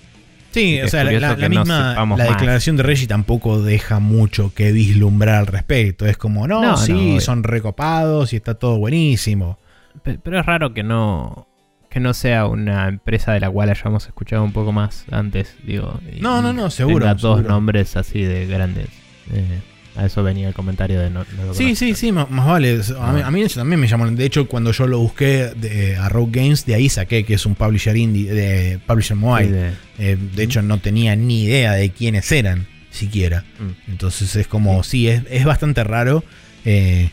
Sí, 0.51 0.81
o 0.81 0.87
sea, 0.89 1.05
la, 1.05 1.35
no 1.35 1.49
misma 1.49 1.93
la 1.95 2.05
más. 2.05 2.17
declaración 2.27 2.75
de 2.75 2.83
Reggie 2.83 3.07
tampoco 3.07 3.61
deja 3.61 3.99
mucho 3.99 4.53
que 4.53 4.71
vislumbrar 4.73 5.35
al 5.35 5.47
respecto. 5.47 6.05
Es 6.05 6.17
como, 6.17 6.45
no, 6.47 6.61
No, 6.61 6.77
sí, 6.77 7.13
no, 7.15 7.21
son 7.21 7.43
recopados 7.43 8.33
y 8.33 8.35
está 8.35 8.55
todo 8.55 8.77
buenísimo. 8.77 9.57
Pe- 10.03 10.19
Pero 10.21 10.39
es 10.39 10.45
raro 10.45 10.73
que 10.73 10.83
no 10.83 11.47
que 11.89 11.99
no 11.99 12.13
sea 12.13 12.45
una 12.47 12.87
empresa 12.87 13.33
de 13.33 13.41
la 13.41 13.49
cual 13.49 13.69
hayamos 13.69 14.05
escuchado 14.07 14.43
un 14.45 14.53
poco 14.53 14.71
más 14.71 15.03
antes, 15.11 15.55
digo. 15.65 15.99
No, 16.21 16.41
no, 16.41 16.53
no, 16.53 16.69
seguro, 16.69 16.99
tenga 17.05 17.15
dos 17.15 17.37
seguro. 17.39 17.53
nombres 17.53 17.97
así 17.97 18.21
de 18.21 18.45
grandes. 18.47 18.87
Eh, 19.33 19.59
a 19.95 20.05
eso 20.05 20.23
venía 20.23 20.47
el 20.47 20.53
comentario 20.53 20.99
de 20.99 21.09
no, 21.09 21.25
no 21.37 21.45
lo 21.47 21.53
Sí, 21.53 21.75
sí, 21.75 21.95
sí, 21.95 22.11
más 22.11 22.27
vale. 22.29 22.79
A 22.99 23.11
mí, 23.11 23.21
a 23.21 23.31
mí 23.31 23.41
eso 23.41 23.59
también 23.59 23.79
me 23.79 23.87
llamó. 23.87 24.09
De 24.09 24.25
hecho, 24.25 24.47
cuando 24.47 24.71
yo 24.71 24.87
lo 24.87 24.99
busqué 24.99 25.51
de, 25.55 25.97
a 25.97 26.07
Rogue 26.09 26.39
Games, 26.41 26.65
de 26.65 26.75
ahí 26.75 26.87
saqué 26.89 27.23
que 27.25 27.33
es 27.33 27.45
un 27.45 27.55
publisher 27.55 27.95
indie, 27.97 28.31
de 28.33 28.79
publisher 28.87 29.17
Sí, 29.17 29.21
mobile. 29.21 29.51
de- 29.51 29.71
Eh, 29.99 30.17
de 30.35 30.43
hecho, 30.43 30.61
no 30.61 30.79
tenía 30.79 31.15
ni 31.15 31.43
idea 31.43 31.73
de 31.73 31.89
quiénes 31.91 32.31
eran, 32.31 32.67
siquiera. 32.89 33.43
mm. 33.59 33.91
Entonces 33.91 34.35
es 34.35 34.47
como, 34.47 34.81
sí, 34.83 35.07
es, 35.07 35.23
es 35.29 35.45
bastante 35.45 35.83
raro. 35.83 36.23
eh, 36.65 37.09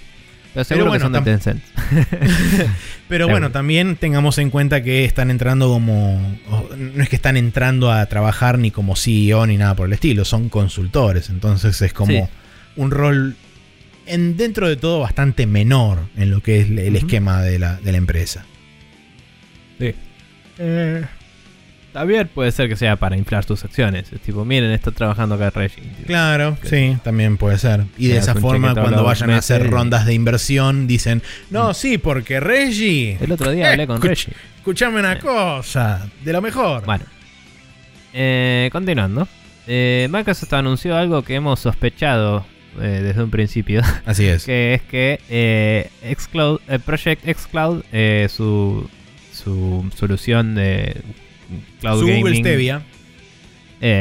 Pero 0.55 0.65
seguro 0.65 0.87
bueno, 0.91 0.99
que 0.99 1.05
son 1.05 1.13
de 1.13 1.19
tam- 1.19 1.25
Tencent. 1.25 1.63
Pero 3.09 3.29
bueno, 3.29 3.51
también 3.51 3.97
tengamos 3.97 4.39
en 4.39 4.51
cuenta 4.51 4.83
que 4.83 5.05
están 5.05 5.31
entrando 5.31 5.69
como. 5.69 6.37
No 6.77 7.03
es 7.03 7.09
que 7.09 7.17
están 7.17 7.37
entrando 7.37 7.91
a 7.91 8.05
trabajar 8.07 8.59
ni 8.59 8.71
como 8.71 8.97
CEO 8.97 9.47
ni 9.47 9.57
nada 9.57 9.75
por 9.75 9.87
el 9.87 9.93
estilo, 9.95 10.25
son 10.25 10.49
consultores. 10.49 11.31
Entonces 11.31 11.81
es 11.83 11.93
como 11.93 12.13
Sí. 12.13 12.21
Un 12.79 12.91
rol 12.91 13.37
en, 14.07 14.37
dentro 14.39 14.67
de 14.69 14.77
todo 14.77 15.01
bastante 15.01 15.47
menor 15.47 15.99
en 16.17 16.31
lo 16.31 16.41
que 16.43 16.61
es 16.61 16.71
el 16.71 16.97
esquema 16.97 17.43
de 17.43 17.59
la, 17.59 17.77
de 17.77 17.93
la 17.93 17.99
empresa. 17.99 18.47
Eh, 20.61 21.05
También 21.93 22.29
puede 22.29 22.53
ser 22.53 22.69
que 22.69 22.77
sea 22.77 22.97
para 22.97 23.17
inflar 23.17 23.45
tus 23.45 23.65
acciones. 23.65 24.13
Es 24.13 24.21
tipo, 24.21 24.45
miren, 24.45 24.71
está 24.73 24.91
trabajando 24.91 25.35
acá 25.37 25.51
Reggie. 25.51 25.83
Claro, 26.07 26.57
sí, 26.65 26.97
también 27.03 27.37
puede 27.37 27.59
ser. 27.59 27.85
Y 27.97 28.09
de 28.09 28.19
esa 28.19 28.35
forma, 28.35 28.75
cuando 28.75 29.05
vayan 29.05 29.31
a 29.31 29.39
hacer 29.39 29.69
rondas 29.71 30.05
de 30.07 30.15
inversión, 30.15 30.87
dicen: 30.87 31.23
No, 31.51 31.71
Mm. 31.71 31.75
sí, 31.75 31.99
porque 31.99 32.41
Reggie. 32.41 33.19
El 33.21 33.33
otro 33.33 33.51
día 33.51 33.71
hablé 33.71 33.87
con 33.87 33.99
Escuch- 33.99 34.09
Reggie. 34.09 34.33
Escuchame 34.59 35.01
una 35.01 35.15
Eh. 35.15 35.19
cosa, 35.19 36.09
de 36.25 36.33
lo 36.33 36.43
mejor. 36.43 36.85
Bueno. 36.85 37.05
Eh, 38.13 38.69
continuando. 38.73 39.29
Eh, 39.67 40.09
Microsoft 40.11 40.53
anunció 40.55 40.97
algo 40.97 41.23
que 41.23 41.35
hemos 41.35 41.61
sospechado 41.61 42.45
eh, 42.81 43.01
desde 43.03 43.23
un 43.23 43.31
principio. 43.31 43.83
Así 44.07 44.27
es. 44.27 44.45
que 44.45 44.75
es 44.75 44.83
que 44.83 45.21
eh, 45.29 45.91
Xcloud, 46.17 46.61
eh, 46.69 46.79
Project 46.79 47.25
Xcloud, 47.25 47.83
eh, 47.93 48.29
su, 48.31 48.89
su 49.33 49.91
solución 49.97 50.55
de 50.55 50.97
cloud 51.81 52.01
Su 52.01 52.07
gaming, 52.07 52.21
Google 52.23 52.37
Stevia. 52.37 52.83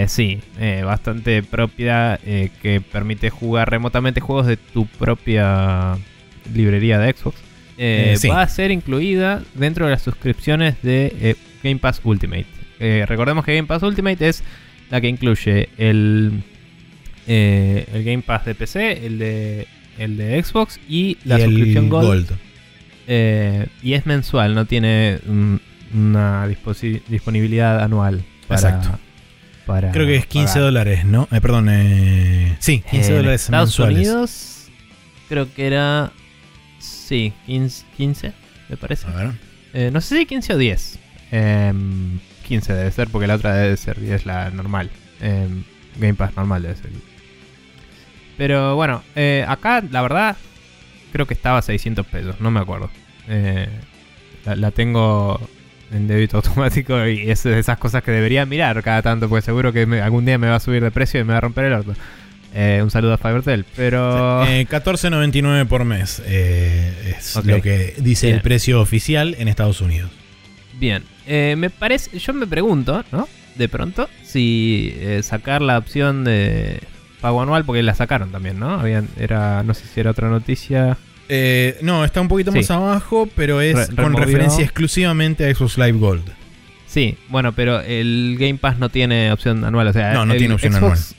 sí, 0.07 0.39
bastante 0.83 1.43
propia 1.43 2.19
que 2.23 2.81
permite 2.91 3.29
jugar 3.29 3.69
remotamente 3.69 4.19
juegos 4.19 4.47
de 4.47 4.57
tu 4.57 4.85
propia 4.85 5.97
librería 6.53 6.99
de 6.99 7.13
Xbox. 7.13 7.37
sí. 8.19 8.27
Va 8.27 8.41
a 8.41 8.49
ser 8.49 8.71
incluida 8.71 9.43
dentro 9.53 9.85
de 9.85 9.91
las 9.91 10.01
suscripciones 10.01 10.81
de 10.81 11.35
Game 11.63 11.79
Pass 11.79 12.01
Ultimate. 12.03 12.47
Recordemos 13.05 13.45
que 13.45 13.55
Game 13.55 13.67
Pass 13.67 13.83
Ultimate 13.83 14.27
es 14.27 14.43
la 14.89 15.01
que 15.01 15.07
incluye 15.07 15.69
el, 15.77 16.43
eh, 17.27 17.87
el 17.93 18.03
Game 18.03 18.23
Pass 18.23 18.45
de 18.45 18.55
PC, 18.55 19.05
el 19.05 19.19
de, 19.19 19.67
el 19.97 20.17
de 20.17 20.41
Xbox 20.43 20.79
y 20.87 21.17
la 21.23 21.39
y 21.39 21.43
suscripción 21.43 21.89
Gold. 21.89 22.05
Gold. 22.29 22.39
Eh, 23.07 23.67
y 23.83 23.93
es 23.93 24.05
mensual, 24.05 24.53
no 24.55 24.65
tiene 24.65 25.19
mm, 25.25 25.55
una 25.93 26.47
disponibilidad 26.47 27.81
anual. 27.81 28.23
Para, 28.47 28.59
Exacto. 28.61 28.99
para 29.65 29.91
Creo 29.91 30.05
que 30.05 30.15
es 30.15 30.25
15 30.25 30.47
pagar. 30.47 30.61
dólares, 30.63 31.05
¿no? 31.05 31.27
Eh, 31.31 31.41
perdón, 31.41 31.67
eh, 31.69 32.55
sí, 32.59 32.83
15 32.89 33.09
En 33.09 33.15
dólares 33.17 33.43
Estados 33.43 33.67
mensuales. 33.69 33.97
Unidos 34.09 34.53
creo 35.29 35.53
que 35.53 35.67
era... 35.67 36.11
Sí, 36.79 37.33
15, 37.45 37.85
15 37.97 38.33
me 38.69 38.77
parece. 38.77 39.07
A 39.07 39.11
ver. 39.11 39.31
Eh, 39.73 39.89
no 39.91 40.01
sé 40.01 40.17
si 40.17 40.25
15 40.25 40.53
o 40.53 40.57
10. 40.57 40.99
Em, 41.31 42.19
15 42.47 42.73
debe 42.73 42.91
ser 42.91 43.07
porque 43.09 43.27
la 43.27 43.35
otra 43.35 43.55
debe 43.55 43.75
ser 43.77 43.99
10 43.99 44.25
la 44.25 44.49
normal. 44.49 44.89
Em, 45.21 45.63
Game 45.99 46.13
Pass 46.13 46.35
normal 46.35 46.61
debe 46.61 46.75
ser. 46.75 46.91
Pero 48.37 48.75
bueno, 48.75 49.03
eh, 49.15 49.43
acá 49.47 49.83
la 49.89 50.01
verdad 50.01 50.37
creo 51.11 51.25
que 51.25 51.33
estaba 51.33 51.57
a 51.59 51.61
600 51.61 52.05
pesos, 52.05 52.35
no 52.39 52.51
me 52.51 52.59
acuerdo. 52.59 52.89
Eh, 53.27 53.67
la, 54.45 54.55
la 54.55 54.71
tengo 54.71 55.39
en 55.91 56.07
débito 56.07 56.37
automático 56.37 57.07
y 57.07 57.29
es 57.29 57.43
de 57.43 57.57
esas 57.59 57.77
cosas 57.77 58.03
que 58.03 58.11
debería 58.11 58.45
mirar 58.45 58.81
cada 58.83 59.01
tanto 59.01 59.27
porque 59.29 59.43
seguro 59.45 59.73
que 59.73 59.85
me- 59.85 60.01
algún 60.01 60.25
día 60.25 60.37
me 60.37 60.47
va 60.47 60.55
a 60.55 60.59
subir 60.59 60.83
de 60.83 60.91
precio 60.91 61.19
y 61.19 61.23
me 61.23 61.31
va 61.33 61.37
a 61.37 61.41
romper 61.41 61.65
el 61.65 61.73
orto. 61.73 61.93
Eh, 62.53 62.79
un 62.81 62.89
saludo 62.91 63.13
a 63.13 63.17
Fivertel, 63.17 63.65
pero... 63.75 64.43
Eh, 64.45 64.65
14.99 64.69 65.67
por 65.67 65.83
mes 65.85 66.19
es 66.25 67.35
lo 67.43 67.61
que 67.61 67.93
dice 67.97 68.29
el 68.31 68.41
precio 68.41 68.79
oficial 68.81 69.35
en 69.37 69.47
Estados 69.47 69.81
Unidos. 69.81 70.09
Bien, 70.79 71.03
me 71.27 71.69
parece, 71.69 72.17
yo 72.19 72.33
me 72.33 72.47
pregunto, 72.47 73.03
¿no? 73.11 73.27
De 73.55 73.67
pronto, 73.67 74.09
si 74.23 74.95
sacar 75.23 75.61
la 75.61 75.77
opción 75.77 76.23
de 76.23 76.79
pago 77.21 77.41
anual, 77.41 77.65
porque 77.65 77.83
la 77.83 77.95
sacaron 77.95 78.31
también, 78.31 78.59
¿no? 78.59 78.71
Habían, 78.79 79.07
era, 79.17 79.63
no 79.63 79.73
sé 79.73 79.85
si 79.87 79.99
era 79.99 80.11
otra 80.11 80.29
noticia. 80.29 80.97
Eh, 81.29 81.77
no, 81.81 82.05
está 82.05 82.21
un 82.21 82.27
poquito 82.27 82.51
Sí. 82.51 82.59
más 82.59 82.71
abajo, 82.71 83.27
pero 83.35 83.59
es 83.61 83.89
Re- 83.89 83.95
con 84.01 84.13
referencia 84.15 84.63
exclusivamente 84.63 85.45
a 85.49 85.53
Xbox 85.53 85.77
Live 85.77 85.97
Gold. 85.99 86.23
Sí, 86.85 87.17
bueno, 87.29 87.51
pero 87.51 87.81
el 87.81 88.37
Game 88.39 88.55
Pass 88.55 88.77
no 88.79 88.89
tiene 88.89 89.31
opción 89.31 89.65
anual, 89.65 89.87
o 89.87 89.93
sea, 89.93 90.13
No, 90.13 90.25
no 90.25 90.35
tiene 90.35 90.53
opción 90.53 90.73
Xbox, 90.73 91.15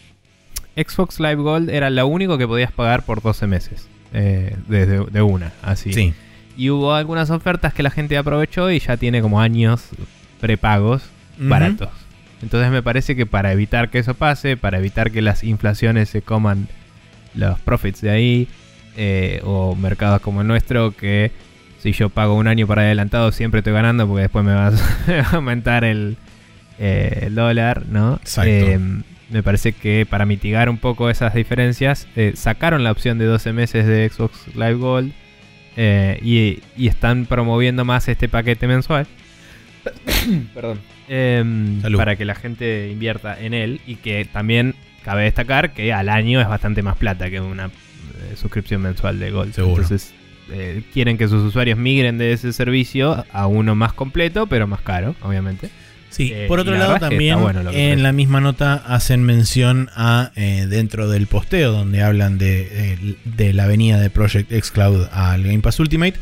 Xbox 0.76 1.20
Live 1.20 1.34
Gold 1.36 1.68
era 1.70 1.90
lo 1.90 2.06
único 2.06 2.38
que 2.38 2.46
podías 2.46 2.72
pagar 2.72 3.04
por 3.04 3.20
12 3.20 3.46
meses, 3.46 3.86
eh, 4.14 4.56
desde 4.66 5.04
de 5.04 5.22
una, 5.22 5.52
así. 5.62 5.92
Sí. 5.92 6.14
Y 6.56 6.70
hubo 6.70 6.94
algunas 6.94 7.30
ofertas 7.30 7.74
que 7.74 7.82
la 7.82 7.90
gente 7.90 8.16
aprovechó 8.16 8.70
y 8.70 8.78
ya 8.80 8.96
tiene 8.96 9.20
como 9.20 9.40
años 9.40 9.88
prepagos 10.40 11.02
baratos. 11.38 11.90
Entonces 12.42 12.70
me 12.70 12.82
parece 12.82 13.16
que 13.16 13.26
para 13.26 13.52
evitar 13.52 13.90
que 13.90 13.98
eso 13.98 14.14
pase, 14.14 14.56
para 14.56 14.78
evitar 14.78 15.10
que 15.10 15.22
las 15.22 15.42
inflaciones 15.44 16.08
se 16.08 16.22
coman 16.22 16.68
los 17.34 17.58
profits 17.60 18.00
de 18.00 18.10
ahí, 18.10 18.48
eh, 18.96 19.40
o 19.44 19.74
mercados 19.74 20.20
como 20.20 20.40
el 20.40 20.46
nuestro, 20.46 20.92
que 20.92 21.30
si 21.80 21.92
yo 21.92 22.08
pago 22.08 22.34
un 22.34 22.48
año 22.48 22.66
para 22.66 22.82
adelantado 22.82 23.30
siempre 23.32 23.58
estoy 23.58 23.72
ganando 23.72 24.06
porque 24.06 24.22
después 24.22 24.44
me 24.44 24.52
va 24.54 24.68
a, 24.68 25.30
aumentar 25.32 25.84
el, 25.84 26.16
eh, 26.78 27.20
el 27.22 27.34
dólar, 27.34 27.86
¿no? 27.88 28.14
Exacto. 28.14 28.50
Eh, 28.50 28.78
me 29.30 29.42
parece 29.42 29.72
que 29.72 30.06
para 30.08 30.26
mitigar 30.26 30.68
un 30.68 30.78
poco 30.78 31.10
esas 31.10 31.34
diferencias, 31.34 32.08
eh, 32.16 32.32
sacaron 32.34 32.82
la 32.84 32.92
opción 32.92 33.18
de 33.18 33.26
12 33.26 33.52
meses 33.52 33.86
de 33.86 34.08
Xbox 34.08 34.46
Live 34.54 34.74
Gold 34.74 35.12
eh, 35.76 36.18
y, 36.22 36.62
y 36.76 36.88
están 36.88 37.26
promoviendo 37.26 37.84
más 37.84 38.08
este 38.08 38.28
paquete 38.28 38.66
mensual. 38.66 39.06
Perdón. 40.54 40.80
Em, 41.08 41.80
Salud. 41.80 41.98
para 41.98 42.16
que 42.16 42.24
la 42.24 42.34
gente 42.34 42.90
invierta 42.90 43.38
en 43.40 43.54
él 43.54 43.80
y 43.86 43.96
que 43.96 44.24
también 44.26 44.74
cabe 45.04 45.24
destacar 45.24 45.72
que 45.72 45.92
al 45.92 46.08
año 46.08 46.40
es 46.40 46.48
bastante 46.48 46.82
más 46.82 46.96
plata 46.96 47.30
que 47.30 47.40
una 47.40 47.66
eh, 47.66 48.36
suscripción 48.36 48.82
mensual 48.82 49.18
de 49.18 49.30
Gold. 49.30 49.54
Seguro. 49.54 49.82
Entonces 49.82 50.12
eh, 50.50 50.82
quieren 50.92 51.18
que 51.18 51.28
sus 51.28 51.42
usuarios 51.42 51.78
migren 51.78 52.18
de 52.18 52.32
ese 52.32 52.52
servicio 52.52 53.24
a 53.32 53.46
uno 53.46 53.74
más 53.74 53.92
completo, 53.92 54.46
pero 54.46 54.66
más 54.66 54.80
caro, 54.80 55.14
obviamente. 55.22 55.70
Sí, 56.10 56.30
Eh, 56.32 56.46
por 56.48 56.58
otro 56.58 56.72
la 56.72 56.78
lado 56.78 56.98
también 56.98 57.38
bueno 57.38 57.60
en 57.70 58.02
la 58.02 58.12
misma 58.12 58.40
nota 58.40 58.74
hacen 58.74 59.24
mención 59.24 59.90
a 59.94 60.32
eh, 60.36 60.64
dentro 60.66 61.06
del 61.06 61.26
posteo 61.26 61.70
donde 61.70 62.02
hablan 62.02 62.38
de, 62.38 63.16
de 63.26 63.52
la 63.52 63.66
venida 63.66 64.00
de 64.00 64.08
Project 64.08 64.50
X 64.50 64.70
Cloud 64.70 65.06
al 65.12 65.42
Game 65.42 65.60
Pass 65.60 65.78
Ultimate. 65.80 66.14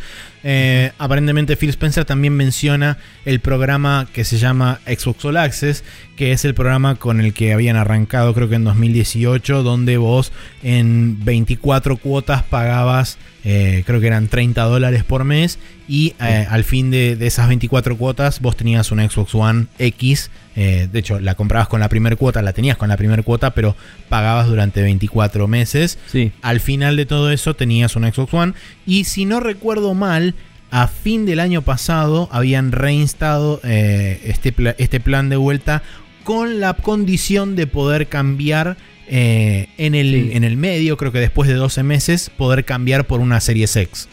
Eh, 0.45 0.93
aparentemente 0.99 1.57
Phil 1.57 1.71
Spencer 1.71 2.05
también 2.05 2.35
menciona 2.35 2.99
el 3.25 3.41
programa 3.41 4.07
que 4.13 4.25
se 4.25 4.39
llama 4.39 4.81
Xbox 4.87 5.25
All 5.25 5.37
Access, 5.37 5.85
que 6.17 6.33
es 6.33 6.45
el 6.45 6.55
programa 6.55 6.95
con 6.95 7.21
el 7.21 7.33
que 7.35 7.53
habían 7.53 7.77
arrancado 7.77 8.33
creo 8.35 8.49
que 8.49 8.55
en 8.55 8.65
2018, 8.65 9.63
donde 9.63 9.97
vos 9.97 10.33
en 10.63 11.25
24 11.25 11.97
cuotas 11.97 12.43
pagabas, 12.43 13.19
eh, 13.45 13.83
creo 13.87 14.01
que 14.01 14.07
eran 14.07 14.29
30 14.29 14.63
dólares 14.65 15.05
por 15.05 15.25
mes, 15.25 15.59
y 15.89 16.15
eh, 16.21 16.47
al 16.49 16.65
fin 16.65 16.91
de, 16.91 17.17
de 17.17 17.27
esas 17.27 17.49
24 17.49 17.97
cuotas 17.97 18.41
vos 18.41 18.57
tenías 18.57 18.93
una 18.93 19.09
Xbox 19.09 19.35
One 19.35 19.67
X, 19.79 20.31
eh, 20.57 20.89
de 20.91 20.99
hecho 20.99 21.20
la 21.20 21.35
comprabas 21.35 21.69
con 21.69 21.81
la 21.81 21.89
primera 21.89 22.16
cuota, 22.16 22.43
la 22.43 22.53
tenías 22.53 22.77
con 22.77 22.89
la 22.89 22.97
primera 22.97 23.23
cuota, 23.23 23.51
pero 23.55 23.77
pagabas 24.09 24.47
durante 24.49 24.83
24 24.83 25.47
meses. 25.47 25.99
Sí. 26.11 26.33
Al 26.43 26.61
final 26.61 26.97
de 26.97 27.07
todo 27.07 27.31
eso 27.31 27.55
tenías 27.55 27.95
una 27.95 28.11
Xbox 28.11 28.33
One. 28.35 28.53
Y 28.87 29.05
si 29.05 29.24
no 29.27 29.41
recuerdo 29.41 29.95
mal, 29.95 30.35
a 30.70 30.89
fin 30.89 31.27
del 31.27 31.39
año 31.41 31.62
pasado 31.62 32.28
habían 32.33 32.73
reinstado 32.73 33.61
eh, 33.62 34.20
este, 34.24 34.53
este 34.78 34.99
plan 34.99 35.28
de 35.28 35.37
vuelta 35.37 35.83
con 36.24 36.59
la 36.59 36.74
condición 36.74 37.55
de 37.55 37.66
poder 37.69 38.09
cambiar 38.09 38.77
eh, 39.09 39.69
en, 39.78 39.95
el, 39.95 40.11
Sí. 40.11 40.31
en 40.33 40.43
el 40.43 40.57
medio, 40.57 40.97
creo 40.97 41.12
que 41.12 41.20
después 41.20 41.49
de 41.49 41.55
12 41.55 41.85
meses, 41.85 42.31
poder 42.37 42.65
cambiar 42.65 43.07
por 43.07 43.20
una 43.20 43.41
Series 43.41 43.77
X. 43.77 44.09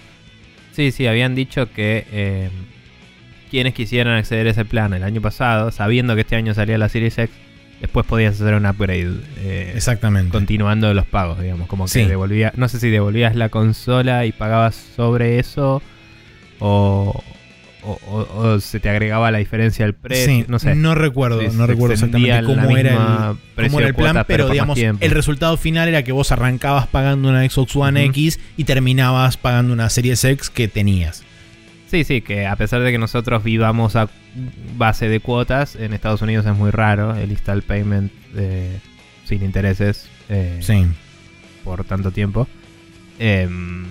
Sí, 0.76 0.92
sí, 0.92 1.08
habían 1.08 1.34
dicho 1.34 1.72
que 1.72 2.50
quienes 3.54 3.76
quisieran 3.76 4.16
acceder 4.18 4.48
a 4.48 4.50
ese 4.50 4.66
plan 4.66 4.94
el 4.96 5.04
año 5.04 5.22
pasado, 5.22 5.70
sabiendo 5.70 6.16
que 6.16 6.22
este 6.22 6.36
año 6.36 6.56
salía 6.56 6.76
la 6.80 6.90
Series 6.90 7.16
X, 7.20 7.36
después 7.80 8.04
podías 8.04 8.42
hacer 8.42 8.56
un 8.56 8.66
upgrade. 8.66 9.14
eh, 9.38 9.74
Exactamente. 9.76 10.32
continuando 10.32 10.92
los 10.96 11.06
pagos, 11.06 11.40
digamos, 11.40 11.68
como 11.68 11.86
que 11.86 11.92
Sí. 11.92 12.06
devolvía, 12.06 12.52
no 12.56 12.68
sé 12.68 12.80
si 12.80 12.90
devolvías 12.90 13.36
la 13.36 13.50
consola 13.50 14.26
y 14.26 14.32
pagabas 14.32 14.74
sobre 14.96 15.38
eso 15.38 15.84
o, 16.60 17.24
o, 17.84 18.00
o- 18.08 18.40
o 18.40 18.60
se 18.60 18.80
te 18.80 18.90
agregaba 18.90 19.30
la 19.30 19.38
diferencia 19.38 19.86
del 19.86 19.94
precio, 19.94 20.26
Sí, 20.26 20.46
no 20.48 20.58
sé. 20.58 20.74
recuerdo, 20.96 21.42
Sí, 21.42 21.56
no 21.56 21.68
recuerdo 21.68 21.94
exactamente 21.94 22.42
cómo 22.44 22.76
era 22.76 23.32
el, 23.32 23.38
precio 23.54 23.70
cómo 23.70 23.80
era 23.82 23.88
el 23.90 23.94
plan, 23.96 24.14
cuota, 24.14 24.24
pero 24.24 24.50
digamos, 24.50 24.80
el 24.80 25.12
resultado 25.12 25.58
final 25.58 25.90
era 25.90 26.02
que 26.04 26.12
vos 26.12 26.32
arrancabas 26.32 26.88
pagando 26.88 27.30
una 27.30 27.48
Xbox 27.48 27.76
One. 27.76 28.04
X 28.06 28.40
y 28.58 28.64
terminabas 28.64 29.38
pagando 29.38 29.74
una 29.74 29.90
Series 29.90 30.24
X 30.24 30.50
que 30.50 30.68
tenías. 30.68 31.24
Sí, 31.94 32.04
sí, 32.06 32.22
que 32.22 32.48
a 32.48 32.56
pesar 32.56 32.82
de 32.82 32.92
que 32.92 32.98
nosotros 32.98 33.44
vivamos 33.44 33.96
a 33.96 34.10
base 34.78 35.08
de 35.10 35.20
cuotas, 35.20 35.76
en 35.76 35.94
Estados 35.94 36.24
Unidos 36.24 36.44
es 36.48 36.56
muy 36.56 36.72
raro 36.72 37.16
el 37.16 37.30
install 37.30 37.62
payment 37.62 38.12
eh, 38.36 38.80
sin 39.26 39.44
intereses 39.44 40.10
eh, 40.28 40.58
Sí. 40.60 40.88
por 41.64 41.84
tanto 41.84 42.10
tiempo. 42.10 42.48
Em, 43.20 43.86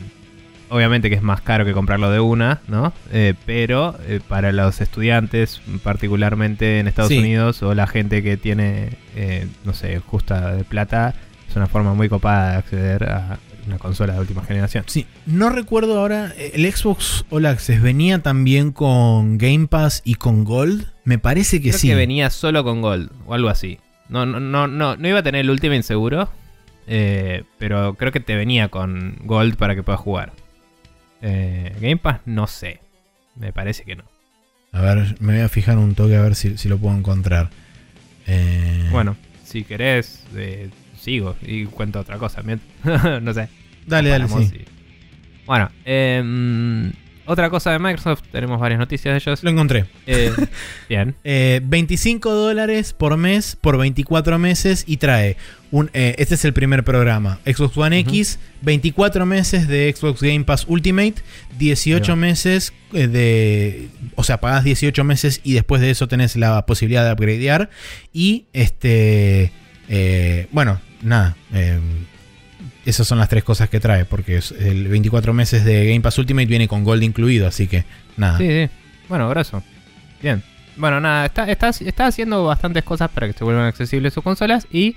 obviamente 0.68 1.10
que 1.10 1.14
es 1.14 1.22
más 1.22 1.42
caro 1.42 1.64
que 1.64 1.72
comprarlo 1.74 2.10
de 2.10 2.18
una, 2.18 2.60
¿no? 2.66 2.92
Eh, 3.12 3.34
pero 3.46 3.96
para 4.26 4.50
los 4.50 4.80
estudiantes, 4.80 5.60
particularmente 5.84 6.80
en 6.80 6.88
Estados 6.88 7.10
Sí. 7.10 7.18
Unidos, 7.18 7.62
o 7.62 7.72
la 7.72 7.86
gente 7.86 8.20
que 8.24 8.36
tiene, 8.36 8.98
eh, 9.14 9.46
no 9.64 9.74
sé, 9.74 10.00
justa 10.00 10.56
de 10.56 10.64
plata, 10.64 11.14
es 11.48 11.54
una 11.54 11.68
forma 11.68 11.94
muy 11.94 12.08
copada 12.08 12.50
de 12.50 12.56
acceder 12.56 13.04
a 13.04 13.38
una 13.66 13.78
consola 13.78 14.14
de 14.14 14.20
última 14.20 14.44
generación. 14.44 14.84
Sí, 14.86 15.06
no 15.26 15.50
recuerdo 15.50 15.98
ahora, 15.98 16.32
el 16.36 16.70
Xbox 16.72 17.24
All 17.30 17.46
Access 17.46 17.80
venía 17.80 18.20
también 18.20 18.72
con 18.72 19.38
Game 19.38 19.66
Pass 19.68 20.02
y 20.04 20.16
con 20.16 20.44
Gold. 20.44 20.86
Me 21.04 21.18
parece 21.18 21.60
que 21.60 21.68
Creo 21.70 21.78
sí. 21.78 21.88
que 21.88 21.94
venía 21.94 22.30
solo 22.30 22.64
con 22.64 22.80
Gold 22.82 23.10
o 23.26 23.34
algo 23.34 23.48
así. 23.48 23.78
No, 24.08 24.26
no, 24.26 24.40
no, 24.40 24.66
no, 24.68 24.96
no 24.96 25.08
iba 25.08 25.20
a 25.20 25.22
tener 25.22 25.40
el 25.42 25.50
Ultimate 25.50 25.82
seguro. 25.82 26.28
eh, 26.86 27.44
pero 27.58 27.94
creo 27.94 28.10
que 28.12 28.20
te 28.20 28.34
venía 28.36 28.68
con 28.68 29.16
Gold 29.24 29.56
para 29.56 29.74
que 29.74 29.82
puedas 29.82 30.00
jugar. 30.00 30.32
Eh, 31.22 31.74
Game 31.80 31.96
Pass, 31.98 32.20
no 32.26 32.46
sé. 32.46 32.80
Me 33.36 33.52
parece 33.52 33.84
que 33.84 33.96
no. 33.96 34.04
A 34.72 34.80
ver, 34.80 35.16
me 35.20 35.34
voy 35.34 35.42
a 35.42 35.48
fijar 35.48 35.78
un 35.78 35.94
toque 35.94 36.16
a 36.16 36.22
ver 36.22 36.34
si, 36.34 36.58
si 36.58 36.68
lo 36.68 36.78
puedo 36.78 36.96
encontrar. 36.96 37.50
Eh, 38.26 38.88
Bueno, 38.90 39.16
si 39.44 39.64
querés, 39.64 40.24
eh, 40.34 40.70
sigo 41.02 41.36
y 41.42 41.64
cuento 41.66 42.00
otra 42.00 42.18
cosa. 42.18 42.42
no 43.22 43.34
sé. 43.34 43.48
dale, 43.86 44.10
dale, 44.10 44.28
sí. 44.28 44.34
y- 44.54 44.64
Bueno, 45.46 45.70
em, 45.84 46.92
otra 47.24 47.50
cosa 47.50 47.70
de 47.72 47.78
Microsoft. 47.78 48.22
Tenemos 48.32 48.58
varias 48.60 48.78
noticias 48.80 49.12
de 49.12 49.18
ellos. 49.18 49.42
Lo 49.44 49.50
encontré. 49.50 49.84
Eh, 50.06 50.32
bien. 50.88 51.14
Eh, 51.24 51.60
25 51.64 52.32
dólares 52.32 52.92
por 52.92 53.16
mes 53.16 53.56
por 53.60 53.76
24 53.78 54.38
meses 54.38 54.84
y 54.86 54.96
trae 54.96 55.36
un. 55.70 55.88
eh, 55.94 56.14
este 56.18 56.34
es 56.34 56.44
el 56.44 56.52
primer 56.52 56.82
programa: 56.84 57.38
Xbox 57.44 57.76
One. 57.76 57.98
X, 58.00 58.38
24 58.62 59.24
meses 59.26 59.68
de 59.68 59.92
Xbox 59.96 60.20
Game 60.20 60.44
Pass 60.44 60.64
Ultimate, 60.68 61.14
18 61.58 62.04
Ahí 62.04 62.08
va. 62.10 62.16
meses 62.16 62.72
eh, 62.92 63.06
de. 63.06 63.88
O 64.16 64.24
sea, 64.24 64.38
pagás 64.40 64.64
18 64.64 65.04
meses 65.04 65.40
y 65.44 65.52
después 65.54 65.80
de 65.80 65.90
eso 65.90 66.08
tenés 66.08 66.36
la 66.36 66.66
posibilidad 66.66 67.04
de 67.06 67.12
upgradear. 67.12 67.70
Y 68.12 68.46
este. 68.52 69.52
Eh, 69.88 70.46
bueno, 70.52 70.80
nada. 71.02 71.36
eh, 71.52 71.78
esas 72.84 73.06
son 73.06 73.18
las 73.18 73.28
tres 73.28 73.44
cosas 73.44 73.68
que 73.68 73.78
trae, 73.80 74.04
porque 74.04 74.36
es 74.38 74.50
el 74.52 74.88
24 74.88 75.32
meses 75.32 75.64
de 75.64 75.86
Game 75.86 76.00
Pass 76.00 76.18
Ultimate 76.18 76.46
viene 76.46 76.66
con 76.66 76.82
Gold 76.82 77.02
incluido, 77.04 77.46
así 77.46 77.68
que 77.68 77.84
nada. 78.16 78.38
Sí, 78.38 78.48
sí. 78.48 78.68
Bueno, 79.08 79.28
grosso. 79.28 79.62
Bien. 80.20 80.42
Bueno, 80.76 81.00
nada, 81.00 81.26
está, 81.26 81.50
está, 81.50 81.68
está 81.68 82.06
haciendo 82.06 82.44
bastantes 82.44 82.82
cosas 82.82 83.10
para 83.10 83.26
que 83.28 83.34
se 83.34 83.44
vuelvan 83.44 83.66
accesibles 83.66 84.14
sus 84.14 84.24
consolas 84.24 84.66
y 84.72 84.96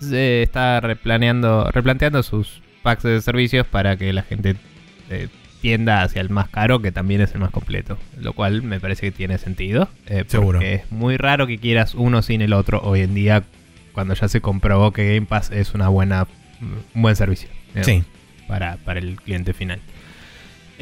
se 0.00 0.42
está 0.42 0.80
replaneando, 0.80 1.70
replanteando 1.70 2.22
sus 2.22 2.60
packs 2.82 3.02
de 3.04 3.20
servicios 3.22 3.66
para 3.66 3.96
que 3.96 4.12
la 4.12 4.22
gente 4.22 4.56
eh, 5.10 5.28
tienda 5.60 6.02
hacia 6.02 6.20
el 6.20 6.28
más 6.30 6.48
caro, 6.48 6.80
que 6.82 6.90
también 6.92 7.20
es 7.20 7.32
el 7.34 7.40
más 7.40 7.50
completo. 7.50 7.98
Lo 8.18 8.32
cual 8.32 8.62
me 8.62 8.80
parece 8.80 9.02
que 9.02 9.12
tiene 9.12 9.38
sentido. 9.38 9.88
eh, 10.06 10.24
Seguro. 10.26 10.58
Porque 10.58 10.74
es 10.74 10.90
muy 10.92 11.16
raro 11.16 11.46
que 11.46 11.58
quieras 11.58 11.94
uno 11.94 12.20
sin 12.22 12.42
el 12.42 12.52
otro 12.52 12.80
hoy 12.82 13.00
en 13.02 13.14
día, 13.14 13.44
cuando 13.92 14.14
ya 14.14 14.28
se 14.28 14.40
comprobó 14.40 14.92
que 14.92 15.14
Game 15.14 15.26
Pass 15.26 15.50
es 15.50 15.74
una 15.74 15.88
buena, 15.88 16.26
un 16.94 17.02
buen 17.02 17.16
servicio. 17.16 17.48
Sí. 17.82 18.02
para, 18.48 18.76
para 18.78 18.98
el 18.98 19.16
cliente 19.16 19.52
final. 19.52 19.80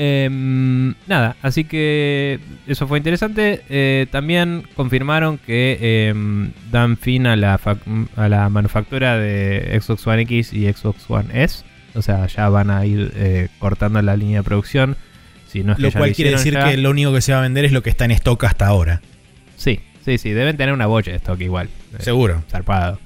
Em, 0.00 0.94
nada, 1.08 1.34
así 1.42 1.64
que 1.64 2.38
eso 2.68 2.86
fue 2.86 2.98
interesante. 2.98 3.62
Eh, 3.68 4.06
también 4.12 4.62
confirmaron 4.76 5.38
que 5.38 6.08
em, 6.08 6.52
dan 6.70 6.96
fin 6.96 7.26
a 7.26 7.34
la, 7.34 7.60
a 8.14 8.28
la 8.28 8.48
manufactura 8.48 9.18
de 9.18 9.76
Xbox 9.80 10.06
One 10.06 10.22
X 10.22 10.52
y 10.52 10.72
Xbox 10.72 11.04
One 11.08 11.42
S. 11.42 11.64
O 11.94 12.02
sea, 12.02 12.28
ya 12.28 12.48
van 12.48 12.70
a 12.70 12.86
ir 12.86 13.10
eh, 13.16 13.48
cortando 13.58 14.00
la 14.00 14.16
línea 14.16 14.38
de 14.38 14.44
producción. 14.44 14.96
Si 15.48 15.64
no 15.64 15.72
es 15.72 15.78
que 15.78 15.82
Lo 15.82 15.92
cual 15.92 16.12
quiere 16.12 16.30
decir 16.30 16.52
ya. 16.54 16.70
que 16.70 16.76
lo 16.76 16.90
único 16.90 17.12
que 17.12 17.20
se 17.20 17.32
va 17.32 17.40
a 17.40 17.42
vender 17.42 17.64
es 17.64 17.72
lo 17.72 17.82
que 17.82 17.90
está 17.90 18.04
en 18.04 18.12
stock 18.12 18.44
hasta 18.44 18.68
ahora. 18.68 19.00
Sí, 20.04 20.18
sí. 20.18 20.30
Deben 20.30 20.56
tener 20.56 20.72
una 20.74 20.86
bocha 20.86 21.10
de 21.10 21.16
stock 21.18 21.40
igual. 21.40 21.68
eh, 21.98 22.02
Seguro. 22.02 22.42
zarpado. 22.50 22.98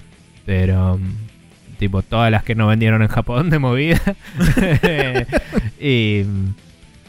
Pero, 0.46 0.98
mm, 0.98 1.76
tipo, 1.78 2.02
todas 2.02 2.30
las 2.30 2.42
que 2.44 2.54
no 2.54 2.66
vendieron 2.66 3.02
en 3.02 3.08
Japón 3.08 3.50
de 3.50 3.58
movida. 3.58 4.00
y, 5.80 6.22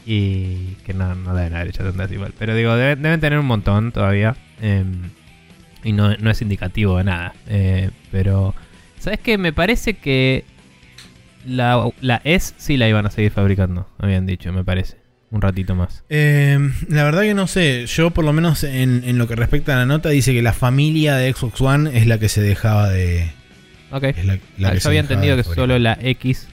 y 0.06 0.76
que 0.84 0.94
no, 0.94 1.14
no 1.14 1.34
deben 1.34 1.54
haber 1.54 1.68
hecho 1.68 1.82
tantas 1.84 2.10
igual. 2.12 2.32
Pero 2.38 2.54
digo, 2.54 2.74
deben, 2.76 3.02
deben 3.02 3.20
tener 3.20 3.38
un 3.38 3.46
montón 3.46 3.92
todavía. 3.92 4.36
em, 4.60 5.10
y 5.82 5.92
no, 5.92 6.16
no 6.16 6.30
es 6.30 6.40
indicativo 6.42 6.96
de 6.98 7.04
nada. 7.04 7.34
Eh, 7.46 7.90
pero, 8.10 8.54
¿sabes 8.98 9.20
qué? 9.20 9.36
Me 9.38 9.52
parece 9.52 9.94
que 9.94 10.44
la, 11.46 11.90
la 12.00 12.20
S 12.24 12.54
sí 12.56 12.76
la 12.78 12.88
iban 12.88 13.04
a 13.06 13.10
seguir 13.10 13.30
fabricando, 13.32 13.86
habían 13.98 14.24
dicho, 14.26 14.50
me 14.52 14.64
parece. 14.64 14.96
Un 15.34 15.42
ratito 15.42 15.74
más. 15.74 16.04
Eh, 16.10 16.56
la 16.88 17.02
verdad 17.02 17.22
que 17.22 17.34
no 17.34 17.48
sé. 17.48 17.86
Yo, 17.86 18.10
por 18.12 18.24
lo 18.24 18.32
menos 18.32 18.62
en, 18.62 19.02
en 19.04 19.18
lo 19.18 19.26
que 19.26 19.34
respecta 19.34 19.74
a 19.74 19.78
la 19.78 19.84
nota, 19.86 20.10
dice 20.10 20.32
que 20.32 20.42
la 20.42 20.52
familia 20.52 21.16
de 21.16 21.32
Xbox 21.32 21.60
One 21.60 21.98
es 21.98 22.06
la 22.06 22.18
que 22.18 22.28
se 22.28 22.40
dejaba 22.40 22.88
de. 22.88 23.32
Ok. 23.90 24.04
es 24.04 24.24
la- 24.24 24.38
la 24.58 24.68
Ah, 24.68 24.70
que 24.70 24.76
yo 24.76 24.80
se 24.82 24.88
había 24.88 25.00
entendido 25.00 25.36
que 25.36 25.42
solo 25.42 25.76
la 25.80 25.98
X 26.00 26.46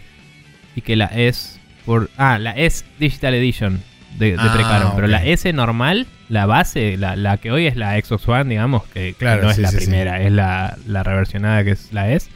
y 0.75 0.81
que 0.81 0.95
la 0.95 1.05
S 1.07 1.59
por 1.85 2.09
ah 2.17 2.39
la 2.39 2.51
S 2.53 2.83
Digital 2.99 3.33
Edition 3.35 3.79
de, 4.17 4.31
de 4.31 4.35
Ah, 4.39 4.51
precaron, 4.53 4.91
pero 4.95 5.05
la 5.07 5.23
S 5.25 5.51
normal, 5.53 6.07
la 6.27 6.45
base, 6.47 6.97
la, 6.97 7.15
la 7.15 7.37
que 7.37 7.51
hoy 7.51 7.67
es 7.67 7.75
la 7.75 7.99
Xbox 8.01 8.27
One, 8.27 8.45
digamos, 8.49 8.83
que, 8.87 9.09
que 9.09 9.13
Claro, 9.13 9.43
no 9.43 9.51
es 9.51 9.57
la 9.59 9.69
sí, 9.69 9.77
sí. 9.77 9.85
primera, 9.85 10.21
es 10.23 10.31
la, 10.31 10.77
la 10.87 11.03
reversionada 11.03 11.63
que 11.63 11.71
es 11.71 11.93
la 11.93 12.11
S, 12.11 12.29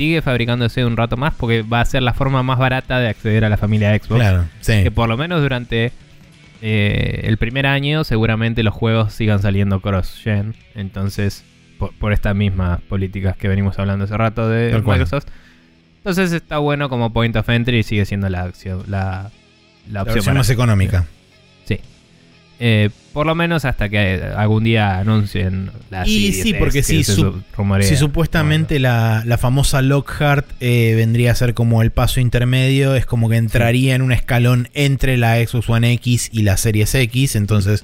sigue 0.00 0.22
fabricándose 0.22 0.82
un 0.86 0.96
rato 0.96 1.18
más 1.18 1.34
porque 1.34 1.60
va 1.60 1.82
a 1.82 1.84
ser 1.84 2.02
la 2.02 2.14
forma 2.14 2.42
más 2.42 2.58
barata 2.58 2.98
de 3.00 3.08
acceder 3.10 3.44
a 3.44 3.50
la 3.50 3.58
familia 3.58 3.92
Xbox. 3.94 4.14
Claro, 4.18 4.46
sí. 4.62 4.82
Que 4.82 4.90
por 4.90 5.10
lo 5.10 5.18
menos 5.18 5.42
durante 5.42 5.92
eh, 6.62 7.20
el 7.24 7.36
primer 7.36 7.66
año 7.66 8.02
seguramente 8.04 8.62
los 8.62 8.72
juegos 8.72 9.12
sigan 9.12 9.42
saliendo 9.42 9.80
cross-gen. 9.80 10.54
Entonces, 10.74 11.44
por, 11.78 11.92
por 11.98 12.14
estas 12.14 12.34
mismas 12.34 12.80
políticas 12.80 13.36
que 13.36 13.46
venimos 13.48 13.78
hablando 13.78 14.06
hace 14.06 14.16
rato 14.16 14.48
de 14.48 14.70
Tal 14.70 14.82
cual. 14.84 15.00
Microsoft. 15.00 15.26
Entonces 15.98 16.32
está 16.32 16.56
bueno 16.56 16.88
como 16.88 17.12
point 17.12 17.36
of 17.36 17.46
entry 17.50 17.80
y 17.80 17.82
sigue 17.82 18.06
siendo 18.06 18.30
la, 18.30 18.46
la, 18.46 18.80
la 18.88 19.30
La 19.90 20.02
opción 20.02 20.20
barata. 20.24 20.32
más 20.38 20.48
económica. 20.48 21.02
Sí. 21.02 21.19
Eh, 22.62 22.90
por 23.14 23.24
lo 23.26 23.34
menos 23.34 23.64
hasta 23.64 23.88
que 23.88 24.22
algún 24.36 24.64
día 24.64 24.98
anuncien 24.98 25.70
la 25.90 26.06
Y 26.06 26.32
sí, 26.34 26.52
porque 26.52 26.80
que 26.80 26.82
si, 26.82 27.04
su- 27.04 27.40
supuestamente 27.96 28.78
la, 28.78 29.22
la 29.24 29.38
famosa 29.38 29.80
Lockhart 29.80 30.46
eh, 30.60 30.92
vendría 30.94 31.32
a 31.32 31.34
ser 31.34 31.54
como 31.54 31.80
el 31.80 31.90
paso 31.90 32.20
intermedio, 32.20 32.94
es 32.94 33.06
como 33.06 33.30
que 33.30 33.36
entraría 33.36 33.94
en 33.94 34.02
un 34.02 34.12
escalón 34.12 34.68
entre 34.74 35.16
la 35.16 35.36
Xbox 35.36 35.70
One 35.70 35.90
X 35.94 36.28
y 36.32 36.42
la 36.42 36.58
Series 36.58 36.94
X, 36.94 37.34
entonces 37.34 37.82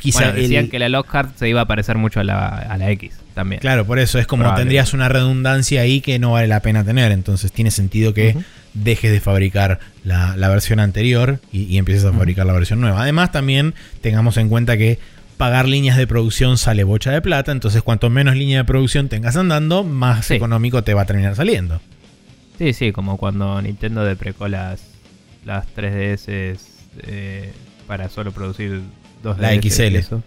quizá 0.00 0.20
Bueno, 0.20 0.40
decían 0.40 0.64
el- 0.64 0.70
que 0.70 0.78
la 0.78 0.88
Lockhart 0.88 1.36
se 1.36 1.48
iba 1.48 1.60
a 1.60 1.66
parecer 1.66 1.98
mucho 1.98 2.20
a 2.20 2.24
la, 2.24 2.48
a 2.48 2.78
la 2.78 2.90
X 2.92 3.12
también. 3.34 3.60
Claro, 3.60 3.84
por 3.86 3.98
eso 3.98 4.18
es 4.18 4.26
como 4.26 4.42
Probable. 4.44 4.62
tendrías 4.62 4.94
una 4.94 5.08
redundancia 5.08 5.82
ahí 5.82 6.00
que 6.00 6.18
no 6.18 6.32
vale 6.32 6.48
la 6.48 6.60
pena 6.60 6.82
tener. 6.82 7.12
Entonces 7.12 7.52
tiene 7.52 7.70
sentido 7.70 8.12
que. 8.14 8.34
Dejes 8.74 9.10
de 9.12 9.20
fabricar 9.20 9.80
la, 10.04 10.36
la 10.36 10.48
versión 10.48 10.80
anterior 10.80 11.40
y, 11.52 11.62
y 11.64 11.78
empieces 11.78 12.04
a 12.04 12.12
fabricar 12.12 12.46
la 12.46 12.52
versión 12.52 12.80
nueva. 12.80 13.02
Además, 13.02 13.32
también 13.32 13.74
tengamos 14.00 14.36
en 14.36 14.48
cuenta 14.48 14.76
que 14.76 14.98
pagar 15.36 15.68
líneas 15.68 15.96
de 15.96 16.06
producción 16.06 16.58
sale 16.58 16.84
bocha 16.84 17.10
de 17.12 17.20
plata. 17.22 17.52
Entonces, 17.52 17.82
cuanto 17.82 18.10
menos 18.10 18.34
línea 18.36 18.58
de 18.58 18.64
producción 18.64 19.08
tengas 19.08 19.36
andando, 19.36 19.84
más 19.84 20.26
Sí. 20.26 20.34
económico 20.34 20.82
te 20.82 20.94
va 20.94 21.02
a 21.02 21.06
terminar 21.06 21.34
saliendo. 21.36 21.80
Sí, 22.58 22.72
sí, 22.72 22.90
como 22.92 23.16
cuando 23.18 23.60
Nintendo 23.62 24.04
deprecó 24.04 24.48
las, 24.48 24.82
las 25.44 25.64
3DS 25.76 26.58
eh, 27.06 27.52
para 27.86 28.08
solo 28.08 28.32
producir 28.32 28.80
dos 29.22 29.38
La 29.38 29.50
DS 29.52 29.60
XL. 29.70 29.96
eso. 29.96 30.22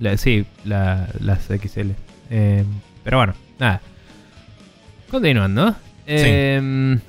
La- 0.00 0.16
sí, 0.16 0.44
la- 0.64 1.08
las 1.20 1.46
XL. 1.46 1.90
Eh, 2.30 2.64
pero 3.04 3.18
bueno, 3.18 3.34
nada. 3.60 3.80
Continuando. 5.10 5.76
Eh, 6.06 6.58
sí, 6.98 7.02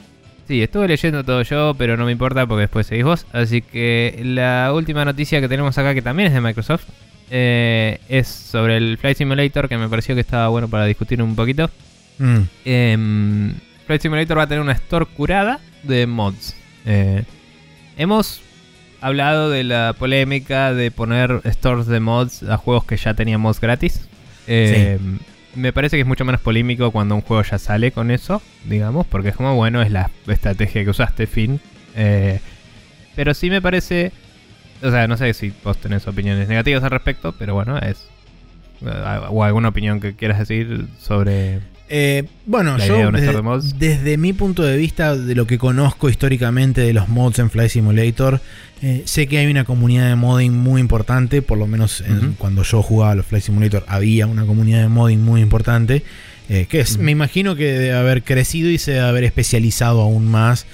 estuve 0.49 0.87
leyendo 0.87 1.23
todo 1.23 1.41
yo, 1.41 1.73
pero 1.77 1.97
no 1.97 2.05
me 2.05 2.11
importa 2.11 2.45
porque 2.45 2.61
después 2.61 2.87
seguís 2.87 3.05
vos. 3.05 3.25
Así 3.33 3.61
que 3.61 4.19
la 4.23 4.71
última 4.73 5.05
noticia 5.05 5.39
que 5.41 5.47
tenemos 5.47 5.77
acá, 5.77 5.93
que 5.93 6.01
también 6.01 6.27
es 6.27 6.33
de 6.33 6.41
Microsoft, 6.41 6.85
eh, 7.31 7.99
es 8.09 8.27
sobre 8.27 8.77
el 8.77 8.97
Flight 8.97 9.17
Simulator, 9.17 9.67
que 9.69 9.77
me 9.77 9.89
pareció 9.89 10.15
que 10.15 10.21
estaba 10.21 10.47
bueno 10.49 10.67
para 10.67 10.85
discutir 10.85 11.21
un 11.21 11.35
poquito. 11.35 11.69
Mm, 12.19 12.37
Em, 12.65 13.53
Flight 13.87 14.01
Simulator 14.01 14.37
va 14.37 14.43
a 14.43 14.47
tener 14.47 14.61
una 14.61 14.73
store 14.73 15.05
curada 15.05 15.59
de 15.83 16.05
mods. 16.07 16.55
Eh, 16.85 17.23
hemos 17.97 18.41
hablado 19.01 19.49
de 19.49 19.63
la 19.63 19.95
polémica 19.97 20.73
de 20.73 20.91
poner 20.91 21.41
stores 21.45 21.87
de 21.87 21.99
mods 21.99 22.43
a 22.43 22.57
juegos 22.57 22.85
que 22.85 22.97
ya 22.97 23.13
tenían 23.13 23.41
mods 23.41 23.59
gratis. 23.59 24.07
Em, 24.47 25.19
Me 25.55 25.71
parece 25.71 25.97
que 25.97 26.01
es 26.01 26.07
mucho 26.07 26.25
menos 26.25 26.41
polémico 26.41 26.91
cuando 26.91 27.15
un 27.15 27.21
juego 27.21 27.43
ya 27.43 27.59
sale 27.59 27.91
con 27.91 28.09
eso, 28.09 28.41
digamos, 28.65 29.05
porque 29.05 29.29
es 29.29 29.35
como, 29.35 29.55
bueno, 29.55 29.81
es 29.81 29.91
la 29.91 30.09
estrategia 30.27 30.83
que 30.83 30.89
usaste, 30.89 31.27
fin. 31.27 31.59
Eh, 31.95 32.39
pero 33.15 33.33
sí 33.33 33.49
me 33.49 33.61
parece... 33.61 34.11
O 34.81 34.89
sea, 34.91 35.07
no 35.07 35.15
sé 35.15 35.33
si 35.33 35.53
vos 35.63 35.77
tenés 35.77 36.07
opiniones 36.07 36.47
negativas 36.49 36.83
al 36.83 36.91
respecto, 36.91 37.33
pero 37.37 37.53
bueno, 37.53 37.77
es... 37.77 38.07
eh, 38.81 39.19
O 39.29 39.43
alguna 39.43 39.69
opinión 39.69 39.99
que 39.99 40.15
quieras 40.15 40.39
decir 40.39 40.87
sobre... 40.99 41.59
Eh, 41.89 42.23
bueno, 42.45 42.77
La 42.77 42.87
yo 42.87 42.95
desde, 43.77 44.03
de 44.03 44.17
mi 44.17 44.33
punto 44.33 44.63
de 44.63 44.77
vista, 44.77 45.15
de 45.15 45.35
lo 45.35 45.45
que 45.45 45.57
conozco 45.57 46.09
históricamente 46.09 46.81
de 46.81 46.93
los 46.93 47.09
mods 47.09 47.39
en 47.39 47.49
Flight 47.49 47.71
Simulator, 47.71 48.41
eh, 48.81 49.03
sé 49.05 49.27
que 49.27 49.37
hay 49.37 49.47
una 49.47 49.63
comunidad 49.65 50.07
de 50.09 50.15
modding 50.15 50.53
muy 50.57 50.81
importante, 50.81 51.41
por 51.41 51.57
lo 51.57 51.67
menos 51.67 52.01
en- 52.01 52.33
cuando 52.37 52.63
yo 52.63 52.81
jugaba 52.81 53.11
a 53.11 53.15
los 53.15 53.25
Flight 53.25 53.43
Simulator 53.45 53.83
había 53.87 54.27
una 54.27 54.45
comunidad 54.45 54.81
de 54.81 54.87
modding 54.89 55.21
muy 55.23 55.41
importante. 55.41 56.03
eh, 56.49 56.65
que 56.69 56.81
es, 56.81 56.97
me 56.97 57.09
imagino 57.11 57.55
que 57.55 57.63
debe 57.71 57.93
haber 57.93 58.21
crecido 58.21 58.69
y 58.69 58.77
se 58.77 58.91
debe 58.91 59.05
haber 59.07 59.23
especializado 59.23 60.01
aún 60.01 60.25
más 60.27 60.65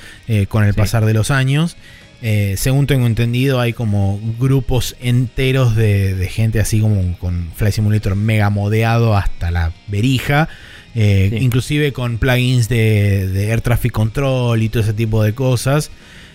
con 0.47 0.63
el 0.63 0.73
Sí. 0.73 0.77
pasar 0.77 1.05
de 1.05 1.13
los 1.13 1.29
años. 1.29 1.77
Eh, 2.23 2.55
según 2.57 2.87
tengo 2.87 3.05
entendido, 3.05 3.59
hay 3.61 3.71
como 3.73 4.19
grupos 4.39 4.95
enteros 4.99 5.75
de, 5.75 6.15
de 6.15 6.27
gente 6.27 6.59
así 6.59 6.81
como 6.81 7.15
con 7.19 7.49
Flight 7.55 7.75
Simulator 7.75 8.15
mega 8.15 8.49
modeado 8.49 9.15
hasta 9.15 9.51
la 9.51 9.71
verija. 9.87 10.49
Eh, 10.95 11.27
Sí. 11.31 11.37
Inclusive 11.37 11.93
con 11.93 12.17
plugins 12.17 12.67
de, 12.69 13.27
de 13.27 13.49
Air 13.49 13.61
Traffic 13.61 13.91
Control 13.91 14.61
y 14.61 14.69
todo 14.69 14.83
ese 14.83 14.93
tipo 14.93 15.23
de 15.23 15.33
cosas. 15.33 15.91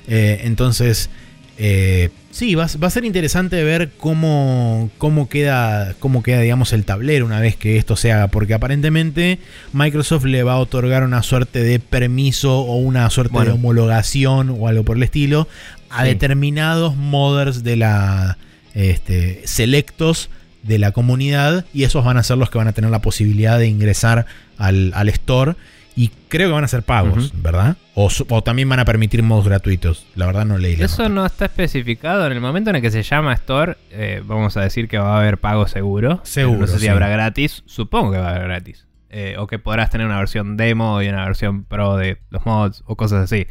Eh, 0.06 0.42
entonces, 0.44 1.10
eh, 1.58 2.10
sí, 2.30 2.54
va, 2.54 2.64
a- 2.64 2.78
va 2.82 2.88
a 2.88 2.90
ser 2.90 3.04
interesante 3.04 3.62
ver 3.64 3.90
cómo, 3.96 4.90
cómo, 4.98 5.28
queda, 5.28 5.94
cómo 6.00 6.22
queda, 6.22 6.40
digamos, 6.40 6.72
el 6.72 6.84
tablero 6.84 7.26
una 7.26 7.40
vez 7.40 7.56
que 7.56 7.76
esto 7.76 7.96
se 7.96 8.12
haga. 8.12 8.28
Porque 8.28 8.54
aparentemente 8.54 9.38
Microsoft 9.72 10.24
le 10.24 10.42
va 10.42 10.54
a 10.54 10.58
otorgar 10.58 11.04
una 11.04 11.22
suerte 11.22 11.62
de 11.62 11.78
permiso 11.78 12.60
o 12.60 12.76
una 12.78 13.08
suerte 13.10 13.32
Bueno. 13.34 13.50
de 13.52 13.54
homologación 13.58 14.50
o 14.58 14.68
algo 14.68 14.84
por 14.84 14.96
el 14.96 15.02
estilo 15.04 15.48
a 15.90 16.02
Sí. 16.02 16.08
determinados 16.08 16.96
modders 16.96 17.62
de 17.64 17.76
la 17.76 18.36
este, 18.74 19.42
selectos 19.44 20.30
de 20.64 20.78
la 20.78 20.92
comunidad 20.92 21.64
y 21.72 21.84
esos 21.84 22.04
van 22.04 22.16
a 22.16 22.22
ser 22.22 22.38
los 22.38 22.50
que 22.50 22.58
van 22.58 22.68
a 22.68 22.72
tener 22.72 22.90
la 22.90 23.00
posibilidad 23.00 23.58
de 23.58 23.66
ingresar 23.68 24.26
al, 24.58 24.92
al 24.94 25.08
store 25.10 25.54
y 25.96 26.10
creo 26.28 26.48
que 26.48 26.52
van 26.54 26.64
a 26.64 26.68
ser 26.68 26.82
pagos. 26.82 27.32
¿verdad? 27.40 27.76
O, 27.94 28.10
también 28.42 28.68
van 28.68 28.80
a 28.80 28.84
permitir 28.84 29.22
mods 29.22 29.46
gratuitos. 29.46 30.06
La 30.16 30.26
verdad 30.26 30.44
no 30.44 30.58
leí 30.58 30.74
la 30.76 30.86
Eso 30.86 31.02
nota. 31.04 31.14
no 31.14 31.26
está 31.26 31.44
especificado. 31.44 32.26
En 32.26 32.32
el 32.32 32.40
momento 32.40 32.70
en 32.70 32.76
el 32.76 32.82
que 32.82 32.90
se 32.90 33.04
llama 33.04 33.32
Store, 33.34 33.76
eh, 33.92 34.20
vamos 34.24 34.56
a 34.56 34.62
decir 34.62 34.88
que 34.88 34.98
va 34.98 35.14
a 35.16 35.20
haber 35.20 35.38
pago 35.38 35.68
seguro. 35.68 36.20
Seguro, 36.24 36.60
No 36.62 36.66
sé 36.66 36.74
si 36.74 36.80
sí. 36.80 36.88
habrá 36.88 37.08
gratis. 37.08 37.62
Supongo 37.66 38.10
que 38.10 38.18
va 38.18 38.26
a 38.26 38.30
haber 38.30 38.42
gratis. 38.48 38.86
Eh, 39.10 39.36
o 39.38 39.46
que 39.46 39.60
podrás 39.60 39.90
tener 39.90 40.08
una 40.08 40.18
versión 40.18 40.56
demo 40.56 41.00
y 41.00 41.06
una 41.08 41.24
versión 41.24 41.62
pro 41.62 41.96
de 41.96 42.18
los 42.30 42.44
mods 42.44 42.82
o 42.86 42.96
cosas 42.96 43.22
así. 43.22 43.46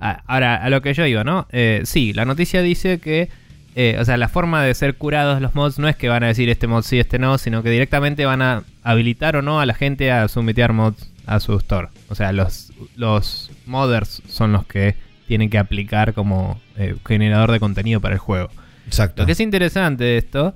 Ah, 0.00 0.24
ahora, 0.26 0.56
a 0.56 0.68
lo 0.70 0.82
que 0.82 0.92
yo 0.94 1.06
iba, 1.06 1.22
¿no? 1.22 1.46
Eh, 1.52 1.82
sí, 1.84 2.12
la 2.12 2.24
noticia 2.24 2.62
dice 2.62 2.98
que. 2.98 3.28
Eh, 3.76 3.96
o 4.00 4.04
sea, 4.04 4.16
la 4.16 4.28
forma 4.28 4.64
de 4.64 4.74
ser 4.74 4.96
curados 4.96 5.40
los 5.40 5.54
mods 5.54 5.78
no 5.78 5.86
es 5.86 5.94
que 5.94 6.08
van 6.08 6.24
a 6.24 6.26
decir 6.26 6.48
este 6.48 6.66
mod 6.66 6.82
sí, 6.82 6.98
este 6.98 7.18
no, 7.18 7.38
sino 7.38 7.62
que 7.62 7.70
directamente 7.70 8.24
van 8.24 8.42
a 8.42 8.64
habilitar 8.82 9.36
o 9.36 9.42
no 9.42 9.60
a 9.60 9.66
la 9.66 9.74
gente 9.74 10.10
a 10.10 10.26
submitear 10.26 10.72
mods 10.72 11.10
a 11.26 11.38
su 11.38 11.54
store. 11.56 11.88
O 12.08 12.14
sea, 12.14 12.32
los, 12.32 12.72
los 12.96 13.50
modders 13.66 14.22
son 14.26 14.52
los 14.52 14.66
que 14.66 14.96
tienen 15.28 15.50
que 15.50 15.58
aplicar 15.58 16.14
como 16.14 16.60
eh, 16.76 16.96
generador 17.06 17.52
de 17.52 17.60
contenido 17.60 18.00
para 18.00 18.14
el 18.14 18.18
juego. 18.18 18.48
Exacto. 18.86 19.22
Lo 19.22 19.26
que 19.26 19.32
es 19.32 19.40
interesante 19.40 20.04
de 20.04 20.18
esto 20.18 20.54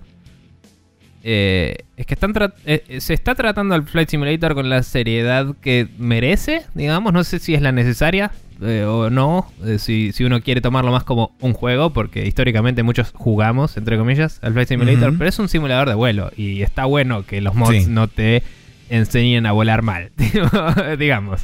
eh, 1.22 1.84
es 1.96 2.06
que 2.06 2.14
están 2.14 2.32
eh, 2.64 2.84
eh, 2.88 3.00
se 3.00 3.12
está 3.12 3.34
tratando 3.34 3.74
al 3.74 3.82
Flight 3.82 4.08
Simulator 4.08 4.54
con 4.54 4.70
la 4.70 4.82
seriedad 4.82 5.54
que 5.60 5.88
merece, 5.98 6.64
digamos. 6.74 7.12
No 7.12 7.24
sé 7.24 7.38
si 7.38 7.54
es 7.54 7.60
la 7.60 7.72
necesaria 7.72 8.30
eh, 8.62 8.84
o 8.84 9.10
no, 9.10 9.50
eh, 9.64 9.78
si, 9.78 10.12
si 10.12 10.24
uno 10.24 10.40
quiere 10.42 10.60
tomarlo 10.60 10.92
más 10.92 11.04
como 11.04 11.34
un 11.40 11.52
juego, 11.54 11.92
porque 11.92 12.26
históricamente 12.26 12.82
muchos 12.82 13.12
jugamos, 13.14 13.76
entre 13.76 13.96
comillas, 13.96 14.38
al 14.42 14.52
Flight 14.52 14.68
Simulator, 14.68 15.16
pero 15.16 15.28
es 15.28 15.38
un 15.38 15.48
simulador 15.48 15.88
de 15.88 15.94
vuelo 15.94 16.30
y 16.36 16.62
está 16.62 16.84
bueno 16.84 17.24
que 17.24 17.40
los 17.40 17.54
mods 17.54 17.84
Sí. 17.84 17.90
no 17.90 18.08
te 18.08 18.42
enseñen 18.88 19.46
a 19.46 19.52
volar 19.52 19.82
mal, 19.82 20.10
digamos. 20.98 21.40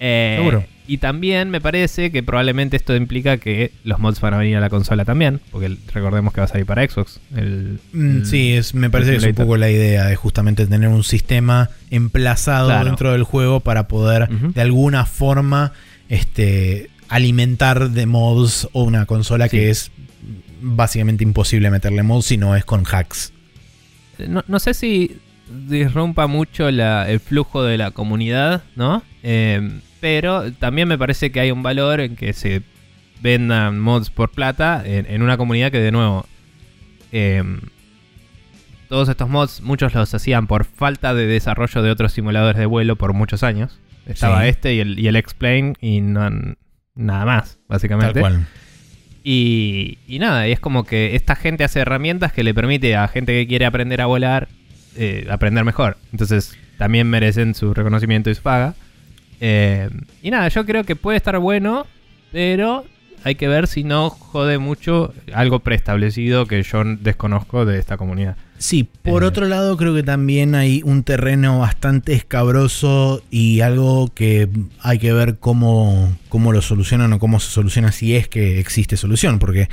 Eh, 0.00 0.34
Seguro. 0.38 0.64
Y 0.86 0.98
también 0.98 1.48
me 1.48 1.62
parece 1.62 2.12
que 2.12 2.22
probablemente 2.22 2.76
esto 2.76 2.94
implica 2.94 3.38
que 3.38 3.72
los 3.84 3.98
mods 4.00 4.20
van 4.20 4.34
a 4.34 4.36
venir 4.36 4.58
a 4.58 4.60
la 4.60 4.68
consola 4.68 5.06
también, 5.06 5.40
porque 5.50 5.74
recordemos 5.94 6.34
que 6.34 6.42
va 6.42 6.44
a 6.44 6.48
salir 6.48 6.66
para 6.66 6.86
Xbox. 6.86 7.20
El, 7.34 7.80
Mm, 7.94 8.16
el- 8.18 8.26
sí, 8.26 8.52
es, 8.52 8.74
me 8.74 8.90
parece 8.90 9.12
que 9.12 9.16
es 9.16 9.24
un 9.24 9.34
poco 9.34 9.56
la 9.56 9.70
idea 9.70 10.04
de 10.04 10.14
justamente 10.16 10.66
tener 10.66 10.90
un 10.90 11.02
sistema 11.02 11.70
emplazado 11.90 12.68
Claro. 12.68 12.84
dentro 12.84 13.12
del 13.12 13.22
juego 13.22 13.60
para 13.60 13.88
poder 13.88 14.28
de 14.28 14.60
alguna 14.60 15.06
forma 15.06 15.72
este, 16.08 16.90
alimentar 17.08 17.90
de 17.90 18.06
mods 18.06 18.68
o 18.72 18.82
una 18.84 19.06
consola 19.06 19.46
Sí. 19.48 19.56
que 19.56 19.70
es 19.70 19.90
básicamente 20.60 21.24
imposible 21.24 21.70
meterle 21.70 22.02
mods 22.02 22.26
si 22.26 22.36
no 22.36 22.56
es 22.56 22.64
con 22.64 22.84
hacks. 22.90 23.32
No, 24.18 24.44
no 24.46 24.58
sé 24.58 24.74
si 24.74 25.18
disrumpa 25.68 26.26
mucho 26.26 26.70
la- 26.70 27.08
el 27.10 27.20
flujo 27.20 27.62
de 27.62 27.76
la 27.76 27.90
comunidad, 27.90 28.62
¿no? 28.76 29.02
Eh, 29.22 29.80
pero 30.00 30.52
también 30.52 30.88
me 30.88 30.96
parece 30.98 31.30
que 31.32 31.40
hay 31.40 31.50
un 31.50 31.62
valor 31.62 32.00
en 32.00 32.16
que 32.16 32.32
se 32.32 32.62
vendan 33.20 33.78
mods 33.80 34.10
por 34.10 34.30
plata 34.30 34.82
en, 34.84 35.06
en 35.06 35.22
una 35.22 35.36
comunidad 35.36 35.70
que 35.72 35.80
de 35.80 35.92
nuevo... 35.92 36.26
eh, 37.12 37.42
todos 38.88 39.08
estos 39.08 39.28
mods, 39.28 39.60
muchos 39.62 39.94
los 39.94 40.12
hacían 40.14 40.46
por 40.46 40.64
falta 40.64 41.14
de 41.14 41.26
desarrollo 41.26 41.82
de 41.82 41.90
otros 41.90 42.12
simuladores 42.12 42.58
de 42.58 42.66
vuelo 42.66 42.96
por 42.96 43.12
muchos 43.12 43.42
años. 43.42 43.80
Estaba 44.06 44.42
Sí. 44.42 44.48
este 44.48 44.74
y 44.74 44.80
el, 44.80 44.98
y 44.98 45.06
el 45.08 45.16
X-Plane 45.16 45.74
y 45.80 46.00
no, 46.00 46.28
nada 46.94 47.24
más, 47.24 47.58
básicamente. 47.68 48.14
Tal 48.14 48.22
cual. 48.22 48.46
Y, 49.22 49.98
y 50.06 50.18
nada, 50.18 50.46
y 50.46 50.52
es 50.52 50.60
como 50.60 50.84
que 50.84 51.16
esta 51.16 51.34
gente 51.34 51.64
hace 51.64 51.80
herramientas 51.80 52.32
que 52.32 52.44
le 52.44 52.52
permite 52.52 52.94
a 52.96 53.08
gente 53.08 53.32
que 53.32 53.46
quiere 53.46 53.64
aprender 53.64 54.00
a 54.02 54.06
volar 54.06 54.48
eh, 54.96 55.26
aprender 55.30 55.64
mejor. 55.64 55.96
Entonces 56.12 56.56
también 56.78 57.08
merecen 57.08 57.54
su 57.54 57.72
reconocimiento 57.74 58.30
y 58.30 58.34
su 58.34 58.42
paga. 58.42 58.74
Eh, 59.40 59.88
y 60.22 60.30
nada, 60.30 60.48
yo 60.48 60.64
creo 60.66 60.84
que 60.84 60.94
puede 60.96 61.16
estar 61.16 61.38
bueno, 61.38 61.86
pero 62.32 62.84
hay 63.24 63.34
que 63.34 63.48
ver 63.48 63.66
si 63.66 63.82
no 63.84 64.10
jode 64.10 64.58
mucho 64.58 65.14
algo 65.32 65.60
preestablecido 65.60 66.46
que 66.46 66.62
yo 66.62 66.84
desconozco 66.84 67.64
de 67.64 67.78
esta 67.78 67.96
comunidad. 67.96 68.36
Sí, 68.58 68.88
por 69.02 69.22
Eh. 69.22 69.26
otro 69.26 69.46
lado 69.46 69.76
creo 69.76 69.94
que 69.94 70.02
también 70.02 70.54
hay 70.54 70.80
un 70.84 71.02
terreno 71.02 71.58
bastante 71.58 72.14
escabroso 72.14 73.22
y 73.30 73.60
algo 73.60 74.10
que 74.14 74.48
hay 74.80 74.98
que 74.98 75.12
ver 75.12 75.36
cómo, 75.38 76.16
cómo 76.28 76.52
lo 76.52 76.62
solucionan 76.62 77.12
o 77.12 77.18
cómo 77.18 77.40
se 77.40 77.50
soluciona 77.50 77.92
si 77.92 78.14
es 78.16 78.28
que 78.28 78.60
existe 78.60 78.96
solución, 78.96 79.38
porque 79.38 79.68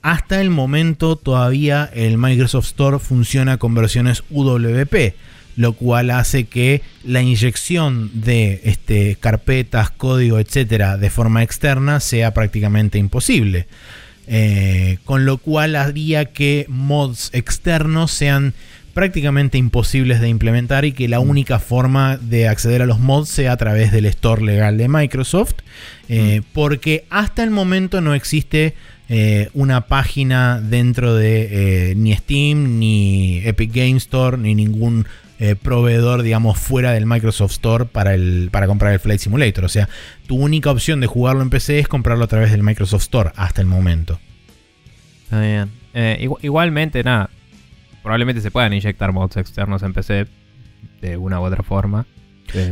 hasta 0.00 0.40
el 0.40 0.50
momento 0.50 1.14
todavía 1.16 1.88
el 1.94 2.18
Microsoft 2.18 2.66
Store 2.66 2.98
funciona 2.98 3.58
con 3.58 3.74
versiones 3.74 4.24
UWP, 4.30 5.14
lo 5.54 5.74
cual 5.74 6.10
hace 6.10 6.44
que 6.44 6.82
la 7.04 7.20
inyección 7.22 8.10
de 8.14 8.62
este, 8.64 9.16
carpetas, 9.20 9.90
código, 9.90 10.38
etcétera, 10.40 10.96
de 10.96 11.10
forma 11.10 11.42
externa 11.42 12.00
sea 12.00 12.32
prácticamente 12.34 12.98
imposible. 12.98 13.66
Eh, 14.28 14.98
con 15.04 15.24
lo 15.24 15.38
cual 15.38 15.74
haría 15.74 16.26
que 16.26 16.66
mods 16.68 17.30
externos 17.32 18.12
sean 18.12 18.54
prácticamente 18.94 19.58
imposibles 19.58 20.20
de 20.20 20.28
implementar 20.28 20.84
y 20.84 20.92
que 20.92 21.08
la 21.08 21.18
única 21.18 21.58
forma 21.58 22.18
de 22.18 22.46
acceder 22.46 22.82
a 22.82 22.86
los 22.86 23.00
mods 23.00 23.28
sea 23.28 23.52
a 23.52 23.56
través 23.56 23.90
del 23.90 24.06
store 24.06 24.44
legal 24.44 24.76
de 24.76 24.88
Microsoft, 24.88 25.54
eh, 26.08 26.42
porque 26.52 27.04
hasta 27.10 27.42
el 27.42 27.50
momento 27.50 28.00
no 28.00 28.14
existe 28.14 28.74
eh, 29.08 29.50
una 29.54 29.82
página 29.82 30.60
dentro 30.60 31.14
de 31.14 31.90
eh, 31.90 31.94
ni 31.94 32.14
Steam, 32.14 32.78
ni 32.78 33.38
Epic 33.44 33.72
Game 33.72 33.96
Store, 33.96 34.36
ni 34.36 34.54
ningún 34.54 35.06
proveedor, 35.60 36.22
digamos, 36.22 36.56
fuera 36.56 36.92
del 36.92 37.04
Microsoft 37.04 37.50
Store 37.50 37.84
para, 37.84 38.14
el, 38.14 38.48
para 38.52 38.68
comprar 38.68 38.92
el 38.92 39.00
Flight 39.00 39.18
Simulator. 39.18 39.64
O 39.64 39.68
sea, 39.68 39.88
tu 40.28 40.36
única 40.36 40.70
opción 40.70 41.00
de 41.00 41.08
jugarlo 41.08 41.42
en 41.42 41.50
PC 41.50 41.80
es 41.80 41.88
comprarlo 41.88 42.22
a 42.22 42.28
través 42.28 42.52
del 42.52 42.62
Microsoft 42.62 43.02
Store 43.02 43.32
hasta 43.34 43.60
el 43.60 43.66
momento. 43.66 44.20
Está 45.24 45.40
bien. 45.40 45.68
igualmente, 46.42 47.02
nada, 47.02 47.28
probablemente 48.04 48.40
se 48.40 48.52
puedan 48.52 48.72
inyectar 48.72 49.10
mods 49.10 49.36
externos 49.36 49.82
en 49.82 49.92
PC 49.92 50.28
de 51.00 51.16
una 51.16 51.40
u 51.40 51.44
otra 51.44 51.64
forma. 51.64 52.06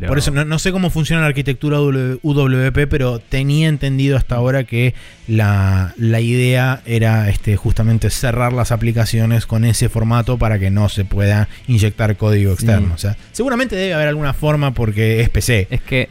Por 0.07 0.19
eso 0.19 0.31
no, 0.31 0.59
sé 0.59 0.73
cómo 0.73 0.91
funciona 0.91 1.23
la 1.23 1.29
arquitectura 1.29 1.81
UWP, 1.81 2.87
pero 2.89 3.19
tenía 3.19 3.69
entendido 3.69 4.17
hasta 4.17 4.37
ahora 4.37 4.65
que 4.65 4.95
la, 5.27 5.95
idea 5.99 6.83
era 6.85 7.31
este, 7.31 7.57
justamente 7.57 8.11
cerrar 8.11 8.53
las 8.53 8.73
aplicaciones 8.73 9.47
con 9.47 9.65
ese 9.65 9.89
formato 9.89 10.39
para 10.39 10.59
que 10.59 10.71
no 10.71 10.89
se 10.89 11.05
pueda 11.05 11.49
inyectar 11.67 12.17
código 12.17 12.53
externo. 12.53 12.95
O 12.95 12.99
sea, 12.99 13.17
seguramente 13.33 13.77
debe 13.77 13.95
haber 13.95 14.09
alguna 14.09 14.35
forma 14.35 14.73
porque 14.75 15.21
es 15.21 15.29
PC. 15.29 15.69
Es 15.71 15.81
que. 15.81 16.07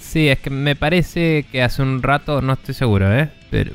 Sí, 0.00 0.28
es 0.28 0.40
que 0.40 0.50
me 0.50 0.74
parece 0.74 1.44
que 1.52 1.62
hace 1.62 1.82
un 1.82 2.02
rato, 2.02 2.42
no 2.42 2.54
estoy 2.54 2.74
seguro, 2.74 3.16
¿eh? 3.16 3.28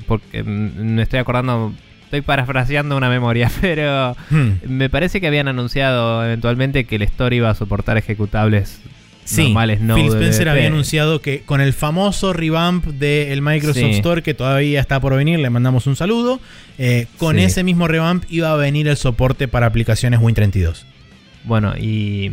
porque 0.08 0.44
me 0.44 1.02
estoy 1.02 1.20
acordando 1.20 1.74
estoy 2.06 2.22
parafraseando 2.22 2.96
una 2.96 3.10
memoria, 3.10 3.52
pero 3.62 4.16
hmm. 4.30 4.52
me 4.68 4.90
parece 4.90 5.20
que 5.20 5.28
habían 5.28 5.48
anunciado 5.48 6.24
eventualmente 6.26 6.86
que 6.86 6.96
el 6.96 7.02
Store 7.04 7.36
iba 7.36 7.50
a 7.50 7.56
soportar 7.56 7.98
ejecutables 7.98 8.82
normales 9.38 9.82
no 9.82 9.96
Phil 9.96 10.08
Spencer 10.08 10.50
había 10.50 10.68
anunciado 10.68 11.22
que 11.22 11.42
con 11.42 11.62
el 11.62 11.74
famoso 11.74 12.34
revamp 12.34 12.86
del 12.86 13.42
Microsoft 13.42 13.84
Store 13.84 14.22
que 14.22 14.34
todavía 14.34 14.80
está 14.80 15.00
por 15.00 15.16
venir, 15.16 15.40
le 15.40 15.50
mandamos 15.50 15.88
un 15.88 15.96
saludo. 15.96 16.40
Eh, 16.78 17.08
con 17.18 17.40
ese 17.40 17.64
mismo 17.64 17.88
revamp 17.88 18.24
iba 18.30 18.52
a 18.52 18.56
venir 18.56 18.88
el 18.88 18.98
soporte 18.98 19.48
para 19.48 19.68
aplicaciones 19.68 20.20
Win32. 20.20 20.84
Bueno, 21.44 21.74
y 21.78 22.32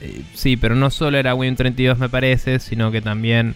eh, 0.00 0.22
sí, 0.34 0.56
pero 0.56 0.74
no 0.74 0.90
solo 0.90 1.18
era 1.18 1.34
Win32 1.34 1.96
me 1.96 2.08
parece, 2.08 2.58
sino 2.58 2.90
que 2.90 3.02
también 3.02 3.54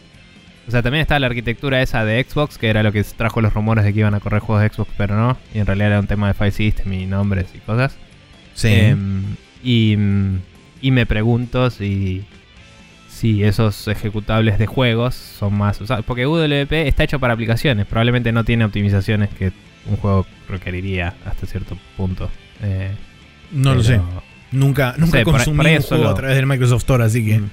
o 0.69 0.70
sea, 0.70 0.82
también 0.82 1.01
está 1.01 1.19
la 1.19 1.28
arquitectura 1.28 1.81
esa 1.81 2.05
de 2.05 2.23
Xbox, 2.23 2.59
que 2.59 2.69
era 2.69 2.82
lo 2.82 2.93
que 2.93 3.03
trajo 3.03 3.40
los 3.40 3.55
rumores 3.55 3.85
de 3.85 3.95
que 3.95 4.01
iban 4.01 4.15
a 4.15 4.20
correr 4.20 4.40
juegos 4.40 4.62
de 4.62 4.69
Xbox, 4.69 4.90
pero 4.99 5.16
no. 5.16 5.39
Y 5.55 5.61
en 5.61 5.66
realidad 5.66 5.89
era 5.89 6.01
un 6.01 6.07
tema 6.07 6.28
de 6.28 6.35
File 6.35 6.51
System 6.51 6.93
y 6.93 7.07
nombres 7.07 7.47
y 7.55 7.59
cosas. 7.61 7.97
Sí. 8.53 8.69
Em, 8.70 9.23
y, 9.65 9.97
y, 10.82 10.90
me 10.90 11.07
pregunto 11.07 11.70
si, 11.70 12.27
si 13.09 13.45
esos 13.45 13.89
ejecutables 13.89 14.59
de 14.59 14.66
juegos 14.66 15.15
son 15.15 15.55
más 15.55 15.81
usados. 15.81 16.05
Porque 16.05 16.27
UWP 16.27 16.86
está 16.86 17.03
hecho 17.03 17.19
para 17.19 17.32
aplicaciones. 17.32 17.86
Probablemente 17.86 18.31
no 18.32 18.45
tiene 18.45 18.66
optimizaciones 18.66 19.31
que 19.31 19.53
un 19.86 19.97
juego 19.97 20.27
requeriría 20.51 21.15
hasta 21.24 21.47
cierto 21.47 21.78
punto. 21.97 22.28
Eh, 22.62 22.90
no 23.53 23.74
lo 23.74 23.82
sé. 23.82 24.03
Nunca, 24.53 24.95
nunca 24.99 25.24
consumí 25.24 25.77
un 25.77 25.82
juego 25.82 26.09
a 26.09 26.15
través 26.15 26.36
del 26.36 26.47
Microsoft 26.47 26.82
Store, 26.82 27.05
así 27.05 27.24
que. 27.24 27.39
Mm. 27.39 27.51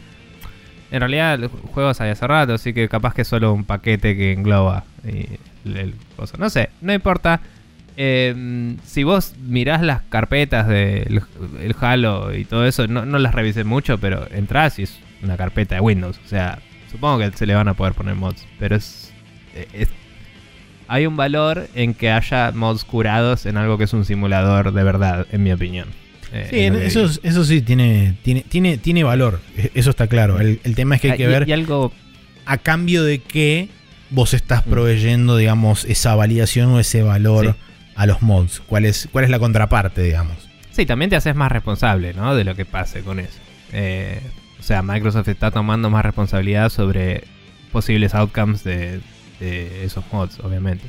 En 0.96 1.02
realidad, 1.02 1.38
los 1.38 1.52
juegos 1.74 2.00
hay 2.00 2.12
hace 2.12 2.26
rato, 2.26 2.54
así 2.54 2.72
que 2.72 2.88
capaz 2.88 3.14
que 3.14 3.24
es 3.24 3.28
solo 3.28 3.52
un 3.52 3.66
paquete 3.66 4.16
que 4.16 4.32
engloba 4.32 4.86
el, 5.04 5.94
No 6.40 6.50
sé, 6.50 6.70
no 6.80 6.94
importa. 6.94 7.42
Em, 7.98 8.78
si 8.86 9.04
vos 9.04 9.34
mirás 9.42 9.82
las 9.82 10.04
carpetas 10.04 10.70
del 10.70 11.22
el 11.62 11.76
Halo 11.82 12.34
y 12.34 12.46
todo 12.46 12.66
eso, 12.66 12.88
no, 12.88 13.04
las 13.04 13.36
revisé 13.36 13.66
mucho, 13.66 13.98
pero 13.98 14.26
entras 14.32 14.80
y 14.80 14.84
es 14.84 14.98
una 15.22 15.36
carpeta 15.36 15.76
de 15.76 15.82
Windows. 15.82 16.18
O 16.24 16.30
sea, 16.30 16.60
supongo 16.90 17.20
que 17.20 17.32
se 17.36 17.46
le 17.46 17.56
van 17.56 17.68
a 17.68 17.74
poder 17.74 17.92
poner 17.92 18.16
mods, 18.16 18.48
pero 18.58 18.78
es, 18.78 19.12
es 19.74 19.90
hay 20.88 21.08
un 21.08 21.18
valor 21.18 21.68
en 21.76 21.94
que 21.94 22.10
haya 22.10 22.54
mods 22.54 22.86
curados 22.86 23.46
en 23.46 23.58
algo 23.58 23.78
que 23.78 23.84
es 23.84 23.92
un 23.92 24.06
simulador 24.06 24.72
de 24.72 24.84
verdad, 24.86 25.28
en 25.30 25.44
mi 25.44 25.52
opinión. 25.52 25.90
Eh, 26.34 26.48
sí, 26.50 26.86
eso, 26.86 27.10
eso 27.24 27.46
sí 27.46 27.62
tiene, 27.62 28.16
tiene, 28.24 28.42
tiene, 28.42 28.78
tiene 28.78 29.04
valor, 29.04 29.40
e, 29.58 29.72
eso 29.74 29.90
está 29.90 30.08
claro. 30.08 30.40
El, 30.40 30.60
tema 30.76 30.96
es 30.96 31.02
que 31.02 31.08
hay 31.08 31.14
ah, 31.14 31.18
que 31.18 31.28
ver 31.28 31.54
algo... 31.54 31.94
a 32.46 32.58
cambio 32.58 33.04
de 33.04 33.20
qué 33.20 33.70
vos 34.10 34.34
estás 34.34 34.66
mm. 34.66 34.70
proveyendo, 34.70 35.38
digamos, 35.38 35.86
esa 35.86 36.16
validación 36.16 36.72
o 36.72 36.80
ese 36.80 37.04
valor 37.04 37.56
a 37.96 38.06
los 38.06 38.22
mods. 38.22 38.62
¿Cuál 38.66 38.86
es, 38.86 39.08
¿Cuál 39.12 39.26
es 39.26 39.32
la 39.32 39.40
contraparte, 39.40 40.02
digamos? 40.02 40.50
Sí, 40.72 40.86
también 40.86 41.10
te 41.10 41.16
haces 41.16 41.36
más 41.36 41.52
responsable, 41.52 42.14
¿no? 42.14 42.36
De 42.36 42.44
lo 42.44 42.56
que 42.56 42.66
pase 42.66 43.02
con 43.02 43.20
eso. 43.20 43.40
Eh, 43.72 44.20
o 44.60 44.64
sea, 44.64 44.82
Microsoft 44.82 45.28
está 45.30 45.52
tomando 45.52 45.90
más 45.90 46.04
responsabilidad 46.04 46.70
sobre 46.70 47.24
posibles 47.72 48.14
outcomes 48.16 48.64
de, 48.64 49.02
esos 49.40 50.04
mods, 50.12 50.40
obviamente. 50.40 50.86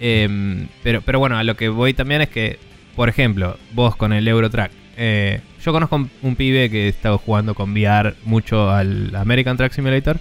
Em, 0.00 0.66
pero, 0.82 1.02
pero 1.02 1.18
bueno, 1.18 1.38
a 1.38 1.44
lo 1.44 1.56
que 1.56 1.68
voy 1.68 1.94
también 1.94 2.22
es 2.22 2.28
que, 2.28 2.58
por 2.96 3.08
ejemplo, 3.08 3.56
vos 3.72 3.96
con 3.96 4.12
el 4.12 4.26
Eurotrack 4.28 4.72
eh, 4.96 5.40
yo 5.64 5.72
conozco 5.72 6.08
un, 6.22 6.36
pibe 6.36 6.68
que 6.68 6.88
estado 6.88 7.18
jugando 7.18 7.54
con 7.54 7.72
VR 7.72 8.14
mucho 8.24 8.70
al 8.70 9.14
American 9.14 9.56
Truck 9.56 9.72
Simulator 9.72 10.18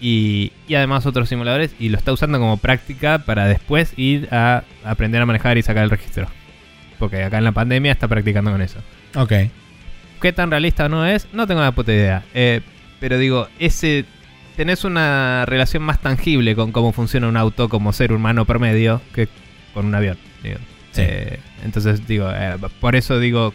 y, 0.00 0.50
además 0.68 1.06
otros 1.06 1.28
simuladores 1.28 1.74
y 1.78 1.90
lo 1.90 1.98
está 1.98 2.12
usando 2.12 2.38
como 2.38 2.56
práctica 2.56 3.18
para 3.18 3.46
después 3.46 3.92
ir 3.96 4.28
a 4.32 4.64
aprender 4.84 5.20
a 5.22 5.26
manejar 5.26 5.58
y 5.58 5.62
sacar 5.62 5.84
el 5.84 5.90
registro. 5.90 6.26
Porque 6.98 7.22
acá 7.22 7.38
en 7.38 7.44
la 7.44 7.52
pandemia 7.52 7.92
está 7.92 8.08
practicando 8.08 8.50
con 8.50 8.62
eso. 8.62 8.78
Ok. 9.14 9.32
¿Qué 10.20 10.32
tan 10.32 10.50
realista 10.50 10.88
no 10.88 11.04
es? 11.04 11.28
No 11.32 11.46
tengo 11.46 11.60
la 11.60 11.72
puta 11.72 11.92
idea. 11.92 12.22
Eh, 12.32 12.60
pero 12.98 13.18
digo, 13.18 13.48
ese 13.58 14.04
tenés 14.56 14.84
una 14.84 15.44
relación 15.46 15.82
más 15.82 16.00
tangible 16.00 16.54
con 16.54 16.72
cómo 16.72 16.92
funciona 16.92 17.28
un 17.28 17.36
auto 17.36 17.68
como 17.68 17.92
ser 17.92 18.12
humano 18.12 18.44
promedio 18.44 19.00
que 19.14 19.28
con 19.74 19.86
un 19.86 19.94
avión. 19.94 20.16
Eh, 20.96 21.38
entonces 21.64 22.06
digo, 22.06 22.30
por 22.80 22.96
eso 22.96 23.18
digo, 23.18 23.54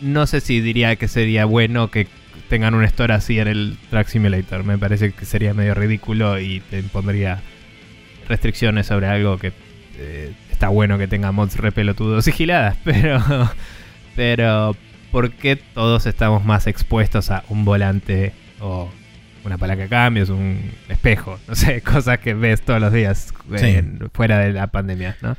no 0.00 0.26
sé 0.26 0.40
si 0.40 0.60
diría 0.60 0.96
que 0.96 1.08
sería 1.08 1.44
bueno 1.44 1.90
que 1.90 2.06
tengan 2.48 2.74
un 2.74 2.84
store 2.84 3.14
así 3.14 3.38
en 3.38 3.48
el 3.48 3.78
Track 3.90 4.08
Simulator. 4.08 4.64
Me 4.64 4.76
parece 4.76 5.12
que 5.12 5.24
sería 5.24 5.54
medio 5.54 5.74
ridículo 5.74 6.38
y 6.38 6.60
te 6.60 6.78
impondría 6.78 7.40
restricciones 8.28 8.86
sobre 8.86 9.06
algo 9.06 9.38
que 9.38 9.52
eh, 9.96 10.32
está 10.50 10.68
bueno 10.68 10.98
que 10.98 11.08
tenga 11.08 11.32
mods 11.32 11.56
repelotudos 11.56 12.26
y 12.28 12.32
giladas, 12.32 12.76
pero, 12.84 13.20
pero 14.16 14.76
¿por 15.10 15.32
qué 15.32 15.56
todos 15.56 16.06
estamos 16.06 16.44
más 16.44 16.66
expuestos 16.66 17.30
a 17.30 17.44
un 17.48 17.64
volante 17.64 18.32
o 18.60 18.90
una 19.44 19.56
palanca 19.58 19.84
de 19.84 19.88
cambios, 19.88 20.28
un 20.28 20.70
espejo? 20.88 21.38
No 21.48 21.54
sé, 21.54 21.80
cosas 21.82 22.18
que 22.18 22.34
ves 22.34 22.62
todos 22.62 22.80
los 22.80 22.92
días 22.92 23.32
fuera 24.12 24.38
de 24.38 24.52
la 24.52 24.68
pandemia, 24.68 25.16
¿no? 25.22 25.36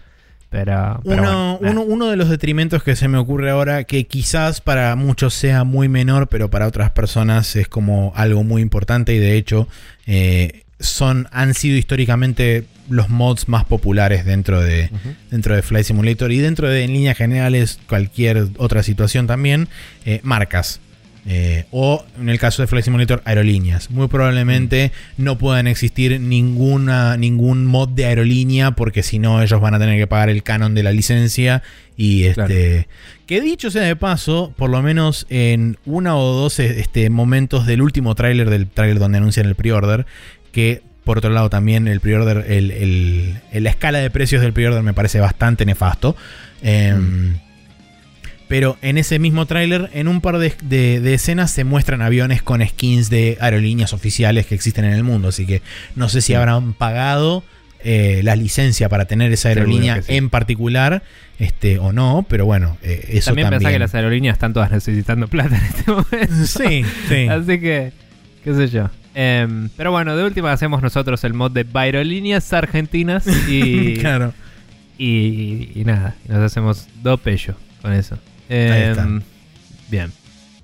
Uno, 1.03 2.09
de 2.09 2.17
los 2.17 2.29
detrimentos 2.29 2.83
que 2.83 2.97
se 2.97 3.07
me 3.07 3.17
ocurre 3.17 3.49
ahora, 3.49 3.85
que 3.85 4.05
quizás 4.05 4.59
para 4.59 4.95
muchos 4.97 5.33
sea 5.33 5.63
muy 5.63 5.87
menor, 5.87 6.27
pero 6.27 6.49
para 6.49 6.67
otras 6.67 6.91
personas 6.91 7.55
es 7.55 7.69
como 7.69 8.11
algo 8.15 8.43
muy 8.43 8.61
importante 8.61 9.13
y 9.13 9.17
de 9.17 9.37
hecho 9.37 9.69
eh, 10.07 10.63
son, 10.79 11.29
han 11.31 11.53
sido 11.53 11.77
históricamente 11.77 12.65
los 12.89 13.09
mods 13.09 13.47
más 13.47 13.63
populares 13.63 14.25
dentro 14.25 14.59
de, 14.59 14.89
dentro 15.29 15.55
de 15.55 15.61
Flight 15.61 15.85
Simulator 15.85 16.31
y 16.33 16.39
dentro 16.39 16.67
de 16.67 16.83
en 16.83 16.91
líneas 16.91 17.17
generales 17.17 17.79
cualquier 17.87 18.49
otra 18.57 18.83
situación 18.83 19.27
también, 19.27 19.69
eh, 20.05 20.19
marcas. 20.23 20.81
Eh, 21.27 21.65
o 21.69 22.03
en 22.19 22.29
el 22.29 22.39
caso 22.39 22.65
de 22.65 22.81
Simulator, 22.81 23.21
aerolíneas. 23.25 23.91
Muy 23.91 24.07
probablemente 24.07 24.91
mm. 25.17 25.23
no 25.23 25.37
puedan 25.37 25.67
existir 25.67 26.19
ninguna, 26.19 27.15
ningún 27.17 27.65
mod 27.65 27.89
de 27.89 28.05
aerolínea 28.05 28.71
porque 28.71 29.03
si 29.03 29.19
no 29.19 29.41
ellos 29.41 29.61
van 29.61 29.75
a 29.75 29.79
tener 29.79 29.99
que 29.99 30.07
pagar 30.07 30.29
el 30.29 30.41
canon 30.41 30.73
de 30.73 30.83
la 30.83 30.91
licencia. 30.91 31.61
Y 31.95 32.23
este, 32.23 32.87
que 33.27 33.41
dicho 33.41 33.69
sea 33.69 33.83
de 33.83 33.95
paso, 33.95 34.53
por 34.57 34.71
lo 34.71 34.81
menos 34.81 35.27
en 35.29 35.77
una 35.85 36.17
o 36.17 36.33
dos 36.33 36.57
este, 36.59 37.09
momentos 37.11 37.67
del 37.67 37.81
último 37.81 38.15
tráiler, 38.15 38.49
del 38.49 38.67
tráiler 38.67 38.97
donde 38.97 39.19
anuncian 39.19 39.45
el 39.45 39.53
pre-order, 39.53 40.07
que 40.51 40.81
por 41.03 41.19
otro 41.19 41.29
lado 41.29 41.49
también 41.51 41.87
el 41.87 41.99
pre-order, 41.99 42.45
el, 42.49 43.39
la 43.53 43.69
escala 43.69 43.99
de 43.99 44.09
precios 44.09 44.41
del 44.41 44.53
pre-order 44.53 44.81
me 44.81 44.93
parece 44.93 45.19
bastante 45.19 45.65
nefasto. 45.65 46.15
Mm. 46.63 47.50
Pero 48.51 48.77
en 48.81 48.97
ese 48.97 49.17
mismo 49.17 49.45
tráiler, 49.45 49.89
en 49.93 50.09
un 50.09 50.19
par 50.19 50.37
de, 50.37 51.13
escenas 51.13 51.51
se 51.51 51.63
muestran 51.63 52.01
aviones 52.01 52.43
con 52.43 52.61
skins 52.67 53.09
de 53.09 53.37
aerolíneas 53.39 53.93
oficiales 53.93 54.45
que 54.45 54.55
existen 54.55 54.83
en 54.83 54.91
el 54.91 55.05
mundo. 55.05 55.29
Así 55.29 55.45
que 55.45 55.61
no 55.95 56.09
sé 56.09 56.19
si 56.19 56.33
habrán 56.33 56.73
pagado 56.73 57.45
eh, 57.81 58.19
la 58.25 58.35
licencia 58.35 58.89
para 58.89 59.05
tener 59.05 59.31
esa 59.31 59.47
aerolínea 59.47 60.01
sí. 60.01 60.17
en 60.17 60.29
particular, 60.29 61.01
este, 61.39 61.79
o 61.79 61.93
no, 61.93 62.25
pero 62.27 62.45
bueno, 62.45 62.77
eh, 62.81 63.05
eso 63.11 63.27
también 63.27 63.45
también. 63.45 63.59
pensá 63.61 63.71
que 63.71 63.79
las 63.79 63.95
aerolíneas 63.95 64.33
están 64.33 64.51
todas 64.51 64.69
necesitando 64.69 65.29
plata 65.29 65.57
en 65.57 65.63
este 65.63 65.89
momento. 65.89 66.45
Sí, 66.45 66.83
sí. 67.07 67.27
Así 67.29 67.57
que, 67.57 67.93
qué 68.43 68.53
sé 68.53 68.67
yo. 68.67 68.89
Em, 69.15 69.69
pero 69.77 69.91
bueno, 69.91 70.17
de 70.17 70.25
última 70.25 70.51
hacemos 70.51 70.81
nosotros 70.81 71.23
el 71.23 71.33
mod 71.33 71.51
de 71.51 71.65
aerolíneas 71.73 72.51
argentinas 72.51 73.25
y, 73.47 73.93
claro. 74.01 74.33
y, 74.97 75.69
y 75.73 75.83
nada, 75.85 76.15
nos 76.27 76.39
hacemos 76.39 76.89
dos 77.01 77.17
pellos 77.21 77.55
con 77.81 77.93
eso. 77.93 78.17
Ahí 78.55 78.81
está. 78.89 79.03
Em, 79.03 79.21
bien, 79.89 80.11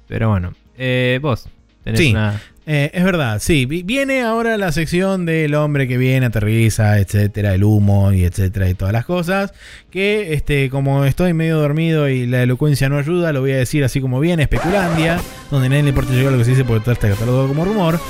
pero 0.08 0.30
bueno, 0.30 0.54
eh, 0.78 1.20
vos 1.22 1.48
tenés 1.84 2.00
Sí. 2.00 2.12
una... 2.12 2.42
Eh, 2.70 2.92
es 2.94 3.04
verdad, 3.06 3.40
sí. 3.42 3.66
Vi- 3.66 3.84
Viene 3.84 4.24
ahora 4.24 4.58
la 4.58 4.74
sección 4.74 5.26
del 5.26 5.56
hombre 5.56 5.88
que 5.88 5.98
viene, 5.98 6.26
aterriza, 6.26 7.00
etcétera, 7.00 7.54
el 7.54 7.64
humo 7.64 8.12
y 8.12 8.26
etcétera 8.26 8.70
y 8.70 8.74
todas 8.74 8.92
las 8.92 9.06
cosas. 9.06 9.54
Que, 9.90 10.34
este, 10.34 10.70
como 10.70 11.06
estoy 11.06 11.34
medio 11.34 11.60
dormido 11.60 12.10
y 12.10 12.28
la 12.28 12.44
elocuencia 12.44 12.90
no 12.90 12.98
ayuda, 12.98 13.32
lo 13.32 13.40
voy 13.40 13.54
a 13.54 13.58
decir 13.58 13.86
así 13.86 14.02
como 14.02 14.20
viene, 14.20 14.44
especulandia, 14.44 15.18
donde 15.50 15.70
nadie 15.70 15.84
le 15.84 15.90
importa 15.90 16.12
llegar 16.12 16.34
lo 16.34 16.40
que 16.40 16.44
se 16.44 16.50
dice 16.52 16.66
porque 16.66 16.84
todo 16.84 16.92
está 16.92 17.08
catalogado 17.08 17.48
como 17.48 17.64
rumor. 17.64 18.02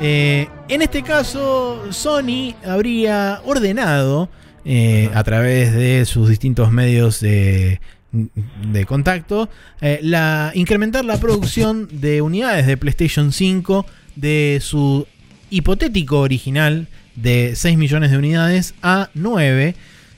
Eh, 0.00 0.46
en 0.68 0.82
este 0.82 1.02
caso, 1.02 1.82
Sony 1.90 2.54
habría 2.64 3.40
ordenado 3.44 4.28
eh, 4.64 5.10
a 5.12 5.24
través 5.24 5.72
de 5.74 6.04
sus 6.04 6.28
distintos 6.28 6.70
medios 6.70 7.18
de, 8.14 8.86
contacto 8.86 9.48
eh, 9.80 9.98
la, 10.02 10.52
incrementar 10.54 11.04
la 11.04 11.18
producción 11.18 11.88
de 11.90 12.22
unidades 12.22 12.66
de 12.66 12.76
PlayStation 12.76 13.32
5 13.32 13.84
de 14.16 14.58
su 14.62 15.06
hipotético 15.50 16.20
original 16.20 16.88
de 17.16 17.54
6 17.56 17.76
millones 17.76 18.10
de 18.10 18.18
unidades 18.18 18.74
a 18.82 19.10
9. 19.14 19.74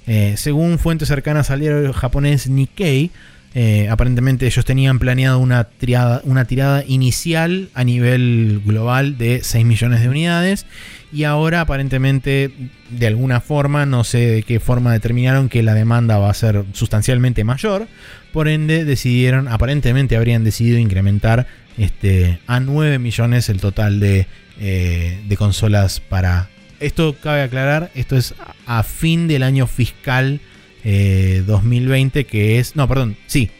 eh, 0.06 0.34
según 0.36 0.78
fuentes 0.78 1.08
cercanas 1.08 1.50
al 1.50 1.60
diario 1.60 1.92
japonés 1.92 2.48
Nikkei, 2.48 3.10
eh, 3.58 3.88
aparentemente 3.88 4.44
ellos 4.44 4.66
tenían 4.66 4.98
planeado 4.98 5.38
una 5.38 5.64
tirada, 5.64 6.20
una 6.24 6.44
tirada 6.44 6.84
inicial 6.86 7.70
a 7.72 7.84
nivel 7.84 8.60
global 8.66 9.16
de 9.16 9.40
6 9.42 9.64
millones 9.64 10.02
de 10.02 10.10
unidades 10.10 10.66
y 11.10 11.24
ahora 11.24 11.62
aparentemente 11.62 12.50
de 12.90 13.06
alguna 13.06 13.40
forma, 13.40 13.86
no 13.86 14.04
sé 14.04 14.18
de 14.26 14.42
qué 14.42 14.60
forma 14.60 14.92
determinaron 14.92 15.48
que 15.48 15.62
la 15.62 15.72
demanda 15.72 16.18
va 16.18 16.28
a 16.28 16.34
ser 16.34 16.66
sustancialmente 16.74 17.44
mayor, 17.44 17.88
por 18.30 18.46
ende 18.48 18.84
decidieron, 18.84 19.48
aparentemente 19.48 20.18
habrían 20.18 20.44
decidido 20.44 20.76
incrementar 20.76 21.46
este, 21.78 22.40
a 22.46 22.60
9 22.60 22.98
millones 22.98 23.48
el 23.48 23.62
total 23.62 24.00
de, 24.00 24.26
eh, 24.60 25.18
de 25.26 25.36
consolas 25.38 26.00
para... 26.00 26.50
Esto 26.78 27.16
cabe 27.22 27.40
aclarar, 27.40 27.90
esto 27.94 28.18
es 28.18 28.34
a 28.66 28.82
fin 28.82 29.28
del 29.28 29.44
año 29.44 29.66
fiscal 29.66 30.42
eh, 30.88 31.42
2020, 31.44 32.26
que 32.26 32.60
es... 32.60 32.76
No, 32.76 32.86
perdón, 32.86 33.16
sí, 33.26 33.50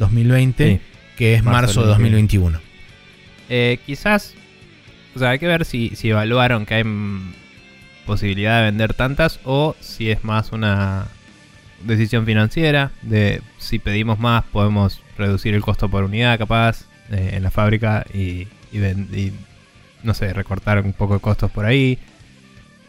2020, 0.00 0.66
Sí. 0.74 0.80
que 1.16 1.34
es 1.34 1.44
Marzo 1.44 1.82
de 1.82 1.86
2021. 1.88 2.58
Eh, 3.48 3.78
quizás, 3.86 4.34
o 5.14 5.20
sea, 5.20 5.30
hay 5.30 5.38
que 5.38 5.46
ver 5.46 5.64
si, 5.64 5.92
si 5.94 6.10
evaluaron 6.10 6.66
que 6.66 6.74
hay 6.74 6.84
mm, 6.84 7.34
posibilidad 8.04 8.58
de 8.58 8.64
vender 8.64 8.94
tantas 8.94 9.38
o 9.44 9.76
si 9.78 10.10
es 10.10 10.24
más 10.24 10.50
una 10.50 11.06
decisión 11.84 12.26
financiera 12.26 12.90
de 13.02 13.42
si 13.58 13.78
pedimos 13.78 14.18
más 14.18 14.44
podemos 14.44 15.00
reducir 15.18 15.54
el 15.54 15.62
costo 15.62 15.88
por 15.88 16.02
unidad 16.04 16.38
capaz 16.38 16.86
eh, 17.12 17.30
en 17.34 17.42
la 17.44 17.50
fábrica 17.52 18.04
y, 18.12 18.48
y 18.72 18.78
ven- 18.78 19.08
y, 19.14 19.30
no 20.02 20.14
sé, 20.14 20.32
recortar 20.32 20.80
un 20.84 20.92
poco 20.94 21.14
de 21.14 21.20
costos 21.20 21.50
por 21.52 21.64
ahí. 21.64 21.98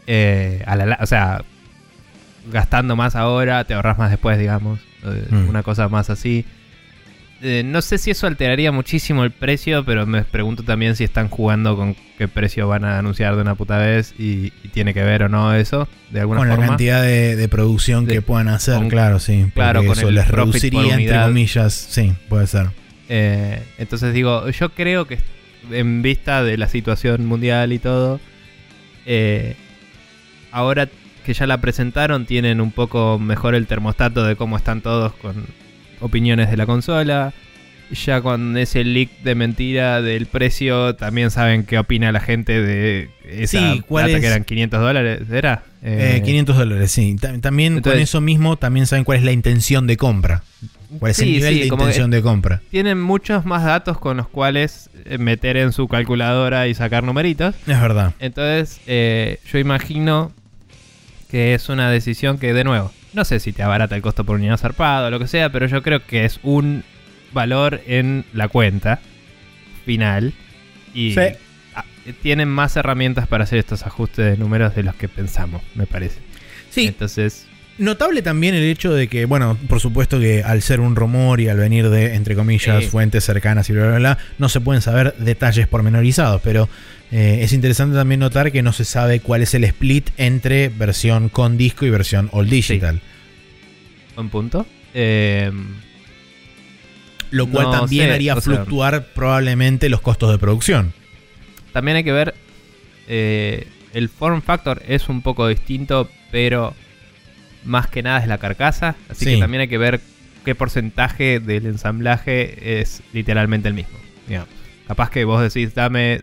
Eh, 0.06 0.62
a 0.66 0.74
la 0.76 0.86
la- 0.86 0.98
o 1.00 1.06
sea, 1.06 1.44
gastando 2.52 2.96
más 2.96 3.16
ahora, 3.16 3.64
te 3.64 3.74
ahorras 3.74 3.98
más 3.98 4.10
después, 4.10 4.38
digamos. 4.38 4.80
Mm. 5.30 5.48
Una 5.48 5.62
cosa 5.62 5.88
más 5.88 6.10
así. 6.10 6.44
Eh, 7.42 7.62
no 7.64 7.82
sé 7.82 7.98
si 7.98 8.10
eso 8.10 8.26
alteraría 8.26 8.72
muchísimo 8.72 9.22
el 9.22 9.30
precio, 9.30 9.84
pero 9.84 10.06
me 10.06 10.22
pregunto 10.24 10.62
también 10.62 10.96
si 10.96 11.04
están 11.04 11.28
jugando 11.28 11.76
con 11.76 11.94
qué 12.16 12.26
precio 12.26 12.68
van 12.68 12.84
a 12.86 12.98
anunciar 12.98 13.34
de 13.36 13.42
una 13.42 13.54
puta 13.54 13.76
vez 13.76 14.14
y, 14.18 14.50
y 14.62 14.68
tiene 14.72 14.94
que 14.94 15.02
ver 15.02 15.24
o 15.24 15.28
no 15.28 15.52
eso, 15.54 15.86
de 16.10 16.20
alguna 16.20 16.38
Con 16.38 16.48
la 16.48 16.54
forma. 16.54 16.68
cantidad 16.68 17.02
de, 17.02 17.36
de 17.36 17.48
producción 17.48 18.06
De- 18.06 18.14
que 18.14 18.22
puedan 18.22 18.48
hacer, 18.48 18.76
con- 18.76 18.88
claro, 18.88 19.18
sí. 19.18 19.44
claro, 19.52 19.84
con 19.84 19.98
eso 19.98 20.08
el 20.08 20.14
les 20.14 20.28
reduciría, 20.28 20.94
entre 20.94 21.20
comillas, 21.20 21.74
sí, 21.74 22.14
puede 22.30 22.46
ser. 22.46 22.68
Eh, 23.10 23.62
entonces 23.76 24.14
digo, 24.14 24.48
yo 24.48 24.70
creo 24.70 25.06
que 25.06 25.18
en 25.70 26.00
vista 26.00 26.42
de 26.42 26.56
la 26.56 26.68
situación 26.68 27.26
mundial 27.26 27.74
y 27.74 27.78
todo, 27.78 28.20
eh, 29.04 29.54
ahora 30.50 30.88
que 31.24 31.34
ya 31.34 31.46
la 31.46 31.60
presentaron, 31.60 32.26
tienen 32.26 32.60
un 32.60 32.70
poco 32.70 33.18
mejor 33.18 33.54
el 33.54 33.66
termostato 33.66 34.22
de 34.24 34.36
cómo 34.36 34.56
están 34.56 34.80
todos 34.82 35.12
con 35.14 35.46
opiniones 36.00 36.50
de 36.50 36.56
la 36.56 36.66
consola. 36.66 37.32
Ya 37.92 38.22
con 38.22 38.56
ese 38.56 38.82
leak 38.82 39.10
de 39.22 39.34
mentira 39.34 40.00
del 40.00 40.26
precio, 40.26 40.96
también 40.96 41.30
saben 41.30 41.64
qué 41.64 41.78
opina 41.78 42.10
la 42.12 42.18
gente 42.20 42.60
de 42.60 43.10
esa 43.28 43.58
Sí, 43.58 43.82
¿cuál 43.86 44.06
plata 44.06 44.16
es? 44.16 44.20
que 44.22 44.26
eran 44.26 44.44
500 44.44 44.80
dólares, 44.80 45.20
¿era? 45.30 45.62
Eh, 45.82 46.14
Eh, 46.16 46.22
500 46.24 46.56
dólares, 46.56 46.90
sí. 46.90 47.14
Ta- 47.20 47.38
También 47.40 47.74
Entonces- 47.76 47.92
con 47.98 48.02
eso 48.02 48.20
mismo, 48.22 48.56
también 48.56 48.86
saben 48.86 49.04
cuál 49.04 49.18
es 49.18 49.24
la 49.24 49.32
intención 49.32 49.86
de 49.86 49.96
compra. 49.98 50.42
¿Cuál 50.98 51.10
es 51.10 51.18
el 51.20 51.30
nivel 51.32 51.54
sí, 51.54 51.60
de 51.60 51.66
intención 51.66 52.10
de 52.10 52.22
compra? 52.22 52.62
Tienen 52.70 53.00
muchos 53.00 53.44
más 53.44 53.62
datos 53.64 53.98
con 53.98 54.16
los 54.16 54.28
cuales 54.28 54.88
eh, 55.04 55.18
meter 55.18 55.56
en 55.58 55.72
su 55.72 55.86
calculadora 55.86 56.66
y 56.68 56.74
sacar 56.74 57.04
numeritos. 57.04 57.54
Es 57.66 57.80
verdad. 57.80 58.14
Entonces, 58.18 58.80
eh, 58.86 59.38
yo 59.52 59.58
imagino 59.58 60.32
que 61.34 61.52
es 61.52 61.68
una 61.68 61.90
decisión 61.90 62.38
que, 62.38 62.52
de 62.52 62.62
nuevo, 62.62 62.92
no 63.12 63.24
sé 63.24 63.40
si 63.40 63.52
te 63.52 63.64
abarata 63.64 63.96
el 63.96 64.02
costo 64.02 64.22
por 64.22 64.36
unidad 64.36 64.56
zarpado 64.56 65.08
o 65.08 65.10
lo 65.10 65.18
que 65.18 65.26
sea, 65.26 65.50
pero 65.50 65.66
yo 65.66 65.82
creo 65.82 66.06
que 66.06 66.24
es 66.24 66.38
un 66.44 66.84
valor 67.32 67.80
en 67.88 68.24
la 68.32 68.46
cuenta 68.46 69.00
final. 69.84 70.32
Y 70.94 71.12
Sí. 71.12 71.20
tienen 72.22 72.48
más 72.48 72.76
herramientas 72.76 73.26
para 73.26 73.42
hacer 73.42 73.58
estos 73.58 73.84
ajustes 73.84 74.24
de 74.26 74.36
números 74.36 74.76
de 74.76 74.84
los 74.84 74.94
que 74.94 75.08
pensamos, 75.08 75.60
me 75.74 75.86
parece. 75.86 76.20
Sí, 76.70 76.86
Entonces, 76.86 77.46
Notable 77.78 78.22
también 78.22 78.54
el 78.54 78.62
hecho 78.62 78.94
de 78.94 79.08
que, 79.08 79.24
bueno, 79.24 79.58
por 79.68 79.80
supuesto 79.80 80.20
que 80.20 80.44
al 80.44 80.62
ser 80.62 80.78
un 80.78 80.94
rumor 80.94 81.40
y 81.40 81.48
al 81.48 81.56
venir 81.56 81.90
de, 81.90 82.14
entre 82.14 82.36
comillas, 82.36 82.84
Sí. 82.84 82.88
fuentes 82.90 83.24
cercanas 83.24 83.68
y 83.68 83.72
bla, 83.72 83.88
bla, 83.88 83.96
bla, 83.98 84.18
no 84.38 84.48
se 84.48 84.60
pueden 84.60 84.80
saber 84.80 85.16
detalles 85.18 85.66
pormenorizados, 85.66 86.40
pero 86.44 86.68
eh, 87.16 87.38
es 87.44 87.52
interesante 87.52 87.94
también 87.96 88.18
notar 88.20 88.50
que 88.50 88.62
no 88.62 88.72
se 88.72 88.84
sabe 88.84 89.20
cuál 89.20 89.42
es 89.42 89.54
el 89.54 89.62
split 89.64 90.10
entre 90.16 90.68
versión 90.68 91.28
con 91.28 91.56
disco 91.56 91.86
y 91.86 91.90
versión 91.90 92.28
all 92.32 92.50
digital. 92.50 93.00
buen 94.16 94.28
punto. 94.30 94.66
Eh, 94.94 95.50
Lo 97.30 97.46
cual 97.48 97.66
No 97.66 97.70
también 97.80 98.06
sé, 98.08 98.12
haría 98.14 98.32
sea- 98.34 98.42
fluctuar 98.42 99.06
probablemente 99.14 99.88
los 99.88 100.00
costos 100.00 100.30
de 100.30 100.38
producción. 100.38 100.92
También 101.72 101.96
hay 101.96 102.04
que 102.04 102.12
ver. 102.12 102.34
eh, 103.06 103.66
el 103.92 104.08
form 104.08 104.40
factor 104.42 104.82
es 104.88 105.08
un 105.08 105.20
poco 105.22 105.46
distinto, 105.46 106.08
pero 106.32 106.74
más 107.64 107.86
que 107.88 108.02
nada 108.02 108.18
es 108.20 108.26
la 108.26 108.38
carcasa. 108.38 108.96
Así 109.08 109.24
Sí. 109.26 109.34
que 109.34 109.40
también 109.40 109.60
hay 109.62 109.68
que 109.68 109.78
ver 109.78 110.00
qué 110.44 110.54
porcentaje 110.54 111.38
del 111.38 111.66
ensamblaje 111.66 112.80
es 112.80 113.02
literalmente 113.12 113.68
el 113.68 113.74
mismo. 113.74 113.98
Capaz 114.88 115.10
que 115.10 115.24
vos 115.24 115.40
decís, 115.42 115.74
dame 115.74 116.20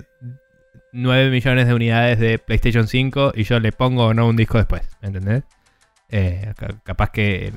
9 0.93 1.30
millones 1.31 1.68
de 1.68 1.73
unidades 1.73 2.19
de 2.19 2.38
PlayStation 2.39 2.88
5 2.88 3.34
y 3.35 3.43
yo 3.43 3.59
le 3.59 3.72
pongo 3.72 4.05
o 4.07 4.13
no 4.13 4.27
un 4.27 4.35
disco 4.35 4.57
después. 4.57 4.81
¿Me 5.01 5.07
entendés? 5.09 5.43
Eh, 6.09 6.53
ca- 6.57 6.76
capaz 6.84 7.11
que 7.11 7.53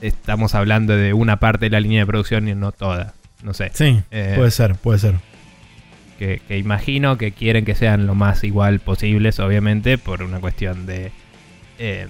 estamos 0.00 0.54
hablando 0.54 0.96
de 0.96 1.12
una 1.12 1.38
parte 1.40 1.66
de 1.66 1.70
la 1.70 1.80
línea 1.80 2.00
de 2.00 2.06
producción 2.06 2.48
y 2.48 2.54
no 2.54 2.72
toda. 2.72 3.14
No 3.42 3.52
sé. 3.54 3.70
Sí, 3.74 4.00
Eh, 4.10 4.34
puede 4.36 4.50
ser, 4.50 4.74
puede 4.76 4.98
ser. 4.98 5.14
que, 6.18 6.40
que 6.48 6.58
imagino 6.58 7.18
que 7.18 7.32
quieren 7.32 7.64
que 7.64 7.74
sean 7.74 8.06
lo 8.06 8.14
más 8.14 8.42
igual 8.44 8.80
posibles, 8.80 9.38
obviamente, 9.38 9.98
por 9.98 10.22
una 10.22 10.40
cuestión 10.40 10.86
de 10.86 11.12
eh, 11.78 12.08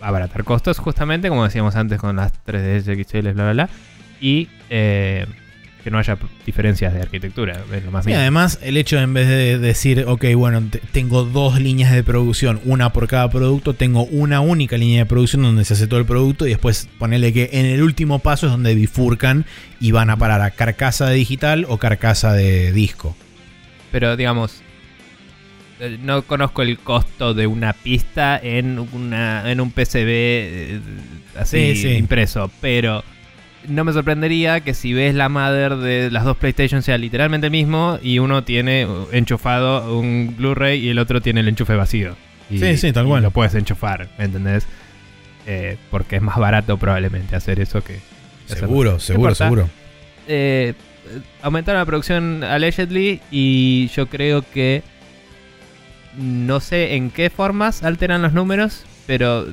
abaratar 0.00 0.44
costos, 0.44 0.78
justamente, 0.78 1.28
como 1.28 1.44
decíamos 1.44 1.76
antes 1.76 1.98
con 2.00 2.16
las 2.16 2.32
3DS 2.44 3.04
XL, 3.06 3.32
bla, 3.32 3.44
bla, 3.44 3.52
bla, 3.52 3.68
y 4.20 4.48
eh, 4.70 5.26
que 5.84 5.90
no 5.90 5.98
haya 5.98 6.16
diferencias 6.46 6.94
de 6.94 7.02
arquitectura, 7.02 7.62
es 7.72 7.84
lo 7.84 7.90
más 7.90 8.04
Sí, 8.04 8.08
mínimo. 8.08 8.22
además, 8.22 8.58
el 8.62 8.78
hecho 8.78 8.96
de 8.96 9.02
en 9.02 9.12
vez 9.12 9.28
de 9.28 9.58
decir, 9.58 10.04
ok, 10.08 10.24
bueno, 10.34 10.62
te- 10.70 10.78
tengo 10.78 11.24
dos 11.24 11.60
líneas 11.60 11.92
de 11.92 12.02
producción, 12.02 12.58
una 12.64 12.90
por 12.92 13.06
cada 13.06 13.28
producto, 13.30 13.74
tengo 13.74 14.04
una 14.06 14.40
única 14.40 14.78
línea 14.78 15.00
de 15.00 15.06
producción 15.06 15.42
donde 15.42 15.64
se 15.66 15.74
hace 15.74 15.86
todo 15.86 16.00
el 16.00 16.06
producto 16.06 16.46
y 16.46 16.50
después 16.50 16.88
ponerle 16.98 17.34
que 17.34 17.50
en 17.52 17.66
el 17.66 17.82
último 17.82 18.18
paso 18.18 18.46
es 18.46 18.52
donde 18.52 18.74
bifurcan 18.74 19.44
y 19.78 19.92
van 19.92 20.08
a 20.08 20.16
parar 20.16 20.40
a 20.40 20.50
carcasa 20.52 21.06
de 21.10 21.16
digital 21.16 21.66
o 21.68 21.76
carcasa 21.76 22.32
de 22.32 22.72
disco. 22.72 23.14
Pero 23.92 24.16
digamos, 24.16 24.62
eh, 25.80 25.98
no 26.02 26.22
conozco 26.22 26.62
el 26.62 26.78
costo 26.78 27.34
de 27.34 27.46
una 27.46 27.74
pista 27.74 28.40
en, 28.42 28.78
una, 28.78 29.50
en 29.50 29.60
un 29.60 29.70
PCB 29.70 30.06
eh, 30.06 30.80
así 31.38 31.74
Sí, 31.74 31.82
sí. 31.82 31.88
impreso, 31.96 32.50
pero 32.60 33.04
no 33.68 33.84
me 33.84 33.92
sorprendería 33.92 34.60
que 34.60 34.74
si 34.74 34.92
ves 34.92 35.14
la 35.14 35.28
mother 35.28 35.76
de 35.76 36.10
las 36.10 36.24
dos 36.24 36.36
PlayStation 36.36 36.82
sea 36.82 36.98
literalmente 36.98 37.46
el 37.46 37.50
mismo 37.50 37.98
y 38.02 38.18
uno 38.18 38.44
tiene 38.44 38.86
enchufado 39.12 39.98
un 39.98 40.34
Blu-ray 40.36 40.80
y 40.84 40.88
el 40.90 40.98
otro 40.98 41.20
tiene 41.20 41.40
el 41.40 41.48
enchufe 41.48 41.74
vacío. 41.74 42.16
Y, 42.50 42.58
Sí, 42.58 42.76
sí, 42.76 42.92
tal 42.92 43.06
cual. 43.06 43.22
lo 43.22 43.30
puedes 43.30 43.54
enchufar, 43.54 44.08
¿me 44.18 44.24
entendés? 44.26 44.66
Eh, 45.46 45.76
porque 45.90 46.16
es 46.16 46.22
más 46.22 46.36
barato 46.36 46.76
probablemente 46.78 47.36
hacer 47.36 47.60
eso 47.60 47.82
que... 47.82 47.98
Seguro, 48.46 49.00
seguro, 49.00 49.34
seguro. 49.34 49.70
eh, 50.28 50.74
aumentaron 51.42 51.80
la 51.80 51.86
producción 51.86 52.44
allegedly 52.44 53.20
y 53.30 53.88
yo 53.94 54.06
creo 54.08 54.42
que 54.52 54.82
no 56.18 56.60
sé 56.60 56.94
en 56.94 57.10
qué 57.10 57.30
formas 57.30 57.82
alteran 57.82 58.22
los 58.22 58.32
números, 58.34 58.84
pero 59.06 59.46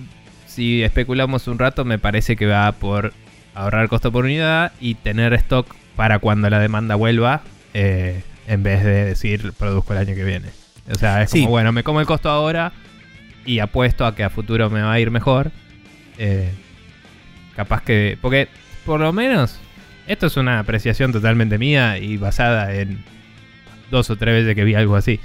si 0.45 0.83
especulamos 0.83 1.47
un 1.47 1.57
rato 1.59 1.85
me 1.85 1.97
parece 1.99 2.35
que 2.35 2.45
va 2.45 2.71
por 2.73 3.13
ahorrar 3.53 3.87
costo 3.89 4.11
por 4.11 4.25
unidad 4.25 4.71
y 4.79 4.95
tener 4.95 5.33
stock 5.33 5.67
para 5.95 6.19
cuando 6.19 6.49
la 6.49 6.59
demanda 6.59 6.95
vuelva 6.95 7.41
eh, 7.73 8.23
en 8.47 8.63
vez 8.63 8.83
de 8.83 9.05
decir 9.05 9.53
produzco 9.57 9.93
el 9.93 9.99
año 9.99 10.15
que 10.15 10.23
viene. 10.23 10.47
O 10.91 10.95
sea, 10.95 11.21
es 11.21 11.29
Sí. 11.31 11.39
como, 11.41 11.51
bueno, 11.51 11.71
me 11.71 11.83
como 11.83 11.99
el 12.01 12.07
costo 12.07 12.29
ahora 12.29 12.71
y 13.45 13.59
apuesto 13.59 14.05
a 14.05 14.15
que 14.15 14.23
a 14.23 14.29
futuro 14.29 14.69
me 14.69 14.81
va 14.81 14.93
a 14.93 14.99
ir 14.99 15.11
mejor. 15.11 15.51
Eh, 16.17 16.51
capaz 17.55 17.83
que... 17.83 18.17
Porque 18.21 18.47
por 18.85 18.99
lo 18.99 19.13
menos 19.13 19.59
esto 20.07 20.27
es 20.27 20.37
una 20.37 20.59
apreciación 20.59 21.11
totalmente 21.11 21.57
mía 21.57 21.97
y 21.97 22.17
basada 22.17 22.73
en 22.75 23.03
dos 23.89 24.09
o 24.09 24.15
tres 24.15 24.33
veces 24.43 24.55
que 24.55 24.63
vi 24.63 24.75
algo 24.75 24.95
así. 24.95 25.19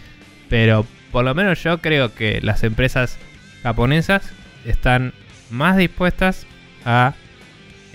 Pero 0.48 0.86
por 1.12 1.24
lo 1.24 1.34
menos 1.34 1.62
yo 1.62 1.78
creo 1.78 2.14
que 2.14 2.40
las 2.42 2.62
empresas 2.62 3.18
japonesas 3.62 4.30
están 4.64 5.12
más 5.50 5.76
dispuestas 5.76 6.46
a 6.84 7.14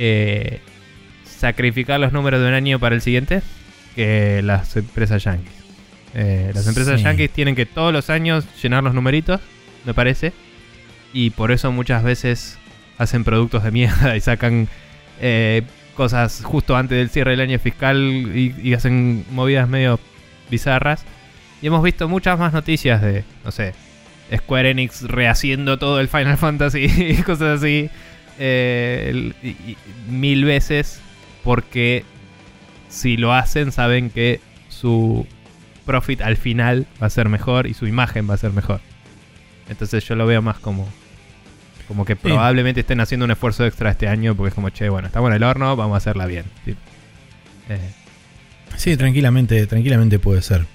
eh, 0.04 0.60
sacrificar 1.24 2.00
los 2.00 2.12
números 2.12 2.42
de 2.42 2.48
un 2.48 2.54
año 2.56 2.80
para 2.80 2.96
el 2.96 3.02
siguiente 3.02 3.44
que 3.96 4.42
las 4.44 4.76
empresas 4.76 5.24
yankees. 5.24 5.54
Eh, 6.16 6.52
las 6.56 6.68
empresas 6.68 7.00
Sí. 7.00 7.04
yankees 7.06 7.30
tienen 7.32 7.56
que 7.56 7.68
todos 7.68 7.94
los 7.94 8.10
años 8.10 8.46
llenar 8.62 8.84
los 8.84 8.96
numeritos, 8.96 9.40
me 9.86 9.94
parece. 9.94 10.34
Y 11.14 11.30
por 11.30 11.52
eso 11.52 11.72
muchas 11.72 12.04
veces 12.04 12.58
hacen 12.98 13.24
productos 13.24 13.64
de 13.64 13.72
mierda 13.72 14.16
y 14.18 14.22
sacan 14.22 14.68
eh, 15.22 15.62
cosas 15.96 16.42
justo 16.44 16.76
antes 16.76 16.98
del 16.98 17.10
cierre 17.10 17.32
del 17.32 17.42
año 17.42 17.60
fiscal 17.60 17.98
y, 18.36 18.56
y 18.62 18.74
hacen 18.74 19.24
movidas 19.32 19.70
medio 19.70 20.00
bizarras. 20.50 21.06
Y 21.62 21.68
hemos 21.68 21.84
visto 21.84 22.10
muchas 22.10 22.40
más 22.40 22.54
noticias 22.54 23.02
de, 23.04 23.24
no 23.46 23.52
sé, 23.52 23.74
Square 24.36 24.72
Enix 24.72 25.04
rehaciendo 25.04 25.78
todo 25.78 26.00
el 26.00 26.08
Final 26.08 26.38
Fantasy 26.38 26.86
y 26.98 27.22
cosas 27.22 27.60
así 27.62 27.90
eh, 28.44 29.08
el- 29.10 29.36
y- 29.44 29.50
y- 29.72 29.78
mil 30.10 30.44
veces 30.46 31.00
porque 31.44 32.04
si 32.90 33.16
lo 33.18 33.34
hacen 33.34 33.72
saben 33.72 34.10
que 34.10 34.40
su 34.70 35.28
profit 35.86 36.22
al 36.22 36.38
final 36.38 36.88
va 37.02 37.06
a 37.08 37.10
ser 37.12 37.30
mejor 37.30 37.68
y 37.68 37.74
su 37.76 37.86
imagen 37.86 38.28
va 38.30 38.34
a 38.34 38.38
ser 38.38 38.52
mejor. 38.52 38.82
Entonces 39.70 40.04
yo 40.08 40.16
lo 40.16 40.26
veo 40.26 40.42
más 40.42 40.58
como 40.60 40.90
como 41.88 42.06
que 42.06 42.16
probablemente 42.16 42.80
estén 42.82 43.02
haciendo 43.02 43.26
un 43.26 43.32
esfuerzo 43.32 43.66
extra 43.66 43.92
este 43.92 44.08
año 44.08 44.34
porque 44.36 44.50
es 44.50 44.54
como, 44.56 44.70
che, 44.70 44.88
bueno, 44.90 45.08
estamos 45.08 45.30
en 45.30 45.36
el 45.36 45.44
horno, 45.44 45.76
vamos 45.76 45.96
a 45.96 45.98
hacerla 45.98 46.26
bien. 46.26 46.46
Sí. 46.66 46.76
Eh, 47.70 47.80
Sí, 48.78 48.96
tranquilamente, 48.96 49.68
tranquilamente 49.68 50.18
puede 50.18 50.42
ser. 50.42 50.66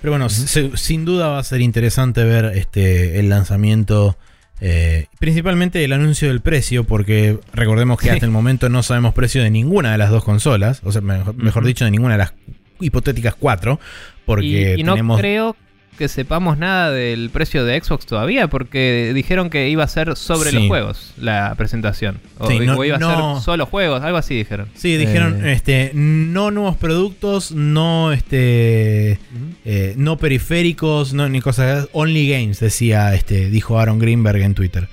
Pero 0.00 0.12
bueno, 0.12 0.28
se- 0.28 0.76
sin 0.76 1.04
duda 1.04 1.28
va 1.28 1.38
a 1.40 1.44
ser 1.44 1.60
interesante 1.60 2.22
ver 2.24 2.56
este 2.56 3.18
el 3.18 3.28
lanzamiento, 3.28 4.16
eh, 4.64 5.06
principalmente 5.18 5.82
el 5.84 5.92
anuncio 5.92 6.28
del 6.28 6.40
precio, 6.40 6.84
porque 6.84 7.38
recordemos 7.52 7.98
que 7.98 8.04
Sí. 8.06 8.10
hasta 8.10 8.24
el 8.26 8.30
momento 8.30 8.68
no 8.68 8.84
sabemos 8.84 9.12
precio 9.12 9.42
de 9.42 9.50
ninguna 9.50 9.90
de 9.90 9.98
las 9.98 10.10
dos 10.10 10.22
consolas, 10.22 10.80
o 10.84 10.92
sea, 10.92 11.00
mejor, 11.00 11.34
mejor 11.34 11.64
dicho, 11.64 11.84
de 11.84 11.90
ninguna 11.90 12.14
de 12.14 12.18
las 12.18 12.34
hipotéticas 12.80 13.34
cuatro, 13.34 13.80
porque 14.24 14.74
y, 14.76 14.80
y 14.80 14.84
no 14.84 14.92
tenemos... 14.92 15.18
creo 15.18 15.56
que 15.98 16.08
sepamos 16.08 16.56
nada 16.58 16.90
del 16.90 17.30
precio 17.30 17.64
de 17.64 17.80
Xbox 17.80 18.06
todavía 18.06 18.48
porque 18.48 19.12
dijeron 19.14 19.50
que 19.50 19.68
iba 19.68 19.84
a 19.84 19.88
ser 19.88 20.16
sobre 20.16 20.50
Sí. 20.50 20.56
los 20.56 20.66
juegos 20.66 21.12
la 21.18 21.54
presentación. 21.56 22.18
O, 22.38 22.48
Sí, 22.48 22.58
no- 22.60 22.76
o 22.76 22.84
iba 22.84 22.96
a 22.96 22.98
no- 22.98 23.34
ser 23.36 23.44
solo 23.44 23.66
juegos, 23.66 24.02
algo 24.02 24.16
así 24.18 24.34
dijeron. 24.34 24.68
Sí, 24.74 24.96
dijeron, 24.96 25.44
Eh, 25.46 25.52
este, 25.52 25.90
no 25.94 26.50
nuevos 26.50 26.76
productos, 26.76 27.52
no 27.52 28.12
este, 28.12 29.18
eh, 29.64 29.94
no 29.96 30.16
periféricos, 30.16 31.12
no 31.14 31.28
ni 31.28 31.40
cosas, 31.40 31.88
only 31.92 32.28
games 32.28 32.58
decía, 32.60 33.14
este, 33.14 33.50
dijo 33.50 33.78
Aaron 33.78 33.98
Greenberg 33.98 34.40
en 34.42 34.54
Twitter. 34.54 34.88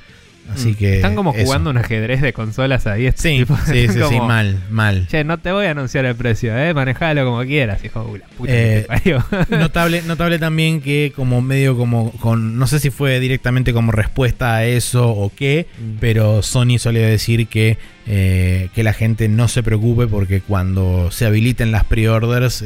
Así 0.54 0.70
Mm. 0.72 0.76
que 0.76 0.96
Están 0.96 1.16
como 1.16 1.34
eso. 1.34 1.46
jugando 1.46 1.70
un 1.70 1.78
ajedrez 1.78 2.22
de 2.22 2.34
consolas 2.34 2.88
ahí. 2.88 3.06
este 3.06 3.22
Sí, 3.22 3.38
tipo, 3.40 3.56
sí, 3.66 3.88
sí, 3.94 4.00
sí, 4.10 4.20
mal, 4.20 4.60
mal. 4.70 5.08
Che, 5.08 5.24
no 5.24 5.38
te 5.38 5.52
voy 5.52 5.66
a 5.68 5.72
anunciar 5.72 6.06
el 6.06 6.16
precio, 6.16 6.58
eh, 6.58 6.74
manejalo 6.74 7.24
como 7.26 7.42
quieras, 7.44 7.84
hijo 7.86 8.10
de 8.14 8.20
la 8.20 8.26
puta 8.28 8.52
que 8.52 8.78
Eh, 8.78 8.82
te 8.82 8.88
parió. 8.88 9.26
Notable, 9.50 10.02
notable 10.04 10.40
también 10.40 10.82
que 10.82 11.14
como 11.16 11.42
medio 11.42 11.78
como 11.78 12.12
con, 12.14 12.58
no 12.58 12.66
sé 12.68 12.80
si 12.80 12.90
fue 12.90 13.20
directamente 13.20 13.74
como 13.74 13.92
respuesta 13.92 14.56
a 14.56 14.66
eso 14.66 15.10
o 15.10 15.32
qué, 15.36 15.68
Mm. 15.80 15.98
pero 16.00 16.42
Sony 16.42 16.80
solía 16.80 17.08
decir 17.08 17.48
que, 17.48 17.78
eh, 18.08 18.70
que 18.74 18.84
la 18.84 18.94
gente 18.94 19.28
no 19.30 19.48
se 19.48 19.62
preocupe 19.62 20.08
porque 20.08 20.42
cuando 20.42 21.12
se 21.12 21.26
habiliten 21.26 21.72
las 21.72 21.84
pre-orders, 21.84 22.64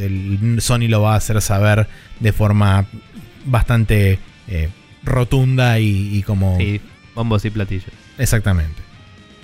Sony 0.60 0.88
lo 0.88 1.02
va 1.02 1.14
a 1.14 1.18
hacer 1.18 1.42
saber 1.42 1.88
de 2.20 2.32
forma 2.32 2.86
bastante 3.46 4.20
eh, 4.48 4.70
rotunda 5.04 5.80
y, 5.80 6.18
y 6.18 6.24
como... 6.24 6.58
Sí, 6.58 6.80
bombos 7.16 7.46
y 7.46 7.50
platillos. 7.50 7.92
Exactamente. 8.18 8.82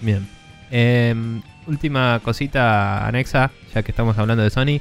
Bien. 0.01 0.27
Em, 0.71 1.41
última 1.67 2.19
cosita 2.23 3.07
anexa, 3.07 3.51
ya 3.73 3.83
que 3.83 3.91
estamos 3.91 4.17
hablando 4.17 4.43
de 4.43 4.49
Sony. 4.49 4.79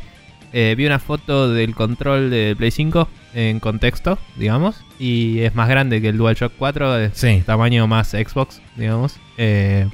Eh, 0.53 0.75
vi 0.77 0.87
una 0.87 0.99
foto 0.99 1.53
del 1.53 1.75
control 1.75 2.31
de 2.31 2.55
Play 2.57 2.71
5 2.71 3.09
en 3.35 3.61
contexto, 3.61 4.19
digamos. 4.37 4.83
Y 4.99 5.41
es 5.41 5.55
más 5.55 5.69
grande 5.69 6.01
que 6.01 6.09
el 6.09 6.17
DualShock 6.17 6.53
4, 6.59 6.99
es 6.99 7.13
Sí. 7.15 7.43
tamaño 7.45 7.87
más 7.87 8.09
Xbox, 8.11 8.63
digamos. 8.77 9.17
Eh, 9.37 9.87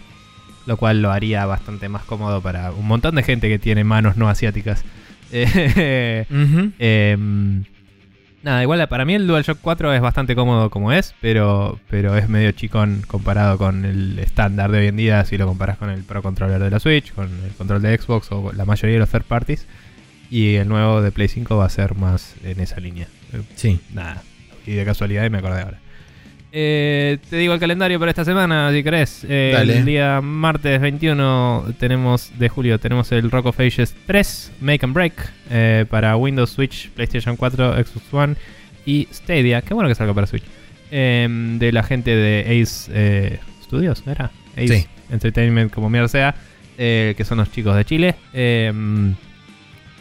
lo 0.66 0.77
cual 0.77 1.03
lo 1.03 1.11
haría 1.11 1.45
bastante 1.45 1.89
más 1.89 2.05
cómodo 2.05 2.41
para 2.41 2.71
un 2.71 2.87
montón 2.87 3.16
de 3.16 3.23
gente 3.23 3.49
que 3.49 3.59
tiene 3.59 3.85
manos 3.85 4.16
no 4.16 4.29
asiáticas. 4.29 4.85
Eh. 5.33 6.27
Nada, 8.45 8.62
igual 8.62 8.87
para 8.89 9.07
mí 9.07 9.15
el 9.15 9.27
DualShock 9.27 9.59
4 9.62 9.95
es 9.95 10.03
bastante 10.03 10.35
cómodo 10.35 10.69
como 10.69 10.93
es, 10.93 11.15
pero, 11.23 11.81
pero 11.89 12.15
es 12.15 12.29
medio 12.29 12.53
chicón 12.53 13.03
comparado 13.07 13.57
con 13.57 13.87
el 13.87 14.19
estándar 14.19 14.71
de 14.71 14.81
hoy 14.81 14.87
en 14.89 14.97
día 14.99 15.25
si 15.25 15.39
lo 15.39 15.47
comparas 15.47 15.79
con 15.79 15.89
el 15.89 16.03
Pro 16.05 16.21
Controller 16.23 16.62
de 16.62 16.69
la 16.69 16.79
Switch, 16.79 17.15
con 17.15 17.31
el 17.43 17.53
control 17.53 17.81
de 17.81 17.97
Xbox 17.97 18.31
o 18.33 18.53
la 18.53 18.66
mayoría 18.66 18.97
de 18.97 19.01
los 19.01 19.09
third 19.09 19.25
parties. 19.25 19.66
Y 20.31 20.57
el 20.57 20.69
nuevo 20.69 21.01
de 21.01 21.11
Play 21.11 21.29
5 21.29 21.57
va 21.57 21.65
a 21.65 21.71
ser 21.71 21.95
más 21.95 22.35
en 22.45 22.61
esa 22.61 22.81
línea. 22.81 23.09
Sí. 23.55 23.81
Nada, 23.95 24.23
y 24.66 24.73
de 24.73 24.85
casualidad 24.85 25.31
me 25.31 25.39
acordé 25.39 25.62
ahora. 25.62 25.79
Eh, 26.56 27.18
te 27.28 27.36
digo 27.36 27.52
el 27.52 27.59
calendario 27.59 27.98
para 27.98 28.12
esta 28.12 28.24
semana, 28.24 28.70
si 28.70 28.85
querés. 28.85 29.26
Eh. 29.28 29.56
El 29.60 29.85
día 29.85 30.20
martes 30.20 30.81
21 30.81 31.74
tenemos 31.81 32.31
de 32.39 32.48
julio 32.48 32.78
tenemos 32.78 33.10
el 33.10 33.28
Rock 33.32 33.47
of 33.47 33.59
Ages 33.59 33.93
3 34.06 34.52
Make 34.60 34.86
and 34.86 34.94
Break 34.94 35.32
eh, 35.51 35.85
para 35.90 36.16
Windows, 36.16 36.51
Switch, 36.51 36.90
PlayStation 36.90 37.35
4, 37.35 37.85
Xbox 37.85 38.14
One 38.14 38.36
y 38.86 39.09
Stadia. 39.12 39.62
Qué 39.62 39.74
bueno 39.74 39.89
que 39.89 39.97
salga 39.97 40.14
para 40.14 40.28
Switch. 40.28 40.44
Em, 40.93 41.59
de 41.59 41.72
la 41.72 41.82
gente 41.82 42.14
de 42.14 42.62
Ace 42.62 43.40
Studios, 43.64 44.06
¿no 44.06 44.12
era? 44.12 44.31
Ace 44.56 44.82
Sí. 44.82 44.86
Entertainment, 45.10 45.72
como 45.72 45.90
mierda 45.90 46.06
sea, 46.06 46.36
que 46.76 47.24
son 47.24 47.39
los 47.39 47.51
chicos 47.51 47.74
de 47.76 47.85
Chile. 47.85 48.14
Em, 48.32 49.16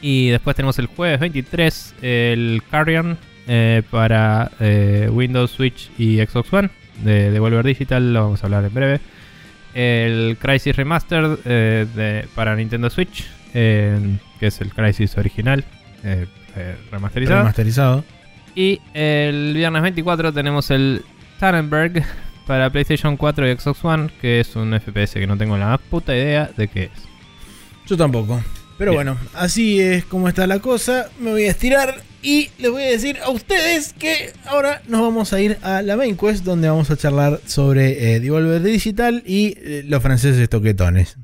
y 0.03 0.29
después 0.29 0.55
tenemos 0.55 0.77
el 0.77 0.85
jueves 0.85 1.19
23 1.19 1.95
el 2.03 2.61
Carrion 2.69 3.17
eh, 3.47 3.81
para 3.89 4.51
eh, 4.59 5.09
Windows, 5.11 5.51
Switch 5.51 5.89
y 5.97 6.17
Xbox 6.19 6.51
One 6.53 6.69
de 7.03 7.31
Devolver 7.31 7.65
Digital, 7.65 8.13
lo 8.13 8.23
vamos 8.23 8.43
a 8.43 8.47
hablar 8.47 8.63
en 8.65 8.73
breve. 8.73 8.99
El 9.73 10.37
Crisis 10.39 10.75
Remastered 10.75 11.37
eh, 11.45 11.87
de- 11.95 12.27
para 12.35 12.55
Nintendo 12.55 12.89
Switch, 12.89 13.25
que 13.51 14.17
es 14.41 14.61
el 14.61 14.71
Crisis 14.73 15.17
original 15.17 15.63
remasterizado. 16.91 17.39
Remasterizado. 17.39 18.03
Y 18.55 18.79
el 18.93 19.53
viernes 19.55 19.81
24 19.81 20.31
tenemos 20.33 20.69
el 20.71 21.03
Tannenberg 21.39 22.03
para 22.45 22.69
PlayStation 22.69 23.17
4 23.17 23.49
y 23.49 23.55
Xbox 23.57 23.83
One, 23.85 24.09
que 24.21 24.39
es 24.39 24.55
un 24.55 24.79
FPS 24.79 25.13
que 25.15 25.25
no 25.27 25.37
tengo 25.37 25.57
la 25.57 25.67
más 25.67 25.79
puta 25.79 26.15
idea 26.15 26.49
de 26.55 26.67
qué 26.67 26.83
es. 26.83 26.91
Yo 27.87 27.97
tampoco. 27.97 28.41
Pero 28.77 28.91
Bien. 28.91 29.05
bueno, 29.05 29.19
así 29.33 29.79
es 29.79 30.05
como 30.05 30.27
está 30.27 30.47
la 30.47 30.59
cosa. 30.59 31.09
Me 31.19 31.31
voy 31.31 31.43
a 31.43 31.51
estirar 31.51 32.01
y 32.21 32.49
les 32.57 32.71
voy 32.71 32.83
a 32.83 32.87
decir 32.87 33.17
a 33.23 33.29
ustedes 33.29 33.93
que 33.93 34.31
ahora 34.45 34.81
nos 34.87 35.01
vamos 35.01 35.33
a 35.33 35.41
ir 35.41 35.57
a 35.61 35.81
la 35.81 35.97
main 35.97 36.15
quest 36.15 36.43
donde 36.43 36.69
vamos 36.69 36.89
a 36.89 36.97
charlar 36.97 37.41
sobre 37.45 38.15
eh, 38.15 38.19
Devolver 38.19 38.61
Digital 38.61 39.23
y 39.25 39.55
eh, 39.57 39.83
los 39.85 40.01
franceses 40.01 40.49
toquetones. 40.49 41.17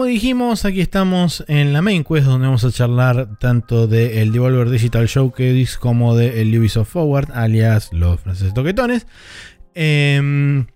Dijimos, 0.00 0.64
aquí 0.64 0.80
estamos 0.80 1.44
en 1.48 1.72
la 1.74 1.82
main 1.82 2.02
quest 2.02 2.26
donde 2.26 2.46
vamos 2.46 2.64
a 2.64 2.72
charlar 2.72 3.38
tanto 3.38 3.86
del 3.86 4.32
Devolver 4.32 4.70
Digital 4.70 5.06
Showcase 5.06 5.78
como 5.78 6.16
del 6.16 6.58
Ubisoft 6.58 6.90
Forward, 6.90 7.30
alias 7.32 7.90
los 7.92 8.18
franceses 8.18 8.54
toquetones. 8.54 9.06
Em, 9.74 10.66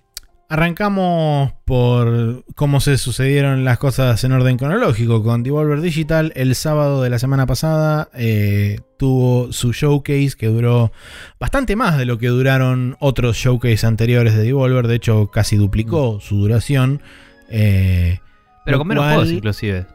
arrancamos 0.51 1.53
por 1.65 2.45
cómo 2.55 2.81
se 2.81 2.99
sucedieron 2.99 3.65
las 3.65 3.79
cosas 3.79 4.23
en 4.23 4.33
orden 4.33 4.59
cronológico. 4.59 5.23
Con 5.23 5.43
Devolver 5.43 5.81
Digital, 5.81 6.33
el 6.37 6.55
sábado 6.55 7.03
de 7.03 7.09
la 7.09 7.19
semana 7.19 7.47
pasada 7.47 8.11
eh, 8.15 8.81
tuvo 8.99 9.51
su 9.51 9.73
showcase 9.73 10.37
que 10.39 10.49
duró 10.49 10.93
bastante 11.41 11.75
más 11.75 11.97
de 11.97 12.05
lo 12.05 12.19
que 12.19 12.29
duraron 12.29 12.97
otros 13.01 13.37
showcase 13.39 13.87
anteriores 13.87 14.37
de 14.37 14.43
Devolver. 14.43 14.87
De 14.87 14.97
hecho, 14.97 15.31
casi 15.31 15.57
duplicó 15.57 16.21
su 16.21 16.37
duración. 16.37 17.01
Eh, 17.49 18.21
Pero 18.67 18.79
con 18.79 18.89
menos 18.89 19.03
cual- 19.05 19.15
juegos, 19.15 19.33
inclusive. 19.33 19.87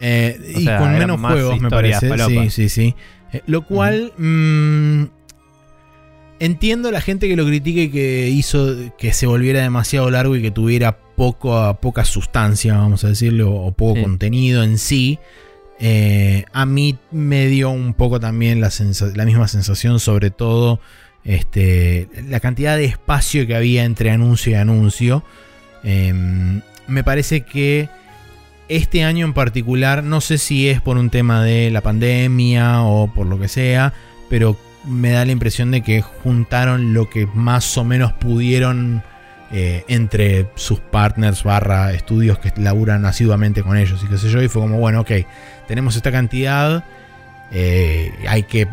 eh, 0.00 0.40
O 0.56 0.60
y 0.60 0.64
sea, 0.64 0.78
con 0.78 0.92
menos 0.92 1.20
juegos, 1.20 1.60
me 1.60 1.68
parece. 1.68 2.10
Sí, 2.26 2.50
sí, 2.50 2.68
sí. 2.70 2.94
Eh, 3.34 3.42
lo 3.46 3.66
cual. 3.66 4.12
mm, 4.16 5.04
entiendo 6.40 6.88
a 6.88 6.92
la 6.92 7.00
gente 7.00 7.28
que 7.28 7.36
lo 7.36 7.46
critique 7.46 7.90
que 7.90 8.28
hizo 8.28 8.74
que 8.98 9.12
se 9.12 9.26
volviera 9.26 9.60
demasiado 9.62 10.10
largo 10.10 10.34
y 10.36 10.42
que 10.42 10.50
tuviera 10.50 10.98
poco, 10.98 11.78
poca 11.80 12.04
sustancia, 12.04 12.76
vamos 12.76 13.04
a 13.04 13.08
decirlo, 13.08 13.52
o 13.54 13.72
poco 13.72 13.96
Sí. 13.96 14.02
contenido 14.02 14.62
en 14.64 14.78
sí. 14.78 15.18
Eh, 15.78 16.44
a 16.52 16.66
mí 16.66 16.98
me 17.10 17.46
dio 17.46 17.70
un 17.70 17.94
poco 17.94 18.18
también 18.20 18.60
la 18.60 19.24
misma 19.24 19.46
sensación, 19.48 20.00
sobre 20.00 20.30
todo 20.30 20.80
este, 21.24 22.08
la 22.28 22.40
cantidad 22.40 22.76
de 22.76 22.84
espacio 22.86 23.46
que 23.46 23.54
había 23.54 23.84
entre 23.84 24.10
anuncio 24.10 24.50
y 24.52 24.54
anuncio. 24.56 25.22
Em, 25.84 26.60
me 26.88 27.04
parece 27.04 27.42
que 27.42 27.88
este 28.68 29.04
año 29.04 29.26
en 29.26 29.32
particular, 29.34 30.02
no 30.02 30.20
sé 30.20 30.38
si 30.38 30.68
es 30.68 30.80
por 30.80 30.96
un 30.96 31.10
tema 31.10 31.42
de 31.42 31.70
la 31.70 31.80
pandemia 31.80 32.82
o 32.82 33.12
por 33.12 33.26
lo 33.26 33.38
que 33.38 33.48
sea, 33.48 33.92
pero 34.30 34.56
me 34.84 35.10
da 35.10 35.24
la 35.24 35.32
impresión 35.32 35.70
de 35.70 35.82
que 35.82 36.02
juntaron 36.02 36.94
lo 36.94 37.08
que 37.08 37.26
más 37.26 37.76
o 37.78 37.84
menos 37.84 38.12
pudieron 38.12 39.02
eh, 39.52 39.84
entre 39.88 40.48
sus 40.54 40.80
partners 40.80 41.44
barra 41.44 41.92
estudios 41.92 42.38
que 42.38 42.52
laburan 42.56 43.04
asiduamente 43.04 43.62
con 43.62 43.76
ellos 43.76 44.02
y 44.02 44.06
qué 44.08 44.18
sé 44.18 44.30
yo, 44.30 44.42
y 44.42 44.48
fue 44.48 44.62
como, 44.62 44.78
bueno, 44.78 45.00
ok, 45.02 45.10
tenemos 45.68 45.96
esta 45.96 46.10
cantidad, 46.10 46.84
eh, 47.52 48.12
hay 48.28 48.44
que 48.44 48.66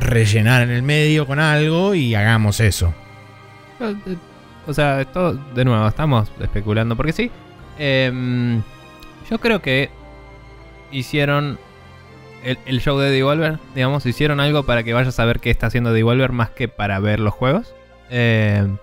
rellenar 0.00 0.62
en 0.62 0.70
el 0.70 0.82
medio 0.82 1.26
con 1.26 1.38
algo 1.38 1.94
y 1.94 2.14
hagamos 2.14 2.60
eso. 2.60 2.94
Eh, 3.80 4.16
O 4.66 4.74
sea, 4.74 5.00
esto, 5.00 5.34
de 5.34 5.64
nuevo, 5.64 5.86
estamos 5.86 6.30
especulando 6.40 6.96
porque 6.96 7.12
sí. 7.12 7.30
Em, 7.78 8.62
yo 9.30 9.38
creo 9.38 9.62
que 9.62 9.90
hicieron 10.90 11.58
el, 12.42 12.80
show 12.80 12.98
de 12.98 13.10
Devolver, 13.10 13.58
digamos, 13.74 14.06
hicieron 14.06 14.40
algo 14.40 14.64
para 14.64 14.84
que 14.84 14.92
vayas 14.92 15.18
a 15.18 15.24
ver 15.24 15.40
qué 15.40 15.50
está 15.50 15.66
haciendo 15.66 15.92
Devolver 15.92 16.32
más 16.32 16.50
que 16.50 16.68
para 16.68 17.00
ver 17.00 17.18
los 17.18 17.34
juegos. 17.34 17.74
Em, 18.08 18.76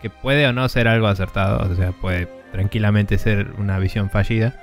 que 0.00 0.08
puede 0.08 0.46
o 0.46 0.52
no 0.52 0.68
ser 0.68 0.88
algo 0.88 1.06
acertado, 1.06 1.70
o 1.70 1.74
sea, 1.74 1.92
puede 1.92 2.28
tranquilamente 2.52 3.18
ser 3.18 3.52
una 3.58 3.78
visión 3.78 4.08
fallida. 4.10 4.54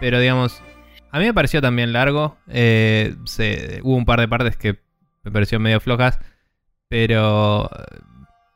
Pero 0.00 0.20
digamos, 0.20 0.62
a 1.10 1.18
mí 1.18 1.24
me 1.24 1.34
pareció 1.34 1.60
también 1.60 1.92
largo. 1.92 2.36
eh, 2.48 3.14
hubo 3.82 3.96
un 3.96 4.04
par 4.04 4.20
de 4.20 4.28
partes 4.28 4.56
que 4.56 4.78
me 5.22 5.30
pareció 5.30 5.60
medio 5.60 5.80
flojas. 5.80 6.18
Pero 6.88 7.70
eh, 7.70 7.98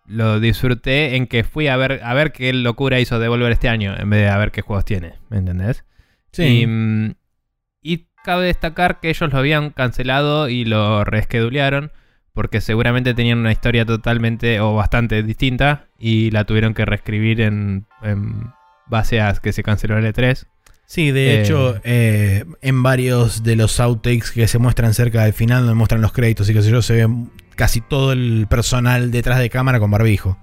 lo 0.08 0.40
disfruté 0.40 1.16
en 1.16 1.26
que 1.26 1.44
fui 1.44 1.68
a 1.68 1.76
ver, 1.76 2.00
a 2.02 2.14
ver 2.14 2.32
qué 2.32 2.52
locura 2.52 3.00
hizo 3.00 3.18
Devolver 3.18 3.52
este 3.52 3.68
año, 3.68 3.94
en 3.98 4.08
vez 4.10 4.20
de 4.20 4.28
a 4.28 4.38
ver 4.38 4.52
qué 4.52 4.62
juegos 4.62 4.84
tiene. 4.84 5.14
¿Me 5.28 5.38
entendés? 5.38 5.84
Y, 6.38 6.66
mm, 6.66 7.14
y 7.82 8.06
cabe 8.24 8.46
destacar 8.46 9.00
que 9.00 9.08
ellos 9.08 9.32
lo 9.32 9.38
habían 9.38 9.70
cancelado 9.70 10.48
y 10.48 10.64
lo 10.64 11.04
reschedulearon. 11.04 11.92
Porque 12.34 12.60
seguramente 12.60 13.14
tenían 13.14 13.38
una 13.38 13.50
historia 13.52 13.86
totalmente 13.86 14.60
o 14.60 14.74
bastante 14.74 15.22
distinta. 15.22 15.86
Y 15.98 16.30
la 16.32 16.44
tuvieron 16.44 16.74
que 16.74 16.84
reescribir 16.84 17.40
en, 17.40 17.86
en 18.02 18.50
base 18.86 19.22
a 19.22 19.32
que 19.34 19.52
se 19.54 19.62
canceló 19.62 19.96
el 19.96 20.04
E 20.04 20.12
E3. 20.12 20.44
Sí, 20.84 21.10
de 21.12 21.30
Eh, 21.36 21.40
hecho, 21.40 21.80
eh, 21.82 22.44
en 22.60 22.82
varios 22.82 23.42
de 23.42 23.56
los 23.56 23.80
outtakes 23.80 24.30
que 24.32 24.46
se 24.48 24.58
muestran 24.58 24.92
cerca 24.92 25.24
del 25.24 25.32
final, 25.32 25.60
donde 25.60 25.74
muestran 25.74 26.02
los 26.02 26.12
créditos 26.12 26.48
y 26.50 26.52
qué 26.52 26.60
sé 26.62 26.70
yo, 26.70 26.82
se 26.82 26.94
ve 27.06 27.08
casi 27.56 27.80
todo 27.80 28.12
el 28.12 28.46
personal 28.48 29.10
detrás 29.10 29.38
de 29.40 29.50
cámara 29.50 29.80
con 29.80 29.90
barbijo. 29.90 30.38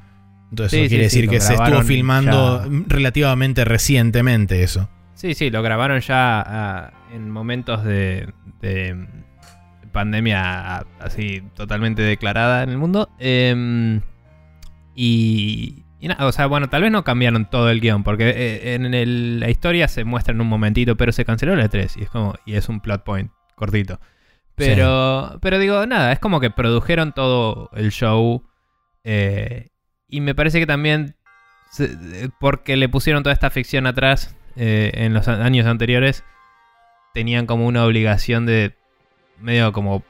Entonces, 0.50 0.72
Sí, 0.72 0.80
eso 0.86 0.90
quiere 0.90 1.10
sí, 1.10 1.18
decir 1.18 1.30
que 1.30 1.40
se 1.40 1.54
estuvo 1.54 1.82
filmando 1.84 2.64
ya. 2.64 2.84
relativamente 2.88 3.66
recientemente 3.66 4.62
eso. 4.64 4.90
Sí, 5.16 5.34
sí, 5.34 5.50
lo 5.50 5.62
grabaron 5.64 6.00
ya 6.02 6.42
ah, 6.46 6.92
en 7.14 7.30
momentos 7.32 7.84
de, 7.86 8.32
de 8.62 9.08
pandemia 9.92 10.78
ah, 10.80 10.86
así 11.00 11.42
totalmente 11.56 12.02
declarada 12.02 12.64
en 12.64 12.70
el 12.70 12.78
mundo. 12.78 13.10
Em, 13.20 14.02
y, 14.96 15.86
y 16.00 16.08
nada, 16.08 16.26
o 16.28 16.32
sea, 16.32 16.46
bueno, 16.48 16.70
tal 16.70 16.82
vez 16.84 16.92
no 16.92 17.04
cambiaron 17.04 17.50
todo 17.50 17.70
el 17.70 17.80
guion, 17.82 18.04
porque 18.04 18.30
eh, 18.30 18.74
en 18.76 18.94
el- 18.94 19.40
la 19.40 19.50
historia 19.50 19.88
se 19.88 20.04
muestra 20.04 20.34
en 20.34 20.42
un 20.42 20.48
momentito, 20.48 20.96
pero 20.98 21.12
se 21.12 21.26
canceló 21.26 21.56
la 21.56 21.70
3 21.70 21.98
y 21.98 22.04
es 22.04 22.10
como 22.10 22.36
y 22.46 22.54
es 22.56 22.70
un 22.70 22.80
plot 22.80 23.04
point 23.04 23.32
cortito. 23.56 24.00
Pero, 24.56 25.40
pero 25.42 25.58
digo, 25.60 25.86
nada, 25.88 26.12
es 26.12 26.20
como 26.20 26.40
que 26.40 26.50
produjeron 26.52 27.12
todo 27.14 27.70
el 27.74 27.92
show 27.92 28.44
eh, 29.04 29.70
y 30.08 30.22
me 30.22 30.36
parece 30.36 30.60
que 30.60 30.68
también 30.68 31.16
se- 31.72 31.86
eh, 32.26 32.30
porque 32.40 32.78
le 32.78 32.88
pusieron 32.90 33.24
toda 33.24 33.34
esta 33.34 33.50
ficción 33.50 33.88
atrás 33.88 34.36
eh, 34.56 34.92
en 34.94 35.14
los 35.14 35.28
años 35.28 35.66
anteriores, 35.66 36.24
tenían 37.14 37.46
como 37.48 37.66
una 37.66 37.84
obligación 37.86 38.46
de 38.46 38.76
medio 39.40 39.72
como 39.74 40.04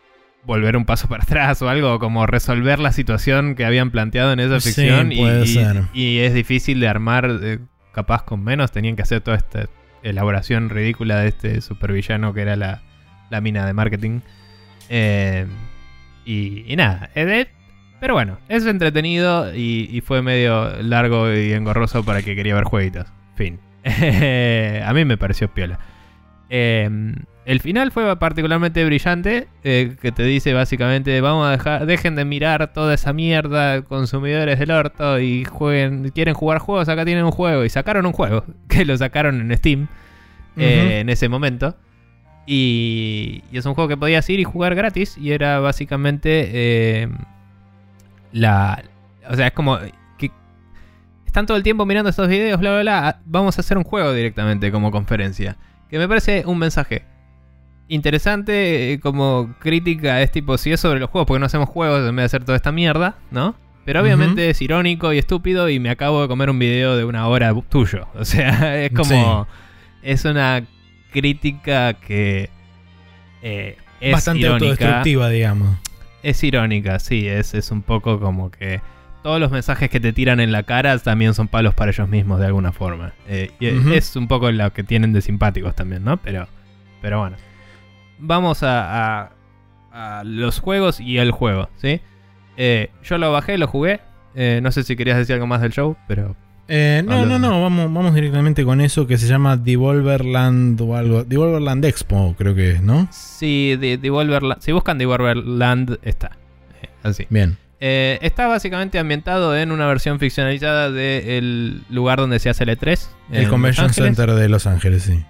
volver 0.45 0.75
un 0.75 0.83
paso 0.85 1.07
para 1.09 1.23
atrás 1.23 1.61
o 1.61 1.69
algo, 1.69 1.97
como 1.99 2.25
resolver 2.27 2.79
la 2.79 2.91
situación 2.91 3.55
que 3.55 3.65
habían 3.65 3.91
planteado 3.91 4.33
en 4.33 4.41
esa 4.41 4.59
Sí, 4.59 4.69
ficción 4.69 5.11
y, 5.13 5.17
puede 5.17 5.43
y- 5.45 5.47
ser. 5.47 5.83
y 5.93 6.19
es 6.19 6.33
difícil 6.33 6.81
de 6.81 6.87
armar 6.89 7.29
eh, 7.41 7.59
capaz 7.93 8.23
con 8.23 8.43
menos, 8.43 8.71
tenían 8.73 8.95
que 8.97 9.03
hacer 9.03 9.21
toda 9.21 9.37
esta 9.37 9.67
elaboración 10.01 10.69
ridícula 10.69 11.19
de 11.19 11.29
este 11.29 11.61
supervillano 11.61 12.33
que 12.33 12.41
era 12.41 12.57
la, 12.57 12.81
la 13.33 13.41
mina 13.41 13.65
de 13.65 13.73
marketing. 13.73 14.21
Eh, 14.89 15.45
y, 16.25 16.71
y 16.71 16.75
nada, 16.77 17.09
pero 17.99 18.13
bueno, 18.13 18.37
es 18.47 18.65
entretenido 18.65 19.53
y, 19.53 19.89
y 19.91 20.01
fue 20.01 20.21
medio 20.21 20.81
largo 20.81 21.33
y 21.33 21.51
engorroso 21.51 22.03
para 22.03 22.21
que 22.21 22.35
quería 22.35 22.55
ver 22.55 22.63
jueguitos. 22.63 23.07
Fin. 23.35 23.59
a 23.85 24.93
mí 24.93 25.05
me 25.05 25.17
pareció 25.17 25.49
piola. 25.49 25.79
Eh, 26.49 26.89
el 27.45 27.59
final 27.59 27.91
fue 27.91 28.15
particularmente 28.17 28.85
brillante, 28.85 29.47
eh, 29.63 29.95
que 30.01 30.11
te 30.13 30.23
dice 30.23 30.53
básicamente, 30.53 31.19
vamos 31.19 31.47
a 31.47 31.51
dejar, 31.51 31.85
dejen 31.85 32.15
de 32.15 32.23
mirar 32.23 32.71
toda 32.71 32.93
esa 32.93 33.11
mierda, 33.11 33.81
consumidores 33.81 34.59
del 34.59 34.71
orto, 34.71 35.19
y 35.19 35.43
jueguen, 35.43 36.09
quieren 36.09 36.33
jugar 36.35 36.59
juegos, 36.59 36.87
acá 36.87 37.03
tienen 37.03 37.25
un 37.25 37.31
juego. 37.31 37.65
Y 37.65 37.69
sacaron 37.69 38.05
un 38.05 38.13
juego, 38.13 38.45
que 38.69 38.85
lo 38.85 38.95
sacaron 38.97 39.41
en 39.41 39.57
Steam 39.57 39.87
eh, 40.55 40.99
en 41.01 41.09
ese 41.09 41.27
momento. 41.27 41.75
Y, 42.45 43.43
y 43.51 43.57
es 43.57 43.65
un 43.65 43.73
juego 43.73 43.87
que 43.87 43.97
podías 43.97 44.29
ir 44.29 44.39
y 44.39 44.43
jugar 44.43 44.75
gratis. 44.75 45.17
Y 45.17 45.31
era 45.31 45.59
básicamente 45.59 46.49
eh, 46.53 47.09
la... 48.31 48.83
O 49.29 49.35
sea, 49.35 49.47
es 49.47 49.53
como... 49.53 49.77
que 50.17 50.31
Están 51.25 51.45
todo 51.45 51.57
el 51.57 51.63
tiempo 51.63 51.85
mirando 51.85 52.09
estos 52.09 52.27
videos, 52.27 52.59
bla, 52.59 52.71
bla, 52.71 52.81
bla. 52.81 53.07
ah, 53.07 53.19
Vamos 53.25 53.57
a 53.57 53.61
hacer 53.61 53.77
un 53.77 53.83
juego 53.83 54.13
directamente 54.13 54.71
como 54.71 54.91
conferencia. 54.91 55.57
Que 55.89 55.97
me 55.97 56.07
parece 56.07 56.43
un 56.45 56.57
mensaje 56.57 57.05
interesante 57.87 58.93
eh, 58.93 58.99
como 58.99 59.53
crítica. 59.59 60.21
Es 60.21 60.31
tipo, 60.31 60.57
si 60.57 60.71
es 60.71 60.79
sobre 60.79 60.99
los 60.99 61.09
juegos, 61.09 61.27
porque 61.27 61.39
no 61.39 61.45
hacemos 61.45 61.69
juegos 61.69 62.07
en 62.07 62.15
vez 62.15 62.23
de 62.23 62.25
hacer 62.25 62.43
toda 62.43 62.55
esta 62.55 62.71
mierda, 62.71 63.17
¿no? 63.31 63.55
Pero 63.85 64.01
obviamente 64.01 64.49
es 64.49 64.61
irónico 64.61 65.11
y 65.11 65.17
estúpido 65.17 65.67
y 65.69 65.79
me 65.79 65.89
acabo 65.89 66.21
de 66.21 66.29
comer 66.29 66.49
un 66.49 66.57
video 66.57 66.95
de 66.95 67.03
una 67.03 67.27
hora 67.27 67.53
tuyo. 67.69 68.07
O 68.15 68.25
sea, 68.25 68.81
es 68.83 68.91
como... 68.91 69.47
Es 70.01 70.25
una 70.25 70.63
crítica 71.13 71.93
que 71.93 72.49
eh, 73.41 73.77
es 74.01 74.11
Bastante 74.11 74.41
irónica. 74.41 74.65
autodestructiva, 74.71 75.29
digamos. 75.29 75.77
Es 76.23 76.43
irónica, 76.43 76.99
sí, 76.99 77.27
es, 77.27 77.53
es 77.53 77.71
un 77.71 77.81
poco 77.81 78.19
como 78.19 78.49
que 78.51 78.81
todos 79.23 79.39
los 79.39 79.51
mensajes 79.51 79.89
que 79.89 79.99
te 80.01 80.11
tiran 80.11 80.39
en 80.41 80.51
la 80.51 80.63
cara 80.63 80.97
también 80.99 81.33
son 81.33 81.47
palos 81.47 81.73
para 81.73 81.91
ellos 81.91 82.09
mismos 82.09 82.39
de 82.39 82.45
alguna 82.47 82.71
forma. 82.73 83.13
Eh, 83.27 83.51
y 83.59 83.67
es 83.93 84.15
un 84.17 84.27
poco 84.27 84.51
lo 84.51 84.73
que 84.73 84.83
tienen 84.83 85.13
de 85.13 85.21
simpáticos 85.21 85.75
también, 85.75 86.03
¿no? 86.03 86.17
Pero, 86.17 86.47
pero 87.01 87.19
bueno. 87.19 87.37
Vamos 88.19 88.63
a, 88.63 89.21
a- 89.23 89.31
a 89.91 90.23
los 90.23 90.59
juegos 90.59 90.99
y 90.99 91.17
el 91.19 91.31
juego, 91.31 91.69
¿sí? 91.77 92.01
Eh, 92.57 92.89
yo 93.03 93.17
lo 93.17 93.31
bajé, 93.31 93.57
lo 93.57 93.67
jugué. 93.67 93.99
Eh, 94.35 94.59
no 94.63 94.71
sé 94.71 94.83
si 94.83 94.95
querías 94.95 95.17
decir 95.17 95.33
algo 95.35 95.45
más 95.47 95.61
del 95.61 95.71
show, 95.71 95.95
pero 96.07 96.35
Eh, 96.67 97.03
no, 97.05 97.25
no, 97.25 97.37
no, 97.39 97.61
vamos, 97.61 97.91
vamos 97.93 98.15
directamente 98.15 98.63
con 98.63 98.79
eso 98.79 99.05
que 99.05 99.17
se 99.17 99.27
llama 99.27 99.57
Devolverland 99.57 100.79
o 100.81 100.95
algo. 100.95 101.23
Devolverland 101.23 101.83
Expo, 101.85 102.35
creo 102.37 102.55
que 102.55 102.71
es, 102.71 102.81
¿no? 102.81 103.07
Sí, 103.11 103.75
de, 103.75 103.99
Devolverland- 103.99 104.59
si 104.59 104.71
buscan 104.71 104.97
Devolverland, 104.97 105.99
está. 106.03 106.37
Eh, 106.81 106.87
así. 107.03 107.27
Bien. 107.29 107.57
Eh, 107.81 108.17
está 108.21 108.47
básicamente 108.47 108.97
ambientado 108.97 109.57
en 109.57 109.73
una 109.73 109.85
versión 109.87 110.17
ficcionalizada 110.17 110.89
del 110.89 111.81
lugar 111.89 112.19
donde 112.19 112.39
se 112.39 112.49
hace 112.49 112.63
el 112.63 112.69
E3 112.69 113.07
El 113.31 113.43
en 113.43 113.49
Convention. 113.49 113.89
Center 113.93 114.31
de 114.31 114.47
Los 114.47 114.65
Ángeles, 114.65 115.03
sí. 115.03 115.21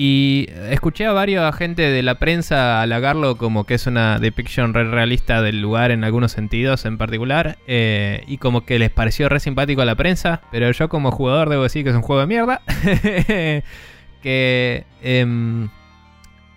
Y 0.00 0.46
escuché 0.70 1.06
a 1.06 1.12
varios 1.12 1.52
gente 1.56 1.82
de 1.90 2.04
la 2.04 2.20
prensa 2.20 2.80
halagarlo 2.82 3.36
como 3.36 3.64
que 3.64 3.74
es 3.74 3.88
una 3.88 4.20
depiction 4.20 4.72
re 4.72 4.84
realista 4.88 5.42
del 5.42 5.60
lugar 5.60 5.90
en 5.90 6.04
algunos 6.04 6.30
sentidos 6.30 6.84
en 6.84 6.98
particular. 6.98 7.58
eh, 7.66 8.22
y 8.28 8.38
como 8.38 8.64
que 8.64 8.78
les 8.78 8.90
pareció 8.90 9.28
re 9.28 9.40
simpático 9.40 9.82
a 9.82 9.84
la 9.84 9.96
prensa. 9.96 10.40
Pero 10.52 10.70
yo 10.70 10.88
como 10.88 11.10
jugador 11.10 11.48
debo 11.48 11.64
decir 11.64 11.82
que 11.82 11.90
es 11.90 11.96
un 11.96 12.02
juego 12.02 12.20
de 12.20 12.28
mierda. 12.28 12.60
que, 14.22 14.84
em, 15.02 15.68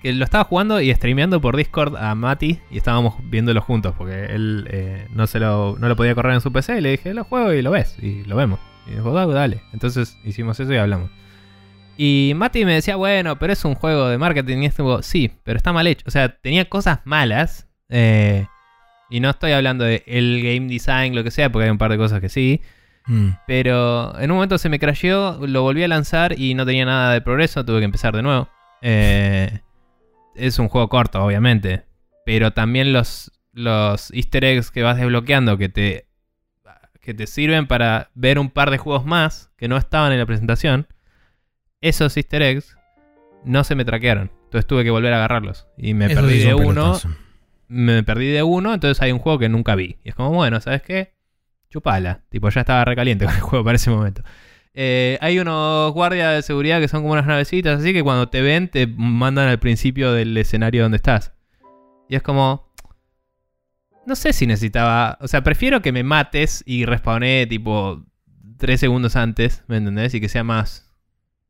que 0.03 0.13
lo 0.13 0.23
estaba 0.23 0.43
jugando 0.43 0.79
y 0.79 0.93
streameando 0.93 1.41
por 1.41 1.57
Discord 1.57 1.95
a 1.97 2.13
Mati. 2.13 2.59
Y 2.69 2.77
estábamos 2.77 3.15
viéndolo 3.23 3.61
juntos 3.61 3.95
porque 3.97 4.25
él 4.25 4.67
eh, 4.69 5.07
no, 5.15 5.25
se 5.25 5.39
lo, 5.39 5.77
no 5.79 5.87
lo 5.87 5.95
podía 5.95 6.13
correr 6.13 6.33
en 6.35 6.41
su 6.41 6.51
PC. 6.51 6.77
Y 6.77 6.81
le 6.81 6.91
dije, 6.91 7.11
lo 7.15 7.23
juego 7.23 7.53
y 7.53 7.63
lo 7.63 7.71
ves. 7.71 7.97
Y 7.99 8.23
lo 8.25 8.35
vemos. 8.35 8.59
Y 8.85 8.91
dijo, 8.91 9.11
"Dale, 9.11 9.33
dale. 9.33 9.61
Entonces 9.73 10.19
hicimos 10.23 10.59
eso 10.59 10.71
y 10.71 10.77
hablamos. 10.77 11.09
Y 11.97 12.33
Mati 12.35 12.65
me 12.65 12.73
decía, 12.73 12.95
bueno, 12.95 13.37
pero 13.37 13.53
es 13.53 13.63
un 13.65 13.75
juego 13.75 14.07
de 14.07 14.17
marketing 14.17 14.59
y 14.59 14.65
este 14.65 14.81
juego, 14.81 15.01
sí, 15.03 15.31
pero 15.43 15.57
está 15.57 15.71
mal 15.73 15.87
hecho. 15.87 16.05
O 16.07 16.11
sea, 16.11 16.29
tenía 16.29 16.67
cosas 16.67 16.99
malas. 17.05 17.67
eh, 17.89 18.45
y 19.11 19.19
no 19.19 19.29
estoy 19.29 19.51
hablando 19.51 19.83
de 19.83 20.03
el 20.07 20.41
game 20.41 20.69
design, 20.69 21.13
lo 21.13 21.23
que 21.23 21.31
sea, 21.31 21.51
porque 21.51 21.65
hay 21.65 21.69
un 21.69 21.77
par 21.77 21.91
de 21.91 21.97
cosas 21.97 22.21
que 22.21 22.29
sí. 22.29 22.61
Mm. 23.07 23.31
Pero 23.45 24.17
en 24.17 24.31
un 24.31 24.37
momento 24.37 24.57
se 24.57 24.69
me 24.69 24.79
crasheó, 24.79 25.45
lo 25.45 25.63
volví 25.63 25.83
a 25.83 25.87
lanzar 25.89 26.39
y 26.39 26.53
no 26.53 26.65
tenía 26.65 26.85
nada 26.85 27.11
de 27.11 27.19
progreso, 27.19 27.65
tuve 27.65 27.79
que 27.79 27.85
empezar 27.85 28.15
de 28.15 28.21
nuevo. 28.21 28.47
Eh, 28.81 29.59
es 30.33 30.59
un 30.59 30.69
juego 30.69 30.87
corto, 30.87 31.21
obviamente. 31.21 31.83
Pero 32.25 32.51
también 32.51 32.93
los, 32.93 33.33
los 33.51 34.11
easter 34.13 34.45
eggs 34.45 34.71
que 34.71 34.81
vas 34.81 34.95
desbloqueando 34.95 35.57
que 35.57 35.67
te, 35.67 36.07
que 37.01 37.13
te 37.13 37.27
sirven 37.27 37.67
para 37.67 38.11
ver 38.13 38.39
un 38.39 38.49
par 38.49 38.71
de 38.71 38.77
juegos 38.77 39.05
más 39.05 39.51
que 39.57 39.67
no 39.67 39.75
estaban 39.75 40.13
en 40.13 40.19
la 40.19 40.25
presentación. 40.25 40.87
Esos 41.81 42.15
easter 42.15 42.41
eggs 42.43 42.77
no 43.43 43.63
se 43.63 43.75
me 43.75 43.85
traquearon. 43.85 44.31
Entonces 44.45 44.67
tuve 44.67 44.83
que 44.83 44.91
volver 44.91 45.13
a 45.13 45.17
agarrarlos. 45.17 45.67
Y 45.77 45.93
me 45.93 46.05
Eso 46.05 46.21
perdí 46.21 46.39
de 46.39 46.53
un 46.53 46.65
uno. 46.65 46.99
Me 47.67 48.03
perdí 48.03 48.27
de 48.27 48.43
uno, 48.43 48.73
entonces 48.73 49.01
hay 49.01 49.11
un 49.11 49.19
juego 49.19 49.39
que 49.39 49.49
nunca 49.49 49.75
vi. 49.75 49.97
Y 50.03 50.09
es 50.09 50.15
como, 50.15 50.31
bueno, 50.31 50.59
¿sabes 50.59 50.81
qué? 50.81 51.13
Chupala. 51.69 52.21
Tipo, 52.29 52.49
ya 52.49 52.61
estaba 52.61 52.83
recaliente 52.83 53.25
con 53.25 53.33
el 53.33 53.41
juego 53.41 53.63
para 53.63 53.77
ese 53.77 53.89
momento. 53.89 54.23
Eh, 54.73 55.17
hay 55.21 55.39
unos 55.39 55.93
guardias 55.93 56.35
de 56.35 56.41
seguridad 56.41 56.79
que 56.79 56.87
son 56.87 57.01
como 57.01 57.13
unas 57.13 57.25
navecitas, 57.25 57.79
así 57.79 57.93
que 57.93 58.03
cuando 58.03 58.29
te 58.29 58.41
ven 58.41 58.69
te 58.69 58.87
mandan 58.87 59.47
al 59.49 59.59
principio 59.59 60.13
del 60.13 60.37
escenario 60.37 60.83
donde 60.83 60.97
estás. 60.97 61.33
Y 62.09 62.15
es 62.15 62.21
como... 62.21 62.71
No 64.05 64.15
sé 64.15 64.33
si 64.33 64.47
necesitaba... 64.47 65.17
O 65.21 65.27
sea, 65.27 65.43
prefiero 65.43 65.81
que 65.81 65.91
me 65.91 66.03
mates 66.03 66.63
y 66.65 66.85
respawné 66.85 67.47
tipo 67.47 68.03
3 68.57 68.79
segundos 68.79 69.15
antes, 69.15 69.63
¿me 69.67 69.77
entendés? 69.77 70.13
Y 70.13 70.19
que 70.19 70.27
sea 70.27 70.43
más 70.43 70.90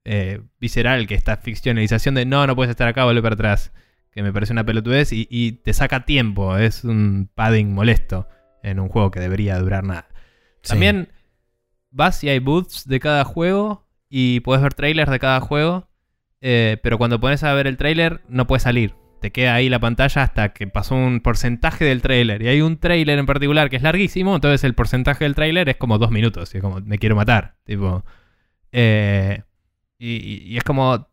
eh, 0.06 0.42
visceral 0.60 1.08
que 1.08 1.16
esta 1.16 1.38
ficcionalización 1.38 2.16
de 2.16 2.26
no, 2.26 2.46
no 2.48 2.56
puedes 2.56 2.70
estar 2.72 2.88
acá, 2.88 3.04
vuelve 3.06 3.22
para 3.22 3.36
atrás. 3.36 3.72
Que 4.12 4.24
me 4.24 4.34
parece 4.34 4.52
una 4.52 4.66
pelotudez 4.66 5.14
y, 5.14 5.28
y 5.30 5.54
te 5.54 5.74
saca 5.74 6.06
tiempo. 6.06 6.58
Es 6.58 6.84
un 6.84 7.30
padding 7.34 7.74
molesto 7.74 8.28
en 8.62 8.80
un 8.80 8.90
juego 8.90 9.10
que 9.12 9.20
debería 9.22 9.58
durar 9.60 9.84
nada. 9.86 10.08
Sí. 10.64 10.72
También 10.72 11.10
vas 11.92 12.24
y 12.24 12.30
hay 12.30 12.40
booths 12.40 12.88
de 12.88 13.00
cada 13.00 13.24
juego 13.24 13.88
y 14.10 14.42
puedes 14.42 14.62
ver 14.62 14.74
trailers 14.74 15.10
de 15.12 15.20
cada 15.20 15.40
juego. 15.40 15.88
eh, 16.42 16.78
pero 16.84 16.98
cuando 16.98 17.20
pones 17.20 17.44
a 17.44 17.54
ver 17.54 17.68
el 17.68 17.78
trailer 17.78 18.22
no 18.28 18.48
puedes 18.48 18.64
salir. 18.64 18.96
Te 19.22 19.32
queda 19.32 19.54
ahí 19.56 19.70
la 19.70 19.80
pantalla 19.80 20.24
hasta 20.24 20.50
que 20.52 20.66
pasó 20.68 20.96
un 20.96 21.22
porcentaje 21.22 21.86
del 21.86 22.02
trailer. 22.02 22.42
Y 22.42 22.48
hay 22.48 22.62
un 22.62 22.78
trailer 22.80 23.20
en 23.20 23.26
particular 23.28 23.70
que 23.70 23.76
es 23.78 23.84
larguísimo. 23.84 24.34
Entonces 24.36 24.64
el 24.64 24.74
porcentaje 24.74 25.24
del 25.26 25.36
trailer 25.36 25.70
es 25.70 25.78
como 25.78 26.00
dos 26.00 26.10
minutos. 26.12 26.54
Y 26.54 26.58
es 26.58 26.64
como, 26.64 26.82
me 26.82 26.98
quiero 26.98 27.16
matar. 27.16 27.56
Tipo. 27.64 28.04
eh, 28.72 29.44
y, 30.02 30.16
y- 30.16 30.54
y 30.54 30.58
es 30.58 30.64
como. 30.64 31.08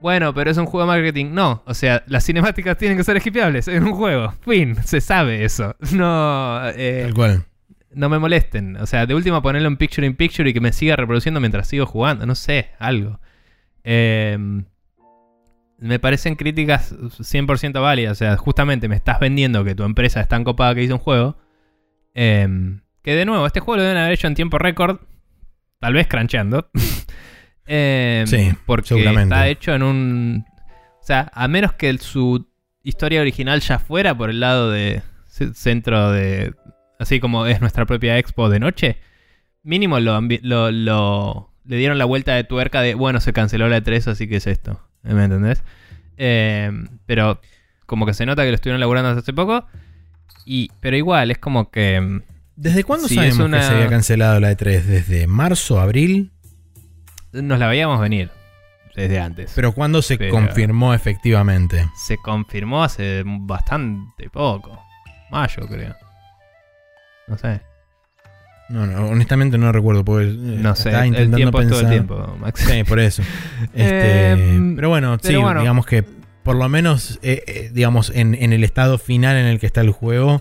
Bueno, 0.00 0.34
pero 0.34 0.50
es 0.50 0.58
un 0.58 0.66
juego 0.66 0.86
de 0.90 0.98
marketing. 0.98 1.32
No, 1.32 1.62
o 1.66 1.72
sea, 1.72 2.04
las 2.06 2.24
cinemáticas 2.24 2.76
tienen 2.76 2.98
que 2.98 3.04
ser 3.04 3.18
skipeables 3.18 3.66
en 3.68 3.82
un 3.84 3.92
juego. 3.94 4.32
Fin, 4.42 4.76
se 4.84 5.00
sabe 5.00 5.44
eso. 5.44 5.74
No. 5.92 6.60
eh, 6.74 7.02
Tal 7.04 7.14
cual. 7.14 7.44
no 7.92 8.08
me 8.10 8.18
molesten. 8.18 8.76
O 8.76 8.86
sea, 8.86 9.06
de 9.06 9.14
última 9.14 9.40
ponerlo 9.40 9.68
en 9.68 9.78
picture 9.78 10.06
in 10.06 10.14
picture 10.14 10.48
y 10.48 10.52
que 10.52 10.60
me 10.60 10.72
siga 10.74 10.96
reproduciendo 10.96 11.40
mientras 11.40 11.66
sigo 11.66 11.86
jugando. 11.86 12.26
No 12.26 12.34
sé, 12.34 12.68
algo. 12.78 13.18
Eh, 13.84 14.36
me 15.78 15.98
parecen 15.98 16.36
críticas 16.36 16.94
100% 16.94 17.80
válidas. 17.80 18.12
O 18.12 18.14
sea, 18.16 18.36
justamente 18.36 18.88
me 18.88 18.96
estás 18.96 19.18
vendiendo 19.18 19.64
que 19.64 19.74
tu 19.74 19.84
empresa 19.84 20.20
es 20.20 20.28
tan 20.28 20.44
copada 20.44 20.74
que 20.74 20.82
hizo 20.82 20.94
un 20.94 21.00
juego. 21.00 21.38
Eh, 22.14 22.46
que 23.02 23.14
de 23.14 23.24
nuevo, 23.24 23.46
este 23.46 23.60
juego 23.60 23.76
lo 23.78 23.82
deben 23.82 23.96
haber 23.98 24.12
hecho 24.12 24.26
en 24.26 24.34
tiempo 24.34 24.58
récord. 24.58 24.98
Tal 25.80 25.94
vez 25.94 26.06
crancheando. 26.06 26.68
Eh, 27.66 28.24
Sí, 28.26 28.52
porque 28.66 28.88
seguramente. 28.88 29.34
está 29.34 29.48
hecho 29.48 29.74
en 29.74 29.82
un. 29.82 30.44
O 31.00 31.04
sea, 31.06 31.30
a 31.34 31.48
menos 31.48 31.72
que 31.72 31.96
su 31.98 32.46
historia 32.82 33.20
original 33.20 33.60
ya 33.60 33.78
fuera 33.78 34.16
por 34.16 34.30
el 34.30 34.40
lado 34.40 34.70
de 34.70 35.02
centro 35.54 36.10
de. 36.12 36.54
Así 36.98 37.20
como 37.20 37.46
es 37.46 37.60
nuestra 37.60 37.84
propia 37.86 38.18
expo 38.18 38.48
de 38.48 38.58
noche. 38.60 38.98
Mínimo 39.62 39.98
lo, 40.00 40.20
lo, 40.42 40.70
lo- 40.70 41.52
le 41.64 41.76
dieron 41.76 41.98
la 41.98 42.04
vuelta 42.04 42.34
de 42.34 42.44
tuerca 42.44 42.80
de, 42.80 42.94
bueno, 42.94 43.20
se 43.20 43.32
canceló 43.32 43.68
la 43.68 43.80
3, 43.80 44.06
así 44.08 44.28
que 44.28 44.36
es 44.36 44.46
esto. 44.46 44.80
¿Me 45.02 45.24
entendés? 45.24 45.62
Eh, 46.16 46.70
pero 47.06 47.40
como 47.86 48.06
que 48.06 48.14
se 48.14 48.24
nota 48.26 48.42
que 48.44 48.50
lo 48.50 48.54
estuvieron 48.54 48.80
laburando 48.80 49.10
hace 49.10 49.32
poco. 49.32 49.66
Y, 50.44 50.70
pero 50.80 50.96
igual, 50.96 51.32
es 51.32 51.38
como 51.38 51.70
que... 51.72 52.20
¿Desde 52.54 52.84
cuándo 52.84 53.08
sabemos 53.08 53.40
una- 53.40 53.58
que 53.58 53.64
se 53.64 53.74
había 53.74 53.88
cancelado 53.88 54.38
la 54.40 54.52
E3? 54.52 54.82
¿Desde 54.84 55.26
marzo, 55.26 55.80
abril? 55.80 56.30
Nos 57.42 57.58
la 57.58 57.66
veíamos 57.68 58.00
venir 58.00 58.30
desde 58.94 59.18
antes. 59.20 59.52
Pero 59.54 59.72
¿cuándo 59.72 60.02
se 60.02 60.16
Pero- 60.18 60.32
confirmó 60.32 60.94
efectivamente? 60.94 61.86
se 61.96 62.16
confirmó 62.18 62.82
hace 62.84 63.22
bastante 63.26 64.28
poco. 64.30 64.80
Mayo, 65.30 65.66
creo. 65.68 65.94
No 67.28 67.36
sé. 67.38 67.60
No, 68.68 68.84
no, 68.86 69.06
honestamente 69.08 69.58
no 69.58 69.70
recuerdo. 69.72 70.04
Porque, 70.04 70.26
eh, 70.28 70.32
No 70.34 70.74
sé. 70.74 70.88
estaba 70.88 71.04
El 71.04 71.08
intentando 71.08 71.36
tiempo 71.36 71.60
es 71.60 71.68
todo 71.68 71.80
el 71.80 71.88
tiempo, 71.88 72.36
Max. 72.40 72.60
Sí, 72.60 72.84
por 72.84 72.98
eso. 73.00 73.22
Este, 73.74 74.32
Eh, 74.32 74.72
pero 74.76 74.88
bueno, 74.88 75.18
pero 75.22 75.36
sí, 75.38 75.42
bueno. 75.42 75.60
digamos 75.60 75.86
que 75.86 76.04
por 76.42 76.54
lo 76.56 76.68
menos, 76.68 77.18
eh, 77.22 77.42
eh, 77.48 77.70
digamos, 77.72 78.10
en, 78.14 78.34
en 78.36 78.52
el 78.52 78.62
estado 78.62 78.98
final 78.98 79.36
en 79.36 79.46
el 79.46 79.58
que 79.58 79.66
está 79.66 79.80
el 79.80 79.90
juego, 79.90 80.40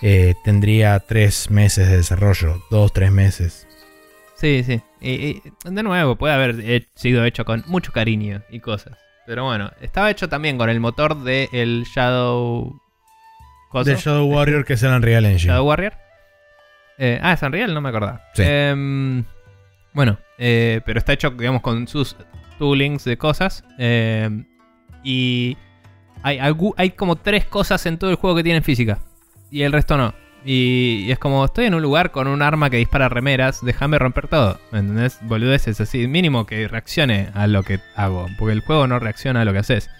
eh, 0.00 0.34
tendría 0.42 0.98
tres 1.00 1.50
meses 1.50 1.88
de 1.88 1.98
desarrollo, 1.98 2.62
dos, 2.70 2.92
tres 2.94 3.10
meses. 3.12 3.66
Sí, 4.34 4.62
sí. 4.64 4.80
Y, 5.00 5.10
y, 5.12 5.42
de 5.64 5.82
nuevo, 5.82 6.16
puede 6.16 6.34
haber 6.34 6.60
he- 6.60 6.88
sido 6.94 7.24
hecho 7.24 7.44
con 7.44 7.62
mucho 7.66 7.92
cariño 7.92 8.42
y 8.50 8.60
cosas. 8.60 8.98
Pero 9.26 9.44
bueno, 9.44 9.70
estaba 9.80 10.10
hecho 10.10 10.28
también 10.28 10.58
con 10.58 10.68
el 10.68 10.80
motor 10.80 11.22
del 11.22 11.48
el 11.52 11.84
Shadow. 11.94 12.78
¿Coso? 13.70 13.90
De 13.90 13.96
Shadow 13.96 14.26
Warrior, 14.26 14.64
que 14.64 14.74
es 14.74 14.82
el 14.82 14.90
Unreal 14.92 15.24
Engine. 15.24 15.52
Shadow 15.52 15.66
Warrior. 15.66 15.94
Eh, 16.98 17.18
ah, 17.22 17.32
es 17.32 17.42
Unreal, 17.42 17.72
no 17.74 17.80
me 17.80 17.88
acordaba. 17.88 18.22
Sí. 18.34 18.42
Em, 18.46 19.24
bueno, 19.92 20.18
eh, 20.38 20.80
pero 20.84 20.98
está 20.98 21.12
hecho, 21.12 21.30
digamos, 21.30 21.62
con 21.62 21.88
sus 21.88 22.16
toolings 22.58 23.04
de 23.04 23.16
cosas. 23.16 23.64
Em, 23.78 24.44
y 25.02 25.56
hay, 26.22 26.38
hay 26.76 26.90
como 26.90 27.16
tres 27.16 27.46
cosas 27.46 27.84
en 27.86 27.98
todo 27.98 28.10
el 28.10 28.16
juego 28.16 28.36
que 28.36 28.42
tienen 28.44 28.62
física. 28.62 28.98
Y 29.50 29.62
el 29.62 29.72
resto 29.72 29.96
no. 29.96 30.14
Y, 30.44 31.04
y 31.06 31.12
es 31.12 31.18
como, 31.18 31.44
estoy 31.44 31.66
en 31.66 31.74
un 31.74 31.82
lugar 31.82 32.10
con 32.10 32.28
un 32.28 32.42
arma 32.42 32.68
que 32.68 32.76
dispara 32.76 33.08
remeras, 33.08 33.64
déjame 33.64 33.98
romper 33.98 34.28
todo. 34.28 34.60
¿Me 34.72 34.80
entendés? 34.80 35.18
Boludeces 35.22 35.80
así. 35.80 36.06
Mínimo 36.06 36.44
que 36.46 36.68
reaccione 36.68 37.30
a 37.34 37.46
lo 37.46 37.62
que 37.62 37.80
hago. 37.96 38.26
Porque 38.38 38.52
el 38.52 38.60
juego 38.60 38.86
no 38.86 38.98
reacciona 38.98 39.40
a 39.40 39.44
lo 39.44 39.52
que 39.52 39.58
haces. 39.58 39.90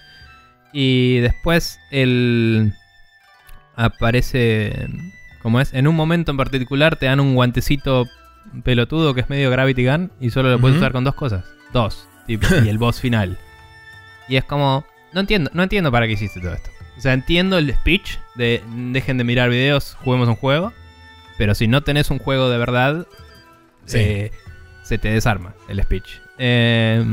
Y 0.72 1.18
después 1.18 1.80
el... 1.90 2.74
Aparece... 3.76 4.88
Como 5.40 5.60
es, 5.60 5.74
en 5.74 5.86
un 5.86 5.94
momento 5.94 6.30
en 6.30 6.38
particular 6.38 6.96
te 6.96 7.06
dan 7.06 7.20
un 7.20 7.34
guantecito 7.34 8.08
pelotudo 8.62 9.14
que 9.14 9.20
es 9.20 9.28
medio 9.28 9.50
Gravity 9.50 9.86
Gun 9.86 10.10
y 10.18 10.30
solo 10.30 10.50
lo 10.50 10.58
puedes 10.58 10.78
usar 10.78 10.92
con 10.92 11.04
dos 11.04 11.14
cosas. 11.14 11.44
Dos. 11.72 12.08
Tipo, 12.26 12.46
y 12.64 12.68
el 12.68 12.78
boss 12.78 13.00
final. 13.00 13.38
Y 14.28 14.36
es 14.36 14.44
como... 14.44 14.84
No 15.12 15.20
entiendo, 15.20 15.50
no 15.54 15.62
entiendo 15.62 15.92
para 15.92 16.06
qué 16.06 16.14
hiciste 16.14 16.40
todo 16.40 16.54
esto. 16.54 16.70
O 16.96 17.00
sea, 17.00 17.12
entiendo 17.12 17.58
el 17.58 17.72
speech 17.74 18.18
de 18.36 18.62
dejen 18.68 19.18
de 19.18 19.24
mirar 19.24 19.50
videos, 19.50 19.96
juguemos 20.02 20.28
un 20.28 20.36
juego. 20.36 20.72
Pero 21.38 21.54
si 21.54 21.66
no 21.66 21.82
tenés 21.82 22.10
un 22.10 22.18
juego 22.18 22.48
de 22.50 22.58
verdad, 22.58 23.06
Sí. 23.86 23.98
eh, 23.98 24.30
se 24.82 24.98
te 24.98 25.08
desarma 25.10 25.54
el 25.68 25.82
speech. 25.82 26.08
Eh, 26.38 27.04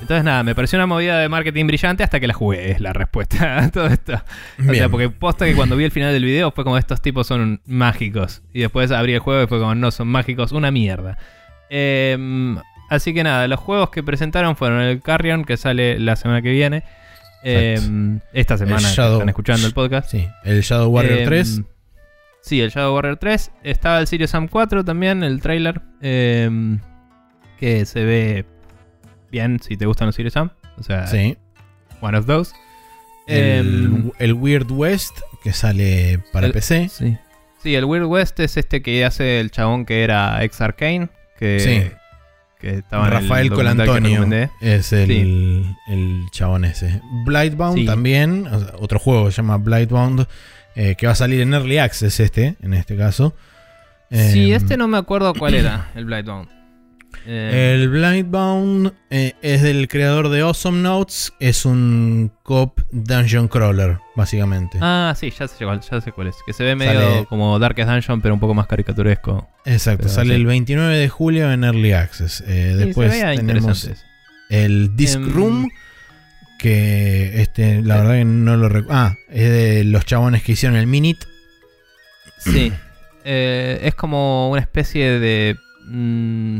entonces 0.00 0.24
nada, 0.24 0.42
me 0.44 0.54
pareció 0.54 0.78
una 0.78 0.86
movida 0.86 1.18
de 1.18 1.28
marketing 1.28 1.66
brillante 1.66 2.04
hasta 2.04 2.20
que 2.20 2.26
la 2.28 2.34
jugué, 2.34 2.70
es 2.70 2.80
la 2.80 2.92
respuesta 2.92 3.58
a 3.64 3.70
todo 3.70 3.86
esto. 3.88 4.14
O 4.14 4.62
sea, 4.62 4.72
Bien. 4.72 4.90
porque 4.90 5.10
posta 5.10 5.44
que 5.44 5.54
cuando 5.54 5.76
vi 5.76 5.84
el 5.84 5.90
final 5.90 6.12
del 6.12 6.24
video 6.24 6.50
fue 6.52 6.64
como 6.64 6.78
estos 6.78 7.02
tipos 7.02 7.26
son 7.26 7.60
mágicos. 7.66 8.42
Y 8.52 8.60
después 8.60 8.90
abrí 8.92 9.12
el 9.14 9.18
juego 9.20 9.42
y 9.42 9.46
fue 9.46 9.58
como 9.58 9.74
no, 9.74 9.90
son 9.90 10.08
mágicos, 10.08 10.52
una 10.52 10.70
mierda. 10.70 11.18
Eh, 11.68 12.56
así 12.90 13.12
que 13.12 13.22
nada, 13.24 13.46
los 13.48 13.60
juegos 13.60 13.90
que 13.90 14.02
presentaron 14.02 14.56
fueron 14.56 14.80
el 14.80 15.02
Carrion, 15.02 15.44
que 15.44 15.56
sale 15.56 15.98
la 15.98 16.16
semana 16.16 16.40
que 16.42 16.50
viene. 16.52 16.84
Eh, 17.44 17.78
esta 18.32 18.58
semana 18.58 18.88
Shadow- 18.88 19.14
están 19.14 19.28
escuchando 19.28 19.66
el 19.66 19.72
podcast. 19.72 20.10
Sí, 20.10 20.26
el 20.44 20.60
Shadow 20.62 20.90
Warrior 20.90 21.18
Eh, 21.20 21.24
3. 21.24 21.62
Sí, 22.40 22.60
el 22.60 22.70
Shadow 22.70 22.94
Warrior 22.94 23.16
3. 23.18 23.50
Estaba 23.62 24.00
el 24.00 24.06
Serious 24.06 24.30
Sam 24.30 24.48
4 24.48 24.84
también, 24.84 25.22
el 25.22 25.40
trailer. 25.40 25.80
Eh, 26.00 26.78
que 27.58 27.84
se 27.86 28.04
ve 28.04 28.44
bien 29.30 29.60
si 29.60 29.76
te 29.76 29.86
gustan 29.86 30.06
los 30.06 30.14
Serious 30.14 30.32
Sam. 30.34 30.50
O 30.78 30.82
sea, 30.82 31.06
Sí. 31.06 31.36
one 32.00 32.16
of 32.16 32.26
those. 32.26 32.54
El, 33.26 33.84
Em, 33.84 34.10
el 34.18 34.32
Weird 34.32 34.70
West, 34.70 35.18
que 35.42 35.52
sale 35.52 36.20
para 36.32 36.46
el- 36.46 36.52
PC. 36.52 36.88
Sí. 36.88 37.16
Sí, 37.62 37.74
el 37.74 37.84
Weird 37.84 38.06
West 38.06 38.38
es 38.40 38.56
este 38.56 38.80
que 38.82 39.04
hace 39.04 39.40
el 39.40 39.50
chabón 39.50 39.84
que 39.84 40.02
era 40.04 40.42
ex 40.44 40.60
Arcane. 40.60 41.08
Que, 41.38 41.60
Sí. 41.60 41.96
Que 42.58 42.78
estaba 42.78 43.06
en 43.06 43.12
el 43.12 43.20
Rafael 43.20 43.50
Colantonio 43.50 44.26
es 44.60 44.92
el, 44.92 45.64
el 45.88 46.24
chabón 46.32 46.64
ese. 46.64 47.00
Blightbound 47.24 47.78
Sí. 47.78 47.84
también, 47.86 48.46
o 48.46 48.58
sea, 48.60 48.72
otro 48.78 48.98
juego 48.98 49.26
que 49.26 49.32
se 49.32 49.36
llama 49.38 49.58
Blightbound, 49.58 50.26
eh, 50.74 50.94
que 50.96 51.06
va 51.06 51.12
a 51.12 51.16
salir 51.16 51.40
en 51.40 51.54
Early 51.54 51.78
Access 51.78 52.20
este, 52.20 52.56
en 52.62 52.74
este 52.74 52.96
caso. 52.96 53.34
Sí, 54.10 54.50
Eh, 54.50 54.54
este 54.54 54.76
no 54.76 54.88
me 54.88 54.98
acuerdo 54.98 55.34
cuál 55.34 55.54
era, 55.54 55.90
el 55.94 56.04
Blightbound. 56.04 56.48
Eh, 57.26 57.74
El 57.74 57.88
Blightbound 57.90 58.92
eh, 59.10 59.34
es 59.42 59.62
del 59.62 59.88
creador 59.88 60.28
de 60.30 60.40
Awesome 60.40 60.80
Notes, 60.80 61.32
es 61.40 61.64
un 61.66 62.30
cop 62.42 62.80
dungeon 62.90 63.48
crawler, 63.48 63.98
básicamente. 64.16 64.78
Ah, 64.80 65.14
sí, 65.18 65.30
ya 65.30 65.46
sé, 65.48 65.64
cuál, 65.64 65.80
ya 65.80 66.00
sé 66.00 66.12
cuál 66.12 66.28
es. 66.28 66.36
Que 66.46 66.52
se 66.52 66.64
ve 66.64 66.74
medio 66.74 67.00
Sale- 67.00 67.26
como 67.26 67.58
Darkest 67.58 67.88
Dungeon, 67.90 68.20
pero 68.22 68.34
un 68.34 68.40
poco 68.40 68.54
más 68.54 68.66
caricaturesco. 68.66 69.48
Exacto, 69.66 70.04
pero 70.04 70.14
sale 70.14 70.30
sí. 70.30 70.34
el 70.36 70.46
29 70.46 70.96
de 70.96 71.08
julio 71.08 71.52
en 71.52 71.64
Early 71.64 71.92
Access. 71.92 72.42
Eh, 72.46 72.74
Sí, 72.78 72.84
después 72.84 73.10
tenemos 73.36 73.90
el 74.48 74.96
Disc 74.96 75.16
Em, 75.16 75.30
Room, 75.32 75.68
que 76.58 77.42
este, 77.42 77.82
la 77.82 77.96
Eh. 77.96 78.00
verdad 78.00 78.14
que 78.14 78.24
no 78.24 78.56
lo 78.56 78.68
recuerdo. 78.68 78.98
Ah, 79.00 79.16
es 79.28 79.50
de 79.50 79.84
los 79.84 80.04
chabones 80.06 80.42
que 80.42 80.52
hicieron 80.52 80.78
el 80.78 80.86
Minute. 80.86 81.26
Sí. 82.38 82.72
Es 83.24 83.94
como 83.94 84.50
una 84.50 84.60
especie 84.62 85.18
de 85.18 85.56
mm, 85.86 86.58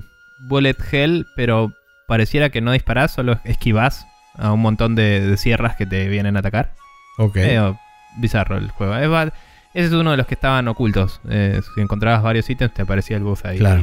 bullet 0.49 0.77
hell, 0.91 1.27
pero 1.37 1.73
pareciera 2.07 2.51
que 2.51 2.61
no 2.61 2.73
disparás, 2.73 3.13
solo 3.13 3.39
esquivás 3.45 4.07
a 4.35 4.53
un 4.53 4.61
montón 4.61 4.95
de, 4.95 5.21
de 5.21 5.37
sierras 5.37 5.77
que 5.77 5.87
te 5.87 6.09
vienen 6.09 6.37
a 6.37 6.41
atacar. 6.41 6.75
Ok. 7.19 7.37
Medio 7.37 7.79
bizarro 8.19 8.57
el 8.57 8.71
juego. 8.71 8.97
Es 8.97 9.33
ese 9.75 9.87
es 9.89 9.93
uno 9.93 10.13
de 10.13 10.17
los 10.17 10.27
que 10.27 10.35
estaban 10.35 10.67
ocultos. 10.69 11.21
Eh, 11.29 11.61
si 11.75 11.81
encontrabas 11.81 12.23
varios 12.23 12.49
ítems, 12.49 12.73
te 12.75 12.83
aparecía 12.83 13.17
el 13.17 13.23
buff 13.25 13.45
ahí. 13.45 13.59
Claro. 13.59 13.83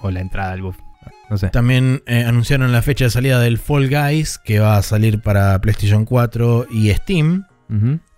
o, 0.00 0.06
o 0.08 0.10
la 0.10 0.20
entrada 0.20 0.52
al 0.52 0.62
buff. 0.62 0.78
No 1.28 1.36
sé. 1.38 1.48
También 1.50 2.02
eh, 2.06 2.24
anunciaron 2.24 2.72
la 2.72 2.82
fecha 2.82 3.04
de 3.04 3.10
salida 3.10 3.38
del 3.40 3.58
Fall 3.58 3.88
Guys, 3.88 4.38
que 4.38 4.58
va 4.60 4.76
a 4.76 4.82
salir 4.82 5.20
para 5.22 5.60
PlayStation 5.60 6.04
4 6.04 6.66
y 6.70 6.90
Steam 6.92 7.46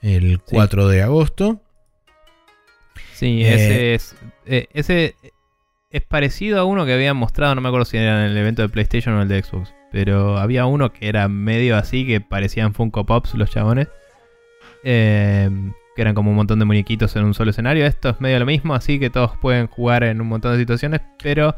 el 0.00 0.40
4 0.40 0.88
de 0.88 1.02
agosto. 1.02 1.60
Sí, 3.14 3.42
Eh, 3.44 3.54
ese 3.54 3.94
es. 3.94 4.16
eh, 4.46 4.66
ese 4.72 5.14
es 5.92 6.02
parecido 6.02 6.58
a 6.58 6.64
uno 6.64 6.84
que 6.86 6.92
habían 6.94 7.16
mostrado, 7.16 7.54
no 7.54 7.60
me 7.60 7.68
acuerdo 7.68 7.84
si 7.84 7.96
era 7.98 8.24
en 8.24 8.30
el 8.32 8.36
evento 8.36 8.62
de 8.62 8.68
PlayStation 8.68 9.14
o 9.14 9.22
el 9.22 9.28
de 9.28 9.42
Xbox. 9.42 9.74
Pero 9.90 10.38
había 10.38 10.64
uno 10.66 10.92
que 10.92 11.08
era 11.08 11.28
medio 11.28 11.76
así, 11.76 12.06
que 12.06 12.20
parecían 12.20 12.72
Funko 12.74 13.04
Pops 13.06 13.34
los 13.34 13.50
chabones. 13.50 13.88
eh, 14.84 15.50
que 15.94 16.00
eran 16.02 16.14
como 16.14 16.30
un 16.30 16.36
montón 16.36 16.58
de 16.58 16.64
muñequitos 16.64 17.14
en 17.16 17.24
un 17.24 17.34
solo 17.34 17.50
escenario. 17.50 17.84
Esto 17.84 18.08
es 18.08 18.20
medio 18.20 18.38
lo 18.38 18.46
mismo, 18.46 18.74
así 18.74 18.98
que 18.98 19.10
todos 19.10 19.36
pueden 19.42 19.66
jugar 19.66 20.04
en 20.04 20.20
un 20.22 20.26
montón 20.28 20.52
de 20.52 20.58
situaciones. 20.58 21.02
Pero 21.22 21.54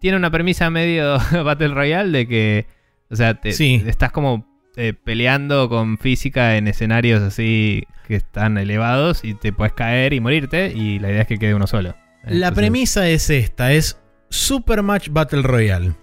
tiene 0.00 0.16
una 0.16 0.30
premisa 0.30 0.70
medio 0.70 1.18
Battle 1.44 1.68
Royale 1.68 2.10
de 2.10 2.26
que. 2.26 2.66
O 3.10 3.16
sea, 3.16 3.34
te, 3.34 3.52
Sí. 3.52 3.82
estás 3.86 4.10
como 4.10 4.46
eh, 4.76 4.94
peleando 4.94 5.68
con 5.68 5.98
física 5.98 6.56
en 6.56 6.66
escenarios 6.68 7.20
así 7.22 7.84
que 8.06 8.14
están 8.16 8.56
elevados 8.58 9.22
y 9.24 9.34
te 9.34 9.52
puedes 9.52 9.72
caer 9.74 10.12
y 10.14 10.20
morirte 10.20 10.72
y 10.74 10.98
la 10.98 11.10
idea 11.10 11.22
es 11.22 11.26
que 11.26 11.38
quede 11.38 11.54
uno 11.54 11.66
solo. 11.66 11.94
La 12.28 12.52
premisa 12.52 13.08
es 13.08 13.30
esta, 13.30 13.72
es 13.72 13.98
Super 14.28 14.82
Match 14.82 15.08
Battle 15.10 15.42
Royale. 15.42 15.94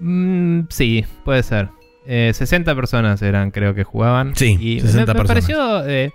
mm, 0.00 0.60
sí, 0.70 1.04
puede 1.24 1.42
ser. 1.42 1.68
Eh, 2.06 2.30
60 2.34 2.74
personas 2.74 3.20
eran, 3.22 3.50
creo 3.50 3.74
que 3.74 3.82
jugaban. 3.84 4.34
Sí, 4.36 4.56
y 4.60 4.80
60 4.80 4.98
me, 5.00 5.00
me 5.00 5.06
personas. 5.06 5.28
pareció, 5.28 5.86
eh, 5.88 6.12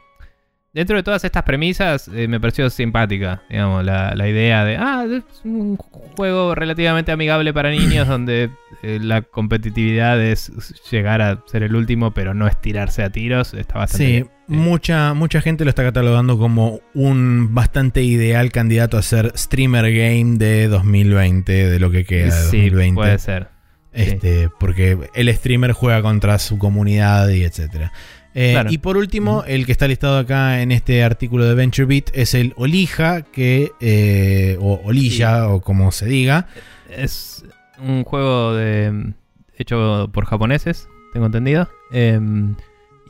dentro 0.73 0.95
de 0.95 1.03
todas 1.03 1.23
estas 1.23 1.43
premisas, 1.43 2.07
eh, 2.14 2.27
me 2.27 2.39
pareció 2.39 2.69
simpática, 2.69 3.43
digamos, 3.49 3.84
la, 3.84 4.14
la 4.15 4.27
idea 4.30 4.64
de, 4.64 4.77
ah, 4.77 5.06
es 5.10 5.23
un 5.43 5.76
juego 5.77 6.56
relativamente 6.56 7.11
amigable 7.11 7.53
para 7.53 7.69
niños 7.72 8.07
donde 8.07 8.49
eh, 8.84 8.99
la 9.02 9.22
competitividad 9.22 10.22
es 10.22 10.52
llegar 10.89 11.22
a 11.22 11.43
ser 11.45 11.64
el 11.64 11.76
último, 11.76 12.11
pero 12.14 12.34
no 12.34 12.48
estirarse 12.48 13.03
a 13.03 13.10
tiros. 13.10 13.53
Está 13.53 13.80
bastante 13.80 14.06
Sí, 14.06 14.11
bien. 14.14 14.30
mucha, 14.48 15.14
mucha 15.14 15.41
gente 15.41 15.64
lo 15.65 15.69
está 15.69 15.84
catalogando 15.84 16.38
como 16.38 16.80
un 16.93 17.53
bastante 17.53 18.02
ideal 18.03 18.52
candidato 18.52 18.98
a 18.98 19.02
ser 19.02 19.34
streamer 19.35 19.91
game 19.93 20.38
de 20.38 20.68
2020, 20.68 21.69
de 21.69 21.80
lo 21.80 21.91
que 21.91 22.06
queda 22.06 22.26
de 22.35 22.49
Sí, 22.49 22.69
2020. 22.69 22.95
puede 22.95 23.19
ser. 23.19 23.48
Este, 23.93 24.48
Porque 24.57 24.98
el 25.15 25.34
streamer 25.35 25.73
juega 25.73 26.02
contra 26.02 26.39
su 26.39 26.57
comunidad 26.57 27.27
y 27.27 27.43
etcétera. 27.43 27.91
Eh, 28.33 28.51
Claro. 28.53 28.71
Y 28.71 28.77
por 28.77 28.97
último, 28.97 29.43
el 29.45 29.65
que 29.65 29.71
está 29.71 29.87
listado 29.87 30.17
acá 30.17 30.61
en 30.61 30.71
este 30.71 31.03
artículo 31.03 31.45
de 31.45 31.55
VentureBeat 31.55 32.11
es 32.13 32.33
el 32.33 32.53
Olija, 32.55 33.23
que, 33.23 33.71
eh, 33.79 34.57
o 34.59 34.81
Olilla, 34.83 35.49
o 35.49 35.61
como 35.61 35.91
se 35.91 36.05
diga. 36.05 36.47
Es 36.89 37.43
un 37.79 38.03
juego 38.03 38.53
de, 38.53 39.13
hecho 39.57 40.09
por 40.13 40.25
japoneses, 40.25 40.87
tengo 41.13 41.25
entendido. 41.25 41.69
Em, 41.91 42.55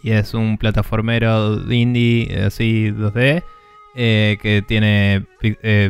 y 0.03 0.11
es 0.11 0.33
un 0.33 0.57
plataformero 0.57 1.71
indie, 1.71 2.43
así 2.43 2.89
2D, 2.89 3.43
eh, 3.95 4.37
que 4.41 4.63
tiene 4.67 5.25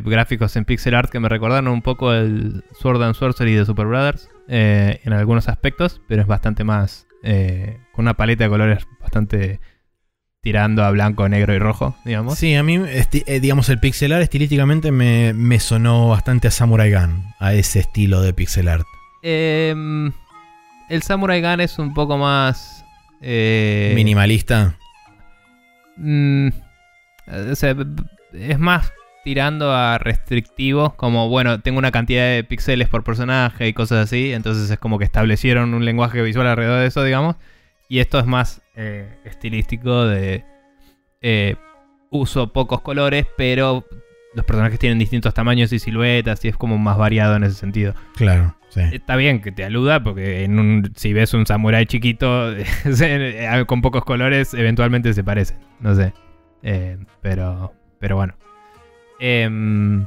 gráficos 0.04 0.56
en 0.58 0.66
pixel 0.66 0.96
art 0.96 1.10
que 1.10 1.20
me 1.20 1.30
recordaron 1.30 1.70
un 1.70 1.82
poco 1.82 2.12
el 2.14 2.64
Sword 2.78 3.02
and 3.04 3.16
Sorcery 3.16 3.54
de 3.54 3.66
Super 3.66 3.86
Brothers 3.86 4.28
en 4.50 5.14
algunos 5.14 5.48
aspectos, 5.48 6.02
pero 6.10 6.22
es 6.22 6.28
bastante 6.28 6.66
más. 6.66 7.08
Eh, 7.24 7.80
con 7.94 8.06
una 8.06 8.16
paleta 8.16 8.44
de 8.46 8.50
colores 8.50 8.86
bastante 9.00 9.60
tirando 10.42 10.84
a 10.84 10.90
blanco, 10.92 11.30
negro 11.30 11.54
y 11.54 11.60
rojo, 11.60 11.96
digamos. 12.04 12.38
Sí, 12.40 12.56
a 12.56 12.64
mí, 12.64 12.80
eh, 12.84 13.40
digamos, 13.40 13.70
el 13.70 13.80
pixel 13.80 14.12
art 14.12 14.24
estilísticamente 14.24 14.92
me, 14.92 15.34
me 15.34 15.60
sonó 15.60 16.10
bastante 16.10 16.48
a 16.48 16.52
Samurai 16.52 16.92
Gun, 16.92 17.24
a 17.40 17.54
ese 17.54 17.80
estilo 17.80 18.22
de 18.22 18.34
pixel 18.34 18.68
art. 18.68 18.86
Em, 19.22 20.12
el 20.90 21.04
Samurai 21.04 21.42
Gun 21.42 21.62
es 21.62 21.78
un 21.78 21.94
poco 21.94 22.18
más. 22.18 22.84
eh, 23.22 23.94
Minimalista. 23.96 24.78
mm, 25.98 26.48
o 27.52 27.56
sea, 27.56 27.76
es 28.34 28.58
más 28.60 28.92
tirando 29.24 29.74
a 29.74 29.98
restrictivo. 29.98 30.94
Como, 30.96 31.30
bueno, 31.30 31.60
tengo 31.62 31.80
una 31.80 31.92
cantidad 31.92 32.24
de 32.26 32.44
píxeles 32.44 32.88
por 32.90 33.04
personaje 33.04 33.68
y 33.68 33.74
cosas 33.74 34.06
así. 34.06 34.34
Entonces 34.34 34.70
es 34.70 34.78
como 34.80 34.98
que 35.00 35.06
establecieron 35.06 35.74
un 35.74 35.86
lenguaje 35.86 36.22
visual 36.22 36.48
alrededor 36.48 36.80
de 36.82 36.88
eso, 36.88 37.04
digamos. 37.04 37.36
Y 37.90 38.00
esto 38.00 38.20
es 38.20 38.26
más 38.26 38.62
eh, 38.76 39.18
estilístico 39.26 40.06
de. 40.06 40.44
eh, 41.22 41.56
uso 42.10 42.52
pocos 42.52 42.82
colores, 42.82 43.26
pero 43.38 43.86
los 44.34 44.46
personajes 44.46 44.80
tienen 44.80 45.00
distintos 45.00 45.34
tamaños 45.34 45.72
y 45.74 45.80
siluetas. 45.80 46.44
Y 46.46 46.50
es 46.50 46.58
como 46.58 46.78
más 46.78 46.98
variado 46.98 47.36
en 47.36 47.44
ese 47.44 47.56
sentido. 47.56 47.94
Claro, 48.16 48.56
sí. 48.70 48.82
Está 48.92 49.16
bien 49.18 49.42
que 49.42 49.52
te 49.52 49.64
aluda, 49.64 50.02
porque 50.04 50.44
en 50.44 50.58
un, 50.60 50.92
si 50.96 51.14
ves 51.14 51.34
un 51.34 51.46
samurái 51.46 51.86
chiquito 51.86 52.54
se- 52.92 53.48
con 53.68 53.82
pocos 53.82 54.04
colores, 54.06 54.54
eventualmente 54.54 55.14
se 55.14 55.24
parecen. 55.24 55.58
No 55.80 55.96
sé. 55.96 56.14
Eh, 56.64 56.98
pero, 57.22 57.74
pero 58.00 58.16
bueno. 58.16 58.36
Em, 59.22 60.06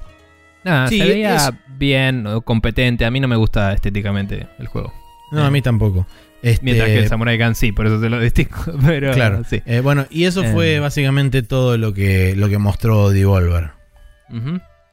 nada, 0.65 0.89
Sí, 0.89 0.99
se 0.99 1.07
veía 1.07 1.37
es- 1.37 1.51
bien, 1.79 2.27
competente. 2.45 3.05
A 3.07 3.11
mí 3.11 3.21
no 3.21 3.29
me 3.29 3.37
gusta 3.37 3.73
estéticamente 3.73 4.47
el 4.59 4.67
juego. 4.67 4.93
No, 5.33 5.45
a 5.45 5.51
mí 5.51 5.63
tampoco. 5.63 6.07
Este, 6.43 6.63
Mientras 6.65 6.89
que 6.89 6.99
el 6.99 7.09
Samurai 7.09 7.39
Gun 7.39 7.55
sí, 7.55 7.73
por 7.73 7.87
eso 7.87 7.99
te 8.01 8.11
lo 8.11 8.21
distingo. 8.21 8.57
Pero 8.87 9.13
Claro. 9.13 9.43
sí. 9.49 9.63
Eh, 9.65 9.81
bueno, 9.81 10.07
y 10.11 10.25
eso 10.25 10.45
fue 10.45 10.75
Em. 10.77 10.83
básicamente 10.83 11.43
todo 11.43 11.79
lo 11.79 11.95
que, 11.95 12.35
lo 12.37 12.49
que 12.51 12.59
mostró 12.59 13.09
Devolver. 13.11 13.71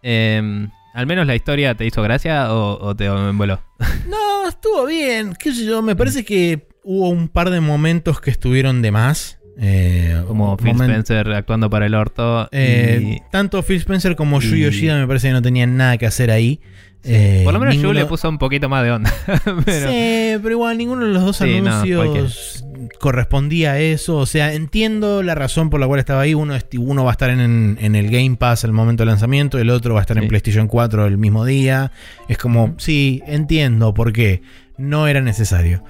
Em, 0.04 0.70
¿Al 0.94 1.08
menos 1.08 1.26
la 1.28 1.36
historia 1.36 1.76
te 1.76 1.86
hizo 1.86 2.02
gracia 2.02 2.54
o, 2.54 2.80
o 2.86 2.96
te 2.96 3.06
envoló? 3.06 3.62
No, 4.08 4.48
estuvo 4.48 4.86
bien. 4.86 5.34
¿Qué 5.38 5.54
sé 5.54 5.66
yo? 5.66 5.82
Me 5.82 5.96
parece 5.96 6.24
que 6.26 6.68
hubo 6.84 7.10
un 7.10 7.28
par 7.30 7.50
de 7.50 7.62
momentos 7.62 8.20
que 8.22 8.30
estuvieron 8.32 8.82
de 8.82 8.92
más. 8.92 9.40
Eh, 9.60 10.22
Como 10.28 10.56
Phil 10.58 10.72
Spencer 10.80 11.32
actuando 11.34 11.70
para 11.70 11.86
el 11.86 11.94
orto. 11.96 12.48
eh, 12.52 13.18
y- 13.18 13.22
Tanto 13.32 13.62
Phil 13.64 13.78
Spencer 13.78 14.16
como 14.16 14.40
Yu 14.40 14.56
y- 14.56 14.62
Yoshida 14.62 14.98
me 15.00 15.08
parece 15.08 15.28
que 15.28 15.34
no 15.34 15.42
tenían 15.42 15.76
nada 15.78 15.98
que 15.98 16.06
hacer 16.06 16.32
ahí. 16.32 16.60
Eh, 17.04 17.42
Por 17.44 17.54
lo 17.54 17.60
menos 17.60 17.76
Yu 17.76 17.82
ninguno- 17.82 18.00
le 18.00 18.06
puso 18.06 18.30
un 18.30 18.38
poquito 18.38 18.70
más 18.70 18.84
de 18.84 18.92
onda. 18.92 19.12
pero, 19.66 19.92
Sí, 19.92 20.38
pero 20.42 20.52
igual 20.52 20.78
ninguno 20.78 21.06
de 21.06 21.14
los 21.14 21.24
dos 21.24 21.38
Sí, 21.38 21.60
no, 21.62 21.72
anuncios 21.72 22.64
correspondía 23.00 23.74
a 23.74 23.80
eso. 23.80 24.18
O 24.18 24.26
sea, 24.26 24.54
entiendo 24.54 25.24
la 25.24 25.34
razón 25.36 25.70
por 25.70 25.80
la 25.80 25.88
cual 25.88 26.00
estaba 26.00 26.22
ahí. 26.22 26.34
Uno, 26.34 26.56
uno 26.78 27.04
va 27.04 27.12
a 27.12 27.14
estar 27.14 27.30
en, 27.32 27.78
en 27.80 27.96
el 27.96 28.10
Game 28.10 28.36
Pass 28.38 28.64
al 28.66 28.72
momento 28.74 29.02
del 29.02 29.10
lanzamiento, 29.10 29.58
el 29.60 29.70
otro 29.70 29.94
va 29.96 30.02
a 30.02 30.04
estar 30.04 30.18
en. 30.18 30.28
PlayStation 30.28 30.68
4 30.68 31.06
el 31.08 31.18
mismo 31.18 31.44
día. 31.46 31.92
Es 32.28 32.38
como, 32.38 32.76
sí, 32.78 33.22
entiendo 33.26 33.94
por 33.94 34.14
qué. 34.14 34.42
No 34.78 35.08
era 35.08 35.22
necesario. 35.22 35.84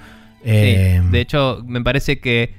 Eh, 0.44 1.00
de 1.10 1.20
hecho, 1.20 1.62
me 1.66 1.82
parece 1.82 2.18
que 2.20 2.54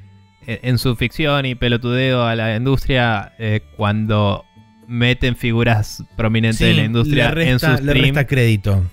en 0.48 0.78
su 0.78 0.96
ficción 0.96 1.46
y 1.46 1.56
pelotudeo 1.56 2.24
a 2.24 2.36
la 2.36 2.56
industria, 2.56 3.34
eh, 3.40 3.62
cuando 3.78 4.44
meten 4.88 5.36
figuras 5.36 6.04
prominentes 6.18 6.60
de 6.60 6.72
sí, 6.72 6.78
la 6.78 6.84
industria 6.84 7.30
en 7.30 7.36
resta, 7.36 7.78
su 7.78 7.84
le 7.86 7.92
stream, 7.94 8.06
resta 8.16 8.28
crédito. 8.28 8.84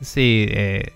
sí, 0.00 0.46
eh, 0.50 0.92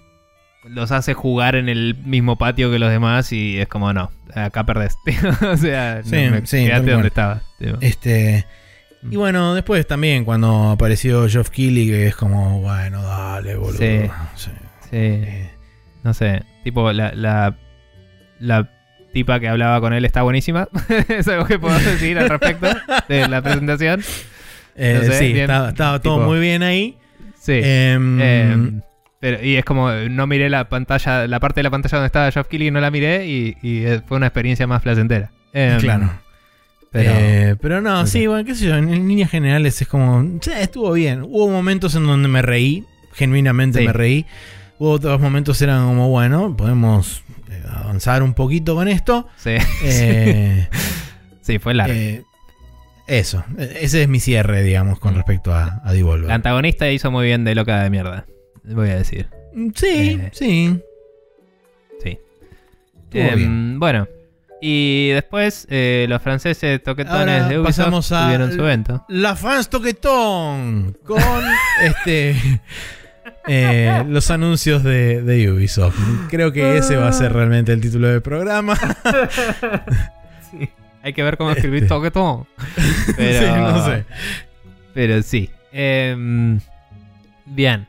los 0.65 0.93
hace 0.93 1.15
jugar 1.15 1.57
en 1.57 1.69
el 1.69 1.97
mismo 2.05 2.37
patio 2.39 2.71
que 2.71 2.79
los 2.79 2.91
demás 2.91 3.33
y 3.33 3.59
es 3.59 3.67
como, 3.69 3.93
no, 3.93 4.11
acá 4.35 4.65
perdés. 4.65 4.95
o 5.43 5.57
sea, 5.57 6.03
Sí, 6.05 6.17
no, 6.25 6.31
me- 6.31 6.47
sí, 6.47 6.69
donde 6.69 6.93
cual. 6.95 7.07
estaba. 7.07 7.43
tipo. 7.59 7.79
Este. 7.81 8.47
Y 9.11 9.17
bueno, 9.17 9.55
después 9.55 9.85
también 9.89 10.25
cuando 10.25 10.71
apareció 10.71 11.29
Geoff 11.29 11.51
Keighley, 11.51 11.89
que 11.89 12.07
es 12.07 12.15
como, 12.15 12.61
bueno, 12.61 13.03
dale, 13.03 13.57
boludo. 13.57 13.79
Sí. 13.79 14.03
Sí. 14.37 14.51
Sí, 14.83 14.89
Eh, 14.93 15.51
no 16.05 16.15
sé. 16.15 16.45
Tipo, 16.63 16.93
la, 16.93 17.13
la, 17.13 17.57
la 18.39 18.71
tipa 19.13 19.39
que 19.41 19.49
hablaba 19.49 19.81
con 19.81 19.93
él 19.93 20.05
está 20.05 20.23
buenísima. 20.23 20.69
es 21.09 21.29
algo 21.29 21.47
que 21.47 21.59
puedo 21.59 21.79
decir 21.79 22.19
al 22.19 22.29
respecto 22.29 22.69
de 23.09 23.29
la 23.29 23.43
presentación. 23.43 24.03
eh, 24.77 24.99
No 24.99 25.13
sé, 25.13 25.19
sí, 25.19 25.25
bien, 25.33 25.41
estaba, 25.43 25.69
estaba 25.71 26.01
todo 26.01 26.19
muy 26.21 26.39
bien 26.41 26.63
ahí. 26.63 26.97
Sí. 27.41 27.61
Em, 27.63 28.19
Eh, 28.21 28.81
pero, 29.21 29.45
y 29.45 29.55
es 29.57 29.65
como, 29.65 29.91
no 29.91 30.27
miré 30.27 30.51
la 30.51 30.69
pantalla, 30.69 31.27
la 31.29 31.39
parte 31.39 31.61
de 31.61 31.63
la 31.65 31.71
pantalla 31.71 31.99
donde 31.99 32.07
estaba 32.07 32.31
Geoff 32.33 32.49
Keighley, 32.49 32.71
no 32.73 32.81
la 32.81 32.91
miré 32.91 33.27
y, 33.27 33.57
y, 33.63 33.85
eh, 33.85 34.01
fue 34.07 34.17
una 34.17 34.27
experiencia 34.27 34.67
más 34.67 34.83
placentera. 34.83 35.31
Em, 35.53 35.79
claro. 35.79 36.11
Pero, 36.91 37.11
Eh, 37.15 37.57
pero 37.61 37.81
no, 37.81 38.07
sí, 38.07 38.27
bueno, 38.27 38.45
qué 38.45 38.55
sé 38.55 38.67
yo, 38.67 38.77
en, 38.77 38.93
en 38.93 39.07
líneas 39.09 39.31
generales 39.31 39.81
es 39.81 39.89
como, 39.89 40.23
sí, 40.41 40.51
estuvo 40.59 40.93
bien. 40.93 41.23
Hubo 41.23 41.49
momentos 41.49 41.95
en 41.95 42.05
donde 42.05 42.29
me 42.29 42.43
reí, 42.43 42.85
genuinamente 43.15 43.79
Sí. 43.81 43.87
me 43.87 43.93
reí. 43.93 44.27
Hubo 44.79 44.91
otros 44.91 45.21
momentos 45.21 45.63
eran 45.63 45.87
como, 45.87 46.09
bueno, 46.09 46.57
podemos 46.57 47.23
avanzar 47.81 48.23
un 48.23 48.35
poquito 48.35 48.75
con 48.75 48.89
esto. 48.89 49.29
sí, 49.37 49.57
Eh, 49.85 50.69
sí, 51.43 51.59
fue 51.59 51.75
largo. 51.75 51.95
eh, 51.95 52.23
eso, 53.07 53.45
ese 53.59 54.03
es 54.03 54.09
mi 54.09 54.21
cierre, 54.21 54.63
digamos, 54.63 54.99
con 55.01 55.15
Mm. 55.15 55.17
respecto 55.17 55.53
a, 55.55 55.81
a 55.85 55.93
Devolver. 55.93 56.29
La 56.29 56.35
antagonista 56.35 56.89
hizo 56.91 57.11
muy 57.11 57.27
bien 57.27 57.45
de 57.45 57.55
loca 57.55 57.83
de 57.83 57.91
mierda. 57.91 58.27
Voy 58.65 58.91
a 58.91 58.97
decir. 58.97 59.29
Mm, 59.55 59.69
Sí, 59.75 60.19
Eh, 60.21 60.31
sí. 60.33 60.81
Sí. 62.03 62.19
Estuvo 63.05 63.23
Em. 63.23 63.79
Bueno. 63.81 64.07
Y 64.65 65.09
después 65.11 65.67
eh, 65.71 66.07
los 66.09 66.23
franceses 66.23 66.81
toquetones 66.85 67.19
Ahora 67.19 67.49
de 67.49 67.59
Ubisoft 67.59 67.77
pasamos 67.79 68.13
a- 68.13 68.25
tuvieron 68.27 68.53
su 68.53 68.61
evento. 68.61 69.05
La 69.09 69.35
Fans 69.35 69.69
Toquetón 69.69 70.97
con 71.05 71.21
este 71.83 72.37
eh, 73.49 74.05
los 74.09 74.31
anuncios 74.31 74.83
de, 74.85 75.23
de 75.23 75.51
Ubisoft. 75.51 75.97
Creo 76.31 76.53
que 76.53 76.79
ese 76.79 76.97
va 76.97 77.09
a 77.09 77.13
ser 77.13 77.33
realmente 77.33 77.73
el 77.73 77.81
título 77.81 78.09
del 78.09 78.23
programa. 78.23 78.77
Sí. 80.51 80.69
Hay 81.03 81.15
que 81.15 81.23
ver 81.23 81.37
cómo 81.39 81.51
escribir 81.53 81.85
Este. 81.85 81.89
toquetón. 81.95 82.47
Pero, 83.17 83.39
Sí, 83.55 83.61
no 83.61 83.85
sé. 83.87 84.05
Pero 84.93 85.23
sí. 85.23 85.51
Em, 85.73 86.61
bien. 87.47 87.87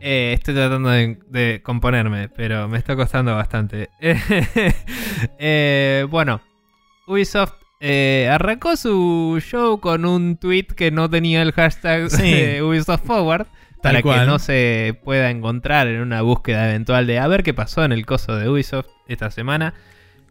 Eh, 0.00 0.32
estoy 0.34 0.54
tratando 0.54 0.90
de, 0.90 1.16
de 1.30 1.60
componerme, 1.62 2.28
pero 2.28 2.66
me 2.68 2.76
está 2.78 2.96
costando 2.96 3.34
bastante. 3.34 3.88
Eh, 5.38 6.06
bueno, 6.10 6.40
Ubisoft 7.06 7.54
eh, 7.80 8.28
arrancó 8.30 8.76
su 8.76 9.38
show 9.40 9.80
con 9.80 10.04
un 10.04 10.36
tweet 10.36 10.66
que 10.76 10.90
no 10.90 11.08
tenía 11.08 11.40
el 11.42 11.52
hashtag 11.52 12.10
Sí. 12.10 12.22
de 12.32 12.62
Ubisoft 12.62 13.04
Forward. 13.06 13.46
Tal 13.82 13.92
para 13.92 14.02
cual. 14.02 14.20
que 14.20 14.26
no 14.26 14.38
se 14.38 14.98
pueda 15.04 15.30
encontrar 15.30 15.86
en 15.86 16.00
una 16.00 16.22
búsqueda 16.22 16.68
eventual 16.68 17.06
de 17.06 17.18
a 17.18 17.26
ver 17.28 17.42
qué 17.42 17.54
pasó 17.54 17.84
en 17.84 17.92
el 17.92 18.06
coso 18.06 18.36
de 18.36 18.48
Ubisoft 18.48 18.88
esta 19.06 19.30
semana. 19.30 19.74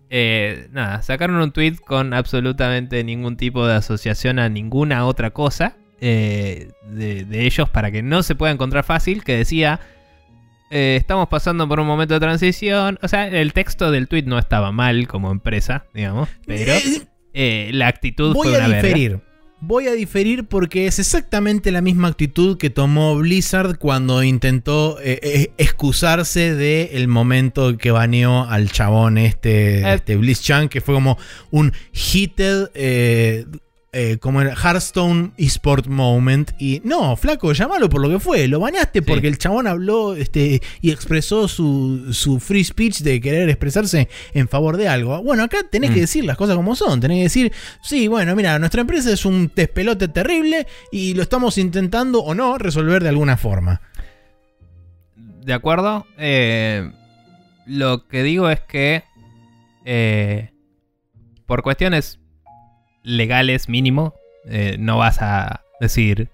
Eh, 0.10 0.68
nada, 0.72 1.02
sacaron 1.02 1.38
un 1.38 1.52
tweet 1.52 1.76
con 1.86 2.14
absolutamente 2.14 3.04
ningún 3.04 3.38
tipo 3.38 3.66
de 3.66 3.76
asociación 3.76 4.40
a 4.40 4.50
ninguna 4.50 5.06
otra 5.06 5.32
cosa 5.32 5.78
eh, 6.00 6.72
de, 6.88 7.26
de 7.26 7.46
ellos 7.46 7.70
para 7.70 7.92
que 7.92 8.04
no 8.04 8.22
se 8.24 8.36
pueda 8.36 8.52
encontrar 8.52 8.84
fácil, 8.84 9.24
que 9.24 9.38
decía, 9.38 9.80
eh, 10.72 10.98
estamos 11.00 11.28
pasando 11.30 11.68
por 11.68 11.80
un 11.80 11.88
momento 11.88 12.16
de 12.16 12.20
transición. 12.20 13.00
O 13.02 13.08
sea, 13.08 13.28
el 13.28 13.54
texto 13.54 13.92
del 13.92 14.08
tweet 14.08 14.24
no 14.24 14.38
estaba 14.38 14.72
mal 14.72 15.08
como 15.08 15.32
empresa, 15.32 15.86
digamos, 15.94 16.30
pero 16.46 16.74
Eh, 17.38 17.70
la 17.74 17.88
actitud 17.88 18.34
voy 18.34 18.48
fue 18.48 18.56
a 18.56 18.66
una 18.66 18.82
verga. 18.82 19.20
Voy 19.68 19.88
a 19.88 19.94
diferir 19.94 20.44
porque 20.46 20.86
es 20.86 21.00
exactamente 21.00 21.72
la 21.72 21.82
misma 21.82 22.10
actitud 22.10 22.58
que 22.58 22.70
tomó 22.70 23.18
Blizzard 23.18 23.80
cuando 23.80 24.22
intentó 24.22 25.00
eh, 25.02 25.20
eh, 25.24 25.52
excusarse 25.58 26.54
del 26.54 27.08
momento 27.08 27.76
que 27.76 27.90
baneó 27.90 28.44
al 28.44 28.72
chabón 28.72 29.18
este, 29.18 29.80
Eh. 29.80 29.94
este 29.96 30.18
Blizzchan, 30.18 30.70
que 30.70 30.82
fue 30.82 30.94
como 30.94 31.18
un 31.50 31.74
heated, 31.94 32.70
eh, 32.76 33.46
eh, 33.98 34.18
como 34.20 34.42
era 34.42 34.54
Hearthstone 34.54 35.32
eSport 35.38 35.88
moment. 35.88 36.52
Y 36.60 36.82
no, 36.84 37.16
flaco, 37.16 37.54
llámalo 37.54 37.88
por 37.88 38.02
lo 38.02 38.10
que 38.10 38.20
fue. 38.20 38.46
Lo 38.50 38.60
baneaste 38.60 39.00
Sí. 39.00 39.06
porque 39.08 39.30
el 39.30 39.38
chabón 39.38 39.68
habló 39.68 40.16
este, 40.16 40.62
y 40.82 40.92
expresó 40.92 41.48
su, 41.48 42.12
su 42.14 42.42
free 42.42 42.66
speech 42.66 43.00
de 43.00 43.22
querer 43.22 43.48
expresarse 43.50 44.10
en 44.34 44.50
favor 44.50 44.76
de 44.76 44.90
algo. 44.90 45.24
Bueno, 45.24 45.44
acá 45.44 45.60
tenés 45.72 45.92
Mm. 45.92 45.94
que 45.94 46.00
decir 46.02 46.26
las 46.26 46.36
cosas 46.36 46.58
como 46.58 46.76
son. 46.76 47.00
Tenés 47.00 47.20
que 47.20 47.24
decir, 47.24 47.54
sí, 47.82 48.10
bueno, 48.10 48.36
mira, 48.36 48.60
nuestra 48.60 48.82
empresa 48.82 49.14
es 49.14 49.24
un 49.26 49.50
despelote 49.56 50.10
terrible 50.10 50.68
y 50.92 51.14
lo 51.14 51.22
estamos 51.22 51.58
intentando 51.58 52.20
o 52.20 52.36
no 52.36 52.58
resolver 52.58 53.02
de 53.02 53.10
alguna 53.10 53.38
forma. 53.38 53.80
De 55.16 55.54
acuerdo. 55.54 56.06
Eh, 56.18 56.92
lo 57.66 58.08
que 58.08 58.24
digo 58.24 58.50
es 58.50 58.60
que 58.60 59.04
eh, 59.86 60.52
por 61.46 61.62
cuestiones 61.64 62.20
legales 63.06 63.70
mínimo, 63.70 64.16
eh, 64.48 64.76
no 64.80 64.98
vas 64.98 65.22
a 65.22 65.62
decir 65.80 66.30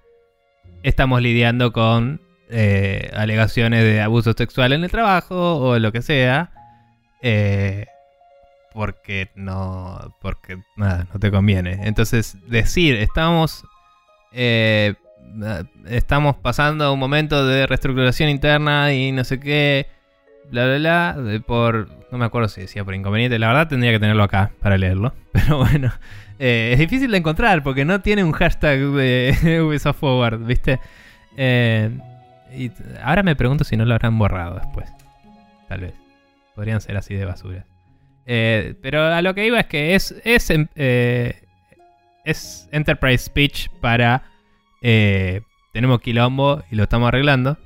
estamos 0.84 1.22
lidiando 1.22 1.72
con 1.72 2.22
eh, 2.50 3.12
alegaciones 3.14 3.84
de 3.84 4.02
abuso 4.02 4.34
sexual 4.34 4.74
en 4.74 4.84
el 4.84 4.90
trabajo 4.90 5.58
o 5.58 5.78
lo 5.78 5.92
que 5.92 6.02
sea. 6.02 6.52
eh, 7.22 7.86
porque 8.74 9.30
no. 9.36 10.16
Porque 10.22 10.58
nada, 10.78 11.06
no 11.14 11.20
te 11.20 11.30
conviene. 11.30 11.82
Entonces, 11.84 12.38
decir 12.48 12.96
estamos. 12.96 13.64
estamos 15.88 16.36
pasando 16.38 16.94
un 16.94 17.00
momento 17.00 17.46
de 17.46 17.68
reestructuración 17.68 18.30
interna 18.30 18.94
y 18.94 19.12
no 19.12 19.26
sé 19.26 19.40
qué, 19.42 19.88
bla, 20.50 20.66
bla, 20.66 20.78
bla, 21.18 21.40
por, 21.46 21.90
no 22.12 22.18
me 22.18 22.26
acuerdo 22.26 22.50
si 22.50 22.62
decía 22.62 22.84
por 22.84 22.94
inconveniente, 22.94 23.40
la 23.40 23.48
verdad 23.48 23.68
tendría 23.68 23.92
que 23.92 24.00
tenerlo 24.00 24.24
acá 24.24 24.52
para 24.62 24.78
leerlo, 24.78 25.14
pero 25.32 25.58
bueno, 25.58 25.92
eh, 26.42 26.72
es 26.74 26.80
difícil 26.80 27.12
de 27.12 27.18
encontrar 27.18 27.64
porque 27.64 27.86
no 27.86 28.02
tiene 28.02 28.24
un 28.24 28.32
hashtag 28.32 28.80
de 28.80 29.62
Ubisoft 29.66 30.00
Forward, 30.00 30.40
¿viste? 30.46 30.80
Eh, 31.38 31.90
y 32.58 32.72
ahora 33.02 33.24
me 33.24 33.36
pregunto 33.36 33.64
si 33.64 33.78
no 33.78 33.86
lo 33.86 33.94
habrán 33.94 34.18
borrado 34.20 34.56
después, 34.56 34.90
tal 35.70 35.82
vez, 35.82 35.94
podrían 36.56 36.82
ser 36.82 36.98
así 36.98 37.14
de 37.16 37.26
basura. 37.26 37.66
Eh, 38.26 38.76
pero 38.82 39.06
a 39.06 39.22
lo 39.22 39.34
que 39.34 39.46
iba 39.46 39.60
es 39.60 39.68
que 39.68 39.96
es, 39.96 40.14
es, 40.26 40.50
em- 40.50 40.68
es 40.76 42.68
Enterprise 42.72 43.26
Speech 43.26 43.70
para 43.80 44.24
tenemos 44.82 46.02
quilombo 46.02 46.64
y 46.70 46.76
lo 46.76 46.84
estamos 46.84 47.08
arreglando. 47.08 47.58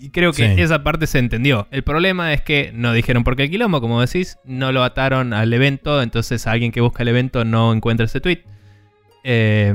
Y 0.00 0.10
creo 0.10 0.32
que 0.32 0.54
Sí. 0.54 0.60
esa 0.62 0.82
parte 0.84 1.06
se 1.06 1.18
entendió. 1.18 1.66
El 1.70 1.82
problema 1.82 2.32
es 2.32 2.42
que 2.42 2.70
no 2.74 2.92
dijeron 2.92 3.24
por 3.24 3.34
qué 3.36 3.44
el 3.44 3.50
quilombo, 3.50 3.80
como 3.80 4.00
decís, 4.00 4.38
no 4.44 4.70
lo 4.72 4.84
ataron 4.84 5.32
al 5.32 5.52
evento, 5.52 6.00
entonces 6.02 6.46
alguien 6.46 6.70
que 6.72 6.80
busca 6.80 7.02
el 7.02 7.08
evento 7.08 7.44
no 7.44 7.72
encuentra 7.72 8.06
ese 8.06 8.20
tweet. 8.20 8.44
Eh, 9.24 9.74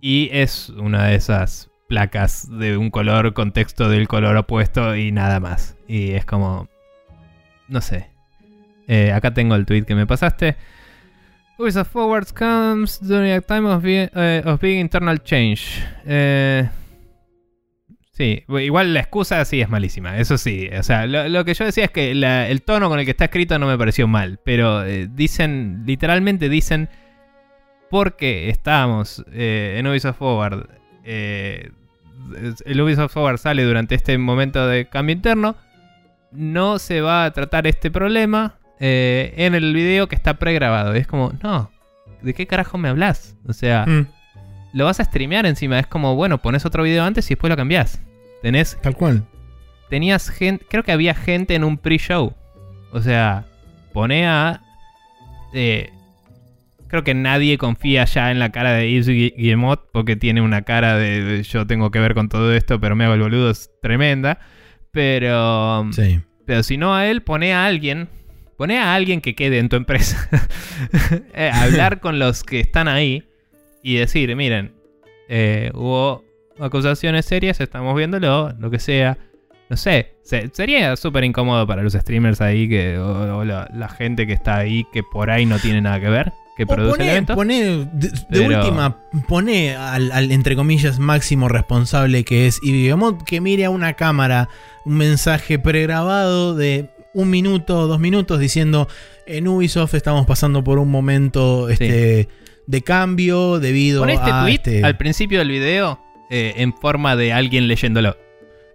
y 0.00 0.30
es 0.32 0.70
una 0.70 1.06
de 1.06 1.14
esas 1.16 1.70
placas 1.88 2.48
de 2.50 2.76
un 2.78 2.90
color, 2.90 3.34
contexto 3.34 3.88
del 3.90 4.08
color 4.08 4.36
opuesto 4.36 4.96
y 4.96 5.12
nada 5.12 5.38
más. 5.40 5.76
Y 5.86 6.12
es 6.12 6.24
como... 6.24 6.68
No 7.68 7.80
sé. 7.80 8.08
Eh, 8.88 9.12
acá 9.12 9.32
tengo 9.34 9.54
el 9.54 9.66
tweet 9.66 9.84
que 9.84 9.94
me 9.94 10.06
pasaste. 10.06 10.56
Ubisoft 11.58 11.90
Forwards 11.92 12.32
comes 12.32 12.98
during 13.00 13.32
a 13.32 13.40
time 13.40 13.68
of, 13.68 13.84
eh, 13.84 14.42
of 14.44 14.60
big 14.60 14.78
internal 14.78 15.22
change. 15.22 15.82
Eh, 16.06 16.68
sí, 18.12 18.44
igual 18.48 18.94
la 18.94 19.00
excusa 19.00 19.44
sí 19.44 19.60
es 19.60 19.68
malísima, 19.68 20.18
eso 20.18 20.38
sí. 20.38 20.68
O 20.78 20.82
sea, 20.82 21.06
lo, 21.06 21.44
que 21.44 21.54
yo 21.54 21.64
decía 21.64 21.84
es 21.84 21.90
que 21.90 22.10
el 22.12 22.62
tono 22.62 22.88
con 22.88 22.98
el 22.98 23.04
que 23.04 23.10
está 23.10 23.24
escrito 23.24 23.58
no 23.58 23.66
me 23.66 23.76
pareció 23.76 24.06
mal, 24.06 24.38
pero 24.44 24.84
eh, 24.84 25.08
dicen, 25.10 25.82
literalmente 25.86 26.48
dicen, 26.48 26.88
porque 27.90 28.48
estábamos 28.48 29.24
eh, 29.32 29.76
en 29.78 29.86
Ubisoft 29.86 30.18
Forward, 30.18 30.68
eh, 31.04 31.70
el 32.64 32.80
Ubisoft 32.80 33.12
Forward 33.12 33.38
sale 33.38 33.64
durante 33.64 33.94
este 33.94 34.16
momento 34.16 34.66
de 34.66 34.86
cambio 34.88 35.14
interno, 35.14 35.56
no 36.30 36.78
se 36.78 37.00
va 37.00 37.24
a 37.24 37.30
tratar 37.32 37.66
este 37.66 37.90
problema 37.90 38.54
eh, 38.80 39.34
en 39.36 39.54
el 39.54 39.74
video 39.74 40.08
que 40.08 40.16
está 40.16 40.38
pregrabado. 40.38 40.96
Y 40.96 40.98
es 40.98 41.06
como, 41.06 41.32
no, 41.42 41.70
¿de 42.22 42.34
qué 42.34 42.46
carajo 42.46 42.78
me 42.78 42.88
hablas? 42.88 43.36
O 43.46 43.52
sea, 43.52 43.84
Mm, 43.86 44.06
lo 44.72 44.84
vas 44.86 45.00
a 45.00 45.04
streamear 45.04 45.46
encima. 45.46 45.78
Es 45.78 45.86
como, 45.86 46.14
bueno, 46.16 46.38
pones 46.38 46.64
otro 46.66 46.82
video 46.82 47.04
antes 47.04 47.26
y 47.30 47.34
después 47.34 47.50
lo 47.50 47.56
cambiás. 47.56 48.00
Tenés, 48.42 48.78
tal 48.82 48.94
cual. 48.96 49.24
tenías 49.88 50.30
gente, 50.30 50.64
creo 50.68 50.82
que 50.82 50.92
había 50.92 51.14
gente 51.14 51.54
en 51.54 51.64
un 51.64 51.78
pre-show. 51.78 52.34
O 52.92 53.00
sea, 53.00 53.44
pone 53.92 54.26
a... 54.26 54.60
eh, 55.54 55.90
creo 56.88 57.04
que 57.04 57.14
nadie 57.14 57.56
confía 57.58 58.04
ya 58.04 58.30
en 58.30 58.38
la 58.38 58.50
cara 58.52 58.72
de 58.72 58.90
Yves 58.90 59.08
Gui- 59.08 59.34
Guillemot 59.36 59.80
porque 59.92 60.16
tiene 60.16 60.40
una 60.42 60.62
cara 60.62 60.96
de, 60.96 61.22
de 61.22 61.42
yo 61.42 61.66
tengo 61.66 61.90
que 61.90 62.00
ver 62.00 62.14
con 62.14 62.28
todo 62.28 62.52
esto, 62.54 62.80
pero 62.80 62.96
me 62.96 63.04
hago 63.04 63.14
el 63.14 63.20
boludo, 63.22 63.50
es 63.50 63.70
tremenda. 63.80 64.38
Pero... 64.90 65.86
Sí. 65.92 66.20
Pero 66.20 66.22
Pero 66.46 66.62
si 66.64 66.76
no 66.76 66.94
a 66.94 67.06
él, 67.06 67.22
pone 67.22 67.54
a 67.54 67.64
alguien. 67.66 68.08
Pone 68.58 68.78
a 68.78 68.94
alguien 68.94 69.20
que 69.20 69.34
quede 69.34 69.58
en 69.58 69.68
tu 69.68 69.76
empresa. 69.76 70.28
Eh, 71.34 71.50
hablar 71.52 72.00
con 72.00 72.18
los 72.18 72.42
que 72.42 72.60
están 72.60 72.88
ahí 72.88 73.24
y 73.82 73.96
decir, 73.96 74.34
miren, 74.36 74.72
eh, 75.28 75.70
hubo 75.74 76.24
acusaciones 76.58 77.24
serias, 77.26 77.60
estamos 77.60 77.96
viéndolo, 77.96 78.52
lo 78.58 78.70
que 78.70 78.78
sea. 78.78 79.18
No 79.68 79.76
sé, 79.76 80.14
se- 80.22 80.50
sería 80.52 80.94
súper 80.96 81.24
incómodo 81.24 81.66
para 81.66 81.82
los 81.82 81.94
streamers 81.94 82.40
ahí 82.42 82.68
que, 82.68 82.98
o, 82.98 83.38
o 83.38 83.44
la, 83.44 83.70
la 83.74 83.88
gente 83.88 84.26
que 84.26 84.34
está 84.34 84.56
ahí 84.58 84.84
que 84.92 85.02
por 85.02 85.30
ahí 85.30 85.46
no 85.46 85.58
tiene 85.58 85.80
nada 85.80 85.98
que 85.98 86.10
ver, 86.10 86.30
que 86.58 86.64
O 86.64 86.66
produce 86.66 86.90
el 86.92 86.98
pone, 86.98 87.10
evento. 87.10 87.34
pone- 87.34 87.64
de, 87.94 88.08
de 88.10 88.18
Pero- 88.30 88.58
última, 88.58 88.98
pone 89.26 89.74
al, 89.74 90.12
al, 90.12 90.30
entre 90.30 90.56
comillas 90.56 90.98
máximo 90.98 91.48
responsable 91.48 92.22
que 92.24 92.46
es 92.46 92.60
Ibigamot 92.62 93.24
que 93.24 93.40
mire 93.40 93.64
a 93.64 93.70
una 93.70 93.94
cámara 93.94 94.50
un 94.84 94.98
mensaje 94.98 95.58
pregrabado 95.58 96.54
de 96.54 96.90
un 97.14 97.30
minuto 97.30 97.78
o 97.78 97.86
dos 97.86 97.98
minutos 98.00 98.40
diciendo 98.40 98.88
en 99.26 99.48
Ubisoft 99.48 99.94
estamos 99.94 100.26
pasando 100.26 100.62
por 100.62 100.78
un 100.78 100.90
momento 100.90 101.70
este, 101.70 102.28
de 102.66 102.82
cambio 102.82 103.58
debido 103.60 104.00
Pon 104.02 104.10
este 104.10 104.30
a 104.30 104.42
tweet 104.42 104.54
este- 104.56 104.84
al 104.84 104.96
principio 104.96 105.38
del 105.40 105.48
video 105.48 106.00
eh, 106.30 106.54
en 106.56 106.72
forma 106.74 107.16
de 107.16 107.32
alguien 107.32 107.68
leyéndolo. 107.68 108.16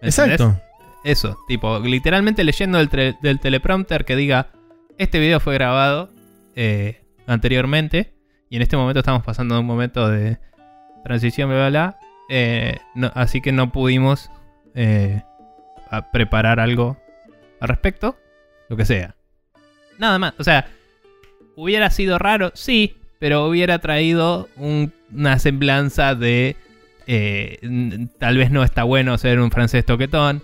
¿Entendés? 0.02 0.20
Exacto. 0.40 0.62
Eso, 1.04 1.38
tipo, 1.48 1.80
literalmente 1.80 2.44
leyendo 2.44 2.78
del, 2.78 3.40
teleprompter 3.40 4.04
que 4.06 4.16
diga, 4.16 4.50
este 4.98 5.20
video 5.20 5.40
fue 5.40 5.54
grabado 5.54 6.10
eh, 6.56 7.02
anteriormente 7.28 8.14
y 8.50 8.58
en 8.58 8.62
este 8.62 8.76
momento 8.78 9.00
estamos 9.00 9.24
pasando 9.24 9.60
un 9.60 9.66
momento 9.66 10.10
de 10.10 10.38
transición, 11.04 11.50
bla, 11.50 11.58
bla, 11.58 11.70
bla. 11.70 12.00
eh, 12.30 12.78
no- 12.96 13.12
así 13.16 13.40
que 13.42 13.52
no 13.54 13.72
pudimos 13.72 14.30
eh, 14.76 15.22
a 15.90 16.12
preparar 16.12 16.60
algo 16.60 16.98
al 17.62 17.70
respecto, 17.70 18.18
lo 18.70 18.76
que 18.76 18.86
sea. 18.86 19.16
Nada 19.98 20.20
más, 20.20 20.34
o 20.38 20.44
sea, 20.44 20.68
hubiera 21.56 21.90
sido 21.90 22.20
raro, 22.20 22.52
sí, 22.54 22.98
pero 23.20 23.48
hubiera 23.48 23.80
traído 23.80 24.48
un- 24.56 24.92
una 25.14 25.40
semblanza 25.40 26.16
de... 26.16 26.56
eh, 27.08 28.08
tal 28.20 28.38
vez 28.38 28.52
no 28.52 28.64
está 28.64 28.84
bueno 28.84 29.18
ser 29.18 29.40
un 29.40 29.52
francés 29.52 29.86
toquetón 29.86 30.42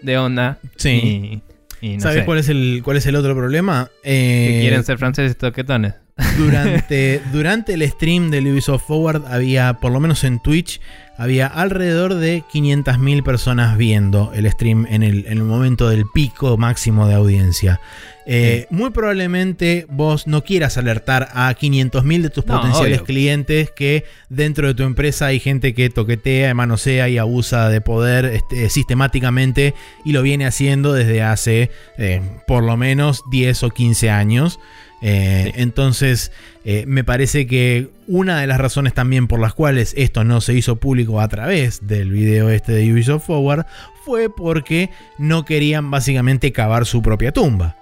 de 0.00 0.18
onda. 0.18 0.58
Sí. 0.76 1.42
Y, 1.80 1.86
y 1.86 1.94
no 1.96 2.00
¿Sabes 2.02 2.24
cuál 2.24 2.38
es 2.38 2.48
el 2.48 2.80
cuál 2.84 2.96
es 2.96 3.06
el 3.06 3.16
otro 3.16 3.34
problema? 3.34 3.90
que 4.02 4.58
Eh, 4.58 4.60
quieren 4.60 4.84
ser 4.84 4.98
franceses 4.98 5.36
toquetones. 5.36 5.94
durante, 6.38 7.20
durante 7.32 7.74
el 7.74 7.88
stream 7.88 8.30
del 8.30 8.46
Ubisoft 8.48 8.86
Forward 8.86 9.24
había, 9.26 9.74
por 9.74 9.92
lo 9.92 10.00
menos 10.00 10.24
en 10.24 10.40
Twitch, 10.40 10.80
había 11.16 11.46
alrededor 11.46 12.14
de 12.14 12.42
500.000 12.52 13.22
personas 13.22 13.76
viendo 13.76 14.32
el 14.34 14.50
stream 14.50 14.86
en 14.90 15.02
el, 15.02 15.26
en 15.26 15.38
el 15.38 15.44
momento 15.44 15.88
del 15.88 16.04
pico 16.12 16.56
máximo 16.56 17.06
de 17.06 17.14
audiencia. 17.14 17.80
Eh, 18.24 18.66
Muy 18.70 18.90
probablemente 18.90 19.86
vos 19.90 20.26
no 20.26 20.42
quieras 20.44 20.78
alertar 20.78 21.28
a 21.32 21.52
500.000 21.54 22.22
de 22.22 22.30
tus 22.30 22.46
No, 22.46 22.56
potenciales 22.56 22.98
obvio. 22.98 23.06
clientes 23.06 23.70
que 23.74 24.04
dentro 24.28 24.68
de 24.68 24.74
tu 24.74 24.84
empresa 24.84 25.26
hay 25.26 25.40
gente 25.40 25.74
que 25.74 25.90
toquetea, 25.90 26.54
manosea 26.54 27.08
y 27.08 27.18
abusa 27.18 27.68
de 27.68 27.80
poder 27.80 28.26
este, 28.26 28.68
sistemáticamente 28.70 29.74
y 30.04 30.12
lo 30.12 30.22
viene 30.22 30.46
haciendo 30.46 30.92
desde 30.92 31.22
hace 31.22 31.70
eh, 31.98 32.20
por 32.46 32.62
lo 32.62 32.76
menos 32.76 33.22
10 33.30 33.62
o 33.64 33.70
15 33.70 34.10
años. 34.10 34.60
Eh, 35.02 35.50
Sí. 35.54 35.60
Entonces, 35.62 36.32
eh, 36.64 36.84
me 36.86 37.02
parece 37.04 37.46
que 37.46 37.90
una 38.06 38.40
de 38.40 38.46
las 38.46 38.58
razones 38.58 38.94
también 38.94 39.26
por 39.26 39.40
las 39.40 39.52
cuales 39.52 39.94
esto 39.96 40.22
no 40.24 40.40
se 40.40 40.54
hizo 40.54 40.76
público 40.76 41.20
a 41.20 41.26
través 41.28 41.86
del 41.86 42.10
video 42.12 42.48
este 42.50 42.72
de 42.72 42.92
Ubisoft 42.92 43.26
Forward 43.26 43.66
fue 44.04 44.28
porque 44.34 44.90
no 45.18 45.44
querían 45.44 45.90
básicamente 45.90 46.52
cavar 46.52 46.86
su 46.86 47.02
propia 47.02 47.32
tumba. 47.32 47.76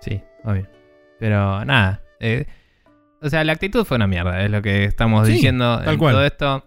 Sí, 0.00 0.22
obvio. 0.44 0.66
Pero 1.20 1.64
nada. 1.64 2.02
eh, 2.20 2.46
o 3.20 3.28
sea, 3.28 3.42
la 3.44 3.52
actitud 3.52 3.84
fue 3.84 3.96
una 3.96 4.06
mierda, 4.06 4.42
es 4.44 4.50
lo 4.50 4.62
que 4.62 4.84
estamos 4.84 5.26
Sí, 5.26 5.34
diciendo 5.34 5.80
tal 5.84 5.94
en 5.94 5.98
cual. 5.98 6.14
todo 6.14 6.24
esto. 6.24 6.64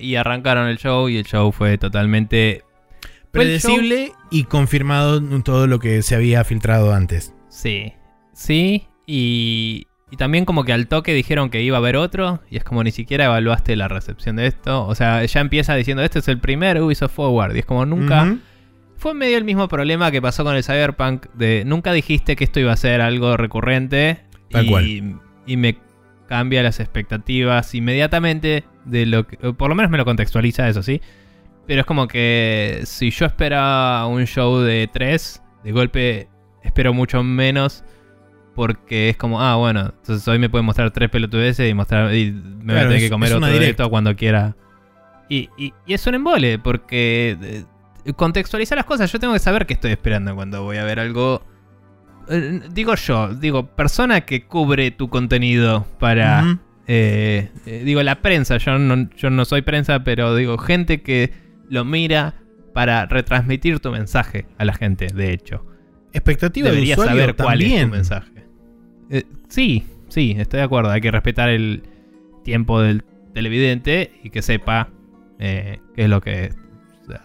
Y 0.00 0.14
arrancaron 0.16 0.66
el 0.68 0.78
show 0.78 1.08
y 1.08 1.18
el 1.18 1.24
show 1.24 1.52
fue 1.52 1.76
totalmente... 1.78 2.62
Predecible 3.30 4.12
y 4.30 4.44
confirmado 4.44 5.20
todo 5.42 5.66
lo 5.66 5.78
que 5.78 6.00
se 6.02 6.14
había 6.14 6.42
filtrado 6.44 6.94
antes. 6.94 7.34
Sí, 7.50 7.92
sí. 8.36 8.86
Y, 9.06 9.86
y 10.10 10.16
también 10.16 10.44
como 10.44 10.64
que 10.64 10.72
al 10.72 10.88
toque 10.88 11.14
dijeron 11.14 11.48
que 11.50 11.62
iba 11.62 11.76
a 11.76 11.80
haber 11.80 11.96
otro. 11.96 12.40
Y 12.50 12.56
es 12.56 12.64
como 12.64 12.84
ni 12.84 12.90
siquiera 12.90 13.24
evaluaste 13.24 13.74
la 13.76 13.88
recepción 13.88 14.36
de 14.36 14.46
esto. 14.46 14.86
O 14.86 14.94
sea, 14.94 15.24
ya 15.24 15.40
empieza 15.40 15.74
diciendo, 15.74 16.02
este 16.02 16.18
es 16.18 16.28
el 16.28 16.38
primer 16.38 16.80
Ubisoft 16.80 17.14
Forward. 17.14 17.56
Y 17.56 17.60
es 17.60 17.66
como 17.66 17.86
nunca... 17.86 18.36
Fue 18.98 19.12
medio 19.12 19.36
el 19.36 19.44
mismo 19.44 19.68
problema 19.68 20.10
que 20.10 20.22
pasó 20.22 20.42
con 20.42 20.56
el 20.56 20.64
Cyberpunk 20.64 21.26
de 21.34 21.64
nunca 21.66 21.92
dijiste 21.92 22.34
que 22.34 22.44
esto 22.44 22.60
iba 22.60 22.72
a 22.72 22.76
ser 22.76 23.02
algo 23.02 23.36
recurrente 23.36 24.22
Tal 24.50 24.64
y, 24.64 24.70
cual. 24.70 25.20
y 25.46 25.56
me 25.58 25.78
cambia 26.28 26.62
las 26.62 26.80
expectativas 26.80 27.74
inmediatamente 27.74 28.64
de 28.86 29.06
lo 29.06 29.26
que 29.26 29.36
por 29.52 29.68
lo 29.68 29.74
menos 29.74 29.90
me 29.90 29.98
lo 29.98 30.04
contextualiza 30.04 30.66
eso 30.68 30.82
sí, 30.82 31.00
pero 31.66 31.80
es 31.80 31.86
como 31.86 32.08
que 32.08 32.80
si 32.84 33.10
yo 33.10 33.26
esperaba 33.26 34.06
un 34.06 34.26
show 34.26 34.60
de 34.60 34.88
3, 34.92 35.42
de 35.64 35.72
golpe 35.72 36.28
espero 36.62 36.94
mucho 36.94 37.22
menos 37.22 37.84
porque 38.56 39.10
es 39.10 39.16
como, 39.16 39.40
ah, 39.40 39.54
bueno, 39.54 39.92
entonces 40.00 40.26
hoy 40.26 40.40
me 40.40 40.48
pueden 40.50 40.64
mostrar 40.66 40.90
tres 40.90 41.08
pelotudeces 41.10 41.70
y 41.70 41.74
mostrar 41.74 42.12
y 42.12 42.32
me 42.32 42.72
voy 42.72 42.76
a 42.82 42.82
tener 42.86 42.96
es- 42.96 43.02
que 43.04 43.10
comer 43.10 43.32
otro 43.34 43.46
de 43.46 43.52
directa. 43.52 43.82
esto 43.84 43.90
cuando 43.90 44.16
quiera. 44.16 44.56
Y, 45.28 45.48
y, 45.56 45.72
y 45.86 45.94
es 45.94 46.04
un 46.08 46.14
embole, 46.14 46.58
porque 46.58 47.36
eh, 47.40 48.12
contextualizar 48.16 48.76
las 48.76 48.84
cosas, 48.86 49.12
yo 49.12 49.20
tengo 49.20 49.32
que 49.34 49.38
saber 49.38 49.66
qué 49.66 49.74
estoy 49.74 49.92
esperando 49.92 50.34
cuando 50.34 50.62
voy 50.64 50.78
a 50.78 50.84
ver 50.84 50.98
algo. 50.98 51.44
Eh, 52.28 52.60
digo 52.72 52.94
yo, 52.96 53.34
digo, 53.34 53.66
persona 53.66 54.22
que 54.22 54.44
cubre 54.46 54.90
tu 54.90 55.08
contenido 55.08 55.86
para. 56.00 56.58
Eh, 56.88 57.50
eh, 57.66 57.82
digo, 57.84 58.02
la 58.04 58.22
prensa, 58.22 58.56
yo 58.58 58.78
no, 58.78 59.08
yo 59.16 59.30
no 59.30 59.44
soy 59.44 59.62
prensa, 59.62 60.02
pero 60.04 60.34
digo, 60.36 60.56
gente 60.58 61.02
que 61.02 61.32
lo 61.68 61.84
mira 61.84 62.34
para 62.72 63.06
retransmitir 63.06 63.80
tu 63.80 63.90
mensaje 63.90 64.46
a 64.58 64.64
la 64.64 64.74
gente, 64.74 65.08
de 65.08 65.32
hecho. 65.32 65.66
Expectativa 66.12 66.68
Deberías 66.70 66.98
usuario 66.98 67.20
saber 67.22 67.36
cuál 67.36 67.60
es 67.62 67.80
tu 67.82 67.88
mensaje. 67.88 68.35
Eh, 69.10 69.24
sí, 69.48 69.86
sí, 70.08 70.34
estoy 70.38 70.58
de 70.58 70.64
acuerdo. 70.64 70.90
Hay 70.90 71.00
que 71.00 71.10
respetar 71.10 71.48
el 71.48 71.82
tiempo 72.44 72.80
del 72.80 73.04
televidente 73.34 74.12
y 74.22 74.30
que 74.30 74.42
sepa 74.42 74.88
eh, 75.38 75.80
qué 75.94 76.04
es 76.04 76.08
lo 76.10 76.20
que 76.20 76.52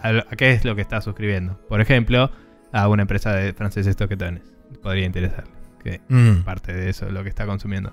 a, 0.02 0.10
a 0.10 0.36
qué 0.36 0.52
es 0.52 0.66
lo 0.66 0.76
que 0.76 0.82
está 0.82 1.02
suscribiendo. 1.02 1.60
Por 1.68 1.82
ejemplo, 1.82 2.30
a 2.72 2.88
una 2.88 3.04
empresa 3.04 3.34
de 3.36 3.54
franceses 3.54 3.96
toquetones. 3.96 4.44
Podría 4.82 5.06
interesarle. 5.06 5.52
Que 5.84 6.00
Mm. 6.10 6.44
parte 6.44 6.74
de 6.74 6.90
eso 6.90 7.08
es 7.08 7.12
lo 7.14 7.24
que 7.24 7.30
está 7.30 7.46
consumiendo 7.48 7.92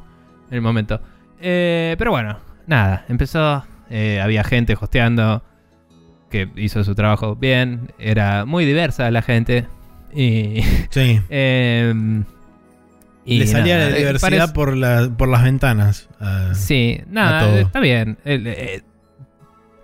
en 0.51 0.55
el 0.57 0.61
momento. 0.61 1.01
Eh, 1.41 1.95
pero 1.99 2.11
bueno, 2.11 2.39
nada, 2.67 3.05
empezó. 3.09 3.65
eh, 3.91 4.21
había 4.21 4.45
gente 4.45 4.75
hosteando 4.79 5.43
que 6.31 6.51
hizo 6.57 6.85
su 6.85 6.95
trabajo 6.95 7.37
bien. 7.37 7.93
Era 7.99 8.45
muy 8.45 8.65
diversa 8.67 9.11
la 9.11 9.23
gente. 9.23 9.67
Y. 10.15 10.61
Sí. 10.91 11.21
y 13.31 13.39
Le 13.41 13.47
salía 13.47 13.77
nada, 13.79 13.91
la 13.91 13.97
eh, 13.97 13.99
diversidad 14.01 14.31
parece- 14.31 14.53
por, 14.55 14.77
la, 14.77 15.11
por 15.17 15.29
las 15.29 15.43
ventanas. 15.45 16.09
Sí, 16.55 17.01
nada, 17.09 17.61
está 17.61 17.81
bien. 17.81 18.19
El- 18.25 18.47
eh, 18.47 18.83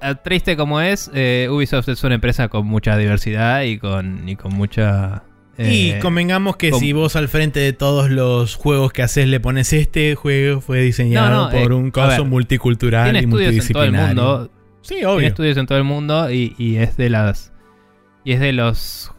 eh, 0.02 0.14
triste 0.22 0.56
como 0.56 0.80
es, 0.80 1.10
eh, 1.14 1.48
Ubisoft 1.50 1.88
es 1.88 2.02
una 2.04 2.14
empresa 2.16 2.48
con 2.48 2.66
mucha 2.66 2.96
diversidad 2.96 3.62
y 3.62 3.78
con, 3.78 4.28
y 4.28 4.36
con 4.36 4.54
mucha. 4.54 5.24
y 5.58 5.98
convengamos 6.00 6.56
que 6.56 6.72
si 6.72 6.92
vos 6.92 7.16
al 7.16 7.28
frente 7.28 7.60
de 7.60 7.72
todos 7.72 8.10
los 8.10 8.54
juegos 8.56 8.92
que 8.92 9.02
haces 9.02 9.28
le 9.28 9.40
pones 9.40 9.72
este 9.72 10.14
juego 10.14 10.60
fue 10.60 10.80
diseñado 10.80 11.30
No, 11.30 11.44
no, 11.44 11.50
por 11.50 11.72
eh, 11.72 11.74
un 11.74 11.90
ver, 11.92 12.24
multicultural 12.24 13.04
tiene 13.04 13.20
y 13.20 13.22
estudios 13.24 13.66
en 13.66 13.72
todo 13.72 13.84
el 13.84 13.92
multidisciplinario. 13.92 14.22
mundo. 14.22 14.50
Sí, 14.82 14.94
Tiene 14.96 15.06
obvio. 15.06 15.28
estudios 15.28 15.56
en 15.56 15.66
todo 15.66 15.78
el 15.78 15.84
mundo 15.84 16.30
y, 16.30 16.54
y 16.58 16.76
es 16.76 16.96
de 16.96 17.08
las. 17.08 17.52
Y 18.24 18.32
es 18.32 18.40
de 18.40 18.52
los. 18.52 19.10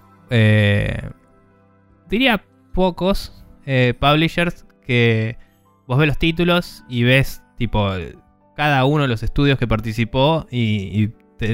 diría 2.10 2.43
pocos 2.73 3.44
eh, 3.65 3.93
publishers 3.99 4.65
que 4.85 5.37
vos 5.87 5.97
ves 5.97 6.07
los 6.07 6.17
títulos 6.17 6.83
y 6.87 7.03
ves, 7.03 7.41
tipo, 7.57 7.89
cada 8.55 8.85
uno 8.85 9.03
de 9.03 9.09
los 9.09 9.23
estudios 9.23 9.57
que 9.57 9.67
participó 9.67 10.47
y, 10.51 11.11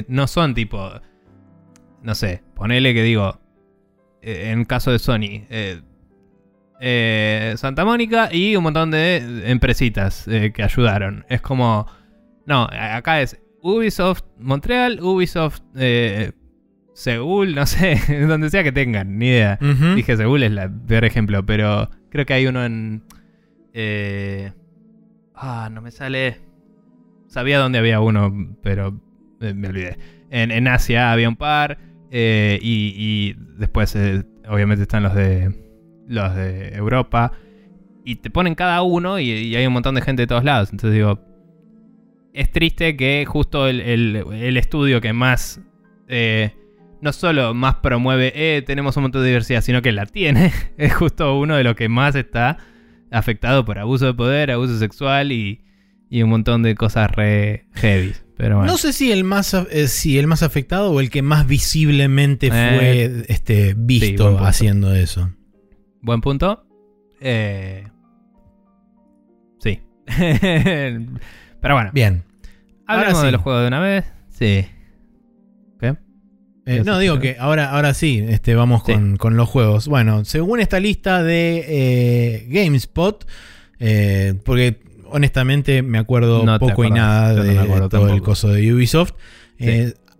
no 0.08 0.26
son 0.26 0.54
tipo. 0.54 0.90
No 2.02 2.14
sé, 2.14 2.42
ponele 2.54 2.94
que 2.94 3.02
digo. 3.02 3.40
eh, 4.22 4.50
en 4.50 4.64
caso 4.64 4.92
de 4.92 4.98
Sony. 4.98 5.46
eh, 6.80 7.54
Santa 7.56 7.84
Mónica 7.84 8.28
y 8.32 8.56
un 8.56 8.64
montón 8.64 8.90
de 8.90 9.50
empresitas 9.50 10.24
que 10.26 10.62
ayudaron. 10.62 11.24
Es 11.28 11.40
como. 11.40 11.86
No, 12.46 12.68
acá 12.72 13.20
es 13.20 13.40
Ubisoft 13.60 14.24
Montreal, 14.38 15.00
Ubisoft 15.00 15.62
Seúl, 16.94 17.54
no 17.54 17.66
sé, 17.66 17.98
donde 18.28 18.50
sea 18.50 18.62
que 18.62 18.72
tengan, 18.72 19.18
ni 19.18 19.26
idea. 19.28 19.58
Dije 19.96 20.16
Seúl 20.16 20.42
es 20.42 20.52
el 20.52 20.70
peor 20.86 21.04
ejemplo, 21.04 21.44
pero 21.46 21.90
creo 22.10 22.26
que 22.26 22.34
hay 22.34 22.46
uno 22.46 22.64
en. 22.64 23.02
eh, 23.72 24.52
ah, 25.34 25.68
no 25.72 25.80
me 25.82 25.90
sale. 25.90 26.40
Sabía 27.28 27.58
dónde 27.58 27.78
había 27.78 28.00
uno, 28.00 28.56
pero 28.62 29.00
eh, 29.40 29.54
me 29.54 29.68
olvidé. 29.68 29.96
En, 30.30 30.50
en 30.50 30.68
Asia 30.68 31.12
había 31.12 31.28
un 31.28 31.36
par. 31.36 31.78
Eh, 32.10 32.58
y, 32.60 32.94
y 32.96 33.36
después, 33.58 33.96
eh, 33.96 34.22
obviamente, 34.46 34.82
están 34.82 35.02
los 35.02 35.14
de, 35.14 35.50
los 36.08 36.34
de 36.36 36.74
Europa. 36.74 37.32
Y 38.04 38.16
te 38.16 38.28
ponen 38.28 38.54
cada 38.54 38.82
uno 38.82 39.18
y, 39.18 39.30
y 39.30 39.56
hay 39.56 39.66
un 39.66 39.72
montón 39.72 39.94
de 39.94 40.02
gente 40.02 40.22
de 40.22 40.26
todos 40.26 40.44
lados. 40.44 40.70
Entonces 40.72 40.94
digo, 40.94 41.20
es 42.34 42.50
triste 42.50 42.96
que 42.96 43.24
justo 43.26 43.66
el, 43.66 43.80
el- 43.80 44.16
el 44.34 44.56
estudio 44.58 45.00
que 45.00 45.12
más... 45.14 45.60
eh, 46.08 46.52
no 47.02 47.12
solo 47.12 47.52
más 47.52 47.74
promueve, 47.76 48.32
eh, 48.34 48.62
tenemos 48.62 48.96
un 48.96 49.02
montón 49.02 49.22
de 49.22 49.28
diversidad, 49.28 49.60
sino 49.60 49.82
que 49.82 49.90
la 49.90 50.06
tiene. 50.06 50.52
Es 50.78 50.94
justo 50.94 51.36
uno 51.36 51.56
de 51.56 51.64
los 51.64 51.74
que 51.74 51.88
más 51.88 52.14
está 52.14 52.58
afectado 53.10 53.64
por 53.64 53.78
abuso 53.78 54.06
de 54.06 54.14
poder, 54.14 54.52
abuso 54.52 54.78
sexual 54.78 55.32
y, 55.32 55.64
y 56.08 56.22
un 56.22 56.30
montón 56.30 56.62
de 56.62 56.76
cosas 56.76 57.10
re 57.10 57.66
heavy. 57.74 58.14
Pero 58.36 58.56
bueno. 58.56 58.70
No 58.70 58.78
sé 58.78 58.92
si 58.92 59.10
el 59.10 59.24
más 59.24 59.52
eh, 59.52 59.88
si 59.88 60.16
el 60.18 60.28
más 60.28 60.44
afectado 60.44 60.92
o 60.92 61.00
el 61.00 61.10
que 61.10 61.22
más 61.22 61.46
visiblemente 61.46 62.48
fue 62.48 63.04
Eh, 63.04 63.24
este, 63.28 63.74
buen 63.74 63.86
visto 63.86 64.38
haciendo 64.38 64.94
eso. 64.94 65.30
Buen 66.02 66.20
punto. 66.20 66.64
Eh, 67.20 67.88
sí. 69.58 69.80
Pero 71.60 71.74
bueno, 71.74 71.90
Bien. 71.92 72.24
hablemos 72.86 73.14
ahora 73.14 73.26
de 73.26 73.32
los 73.32 73.42
juegos 73.42 73.62
de 73.62 73.68
una 73.68 73.80
vez. 73.80 74.04
Sí. 74.30 74.66
Eh, 76.64 76.82
no, 76.84 76.98
digo 76.98 77.18
que 77.18 77.36
ahora, 77.40 77.70
ahora 77.70 77.92
sí, 77.94 78.24
este, 78.28 78.54
vamos 78.54 78.82
Sí. 78.86 78.92
con, 78.92 79.16
con 79.16 79.36
los 79.36 79.48
juegos. 79.48 79.88
Bueno, 79.88 80.24
según 80.24 80.60
esta 80.60 80.78
lista 80.80 81.22
de 81.22 81.64
eh, 81.66 82.46
GameSpot, 82.48 83.26
eh, 83.80 84.34
porque 84.44 84.78
honestamente 85.10 85.82
me 85.82 85.98
acuerdo 85.98 86.44
No 86.44 86.58
poco 86.58 86.84
y 86.84 86.90
nada 86.90 87.32
no 87.32 87.42
de 87.42 87.88
todo 87.88 88.14
el 88.14 88.22
coso 88.22 88.48
de 88.48 88.72
Ubisoft, 88.72 89.12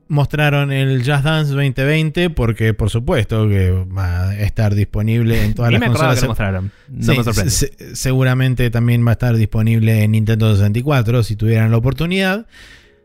mostraron 0.09 0.73
el 0.73 0.99
Just 0.99 1.25
Dance 1.25 1.53
2020 1.55 2.29
porque 2.31 2.75
por 2.75 2.91
supuesto 2.91 3.49
que 3.49 3.71
va 3.71 4.29
a 4.31 4.37
estar 4.41 4.75
disponible 4.75 5.43
en 5.43 5.55
todas 5.55 5.71
Ni 5.71 5.79
las 5.79 5.81
me 5.81 5.87
consolas. 5.87 6.17
que 6.17 6.23
lo 6.23 6.29
mostraron. 6.29 6.71
No 6.89 7.13
Sí, 7.13 7.19
me 7.19 7.25
sorprende. 7.25 7.51
se- 7.51 7.73
se- 7.79 7.97
seguramente 7.97 8.69
también 8.71 9.07
va 9.07 9.11
a 9.11 9.13
estar 9.13 9.35
disponible 9.37 10.03
en 10.03 10.11
Nintendo 10.13 10.55
64 10.55 11.23
si 11.23 11.37
tuvieran 11.37 11.71
la 11.71 11.79
oportunidad. 11.79 12.47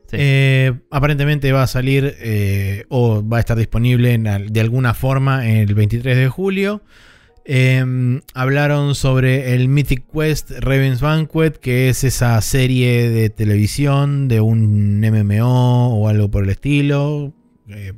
Sí. 0.07 0.15
Eh, 0.19 0.73
aparentemente 0.89 1.51
va 1.51 1.63
a 1.63 1.67
salir 1.67 2.15
eh, 2.19 2.85
o 2.87 3.27
va 3.27 3.37
a 3.37 3.39
estar 3.41 3.57
disponible 3.57 4.13
en 4.13 4.23
de 4.23 4.61
alguna 4.61 4.93
forma 4.93 5.49
el 5.49 5.73
23 5.73 6.15
de 6.15 6.29
julio. 6.29 6.81
Eh, 7.43 7.83
hablaron 8.33 8.95
sobre 8.95 9.53
el 9.53 9.67
Mythic 9.67 10.05
Quest 10.11 10.51
Raven's 10.59 11.01
Banquet, 11.01 11.57
que 11.57 11.89
es 11.89 12.03
esa 12.05 12.39
serie 12.41 13.09
de 13.09 13.29
televisión 13.29 14.27
de 14.29 14.39
un 14.39 15.01
MMO 15.01 15.95
o 15.97 16.07
algo 16.07 16.31
por 16.31 16.45
el 16.45 16.51
estilo. 16.51 17.33
eh, 17.69 17.93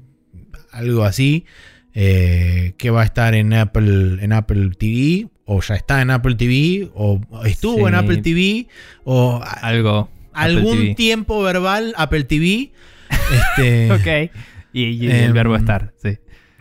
algo 0.72 1.03
así. 1.03 1.45
que 1.94 2.90
va 2.91 3.02
a 3.02 3.06
estar 3.06 3.36
en 3.36 3.53
Apple, 3.53 4.23
en 4.23 4.34
Apple 4.34 4.72
TV. 4.77 5.27
O 5.45 5.61
ya 5.61 5.76
está 5.76 6.02
en 6.02 6.11
Apple 6.11 6.36
TV. 6.36 6.90
O 6.95 7.19
estuvo 7.45 7.88
en. 7.88 7.95
Apple 7.95 8.18
TV. 8.18 8.68
O 9.03 9.41
Algo. 9.61 10.10
Algún 10.43 10.77
TV. 10.77 10.95
tiempo 10.95 11.41
verbal 11.41 11.93
Apple 11.97 12.23
TV. 12.25 12.71
Este, 13.57 13.91
Ok. 13.91 14.31
Y, 14.73 14.83
y 14.83 15.07
el 15.09 15.25
Em, 15.25 15.33
verbo 15.33 15.55
estar, 15.55 15.93
sí. 16.01 16.17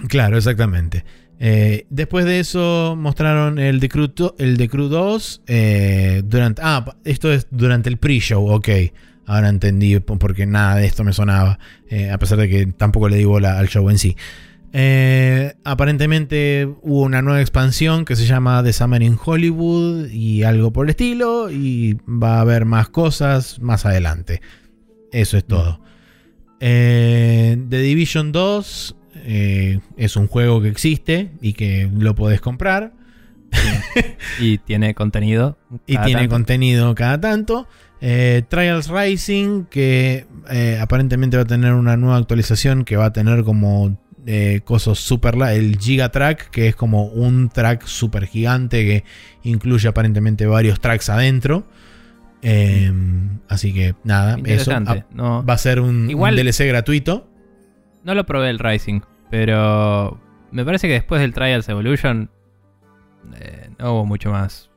Claro, 0.09 0.37
exactamente. 0.39 1.05
Eh, 1.41 1.87
después 1.91 2.25
de 2.25 2.41
eso 2.41 2.97
mostraron 2.99 3.59
el 3.59 3.81
The 3.81 3.89
Crew, 3.89 4.09
el 4.39 4.57
The 4.59 4.69
Crew 4.69 4.89
2 4.89 5.43
eh, 5.47 6.23
durante... 6.25 6.63
Ah, 6.65 6.85
esto 7.05 7.33
es 7.33 7.47
durante 7.51 7.89
el 7.89 7.97
pre-show, 7.99 8.49
ok. 8.51 8.69
Ahora 9.27 9.49
entendí 9.51 9.99
po- 10.01 10.19
porque 10.19 10.47
nada 10.47 10.77
de 10.77 10.87
esto 10.87 11.05
me 11.05 11.13
sonaba, 11.13 11.59
eh, 11.91 12.11
a 12.11 12.19
pesar 12.19 12.39
de 12.39 12.49
que 12.49 12.67
tampoco 12.67 13.09
le 13.09 13.17
di 13.19 13.25
bola 13.25 13.59
al 13.59 13.69
show 13.69 13.89
en 13.91 13.99
sí. 13.99 14.17
Eh, 14.73 15.55
aparentemente 15.65 16.69
hubo 16.83 17.03
una 17.03 17.23
nueva 17.23 17.41
expansión 17.41 18.05
que 18.05 18.17
se 18.17 18.27
llama 18.27 18.63
The 18.63 18.73
Summer 18.73 19.03
in 19.03 19.19
Hollywood 19.23 20.09
y 20.11 20.43
algo 20.43 20.73
por 20.73 20.87
el 20.87 20.91
estilo 20.91 21.51
y 21.51 21.99
va 22.07 22.37
a 22.37 22.41
haber 22.43 22.65
más 22.65 22.89
cosas 22.89 23.61
más 23.61 23.87
adelante. 23.87 24.41
Eso 25.13 25.37
es 25.37 25.45
todo. 25.47 25.81
Eh, 26.61 27.57
The 27.69 27.79
Division 27.79 28.33
2 28.33 28.97
eh, 29.15 29.81
es 29.97 30.17
un 30.17 30.27
juego 30.27 30.61
que 30.61 30.69
existe 30.69 31.31
y 31.41 31.55
que 31.55 31.91
lo 31.93 32.15
podés 32.15 32.41
comprar 32.41 32.93
Y 34.41 34.59
tiene 34.59 34.95
contenido. 34.95 35.59
y 35.87 35.97
tiene 35.99 36.21
tanto. 36.21 36.35
contenido 36.35 36.95
cada 36.95 37.21
tanto. 37.21 37.67
Eh, 38.01 38.43
Trials 38.49 38.89
Rising, 38.89 39.65
que 39.65 40.27
eh, 40.51 40.79
aparentemente 40.81 41.37
va 41.37 41.43
a 41.43 41.47
tener 41.47 41.73
una 41.73 41.97
nueva 41.97 42.17
actualización 42.17 42.85
que 42.85 42.97
va 42.97 43.07
a 43.07 43.13
tener 43.13 43.43
como 43.43 43.99
eh, 44.31 44.61
cosas 44.63 44.99
super. 44.99 45.37
El 45.51 45.79
Giga 45.79 46.11
Track, 46.11 46.51
que 46.51 46.69
es 46.69 46.77
como 46.77 47.07
un 47.07 47.49
track 47.49 47.87
super 47.87 48.27
gigante 48.27 48.85
que 48.85 49.05
incluye 49.43 49.89
aparentemente 49.89 50.45
varios 50.47 50.81
tracks 50.81 51.09
adentro. 51.09 51.65
Eh, 52.43 52.93
así 53.49 53.73
que 53.73 53.95
nada, 54.05 54.37
eso 54.45 54.73
no, 55.11 55.45
va 55.45 55.55
a 55.55 55.59
ser 55.59 55.81
un, 55.81 55.89
un 56.05 56.11
Igual- 56.11 56.37
DLC 56.37 56.67
gratuito. 56.69 57.27
no 58.05 58.15
lo 58.15 58.27
probé 58.27 58.51
el 58.51 58.59
Rising, 58.59 59.01
pero 59.31 60.21
me 60.53 60.63
parece 60.65 60.87
que 60.89 60.93
después 60.95 61.21
del 61.23 61.33
Trials 61.33 61.69
Evolution 61.71 62.31
eh, 63.41 63.71
no 63.79 63.93
hubo 63.95 64.05
mucho 64.07 64.31
más 64.31 64.69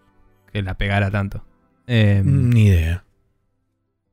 que 0.51 0.61
la 0.61 0.75
pegara 0.75 1.11
tanto. 1.11 1.43
Eh, 1.87 2.21
Ni 2.25 2.67
idea. 2.67 3.03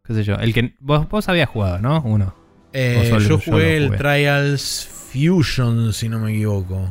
¿Qué 0.04 0.14
sé 0.14 0.24
yo? 0.24 0.34
El 0.34 0.52
que 0.52 0.74
vos, 0.80 1.08
vos 1.08 1.28
habías 1.28 1.48
jugado, 1.48 1.78
¿no? 1.78 2.02
Uno. 2.02 2.34
Eh, 2.72 3.06
solo- 3.08 3.20
yo 3.20 3.28
yo 3.28 3.38
jugué 3.38 3.76
el. 3.76 3.96
Trials 3.96 4.97
Fusion, 5.12 5.92
si 5.92 6.08
no 6.08 6.18
me 6.18 6.32
equivoco. 6.32 6.88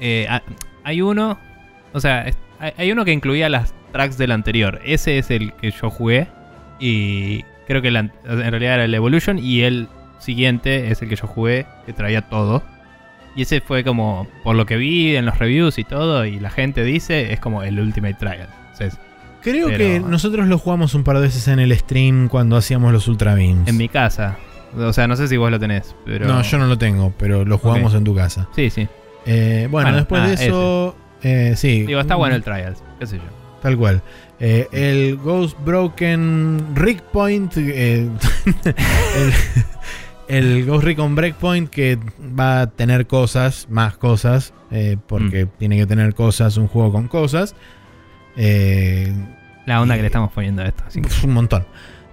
Eh, 0.00 0.26
ha- 0.28 0.42
hay 0.84 1.00
uno. 1.02 1.38
O 1.92 2.00
sea, 2.00 2.26
hay, 2.76 2.92
uno 2.92 3.04
que 3.04 3.12
incluía 3.12 3.48
las 3.48 3.74
tracks 3.92 4.18
del 4.18 4.32
anterior. 4.32 4.80
Ese 4.84 5.18
es 5.18 5.30
el 5.30 5.52
que 5.54 5.70
yo 5.70 5.90
jugué. 5.90 6.28
Y 6.78 7.42
creo 7.66 7.82
que 7.82 7.88
el 7.88 7.96
an- 7.96 8.12
en 8.24 8.50
realidad 8.50 8.74
era 8.74 8.84
el 8.84 8.94
Evolution. 8.94 9.38
Y 9.38 9.62
el 9.62 9.88
siguiente 10.18 10.90
es 10.90 11.00
el 11.02 11.08
que 11.08 11.16
yo 11.16 11.26
jugué, 11.26 11.66
que 11.86 11.92
traía 11.92 12.22
todo. 12.28 12.62
Y 13.34 13.42
ese 13.42 13.60
fue 13.60 13.84
como, 13.84 14.26
por 14.42 14.56
lo 14.56 14.66
que 14.66 14.76
vi 14.76 15.14
en 15.16 15.24
los 15.24 15.38
reviews 15.38 15.78
y 15.78 15.84
todo, 15.84 16.24
y 16.26 16.40
la 16.40 16.50
gente 16.50 16.82
dice, 16.82 17.32
es 17.32 17.38
como 17.40 17.62
el 17.62 17.78
Ultimate 17.78 18.14
Trial. 18.14 18.48
Creo 19.42 19.68
Pero- 19.68 19.78
que 19.78 20.00
nosotros 20.00 20.48
lo 20.48 20.58
jugamos 20.58 20.94
un 20.94 21.04
par 21.04 21.16
de 21.16 21.22
veces 21.22 21.46
en 21.46 21.60
el 21.60 21.76
stream 21.76 22.28
cuando 22.28 22.56
hacíamos 22.56 22.92
los 22.92 23.06
Ultra 23.06 23.34
Beams. 23.34 23.68
en 23.68 23.76
mi 23.76 23.88
casa. 23.88 24.36
O 24.76 24.92
sea, 24.92 25.06
no 25.08 25.16
sé 25.16 25.28
si 25.28 25.36
vos 25.36 25.50
lo 25.50 25.58
tenés, 25.58 25.94
pero... 26.04 26.26
No, 26.26 26.42
yo 26.42 26.58
no 26.58 26.66
lo 26.66 26.76
tengo, 26.78 27.12
pero 27.18 27.44
lo 27.44 27.58
jugamos 27.58 27.94
en 27.94 28.04
tu 28.04 28.14
casa. 28.14 28.48
Sí, 28.54 28.70
sí. 28.70 28.86
Eh, 29.26 29.66
bueno, 29.70 29.86
Bueno, 29.86 29.96
después 29.98 30.22
ah, 30.22 30.26
de 30.28 30.34
eso. 30.34 30.96
eh, 31.22 31.54
sí. 31.56 31.86
Digo, 31.86 32.00
está 32.00 32.14
bueno 32.16 32.36
el 32.36 32.42
Trials, 32.42 32.82
qué 32.98 33.06
sé 33.06 33.16
yo. 33.16 33.22
Tal 33.62 33.76
cual. 33.76 34.02
Eh, 34.40 34.68
el 34.72 35.16
Ghost 35.16 35.58
Broken 35.64 36.76
Rick 36.76 37.02
Point. 37.02 37.52
eh, 37.56 38.08
el, 40.28 40.46
el 40.58 40.66
Ghost 40.66 40.84
Recon 40.84 41.14
Breakpoint 41.14 41.68
que 41.70 41.98
va 42.38 42.60
a 42.62 42.66
tener 42.70 43.06
cosas, 43.06 43.66
más 43.70 43.96
cosas. 43.96 44.52
eh, 44.70 44.96
porque 45.06 45.46
Mm. 45.46 45.48
tiene 45.58 45.76
que 45.78 45.86
tener 45.86 46.14
cosas, 46.14 46.56
un 46.58 46.68
juego 46.68 46.92
con 46.92 47.08
cosas. 47.08 47.54
Eh, 48.36 49.12
La 49.66 49.80
onda 49.80 49.96
que 49.96 50.02
le 50.02 50.06
estamos 50.06 50.30
poniendo 50.32 50.62
a 50.62 50.66
esto. 50.66 50.84
así 50.86 51.00
que- 51.02 51.08
un 51.26 51.32
montón. 51.32 51.66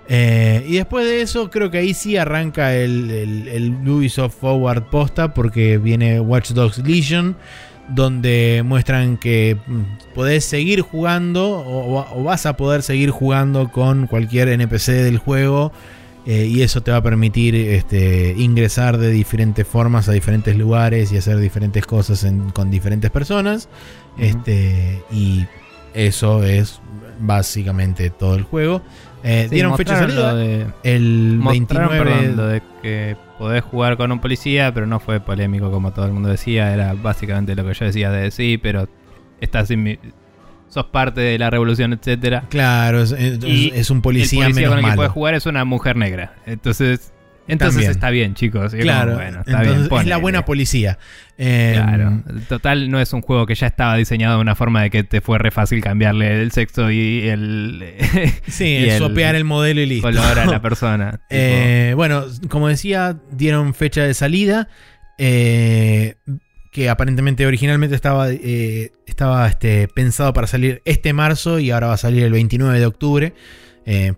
Eh, 0.08 0.64
y 0.68 0.76
después 0.76 1.06
de 1.06 1.22
eso, 1.22 1.50
creo 1.50 1.72
que 1.72 1.80
ahí 1.80 1.94
sí 1.94 2.16
arranca 2.18 2.76
el, 2.76 3.10
el- 3.10 3.48
el 3.48 3.90
Ubisoft 3.90 4.36
Forward 4.40 4.84
posta, 4.90 5.34
porque 5.34 5.78
viene 5.80 6.20
Watch 6.20 6.52
Dogs 6.52 6.78
Legion, 6.80 7.36
donde 7.90 8.64
muestran 8.66 9.18
que 9.18 9.58
mm, 9.68 10.14
podés 10.14 10.46
seguir 10.46 10.82
jugando 10.82 11.50
o, 11.60 12.06
o 12.20 12.24
vas 12.24 12.46
a 12.46 12.56
poder 12.58 12.82
seguir 12.84 13.10
jugando 13.12 13.72
con 13.72 14.08
cualquier 14.08 14.50
NPC 14.50 14.92
del 14.92 15.18
juego. 15.18 15.72
eh, 16.28 16.48
y 16.48 16.64
eso 16.64 16.82
te 16.82 16.90
va 16.90 16.98
a 16.98 17.04
permitir 17.04 17.54
este, 17.56 18.34
ingresar 18.38 18.98
de 18.98 19.12
diferentes 19.12 19.68
formas 19.68 20.10
a 20.10 20.12
diferentes 20.12 20.56
lugares 20.58 21.12
y 21.12 21.18
hacer 21.18 21.38
diferentes 21.38 21.86
cosas 21.86 22.24
en- 22.24 22.50
con 22.50 22.72
diferentes 22.72 23.12
personas. 23.12 23.70
Este, 24.18 25.04
y 25.12 25.46
eso 25.94 26.44
es 26.44 26.80
básicamente 27.20 28.10
todo 28.10 28.36
el 28.36 28.44
juego. 28.44 28.82
Eh, 29.28 29.48
Sí, 29.50 29.56
dieron 29.56 29.76
fecha 29.76 29.96
de 29.96 30.00
salida 30.02 30.32
lo 30.34 30.38
de- 30.38 30.66
el 30.84 31.38
mostraron, 31.40 31.90
29 31.90 31.98
perdón, 31.98 32.38
lo 32.38 32.48
de 32.48 32.62
que 32.82 33.18
podés 33.40 33.64
jugar 33.64 33.98
con 33.98 34.12
un 34.12 34.20
policía, 34.20 34.72
pero 34.74 34.86
no 34.86 35.00
fue 35.00 35.20
polémico 35.20 35.72
como 35.72 35.92
todo 35.92 36.06
el 36.06 36.12
mundo 36.14 36.30
decía. 36.30 36.72
Era 36.74 36.94
básicamente 36.94 37.56
lo 37.56 37.66
que 37.66 37.74
yo 37.74 37.86
decía 37.86 38.12
de 38.12 38.30
sí, 38.32 38.58
pero 38.62 38.88
estás 39.42 39.72
en 39.72 39.82
mi- 39.84 40.00
sos 40.70 40.86
parte 40.86 41.22
de 41.22 41.38
la 41.40 41.50
revolución, 41.50 41.94
etcétera. 41.94 42.44
Claro, 42.50 43.02
es, 43.02 43.12
es- 43.14 43.44
Y 43.44 43.72
es 43.74 43.90
un 43.90 44.02
policía, 44.02 44.46
el 44.48 44.54
policía 44.54 44.62
menos 44.62 44.70
con 44.70 44.78
el 44.80 44.84
que 44.84 44.88
malo. 44.90 44.96
puedes 44.98 45.12
jugar 45.12 45.34
es 45.34 45.46
una 45.48 45.66
mujer 45.66 45.96
negra. 45.96 46.36
Entonces, 46.46 47.12
Entonces 47.48 47.76
También. 47.76 47.92
está 47.92 48.10
bien, 48.10 48.34
chicos. 48.34 48.72
Yo 48.72 48.80
Claro, 48.80 49.12
como, 49.12 49.16
bueno, 49.24 49.40
está 49.42 49.52
entonces 49.62 49.90
bien, 49.90 50.02
es 50.02 50.08
la 50.08 50.18
buena 50.18 50.46
policía. 50.46 50.98
Eh, 51.38 51.74
Claro. 51.76 52.24
Total, 52.50 52.90
no 52.90 53.00
es 53.00 53.14
un 53.14 53.22
juego 53.22 53.46
que 53.46 53.54
ya 53.56 53.68
estaba 53.68 53.96
diseñado 53.98 54.36
de 54.38 54.42
una 54.42 54.56
forma 54.56 54.82
de 54.82 54.90
que 54.90 55.04
te 55.04 55.22
fue 55.22 55.38
re 55.38 55.52
fácil 55.52 55.82
cambiarle 55.82 56.42
el 56.42 56.52
sexo 56.52 56.90
y 56.90 57.28
el 57.28 57.84
Sí, 58.48 58.66
y 58.66 58.90
el 58.90 58.98
swapear 58.98 59.36
el 59.36 59.44
modelo 59.44 59.82
y 59.82 59.86
listo. 59.86 60.08
color 60.08 60.40
a 60.40 60.46
la 60.46 60.62
persona. 60.64 61.20
Eh, 61.30 61.94
bueno, 61.96 62.26
como 62.50 62.68
decía, 62.68 63.18
dieron 63.32 63.74
fecha 63.74 64.02
de 64.04 64.14
salida. 64.14 64.68
eh, 65.18 66.16
que 66.72 66.90
aparentemente 66.90 67.46
originalmente 67.46 67.96
estaba, 67.96 68.30
eh, 68.32 68.92
estaba 69.08 69.48
este, 69.48 69.88
pensado 69.88 70.34
para 70.34 70.46
salir 70.46 70.82
este 70.84 71.14
marzo 71.14 71.60
y 71.60 71.72
ahora 71.72 71.88
va 71.88 71.94
a 71.94 71.98
salir 71.98 72.24
el 72.24 72.34
29 72.34 72.78
de 72.80 72.86
octubre. 72.86 73.34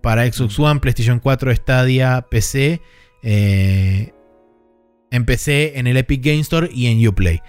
para 0.01 0.25
Xbox 0.31 0.57
One, 0.59 0.79
PlayStation 0.79 1.19
4, 1.19 1.53
Stadia, 1.55 2.25
PC. 2.31 2.81
Eh, 3.23 4.13
en 5.11 5.25
PC, 5.25 5.79
en 5.79 5.87
el 5.87 5.97
Epic 5.97 6.23
Game 6.23 6.39
Store 6.39 6.69
y 6.73 6.87
en 6.87 7.07
Uplay. 7.07 7.41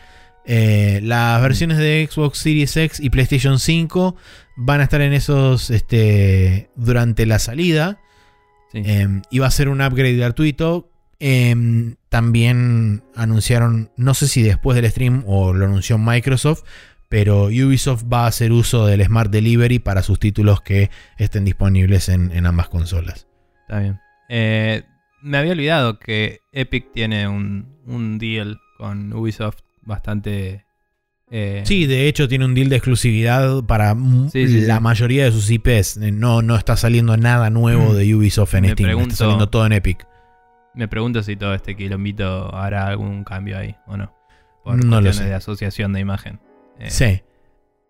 Eh, 0.51 1.01
las 1.03 1.43
versiones 1.43 1.77
de 1.77 2.09
Xbox 2.11 2.39
Series 2.39 2.75
X 2.75 3.01
y 3.01 3.11
PlayStation 3.11 3.59
5 3.59 4.17
van 4.57 4.81
a 4.81 4.85
estar 4.85 5.03
en 5.03 5.13
esos 5.13 5.69
este, 5.69 6.71
durante 6.75 7.27
la 7.27 7.39
salida. 7.39 8.01
sí. 8.73 8.83
Eh, 8.85 9.21
iba 9.31 9.47
a 9.47 9.51
ser 9.51 9.69
un 9.69 9.83
upgrade 9.83 10.17
gratuito. 10.17 10.91
Eh, 11.21 11.55
también 12.09 13.03
anunciaron, 13.15 13.91
no 13.97 14.15
sé 14.15 14.27
si 14.27 14.43
después 14.43 14.75
del 14.81 14.91
stream 14.91 15.23
o 15.27 15.53
lo 15.53 15.67
anunció 15.67 15.99
Microsoft, 15.99 16.63
pero 17.11 17.47
Ubisoft 17.47 18.05
va 18.11 18.25
a 18.25 18.29
hacer 18.29 18.53
uso 18.53 18.87
del 18.87 19.05
Smart 19.05 19.31
Delivery 19.31 19.81
para 19.81 20.03
sus 20.03 20.19
títulos 20.19 20.63
que 20.63 20.91
estén 21.19 21.45
disponibles 21.45 22.09
en, 22.09 22.33
en 22.33 22.47
ambas 22.47 22.69
consolas. 22.69 23.27
Está 23.67 23.81
bien. 23.81 24.01
Me 25.23 25.39
había 25.39 25.53
olvidado 25.53 25.99
que 25.99 26.41
Epic 26.53 26.93
tiene 26.93 27.27
un, 27.29 27.67
un 27.87 28.19
deal 28.19 28.61
con 28.77 29.13
Ubisoft 29.13 29.59
bastante. 29.83 30.65
eh, 31.31 31.63
Sí, 31.67 31.87
de 31.87 32.07
hecho 32.09 32.29
tiene 32.29 32.45
un 32.45 32.55
deal 32.55 32.69
de 32.69 32.77
exclusividad 32.77 33.65
para 33.65 33.91
m- 33.91 34.31
Sí, 34.31 34.47
sí, 34.49 34.61
la 34.63 34.77
sí. 34.77 34.83
mayoría 34.83 35.25
de 35.25 35.33
sus 35.33 35.51
IPs. 35.51 35.97
Eh, 35.99 36.13
No, 36.13 36.43
no 36.43 36.57
está 36.57 36.77
saliendo 36.77 37.17
nada 37.17 37.51
nuevo 37.51 37.95
de 37.95 38.15
Ubisoft 38.15 38.55
en 38.55 38.63
Me 38.63 38.73
Steam, 38.73 38.87
pregunto- 38.89 39.09
está 39.13 39.25
saliendo 39.25 39.49
todo 39.49 39.67
en 39.67 39.73
Epic. 39.73 40.07
Me 40.75 40.87
pregunto 40.87 41.23
si 41.23 41.35
todo 41.37 41.55
este 41.55 41.77
quilombito 41.77 42.55
hará 42.55 42.87
algún 42.87 43.25
cambio 43.25 43.59
ahí 43.59 43.75
o 43.87 43.97
no. 43.97 44.15
Por 44.63 44.77
No 44.77 44.97
lo 44.97 45.03
cuestiones 45.03 45.17
sé. 45.17 45.25
de 45.25 45.35
asociación 45.35 45.93
de 45.93 46.01
imagen. 46.01 46.39
Eh, 46.79 46.91
Sí. 46.91 47.23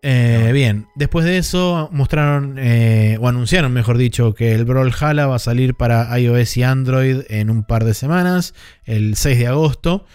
Eh. 0.01 0.51
Bien, 0.53 0.87
después 0.95 1.25
de 1.25 1.37
eso 1.37 1.89
mostraron, 1.91 2.57
eh, 2.57 3.17
o 3.19 3.27
anunciaron, 3.27 3.73
mejor 3.73 3.97
dicho, 3.97 4.33
que 4.33 4.53
el 4.55 4.63
Brawlhalla 4.65 5.27
va 5.27 5.35
a 5.35 5.39
salir 5.39 5.75
para 5.75 6.17
iOS 6.17 6.57
y 6.57 6.63
Android 6.63 7.21
en 7.29 7.49
un 7.49 7.63
par 7.63 7.83
de 7.83 7.93
semanas, 7.93 8.53
el 8.85 9.15
6 9.15 9.39
de 9.39 9.47
agosto. 9.47 10.05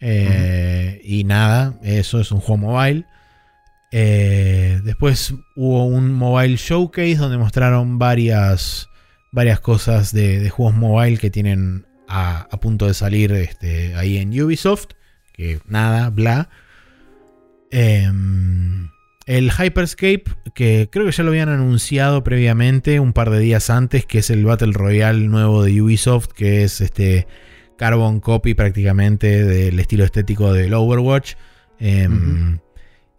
Eh, 0.00 1.00
Y 1.04 1.24
nada, 1.24 1.78
eso 1.82 2.20
es 2.20 2.32
un 2.32 2.40
juego 2.40 2.58
mobile. 2.72 3.04
Eh, 3.92 4.80
después 4.84 5.34
hubo 5.56 5.84
un 5.86 6.12
mobile 6.12 6.56
showcase 6.56 7.16
donde 7.16 7.38
mostraron 7.38 7.98
varias, 7.98 8.88
varias 9.32 9.60
cosas 9.60 10.12
de, 10.12 10.38
de 10.38 10.48
juegos 10.50 10.76
mobile 10.76 11.18
que 11.18 11.30
tienen 11.30 11.86
a, 12.08 12.46
a 12.50 12.60
punto 12.60 12.86
de 12.86 12.94
salir 12.94 13.32
este, 13.32 13.94
ahí 13.96 14.18
en 14.18 14.38
Ubisoft. 14.40 14.90
Que 15.32 15.60
nada, 15.66 16.10
bla. 16.10 16.48
Em, 17.70 18.88
el 19.30 19.52
Hyperscape, 19.52 20.24
que 20.54 20.88
creo 20.90 21.06
que 21.06 21.12
ya 21.12 21.22
lo 21.22 21.30
habían 21.30 21.48
anunciado 21.48 22.24
previamente, 22.24 22.98
un 22.98 23.12
par 23.12 23.30
de 23.30 23.38
días 23.38 23.70
antes, 23.70 24.04
que 24.04 24.18
es 24.18 24.30
el 24.30 24.44
Battle 24.44 24.72
Royale 24.72 25.28
nuevo 25.28 25.62
de 25.62 25.80
Ubisoft, 25.80 26.26
que 26.34 26.64
es 26.64 26.80
este 26.80 27.28
carbon 27.78 28.18
copy 28.18 28.54
prácticamente 28.54 29.44
del 29.44 29.78
estilo 29.78 30.04
estético 30.04 30.52
del 30.52 30.74
Overwatch. 30.74 31.34
Em, 31.78 32.58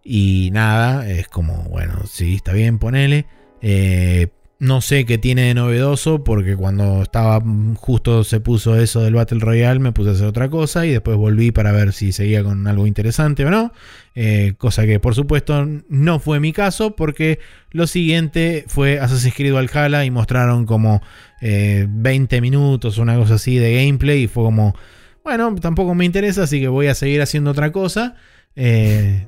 Y 0.03 0.49
nada, 0.51 1.09
es 1.09 1.27
como, 1.27 1.63
bueno, 1.69 2.05
sí, 2.07 2.35
está 2.35 2.53
bien, 2.53 2.77
ponele. 2.79 3.27
Eh, 3.61 4.27
no 4.61 4.79
sé 4.79 5.05
qué 5.07 5.17
tiene 5.17 5.41
de 5.47 5.55
novedoso, 5.55 6.23
porque 6.23 6.55
cuando 6.55 7.01
estaba 7.01 7.43
justo 7.77 8.23
se 8.23 8.39
puso 8.39 8.77
eso 8.79 9.01
del 9.01 9.15
Battle 9.15 9.39
Royale, 9.39 9.79
me 9.79 9.91
puse 9.91 10.11
a 10.11 10.13
hacer 10.13 10.27
otra 10.27 10.51
cosa 10.51 10.85
y 10.85 10.91
después 10.91 11.17
volví 11.17 11.49
para 11.49 11.71
ver 11.71 11.93
si 11.93 12.11
seguía 12.11 12.43
con 12.43 12.67
algo 12.67 12.85
interesante 12.85 13.43
o 13.43 13.49
no. 13.49 13.73
Eh, 14.13 14.53
cosa 14.59 14.85
que 14.85 14.99
por 14.99 15.15
supuesto 15.15 15.67
no 15.89 16.19
fue 16.19 16.39
mi 16.39 16.53
caso, 16.53 16.95
porque 16.95 17.39
lo 17.71 17.87
siguiente 17.87 18.63
fue 18.67 18.99
Assassin's 18.99 19.33
Creed 19.33 19.51
Valhalla 19.51 20.05
y 20.05 20.11
mostraron 20.11 20.67
como 20.67 21.01
eh, 21.41 21.87
20 21.89 22.39
minutos 22.39 22.99
una 22.99 23.15
cosa 23.15 23.33
así 23.33 23.57
de 23.57 23.83
gameplay 23.83 24.25
y 24.25 24.27
fue 24.27 24.43
como, 24.43 24.75
bueno, 25.23 25.55
tampoco 25.55 25.95
me 25.95 26.05
interesa, 26.05 26.43
así 26.43 26.59
que 26.59 26.67
voy 26.67 26.85
a 26.85 26.93
seguir 26.93 27.23
haciendo 27.23 27.49
otra 27.49 27.71
cosa. 27.71 28.15
Eh, 28.55 29.25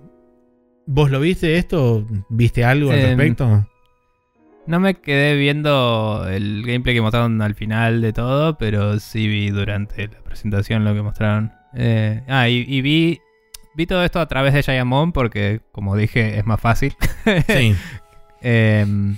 ¿Vos 0.86 1.10
lo 1.10 1.20
viste 1.20 1.58
esto? 1.58 2.06
¿Viste 2.30 2.64
algo 2.64 2.92
al 2.92 3.00
Em, 3.00 3.06
respecto? 3.18 3.68
No 4.66 4.80
me 4.80 4.96
quedé 4.96 5.36
viendo 5.36 6.26
el 6.30 6.64
gameplay 6.66 6.96
que 6.96 7.02
mostraron 7.02 7.42
al 7.42 7.54
final 7.54 8.02
de 8.02 8.14
todo, 8.14 8.58
pero 8.58 9.00
sí 9.00 9.28
vi 9.28 9.50
durante 9.50 10.08
la 10.08 10.22
presentación 10.24 10.86
lo 10.86 10.94
que 10.94 11.02
mostraron. 11.02 11.52
Eh, 11.76 12.24
ah, 12.28 12.48
y, 12.48 12.66
y 12.68 12.82
vi, 12.82 13.20
vi 13.76 13.86
todo 13.86 14.04
esto 14.04 14.20
a 14.20 14.28
través 14.28 14.54
de 14.54 14.64
Giant 14.64 15.14
porque, 15.14 15.62
como 15.72 15.98
dije, 15.98 16.38
es 16.38 16.46
más 16.46 16.62
fácil. 16.62 16.96
Sí. 17.48 17.76
Em, 18.42 19.18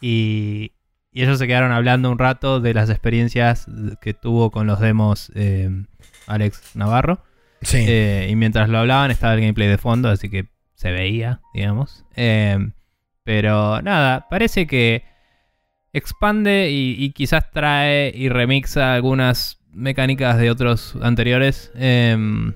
y, 0.00 0.72
y 1.12 1.22
ellos 1.22 1.38
se 1.38 1.46
quedaron 1.46 1.72
hablando 1.72 2.10
un 2.10 2.18
rato 2.18 2.60
de 2.60 2.72
las 2.72 2.88
experiencias 2.88 3.66
que 4.00 4.14
tuvo 4.14 4.50
con 4.50 4.66
los 4.66 4.80
demos 4.80 5.30
em, 5.34 5.86
Alex 6.26 6.74
Navarro. 6.74 7.22
Sí. 7.60 7.84
Eh, 7.86 8.28
y 8.30 8.36
mientras 8.36 8.68
lo 8.68 8.78
hablaban 8.78 9.10
estaba 9.10 9.34
el 9.34 9.40
gameplay 9.40 9.68
de 9.68 9.78
fondo, 9.78 10.08
así 10.08 10.30
que 10.30 10.48
se 10.74 10.90
veía, 10.90 11.40
digamos. 11.54 12.04
Em, 12.14 12.72
pero 13.24 13.80
nada, 13.82 14.26
parece 14.28 14.66
que 14.66 15.04
expande 15.92 16.70
y, 16.70 17.10
quizás 17.10 17.50
trae 17.50 18.12
y 18.14 18.28
remixa 18.28 18.94
algunas 18.94 19.60
mecánicas 19.72 20.38
de 20.38 20.50
otros 20.50 20.96
anteriores. 21.02 21.70
Em, 21.74 22.54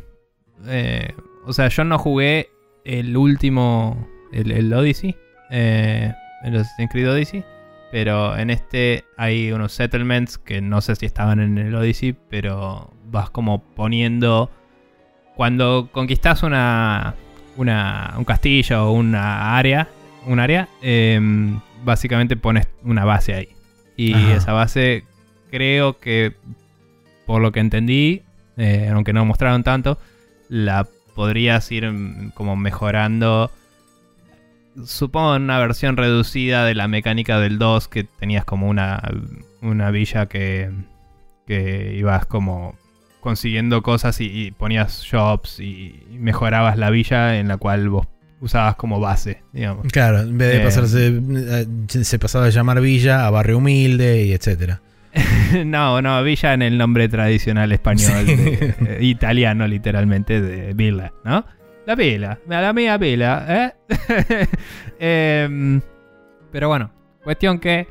eh, 0.67 1.13
o 1.45 1.53
sea, 1.53 1.69
yo 1.69 1.85
no 1.85 1.99
jugué 1.99 2.49
el 2.85 3.17
último, 3.17 4.09
el, 4.33 4.53
el 4.53 4.73
Odyssey, 4.73 5.17
eh, 5.51 6.13
el 6.45 6.57
Assassin's 6.57 6.91
Creed 6.91 7.11
Odyssey. 7.11 7.45
Pero 7.93 8.37
en 8.37 8.51
este 8.51 9.05
hay 9.17 9.53
unos 9.53 9.73
settlements 9.73 10.39
que 10.39 10.61
no 10.61 10.81
sé 10.81 10.97
si 10.97 11.07
estaban 11.07 11.41
en 11.41 11.57
el 11.57 11.75
Odyssey, 11.75 12.17
pero 12.29 12.93
vas 13.05 13.31
como 13.31 13.63
poniendo... 13.63 14.51
Cuando 15.37 15.91
conquistas 15.93 16.43
una, 16.43 17.15
una, 17.59 18.15
un 18.17 18.25
castillo 18.25 18.87
o 18.87 18.93
una 18.93 19.59
área, 19.59 19.87
un 20.27 20.41
área, 20.41 20.69
em, 20.83 21.61
básicamente 21.85 22.37
pones 22.37 22.69
una 22.83 23.05
base 23.05 23.35
ahí. 23.35 23.49
Y 23.97 24.13
Ajá. 24.13 24.35
esa 24.35 24.53
base 24.53 25.05
creo 25.51 25.99
que, 25.99 26.35
por 27.25 27.41
lo 27.41 27.53
que 27.53 27.61
entendí, 27.61 28.23
eh, 28.57 28.91
aunque 28.93 29.13
no 29.13 29.25
mostraron 29.25 29.63
tanto, 29.63 29.99
la 30.49 30.87
podrías 31.15 31.71
ir 31.73 31.91
mm, 31.91 32.31
como 32.35 32.57
mejorando. 32.57 33.51
Supongo 34.85 35.37
en 35.37 35.43
una 35.43 35.59
versión 35.59 35.97
reducida 35.97 36.65
de 36.65 36.75
la 36.75 36.89
mecánica 36.89 37.41
del 37.41 37.59
2 37.59 37.89
que 37.89 38.05
tenías 38.05 38.45
como 38.45 38.69
una, 38.69 39.03
una 39.63 39.91
villa 39.91 40.27
que, 40.27 40.71
que 41.47 41.95
ibas 41.97 42.27
como 42.27 42.75
consiguiendo 43.21 43.83
cosas 43.83 44.21
y, 44.21 44.27
y 44.27 44.51
ponías 44.51 45.03
shops 45.03 45.59
y, 45.61 46.05
y 46.11 46.19
mejorabas 46.19 46.77
la 46.77 46.91
villa 46.91 47.39
en 47.39 47.49
la 47.49 47.57
cual 47.57 47.89
vos 47.89 48.07
usabas 48.41 48.77
como 48.77 49.01
base, 49.01 49.43
digamos. 49.53 49.87
Claro, 49.93 50.21
en 50.21 50.37
vez 50.39 50.49
de 50.53 50.57
Eh, 50.61 50.65
pasarse, 50.65 51.07
eh, 51.09 51.67
se 52.05 52.19
pasaba 52.19 52.45
de 52.47 52.51
llamar 52.53 52.81
villa 52.81 53.27
a 53.27 53.31
barrio 53.31 53.59
humilde 53.59 54.25
y 54.25 54.33
etcétera. 54.33 54.81
no, 55.65 56.03
no, 56.03 56.23
villa 56.23 56.53
en 56.55 56.63
el 56.63 56.77
nombre 56.77 57.09
tradicional 57.09 57.73
español, 57.73 58.27
Sí. 58.27 58.37
de- 58.37 58.75
eh, 58.87 58.99
italiano 59.01 59.67
literalmente, 59.67 60.41
de 60.43 60.75
villa, 60.75 61.13
¿no? 61.25 61.45
La 61.87 61.95
villa, 61.95 62.39
la 62.49 62.73
mía 62.73 62.99
villa, 62.99 63.45
¿eh? 63.49 63.73
Em, 64.99 65.81
pero 66.51 66.69
bueno, 66.69 66.91
cuestión 67.23 67.59
que 67.59 67.87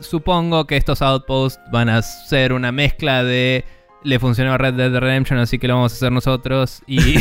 supongo 0.00 0.66
que 0.66 0.76
estos 0.76 1.00
outposts 1.02 1.60
van 1.70 1.88
a 1.88 2.02
ser 2.02 2.52
una 2.52 2.72
mezcla 2.72 3.22
de 3.24 3.64
le 4.02 4.18
funcionó 4.18 4.52
a 4.52 4.58
Red 4.58 4.74
Dead 4.74 4.94
Redemption, 4.98 5.38
así 5.38 5.58
que 5.58 5.68
lo 5.68 5.74
vamos 5.74 5.92
a 5.92 5.96
hacer 5.96 6.12
nosotros 6.12 6.82
y 6.86 6.98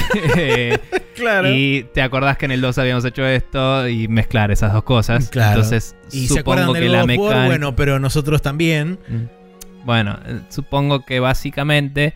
Claro. 1.15 1.53
y 1.53 1.85
te 1.93 2.01
acordás 2.01 2.37
que 2.37 2.45
en 2.45 2.51
el 2.51 2.61
2 2.61 2.77
habíamos 2.77 3.03
hecho 3.05 3.25
esto 3.25 3.87
y 3.87 4.07
mezclar 4.07 4.51
esas 4.51 4.71
dos 4.73 4.83
cosas. 4.83 5.29
Claro. 5.29 5.55
Entonces, 5.55 5.95
y 6.11 6.27
se 6.27 6.39
acuerdan 6.39 6.67
supongo 6.67 6.79
del 6.79 6.89
que 6.91 6.97
la 6.97 7.05
mecánica. 7.05 7.45
bueno, 7.45 7.75
pero 7.75 7.99
nosotros 7.99 8.41
también. 8.41 8.99
Mm. 9.07 9.85
Bueno, 9.85 10.19
eh, 10.25 10.41
supongo 10.49 11.05
que 11.05 11.19
básicamente. 11.19 12.13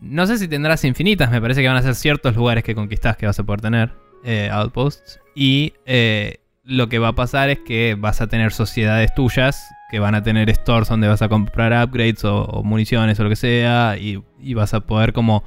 No 0.00 0.28
sé 0.28 0.38
si 0.38 0.46
tendrás 0.46 0.84
infinitas, 0.84 1.28
me 1.28 1.40
parece 1.40 1.60
que 1.60 1.66
van 1.66 1.76
a 1.76 1.82
ser 1.82 1.96
ciertos 1.96 2.36
lugares 2.36 2.62
que 2.62 2.76
conquistás 2.76 3.16
que 3.16 3.26
vas 3.26 3.38
a 3.40 3.42
poder 3.42 3.60
tener 3.60 3.92
eh, 4.24 4.48
outposts. 4.52 5.18
Y 5.34 5.74
eh, 5.86 6.38
lo 6.62 6.88
que 6.88 7.00
va 7.00 7.08
a 7.08 7.14
pasar 7.14 7.50
es 7.50 7.58
que 7.66 7.96
vas 7.98 8.20
a 8.20 8.28
tener 8.28 8.52
sociedades 8.52 9.12
tuyas 9.14 9.60
que 9.90 9.98
van 9.98 10.14
a 10.14 10.22
tener 10.22 10.50
stores 10.50 10.88
donde 10.88 11.08
vas 11.08 11.22
a 11.22 11.28
comprar 11.28 11.72
upgrades 11.72 12.24
o, 12.24 12.44
o 12.44 12.62
municiones 12.62 13.18
o 13.20 13.24
lo 13.24 13.30
que 13.30 13.36
sea, 13.36 13.96
y, 13.98 14.22
y 14.40 14.54
vas 14.54 14.74
a 14.74 14.80
poder 14.80 15.12
como 15.12 15.44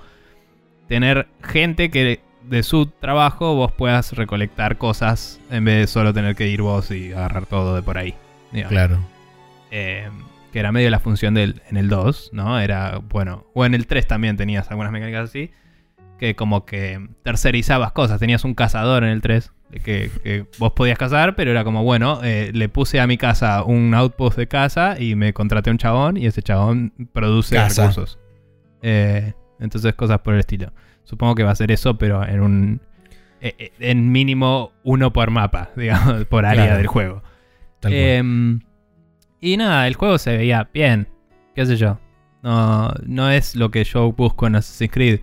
tener 0.88 1.28
gente 1.44 1.90
que 1.90 2.22
de 2.44 2.64
su 2.64 2.88
trabajo 2.88 3.56
vos 3.56 3.72
puedas 3.72 4.14
recolectar 4.14 4.78
cosas 4.78 5.40
en 5.50 5.64
vez 5.66 5.78
de 5.78 5.88
solo 5.88 6.14
tener 6.14 6.36
que 6.36 6.48
ir 6.48 6.61
vos 6.61 6.92
y 6.92 7.14
agarrar 7.14 7.45
todo 7.45 7.76
de 7.76 7.82
por 7.82 7.98
ahí. 7.98 8.16
digamos. 8.52 8.72
Claro. 8.72 9.00
Eh, 9.70 10.10
que 10.52 10.60
era 10.60 10.72
medio 10.72 10.90
la 10.90 11.00
función 11.00 11.34
del 11.34 11.61
en 11.70 11.78
el 11.78 11.88
2, 11.88 12.32
¿no? 12.34 12.60
Era, 12.60 12.98
bueno, 12.98 13.45
o 13.53 13.66
en 13.66 13.74
el 13.74 13.88
3 13.88 14.06
también 14.06 14.38
tenías 14.38 14.70
algunas 14.70 14.92
mecánicas 14.92 15.30
así, 15.30 15.52
que 16.22 16.35
como 16.35 16.66
que 16.66 17.03
tercerizabas 17.24 17.91
cosas, 17.93 18.19
tenías 18.19 18.45
un 18.45 18.53
cazador 18.53 19.03
en 19.03 19.09
el 19.09 19.22
3, 19.22 19.51
de 19.72 19.80
que, 19.80 20.11
que 20.24 20.45
vos 20.59 20.72
podías 20.74 20.98
cazar, 21.00 21.35
pero 21.35 21.50
era 21.50 21.64
como, 21.64 21.83
bueno, 21.83 22.19
eh, 22.24 22.51
le 22.53 22.69
puse 22.69 23.00
a 23.00 23.08
mi 23.08 23.17
casa 23.17 23.64
un 23.64 23.91
outpost 23.95 24.38
de 24.38 24.48
casa 24.48 25.00
y 25.00 25.16
me 25.16 25.33
contraté 25.33 25.72
a 25.72 25.74
un 25.74 25.77
chabón 25.80 26.17
y 26.17 26.27
ese 26.27 26.43
chabón 26.43 26.93
produce 27.11 27.58
recursos. 27.59 28.19
Eh, 28.83 29.33
entonces 29.59 29.95
cosas 29.95 30.19
por 30.19 30.35
el 30.35 30.41
estilo. 30.41 30.72
Supongo 31.06 31.33
que 31.33 31.43
va 31.43 31.51
a 31.51 31.56
ser 31.56 31.72
eso, 31.72 31.98
pero 31.98 32.24
en 32.24 32.40
un... 32.41 32.82
eh, 33.41 33.72
En 33.80 34.11
mínimo 34.11 34.74
uno 34.83 35.11
por 35.11 35.32
mapa, 35.32 35.69
digamos, 35.75 36.25
por 36.25 36.45
área 36.45 36.66
Claro. 36.66 36.77
del 36.77 36.88
juego. 36.88 37.24
Em, 37.83 38.59
y 39.40 39.58
nada, 39.58 39.88
el 39.88 39.95
juego 39.95 40.19
se 40.19 40.38
veía 40.38 40.69
bien. 40.72 41.08
¿Qué 41.56 41.66
sé 41.66 41.77
yo? 41.77 41.98
No, 42.43 42.93
no 43.08 43.32
es 43.32 43.56
lo 43.56 43.72
que 43.72 43.83
yo 43.83 44.11
busco 44.11 44.45
en 44.45 44.56
Assassin's 44.58 44.91
Creed. 44.91 45.19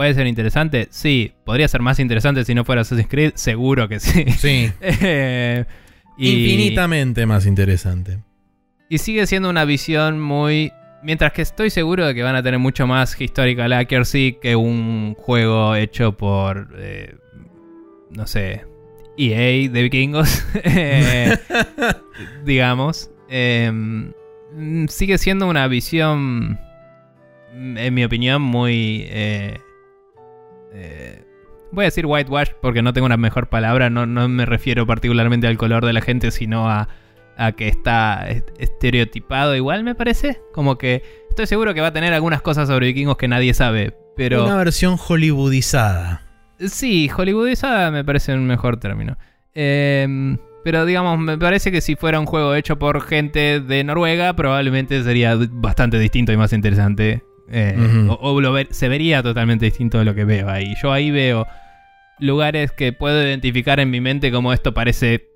¿Puede 0.00 0.14
ser 0.14 0.26
interesante? 0.26 0.88
Sí. 0.90 1.34
¿Podría 1.44 1.68
ser 1.68 1.82
más 1.82 1.98
interesante 2.00 2.42
si 2.46 2.54
no 2.54 2.64
fuera 2.64 2.80
Assassin's 2.80 3.06
Creed? 3.06 3.32
Seguro 3.34 3.86
que 3.86 4.00
sí. 4.00 4.24
sí. 4.32 4.72
Eh, 4.80 5.66
y- 6.16 6.30
Infinitamente 6.54 7.26
más 7.26 7.44
interesante. 7.44 8.16
Y 8.88 8.96
sigue 8.96 9.26
siendo 9.26 9.50
una 9.50 9.66
visión 9.66 10.18
muy... 10.18 10.72
Mientras 11.02 11.34
que 11.34 11.42
estoy 11.42 11.68
seguro 11.68 12.06
de 12.06 12.14
que 12.14 12.22
van 12.22 12.34
a 12.34 12.42
tener 12.42 12.58
mucho 12.58 12.86
más 12.86 13.20
historical 13.20 13.74
accuracy 13.74 14.38
que 14.40 14.56
un 14.56 15.16
juego 15.18 15.74
hecho 15.74 16.16
por... 16.16 16.72
eh, 16.78 17.16
no 18.08 18.26
sé... 18.26 18.64
EA 19.18 19.68
de 19.70 19.82
vikingos. 19.82 20.46
Eh, 20.64 21.36
digamos. 22.46 23.10
Eh, 23.28 23.70
mm, 23.70 24.86
sigue 24.88 25.18
siendo 25.18 25.46
una 25.46 25.68
visión, 25.68 26.58
en 27.52 27.92
mi 27.92 28.02
opinión, 28.02 28.40
muy... 28.40 29.04
eh, 29.10 29.58
eh, 30.72 31.24
voy 31.72 31.84
a 31.84 31.86
decir 31.86 32.06
whitewash 32.06 32.50
porque 32.60 32.82
no 32.82 32.92
tengo 32.92 33.06
una 33.06 33.16
mejor 33.16 33.48
palabra. 33.48 33.90
No, 33.90 34.06
no 34.06 34.28
me 34.28 34.46
refiero 34.46 34.86
particularmente 34.86 35.46
al 35.46 35.56
color 35.58 35.84
de 35.84 35.92
la 35.92 36.00
gente, 36.00 36.30
sino 36.30 36.68
a, 36.70 36.88
a 37.36 37.52
que 37.52 37.68
está 37.68 38.28
est- 38.28 38.50
estereotipado 38.58 39.54
igual, 39.56 39.84
me 39.84 39.94
parece. 39.94 40.40
Como 40.52 40.78
que 40.78 41.02
estoy 41.30 41.46
seguro 41.46 41.74
que 41.74 41.80
va 41.80 41.88
a 41.88 41.92
tener 41.92 42.12
algunas 42.12 42.42
cosas 42.42 42.68
sobre 42.68 42.86
vikingos 42.88 43.16
que 43.16 43.28
nadie 43.28 43.54
sabe. 43.54 43.96
Pero... 44.16 44.44
Una 44.44 44.56
versión 44.56 44.96
hollywoodizada. 44.96 46.22
Sí, 46.58 47.08
hollywoodizada 47.08 47.90
me 47.90 48.04
parece 48.04 48.34
un 48.34 48.46
mejor 48.46 48.78
término. 48.78 49.16
Eh, 49.54 50.36
pero 50.62 50.84
digamos, 50.84 51.18
me 51.18 51.38
parece 51.38 51.72
que 51.72 51.80
si 51.80 51.96
fuera 51.96 52.20
un 52.20 52.26
juego 52.26 52.54
hecho 52.54 52.78
por 52.78 53.00
gente 53.00 53.60
de 53.60 53.82
Noruega, 53.82 54.34
probablemente 54.36 55.02
sería 55.02 55.34
bastante 55.38 55.98
distinto 55.98 56.32
y 56.32 56.36
más 56.36 56.52
interesante. 56.52 57.22
Eh. 57.50 58.06
O, 58.08 58.14
o 58.32 58.40
lo 58.40 58.52
ver- 58.52 58.68
se 58.70 58.88
vería 58.88 59.22
totalmente 59.22 59.64
distinto 59.66 59.98
de 59.98 60.04
lo 60.04 60.14
que 60.14 60.24
veo 60.24 60.48
ahí. 60.48 60.74
Yo 60.82 60.92
ahí 60.92 61.10
veo 61.10 61.46
lugares 62.18 62.70
que 62.72 62.92
puedo 62.92 63.20
identificar 63.22 63.80
en 63.80 63.90
mi 63.90 64.00
mente 64.00 64.30
como 64.30 64.52
esto 64.52 64.72
parece 64.74 65.26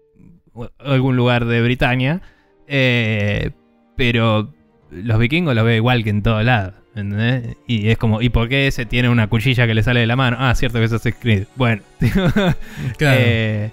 algún 0.78 1.17
lugar 1.17 1.44
de 1.47 1.62
Britania. 1.62 2.20
eh, 2.68 3.51
pero 3.97 4.52
los 4.91 5.18
vikingos 5.18 5.55
lo 5.55 5.65
veo 5.65 5.76
igual 5.76 6.02
que 6.05 6.10
en 6.10 6.23
todo 6.23 6.43
lado. 6.43 6.73
¿entendés? 6.97 7.57
Y 7.67 7.89
es 7.89 7.99
como, 7.99 8.23
¿y 8.23 8.28
por 8.28 8.49
qué 8.49 8.68
ese 8.68 8.86
tiene 8.86 9.09
una 9.09 9.26
cuchilla 9.28 9.67
que 9.67 9.75
le 9.75 9.83
sale 9.83 10.01
de 10.01 10.07
la 10.07 10.15
mano? 10.17 10.36
Ah, 10.39 10.55
cierto 10.55 10.78
que 10.78 10.84
eso 10.84 10.97
es 11.02 11.15
Creed. 11.17 11.44
Bueno, 11.57 11.83
Claro. 12.99 13.20
eh, 13.20 13.70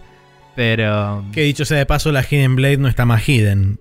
pero. 0.56 1.24
que 1.32 1.42
dicho 1.42 1.66
sea 1.66 1.78
de 1.78 1.86
paso, 1.86 2.12
la 2.12 2.24
Hidden 2.24 2.56
Blade 2.56 2.78
no 2.78 2.88
está 2.88 3.06
más 3.06 3.28
hidden. 3.28 3.80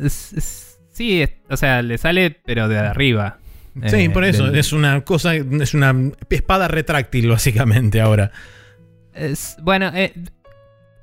es- 0.00 0.32
es- 0.32 0.80
sí, 0.90 1.22
es- 1.22 1.30
o 1.48 1.56
sea, 1.56 1.82
le 1.82 1.98
sale, 1.98 2.30
pero 2.44 2.66
de 2.68 2.78
arriba. 2.78 3.38
Sí, 3.86 3.96
Eh, 3.96 4.10
por 4.10 4.24
eso. 4.24 4.46
del- 4.46 4.56
Es 4.56 4.72
una 4.72 5.00
cosa, 5.02 5.34
es 5.34 5.74
una 5.74 5.94
espada 6.30 6.68
retráctil, 6.68 7.28
básicamente, 7.28 8.00
ahora. 8.00 8.30
Es- 9.14 9.56
bueno, 9.62 9.90
eh, 9.94 10.12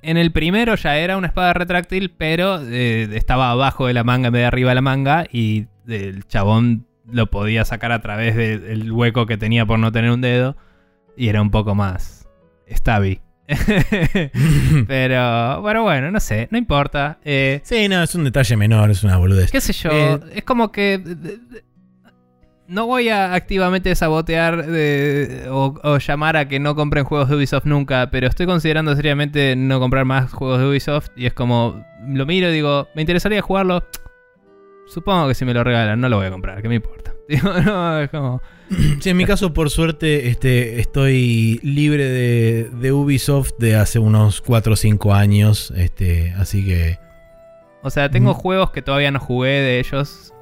en 0.01 0.17
el 0.17 0.31
primero 0.31 0.75
ya 0.75 0.97
era 0.97 1.17
una 1.17 1.27
espada 1.27 1.53
retráctil, 1.53 2.11
pero 2.17 2.59
eh, 2.61 3.07
estaba 3.13 3.51
abajo 3.51 3.87
de 3.87 3.93
la 3.93 4.03
manga 4.03 4.27
en 4.27 4.33
vez 4.33 4.41
de 4.41 4.45
arriba 4.45 4.69
de 4.71 4.75
la 4.75 4.81
manga 4.81 5.25
y 5.31 5.67
el 5.87 6.25
chabón 6.27 6.85
lo 7.11 7.27
podía 7.29 7.65
sacar 7.65 7.91
a 7.91 8.01
través 8.01 8.35
de- 8.35 8.57
del 8.59 8.91
hueco 8.91 9.25
que 9.25 9.37
tenía 9.37 9.65
por 9.65 9.77
no 9.79 9.91
tener 9.91 10.11
un 10.11 10.21
dedo 10.21 10.55
y 11.17 11.27
era 11.29 11.41
un 11.41 11.51
poco 11.51 11.75
más 11.75 12.27
stabby. 12.69 13.19
pero, 14.87 15.61
bueno, 15.61 15.83
bueno, 15.83 16.11
no 16.11 16.19
sé, 16.19 16.47
no 16.51 16.57
importa. 16.57 17.19
Eh, 17.23 17.61
sí, 17.63 17.87
no, 17.87 18.01
es 18.03 18.15
un 18.15 18.23
detalle 18.23 18.57
menor, 18.57 18.89
es 18.91 19.03
una 19.03 19.17
boludez. 19.17 19.51
qué 19.51 19.61
sé 19.61 19.73
yo, 19.73 19.89
Eh, 19.91 20.19
es 20.35 20.43
como 20.43 20.71
que... 20.71 21.01
No 22.67 22.87
voy 22.87 23.09
a 23.09 23.33
activamente 23.35 23.93
sabotear 23.95 24.65
de- 24.65 25.47
o, 25.51 25.75
o 25.83 25.97
llamar 25.99 26.35
a 26.35 26.47
que 26.47 26.59
no 26.59 26.75
compren 26.75 27.03
juegos 27.05 27.29
de 27.29 27.35
Ubisoft 27.35 27.65
nunca, 27.65 28.09
pero 28.09 28.27
estoy 28.27 28.47
considerando 28.47 28.95
seriamente 28.95 29.55
no 29.55 29.79
comprar 29.79 30.05
más 30.05 30.31
juegos 30.33 30.59
de 30.59 30.67
Ubisoft 30.67 31.09
y 31.15 31.27
es 31.27 31.33
como, 31.33 31.85
lo 32.07 32.25
miro 32.25 32.49
y 32.49 32.53
digo, 32.53 32.87
¿me 32.95 33.01
interesaría 33.03 33.41
jugarlo? 33.41 33.83
Supongo 34.87 35.27
que 35.27 35.35
si 35.35 35.45
me 35.45 35.53
lo 35.53 35.63
regalan 35.63 35.99
no 35.99 36.09
lo 36.09 36.17
voy 36.17 36.25
a 36.27 36.31
comprar, 36.31 36.61
¿qué 36.61 36.69
me 36.69 36.75
importa? 36.75 37.13
Digo, 37.29 37.51
no, 37.61 37.99
es 37.99 38.09
como... 38.09 38.41
Sí, 38.99 39.11
en 39.11 39.17
mi 39.17 39.25
caso, 39.25 39.53
por 39.53 39.69
suerte, 39.69 40.27
este, 40.27 40.79
estoy 40.79 41.59
libre 41.61 42.05
de, 42.05 42.69
de 42.71 42.91
Ubisoft 42.91 43.51
de 43.59 43.75
hace 43.75 43.99
unos 43.99 44.41
4 44.41 44.73
o 44.73 44.75
5 44.75 45.13
años. 45.13 45.71
Este, 45.75 46.33
así 46.37 46.65
que. 46.65 46.97
O 47.83 47.91
sea, 47.91 48.09
tengo 48.09 48.33
juegos 48.33 48.71
que 48.71 48.81
todavía 48.81 49.11
no 49.11 49.19
jugué 49.19 49.49
de 49.49 49.79
ellos, 49.79 50.33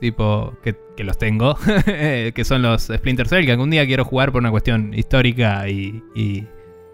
tipo, 0.00 0.56
que, 0.62 0.74
que 0.96 1.04
los 1.04 1.18
tengo, 1.18 1.56
que 1.84 2.42
son 2.44 2.62
los 2.62 2.84
Splinter 2.84 3.28
Cell, 3.28 3.44
que 3.44 3.52
algún 3.52 3.70
día 3.70 3.86
quiero 3.86 4.04
jugar 4.04 4.32
por 4.32 4.40
una 4.40 4.50
cuestión 4.50 4.94
histórica 4.94 5.68
y, 5.68 6.02
y- 6.14 6.46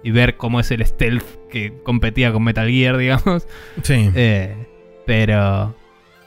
y 0.05 0.11
ver 0.11 0.37
cómo 0.37 0.59
es 0.59 0.71
el 0.73 0.85
stealth 0.85 1.23
que 1.49 1.73
competía 1.85 2.33
con 2.33 2.43
Metal 2.43 2.69
Gear, 2.69 2.97
digamos. 2.99 3.47
Sí. 3.83 4.11
Eh, 4.15 4.67
pero... 5.07 5.75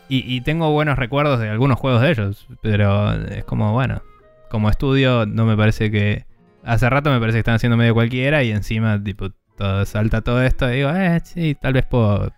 Y, 0.08 0.24
y 0.36 0.42
tengo 0.42 0.72
buenos 0.72 0.98
recuerdos 0.98 1.40
de 1.40 1.50
algunos 1.50 1.78
juegos 1.80 2.02
de 2.02 2.12
ellos, 2.12 2.48
pero 2.62 3.12
es 3.26 3.44
como, 3.44 3.74
bueno, 3.74 4.02
como 4.50 4.70
estudio 4.70 5.26
no 5.26 5.46
me 5.46 5.58
parece 5.58 5.92
que... 5.92 6.26
Hace 6.64 6.90
rato 6.90 7.10
me 7.12 7.20
parece 7.20 7.36
que 7.36 7.40
están 7.40 7.56
haciendo 7.56 7.76
medio 7.76 7.94
cualquiera 7.94 8.44
y 8.44 8.52
encima, 8.52 9.04
tipo, 9.04 9.32
todo, 9.58 9.84
salta 9.86 10.22
todo 10.22 10.42
esto 10.44 10.72
y 10.72 10.78
digo, 10.78 10.90
eh, 10.92 11.20
sí, 11.24 11.56
tal 11.60 11.74
vez 11.74 11.86
puedo 11.86 12.32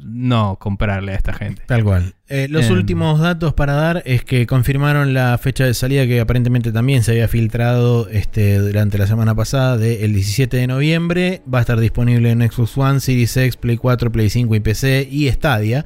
no 0.00 0.56
comprarle 0.60 1.12
a 1.12 1.16
esta 1.16 1.32
gente. 1.32 1.62
Tal 1.66 1.82
cual. 1.84 2.14
Eh, 2.28 2.46
los 2.50 2.66
Em. 2.66 2.72
últimos 2.72 3.20
datos 3.20 3.52
para 3.54 3.72
dar 3.74 4.02
es 4.06 4.24
que 4.24 4.46
confirmaron 4.46 5.12
la 5.14 5.36
fecha 5.38 5.64
de 5.64 5.74
salida 5.74 6.06
que 6.06 6.20
aparentemente 6.20 6.70
también 6.72 7.02
se 7.02 7.10
había 7.12 7.26
filtrado 7.28 8.08
este, 8.08 8.58
durante 8.58 8.96
la 8.98 9.06
semana 9.06 9.34
pasada, 9.34 9.76
del 9.76 10.12
17 10.14 10.56
de 10.56 10.66
noviembre. 10.66 11.42
Va 11.52 11.58
a 11.58 11.60
estar 11.62 11.80
disponible 11.80 12.30
en 12.30 12.40
Xbox 12.48 12.78
One, 12.78 13.00
Series 13.00 13.36
X, 13.36 13.56
Play 13.56 13.76
4, 13.76 14.12
Play 14.12 14.30
5 14.30 14.54
y 14.54 14.60
PC 14.60 15.08
y 15.10 15.28
Stadia. 15.30 15.84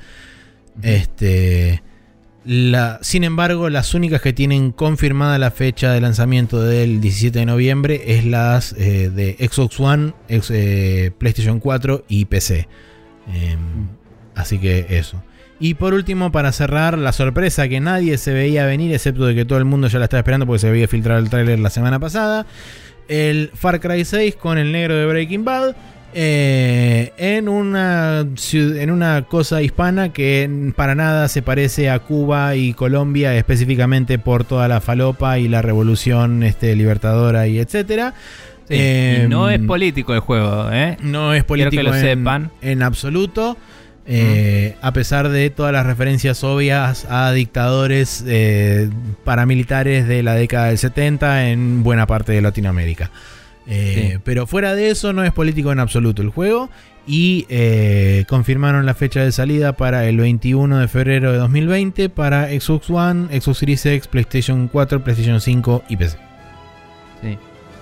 Este, 0.83 1.83
la, 2.45 2.99
sin 3.03 3.25
embargo, 3.25 3.71
las 3.71 3.95
únicas 3.95 4.21
que 4.21 4.33
tienen 4.33 4.73
confirmada 4.73 5.39
la 5.39 5.51
fecha 5.51 5.93
de 5.93 6.01
lanzamiento 6.01 6.61
del 6.63 7.01
17 7.01 7.39
de 7.39 7.47
noviembre 7.47 8.03
es 8.19 8.25
las 8.25 8.73
eh, 8.75 9.11
de 9.11 9.37
Xbox 9.49 9.79
One, 9.81 10.13
ex- 10.29 10.51
eh, 10.51 11.13
PlayStation 11.19 11.61
4 11.61 12.05
y 12.09 12.25
PC. 12.25 12.69
Em, 14.35 14.41
así 14.41 14.59
que 14.59 14.87
eso. 14.91 15.23
Y 15.61 15.75
por 15.75 15.95
último, 15.95 16.33
para 16.33 16.51
cerrar, 16.51 16.99
la 16.99 17.13
sorpresa 17.13 17.69
que 17.69 17.79
nadie 17.79 18.19
se 18.19 18.33
veía 18.33 18.67
venir, 18.67 18.93
excepto 18.93 19.27
de 19.27 19.35
que 19.35 19.45
todo 19.45 19.59
el 19.59 19.65
mundo 19.65 19.87
ya 19.87 19.99
la 20.01 20.07
estaba 20.07 20.19
esperando 20.21 20.45
porque 20.47 20.59
se 20.61 20.69
había 20.69 20.89
filtrado 20.89 21.21
el 21.21 21.31
tráiler 21.31 21.59
la 21.61 21.71
semana 21.71 22.01
pasada. 22.01 22.47
El 23.09 23.51
Far 23.55 23.79
Cry 23.81 24.05
6 24.05 24.35
con 24.37 24.59
el 24.59 24.73
negro 24.73 24.97
de 24.97 25.07
Breaking 25.07 25.45
Bad. 25.45 25.77
eh, 26.15 27.13
en, 27.17 27.49
una, 27.49 28.27
en 28.53 28.91
una 28.91 29.23
cosa 29.23 29.63
hispana 29.63 30.13
que 30.13 30.73
para 30.77 30.95
nada 30.95 31.29
se 31.29 31.43
parece 31.43 31.91
a 31.91 31.99
Cuba 32.01 32.55
y 32.57 32.75
Colombia, 32.75 33.35
específicamente 33.37 34.19
por 34.19 34.45
toda 34.45 34.69
la 34.69 34.81
falopa 34.81 35.39
y 35.39 35.49
la 35.49 35.63
revolución 35.63 36.43
este, 36.43 36.75
libertadora 36.77 37.47
y 37.47 37.59
etcétera. 37.59 38.15
Sí, 38.69 38.75
Em, 38.79 39.25
y 39.25 39.29
no 39.29 39.49
es 39.51 39.61
político 39.61 40.13
el 40.15 40.21
juego, 40.21 40.71
¿eh? 40.73 40.97
No 41.03 41.33
es 41.35 41.45
Quiero 41.45 41.47
político 41.71 41.77
que 41.77 41.83
lo 41.83 41.95
en, 41.95 42.01
sepan. 42.01 42.51
en 42.63 42.83
absoluto. 42.83 43.57
Eh, 44.07 44.77
A 44.83 44.93
pesar 44.93 45.29
de 45.29 45.51
todas 45.51 45.73
las 45.73 45.87
referencias 45.87 46.43
obvias 46.45 47.07
a 47.09 47.33
dictadores 47.33 48.25
eh, 48.27 48.91
paramilitares 49.25 50.09
de 50.09 50.23
la 50.23 50.35
década 50.35 50.67
del 50.67 50.79
70 50.79 51.51
en 51.51 51.83
buena 51.83 52.07
parte 52.07 52.33
de 52.33 52.43
Latinoamérica. 52.43 53.11
Eh, 53.67 54.11
Sí. 54.13 54.19
Pero 54.25 54.47
fuera 54.47 54.75
de 54.75 54.91
eso 54.91 55.13
no 55.13 55.23
es 55.25 55.33
político 55.33 55.71
en 55.73 55.79
absoluto 55.81 56.23
el 56.23 56.31
juego. 56.31 56.71
Y 57.05 57.47
confirmaron 58.29 58.87
la 58.87 58.95
fecha 58.95 59.25
de 59.25 59.33
salida 59.33 59.73
para 59.73 60.07
el 60.09 60.19
21 60.19 60.79
de 60.79 60.87
febrero 60.87 61.33
de 61.33 61.39
2020 61.39 62.09
para 62.09 62.47
Xbox 62.49 62.91
One, 62.91 63.41
Xbox 63.41 63.59
Series 63.59 63.85
X, 63.85 64.07
PlayStation 64.07 64.69
4, 64.69 65.03
PlayStation 65.03 65.41
5 65.41 65.83
y 65.89 65.97
PC. 65.97 66.17
Sí. 67.23 67.39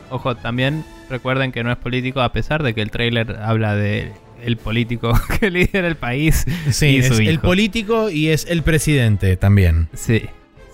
Ojo, 0.08 0.36
también 0.36 0.84
recuerden 1.10 1.52
que 1.52 1.62
no 1.62 1.70
es 1.70 1.76
político, 1.76 2.22
a 2.22 2.32
pesar 2.32 2.62
de 2.62 2.72
que 2.72 2.80
el 2.80 2.90
trailer 2.90 3.36
habla 3.42 3.74
de 3.74 4.12
el 4.42 4.56
político 4.56 5.12
que 5.40 5.50
lidera 5.50 5.88
el 5.88 5.96
país. 5.96 6.44
Sí, 6.70 6.96
es 6.98 7.10
el 7.18 7.38
político 7.40 8.10
y 8.10 8.28
es 8.28 8.46
el 8.48 8.62
presidente 8.62 9.36
también. 9.36 9.88
Sí, 9.94 10.22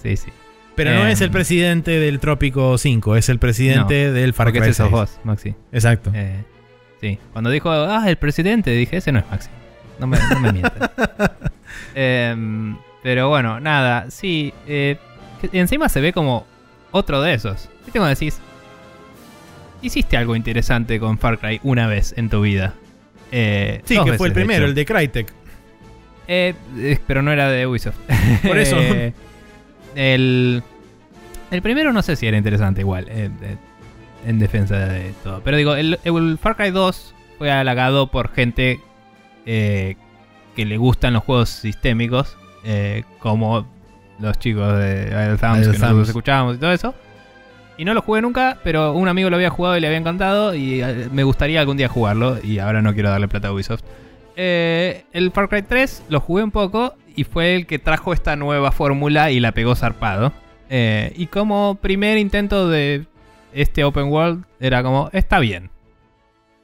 sí, 0.02 0.16
sí. 0.16 0.28
Pero 0.74 0.92
no 0.92 1.02
Em. 1.02 1.08
es 1.08 1.20
el 1.22 1.30
presidente 1.30 1.98
del 1.98 2.20
Trópico 2.20 2.76
5, 2.76 3.16
es 3.16 3.28
el 3.30 3.38
presidente 3.38 4.12
del 4.12 4.34
Far 4.34 4.52
Cry 4.52 4.74
6. 4.74 4.90
vos, 4.90 5.18
Maxi. 5.24 5.54
Exacto. 5.72 6.10
Eh, 6.14 6.44
sí. 7.00 7.18
Cuando 7.32 7.48
dijo, 7.50 7.70
ah, 7.70 8.04
el 8.06 8.16
presidente, 8.16 8.70
dije, 8.72 8.98
ese 8.98 9.10
no 9.12 9.20
es 9.20 9.24
Maxi. 9.30 9.48
No 9.98 10.06
me, 10.06 10.18
no 10.18 10.40
me 10.40 10.52
mientas. 10.52 10.90
Em, 11.94 12.76
pero 13.02 13.28
bueno, 13.30 13.58
nada, 13.60 14.10
sí. 14.10 14.52
eh, 14.66 14.96
que 15.40 15.58
encima 15.58 15.88
se 15.88 16.00
ve 16.00 16.12
como 16.12 16.46
otro 16.90 17.22
de 17.22 17.32
esos. 17.34 17.68
¿Viste 17.84 17.98
cuando 17.98 18.08
decís? 18.10 18.38
Hiciste 19.82 20.16
algo 20.16 20.36
interesante 20.36 20.98
con 20.98 21.18
Far 21.18 21.38
Cry 21.38 21.60
una 21.62 21.86
vez 21.86 22.14
en 22.16 22.28
tu 22.28 22.40
vida. 22.42 22.74
Eh, 23.32 23.80
sí, 23.84 23.98
que 24.05 24.14
fue 24.14 24.28
el 24.28 24.34
de 24.34 24.40
primero, 24.40 24.66
el 24.66 24.74
de 24.74 24.84
Crytek. 24.84 25.32
Eh, 26.28 26.55
eh, 26.78 26.98
pero 27.06 27.22
no 27.22 27.32
era 27.32 27.50
de 27.50 27.66
Ubisoft. 27.66 27.98
Por 28.46 28.58
eso. 28.58 28.76
El, 29.94 30.62
el 31.50 31.62
primero 31.62 31.90
no 31.90 32.02
sé 32.02 32.16
si 32.16 32.26
era 32.26 32.36
interesante 32.36 32.82
igual. 32.82 33.06
eh, 33.08 33.30
en 34.26 34.38
defensa 34.38 34.76
de 34.76 35.14
todo. 35.24 35.40
Pero 35.42 35.56
digo, 35.56 35.74
el, 35.74 35.98
el 36.05 36.36
Far 36.36 36.55
Cry 36.56 36.70
2 36.70 37.14
fue 37.38 37.50
halagado 37.50 38.08
por 38.10 38.30
gente 38.34 38.80
que 39.46 39.96
le 40.56 40.76
gustan 40.76 41.14
los 41.14 41.22
juegos 41.24 41.48
sistémicos. 41.48 42.36
como 43.20 43.66
los 44.18 44.38
chicos 44.38 44.76
de 44.78 45.06
Idle 45.08 45.38
Thumbs 45.38 45.68
que 45.68 45.78
nosotros 45.78 46.08
escuchábamos 46.08 46.56
y 46.56 46.58
todo 46.58 46.72
eso. 46.72 46.94
Y 47.78 47.84
no 47.84 47.94
lo 47.94 48.02
jugué 48.02 48.22
nunca, 48.22 48.58
pero 48.64 48.92
un 48.92 49.08
amigo 49.08 49.28
lo 49.28 49.36
había 49.36 49.50
jugado 49.50 49.76
y 49.76 49.80
le 49.80 49.86
había 49.86 49.98
encantado. 49.98 50.55
Y 50.55 50.82
eh, 50.82 51.08
me 51.12 51.24
gustaría 51.24 51.60
algún 51.60 51.76
día 51.76 51.88
jugarlo. 51.88 52.38
Y 52.42 52.58
ahora 52.58 52.80
no 52.80 52.94
quiero 52.94 53.10
darle 53.10 53.28
plata 53.28 53.48
a 53.48 53.52
Ubisoft. 53.52 53.82
Eh, 54.36 55.05
el 55.12 55.30
Far 55.30 55.48
Cry 55.48 55.62
3 55.62 56.05
lo 56.08 56.20
jugué 56.20 56.42
un 56.42 56.50
poco 56.50 56.94
y 57.14 57.24
fue 57.24 57.56
el 57.56 57.66
que 57.66 57.78
trajo 57.78 58.12
esta 58.12 58.36
nueva 58.36 58.70
fórmula 58.72 59.30
y 59.30 59.40
la 59.40 59.52
pegó 59.52 59.74
zarpado. 59.74 60.32
Eh, 60.68 61.12
y 61.16 61.26
como 61.26 61.76
primer 61.76 62.18
intento 62.18 62.68
de 62.68 63.06
este 63.52 63.84
open 63.84 64.06
world 64.06 64.44
era 64.60 64.82
como, 64.82 65.10
está 65.12 65.38
bien, 65.38 65.70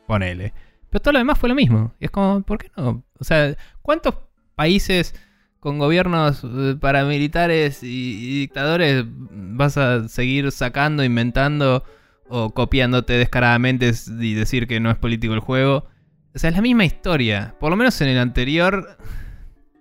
ponele. 0.06 0.52
Pero 0.90 1.00
todo 1.00 1.12
lo 1.12 1.18
demás 1.18 1.38
fue 1.38 1.48
lo 1.48 1.54
mismo. 1.54 1.94
Y 2.00 2.06
es 2.06 2.10
como, 2.10 2.42
¿por 2.42 2.58
qué 2.58 2.70
no? 2.76 3.02
O 3.18 3.24
sea, 3.24 3.54
¿cuántos 3.80 4.16
países 4.54 5.14
con 5.62 5.78
gobiernos 5.78 6.42
eh, 6.42 6.74
paramilitares 6.80 7.84
y, 7.84 8.40
dictadores 8.40 9.04
vas 9.06 9.78
a 9.78 10.08
seguir 10.08 10.50
sacando, 10.50 11.04
inventando 11.04 11.84
o 12.28 12.50
copiándote 12.50 13.12
descaradamente 13.12 13.92
y 14.18 14.34
decir 14.34 14.66
que 14.66 14.80
no 14.80 14.90
es 14.90 14.96
político 14.96 15.34
el 15.34 15.40
juego? 15.40 15.86
O 16.34 16.38
sea, 16.38 16.50
es 16.50 16.56
la 16.56 16.62
misma 16.62 16.84
historia. 16.84 17.54
Por 17.60 17.70
lo 17.70 17.76
menos 17.76 18.00
en 18.00 18.08
el 18.08 18.18
anterior 18.18 18.98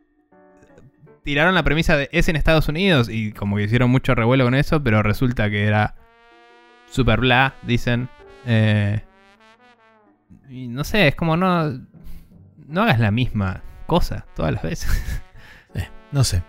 tiraron 1.23 1.55
la 1.55 1.63
premisa 1.63 1.97
de 1.97 2.09
es 2.11 2.29
en 2.29 2.35
Estados 2.35 2.67
Unidos 2.67 3.09
y 3.09 3.31
como 3.31 3.57
que 3.57 3.63
hicieron 3.63 3.89
mucho 3.89 4.13
revuelo 4.13 4.43
con 4.43 4.53
eso, 4.53 4.83
pero 4.83 5.01
resulta 5.01 5.49
que 5.49 5.65
era 5.65 5.95
super 6.91 7.21
bla, 7.21 7.55
dicen. 7.63 8.07
Eh, 8.45 9.01
no 10.47 10.83
sé, 10.83 11.07
es 11.07 11.15
como 11.15 11.37
no 11.37 11.71
no 12.67 12.83
hagas 12.83 12.99
la 12.99 13.09
misma 13.09 13.63
cosa 13.87 14.27
todas 14.35 14.53
las 14.53 14.61
veces. 14.61 15.23
No 16.11 16.23
sé. 16.23 16.43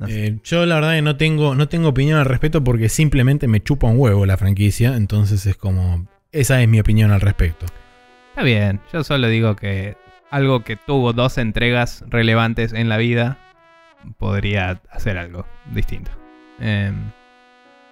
No 0.00 0.06
sé. 0.06 0.26
Eh, 0.26 0.38
yo 0.42 0.66
la 0.66 0.76
verdad 0.76 0.94
que 0.94 1.02
no 1.02 1.16
tengo, 1.16 1.54
no 1.54 1.68
tengo 1.68 1.88
opinión 1.88 2.18
al 2.18 2.26
respecto 2.26 2.62
porque 2.62 2.88
simplemente 2.88 3.48
me 3.48 3.62
chupa 3.62 3.86
un 3.86 3.98
huevo 3.98 4.26
la 4.26 4.36
franquicia. 4.36 4.96
Entonces 4.96 5.46
es 5.46 5.56
como... 5.56 6.06
Esa 6.32 6.60
es 6.60 6.68
mi 6.68 6.80
opinión 6.80 7.12
al 7.12 7.20
respecto. 7.20 7.66
Está 8.30 8.42
bien, 8.42 8.80
yo 8.92 9.04
solo 9.04 9.28
digo 9.28 9.54
que 9.54 9.96
algo 10.30 10.64
que 10.64 10.74
tuvo 10.74 11.12
dos 11.12 11.38
entregas 11.38 12.04
relevantes 12.08 12.72
en 12.72 12.88
la 12.88 12.96
vida 12.96 13.38
podría 14.18 14.82
hacer 14.90 15.16
algo 15.16 15.46
distinto. 15.72 16.10
Em, 16.58 17.12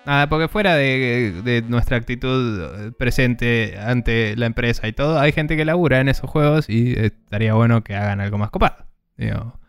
nada, 0.04 0.28
porque 0.28 0.48
fuera 0.48 0.74
de, 0.74 1.40
de 1.44 1.62
nuestra 1.62 1.96
actitud 1.96 2.86
eh, 2.86 2.92
presente 2.98 3.78
ante 3.78 4.34
la 4.36 4.46
empresa 4.46 4.88
y 4.88 4.92
todo, 4.92 5.20
hay 5.20 5.30
gente 5.30 5.56
que 5.56 5.64
labura 5.64 6.00
en 6.00 6.08
esos 6.08 6.28
juegos 6.28 6.68
y 6.68 6.94
estaría 6.98 7.54
bueno 7.54 7.84
que 7.84 7.94
hagan 7.94 8.20
algo 8.20 8.38
más 8.38 8.50
copado. 8.50 8.86
Digo, 9.16 9.60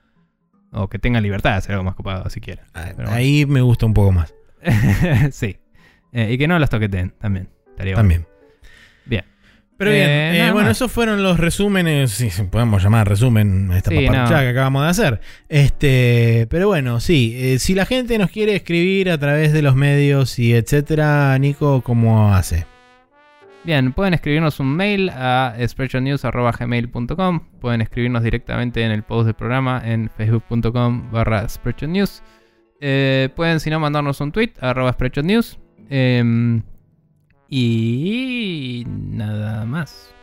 o 0.74 0.88
que 0.90 1.00
tengan 1.00 1.24
libertad 1.24 1.52
de 1.52 1.58
hacer 1.58 1.72
algo 1.74 1.84
más 1.84 1.96
copado 1.96 2.30
si 2.30 2.42
quieren. 2.42 2.66
Pero 2.74 2.96
bueno. 2.96 3.12
Ahí 3.12 3.46
me 3.46 3.62
gusta 3.62 3.86
un 3.86 3.94
poco 3.94 4.12
más. 4.12 4.34
sí. 5.32 5.58
Eh, 6.12 6.32
y 6.34 6.38
que 6.38 6.48
no 6.48 6.60
los 6.60 6.70
toqueten 6.70 7.14
también. 7.20 7.50
Estaría 7.70 7.94
bueno. 7.96 8.02
También. 8.10 8.28
Bien. 9.06 9.24
Pero 9.78 9.92
bien, 9.92 10.08
Eh, 10.10 10.48
eh, 10.48 10.52
bueno, 10.52 10.68
más. 10.70 10.78
esos 10.78 10.92
fueron 10.92 11.24
los 11.24 11.40
resúmenes, 11.40 12.12
si 12.12 12.30
podemos 12.44 12.84
llamar 12.84 13.10
resumen 13.10 13.72
esta 13.74 13.90
Sí, 13.90 14.06
no. 14.08 14.28
que 14.28 14.36
acabamos 14.36 14.84
de 14.84 14.90
hacer. 14.90 15.22
Este, 15.50 16.48
pero 16.50 16.68
bueno, 16.68 17.00
sí, 17.00 17.34
eh, 17.36 17.60
si 17.60 17.74
la 17.74 17.86
gente 17.86 18.18
nos 18.18 18.30
quiere 18.30 18.56
escribir 18.56 19.10
a 19.10 19.18
través 19.18 19.52
de 19.52 19.62
los 19.64 19.76
medios 19.76 20.38
y 20.38 20.54
etcétera, 20.54 21.38
Nico, 21.40 21.82
¿cómo 21.82 22.34
hace? 22.34 22.66
Bien, 23.64 23.94
pueden 23.94 24.14
escribirnos 24.14 24.60
un 24.60 24.76
mail 24.76 25.10
a 25.10 25.56
spreadshotnews.gmail.com 25.66 27.40
Pueden 27.62 27.80
escribirnos 27.82 28.22
directamente 28.24 28.84
en 28.84 28.92
el 28.92 29.04
post 29.04 29.26
del 29.26 29.36
programa 29.36 29.82
en 29.86 30.10
facebook.com 30.10 31.10
barra 31.12 31.48
spreadshotnews 31.48 32.22
Eh, 32.82 33.30
Pueden, 33.36 33.62
si 33.62 33.70
no, 33.70 33.80
mandarnos 33.80 34.20
un 34.20 34.34
tweet 34.34 34.52
a 34.60 34.72
arroba 34.72 34.92
spreadshotnews 34.92 35.60
Em, 35.90 36.62
Y 37.50 38.84
nada 38.88 39.66
más. 39.66 40.14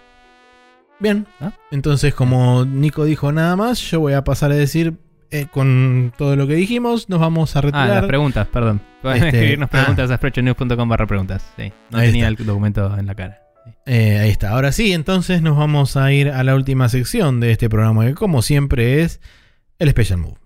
Bien, 0.98 1.26
¿Ah? 1.40 1.52
entonces 1.70 2.14
como 2.14 2.64
Nico 2.66 3.04
dijo 3.04 3.32
nada 3.32 3.56
más, 3.56 3.80
yo 3.90 4.00
voy 4.00 4.12
a 4.12 4.22
pasar 4.24 4.50
a 4.52 4.56
decir 4.56 4.98
eh, 5.30 5.46
con 5.50 6.12
todo 6.16 6.36
lo 6.36 6.46
que 6.46 6.54
dijimos, 6.54 7.08
nos 7.08 7.20
vamos 7.20 7.54
a 7.56 7.58
Ah, 7.60 7.62
retirar. 7.62 7.88
las 7.88 8.04
preguntas, 8.06 8.46
perdón. 8.48 8.80
Pueden 9.02 9.22
Este, 9.24 9.36
escribirnos 9.38 9.68
ah. 9.68 9.70
preguntas 9.70 10.10
a 10.10 10.16
spreadshotnews.com 10.16 10.88
barra 10.88 11.06
preguntas. 11.06 11.44
Sí, 11.56 11.72
no 11.90 11.98
tenía 12.00 12.28
está. 12.28 12.40
el 12.42 12.46
documento 12.46 12.96
en 12.98 13.06
la 13.06 13.14
cara. 13.14 13.40
Eh, 13.86 14.18
ahí 14.18 14.30
está. 14.30 14.50
Ahora 14.50 14.72
sí, 14.72 14.92
entonces 14.92 15.42
nos 15.42 15.56
vamos 15.56 15.96
a 15.96 16.12
ir 16.12 16.30
a 16.30 16.42
la 16.44 16.54
última 16.54 16.88
sección 16.88 17.40
de 17.40 17.52
este 17.52 17.68
programa 17.68 18.04
que 18.06 18.14
como 18.14 18.42
siempre 18.42 19.02
es 19.02 19.20
el 19.78 19.90
Special 19.90 20.18
Move. 20.18 20.36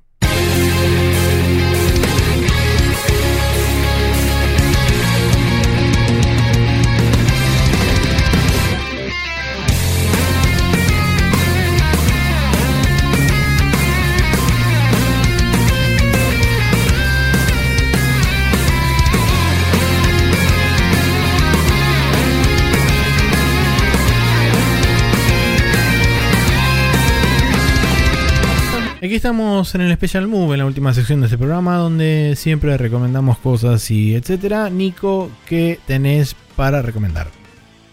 Estamos 29.25 29.75
en 29.75 29.81
el 29.81 29.95
Special 29.95 30.29
Move, 30.29 30.53
en 30.53 30.59
la 30.59 30.67
última 30.67 30.93
sección 30.93 31.21
de 31.21 31.29
este 31.29 31.39
programa, 31.39 31.79
donde 31.79 32.35
siempre 32.37 32.77
recomendamos 32.77 33.39
cosas 33.39 33.91
y 33.91 34.15
etcétera. 34.15 34.69
Nico, 34.69 35.31
¿qué 35.47 35.81
tenés 35.87 36.37
para 36.57 36.83
recomendar? 36.83 37.29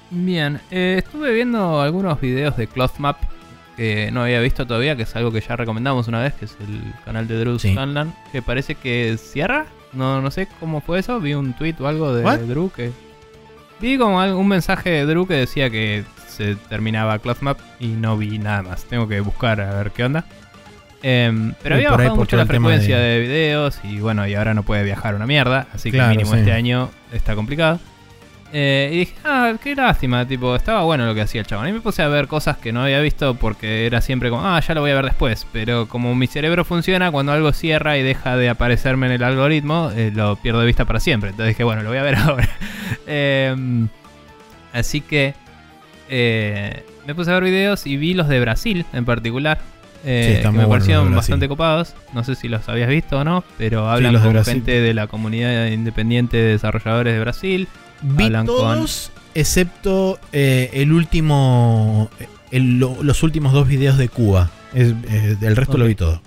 Bien, 0.10 0.60
eh, 0.72 0.96
estuve 0.98 1.32
viendo 1.32 1.80
algunos 1.80 2.20
videos 2.20 2.58
de 2.58 2.68
Clothmap 2.68 3.16
que 3.78 4.12
no 4.12 4.24
había 4.24 4.42
visto 4.42 4.68
todavía, 4.68 4.98
que 4.98 5.04
es 5.04 5.16
algo 5.16 5.32
que 5.32 5.40
ya 5.40 5.56
recomendamos 5.56 6.10
una 6.10 6.22
vez, 6.22 6.34
que 6.34 6.44
es 6.44 6.58
el 6.60 6.82
canal 7.06 7.30
de 7.30 7.40
Drew 7.40 7.58
Sí. 7.60 7.72
Scanlan, 7.72 8.14
que 8.34 8.42
parece 8.42 8.76
que 8.76 9.16
cierra. 9.18 9.68
No, 9.94 10.20
no 10.22 10.32
sé 10.32 10.50
cómo 10.60 10.82
fue 10.82 11.00
eso, 11.00 11.22
vi 11.22 11.34
un 11.34 11.54
tweet 11.54 11.76
o 11.80 11.88
algo 11.88 12.14
de 12.14 12.26
What? 12.26 12.40
Drew 12.40 12.70
que... 12.76 12.92
Vi 13.80 13.98
como 13.98 14.18
un 14.38 14.48
mensaje 14.50 14.90
de 14.90 15.06
Drew 15.06 15.26
que 15.26 15.36
decía 15.36 15.70
que 15.70 16.04
se 16.28 16.56
terminaba 16.56 17.20
Clothmap 17.20 17.58
y 17.80 17.88
no 17.88 18.18
vi 18.18 18.38
nada 18.38 18.64
más. 18.64 18.84
Tengo 18.84 19.08
que 19.08 19.22
buscar 19.22 19.62
a 19.62 19.76
ver 19.76 19.92
qué 19.92 20.04
onda. 20.04 20.26
Em, 21.04 21.54
pero 21.64 21.76
había 21.76 21.92
bajado 21.92 22.16
mucho 22.16 22.38
la 22.38 22.46
frecuencia 22.46 22.98
de- 22.98 23.04
de... 23.16 23.20
videos 23.22 23.80
y 23.84 24.00
bueno, 24.00 24.28
y 24.28 24.36
ahora 24.36 24.54
no 24.54 24.64
puede 24.64 24.84
viajar 24.84 25.16
una 25.16 25.26
mierda, 25.26 25.68
así 25.74 25.92
que 25.92 26.00
mínimo 26.02 26.32
sí. 26.34 26.40
este 26.40 26.52
año 26.52 26.90
está 27.12 27.34
complicado. 27.36 27.80
Eh, 28.54 28.90
y 28.92 28.98
dije, 28.98 29.14
ah, 29.24 29.54
qué 29.64 29.74
lástima, 29.76 30.28
tipo, 30.28 30.54
estaba 30.56 30.84
bueno 30.84 31.06
lo 31.06 31.16
que 31.16 31.22
hacía 31.22 31.40
el 31.40 31.48
chabón. 31.48 31.70
Y 31.70 31.72
me 31.72 31.80
puse 31.80 32.02
a 32.04 32.10
ver 32.10 32.28
cosas 32.28 32.58
que 32.58 32.74
no 32.74 32.84
había 32.84 33.00
visto 33.00 33.34
porque 33.36 33.86
era 33.86 34.02
siempre 34.02 34.30
como, 34.30 34.46
ah, 34.46 34.60
ya 34.60 34.74
lo 34.76 34.82
voy 34.82 34.92
a 34.92 34.96
ver 34.96 35.06
después. 35.06 35.48
Pero 35.54 35.88
como 35.88 36.14
mi 36.16 36.28
cerebro 36.28 36.66
funciona, 36.66 37.12
cuando 37.12 37.32
algo 37.32 37.54
cierra 37.54 37.98
y 37.98 38.04
deja 38.04 38.36
de 38.36 38.50
aparecerme 38.50 39.08
en 39.08 39.14
el 39.14 39.24
algoritmo, 39.24 39.90
eh, 39.96 40.12
lo 40.14 40.36
pierdo 40.36 40.60
de 40.60 40.66
vista 40.66 40.84
para 40.84 41.00
siempre. 41.00 41.30
Entonces 41.30 41.56
dije, 41.56 41.64
bueno, 41.64 41.82
lo 41.82 41.90
voy 41.90 41.98
a 42.00 42.04
ver 42.04 42.16
ahora. 42.18 42.50
Em, 43.08 43.88
así 44.74 45.00
que, 45.00 45.34
eh, 46.10 46.84
me 47.08 47.16
puse 47.16 47.32
a 47.32 47.36
ver 47.36 47.44
videos 47.46 47.88
y 47.88 47.96
vi 47.96 48.14
los 48.14 48.28
de 48.28 48.42
Brasil 48.42 48.86
en 48.92 49.06
particular. 49.06 49.60
Eh, 50.04 50.36
Sí, 50.38 50.42
que 50.42 50.52
me 50.52 50.64
de 50.64 50.68
parecieron 50.68 51.14
bastante 51.16 51.48
copados. 51.48 51.94
No 52.14 52.24
sé 52.24 52.36
si 52.36 52.48
los 52.48 52.68
habías 52.70 52.90
visto 52.90 53.20
o 53.20 53.24
no, 53.24 53.44
pero 53.58 53.90
hablan 53.90 54.14
los 54.14 54.22
de 54.22 54.28
con 54.28 54.34
Brasil. 54.34 54.54
gente 54.56 54.82
de 54.82 54.94
la 54.94 55.08
comunidad 55.08 55.68
independiente 55.68 56.38
de 56.38 56.44
desarrolladores 56.54 57.14
de 57.14 57.20
Brasil. 57.20 57.68
Vi 58.02 58.26
Hablan 58.26 58.46
con- 58.48 58.56
todos, 58.56 59.12
excepto 59.36 60.20
eh, 60.32 60.70
el 60.74 60.92
último. 60.92 62.10
el- 62.52 62.80
lo- 62.80 63.02
los 63.04 63.24
últimos 63.24 63.54
dos 63.54 63.68
videos 63.68 63.98
de 63.98 64.10
Cuba. 64.10 64.50
Es- 64.74 64.94
eh, 65.10 65.38
el 65.42 65.56
resto 65.56 65.78
lo 65.78 65.86
vi 65.86 65.96
todo. 65.96 66.22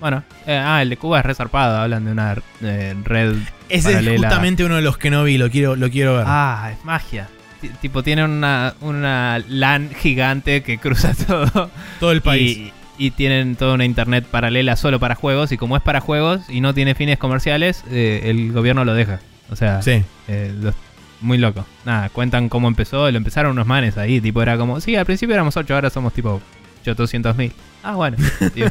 Bueno, 0.00 0.24
eh, 0.46 0.56
ah, 0.56 0.82
el 0.82 0.88
de 0.88 0.96
Cuba 0.96 1.20
es 1.20 1.26
resarpado. 1.26 1.78
Hablan 1.78 2.04
de 2.06 2.10
una 2.12 2.36
eh, 2.62 2.94
red. 3.04 3.36
Ese 3.68 3.90
paralela. 3.90 4.14
es 4.14 4.20
justamente 4.22 4.64
uno 4.64 4.74
de 4.76 4.82
los 4.82 4.98
que 4.98 5.10
no 5.10 5.22
vi, 5.22 5.38
lo 5.38 5.48
quiero, 5.50 5.76
lo 5.76 5.88
quiero 5.90 6.16
ver. 6.16 6.24
Ah, 6.26 6.70
es 6.76 6.84
magia. 6.84 7.28
Ti- 7.60 7.70
Tipo, 7.80 8.02
tiene 8.02 8.24
una, 8.24 8.74
una 8.80 9.38
LAN 9.48 9.90
gigante 9.96 10.62
que 10.64 10.78
cruza 10.78 11.14
todo. 11.26 11.70
todo 12.00 12.10
el 12.10 12.20
país. 12.22 12.72
Y, 13.06 13.10
tienen 13.12 13.56
toda 13.56 13.74
una 13.74 13.84
internet 13.84 14.24
paralela 14.30 14.76
solo 14.76 14.98
para 15.00 15.14
juegos. 15.14 15.52
Y 15.52 15.56
como 15.56 15.76
es 15.76 15.82
para 15.82 16.00
juegos 16.00 16.48
y 16.48 16.60
no 16.60 16.74
tiene 16.74 16.94
fines 16.94 17.18
comerciales, 17.18 17.84
eh, 17.90 18.22
el 18.24 18.52
gobierno 18.52 18.84
lo 18.84 18.94
deja. 18.94 19.20
O 19.50 19.56
sea, 19.56 19.82
sí. 19.82 20.02
eh, 20.28 20.52
los- 20.60 20.74
muy 21.20 21.38
loco. 21.38 21.64
Nada, 21.84 22.08
cuentan 22.08 22.48
cómo 22.48 22.66
empezó. 22.68 23.10
Lo 23.10 23.16
empezaron 23.16 23.52
unos 23.52 23.66
manes 23.66 23.96
ahí. 23.98 24.20
Tipo, 24.20 24.42
era 24.42 24.56
como, 24.58 24.80
sí, 24.80 24.96
al 24.96 25.06
principio 25.06 25.34
éramos 25.34 25.56
8, 25.56 25.74
ahora 25.74 25.88
somos 25.90 26.12
tipo 26.12 26.40
800 26.86 27.36
mil. 27.36 27.52
Ah, 27.82 27.94
bueno. 27.94 28.16
tipo, 28.54 28.68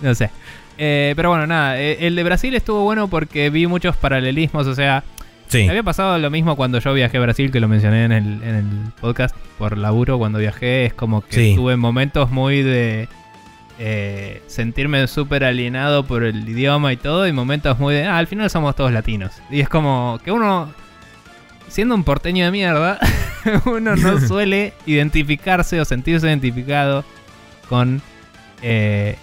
no 0.00 0.14
sé. 0.14 0.30
Eh, 0.78 1.12
pero 1.14 1.28
bueno, 1.28 1.46
nada. 1.46 1.80
eh, 1.80 1.98
el 2.06 2.16
de 2.16 2.24
Brasil 2.24 2.54
estuvo 2.54 2.82
bueno 2.82 3.06
porque 3.08 3.48
vi 3.50 3.66
muchos 3.66 3.96
paralelismos. 3.96 4.66
O 4.66 4.74
sea, 4.74 5.04
Sí. 5.48 5.64
me 5.64 5.70
había 5.70 5.82
pasado 5.82 6.18
lo 6.18 6.30
mismo 6.30 6.56
cuando 6.56 6.78
yo 6.78 6.94
viajé 6.94 7.18
a 7.18 7.20
Brasil, 7.20 7.50
que 7.52 7.60
lo 7.60 7.68
mencioné 7.68 8.06
en 8.06 8.12
el, 8.12 8.24
en 8.42 8.54
el 8.54 8.66
podcast 9.00 9.36
por 9.58 9.76
laburo 9.76 10.18
cuando 10.18 10.38
viajé. 10.38 10.86
Es 10.86 10.94
como 10.94 11.20
que 11.20 11.34
Sí. 11.36 11.54
tuve 11.54 11.76
momentos 11.76 12.30
muy 12.30 12.62
de 12.62 13.06
eh, 13.84 14.40
sentirme 14.46 15.08
súper 15.08 15.42
alienado 15.42 16.04
por 16.04 16.22
el 16.22 16.48
idioma 16.48 16.92
y 16.92 16.96
todo, 16.96 17.26
y 17.26 17.32
momentos 17.32 17.80
muy 17.80 17.94
de, 17.94 18.04
ah, 18.04 18.18
al 18.18 18.28
final 18.28 18.48
somos 18.48 18.76
todos 18.76 18.92
latinos. 18.92 19.32
Y 19.50 19.58
es 19.58 19.68
como 19.68 20.20
que 20.24 20.30
uno, 20.30 20.72
siendo 21.66 21.96
un 21.96 22.04
porteño 22.04 22.44
de 22.44 22.52
mierda, 22.52 23.00
uno 23.64 23.96
no 23.96 24.20
suele 24.28 24.72
identificarse 24.86 25.80
o 25.80 25.84
sentirse 25.84 26.28
identificado 26.28 27.04
con 27.68 28.00
eh, 28.62 29.16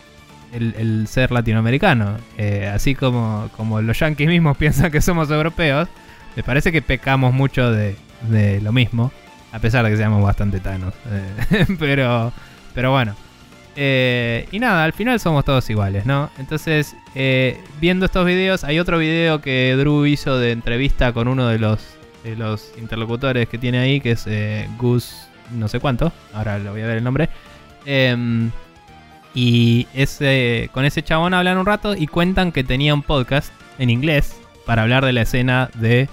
el, 0.51 0.75
el 0.77 1.07
ser 1.07 1.31
latinoamericano. 1.31 2.17
Eh, 2.37 2.69
así 2.73 2.95
como, 2.95 3.49
como 3.55 3.81
los 3.81 3.97
yanquis 3.97 4.27
mismos 4.27 4.57
piensan 4.59 4.91
que 4.91 4.99
somos 4.99 5.31
europeos, 5.31 5.87
me 6.35 6.43
parece 6.43 6.73
que 6.73 6.81
pecamos 6.81 7.33
mucho 7.33 7.71
de, 7.71 7.95
de 8.27 8.59
lo 8.59 8.73
mismo, 8.73 9.13
a 9.53 9.59
pesar 9.59 9.85
de 9.85 9.91
que 9.91 9.95
seamos 9.95 10.21
bastante 10.21 10.59
tanos. 10.59 10.93
Pero, 11.79 12.33
pero 12.73 12.91
bueno. 12.91 13.15
Eh, 13.81 14.45
y 14.51 14.59
nada, 14.59 14.83
al 14.83 14.91
final 14.91 15.21
somos 15.21 15.45
todos 15.45 15.69
iguales, 15.69 16.05
¿no? 16.05 16.29
Entonces, 16.37 16.97
eh, 17.15 17.57
viendo 17.79 18.07
estos 18.07 18.25
videos, 18.25 18.65
hay 18.65 18.77
otro 18.77 18.97
video 18.97 19.39
que 19.39 19.73
Drew 19.77 20.05
hizo 20.05 20.37
de 20.37 20.51
entrevista 20.51 21.13
con 21.13 21.29
uno 21.29 21.47
de 21.47 21.59
los, 21.59 21.79
de 22.25 22.35
los 22.35 22.73
interlocutores 22.77 23.47
que 23.47 23.57
tiene 23.57 23.79
ahí, 23.79 24.01
que 24.01 24.11
es 24.11 24.25
eh, 24.27 24.67
Gus, 24.77 25.29
no 25.51 25.69
sé 25.69 25.79
cuánto, 25.79 26.11
ahora 26.33 26.59
lo 26.59 26.71
voy 26.71 26.81
a 26.81 26.87
ver 26.87 26.97
el 26.97 27.05
nombre. 27.05 27.29
Em, 27.85 28.51
y 29.33 29.87
ese, 29.93 30.69
con 30.73 30.83
ese 30.83 31.01
chabón 31.01 31.33
hablan 31.33 31.57
un 31.57 31.65
rato 31.65 31.95
y 31.95 32.07
cuentan 32.07 32.51
que 32.51 32.65
tenía 32.65 32.93
un 32.93 33.01
podcast 33.01 33.53
en 33.77 33.91
inglés 33.91 34.35
para 34.65 34.81
hablar 34.81 35.05
de 35.05 35.13
la 35.13 35.21
escena 35.21 35.69
de 35.75 36.09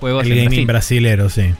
juegos 0.00 0.26
el 0.26 0.32
en 0.32 0.38
gaming 0.38 0.66
Brasil. 0.66 0.66
brasilero, 0.66 1.30
sí. 1.30 1.54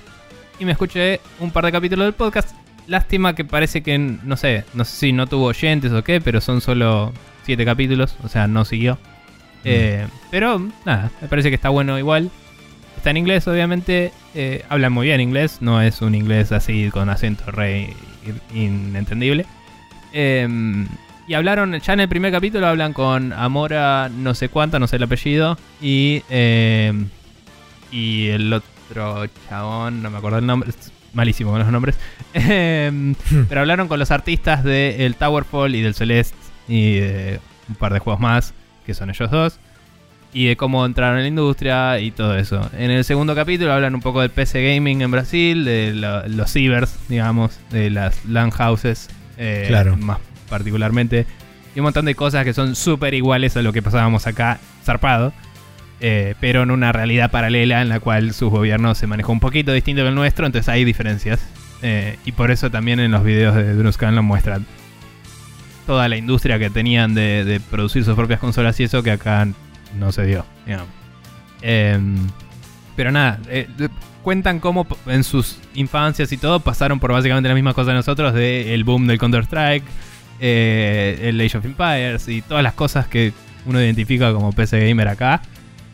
Y 0.58 0.64
me 0.64 0.72
escuché 0.72 1.20
un 1.38 1.52
par 1.52 1.64
de 1.64 1.70
capítulos 1.70 2.06
del 2.06 2.14
podcast. 2.14 2.65
Lástima 2.86 3.34
que 3.34 3.44
parece 3.44 3.82
que, 3.82 3.98
no 3.98 4.36
sé, 4.36 4.64
no 4.74 4.84
sé 4.84 4.96
si 4.96 5.12
no 5.12 5.26
tuvo 5.26 5.46
oyentes 5.46 5.90
o 5.92 6.04
qué, 6.04 6.20
pero 6.20 6.40
son 6.40 6.60
solo 6.60 7.12
siete 7.44 7.64
capítulos, 7.64 8.16
o 8.22 8.28
sea, 8.28 8.46
no 8.46 8.64
siguió. 8.64 8.98
Eh, 9.64 10.06
pero 10.30 10.60
nada, 10.84 11.10
me 11.20 11.26
parece 11.28 11.48
que 11.48 11.56
está 11.56 11.68
bueno 11.70 11.98
igual. 11.98 12.30
Está 12.96 13.10
en 13.10 13.16
inglés, 13.16 13.48
obviamente. 13.48 14.12
eh, 14.34 14.64
hablan 14.68 14.92
muy 14.92 15.06
bien 15.06 15.20
inglés, 15.20 15.58
no 15.60 15.80
es 15.82 16.00
un 16.02 16.14
inglés 16.14 16.52
así 16.52 16.90
con 16.90 17.08
acento 17.08 17.50
re 17.50 17.94
in- 18.54 18.62
inentendible. 18.62 19.46
Eh, 20.12 20.46
y 21.26 21.34
hablaron, 21.34 21.76
ya 21.80 21.92
en 21.92 22.00
el 22.00 22.08
primer 22.08 22.30
capítulo 22.30 22.68
hablan 22.68 22.92
con 22.92 23.32
Amora, 23.32 24.08
no 24.08 24.32
sé 24.34 24.48
cuánta, 24.48 24.78
no 24.78 24.86
sé 24.86 24.94
el 24.96 25.02
apellido. 25.02 25.58
Y, 25.80 26.22
eh, 26.30 26.92
y 27.90 28.28
el 28.28 28.52
otro 28.52 29.26
chabón, 29.48 30.02
no 30.02 30.10
me 30.10 30.18
acuerdo 30.18 30.38
el 30.38 30.46
nombre, 30.46 30.70
malísimo 31.16 31.50
con 31.50 31.58
los 31.58 31.68
nombres. 31.72 31.96
Eh, 32.34 33.14
pero 33.48 33.62
hablaron 33.62 33.88
con 33.88 33.98
los 33.98 34.10
artistas 34.10 34.62
de 34.62 35.06
el 35.06 35.14
Towerfall 35.16 35.74
y 35.74 35.80
del 35.80 35.94
Celeste 35.94 36.36
y 36.68 36.96
de 36.96 37.40
un 37.68 37.74
par 37.76 37.92
de 37.94 37.98
juegos 37.98 38.20
más, 38.20 38.52
que 38.84 38.92
son 38.94 39.08
ellos 39.10 39.30
dos. 39.30 39.58
Y 40.34 40.48
de 40.48 40.56
cómo 40.56 40.84
entraron 40.84 41.16
en 41.16 41.22
la 41.22 41.28
industria 41.28 41.98
y 41.98 42.10
todo 42.10 42.36
eso. 42.36 42.68
En 42.76 42.90
el 42.90 43.04
segundo 43.04 43.34
capítulo 43.34 43.72
hablan 43.72 43.94
un 43.94 44.02
poco 44.02 44.20
del 44.20 44.28
PC 44.30 44.74
Gaming 44.74 45.00
en 45.00 45.10
Brasil, 45.10 45.64
de 45.64 45.94
lo- 45.94 46.28
los 46.28 46.52
cibers, 46.52 46.94
digamos, 47.08 47.58
de 47.70 47.88
las 47.88 48.22
LAN 48.26 48.50
houses, 48.50 49.08
eh, 49.38 49.64
Claro. 49.68 49.96
más 49.96 50.18
particularmente. 50.50 51.24
Y 51.74 51.80
un 51.80 51.84
montón 51.84 52.04
de 52.04 52.14
cosas 52.14 52.44
que 52.44 52.52
son 52.52 52.76
súper 52.76 53.14
iguales 53.14 53.56
a 53.56 53.62
lo 53.62 53.72
que 53.72 53.80
pasábamos 53.82 54.26
acá, 54.26 54.58
zarpado. 54.84 55.32
Eh, 56.00 56.34
pero 56.40 56.62
en 56.62 56.70
una 56.70 56.92
realidad 56.92 57.30
paralela 57.30 57.82
en 57.82 57.88
la 57.88 58.00
cual 58.00 58.32
su 58.34 58.50
gobierno 58.50 58.94
se 58.94 59.06
manejó 59.06 59.32
un 59.32 59.40
poquito 59.40 59.72
distinto 59.72 60.02
que 60.02 60.08
el 60.08 60.14
nuestro, 60.14 60.46
entonces 60.46 60.68
hay 60.68 60.84
diferencias. 60.84 61.40
Eh, 61.82 62.18
y 62.24 62.32
por 62.32 62.50
eso 62.50 62.70
también 62.70 63.00
en 63.00 63.10
los 63.10 63.22
videos 63.24 63.54
de 63.54 63.74
Druscan 63.74 64.14
lo 64.14 64.22
muestran 64.22 64.66
toda 65.86 66.08
la 66.08 66.16
industria 66.16 66.58
que 66.58 66.70
tenían 66.70 67.14
de, 67.14 67.44
de 67.44 67.60
producir 67.60 68.02
sus 68.04 68.14
propias 68.14 68.40
consolas 68.40 68.78
y 68.80 68.84
eso 68.84 69.02
que 69.02 69.10
acá 69.12 69.46
no 69.98 70.10
se 70.12 70.26
dio. 70.26 70.44
Em, 71.62 72.16
pero 72.96 73.12
nada, 73.12 73.38
eh, 73.48 73.68
de- 73.76 73.88
cuentan 74.22 74.58
cómo 74.58 74.86
en 75.06 75.22
sus 75.22 75.58
infancias 75.74 76.32
y 76.32 76.36
todo 76.36 76.60
pasaron 76.60 76.98
por 76.98 77.12
básicamente 77.12 77.48
la 77.48 77.54
misma 77.54 77.74
cosa 77.74 77.90
de 77.90 77.96
nosotros, 77.96 78.34
de 78.34 78.74
el 78.74 78.82
boom 78.84 79.06
del 79.06 79.18
Counter-Strike, 79.18 79.84
el 80.40 81.40
Age 81.40 81.58
of 81.58 81.64
Empires 81.64 82.28
y 82.28 82.42
todas 82.42 82.62
las 82.62 82.74
cosas 82.74 83.06
que 83.06 83.32
uno 83.64 83.80
identifica 83.80 84.32
como 84.32 84.52
PC 84.52 84.86
Gamer 84.88 85.08
acá 85.08 85.40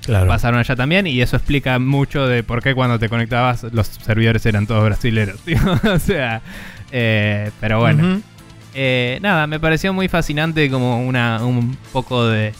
Claro. 0.04 0.26
pasaron 0.26 0.58
allá 0.58 0.74
también 0.74 1.06
y 1.06 1.20
eso 1.20 1.36
explica 1.36 1.78
mucho 1.78 2.26
de 2.26 2.42
por 2.42 2.60
qué 2.60 2.74
cuando 2.74 2.98
te 2.98 3.08
conectabas 3.08 3.62
los 3.72 3.86
servidores 3.86 4.44
eran 4.46 4.66
todos 4.66 4.84
brasileros. 4.84 5.40
tío. 5.44 5.58
o 5.94 5.98
sea, 5.98 6.42
eh, 6.90 7.50
pero 7.60 7.80
bueno. 7.80 8.20
Eh, 8.74 9.18
nada, 9.20 9.46
me 9.46 9.60
pareció 9.60 9.92
muy 9.92 10.08
fascinante 10.08 10.70
como 10.70 11.06
una, 11.06 11.44
un 11.44 11.76
poco 11.92 12.26
de 12.26 12.54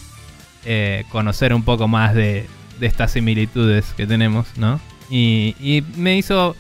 eh, 0.65 1.05
conocer 1.09 1.55
un 1.55 1.62
poco 1.62 1.89
más 1.89 2.15
de, 2.15 2.47
de 2.79 2.87
estas 2.87 3.12
similitudes 3.12 3.95
que 3.97 4.07
tenemos, 4.07 4.47
¿no? 4.57 4.79
Y, 5.11 5.57
y 5.59 5.83
me 5.97 6.17
hizo... 6.17 6.55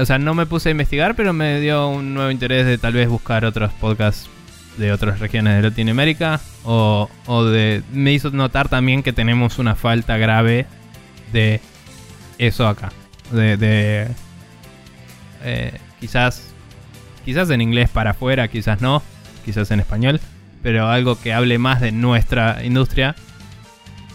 o 0.00 0.06
sea, 0.06 0.18
no 0.18 0.34
me 0.34 0.46
puse 0.46 0.68
a 0.68 0.72
investigar, 0.72 1.14
pero 1.14 1.32
me 1.32 1.60
dio 1.60 1.88
un 1.88 2.14
nuevo 2.14 2.30
interés 2.30 2.64
de 2.64 2.78
tal 2.78 2.92
vez 2.92 3.08
buscar 3.08 3.44
otros 3.44 3.72
podcasts 3.74 4.30
de 4.76 4.92
otras 4.92 5.20
regiones 5.20 5.56
de 5.56 5.70
Latinoamérica. 5.70 6.40
O, 6.64 7.08
o 7.26 7.44
de... 7.44 7.82
Me 7.92 8.12
hizo 8.12 8.30
notar 8.30 8.68
también 8.68 9.02
que 9.02 9.12
tenemos 9.12 9.58
una 9.58 9.74
falta 9.74 10.16
grave 10.16 10.66
de 11.32 11.60
eso 12.38 12.66
acá. 12.66 12.92
De... 13.30 14.08
eh, 15.42 15.78
quizás 16.00 16.54
quizás 17.24 17.50
en 17.50 17.60
inglés 17.60 17.88
para 17.88 18.10
afuera, 18.10 18.48
quizás 18.48 18.80
no, 18.80 19.02
quizás 19.44 19.70
en 19.70 19.80
español, 19.80 20.20
pero 20.62 20.88
algo 20.88 21.20
que 21.20 21.32
hable 21.32 21.58
más 21.58 21.80
de 21.80 21.92
nuestra 21.92 22.64
industria, 22.64 23.16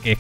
que 0.04 0.18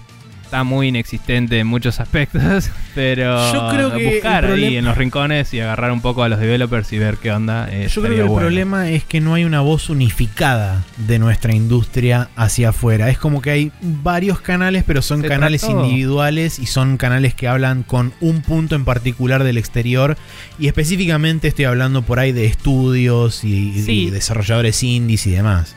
está 0.49 0.63
muy 0.63 0.87
inexistente 0.87 1.59
en 1.59 1.67
muchos 1.67 1.99
aspectos, 1.99 2.71
pero 2.95 3.53
Yo 3.53 3.69
creo 3.69 3.93
que 3.95 4.13
buscar 4.15 4.45
ahí 4.45 4.77
en 4.77 4.85
los 4.85 4.97
rincones 4.97 5.53
y 5.53 5.59
agarrar 5.59 5.91
un 5.91 6.01
poco 6.01 6.23
a 6.23 6.29
los 6.29 6.39
developers 6.39 6.91
y 6.91 6.97
ver 6.97 7.17
qué 7.17 7.31
onda. 7.31 7.69
eh, 7.71 7.87
Yo 7.87 8.01
creo 8.01 8.15
que 8.15 8.21
el 8.21 8.27
bueno. 8.27 8.47
problema 8.47 8.89
es 8.89 9.03
que 9.03 9.21
no 9.21 9.35
hay 9.35 9.45
una 9.45 9.61
voz 9.61 9.91
unificada 9.91 10.83
de 10.97 11.19
nuestra 11.19 11.53
industria 11.53 12.29
hacia 12.35 12.69
afuera. 12.69 13.11
Es 13.11 13.19
como 13.19 13.43
que 13.43 13.51
hay 13.51 13.71
varios 13.79 14.41
canales, 14.41 14.83
pero 14.87 15.03
son 15.03 15.21
Se 15.21 15.27
canales 15.27 15.61
trató. 15.61 15.85
individuales 15.85 16.57
y 16.57 16.65
son 16.65 16.97
canales 16.97 17.35
que 17.35 17.47
hablan 17.47 17.83
con 17.83 18.11
un 18.19 18.41
punto 18.41 18.73
en 18.75 18.85
particular 18.85 19.43
del 19.43 19.59
exterior. 19.59 20.17
Y 20.57 20.65
específicamente 20.65 21.47
estoy 21.47 21.65
hablando 21.65 22.01
por 22.01 22.17
ahí 22.17 22.31
de 22.31 22.47
estudios 22.47 23.43
y, 23.43 24.09
desarrolladores 24.09 24.81
indies 24.81 25.27
y 25.27 25.31
demás. 25.31 25.75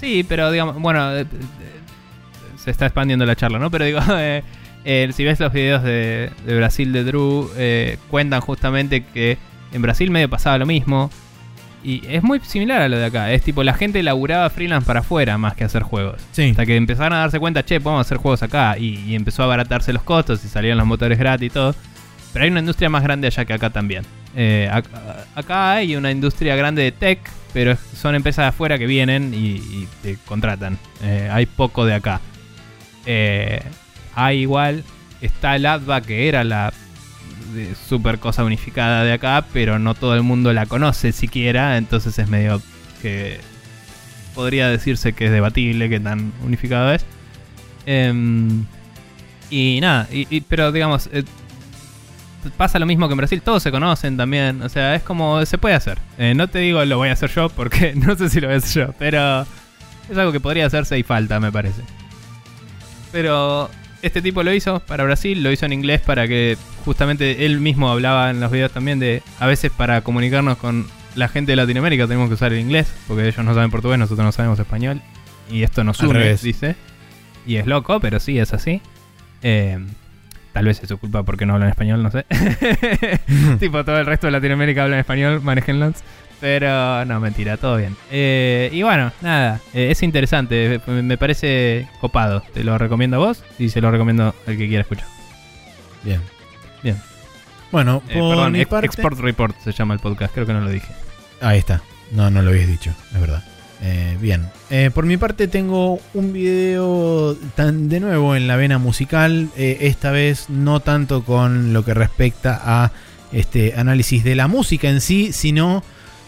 Sí, 0.00 0.24
pero 0.26 0.50
digamos, 0.50 0.80
bueno, 0.80 1.10
se 2.64 2.70
está 2.70 2.86
expandiendo 2.86 3.26
la 3.26 3.36
charla, 3.36 3.58
¿no? 3.58 3.70
Pero 3.70 3.84
digo, 3.84 4.00
eh, 4.18 4.42
eh, 4.84 5.10
si 5.14 5.24
ves 5.24 5.38
los 5.40 5.52
videos 5.52 5.82
de, 5.82 6.30
de 6.46 6.56
Brasil 6.56 6.92
de 6.92 7.04
Drew, 7.04 7.50
eh, 7.56 7.98
cuentan 8.10 8.40
justamente 8.40 9.04
que 9.04 9.36
en 9.72 9.82
Brasil 9.82 10.10
medio 10.10 10.28
pasaba 10.30 10.58
lo 10.58 10.66
mismo. 10.66 11.10
Y 11.82 12.02
es 12.08 12.22
muy 12.22 12.40
similar 12.40 12.80
a 12.80 12.88
lo 12.88 12.96
de 12.96 13.04
acá. 13.04 13.30
Es 13.32 13.42
tipo, 13.42 13.62
la 13.62 13.74
gente 13.74 14.02
laburaba 14.02 14.48
freelance 14.48 14.86
para 14.86 15.00
afuera 15.00 15.36
más 15.36 15.54
que 15.54 15.64
hacer 15.64 15.82
juegos. 15.82 16.18
Sí. 16.32 16.48
Hasta 16.50 16.64
que 16.64 16.76
empezaron 16.76 17.12
a 17.12 17.18
darse 17.20 17.38
cuenta, 17.38 17.62
che, 17.62 17.78
podemos 17.78 18.06
hacer 18.06 18.16
juegos 18.16 18.42
acá. 18.42 18.78
Y, 18.78 19.00
y 19.06 19.14
empezó 19.14 19.42
a 19.42 19.44
abaratarse 19.44 19.92
los 19.92 20.02
costos 20.02 20.42
y 20.46 20.48
salieron 20.48 20.78
los 20.78 20.86
motores 20.86 21.18
gratis 21.18 21.48
y 21.48 21.50
todo. 21.50 21.74
Pero 22.32 22.44
hay 22.46 22.50
una 22.50 22.60
industria 22.60 22.88
más 22.88 23.02
grande 23.02 23.26
allá 23.26 23.44
que 23.44 23.52
acá 23.52 23.68
también. 23.68 24.04
Eh, 24.34 24.68
ac- 24.72 24.86
acá 25.34 25.72
hay 25.74 25.94
una 25.94 26.10
industria 26.10 26.56
grande 26.56 26.82
de 26.82 26.90
tech, 26.92 27.18
pero 27.52 27.76
son 27.76 28.14
empresas 28.14 28.44
de 28.44 28.48
afuera 28.48 28.78
que 28.78 28.86
vienen 28.86 29.34
y, 29.34 29.56
y 29.56 29.88
te 30.02 30.16
contratan. 30.24 30.78
Eh, 31.02 31.28
hay 31.30 31.44
poco 31.44 31.84
de 31.84 31.92
acá. 31.94 32.20
Eh, 33.06 33.62
igual, 34.32 34.84
está 35.20 35.56
el 35.56 35.66
ADVA 35.66 36.00
que 36.02 36.28
era 36.28 36.44
la 36.44 36.72
super 37.88 38.18
cosa 38.18 38.44
unificada 38.44 39.04
de 39.04 39.12
acá, 39.12 39.44
pero 39.52 39.78
no 39.78 39.94
todo 39.94 40.14
el 40.14 40.22
mundo 40.22 40.52
la 40.52 40.66
conoce 40.66 41.12
siquiera, 41.12 41.76
entonces 41.76 42.18
es 42.18 42.28
medio 42.28 42.60
que 43.02 43.38
podría 44.34 44.68
decirse 44.68 45.12
que 45.12 45.26
es 45.26 45.30
debatible 45.30 45.88
que 45.88 46.00
tan 46.00 46.32
unificado 46.44 46.92
es. 46.92 47.04
Em, 47.86 48.64
y 49.50 49.78
nada, 49.80 50.08
y- 50.10 50.40
pero 50.42 50.72
digamos, 50.72 51.08
eh, 51.12 51.22
pasa 52.56 52.78
lo 52.78 52.86
mismo 52.86 53.06
que 53.08 53.12
en 53.12 53.18
Brasil, 53.18 53.40
todos 53.42 53.62
se 53.62 53.70
conocen 53.70 54.16
también, 54.16 54.60
o 54.62 54.68
sea, 54.68 54.94
es 54.94 55.02
como 55.02 55.44
se 55.46 55.56
puede 55.58 55.74
hacer. 55.76 55.98
Eh, 56.18 56.34
no 56.34 56.48
te 56.48 56.58
digo 56.58 56.84
lo 56.84 56.96
voy 56.98 57.08
a 57.10 57.12
hacer 57.12 57.30
yo 57.30 57.48
porque 57.50 57.94
no 57.96 58.16
sé 58.16 58.28
si 58.28 58.40
lo 58.40 58.48
voy 58.48 58.54
a 58.56 58.58
hacer 58.58 58.86
yo, 58.88 58.94
pero 58.98 59.42
es 60.10 60.16
algo 60.18 60.32
que 60.32 60.40
podría 60.40 60.66
hacerse 60.66 60.98
y 60.98 61.02
falta, 61.04 61.38
me 61.40 61.52
parece. 61.52 61.82
Pero 63.14 63.70
este 64.02 64.20
tipo 64.22 64.42
lo 64.42 64.52
hizo 64.52 64.80
para 64.80 65.04
Brasil, 65.04 65.40
lo 65.44 65.52
hizo 65.52 65.64
en 65.66 65.72
inglés 65.72 66.00
para 66.00 66.26
que 66.26 66.58
justamente 66.84 67.46
él 67.46 67.60
mismo 67.60 67.88
hablaba 67.88 68.28
en 68.30 68.40
los 68.40 68.50
videos 68.50 68.72
también 68.72 68.98
de 68.98 69.22
a 69.38 69.46
veces 69.46 69.70
para 69.70 70.00
comunicarnos 70.00 70.58
con 70.58 70.88
la 71.14 71.28
gente 71.28 71.52
de 71.52 71.56
Latinoamérica 71.56 72.08
tenemos 72.08 72.26
que 72.26 72.34
usar 72.34 72.52
el 72.52 72.58
inglés 72.58 72.92
porque 73.06 73.28
ellos 73.28 73.44
no 73.44 73.54
saben 73.54 73.70
portugués, 73.70 74.00
nosotros 74.00 74.24
no 74.24 74.32
sabemos 74.32 74.58
español 74.58 75.00
y 75.48 75.62
esto 75.62 75.84
nos 75.84 76.00
une, 76.00 76.34
dice. 76.34 76.74
Y 77.46 77.54
es 77.54 77.68
loco, 77.68 78.00
pero 78.00 78.18
sí 78.18 78.36
es 78.36 78.52
así. 78.52 78.82
Eh, 79.42 79.78
tal 80.52 80.64
vez 80.64 80.82
es 80.82 80.88
su 80.88 80.98
culpa 80.98 81.22
porque 81.22 81.46
no 81.46 81.54
hablan 81.54 81.68
español, 81.68 82.02
no 82.02 82.10
sé. 82.10 82.26
tipo 83.60 83.84
todo 83.84 84.00
el 84.00 84.06
resto 84.06 84.26
de 84.26 84.32
Latinoamérica 84.32 84.82
hablan 84.82 84.98
español, 84.98 85.40
manéjenlos. 85.40 86.02
Pero 86.44 87.06
no, 87.06 87.20
mentira, 87.20 87.56
todo 87.56 87.78
bien. 87.78 87.96
Eh, 88.10 88.68
y 88.70 88.82
bueno, 88.82 89.10
nada, 89.22 89.62
eh, 89.72 89.88
es 89.90 90.02
interesante, 90.02 90.78
me 90.86 91.16
parece 91.16 91.88
copado. 92.02 92.42
Te 92.52 92.62
lo 92.62 92.76
recomiendo 92.76 93.16
a 93.16 93.20
vos 93.20 93.42
y 93.58 93.70
se 93.70 93.80
lo 93.80 93.90
recomiendo 93.90 94.34
al 94.46 94.56
que 94.58 94.68
quiera 94.68 94.82
escuchar. 94.82 95.06
Bien. 96.02 96.20
Bien. 96.82 96.98
Bueno, 97.72 98.02
Eh, 98.10 98.18
por 98.18 98.34
perdón, 98.36 98.52
mi 98.52 98.60
Ex- 98.60 98.68
parte- 98.70 98.86
Export 98.88 99.18
Report 99.20 99.56
se 99.64 99.72
llama 99.72 99.94
el 99.94 100.00
podcast, 100.00 100.34
creo 100.34 100.44
que 100.44 100.52
no 100.52 100.60
lo 100.60 100.68
dije. 100.68 100.92
Ahí 101.40 101.58
está. 101.60 101.80
No, 102.12 102.28
no 102.30 102.42
lo 102.42 102.50
habías 102.50 102.68
dicho, 102.68 102.92
es 103.14 103.18
verdad. 103.20 103.42
Bien. 104.20 104.46
Por 104.92 105.06
mi 105.06 105.16
parte 105.16 105.48
tengo 105.48 105.98
un 106.12 106.32
video 106.34 107.34
tan 107.54 107.88
de 107.88 108.00
nuevo 108.00 108.36
en 108.36 108.46
la 108.48 108.56
vena 108.56 108.76
musical. 108.76 109.48
esta 109.56 110.10
vez 110.10 110.50
no 110.50 110.80
tanto 110.80 111.22
con 111.24 111.72
lo 111.72 111.86
que 111.86 111.94
respecta 111.94 112.60
a 112.62 112.92
este 113.32 113.72
análisis 113.78 114.24
de 114.24 114.34
la 114.34 114.46
música 114.46 114.90
en 114.90 115.00
sí, 115.00 115.32
sino 115.32 115.82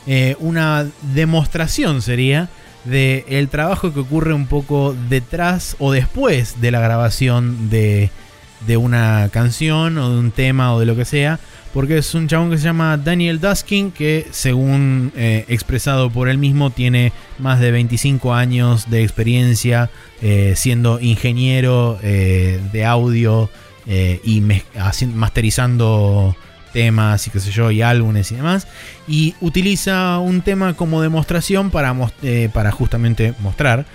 eh, 0.06 0.36
una 0.38 0.86
demostración 1.14 2.00
sería 2.02 2.48
de 2.84 3.24
el 3.28 3.48
trabajo 3.48 3.92
que 3.92 4.00
ocurre 4.00 4.32
un 4.32 4.46
poco 4.46 4.94
detrás 5.08 5.74
o 5.80 5.90
después 5.90 6.60
de 6.60 6.70
la 6.70 6.80
grabación 6.80 7.68
de, 7.68 8.10
de 8.66 8.76
una 8.76 9.28
canción 9.32 9.98
o 9.98 10.10
de 10.10 10.18
un 10.20 10.30
tema 10.30 10.74
o 10.74 10.80
de 10.80 10.86
lo 10.86 10.94
que 10.94 11.04
sea. 11.04 11.40
Porque 11.74 11.98
es 11.98 12.14
un 12.14 12.26
chabón 12.26 12.50
que 12.50 12.56
se 12.56 12.64
llama 12.64 12.96
Daniel 12.96 13.38
Duskin, 13.38 13.90
que 13.90 14.28
según 14.30 15.12
eh, 15.14 15.44
expresado 15.48 16.08
por 16.08 16.28
él 16.28 16.38
mismo, 16.38 16.70
tiene 16.70 17.12
más 17.38 17.60
de 17.60 17.70
25 17.70 18.32
años 18.32 18.88
de 18.88 19.02
experiencia 19.02 19.90
eh, 20.22 20.54
siendo 20.56 21.00
ingeniero 21.00 21.98
de 22.00 22.84
audio 22.86 23.50
y 23.86 24.42
masterizando 25.14 26.34
temas 26.76 27.26
y 27.26 27.30
qué 27.30 27.40
sé 27.40 27.50
yo, 27.50 27.70
y 27.70 27.80
álbumes 27.80 28.30
y 28.32 28.34
demás. 28.34 28.66
Y 29.08 29.34
utiliza 29.40 30.18
un 30.18 30.42
tema 30.42 30.74
como 30.74 31.00
demostración 31.00 31.70
para, 31.70 31.96
eh, 32.22 32.50
para 32.52 32.70
justamente 32.70 33.32
mostrar 33.38 33.86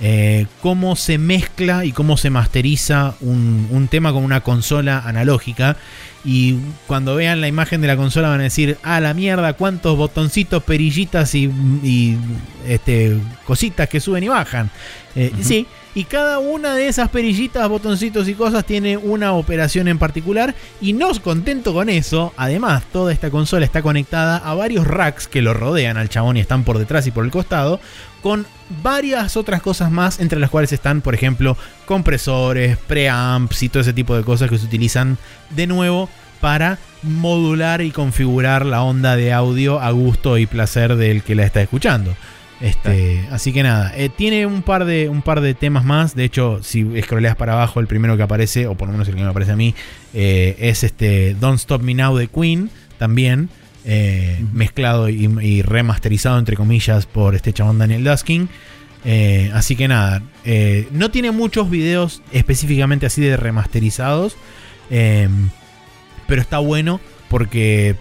eh, 0.00 0.46
cómo 0.62 0.96
se 0.96 1.18
mezcla 1.18 1.84
y 1.84 1.92
cómo 1.92 2.16
se 2.16 2.30
masteriza 2.30 3.14
un, 3.20 3.68
un 3.70 3.88
tema 3.88 4.10
con 4.14 4.24
una 4.24 4.40
consola 4.40 5.02
analógica. 5.04 5.76
Y 6.24 6.56
cuando 6.86 7.14
vean 7.14 7.42
la 7.42 7.48
imagen 7.48 7.82
de 7.82 7.88
la 7.88 7.96
consola 7.96 8.30
van 8.30 8.40
a 8.40 8.44
decir, 8.44 8.78
ah, 8.82 9.00
la 9.00 9.12
mierda, 9.12 9.52
cuántos 9.52 9.98
botoncitos, 9.98 10.62
perillitas 10.62 11.34
y, 11.34 11.50
y, 11.82 12.16
este, 12.66 13.18
cositas 13.44 13.86
que 13.90 14.00
suben 14.00 14.24
y 14.24 14.28
bajan. 14.28 14.70
Eh. 15.14 15.32
Sí, 15.42 15.66
y 15.94 16.04
cada 16.04 16.38
una 16.38 16.74
de 16.74 16.86
esas 16.86 17.08
perillitas, 17.08 17.68
botoncitos 17.68 18.28
y 18.28 18.34
cosas 18.34 18.64
tiene 18.64 18.96
una 18.96 19.32
operación 19.32 19.88
en 19.88 19.98
particular. 19.98 20.54
Y 20.80 20.92
no 20.92 21.10
contento 21.20 21.72
con 21.72 21.88
eso, 21.88 22.32
además 22.36 22.84
toda 22.92 23.12
esta 23.12 23.30
consola 23.30 23.64
está 23.64 23.82
conectada 23.82 24.36
a 24.36 24.54
varios 24.54 24.86
racks 24.86 25.26
que 25.26 25.42
lo 25.42 25.52
rodean 25.52 25.96
al 25.96 26.08
chabón 26.08 26.36
y 26.36 26.40
están 26.40 26.62
por 26.62 26.78
detrás 26.78 27.06
y 27.06 27.10
por 27.10 27.24
el 27.24 27.32
costado. 27.32 27.80
Con 28.22 28.46
varias 28.82 29.36
otras 29.36 29.62
cosas 29.62 29.90
más, 29.90 30.20
entre 30.20 30.38
las 30.38 30.50
cuales 30.50 30.72
están, 30.72 31.00
por 31.00 31.14
ejemplo, 31.14 31.56
compresores, 31.86 32.76
preamps 32.76 33.62
y 33.62 33.68
todo 33.68 33.80
ese 33.80 33.92
tipo 33.92 34.16
de 34.16 34.22
cosas 34.22 34.48
que 34.48 34.58
se 34.58 34.66
utilizan 34.66 35.18
de 35.50 35.66
nuevo 35.66 36.08
para 36.40 36.78
modular 37.02 37.80
y 37.80 37.90
configurar 37.90 38.64
la 38.64 38.82
onda 38.82 39.16
de 39.16 39.32
audio 39.32 39.80
a 39.80 39.90
gusto 39.90 40.38
y 40.38 40.46
placer 40.46 40.96
del 40.96 41.22
que 41.22 41.34
la 41.34 41.44
está 41.44 41.60
escuchando. 41.62 42.14
Este, 42.60 43.26
así 43.30 43.54
que 43.54 43.62
nada, 43.62 43.90
eh, 43.96 44.10
tiene 44.10 44.44
un 44.44 44.60
par, 44.62 44.84
de, 44.84 45.08
un 45.08 45.22
par 45.22 45.40
de 45.40 45.54
temas 45.54 45.84
más. 45.84 46.14
De 46.14 46.24
hecho, 46.24 46.62
si 46.62 46.84
scrolleas 47.00 47.34
para 47.36 47.54
abajo, 47.54 47.80
el 47.80 47.86
primero 47.86 48.16
que 48.18 48.22
aparece, 48.22 48.66
o 48.66 48.74
por 48.74 48.88
lo 48.88 48.92
menos 48.92 49.08
el 49.08 49.14
que 49.14 49.22
me 49.22 49.28
aparece 49.28 49.52
a 49.52 49.56
mí, 49.56 49.74
eh, 50.12 50.56
es 50.58 50.84
este 50.84 51.34
Don't 51.34 51.58
Stop 51.58 51.82
Me 51.82 51.94
Now 51.94 52.16
de 52.16 52.28
Queen, 52.28 52.70
también. 52.98 53.48
eh, 53.86 54.44
mezclado 54.52 55.08
y, 55.08 55.24
y 55.40 55.62
remasterizado, 55.62 56.38
entre 56.38 56.54
comillas, 56.54 57.06
por 57.06 57.34
este 57.34 57.54
chabón 57.54 57.78
Daniel 57.78 58.04
Duskin. 58.04 58.50
Así 59.54 59.74
que 59.74 59.88
nada, 59.88 60.22
no 60.92 61.10
tiene 61.10 61.30
muchos 61.30 61.70
videos 61.70 62.20
específicamente 62.30 63.06
así 63.06 63.22
de 63.22 63.38
remasterizados. 63.38 64.36
pero 64.90 66.42
está 66.42 66.58
bueno 66.58 67.00
porque, 67.30 67.96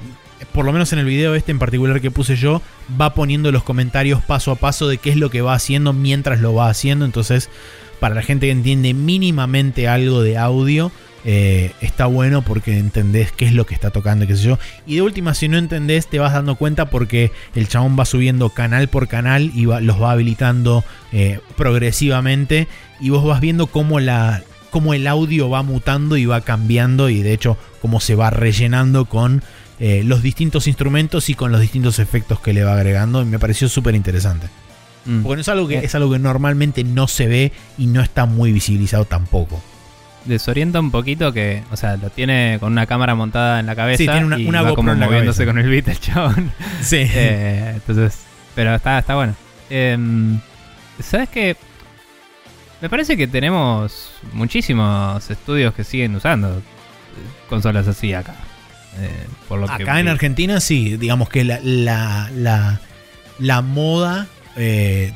por 0.53 0.66
lo 0.66 0.72
menos 0.72 0.93
en 0.93 1.00
el 1.00 1.06
video 1.06 1.35
este 1.35 1.51
en 1.51 1.59
particular 1.59 2.01
que 2.01 2.11
puse 2.11 2.35
yo, 2.35 2.61
va 3.00 3.14
poniendo 3.14 3.51
los 3.51 3.64
comentarios 3.64 4.22
paso 4.22 4.51
a 4.51 4.56
paso 4.56 4.88
de 4.88 4.98
qué 4.98 5.09
es 5.09 5.18
lo 5.18 5.30
que 5.30 5.42
va 5.42 5.53
haciendo 5.53 5.93
mientras 5.93 6.40
lo 6.40 6.53
va 6.53 6.69
haciendo. 6.69 7.06
Entonces, 7.06 7.50
para 8.00 8.16
la 8.16 8.22
gente 8.22 8.48
que 8.48 8.51
entiende 8.51 8.93
mínimamente 8.93 9.88
algo 9.88 10.22
de 10.22 10.38
audio, 10.38 10.92
eh, 11.26 11.74
está 11.82 12.06
bueno 12.06 12.42
porque 12.43 12.77
entendés 12.77 13.32
qué 13.32 13.45
es 13.45 13.53
lo 13.53 13.66
que 13.66 13.74
está 13.74 13.92
tocando, 13.92 14.26
qué 14.26 14.35
sé 14.35 14.43
yo. 14.43 14.59
Y 14.85 14.95
de 14.95 15.01
última, 15.01 15.34
si 15.34 15.48
no 15.48 15.58
entendés, 15.58 16.08
te 16.08 16.19
vas 16.19 16.34
dando 16.34 16.56
cuenta 16.56 16.90
porque 16.90 17.32
el 17.56 17.68
chabón 17.68 17.98
va 18.00 18.06
subiendo 18.06 18.50
canal 18.50 18.88
por 18.88 19.08
canal 19.08 19.51
y 19.53 19.66
los 19.66 20.01
va 20.01 20.11
habilitando 20.11 20.84
eh, 21.11 21.40
progresivamente. 21.58 22.68
Y 23.01 23.09
vos 23.09 23.26
vas 23.26 23.42
viendo 23.42 23.68
cómo, 23.68 24.00
la, 24.00 24.43
cómo 24.69 24.93
el 24.93 25.08
audio 25.08 25.50
va 25.50 25.61
mutando 25.61 26.16
y 26.16 26.26
va 26.26 26.42
cambiando. 26.42 27.09
Y 27.09 27.22
de 27.22 27.34
hecho, 27.34 27.58
cómo 27.82 28.00
se 28.00 28.16
va 28.16 28.30
rellenando 28.30 29.06
con 29.06 29.43
eh, 29.80 30.03
los 30.06 30.22
distintos 30.22 30.67
instrumentos 30.67 31.30
y 31.30 31.35
con 31.35 31.51
los 31.51 31.61
distintos 31.61 31.99
efectos 31.99 32.40
que 32.40 32.53
le 32.53 32.64
va 32.64 32.74
agregando. 32.74 33.22
Y 33.22 33.25
me 33.25 33.40
pareció 33.40 33.69
súper 33.69 33.95
interesante. 33.95 34.48
Mm. 35.06 35.22
Porque 35.24 35.35
no 35.38 35.41
es 35.41 35.49
algo, 35.49 35.67
que, 35.67 35.75
Eh. 35.80 35.82
es 35.85 35.95
algo 35.95 36.11
que 36.11 36.19
normalmente 36.19 36.83
no 36.83 37.08
se 37.08 37.27
ve 37.27 37.51
y 37.77 37.88
no 37.88 38.01
está 38.01 38.25
muy 38.25 38.51
visibilizado 38.51 39.06
tampoco. 39.06 39.61
Desorienta 40.25 40.82
un 40.82 40.91
poquito 40.91 41.32
que, 41.32 41.64
o 41.72 41.77
sea, 41.77 41.95
lo 41.95 42.09
tiene 42.09 42.58
con 42.59 42.74
una 42.74 42.85
cámara 42.85 43.16
montada 43.16 43.61
en 43.61 43.66
la 43.66 43.75
cabeza 43.75 43.98
Sí, 43.99 44.06
tiene 44.06 44.25
una- 44.25 44.38
y 44.38 44.45
una 44.48 44.61
va 44.61 44.75
como 44.75 44.93
moviéndose 44.93 45.45
con 45.45 45.58
el 45.58 45.69
beat 45.69 45.88
el 45.88 45.99
chabón. 45.99 46.51
Sí. 46.82 46.98
Eh, 46.99 47.72
entonces, 47.75 48.19
pero 48.53 48.75
está, 48.75 48.99
está 48.99 49.16
bueno. 49.16 49.33
Em, 49.69 50.40
¿Sabes 51.01 51.30
qué? 51.30 51.56
Me 52.82 52.90
parece 52.90 53.16
que 53.16 53.27
tenemos 53.27 54.11
muchísimos 54.33 55.30
estudios 55.32 55.74
que 55.74 55.83
siguen 55.85 56.16
usando 56.16 56.61
consolas 57.49 57.88
así 57.88 58.14
acá. 58.14 58.35
Eh, 58.98 59.27
por 59.48 59.59
lo 59.59 59.68
que 59.68 59.84
Acá 59.84 60.00
en. 60.00 60.08
Argentina 60.08 60.59
sí, 60.59 60.98
digamos 60.98 61.30
que 61.30 61.43
la, 61.43 61.59
la, 61.64 62.30
la, 62.35 62.80
la 63.38 63.61
moda 63.61 64.27
eh, 64.58 65.14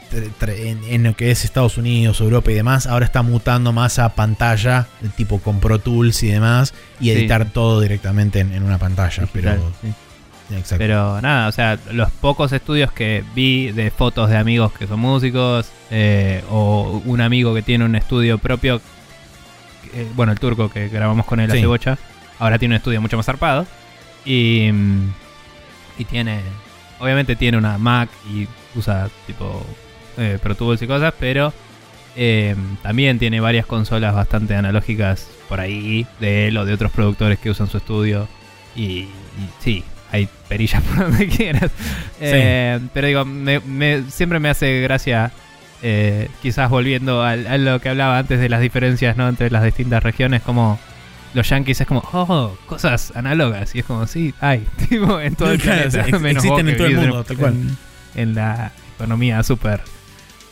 en, 0.48 0.84
en 0.86 1.04
lo 1.04 1.16
que 1.16 1.32
es 1.32 1.44
Estados 1.44 1.78
Unidos, 1.78 2.22
Europa 2.22 2.52
y 2.52 2.54
demás, 2.54 2.88
ahora 2.88 3.04
está 3.06 3.24
mutando 3.24 3.74
más 3.74 4.00
a 4.00 4.10
pantalla, 4.16 4.88
tipo 5.18 5.40
con 5.40 5.60
Pro 5.60 5.80
Tools 5.80 6.24
y 6.24 6.28
demás, 6.28 6.74
y 7.02 7.06
Sí. 7.06 7.12
editar 7.12 7.46
todo 7.50 7.82
directamente 7.82 8.40
en, 8.40 8.54
en 8.54 8.64
una 8.64 8.78
pantalla. 8.78 9.24
Digital, 9.24 9.60
pero, 9.60 9.72
sí. 9.82 10.56
exacto. 10.56 10.78
Pero 10.78 11.20
nada, 11.22 11.50
o 11.50 11.52
sea, 11.52 11.78
los 11.92 12.10
pocos 12.12 12.54
estudios 12.54 12.92
que 12.94 13.24
vi 13.36 13.72
de 13.72 13.92
fotos 13.92 14.30
de 14.30 14.38
amigos 14.38 14.72
que 14.72 14.88
son 14.88 15.00
músicos, 15.02 15.66
eh, 15.92 16.42
o 16.50 17.02
un 17.04 17.20
amigo 17.20 17.54
que 17.54 17.64
tiene 17.64 17.84
un 17.84 17.96
estudio 17.96 18.38
propio, 18.38 18.80
eh, 19.94 20.08
bueno, 20.16 20.32
el 20.32 20.40
turco 20.40 20.70
que 20.70 20.88
grabamos 20.88 21.26
con 21.26 21.40
él 21.42 21.52
Sí. 21.52 21.58
hace 21.58 21.66
bocha, 21.68 21.98
ahora 22.44 22.60
tiene 22.60 22.74
un 22.76 22.78
estudio 22.78 23.02
mucho 23.02 23.18
más 23.18 23.26
zarpado. 23.26 23.66
Y, 24.26 24.70
mm, 24.72 25.14
y 26.00 26.06
tiene, 26.06 26.40
obviamente 27.00 27.36
tiene 27.36 27.58
una 27.58 27.78
Mac 27.78 28.10
y 28.32 28.48
usa 28.78 29.10
tipo 29.28 29.66
eh, 30.18 30.38
Pro 30.42 30.56
Tools 30.56 30.82
y 30.82 30.88
cosas, 30.88 31.14
pero 31.20 31.54
eh, 32.16 32.56
también 32.82 33.20
tiene 33.20 33.40
varias 33.40 33.66
consolas 33.66 34.14
bastante 34.16 34.56
analógicas 34.56 35.28
por 35.50 35.60
ahí, 35.60 36.06
de 36.20 36.48
él 36.48 36.58
o 36.58 36.66
de 36.66 36.74
otros 36.74 36.92
productores 36.92 37.40
que 37.40 37.50
usan 37.50 37.68
su 37.68 37.78
estudio. 37.78 38.28
Y, 38.76 38.82
y 39.02 39.10
sí, 39.60 39.84
hay 40.12 40.28
perillas 40.48 40.82
por 40.96 40.98
donde 41.10 41.28
quieras. 41.28 41.72
Eh, 42.22 42.80
pero 42.94 43.08
digo, 43.08 43.26
me- 43.26 43.60
me- 43.60 44.04
siempre 44.10 44.40
me 44.40 44.50
hace 44.50 44.82
gracia, 44.82 45.32
eh, 45.82 46.30
quizás 46.42 46.70
volviendo 46.70 47.24
al- 47.24 47.46
a, 47.48 47.58
lo 47.58 47.80
que 47.82 47.90
hablaba 47.90 48.18
antes 48.18 48.40
de 48.40 48.50
las 48.50 48.62
diferencias 48.62 49.18
¿no? 49.18 49.28
entre 49.28 49.52
las 49.52 49.64
distintas 49.64 50.02
regiones, 50.02 50.42
como 50.42 50.80
los 51.34 51.50
yankees 51.50 51.82
es 51.82 51.88
como, 51.88 52.02
oh, 52.14 52.56
cosas 52.66 53.12
análogas. 53.16 53.74
Y 53.76 53.80
es 53.80 53.86
como, 53.86 54.06
sí, 54.08 54.34
hay, 54.40 54.66
tipo, 54.90 55.20
en 55.20 55.36
todo 55.36 55.52
el 55.52 55.60
Claro, 55.62 55.90
planeta. 55.90 56.20
menos 56.20 56.44
existen 56.44 56.70
en 56.70 56.78
todo 56.78 56.88
el 56.88 56.98
mundo, 56.98 57.24
tal 57.24 57.38
cual. 57.38 57.54
En, 57.54 57.78
en 58.16 58.36
la 58.36 58.72
economía 58.96 59.42
super 59.44 59.82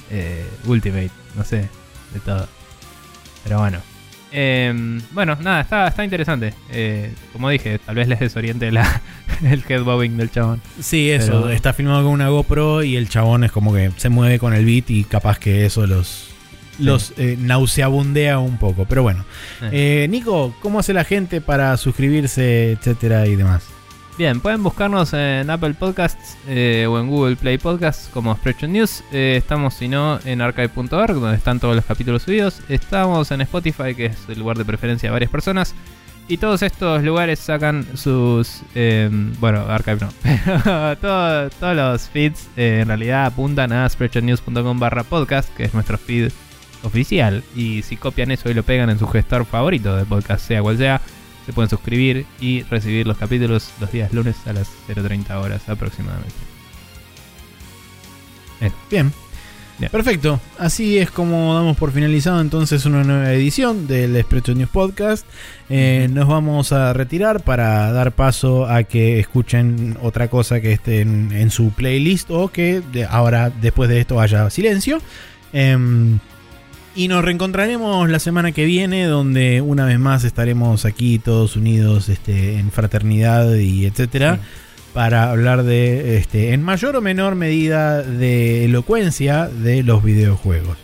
eh, 0.10 0.46
ultimate, 0.66 1.12
no 1.36 1.44
sé, 1.44 1.70
de 2.14 2.20
todo. 2.24 2.48
Pero 3.44 3.60
bueno. 3.60 3.80
Eh, 4.34 4.74
bueno, 5.12 5.38
nada, 5.42 5.60
está, 5.62 5.88
está 5.88 6.04
interesante. 6.06 6.54
Eh, 6.70 7.14
como 7.34 7.50
dije, 7.50 7.80
tal 7.80 7.96
vez 7.96 8.08
les 8.08 8.20
desoriente 8.20 8.72
la, 8.72 9.02
el 9.44 9.62
headbobbing 9.68 10.16
del 10.18 10.32
chabón. 10.32 10.62
Sí, 10.80 11.12
eso. 11.12 11.42
Pero- 11.44 11.50
Está 11.50 11.74
filmado 11.74 12.04
con 12.04 12.14
una 12.14 12.30
GoPro 12.30 12.82
y 12.84 12.96
el 12.96 13.10
chabón 13.10 13.44
es 13.44 13.52
como 13.52 13.74
que 13.74 13.92
se 13.98 14.08
mueve 14.10 14.40
con 14.40 14.54
el 14.54 14.66
beat 14.66 14.90
y 14.90 15.04
capaz 15.04 15.38
que 15.38 15.66
eso 15.66 15.86
los, 15.86 16.30
los 16.80 17.14
eh, 17.18 17.38
nauseabundea 17.40 18.40
un 18.40 18.58
poco. 18.58 18.86
Pero 18.86 19.04
bueno. 19.04 19.26
Eh, 19.72 20.08
Nico, 20.10 20.54
¿cómo 20.62 20.80
hace 20.80 20.94
la 20.94 21.04
gente 21.04 21.42
para 21.42 21.76
suscribirse, 21.78 22.72
etcétera 22.74 23.28
y 23.28 23.36
demás? 23.36 23.64
Bien, 24.18 24.40
pueden 24.42 24.62
buscarnos 24.62 25.14
en 25.14 25.50
Apple 25.50 25.74
Podcasts 25.74 26.38
eh, 26.48 26.86
o 26.88 27.00
en 27.00 27.08
Google 27.08 27.38
Play 27.38 27.58
Podcasts 27.58 28.10
como 28.14 28.36
Spreadshot 28.36 28.70
News. 28.70 29.04
Eh, 29.12 29.36
estamos, 29.38 29.74
si 29.74 29.88
no, 29.88 30.20
en 30.26 30.42
archive.org, 30.42 31.14
donde 31.16 31.38
están 31.38 31.60
todos 31.60 31.76
los 31.76 31.86
capítulos 31.86 32.24
subidos. 32.24 32.60
Estamos 32.70 33.32
en 33.32 33.42
Spotify, 33.42 33.96
que 33.96 34.08
es 34.08 34.18
el 34.28 34.38
lugar 34.40 34.58
de 34.58 34.66
preferencia 34.66 35.08
de 35.10 35.14
varias 35.14 35.32
personas. 35.32 35.74
Y 36.28 36.38
todos 36.38 36.62
estos 36.62 37.04
lugares 37.04 37.40
sacan 37.40 37.86
sus... 37.96 38.62
eh, 38.76 39.10
bueno, 39.40 39.62
archive 39.68 39.98
no. 40.02 40.10
Pero 40.46 40.98
todo- 40.98 41.50
todos 41.50 41.76
los 41.76 42.10
feeds 42.10 42.48
en 42.58 42.88
realidad 42.90 43.26
apuntan 43.26 43.72
a 43.74 43.90
spreadshotnews.com 43.90 44.80
barra 44.80 45.04
podcast, 45.04 45.50
que 45.56 45.64
es 45.64 45.74
nuestro 45.74 45.98
feed 45.98 46.32
oficial. 46.84 47.44
Y 47.56 47.82
si 47.84 47.98
copian 47.98 48.32
eso 48.32 48.50
y 48.50 48.54
lo 48.54 48.64
pegan 48.64 48.90
en 48.90 49.00
su 49.00 49.08
gestor 49.08 49.46
favorito 49.46 49.96
de 49.96 50.06
podcast, 50.06 50.46
sea 50.48 50.62
cual 50.62 50.78
sea, 50.78 51.02
se 51.46 51.54
pueden 51.54 51.70
suscribir 51.70 52.26
y 52.40 52.64
recibir 52.64 53.08
los 53.08 53.18
capítulos 53.18 53.72
los 53.80 53.92
días 53.92 54.14
lunes 54.14 54.36
a 54.46 54.54
las 54.54 54.68
0.30 54.88 55.32
horas 55.42 55.68
aproximadamente. 55.70 56.36
Bien. 58.90 59.12
Perfecto. 59.92 60.40
Así 60.60 61.00
es 61.00 61.10
como 61.10 61.56
damos 61.56 61.76
por 61.76 61.92
finalizado 61.92 62.40
entonces 62.40 62.86
una 62.86 63.04
nueva 63.04 63.34
edición 63.34 63.88
del 63.88 64.16
Expresso 64.16 64.54
News 64.54 64.70
Podcast. 64.70 65.26
Eh, 65.70 66.08
Nos 66.12 66.28
vamos 66.28 66.72
a 66.72 66.94
retirar 66.94 67.42
para 67.42 67.92
dar 67.92 68.12
paso 68.12 68.68
a 68.68 68.84
que 68.84 69.20
escuchen 69.20 69.98
otra 70.04 70.28
cosa 70.28 70.62
que 70.62 70.74
esté 70.74 71.02
en, 71.02 71.32
en 71.32 71.50
su 71.50 71.72
playlist 71.72 72.30
o 72.30 72.50
que 72.50 72.84
de- 72.94 73.06
ahora 73.06 73.50
después 73.50 73.90
de 73.90 74.00
esto 74.02 74.20
haya 74.22 74.48
silencio. 74.52 75.00
Em, 75.52 76.20
y 76.96 77.08
nos 77.08 77.24
reencontraremos 77.24 78.10
la 78.10 78.20
semana 78.20 78.52
que 78.52 78.66
viene 78.66 79.06
donde 79.06 79.62
una 79.62 79.86
vez 79.86 80.00
más 80.00 80.24
estaremos 80.24 80.86
aquí 80.86 81.20
todos 81.20 81.56
unidos 81.56 82.10
este, 82.10 82.58
en 82.60 82.72
fraternidad 82.72 83.54
y 83.56 83.86
etcétera 83.86 84.40
para 84.94 85.30
hablar 85.32 85.64
de, 85.64 86.18
este, 86.18 86.54
en 86.54 86.62
mayor 86.64 86.98
o 86.98 87.02
menor 87.02 87.36
medida, 87.36 88.02
de 88.04 88.66
elocuencia 88.66 89.48
de 89.48 89.84
los 89.84 90.04
videojuegos. 90.04 90.78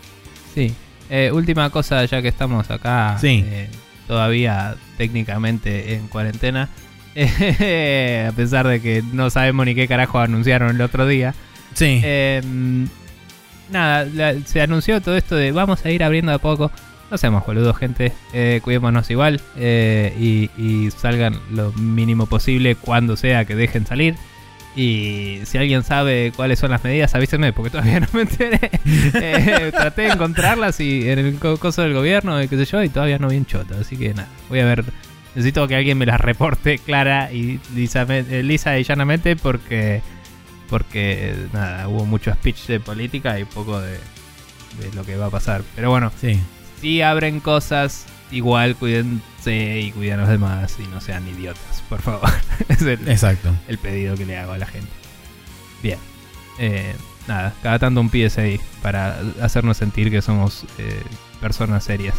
Sí. 0.54 0.72
Eh, 1.10 1.30
última 1.32 1.68
cosa, 1.70 2.04
ya 2.06 2.22
que 2.22 2.28
estamos 2.28 2.70
acá 2.70 3.18
Sí. 3.20 3.44
eh, 3.46 3.68
todavía 4.06 4.76
técnicamente 4.96 5.94
en 5.94 6.08
cuarentena. 6.08 6.70
eh, 7.14 8.26
a 8.30 8.32
pesar 8.32 8.66
de 8.66 8.80
que 8.80 9.02
no 9.12 9.28
sabemos 9.28 9.66
ni 9.66 9.74
qué 9.74 9.86
carajo 9.88 10.20
anunciaron 10.20 10.70
el 10.74 10.80
otro 10.80 11.06
día. 11.06 11.34
Sí. 11.74 12.00
Eh, 12.02 12.40
nada, 13.70 14.04
la- 14.12 14.34
se 14.44 14.60
anunció 14.60 15.00
todo 15.00 15.16
esto 15.16 15.34
de 15.36 15.52
vamos 15.52 15.84
a 15.84 15.90
ir 15.90 16.02
abriendo 16.02 16.32
a 16.32 16.38
poco. 16.38 16.70
No 17.10 17.16
seamos 17.16 17.46
boludos, 17.46 17.76
gente. 17.78 18.12
Eh, 18.34 18.60
cuidémonos 18.62 19.10
igual 19.10 19.40
eh, 19.56 20.14
y, 20.58 20.90
salgan 20.90 21.38
lo 21.50 21.72
mínimo 21.72 22.26
posible 22.26 22.74
cuando 22.74 23.16
sea 23.16 23.44
que 23.46 23.54
dejen 23.56 23.86
salir. 23.86 24.14
Y 24.76 25.40
si 25.44 25.56
alguien 25.58 25.82
sabe 25.82 26.32
cuáles 26.36 26.58
son 26.58 26.70
las 26.70 26.84
medidas, 26.84 27.14
avísenme, 27.14 27.52
porque 27.52 27.70
todavía 27.70 28.00
no 28.00 28.06
me 28.12 28.20
enteré. 28.22 28.70
Eh, 28.84 29.70
traté 29.72 30.02
de 30.02 30.08
encontrarlas 30.08 30.78
y 30.80 31.08
en 31.08 31.18
el 31.18 31.34
co- 31.38 31.56
coso 31.56 31.82
del 31.82 31.94
gobierno, 31.94 32.40
y 32.42 32.46
qué 32.48 32.56
sé 32.58 32.64
yo, 32.66 32.82
y 32.82 32.88
todavía 32.90 33.18
no 33.18 33.28
vi 33.28 33.38
un 33.38 33.46
choto. 33.46 33.74
Así 33.80 33.96
que 33.96 34.10
nada, 34.14 34.28
voy 34.48 34.60
a 34.60 34.66
ver. 34.66 34.84
Necesito 35.34 35.66
que 35.66 35.76
alguien 35.76 35.96
me 35.98 36.06
las 36.06 36.20
reporte 36.20 36.78
clara 36.78 37.32
y 37.32 37.58
lisa, 37.74 38.04
lisa 38.04 38.78
y 38.78 38.84
llanamente, 38.84 39.34
porque 39.36 40.00
porque 40.68 41.34
nada, 41.52 41.88
hubo 41.88 42.04
mucho 42.04 42.32
speech 42.32 42.66
de 42.66 42.80
política 42.80 43.38
y 43.38 43.44
poco 43.44 43.80
de, 43.80 43.92
de 43.92 44.92
lo 44.94 45.04
que 45.04 45.16
va 45.16 45.26
a 45.26 45.30
pasar. 45.30 45.62
Pero 45.74 45.90
bueno, 45.90 46.12
sí. 46.20 46.38
si 46.80 47.02
abren 47.02 47.40
cosas, 47.40 48.06
igual 48.30 48.76
cuídense 48.76 49.80
y 49.80 49.92
cuiden 49.92 50.20
a 50.20 50.22
los 50.22 50.30
demás 50.30 50.76
y 50.78 50.86
no 50.88 51.00
sean 51.00 51.26
idiotas, 51.28 51.82
por 51.88 52.00
favor. 52.02 52.30
es 52.68 52.82
el, 52.82 53.08
Exacto. 53.08 53.54
el 53.68 53.78
pedido 53.78 54.16
que 54.16 54.26
le 54.26 54.38
hago 54.38 54.52
a 54.52 54.58
la 54.58 54.66
gente. 54.66 54.90
Bien. 55.82 55.98
Eh, 56.58 56.94
nada, 57.26 57.54
cada 57.62 57.78
tanto 57.78 58.00
un 58.00 58.10
PSI 58.10 58.60
para 58.82 59.20
hacernos 59.40 59.76
sentir 59.76 60.10
que 60.10 60.22
somos 60.22 60.64
eh, 60.78 61.02
personas 61.40 61.84
serias. 61.84 62.16